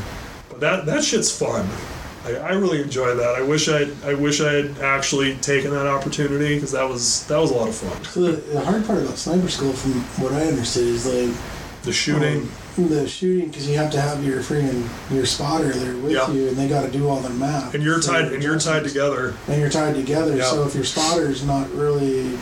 But 0.54 0.60
that 0.60 0.86
that 0.86 1.04
shit's 1.04 1.36
fun. 1.36 1.68
I, 2.24 2.36
I 2.36 2.52
really 2.52 2.80
enjoy 2.80 3.14
that. 3.16 3.34
I 3.34 3.42
wish 3.42 3.68
I 3.68 3.88
I 4.04 4.14
wish 4.14 4.40
I 4.40 4.52
had 4.52 4.78
actually 4.78 5.34
taken 5.36 5.70
that 5.72 5.86
opportunity 5.86 6.54
because 6.54 6.72
that 6.72 6.88
was 6.88 7.26
that 7.26 7.38
was 7.38 7.50
a 7.50 7.54
lot 7.54 7.68
of 7.68 7.74
fun. 7.74 8.04
So 8.04 8.20
the, 8.22 8.32
the 8.52 8.60
hard 8.60 8.86
part 8.86 9.02
about 9.02 9.16
sniper 9.18 9.48
school, 9.48 9.72
from 9.72 9.92
what 10.22 10.32
I 10.32 10.46
understood, 10.46 10.86
is 10.86 11.06
like 11.06 11.34
The 11.82 11.92
shooting. 11.92 12.42
um, 12.42 12.88
the 12.88 13.06
shooting 13.06 13.48
because 13.48 13.68
you 13.68 13.76
have 13.78 13.90
to 13.92 14.00
have 14.00 14.24
your 14.24 14.40
freaking 14.40 14.88
your 15.14 15.26
spotter 15.26 15.72
there 15.72 15.96
with 15.96 16.12
Yeah. 16.12 16.30
you, 16.30 16.48
and 16.48 16.56
they 16.56 16.68
got 16.68 16.82
to 16.82 16.90
do 16.90 17.08
all 17.08 17.20
their 17.20 17.32
math. 17.32 17.74
and 17.74 17.82
you're 17.84 18.00
tied 18.00 18.32
and 18.32 18.42
you're 18.42 18.58
tied 18.58 18.84
together. 18.84 19.34
And 19.48 19.60
you're 19.60 19.70
tied 19.70 19.94
together. 19.96 20.36
Yeah. 20.36 20.44
So 20.50 20.64
if 20.66 20.74
your 20.74 20.84
spotter's 20.84 21.44
not 21.44 21.70
really 21.74 22.38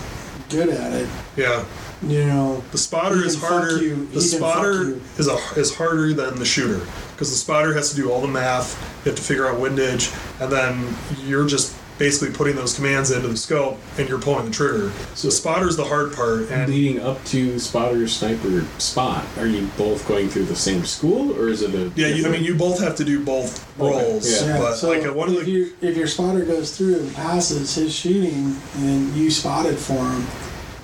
good 0.51 0.69
at 0.69 0.93
it, 0.93 1.09
Yeah. 1.37 1.65
you 2.07 2.25
know, 2.27 2.63
The 2.73 2.79
spotter 2.79 3.25
is 3.25 3.41
harder. 3.43 3.83
you- 3.83 4.07
The 4.13 4.21
spotter 4.21 4.99
is 5.19 5.29
a 5.29 5.39
is 5.57 5.75
harder 5.75 6.13
than 6.15 6.39
the 6.39 6.45
shooter 6.45 6.81
because 7.23 7.31
the 7.31 7.39
spotter 7.39 7.73
has 7.73 7.89
to 7.91 7.95
do 7.95 8.11
all 8.11 8.21
the 8.21 8.27
math. 8.27 8.75
You 9.05 9.11
have 9.13 9.15
to 9.17 9.23
figure 9.23 9.47
out 9.47 9.61
windage, 9.61 10.11
and 10.41 10.51
then 10.51 10.93
you're 11.25 11.47
just 11.47 11.77
basically 11.97 12.35
putting 12.35 12.57
those 12.57 12.75
commands 12.75 13.13
into 13.13 13.29
the 13.29 13.37
scope, 13.37 13.79
and 13.97 14.09
you're 14.09 14.19
pulling 14.19 14.47
the 14.47 14.51
trigger. 14.51 14.91
So 15.15 15.29
the 15.29 15.33
spotter's 15.33 15.77
the 15.77 15.85
hard 15.85 16.13
part, 16.15 16.51
and 16.51 16.69
Leading 16.69 17.01
up 17.01 17.25
to 17.27 17.61
spotter 17.61 18.09
sniper 18.09 18.65
spot, 18.79 19.25
are 19.39 19.47
you 19.47 19.69
both 19.79 20.09
going 20.09 20.31
through 20.31 20.47
the 20.47 20.57
same 20.57 20.85
school, 20.85 21.33
or 21.39 21.49
is 21.49 21.63
it 21.63 21.73
a? 21.77 21.93
yeah, 21.95 22.09
you, 22.09 22.27
I 22.27 22.29
mean 22.29 22.43
you 22.43 22.57
both 22.57 22.81
have 22.81 22.97
to 22.97 23.05
do 23.05 23.25
both 23.25 23.65
Okay, 23.81 23.89
roles. 23.89 24.29
yeah. 24.43 24.49
yeah. 24.49 24.59
But 24.59 24.75
so 24.75 24.89
like 24.89 25.05
one 25.15 25.29
of 25.29 25.37
if 25.37 25.47
you 25.47 25.75
if 25.81 25.97
your 25.97 26.09
spotter 26.09 26.45
goes 26.45 26.77
through 26.77 26.99
and 26.99 27.15
passes 27.15 27.73
his 27.77 27.95
shooting, 27.95 28.57
and 28.79 29.15
you 29.15 29.31
spotted 29.31 29.79
for 29.79 29.95
him, 30.05 30.27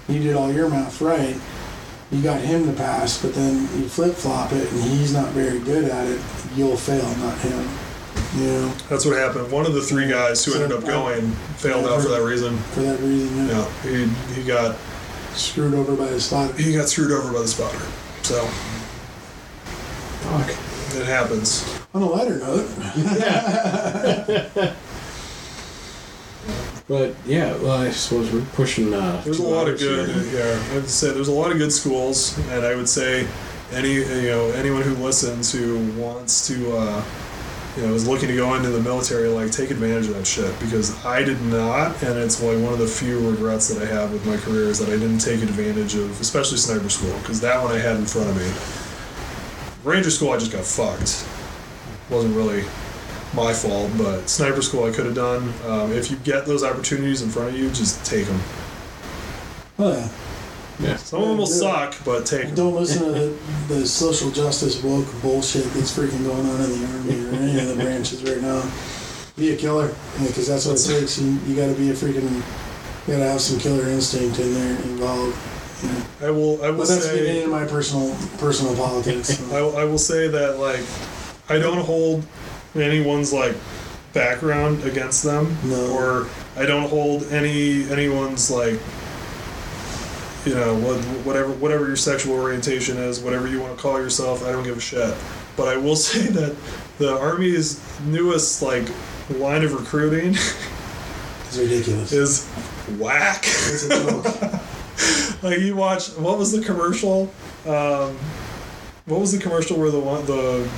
you 0.08 0.22
did 0.22 0.36
all 0.36 0.52
your 0.52 0.68
math 0.70 1.00
right. 1.00 1.36
You 2.10 2.22
got 2.22 2.40
him 2.40 2.66
to 2.66 2.72
pass, 2.72 3.20
but 3.20 3.34
then 3.34 3.62
you 3.78 3.86
flip 3.88 4.14
flop 4.14 4.52
it, 4.52 4.70
and 4.72 4.82
he's 4.82 5.12
not 5.12 5.28
very 5.32 5.58
good 5.60 5.84
at 5.90 6.06
it. 6.06 6.20
You'll 6.56 6.76
fail, 6.76 7.04
not 7.18 7.36
him. 7.38 7.68
You 8.36 8.46
know, 8.46 8.68
that's 8.88 9.04
what 9.04 9.16
happened. 9.16 9.52
One 9.52 9.66
of 9.66 9.74
the 9.74 9.82
three 9.82 10.08
guys 10.08 10.42
who 10.44 10.52
So, 10.52 10.62
ended 10.62 10.78
up 10.78 10.84
uh, 10.84 10.88
going 10.88 11.30
failed 11.58 11.84
out 11.86 12.00
for 12.02 12.08
that 12.08 12.22
reason. 12.22 12.56
for 12.58 12.80
that 12.80 12.98
reason, 13.00 13.48
yeah. 13.48 13.68
Yeah, 13.84 14.06
he, 14.32 14.40
he 14.40 14.46
got 14.46 14.76
screwed 15.34 15.74
over 15.74 15.94
by 15.94 16.06
the 16.06 16.20
spotter. 16.20 16.52
he 16.54 16.72
got 16.74 16.88
screwed 16.88 17.12
over 17.12 17.32
by 17.32 17.40
the 17.40 17.48
spotter. 17.48 17.78
So 18.22 18.44
Fuck. 20.24 20.48
it 21.00 21.06
happens. 21.06 21.78
On 21.94 22.02
a 22.02 22.06
lighter 22.06 22.38
note, 22.38 22.68
But 26.88 27.14
yeah, 27.26 27.54
well, 27.58 27.82
I 27.82 27.90
suppose 27.90 28.32
we're 28.32 28.44
pushing. 28.54 28.94
Uh, 28.94 29.20
There's 29.22 29.38
a 29.40 29.42
lot 29.46 29.68
of 29.68 29.78
good. 29.78 30.08
here. 30.08 30.40
Yeah, 30.40 30.72
I 30.72 30.74
would 30.76 30.88
say 30.88 31.12
there's 31.12 31.28
a 31.28 31.32
lot 31.32 31.52
of 31.52 31.58
good 31.58 31.72
schools, 31.72 32.36
and 32.48 32.64
I 32.64 32.74
would 32.74 32.88
say 32.88 33.28
any 33.72 33.92
you 33.96 34.28
know 34.28 34.46
anyone 34.52 34.80
who 34.82 34.94
listens 34.94 35.52
who 35.52 35.78
wants 36.00 36.46
to 36.48 36.54
uh, 36.74 37.04
you 37.76 37.82
know 37.86 37.92
is 37.92 38.08
looking 38.08 38.28
to 38.28 38.36
go 38.36 38.54
into 38.54 38.70
the 38.70 38.80
military, 38.80 39.28
like 39.28 39.50
take 39.52 39.70
advantage 39.70 40.06
of 40.08 40.14
that 40.14 40.26
shit 40.26 40.58
because 40.60 41.04
I 41.04 41.22
did 41.22 41.40
not, 41.42 42.02
and 42.02 42.18
it's 42.18 42.42
like 42.42 42.56
one 42.62 42.72
of 42.72 42.78
the 42.78 42.86
few 42.86 43.30
regrets 43.30 43.68
that 43.68 43.82
I 43.82 43.92
have 43.92 44.10
with 44.10 44.24
my 44.24 44.38
career 44.38 44.64
is 44.70 44.78
that 44.78 44.88
I 44.88 44.92
didn't 44.98 45.18
take 45.18 45.42
advantage 45.42 45.94
of, 45.94 46.18
especially 46.22 46.56
sniper 46.56 46.88
school, 46.88 47.14
because 47.18 47.38
that 47.42 47.62
one 47.62 47.70
I 47.72 47.78
had 47.80 47.96
in 47.96 48.06
front 48.06 48.30
of 48.30 48.36
me. 48.36 48.50
Ranger 49.84 50.10
school, 50.10 50.30
I 50.32 50.38
just 50.38 50.52
got 50.52 50.64
fucked. 50.64 51.26
Wasn't 52.10 52.34
really 52.34 52.64
my 53.34 53.52
fault, 53.52 53.90
but 53.98 54.28
sniper 54.28 54.62
school 54.62 54.84
I 54.84 54.90
could 54.90 55.06
have 55.06 55.14
done. 55.14 55.52
Um, 55.66 55.92
if 55.92 56.10
you 56.10 56.16
get 56.18 56.46
those 56.46 56.62
opportunities 56.64 57.22
in 57.22 57.28
front 57.30 57.50
of 57.50 57.56
you, 57.58 57.70
just 57.70 58.04
take 58.04 58.26
them. 58.26 58.40
Oh 59.78 59.92
yeah. 59.92 60.08
Yeah. 60.80 60.96
Some 60.96 61.22
of 61.22 61.28
them 61.28 61.38
will 61.38 61.46
suck, 61.46 61.94
but 62.04 62.24
take 62.24 62.42
And 62.42 62.50
'em. 62.50 62.54
don't 62.54 62.74
listen 62.76 63.02
to 63.04 63.10
the, 63.12 63.74
the 63.74 63.86
social 63.86 64.30
justice 64.30 64.80
woke 64.82 65.06
bullshit 65.22 65.64
that's 65.74 65.96
freaking 65.96 66.24
going 66.24 66.46
on 66.48 66.60
in 66.60 66.70
the 66.80 66.86
army 66.86 67.24
or 67.26 67.42
any 67.42 67.60
of 67.60 67.76
the 67.76 67.82
branches 67.82 68.22
right 68.22 68.40
now. 68.40 68.62
Be 69.36 69.52
a 69.52 69.56
killer, 69.56 69.88
because 70.20 70.46
that's 70.48 70.66
what 70.66 70.80
it 70.80 71.00
takes. 71.00 71.18
You, 71.20 71.30
you 71.46 71.54
got 71.56 71.66
to 71.66 71.74
be 71.74 71.90
a 71.90 71.94
freaking, 71.94 72.22
you 72.32 73.12
got 73.12 73.18
to 73.18 73.24
have 73.30 73.40
some 73.40 73.58
killer 73.58 73.88
instinct 73.88 74.38
in 74.40 74.54
there 74.54 74.76
involved. 74.82 75.36
You 75.82 75.88
know. 75.90 76.02
I 76.22 76.30
will. 76.30 76.64
I 76.64 76.70
will 76.70 76.78
But 76.78 76.88
that's 76.88 77.06
getting 77.06 77.24
say. 77.24 77.36
into 77.42 77.50
my 77.50 77.64
personal 77.64 78.16
personal 78.38 78.74
politics. 78.76 79.36
so. 79.38 79.56
I, 79.56 79.60
will- 79.62 79.76
I 79.76 79.84
will 79.84 79.98
say 79.98 80.26
that 80.28 80.58
like 80.58 80.80
I 81.48 81.58
don't 81.60 81.84
hold 81.84 82.24
anyone's 82.80 83.32
like 83.32 83.54
background 84.12 84.84
against 84.84 85.22
them, 85.22 85.56
No. 85.64 85.92
or 85.92 86.28
I 86.56 86.66
don't 86.66 86.88
hold 86.88 87.24
any 87.24 87.88
anyone's 87.90 88.50
like 88.50 88.78
you 90.44 90.54
know 90.54 90.74
what 90.76 90.98
whatever 91.26 91.50
whatever 91.52 91.86
your 91.86 91.96
sexual 91.96 92.34
orientation 92.34 92.96
is, 92.96 93.20
whatever 93.20 93.48
you 93.48 93.60
want 93.60 93.76
to 93.76 93.82
call 93.82 93.98
yourself. 94.00 94.44
I 94.46 94.52
don't 94.52 94.64
give 94.64 94.76
a 94.76 94.80
shit. 94.80 95.14
But 95.56 95.68
I 95.68 95.76
will 95.76 95.96
say 96.08 96.26
that 96.28 96.56
the 96.98 97.16
army's 97.18 97.80
newest 98.06 98.62
like 98.62 98.88
line 99.30 99.62
of 99.64 99.74
recruiting 99.74 100.34
is 100.34 101.58
ridiculous. 101.58 102.12
is 102.12 102.46
whack. 102.98 103.42
It's 103.44 103.84
a 103.90 104.60
like 105.42 105.58
you 105.60 105.76
watch 105.76 106.08
what 106.16 106.38
was 106.38 106.52
the 106.52 106.62
commercial 106.64 107.24
um, 107.66 108.16
what 109.06 109.20
was 109.20 109.32
the 109.32 109.38
commercial 109.38 109.78
where 109.78 109.90
the 109.90 110.00
one 110.00 110.24
the 110.26 110.68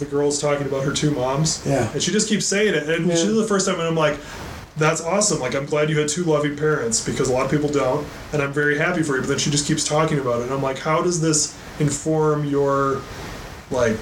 the 0.00 0.06
girl's 0.06 0.40
talking 0.40 0.66
about 0.66 0.82
her 0.84 0.92
two 0.92 1.10
moms. 1.12 1.62
Yeah. 1.66 1.90
and 1.92 2.02
she 2.02 2.10
just 2.10 2.28
keeps 2.28 2.46
saying 2.46 2.74
it. 2.74 2.88
And 2.88 3.06
Yeah. 3.06 3.14
she's 3.14 3.34
the 3.34 3.44
first 3.46 3.66
time 3.66 3.78
and 3.78 3.86
i'm 3.88 3.94
like 3.96 4.18
that's 4.76 5.00
awesome. 5.02 5.40
Like 5.40 5.54
i'm 5.54 5.66
glad 5.66 5.90
you 5.90 5.98
had 5.98 6.08
two 6.08 6.24
loving 6.24 6.56
parents 6.56 7.04
because 7.04 7.28
a 7.28 7.32
lot 7.32 7.44
of 7.44 7.50
people 7.50 7.68
don't. 7.68 8.06
And 8.32 8.42
i'm 8.42 8.52
very 8.52 8.78
happy 8.78 9.02
for 9.02 9.14
you. 9.14 9.20
But 9.20 9.28
then 9.28 9.38
she 9.38 9.50
just 9.50 9.66
keeps 9.66 9.84
talking 9.84 10.18
about 10.18 10.40
it. 10.40 10.44
And 10.44 10.52
i'm 10.52 10.62
like 10.62 10.78
how 10.78 11.02
does 11.02 11.20
this 11.20 11.56
inform 11.78 12.44
your 12.46 13.02
like 13.70 13.96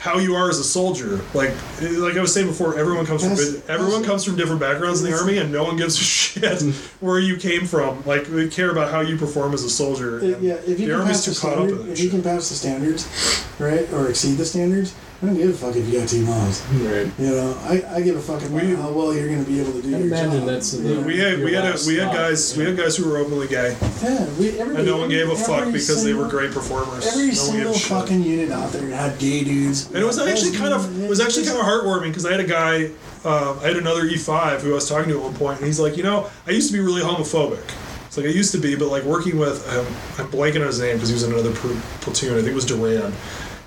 how 0.00 0.16
you 0.16 0.34
are 0.34 0.48
as 0.48 0.58
a 0.58 0.64
soldier. 0.64 1.20
Like 1.34 1.50
like 1.82 2.16
i 2.16 2.20
was 2.20 2.32
saying 2.32 2.46
before 2.46 2.78
everyone 2.78 3.04
comes 3.04 3.22
from 3.22 3.36
That's- 3.36 3.68
everyone 3.68 4.02
comes 4.02 4.24
from 4.24 4.34
different 4.34 4.60
backgrounds 4.60 5.04
in 5.04 5.10
the 5.10 5.16
army 5.16 5.36
and 5.38 5.52
no 5.52 5.62
one 5.62 5.76
gives 5.76 5.94
a 6.00 6.02
shit 6.04 6.42
mm-hmm. 6.42 7.06
where 7.06 7.20
you 7.20 7.36
came 7.36 7.66
from. 7.66 8.02
Like 8.06 8.26
we 8.28 8.48
care 8.48 8.70
about 8.70 8.90
how 8.90 9.00
you 9.00 9.16
perform 9.18 9.52
as 9.52 9.62
a 9.62 9.70
soldier 9.70 10.18
yeah, 10.40 10.54
if 10.54 10.80
you 10.80 10.86
the 10.88 10.96
can 10.96 11.06
pass 11.06 11.26
the 11.26 11.34
too 11.34 11.40
caught 11.40 11.58
up 11.58 11.68
standard, 11.68 11.88
if 11.90 12.00
you 12.00 12.10
can 12.10 12.22
pass 12.22 12.48
the 12.48 12.54
standards, 12.54 13.44
right, 13.58 13.92
or 13.92 14.08
exceed 14.08 14.36
the 14.36 14.44
standards, 14.44 14.94
I 15.22 15.26
don't 15.26 15.36
give 15.36 15.50
a 15.50 15.52
fuck 15.52 15.76
if 15.76 15.86
you 15.86 15.98
got 16.00 16.08
two 16.08 16.24
moms. 16.24 16.62
Right. 16.72 17.06
You 17.18 17.26
know, 17.30 17.58
I, 17.64 17.96
I 17.96 18.00
give 18.00 18.16
a 18.16 18.20
fuck 18.22 18.40
about 18.40 18.52
We- 18.62 18.74
how 18.74 18.90
well 18.90 19.12
you're 19.14 19.28
going 19.28 19.44
to 19.44 19.50
be 19.50 19.60
able 19.60 19.72
to 19.72 19.82
do 19.82 19.88
I 19.94 19.98
your 19.98 20.06
imagine 20.06 20.38
job. 20.40 20.48
that's 20.48 20.70
the- 20.72 20.88
you 20.88 20.94
know? 20.94 21.00
we 21.02 21.18
had 21.18 21.38
we 21.40 21.52
had 21.52 21.64
a, 21.66 21.76
we 21.86 21.96
had 21.96 22.04
stop, 22.08 22.14
guys 22.14 22.56
we 22.56 22.64
had 22.64 22.76
guys 22.78 22.96
who 22.96 23.06
were 23.10 23.18
openly 23.18 23.46
gay 23.46 23.76
yeah, 24.02 24.24
we, 24.38 24.58
every, 24.58 24.76
and 24.76 24.86
no 24.86 24.96
one 24.96 25.10
gave 25.10 25.28
a 25.28 25.36
fuck 25.36 25.60
every 25.60 25.72
because 25.72 26.02
they 26.04 26.14
were 26.14 26.26
great 26.26 26.52
performers 26.52 27.06
Every 27.06 27.26
no 27.26 27.26
one 27.26 27.28
gave 27.28 27.36
single 27.36 27.74
shit. 27.74 27.88
fucking 27.90 28.22
unit 28.22 28.50
out 28.50 28.72
there 28.72 28.88
had 28.88 29.18
gay 29.18 29.44
dudes. 29.44 29.88
And 29.88 29.96
it 29.98 30.04
was 30.06 30.18
actually 30.18 30.56
kind 30.56 30.72
of 30.72 31.02
it 31.02 31.08
was 31.08 31.20
actually 31.20 31.44
kind 31.44 31.58
of 31.58 31.64
heartwarming 31.66 32.08
because 32.08 32.24
I 32.24 32.30
had 32.30 32.40
a 32.40 32.44
guy, 32.46 32.84
um, 33.28 33.58
I 33.60 33.66
had 33.68 33.76
another 33.76 34.04
E5 34.04 34.60
who 34.62 34.70
I 34.70 34.74
was 34.76 34.88
talking 34.88 35.10
to 35.10 35.18
at 35.18 35.22
one 35.22 35.34
point, 35.34 35.58
and 35.58 35.66
he's 35.66 35.78
like, 35.78 35.98
you 35.98 36.02
know, 36.02 36.30
I 36.46 36.52
used 36.52 36.68
to 36.70 36.72
be 36.72 36.80
really 36.82 37.02
homophobic. 37.02 37.60
It's 38.06 38.16
like 38.16 38.24
I 38.26 38.30
used 38.30 38.52
to 38.52 38.58
be, 38.58 38.74
but 38.74 38.88
like 38.88 39.04
working 39.04 39.38
with, 39.38 39.68
um, 39.68 39.86
I'm 40.18 40.30
blanking 40.32 40.62
on 40.62 40.66
his 40.68 40.80
name 40.80 40.96
because 40.96 41.10
he 41.10 41.14
was 41.14 41.22
in 41.24 41.32
another 41.32 41.52
pl- 41.52 41.76
platoon. 42.00 42.32
I 42.32 42.36
think 42.38 42.48
it 42.48 42.54
was 42.54 42.64
Duran. 42.64 43.12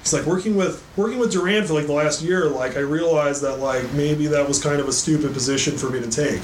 He's 0.03 0.13
like 0.13 0.25
working 0.25 0.55
with 0.57 0.85
working 0.97 1.17
with 1.17 1.31
Duran 1.31 1.65
for 1.65 1.73
like 1.73 1.87
the 1.87 1.93
last 1.93 2.21
year. 2.21 2.45
Like 2.49 2.75
I 2.75 2.81
realized 2.81 3.41
that 3.43 3.57
like 3.59 3.91
maybe 3.93 4.27
that 4.27 4.45
was 4.47 4.61
kind 4.61 4.79
of 4.81 4.87
a 4.89 4.93
stupid 4.93 5.33
position 5.33 5.77
for 5.77 5.89
me 5.89 5.99
to 6.01 6.09
take. 6.11 6.41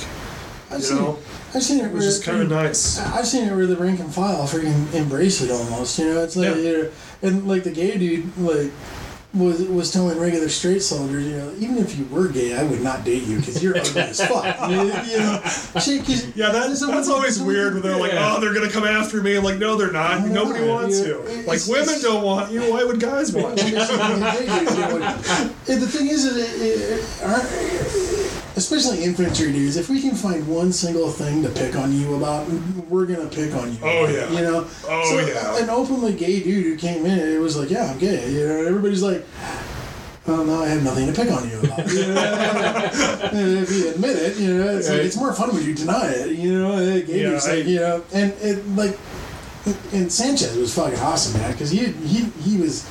I've 0.72 0.80
you 0.80 0.86
seen, 0.86 0.98
know? 0.98 1.20
I've 1.54 1.64
seen 1.64 1.84
it. 1.84 1.92
Was 1.92 2.06
just 2.06 2.24
kind 2.24 2.42
of 2.42 2.50
nice. 2.50 3.00
I've 3.00 3.28
seen 3.28 3.48
it 3.48 3.56
where 3.56 3.66
the 3.68 3.76
rank 3.76 4.00
and 4.00 4.14
file 4.14 4.44
freaking 4.48 4.94
embrace 4.94 5.42
it 5.42 5.52
almost. 5.52 6.00
You 6.00 6.06
know, 6.06 6.24
it's 6.24 6.36
like, 6.38 6.56
Yeah. 6.56 6.84
and 7.22 7.48
like 7.48 7.64
the 7.64 7.72
gay 7.72 7.98
dude, 7.98 8.38
like. 8.38 8.72
Was, 9.32 9.62
was 9.62 9.92
telling 9.94 10.18
regular 10.20 10.50
straight 10.50 10.82
soldiers, 10.82 11.24
you 11.28 11.38
know, 11.38 11.54
even 11.60 11.78
if 11.78 11.96
you 12.00 12.06
were 12.06 12.30
gay, 12.30 12.58
I 12.58 12.64
would 12.64 12.82
not 12.82 13.04
date 13.04 13.22
you 13.26 13.38
because 13.38 13.62
you're 13.62 13.78
ugly 13.78 14.02
as 14.02 14.26
fuck. 14.26 14.44
You, 14.72 14.78
you 15.12 15.20
know, 15.20 15.40
'cause- 15.44 16.36
Yeah, 16.36 16.50
that's, 16.50 16.80
that's 16.84 17.10
always 17.10 17.40
weird 17.40 17.76
when 17.76 17.84
they're 17.84 17.96
like, 17.96 18.14
oh, 18.16 18.40
they're 18.42 18.56
gonna 18.56 18.72
come 18.72 18.86
after 18.86 19.22
me. 19.22 19.38
I'm 19.38 19.44
like, 19.44 19.60
no, 19.60 19.76
they're 19.76 19.92
not. 19.92 20.26
No, 20.26 20.46
Nobody 20.46 20.66
no, 20.66 20.74
wants 20.74 21.00
yeah. 21.00 21.06
you. 21.10 21.44
Like 21.46 21.60
women 21.68 22.02
don't 22.02 22.24
want 22.24 22.52
you. 22.52 22.72
Why 22.72 22.84
would 22.84 23.00
guys 23.00 23.32
want 23.32 23.62
you? 23.64 23.78
And 25.70 25.80
the 25.80 25.88
thing 25.88 26.08
is, 26.08 26.24
that 26.24 26.40
it, 26.40 26.62
it, 26.62 27.06
our, 27.24 27.38
especially 28.60 29.04
infantry 29.04 29.52
dudes, 29.54 29.78
if 29.78 29.90
we 29.90 30.02
can 30.02 30.14
find 30.16 30.46
one 30.48 30.72
single 30.74 31.10
thing 31.10 31.42
to 31.44 31.50
pick 31.50 31.76
on 31.78 31.94
you 31.94 32.16
about, 32.16 32.48
we're 32.90 33.06
gonna 33.06 33.30
pick 33.30 33.54
on 33.56 33.72
you. 33.72 33.80
Oh, 33.82 34.06
yeah. 34.08 34.30
you 34.32 34.42
know. 34.42 34.68
Oh, 34.86 35.04
so 35.10 35.26
yeah. 35.26 35.64
An 35.64 35.70
openly 35.70 36.14
gay 36.14 36.44
dude 36.44 36.66
who 36.66 36.78
came 36.78 37.06
in, 37.06 37.18
it 37.20 37.40
was 37.40 37.56
like, 37.58 37.70
yeah, 37.70 37.90
I'm 37.92 37.98
gay. 37.98 38.30
You 38.32 38.48
know, 38.48 38.66
everybody's 38.66 39.02
like. 39.02 39.26
Well, 40.28 40.46
now 40.46 40.62
I 40.62 40.68
have 40.68 40.84
nothing 40.84 41.08
to 41.08 41.14
pick 41.14 41.32
on 41.32 41.50
you 41.50 41.60
about. 41.62 41.92
You 41.92 42.08
know? 42.08 42.90
if 43.64 43.72
you 43.72 43.90
admit 43.92 44.16
it, 44.18 44.38
you 44.38 44.58
know, 44.58 44.78
it's, 44.78 44.88
like, 44.90 45.00
it's 45.00 45.16
more 45.18 45.34
fun 45.34 45.56
when 45.56 45.64
you 45.64 45.74
deny 45.74 46.08
it. 46.12 46.38
You 46.38 46.60
know, 46.60 47.02
gay 47.02 47.24
Yeah, 47.24 47.30
dudes, 47.30 47.48
like, 47.48 47.54
I- 47.60 47.62
you 47.62 47.80
know, 47.80 48.04
and 48.14 48.34
it 48.34 48.68
like, 48.76 48.96
and 49.94 50.12
Sanchez 50.12 50.56
was 50.56 50.74
fucking 50.76 51.00
awesome, 51.00 51.40
man, 51.42 51.52
because 51.54 51.72
he 51.72 51.86
he 51.88 52.26
he 52.42 52.58
was. 52.58 52.88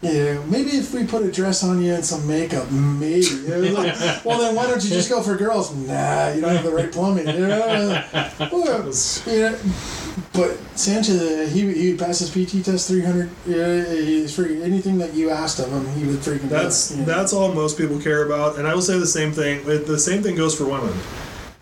Yeah, 0.00 0.40
maybe 0.46 0.70
if 0.70 0.94
we 0.94 1.04
put 1.04 1.24
a 1.24 1.32
dress 1.32 1.64
on 1.64 1.82
you 1.82 1.92
and 1.92 2.04
some 2.04 2.26
makeup, 2.26 2.70
maybe. 2.70 3.26
Like, 3.78 4.24
well, 4.24 4.38
then 4.38 4.54
why 4.54 4.66
don't 4.66 4.82
you 4.82 4.90
just 4.90 5.08
go 5.08 5.22
for 5.22 5.36
girls? 5.36 5.74
Nah, 5.74 6.28
you 6.30 6.40
don't 6.40 6.54
have 6.54 6.64
the 6.64 6.70
right 6.70 6.90
plumbing. 6.90 7.26
You 7.26 7.48
know, 7.48 8.04
you 8.52 9.40
know, 9.40 9.58
but 10.32 10.58
Sanchez, 10.78 11.20
uh, 11.20 11.50
he 11.52 11.72
he 11.72 11.90
would 11.90 11.98
pass 11.98 12.20
his 12.20 12.30
PT 12.30 12.64
test 12.64 12.88
300. 12.88 13.28
Yeah, 13.46 13.84
he's 13.94 14.36
freaking 14.36 14.62
anything 14.62 14.98
that 14.98 15.14
you 15.14 15.30
asked 15.30 15.58
of 15.58 15.70
him, 15.70 15.86
he 15.94 16.06
would 16.06 16.20
freaking. 16.20 16.48
That's 16.48 16.88
do 16.88 16.94
it, 16.94 16.98
you 17.00 17.06
know? 17.06 17.12
that's 17.12 17.32
all 17.32 17.52
most 17.52 17.76
people 17.76 18.00
care 18.00 18.24
about, 18.24 18.58
and 18.58 18.66
I 18.66 18.74
will 18.74 18.82
say 18.82 18.98
the 18.98 19.06
same 19.06 19.32
thing. 19.32 19.64
The 19.64 19.98
same 19.98 20.22
thing 20.22 20.36
goes 20.36 20.56
for 20.56 20.64
women. 20.64 20.96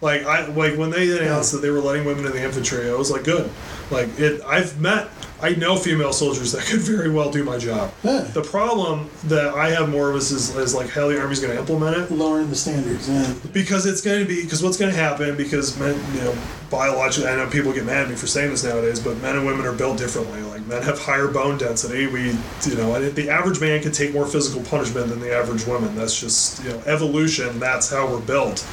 Like 0.01 0.27
I 0.27 0.47
like 0.47 0.77
when 0.77 0.90
they 0.90 1.16
announced 1.16 1.52
that 1.52 1.59
they 1.59 1.70
were 1.70 1.81
letting 1.81 2.05
women 2.05 2.27
in 2.27 2.32
the 2.32 2.43
infantry, 2.43 2.90
I 2.90 2.94
was 2.94 3.10
like, 3.10 3.24
good. 3.24 3.51
Like 3.90 4.09
it, 4.18 4.43
I've 4.44 4.78
met, 4.78 5.09
I 5.40 5.55
know 5.55 5.77
female 5.77 6.12
soldiers 6.12 6.52
that 6.52 6.64
could 6.66 6.81
very 6.81 7.09
well 7.09 7.31
do 7.31 7.44
my 7.44 7.56
job. 7.56 7.93
Yeah. 8.02 8.20
The 8.20 8.43
problem 8.43 9.09
that 9.24 9.55
I 9.55 9.70
have 9.70 9.89
more 9.89 10.10
of 10.10 10.16
is, 10.16 10.32
is, 10.32 10.55
is 10.55 10.74
like 10.74 10.90
how 10.90 11.09
the 11.09 11.18
army's 11.18 11.40
going 11.40 11.55
to 11.55 11.59
implement 11.59 11.97
it 11.97 12.10
lowering 12.10 12.51
the 12.51 12.56
standards. 12.56 13.09
Yeah. 13.09 13.32
because 13.52 13.86
it's 13.86 14.02
going 14.02 14.20
to 14.20 14.28
be 14.28 14.43
because 14.43 14.62
what's 14.62 14.77
going 14.77 14.93
to 14.93 14.98
happen 14.98 15.35
because 15.35 15.78
men 15.78 15.98
you 16.14 16.20
know 16.20 16.36
biologically 16.70 17.31
I 17.31 17.36
know 17.36 17.48
people 17.48 17.73
get 17.73 17.86
mad 17.86 18.02
at 18.02 18.10
me 18.10 18.16
for 18.16 18.27
saying 18.27 18.51
this 18.51 18.64
nowadays 18.64 19.01
but 19.01 19.16
men 19.23 19.36
and 19.36 19.47
women 19.47 19.64
are 19.64 19.73
built 19.73 19.97
differently 19.97 20.43
like 20.43 20.66
men 20.66 20.82
have 20.82 20.98
higher 20.98 21.28
bone 21.28 21.56
density 21.56 22.06
we 22.06 22.32
you 22.32 22.74
know 22.77 22.97
and 22.97 23.14
the 23.14 23.31
average 23.31 23.60
man 23.60 23.81
can 23.81 23.93
take 23.93 24.12
more 24.12 24.27
physical 24.27 24.62
punishment 24.64 25.09
than 25.09 25.20
the 25.20 25.32
average 25.35 25.64
woman 25.66 25.94
that's 25.94 26.20
just 26.20 26.62
you 26.64 26.70
know 26.70 26.82
evolution 26.86 27.59
that's 27.60 27.89
how 27.89 28.06
we're 28.06 28.20
built 28.20 28.66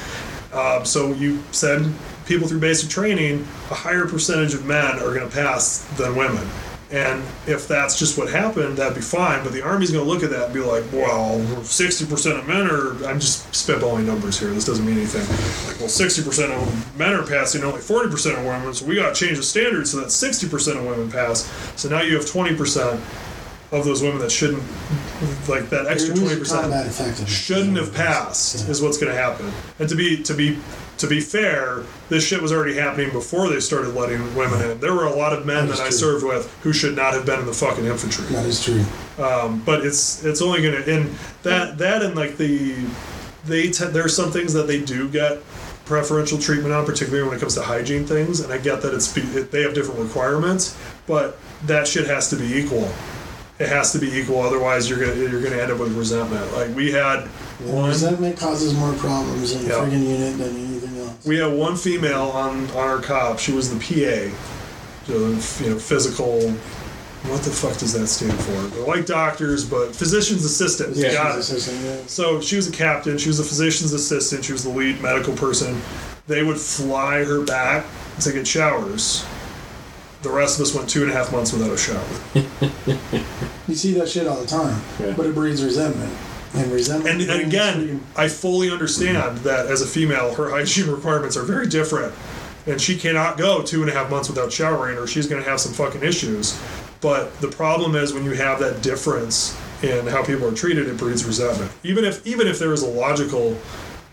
um, 0.53 0.85
so 0.85 1.13
you 1.13 1.41
send 1.51 1.93
people 2.25 2.47
through 2.47 2.59
basic 2.59 2.89
training 2.89 3.41
a 3.69 3.75
higher 3.75 4.05
percentage 4.05 4.53
of 4.53 4.65
men 4.65 4.95
are 4.99 5.13
going 5.13 5.27
to 5.27 5.33
pass 5.33 5.83
than 5.97 6.15
women 6.15 6.47
and 6.93 7.23
if 7.47 7.67
that's 7.67 7.97
just 7.97 8.19
what 8.19 8.29
happened, 8.29 8.77
that'd 8.77 8.93
be 8.93 9.01
fine. 9.01 9.43
But 9.43 9.51
the 9.51 9.63
Army's 9.63 9.89
going 9.89 10.05
to 10.05 10.09
look 10.09 10.21
at 10.21 10.29
that 10.29 10.45
and 10.45 10.53
be 10.53 10.59
like, 10.59 10.83
well, 10.93 11.39
60% 11.39 12.37
of 12.37 12.47
men 12.47 12.67
are. 12.69 12.91
I'm 13.07 13.19
just 13.19 13.51
spitballing 13.51 14.05
numbers 14.05 14.39
here. 14.39 14.51
This 14.51 14.63
doesn't 14.63 14.85
mean 14.85 14.97
anything. 14.97 15.25
Like, 15.67 15.79
well, 15.79 15.89
60% 15.89 16.51
of 16.51 16.99
men 16.99 17.13
are 17.13 17.25
passing, 17.25 17.63
only 17.63 17.81
40% 17.81 18.37
of 18.37 18.45
women. 18.45 18.75
So 18.75 18.85
we 18.85 18.93
got 18.95 19.15
to 19.15 19.25
change 19.25 19.37
the 19.37 19.43
standard 19.43 19.87
so 19.87 20.01
that 20.01 20.09
60% 20.09 20.77
of 20.77 20.85
women 20.85 21.11
pass. 21.11 21.51
So 21.81 21.89
now 21.89 22.01
you 22.01 22.15
have 22.15 22.25
20% 22.25 22.99
of 23.73 23.83
those 23.83 24.03
women 24.03 24.19
that 24.19 24.31
shouldn't, 24.31 24.63
like 25.49 25.69
that 25.69 25.87
extra 25.87 26.13
20% 26.13 26.19
losing 26.37 26.61
combat 26.61 26.85
effectiveness. 26.85 27.29
shouldn't 27.29 27.75
have 27.75 27.93
passed 27.93 28.69
is 28.69 28.81
what's 28.81 28.97
going 28.97 29.11
to 29.11 29.17
happen. 29.19 29.51
And 29.79 29.89
to 29.89 29.95
be 29.95 30.21
to 30.23 30.33
be 30.33 30.59
to 30.99 31.07
be 31.07 31.19
fair, 31.19 31.83
this 32.07 32.25
shit 32.25 32.41
was 32.41 32.53
already 32.53 32.75
happening 32.75 33.11
before 33.11 33.49
they 33.49 33.59
started 33.59 33.95
letting 33.95 34.35
women 34.35 34.61
in. 34.61 34.79
There 34.79 34.93
were 34.93 35.05
a 35.05 35.13
lot 35.13 35.33
of 35.33 35.45
men 35.45 35.67
That 35.67 35.77
that 35.77 35.87
I 35.87 35.89
served 35.89 36.23
with 36.23 36.55
who 36.61 36.71
should 36.71 36.95
not 36.95 37.13
have 37.13 37.25
been 37.25 37.39
in 37.39 37.45
the 37.45 37.53
fucking 37.53 37.85
infantry. 37.85 38.25
That 38.27 38.45
is 38.45 38.63
true. 38.63 38.85
Um, 39.21 39.61
but 39.65 39.83
it's 39.83 40.23
it's 40.23 40.41
only 40.41 40.61
going 40.61 40.83
to 40.83 40.95
and 40.95 41.15
that 41.41 41.79
that 41.79 42.03
and 42.03 42.15
like 42.15 42.37
the 42.37 42.75
they 43.45 43.69
te- 43.71 43.87
there's 43.87 44.15
some 44.15 44.31
things 44.31 44.53
that 44.53 44.67
they 44.67 44.81
do 44.81 45.09
get 45.09 45.41
preferential 45.85 46.37
treatment 46.37 46.73
on, 46.73 46.85
particularly 46.85 47.27
when 47.27 47.35
it 47.35 47.39
comes 47.39 47.55
to 47.55 47.63
hygiene 47.63 48.05
things. 48.05 48.39
And 48.39 48.53
I 48.53 48.57
get 48.57 48.81
that 48.83 48.93
it's 48.93 49.15
it, 49.17 49.51
they 49.51 49.63
have 49.63 49.73
different 49.73 49.99
requirements, 49.99 50.77
but 51.07 51.39
that 51.65 51.87
shit 51.87 52.07
has 52.07 52.29
to 52.29 52.35
be 52.35 52.45
equal. 52.45 52.89
It 53.63 53.69
has 53.69 53.91
to 53.93 53.99
be 53.99 54.11
equal, 54.13 54.41
otherwise 54.41 54.89
you're 54.89 54.99
gonna 54.99 55.15
you're 55.15 55.41
gonna 55.41 55.55
end 55.61 55.71
up 55.71 55.79
with 55.79 55.95
resentment. 55.95 56.51
Like 56.53 56.75
we 56.75 56.91
had 56.91 57.27
one 57.65 57.89
resentment 57.89 58.37
causes 58.37 58.73
more 58.73 58.93
problems 58.93 59.53
in 59.53 59.65
a 59.65 59.69
Yeah. 59.69 59.75
friggin' 59.75 60.03
unit 60.07 60.37
than 60.37 60.55
anything 60.67 60.97
else. 60.99 61.25
we 61.25 61.37
had 61.37 61.53
one 61.53 61.75
female 61.77 62.29
on 62.31 62.69
on 62.71 62.75
our 62.87 62.99
cop. 62.99 63.39
She 63.39 63.51
was 63.53 63.69
the 63.73 63.77
PA, 63.79 64.35
so, 65.07 65.63
you 65.63 65.69
know, 65.71 65.79
physical. 65.79 66.51
What 67.27 67.41
the 67.43 67.51
fuck 67.51 67.77
does 67.77 67.93
that 67.93 68.07
stand 68.07 68.33
for? 68.33 68.51
They're 68.75 68.85
like 68.85 69.05
doctors, 69.05 69.63
but 69.63 69.95
physician's 69.95 70.43
assistants. 70.43 70.99
Yeah. 70.99 71.13
Got 71.13 71.35
it. 71.35 71.39
Assistant, 71.39 71.79
yeah. 71.81 71.95
So 72.05 72.41
she 72.41 72.57
was 72.57 72.67
a 72.67 72.71
captain. 72.71 73.17
She 73.17 73.29
was 73.29 73.39
a 73.39 73.45
physician's 73.45 73.93
assistant. 73.93 74.43
She 74.43 74.51
was 74.51 74.63
the 74.65 74.69
lead 74.71 75.01
medical 75.01 75.33
person. 75.33 75.81
They 76.27 76.43
would 76.43 76.57
fly 76.59 77.23
her 77.23 77.41
back 77.45 77.85
to 78.19 78.33
get 78.33 78.45
showers. 78.45 79.23
The 80.21 80.31
rest 80.31 80.59
of 80.59 80.65
us 80.65 80.73
went 80.75 80.89
two 80.89 81.03
and 81.03 81.11
a 81.11 81.13
half 81.13 81.31
months 81.31 81.53
without 81.53 81.71
a 81.71 81.77
shower. 81.77 82.03
You 83.67 83.75
see 83.75 83.93
that 83.93 84.09
shit 84.09 84.27
all 84.27 84.39
the 84.41 84.47
time, 84.47 84.81
Yeah. 84.99 85.13
but 85.15 85.25
it 85.25 85.33
breeds 85.35 85.63
resentment. 85.63 86.11
And 86.55 86.71
resentment. 86.71 87.21
And, 87.21 87.31
and 87.31 87.41
again, 87.47 88.01
I 88.15 88.27
fully 88.27 88.69
understand 88.69 89.39
that 89.39 89.65
as 89.67 89.81
a 89.81 89.87
female, 89.87 90.35
her 90.35 90.51
hygiene 90.51 90.89
requirements 90.91 91.35
are 91.35 91.43
very 91.43 91.67
different. 91.67 92.13
And 92.67 92.79
she 92.79 92.97
cannot 92.97 93.37
go 93.37 93.61
two 93.63 93.81
and 93.81 93.89
a 93.89 93.93
half 93.93 94.09
months 94.09 94.29
without 94.29 94.51
showering, 94.53 94.97
or 94.97 95.07
she's 95.07 95.27
going 95.27 95.43
to 95.43 95.49
have 95.49 95.59
some 95.59 95.73
fucking 95.73 96.03
issues. 96.03 96.57
But 97.01 97.39
the 97.41 97.49
problem 97.49 97.95
is 97.95 98.13
when 98.13 98.23
you 98.23 98.31
have 98.31 98.59
that 98.59 98.81
difference 98.81 99.57
in 99.81 100.07
how 100.07 100.23
people 100.23 100.47
are 100.47 100.53
treated, 100.55 100.87
it 100.87 100.95
breeds 100.97 101.25
resentment. 101.25 101.71
Even 101.83 102.05
if 102.05 102.25
even 102.25 102.47
if 102.47 102.59
there 102.59 102.71
is 102.71 102.83
a 102.83 102.87
logical 102.87 103.57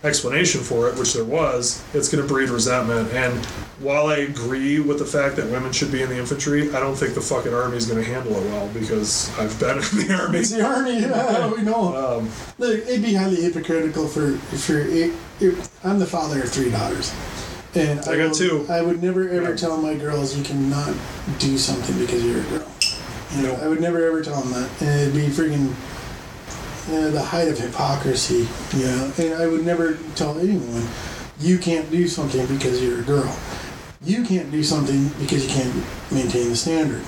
explanation 0.03 0.61
for 0.63 0.89
it, 0.89 0.99
which 0.99 1.13
there 1.15 1.25
was, 1.25 1.85
it's 1.93 2.09
going 2.09 2.23
to 2.27 2.29
breed 2.33 2.49
resentment. 2.49 3.13
And 3.13 3.45
while 3.81 4.07
I 4.07 4.19
agree 4.19 4.81
with 4.81 4.99
the 4.99 5.05
fact 5.05 5.37
that 5.37 5.51
women 5.51 5.73
should 5.73 5.93
be 5.93 6.03
in 6.03 6.09
the 6.09 6.19
infantry, 6.19 6.75
I 6.75 6.81
don't 6.81 6.97
think 6.97 7.15
the 7.15 7.21
fucking 7.21 7.53
army 7.53 7.77
is 7.77 7.87
going 7.87 8.03
to 8.03 8.11
handle 8.11 8.35
it 8.37 8.45
well 8.51 8.69
because 8.69 9.31
I've 9.39 9.59
been 9.61 9.77
in 9.79 10.07
the 10.09 10.15
army. 10.19 10.39
It's 10.39 10.51
the 10.51 10.63
army. 10.65 11.01
Yeah, 11.01 11.53
we 11.55 11.63
know. 11.63 11.95
Um, 12.21 12.31
Look, 12.59 12.79
it'd 12.87 13.03
be 13.03 13.15
highly 13.15 13.43
hypocritical 13.43 14.07
for 14.09 14.37
for 14.57 14.79
it, 14.79 15.13
it, 15.41 15.71
I'm 15.85 15.99
the 15.99 16.07
father 16.07 16.43
of 16.43 16.51
three 16.51 16.71
daughters, 16.71 17.15
and 17.75 18.01
I 18.01 18.17
got 18.17 18.29
will- 18.29 18.35
two. 18.35 18.67
I 18.71 18.83
would 18.83 19.03
never 19.03 19.29
ever 19.29 19.55
tell 19.57 19.77
my 19.77 19.95
girls 19.95 20.37
you 20.37 20.43
cannot 20.45 20.95
do 21.39 21.57
something 21.59 21.99
because 21.99 22.25
you're 22.25 22.41
a 22.41 22.45
girl. 22.45 22.69
You 23.37 23.43
know, 23.43 23.53
Nope. 23.53 23.61
I 23.63 23.69
would 23.69 23.81
never 23.81 24.05
ever 24.07 24.23
tell 24.23 24.41
them 24.41 24.53
that, 24.53 24.83
and 24.83 25.01
it'd 25.01 25.15
be 25.15 25.29
freaking 25.29 25.73
uh, 26.93 27.11
the 27.11 27.23
height 27.23 27.49
of 27.49 27.59
hypocrisy. 27.59 28.49
You 28.77 28.87
know, 28.87 29.13
and 29.19 29.35
I 29.35 29.47
would 29.47 29.65
never 29.65 29.99
tell 30.15 30.39
anyone 30.39 30.87
you 31.41 31.59
can't 31.59 31.91
do 31.91 32.07
something 32.07 32.47
because 32.47 32.83
you're 32.83 33.01
a 33.01 33.03
girl. 33.03 33.35
You 34.03 34.25
can't 34.25 34.51
do 34.51 34.63
something 34.63 35.09
because 35.21 35.47
you 35.47 35.51
can't 35.51 35.75
maintain 36.11 36.49
the 36.49 36.57
standard. 36.57 37.03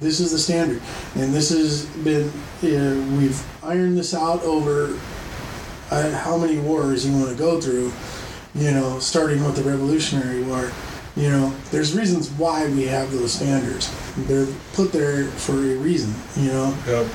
This 0.00 0.18
is 0.18 0.32
the 0.32 0.38
standard, 0.38 0.82
and 1.14 1.32
this 1.32 1.50
has 1.50 1.86
been. 2.04 2.28
Uh, 2.62 3.16
we've 3.16 3.40
ironed 3.62 3.96
this 3.96 4.14
out 4.14 4.42
over 4.42 4.98
uh, 5.90 6.10
how 6.18 6.36
many 6.36 6.58
wars 6.58 7.06
you 7.06 7.16
want 7.16 7.30
to 7.30 7.36
go 7.36 7.60
through. 7.60 7.92
You 8.54 8.72
know, 8.72 8.98
starting 8.98 9.44
with 9.44 9.56
the 9.56 9.62
Revolutionary 9.62 10.42
War. 10.42 10.72
You 11.14 11.30
know, 11.30 11.54
there's 11.70 11.96
reasons 11.96 12.30
why 12.30 12.66
we 12.68 12.86
have 12.86 13.12
those 13.12 13.32
standards. 13.32 13.94
They're 14.16 14.46
put 14.72 14.92
there 14.92 15.26
for 15.26 15.52
a 15.52 15.76
reason. 15.76 16.14
You 16.36 16.52
know, 16.52 16.76
yeah. 16.86 17.08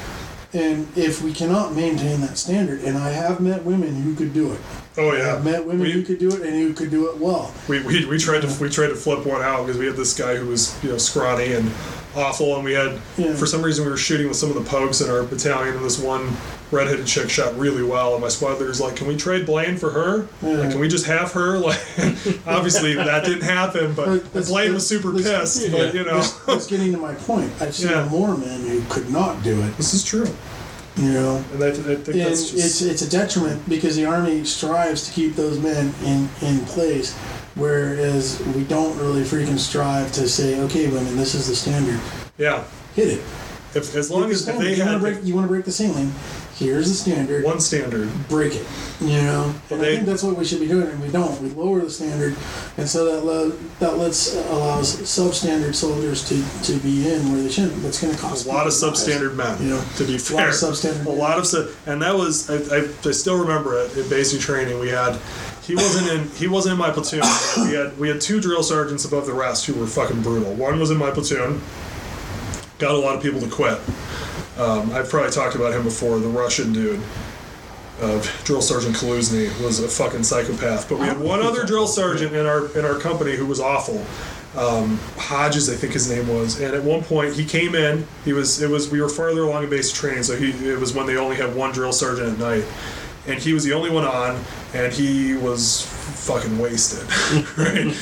And 0.53 0.88
if 0.98 1.22
we 1.22 1.34
cannot 1.34 1.74
maintain 1.76 2.22
that 2.22 2.38
standard, 2.38 2.82
and 2.82 2.98
I 2.98 3.10
have 3.10 3.40
met 3.40 3.64
women 3.64 4.02
who 4.02 4.15
could 4.15 4.34
do 4.34 4.53
it. 4.53 4.60
Oh 4.98 5.14
yeah. 5.14 5.36
I've 5.36 5.44
met 5.45 5.65
women 5.65 5.82
We- 5.82 5.91
who 5.91 6.03
could 6.03 6.19
do 6.19 6.30
it 6.30 6.41
and 6.41 6.53
who 6.53 6.74
could 6.74 6.90
do 6.90 7.10
it 7.10 7.18
well. 7.18 7.53
We, 7.68 7.82
we, 7.84 8.06
we 8.06 8.18
tried 8.18 8.41
to 8.44 8.57
we 8.61 8.69
tried 8.69 8.88
to 8.88 8.95
flip 8.95 9.26
one 9.26 9.41
out 9.41 9.65
because 9.65 9.78
we 9.80 9.86
had 9.86 9.95
this 9.95 10.18
guy 10.18 10.36
who 10.36 10.48
was 10.48 10.82
you 10.84 10.90
know 10.90 10.98
scrawny 10.98 11.53
and 11.53 11.69
awful, 12.15 12.56
and 12.56 12.64
we 12.64 12.74
had 12.74 12.99
Yeah. 13.18 13.36
for 13.36 13.45
some 13.45 13.61
reason 13.61 13.86
we 13.86 13.91
were 13.91 13.98
shooting 13.98 14.28
with 14.28 14.38
some 14.38 14.49
of 14.49 14.56
the 14.56 14.64
pokes 14.69 15.02
in 15.02 15.10
our 15.10 15.24
battalion, 15.24 15.76
and 15.76 15.86
this 15.86 15.99
one 15.99 16.36
redheaded 16.72 17.06
chick 17.07 17.30
shot 17.30 17.57
really 17.57 17.84
well, 17.84 18.14
and 18.14 18.22
my 18.22 18.27
squad 18.30 18.60
leader's 18.60 18.81
like, 18.81 18.95
"Can 18.95 19.07
we 19.07 19.15
trade 19.15 19.45
Blaine 19.45 19.77
for 19.77 19.89
her? 19.91 20.27
Yeah. 20.41 20.49
Like, 20.57 20.68
mm. 20.68 20.72
can 20.72 20.80
we 20.81 20.88
just 20.88 21.06
have 21.06 21.31
her?" 21.34 21.57
Like, 21.68 21.80
obviously 22.48 22.94
that 22.95 23.23
didn't 23.26 23.44
happen, 23.44 23.94
but 23.94 24.23
that's- 24.26 24.49
Blaine 24.49 24.73
was 24.73 24.85
super 24.88 25.11
that's- 25.11 25.57
pissed. 25.60 25.69
yeah. 25.69 25.77
But 25.77 25.94
you 25.94 26.03
know, 26.03 26.15
That's, 26.15 26.45
that's 26.45 26.68
getting 26.68 26.91
to 26.94 26.98
my 26.98 27.14
point. 27.14 27.52
I've 27.61 27.76
seen 27.76 27.89
Yeah. 27.91 28.07
more 28.10 28.38
men 28.38 28.61
who 28.68 28.81
could 28.89 29.10
not 29.10 29.44
do 29.44 29.61
it. 29.61 29.77
this 29.77 29.94
is 29.94 30.03
true, 30.03 30.27
You 30.98 31.11
know, 31.14 31.44
and 31.53 31.64
I, 31.64 31.68
I 31.68 31.72
think 31.72 32.07
and 32.07 32.19
that's 32.22 32.52
just 32.52 32.65
it's 32.65 32.81
it's 32.81 33.02
a 33.03 33.10
detriment 33.10 33.68
because 33.69 33.95
the 33.95 34.06
army 34.06 34.44
strives 34.44 35.07
to 35.07 35.11
keep 35.14 35.35
those 35.35 35.60
men 35.60 35.94
in 36.03 36.30
in 36.41 36.60
place, 36.65 37.15
whereas 37.56 38.41
we 38.56 38.64
don't 38.64 38.98
really 38.98 39.22
freaking 39.23 39.60
strive 39.60 40.11
to 40.14 40.27
say, 40.27 40.60
okay, 40.61 40.88
women, 40.88 41.15
this 41.18 41.35
is 41.35 41.48
the 41.48 41.56
standard. 41.56 41.99
yeah. 42.38 42.64
Hit 42.95 43.10
it. 43.10 43.22
If 43.76 43.95
as 43.95 44.10
long 44.10 44.23
the 44.23 44.30
as 44.30 44.45
they 44.45 44.76
had 44.76 44.94
to 44.94 44.99
break, 44.99 45.23
you 45.23 45.35
want 45.35 45.45
to 45.45 45.49
break 45.53 45.65
the 45.65 45.72
ceiling. 45.72 46.11
Here's 46.58 46.90
the 46.90 46.96
standard. 46.96 47.44
one 47.44 47.60
standard, 47.60 48.10
break 48.30 48.56
it. 48.56 48.66
You 49.00 49.22
know, 49.22 49.54
and 49.70 49.80
They- 49.80 49.92
I 49.92 49.96
think 49.98 50.08
that's 50.08 50.24
what 50.24 50.36
we 50.38 50.44
should 50.44 50.60
be 50.60 50.68
doing, 50.68 50.88
and 50.88 51.00
we 51.00 51.10
don't. 51.10 51.40
We 51.40 51.50
lower 51.50 51.82
the 51.82 51.90
standard, 51.92 52.36
and 52.78 52.90
so 52.90 53.06
that 53.06 53.24
lo- 53.24 53.54
that 53.80 53.98
lets 54.00 54.34
allows 54.36 54.96
substandard 55.02 55.76
soldiers 55.76 56.28
to, 56.30 56.44
to 56.64 56.74
be 56.80 57.08
in 57.08 57.32
where 57.32 57.44
they 57.44 57.50
shouldn't. 57.50 57.84
That's 57.84 58.02
going 58.02 58.16
to 58.16 58.20
cost 58.20 58.46
a 58.46 58.50
lot 58.50 58.66
of 58.66 58.74
people 58.74 58.88
lives. 58.90 59.08
substandard 59.08 59.36
men. 59.36 59.58
You 59.62 59.70
know, 59.76 59.84
to 59.98 60.04
be 60.04 60.18
fair, 60.18 60.38
a 60.38 60.40
lot 60.42 60.50
of 60.50 60.56
substandard. 60.56 61.02
a 61.02 61.04
men. 61.10 61.18
lot 61.20 61.38
of 61.38 61.46
sub, 61.46 61.68
and 61.86 62.02
that 62.02 62.16
was 62.16 62.50
I, 62.50 62.56
I, 62.76 62.88
I 63.06 63.12
still 63.12 63.38
remember 63.40 63.80
it 63.80 63.96
in 63.96 64.10
basic 64.10 64.40
training. 64.42 64.80
We 64.80 64.90
had 64.90 65.20
he 65.62 65.76
wasn't 65.76 66.08
in 66.10 66.28
he 66.32 66.48
wasn't 66.48 66.74
in 66.74 66.80
my 66.80 66.90
platoon. 66.90 67.22
we 67.70 67.76
had 67.76 67.96
we 68.00 68.08
had 68.10 68.20
two 68.20 68.42
drill 68.42 68.64
sergeants 68.64 69.06
above 69.06 69.28
the 69.28 69.34
rest 69.34 69.68
who 69.68 69.76
were 69.76 69.86
fucking 69.86 70.24
brutal. 70.24 70.54
One 70.56 70.80
was 70.80 70.90
in 70.90 70.98
my 70.98 71.12
platoon. 71.12 71.62
Got 72.80 72.96
a 72.96 72.98
lot 72.98 73.16
of 73.16 73.22
people 73.22 73.42
to 73.42 73.48
quit. 73.50 73.80
Um, 74.58 74.92
I've 74.92 75.10
probably 75.10 75.32
talked 75.32 75.56
about 75.56 75.74
him 75.74 75.84
before. 75.84 76.20
The 76.20 76.28
Russian 76.28 76.74
dude. 76.74 77.02
Drill 78.44 78.62
Sergeant 78.62 78.96
Kaluzny 78.96 79.50
was 79.64 79.80
a 79.80 79.88
fucking 79.88 80.24
psychopath, 80.24 80.88
but 80.88 81.00
we 81.00 81.08
had 81.08 81.20
one 81.20 81.42
other 81.42 81.66
drill 81.66 81.88
sergeant 81.88 82.36
in 82.36 82.46
our 82.46 82.68
in 82.78 82.86
our 82.86 83.00
company 83.00 83.36
who 83.36 83.46
was 83.46 83.60
awful. 83.60 84.06
Um, 84.56 85.00
Hodges, 85.18 85.70
I 85.70 85.76
think 85.76 85.94
his 85.94 86.10
name 86.10 86.28
was, 86.28 86.60
and 86.60 86.76
at 86.76 86.84
one 86.84 87.04
point 87.04 87.34
he 87.34 87.44
came 87.46 87.76
in. 87.76 88.08
He 88.24 88.34
was 88.34 88.62
it 88.62 88.70
was 88.70 88.90
we 88.90 89.02
were 89.02 89.10
farther 89.10 89.42
along 89.42 89.64
in 89.64 89.70
basic 89.70 89.96
training, 89.96 90.24
so 90.24 90.36
he 90.36 90.52
it 90.68 90.80
was 90.80 90.94
when 90.94 91.06
they 91.08 91.18
only 91.18 91.36
had 91.36 91.56
one 91.56 91.72
drill 91.72 91.92
sergeant 91.92 92.34
at 92.34 92.40
night, 92.40 92.66
and 93.28 93.40
he 93.40 93.54
was 93.54 93.64
the 93.64 93.74
only 93.74 93.90
one 93.90 94.06
on, 94.06 94.41
and 94.74 94.91
he 94.91 95.36
was 95.36 95.86
fucking 96.26 96.58
wasted, 96.58 97.04
right? 97.58 97.95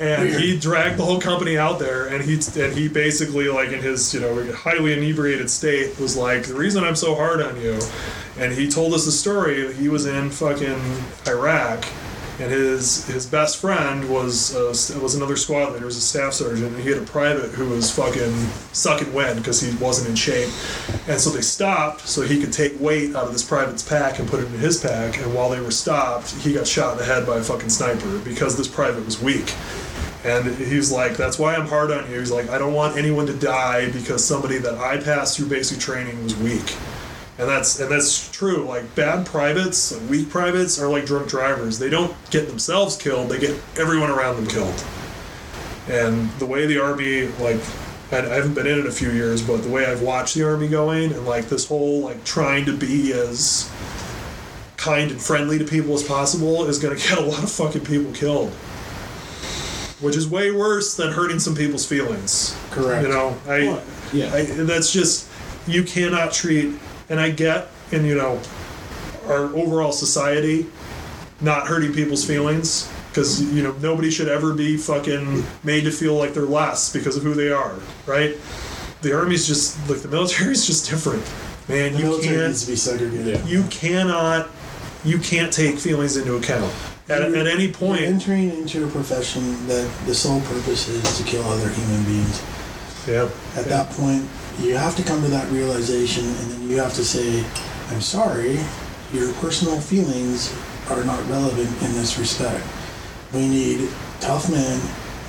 And 0.00 0.28
he 0.28 0.58
dragged 0.58 0.98
the 0.98 1.04
whole 1.04 1.20
company 1.20 1.58
out 1.58 1.78
there, 1.78 2.06
and 2.06 2.24
he 2.24 2.34
and 2.60 2.72
he 2.72 2.88
basically 2.88 3.48
like 3.48 3.70
in 3.70 3.80
his 3.80 4.12
you 4.14 4.20
know 4.20 4.52
highly 4.52 4.92
inebriated 4.92 5.50
state 5.50 5.98
was 5.98 6.16
like 6.16 6.44
the 6.44 6.54
reason 6.54 6.82
I'm 6.84 6.96
so 6.96 7.14
hard 7.14 7.40
on 7.40 7.60
you, 7.60 7.78
and 8.38 8.52
he 8.52 8.68
told 8.68 8.94
us 8.94 9.04
the 9.04 9.12
story 9.12 9.72
he 9.74 9.88
was 9.88 10.06
in 10.06 10.30
fucking 10.30 10.80
Iraq 11.26 11.84
and 12.40 12.50
his 12.50 13.06
his 13.06 13.26
best 13.26 13.58
friend 13.58 14.08
was 14.10 14.56
uh, 14.56 15.00
was 15.00 15.14
another 15.14 15.36
squad 15.36 15.72
leader, 15.72 15.84
was 15.84 15.96
a 15.96 16.00
staff 16.00 16.32
sergeant, 16.32 16.74
and 16.74 16.82
he 16.82 16.88
had 16.88 17.02
a 17.02 17.06
private 17.06 17.50
who 17.50 17.68
was 17.68 17.90
fucking 17.90 18.34
sucking 18.72 19.12
wind 19.12 19.38
because 19.38 19.60
he 19.60 19.76
wasn't 19.76 20.08
in 20.08 20.14
shape, 20.14 20.50
and 21.06 21.20
so 21.20 21.30
they 21.30 21.42
stopped 21.42 22.08
so 22.08 22.22
he 22.22 22.40
could 22.40 22.52
take 22.52 22.80
weight 22.80 23.14
out 23.14 23.26
of 23.26 23.32
this 23.32 23.46
private's 23.46 23.82
pack 23.82 24.18
and 24.18 24.28
put 24.28 24.40
it 24.40 24.46
in 24.46 24.58
his 24.58 24.80
pack, 24.80 25.18
and 25.18 25.34
while 25.34 25.50
they 25.50 25.60
were 25.60 25.70
stopped, 25.70 26.30
he 26.36 26.54
got 26.54 26.66
shot 26.66 26.92
in 26.92 26.98
the 26.98 27.04
head 27.04 27.26
by 27.26 27.36
a 27.36 27.42
fucking 27.42 27.68
sniper 27.68 28.18
because 28.20 28.56
this 28.56 28.68
private 28.68 29.04
was 29.04 29.20
weak. 29.20 29.54
And 30.22 30.54
he's 30.56 30.90
like, 30.90 31.16
"That's 31.16 31.38
why 31.38 31.54
I'm 31.54 31.66
hard 31.66 31.90
on 31.90 32.10
you." 32.10 32.18
He's 32.18 32.30
like, 32.30 32.50
"I 32.50 32.58
don't 32.58 32.74
want 32.74 32.96
anyone 32.96 33.26
to 33.26 33.32
die 33.32 33.90
because 33.90 34.24
somebody 34.24 34.58
that 34.58 34.74
I 34.74 34.98
passed 34.98 35.36
through 35.36 35.48
basic 35.48 35.78
training 35.78 36.22
was 36.24 36.36
weak." 36.36 36.74
And 37.40 37.48
that's 37.48 37.80
and 37.80 37.90
that's 37.90 38.30
true. 38.32 38.66
Like 38.66 38.94
bad 38.94 39.24
privates, 39.24 39.92
like 39.92 40.10
weak 40.10 40.28
privates, 40.28 40.78
are 40.78 40.90
like 40.90 41.06
drunk 41.06 41.26
drivers. 41.26 41.78
They 41.78 41.88
don't 41.88 42.14
get 42.30 42.48
themselves 42.48 42.98
killed; 42.98 43.30
they 43.30 43.40
get 43.40 43.58
everyone 43.78 44.10
around 44.10 44.36
them 44.36 44.46
killed. 44.46 44.84
And 45.88 46.30
the 46.32 46.44
way 46.44 46.66
the 46.66 46.78
army, 46.82 47.28
like, 47.40 47.58
I, 48.12 48.18
I 48.18 48.34
haven't 48.34 48.52
been 48.52 48.66
in 48.66 48.78
it 48.78 48.86
a 48.86 48.92
few 48.92 49.10
years, 49.10 49.40
but 49.40 49.62
the 49.62 49.70
way 49.70 49.86
I've 49.86 50.02
watched 50.02 50.34
the 50.34 50.42
army 50.44 50.68
going, 50.68 51.14
and 51.14 51.24
like 51.24 51.48
this 51.48 51.66
whole 51.66 52.02
like 52.02 52.22
trying 52.24 52.66
to 52.66 52.76
be 52.76 53.14
as 53.14 53.72
kind 54.76 55.10
and 55.10 55.20
friendly 55.20 55.58
to 55.58 55.64
people 55.64 55.94
as 55.94 56.02
possible, 56.02 56.66
is 56.66 56.78
going 56.78 56.94
to 56.94 57.08
get 57.08 57.16
a 57.16 57.22
lot 57.22 57.42
of 57.42 57.50
fucking 57.50 57.86
people 57.86 58.12
killed. 58.12 58.50
Which 60.00 60.14
is 60.14 60.28
way 60.28 60.50
worse 60.50 60.94
than 60.94 61.10
hurting 61.10 61.38
some 61.38 61.54
people's 61.54 61.86
feelings. 61.86 62.54
Correct. 62.70 63.02
You 63.02 63.08
know, 63.08 63.38
I. 63.46 63.60
Well, 63.60 63.82
yeah. 64.12 64.34
I, 64.34 64.42
that's 64.42 64.92
just 64.92 65.26
you 65.66 65.84
cannot 65.84 66.32
treat 66.32 66.74
and 67.10 67.20
i 67.20 67.28
get 67.28 67.68
in 67.92 68.04
you 68.04 68.14
know 68.14 68.40
our 69.26 69.44
overall 69.54 69.92
society 69.92 70.66
not 71.42 71.66
hurting 71.66 71.92
people's 71.92 72.24
feelings 72.24 72.90
because 73.10 73.42
you 73.52 73.62
know 73.62 73.72
nobody 73.80 74.10
should 74.10 74.28
ever 74.28 74.54
be 74.54 74.76
fucking 74.76 75.44
made 75.64 75.84
to 75.84 75.90
feel 75.90 76.14
like 76.14 76.32
they're 76.32 76.44
less 76.44 76.92
because 76.92 77.16
of 77.16 77.22
who 77.22 77.34
they 77.34 77.50
are 77.50 77.74
right? 78.06 78.36
The 79.02 79.16
army's 79.16 79.46
just 79.46 79.78
like 79.88 80.00
the 80.00 80.08
military's 80.08 80.66
just 80.70 80.88
different. 80.90 81.24
Man 81.68 81.92
The 81.92 81.98
you 81.98 82.04
military 82.04 82.36
can't 82.36 82.48
needs 82.48 82.64
to 82.64 82.70
be 82.70 82.76
segregated. 82.76 83.46
You 83.46 83.64
cannot 83.64 84.48
you 85.04 85.18
can't 85.18 85.52
take 85.52 85.78
feelings 85.78 86.16
into 86.16 86.36
account. 86.36 86.72
At, 87.08 87.22
at 87.22 87.46
any 87.46 87.64
You're 87.64 87.72
point 87.72 88.02
entering 88.02 88.50
into 88.50 88.86
a 88.86 88.90
profession 88.90 89.66
that 89.66 89.90
the 90.06 90.14
sole 90.14 90.40
purpose 90.42 90.88
is 90.88 91.18
to 91.18 91.24
kill 91.24 91.42
other 91.44 91.68
human 91.70 92.04
beings. 92.04 92.42
yeah 93.08 93.28
At 93.56 93.64
that 93.66 93.90
point, 93.90 94.28
you 94.58 94.76
have 94.76 94.96
to 94.96 95.02
come 95.02 95.22
to 95.22 95.28
that 95.28 95.50
realization, 95.50 96.24
and 96.24 96.50
then 96.50 96.68
you 96.68 96.78
have 96.78 96.94
to 96.94 97.04
say, 97.04 97.44
"I'm 97.90 98.00
sorry, 98.00 98.58
your 99.12 99.32
personal 99.34 99.80
feelings 99.80 100.52
are 100.90 101.04
not 101.04 101.18
relevant 101.28 101.70
in 101.82 101.92
this 101.94 102.18
respect. 102.18 102.64
We 103.32 103.48
need 103.48 103.88
tough 104.20 104.50
men 104.50 104.80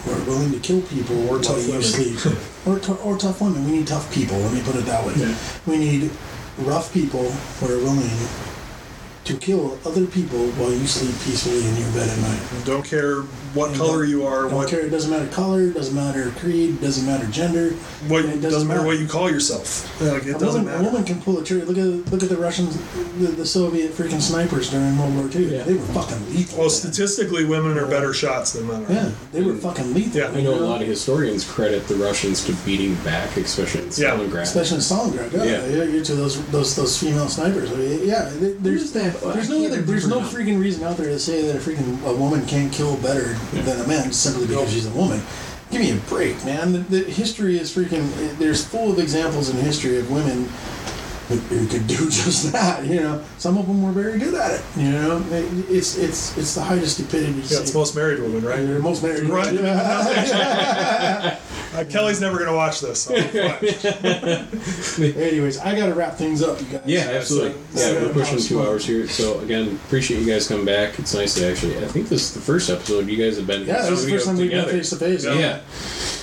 who 0.03 0.11
are 0.11 0.23
willing 0.25 0.51
to 0.51 0.59
kill 0.59 0.81
people 0.81 1.15
Or 1.27 1.33
while 1.37 1.39
tough 1.41 1.67
you 1.67 1.81
sleep, 1.81 2.17
or, 2.65 2.79
tou- 2.79 2.97
or 3.03 3.17
tough 3.17 3.41
women. 3.41 3.65
We 3.65 3.71
need 3.71 3.87
tough 3.87 4.11
people. 4.13 4.37
Let 4.37 4.53
me 4.53 4.61
put 4.61 4.75
it 4.75 4.85
that 4.85 5.05
way. 5.05 5.13
Yeah. 5.15 5.35
We 5.67 5.77
need 5.77 6.09
rough 6.57 6.91
people 6.93 7.31
who 7.31 7.65
are 7.67 7.77
willing 7.77 8.09
to 9.23 9.37
kill 9.37 9.77
other 9.85 10.05
people 10.07 10.39
while 10.57 10.71
you 10.71 10.87
sleep 10.87 11.13
peacefully 11.23 11.59
in 11.67 11.75
your 11.77 11.91
bed 11.91 12.09
at 12.09 12.17
night. 12.19 12.65
Don't 12.65 12.83
care 12.83 13.21
what 13.53 13.69
And 13.69 13.77
color 13.77 14.03
you 14.03 14.25
are, 14.25 14.43
Don't 14.43 14.53
what 14.55 14.69
care. 14.69 14.79
It 14.79 14.89
doesn't 14.89 15.11
matter 15.11 15.27
color. 15.27 15.61
It 15.63 15.73
doesn't 15.73 15.93
matter 15.95 16.31
creed. 16.39 16.81
Doesn't 16.81 17.05
matter 17.05 17.27
gender. 17.27 17.69
what 18.07 18.25
It 18.25 18.41
doesn't, 18.41 18.67
matter 18.67 18.83
what 18.83 18.97
you 18.97 19.07
call 19.07 19.29
yourself. 19.29 19.85
Like, 20.01 20.25
it 20.25 20.37
A 20.37 20.39
doesn't 20.39 20.65
woman, 20.65 20.81
a 20.81 20.83
woman 20.83 21.03
can 21.03 21.21
pull 21.21 21.37
a 21.37 21.43
trigger. 21.43 21.65
Look 21.65 21.77
at 21.77 22.11
look 22.11 22.23
at 22.23 22.29
the 22.29 22.37
Russians, 22.37 22.77
the, 23.19 23.27
the 23.27 23.45
Soviet 23.45 23.91
freaking 23.91 24.21
snipers 24.21 24.71
during 24.71 24.97
World 24.97 25.13
War 25.15 25.29
II. 25.35 25.55
Yeah. 25.55 25.63
They 25.63 25.73
were 25.75 25.85
fucking 25.85 26.29
lethal. 26.33 26.59
Well, 26.61 26.69
statistically, 26.71 27.45
women 27.45 27.77
are 27.77 27.85
better 27.87 28.13
shots 28.13 28.53
than 28.53 28.67
men 28.67 28.85
are. 28.85 28.91
yeah, 28.91 29.11
they 29.33 29.43
were 29.43 29.55
fucking 29.55 29.93
lethal. 29.93 30.19
Yeah. 30.21 30.27
I 30.29 30.37
you 30.37 30.43
know 30.45 30.55
a 30.55 30.61
lot 30.65 30.81
of 30.81 30.87
historians 30.87 31.43
credit 31.49 31.87
the 31.87 31.95
Russians 31.95 32.43
to 32.45 32.53
beating 32.65 32.95
back, 33.03 33.37
especially 33.37 33.81
in 33.81 33.87
Yeah. 33.89 34.15
Stalingrad. 34.17 34.41
Especially 34.41 34.77
in 34.77 34.81
Stalingrad, 34.81 35.31
yeah, 35.33 35.43
Yeah. 35.43 35.65
yeah. 35.67 35.83
you're 35.83 36.03
to 36.05 36.15
those 36.15 36.43
those 36.47 36.75
those 36.75 36.97
female 36.97 37.27
snipers. 37.29 37.71
I 37.71 37.75
mean, 37.75 38.07
yeah, 38.07 38.29
there- 38.39 38.53
there's 38.61 38.81
Who's 38.81 38.91
there's 39.19 39.49
no 39.49 39.65
other, 39.65 39.81
there's 39.81 40.07
no 40.07 40.21
freaking 40.21 40.59
reason 40.59 40.83
out 40.83 40.97
there 40.97 41.07
to 41.07 41.19
say 41.19 41.41
that 41.43 41.55
a 41.55 41.59
freaking 41.59 42.03
a 42.05 42.13
woman 42.13 42.45
can't 42.45 42.71
kill 42.71 42.97
better 42.97 43.33
than 43.51 43.79
a 43.81 43.87
man 43.87 44.11
simply 44.11 44.47
because 44.47 44.71
she's 44.71 44.85
a 44.85 44.91
woman. 44.91 45.21
Give 45.69 45.81
me 45.81 45.91
a 45.91 45.95
break, 46.09 46.43
man. 46.43 46.73
The, 46.73 46.79
the 46.79 47.03
history 47.03 47.57
is 47.57 47.73
freaking. 47.73 48.37
There's 48.37 48.65
full 48.65 48.91
of 48.91 48.99
examples 48.99 49.49
in 49.49 49.57
history 49.57 49.97
of 49.97 50.11
women 50.11 50.49
who, 51.31 51.37
who 51.55 51.67
could 51.67 51.87
do 51.87 52.09
just 52.09 52.51
that. 52.51 52.85
You 52.85 53.01
know, 53.01 53.23
some 53.37 53.57
of 53.57 53.67
them 53.67 53.81
were 53.81 53.91
very 53.91 54.19
good 54.19 54.33
at 54.35 54.59
it. 54.59 54.61
You 54.77 54.91
know, 54.91 55.23
It- 55.31 55.69
it's 55.69 55.97
it's 55.97 56.37
it's 56.37 56.55
the 56.55 56.61
height 56.61 56.81
of 56.83 56.89
stupidity. 56.89 57.41
to 57.41 57.53
Yeah, 57.53 57.59
it's 57.61 57.71
say- 57.71 57.77
most 57.77 57.95
married 57.95 58.19
women, 58.21 58.43
right? 58.43 58.65
They're 58.65 58.79
most 58.79 59.03
married. 59.03 59.29
Right. 59.29 59.51
Uh, 61.73 61.85
Kelly's 61.85 62.19
never 62.19 62.35
going 62.35 62.49
to 62.49 62.55
watch 62.55 62.81
this. 62.81 63.03
so 63.03 63.15
fine. 63.15 65.15
Anyways, 65.17 65.57
I 65.59 65.73
gotta 65.73 65.93
wrap 65.93 66.15
things 66.15 66.43
up, 66.43 66.59
you 66.59 66.65
guys. 66.67 66.81
Yeah, 66.85 66.99
absolutely. 67.11 67.53
So- 67.73 67.93
Yeah, 67.93 68.01
we're 68.07 68.13
pushing 68.13 68.39
two 68.39 68.61
hours 68.61 68.85
here. 68.85 69.07
So 69.07 69.39
again, 69.39 69.79
appreciate 69.85 70.19
you 70.19 70.25
guys 70.25 70.49
coming 70.49 70.65
back. 70.65 70.99
It's 70.99 71.13
nice 71.13 71.35
to 71.35 71.49
actually. 71.49 71.77
I 71.77 71.87
think 71.87 72.09
this 72.09 72.23
is 72.23 72.33
the 72.33 72.41
first 72.41 72.69
episode 72.69 73.07
you 73.07 73.15
guys 73.15 73.37
have 73.37 73.47
been. 73.47 73.65
Yeah, 73.65 73.83
that 73.83 73.89
was 73.91 74.03
the 74.05 74.11
first 74.11 74.25
time 74.25 74.35
we've 74.35 74.51
been 74.51 74.65
face 74.67 74.89
to 74.89 74.97
face. 74.97 75.23
Yeah, 75.23 75.61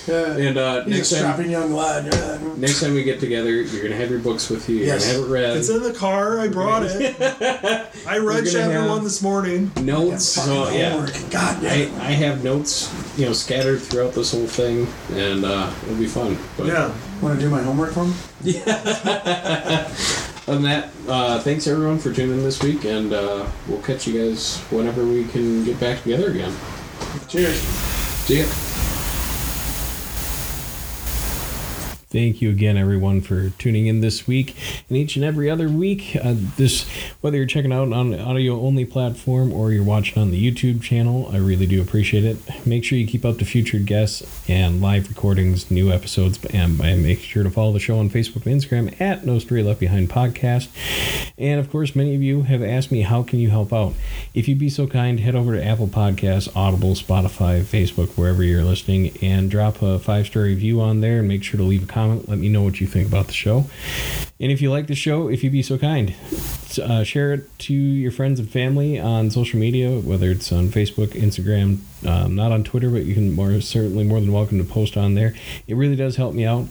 Yeah. 0.07 0.37
and 0.37 0.59
uh, 0.59 0.85
He's 0.85 0.97
next 0.97 1.13
a 1.13 1.23
time, 1.23 1.51
young 1.51 1.73
lad. 1.73 2.13
Yeah. 2.13 2.39
next 2.59 2.81
time 2.83 2.93
we 2.93 3.03
get 3.03 3.19
together, 3.19 3.49
you're 3.51 3.83
gonna 3.83 3.97
have 3.97 4.11
your 4.11 4.21
books 4.21 4.51
with 4.51 4.69
you. 4.69 4.85
You're 4.85 4.98
Yes. 4.99 5.07
gonna 5.07 5.19
have 5.20 5.29
it 5.29 5.33
read. 5.33 5.57
it's 5.57 5.69
in 5.69 5.83
the 5.83 5.93
car. 5.93 6.41
I 6.41 6.49
brought 6.49 6.83
it. 6.85 7.16
I 8.07 8.19
read 8.19 8.45
gonna 8.45 8.51
chapter 8.51 8.73
have- 8.73 8.89
one 8.91 9.05
this 9.05 9.23
morning. 9.23 9.70
notes. 9.81 10.35
Fucking 10.37 10.53
So 10.53 10.70
yeah, 10.70 10.91
homework. 10.91 11.12
God 11.31 11.57
I, 11.59 11.61
damn. 11.87 12.01
I 12.01 12.11
have 12.12 12.45
notes, 12.45 12.93
you 13.19 13.27
know, 13.27 13.33
scattered 13.33 13.81
throughout 13.81 14.12
this 14.12 14.33
whole 14.33 14.47
thing, 14.47 14.87
and 15.12 15.45
uh, 15.45 15.70
it'll 15.85 15.97
be 15.99 16.07
fun. 16.07 16.37
But 16.57 16.66
Yeah. 16.66 16.93
Want 17.23 17.35
to 17.39 17.41
do 17.45 17.51
my 17.51 17.62
homework 17.62 17.93
for 17.93 18.05
him? 18.05 18.15
Other 20.47 20.55
than 20.55 20.62
that, 20.62 20.89
uh, 21.09 21.41
thanks 21.41 21.66
everyone 21.66 21.99
for 21.99 22.12
tuning 22.12 22.39
in 22.39 22.43
this 22.45 22.62
week, 22.62 22.85
and 22.85 23.12
uh, 23.12 23.45
we'll 23.66 23.83
catch 23.83 24.07
you 24.07 24.19
guys 24.19 24.59
whenever 24.70 25.05
we 25.05 25.25
can 25.25 25.65
get 25.65 25.79
back 25.81 26.03
together 26.03 26.31
again. 26.31 26.55
Cheers. 27.29 27.59
See 27.61 28.41
ya. 28.41 28.47
Thank 32.11 32.41
you 32.41 32.49
again, 32.49 32.79
everyone, 32.79 33.21
for 33.21 33.51
tuning 33.51 33.87
in 33.87 34.01
this 34.01 34.27
week 34.27 34.57
and 34.89 34.97
each 34.97 35.17
and 35.17 35.25
every 35.27 35.51
other 35.51 35.69
week. 35.69 36.17
Uh, 36.17 36.37
this, 36.57 36.89
whether 37.21 37.37
you're 37.37 37.45
checking 37.45 37.71
out 37.71 37.93
on 37.93 38.15
an 38.15 38.19
audio-only 38.19 38.87
platform 38.87 39.53
or 39.53 39.73
you're 39.73 39.85
watching 39.85 40.19
on 40.19 40.31
the 40.31 40.51
YouTube 40.51 40.81
channel, 40.83 41.29
I 41.31 41.37
really 41.37 41.67
do 41.67 41.83
appreciate 41.83 42.25
it. 42.25 42.39
Make 42.67 42.83
sure 42.83 42.97
you 42.97 43.07
keep 43.07 43.27
up 43.27 43.37
to 43.39 43.45
featured 43.45 43.85
guests 43.85 44.23
and 44.49 44.81
live 44.81 45.11
recordings, 45.11 45.71
new 45.71 45.93
episodes, 45.93 46.43
and, 46.47 46.81
and 46.81 47.03
make 47.03 47.21
sure 47.21 47.43
to 47.43 47.51
follow 47.51 47.75
the 47.75 47.79
show 47.79 47.99
on 47.99 48.09
Facebook 48.09 48.47
and 48.47 48.59
Instagram 48.59 48.99
at 48.99 49.27
No 49.27 49.39
Story 49.39 49.63
Left 49.63 49.79
Behind 49.79 50.09
Podcast. 50.09 50.69
And 51.37 51.61
of 51.61 51.71
course, 51.71 51.95
many 51.95 52.15
of 52.15 52.23
you 52.23 52.45
have 52.45 52.63
asked 52.63 52.91
me 52.91 53.03
how 53.03 53.23
can 53.23 53.39
you 53.39 53.51
help 53.51 53.71
out. 53.71 53.93
If 54.33 54.49
you'd 54.49 54.59
be 54.59 54.71
so 54.71 54.87
kind, 54.87 55.21
head 55.21 55.35
over 55.35 55.55
to 55.55 55.63
Apple 55.63 55.89
Podcasts, 55.89 56.49
Audible, 56.57 56.95
Spotify, 56.95 57.61
Facebook, 57.61 58.17
wherever 58.17 58.43
you're 58.43 58.65
listening, 58.65 59.15
and 59.21 59.51
drop 59.51 59.83
a 59.83 59.99
five-star 59.99 60.45
review 60.45 60.81
on 60.81 61.03
there, 61.03 61.19
and 61.19 61.29
make 61.29 61.45
sure 61.45 61.59
to 61.59 61.65
leave 61.65 61.83
a 61.83 61.87
comment. 61.87 61.98
Let 62.07 62.39
me 62.39 62.49
know 62.49 62.62
what 62.62 62.81
you 62.81 62.87
think 62.87 63.09
about 63.09 63.27
the 63.27 63.33
show. 63.33 63.66
And 64.41 64.53
if 64.53 64.62
you 64.62 64.70
like 64.70 64.87
the 64.87 64.95
show, 64.95 65.29
if 65.29 65.43
you'd 65.43 65.53
be 65.53 65.62
so 65.62 65.79
kind, 65.79 66.15
uh, 66.83 67.03
share 67.03 67.35
it 67.35 67.59
to 67.61 67.75
your 67.75 68.12
friends 68.12 68.39
and 68.39 68.49
family 68.49 68.99
on 69.01 69.31
social 69.31 69.59
media, 69.59 69.99
whether 69.99 70.31
it's 70.31 70.53
on 70.53 70.69
Facebook, 70.69 71.09
Instagram, 71.09 71.79
um, 72.07 72.35
not 72.35 72.53
on 72.53 72.65
Twitter, 72.65 72.91
but 72.91 73.05
you 73.05 73.15
can 73.15 73.33
more 73.33 73.59
certainly 73.61 74.05
more 74.05 74.20
than 74.20 74.33
welcome 74.33 74.59
to 74.59 74.65
post 74.65 74.97
on 74.97 75.15
there. 75.15 75.35
It 75.66 75.75
really 75.75 75.97
does 75.97 76.16
help 76.16 76.35
me 76.35 76.45
out. 76.45 76.66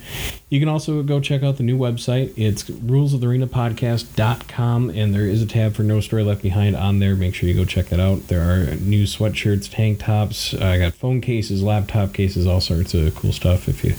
You 0.50 0.60
can 0.60 0.70
also 0.70 1.04
go 1.04 1.20
check 1.20 1.44
out 1.44 1.58
the 1.58 1.64
new 1.64 1.78
website. 1.78 2.34
It's 2.38 2.64
rulesofthearenapodcast.com, 2.64 4.90
and 4.92 5.14
there 5.14 5.26
is 5.26 5.42
a 5.42 5.46
tab 5.46 5.76
for 5.76 5.84
No 5.84 6.00
Story 6.00 6.24
Left 6.24 6.42
Behind 6.42 6.74
on 6.76 7.00
there. 7.00 7.16
Make 7.16 7.36
sure 7.36 7.50
you 7.50 7.56
go 7.56 7.66
check 7.66 7.88
that 7.88 8.00
out. 8.00 8.28
There 8.28 8.42
are 8.42 8.76
new 8.76 9.04
sweatshirts, 9.04 9.70
tank 9.70 10.00
tops. 10.00 10.54
I 10.54 10.78
got 10.78 10.94
phone 10.94 11.20
cases, 11.22 11.62
laptop 11.62 12.14
cases, 12.14 12.48
all 12.48 12.62
sorts 12.62 12.94
of 12.94 13.14
cool 13.16 13.34
stuff. 13.34 13.68
If 13.68 13.84
you 13.84 13.96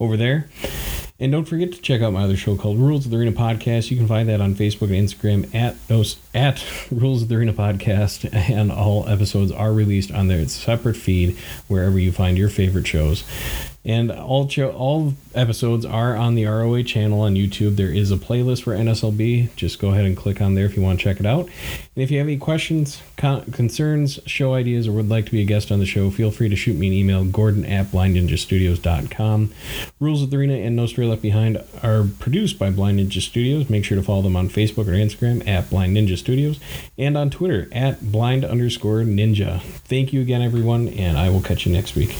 over 0.00 0.16
there. 0.16 0.48
And 1.20 1.30
don't 1.30 1.44
forget 1.44 1.72
to 1.72 1.80
check 1.80 2.02
out 2.02 2.12
my 2.12 2.24
other 2.24 2.36
show 2.36 2.56
called 2.56 2.76
Rules 2.76 3.04
of 3.04 3.12
the 3.12 3.18
Arena 3.18 3.30
Podcast. 3.30 3.88
You 3.88 3.96
can 3.96 4.08
find 4.08 4.28
that 4.28 4.40
on 4.40 4.56
Facebook 4.56 4.90
and 4.90 5.08
Instagram 5.08 5.54
at 5.54 5.76
those 5.86 6.16
at 6.34 6.64
Rules 6.90 7.22
of 7.22 7.28
the 7.28 7.36
Arena 7.36 7.52
Podcast, 7.52 8.28
and 8.32 8.72
all 8.72 9.08
episodes 9.08 9.52
are 9.52 9.72
released 9.72 10.10
on 10.10 10.26
their 10.26 10.46
separate 10.48 10.96
feed 10.96 11.36
wherever 11.68 12.00
you 12.00 12.10
find 12.10 12.36
your 12.36 12.48
favorite 12.48 12.88
shows. 12.88 13.22
And 13.84 14.10
all 14.10 14.46
cho- 14.48 14.70
all 14.72 15.14
episodes 15.34 15.84
are 15.84 16.16
on 16.16 16.34
the 16.34 16.46
ROA 16.46 16.82
channel 16.82 17.20
on 17.20 17.34
YouTube. 17.34 17.76
There 17.76 17.92
is 17.92 18.10
a 18.10 18.16
playlist 18.16 18.62
for 18.62 18.74
NSLB. 18.74 19.54
Just 19.56 19.78
go 19.78 19.90
ahead 19.90 20.06
and 20.06 20.16
click 20.16 20.40
on 20.40 20.54
there 20.54 20.64
if 20.64 20.74
you 20.76 20.82
want 20.82 20.98
to 20.98 21.04
check 21.04 21.20
it 21.20 21.26
out. 21.26 21.46
And 21.46 22.02
if 22.02 22.10
you 22.10 22.18
have 22.18 22.26
any 22.26 22.38
questions, 22.38 23.02
con- 23.16 23.44
concerns, 23.52 24.18
show 24.26 24.54
ideas, 24.54 24.88
or 24.88 24.92
would 24.92 25.08
like 25.08 25.26
to 25.26 25.32
be 25.32 25.42
a 25.42 25.44
guest 25.44 25.70
on 25.70 25.80
the 25.80 25.86
show, 25.86 26.10
feel 26.10 26.30
free 26.30 26.48
to 26.48 26.56
shoot 26.56 26.76
me 26.76 26.86
an 26.86 26.92
email, 26.94 27.24
gordon 27.24 27.64
at 27.66 27.86
blindninjastudios.com. 27.86 29.52
Rules 30.00 30.22
of 30.22 30.30
the 30.30 30.36
Arena 30.38 30.54
and 30.54 30.76
No 30.76 30.86
Story 30.86 31.06
Left 31.06 31.22
Behind 31.22 31.62
are 31.82 32.06
produced 32.18 32.58
by 32.58 32.70
Blind 32.70 32.98
Ninja 33.00 33.20
Studios. 33.20 33.68
Make 33.68 33.84
sure 33.84 33.96
to 33.96 34.02
follow 34.02 34.22
them 34.22 34.36
on 34.36 34.48
Facebook 34.48 34.88
or 34.88 34.92
Instagram 34.92 35.46
at 35.46 35.68
Blind 35.68 35.96
Ninja 35.96 36.16
Studios 36.16 36.58
and 36.96 37.16
on 37.16 37.30
Twitter 37.30 37.68
at 37.72 38.10
blind 38.10 38.44
underscore 38.44 39.00
ninja. 39.00 39.60
Thank 39.60 40.12
you 40.12 40.20
again, 40.20 40.42
everyone, 40.42 40.88
and 40.88 41.18
I 41.18 41.30
will 41.30 41.42
catch 41.42 41.66
you 41.66 41.72
next 41.72 41.94
week. 41.94 42.14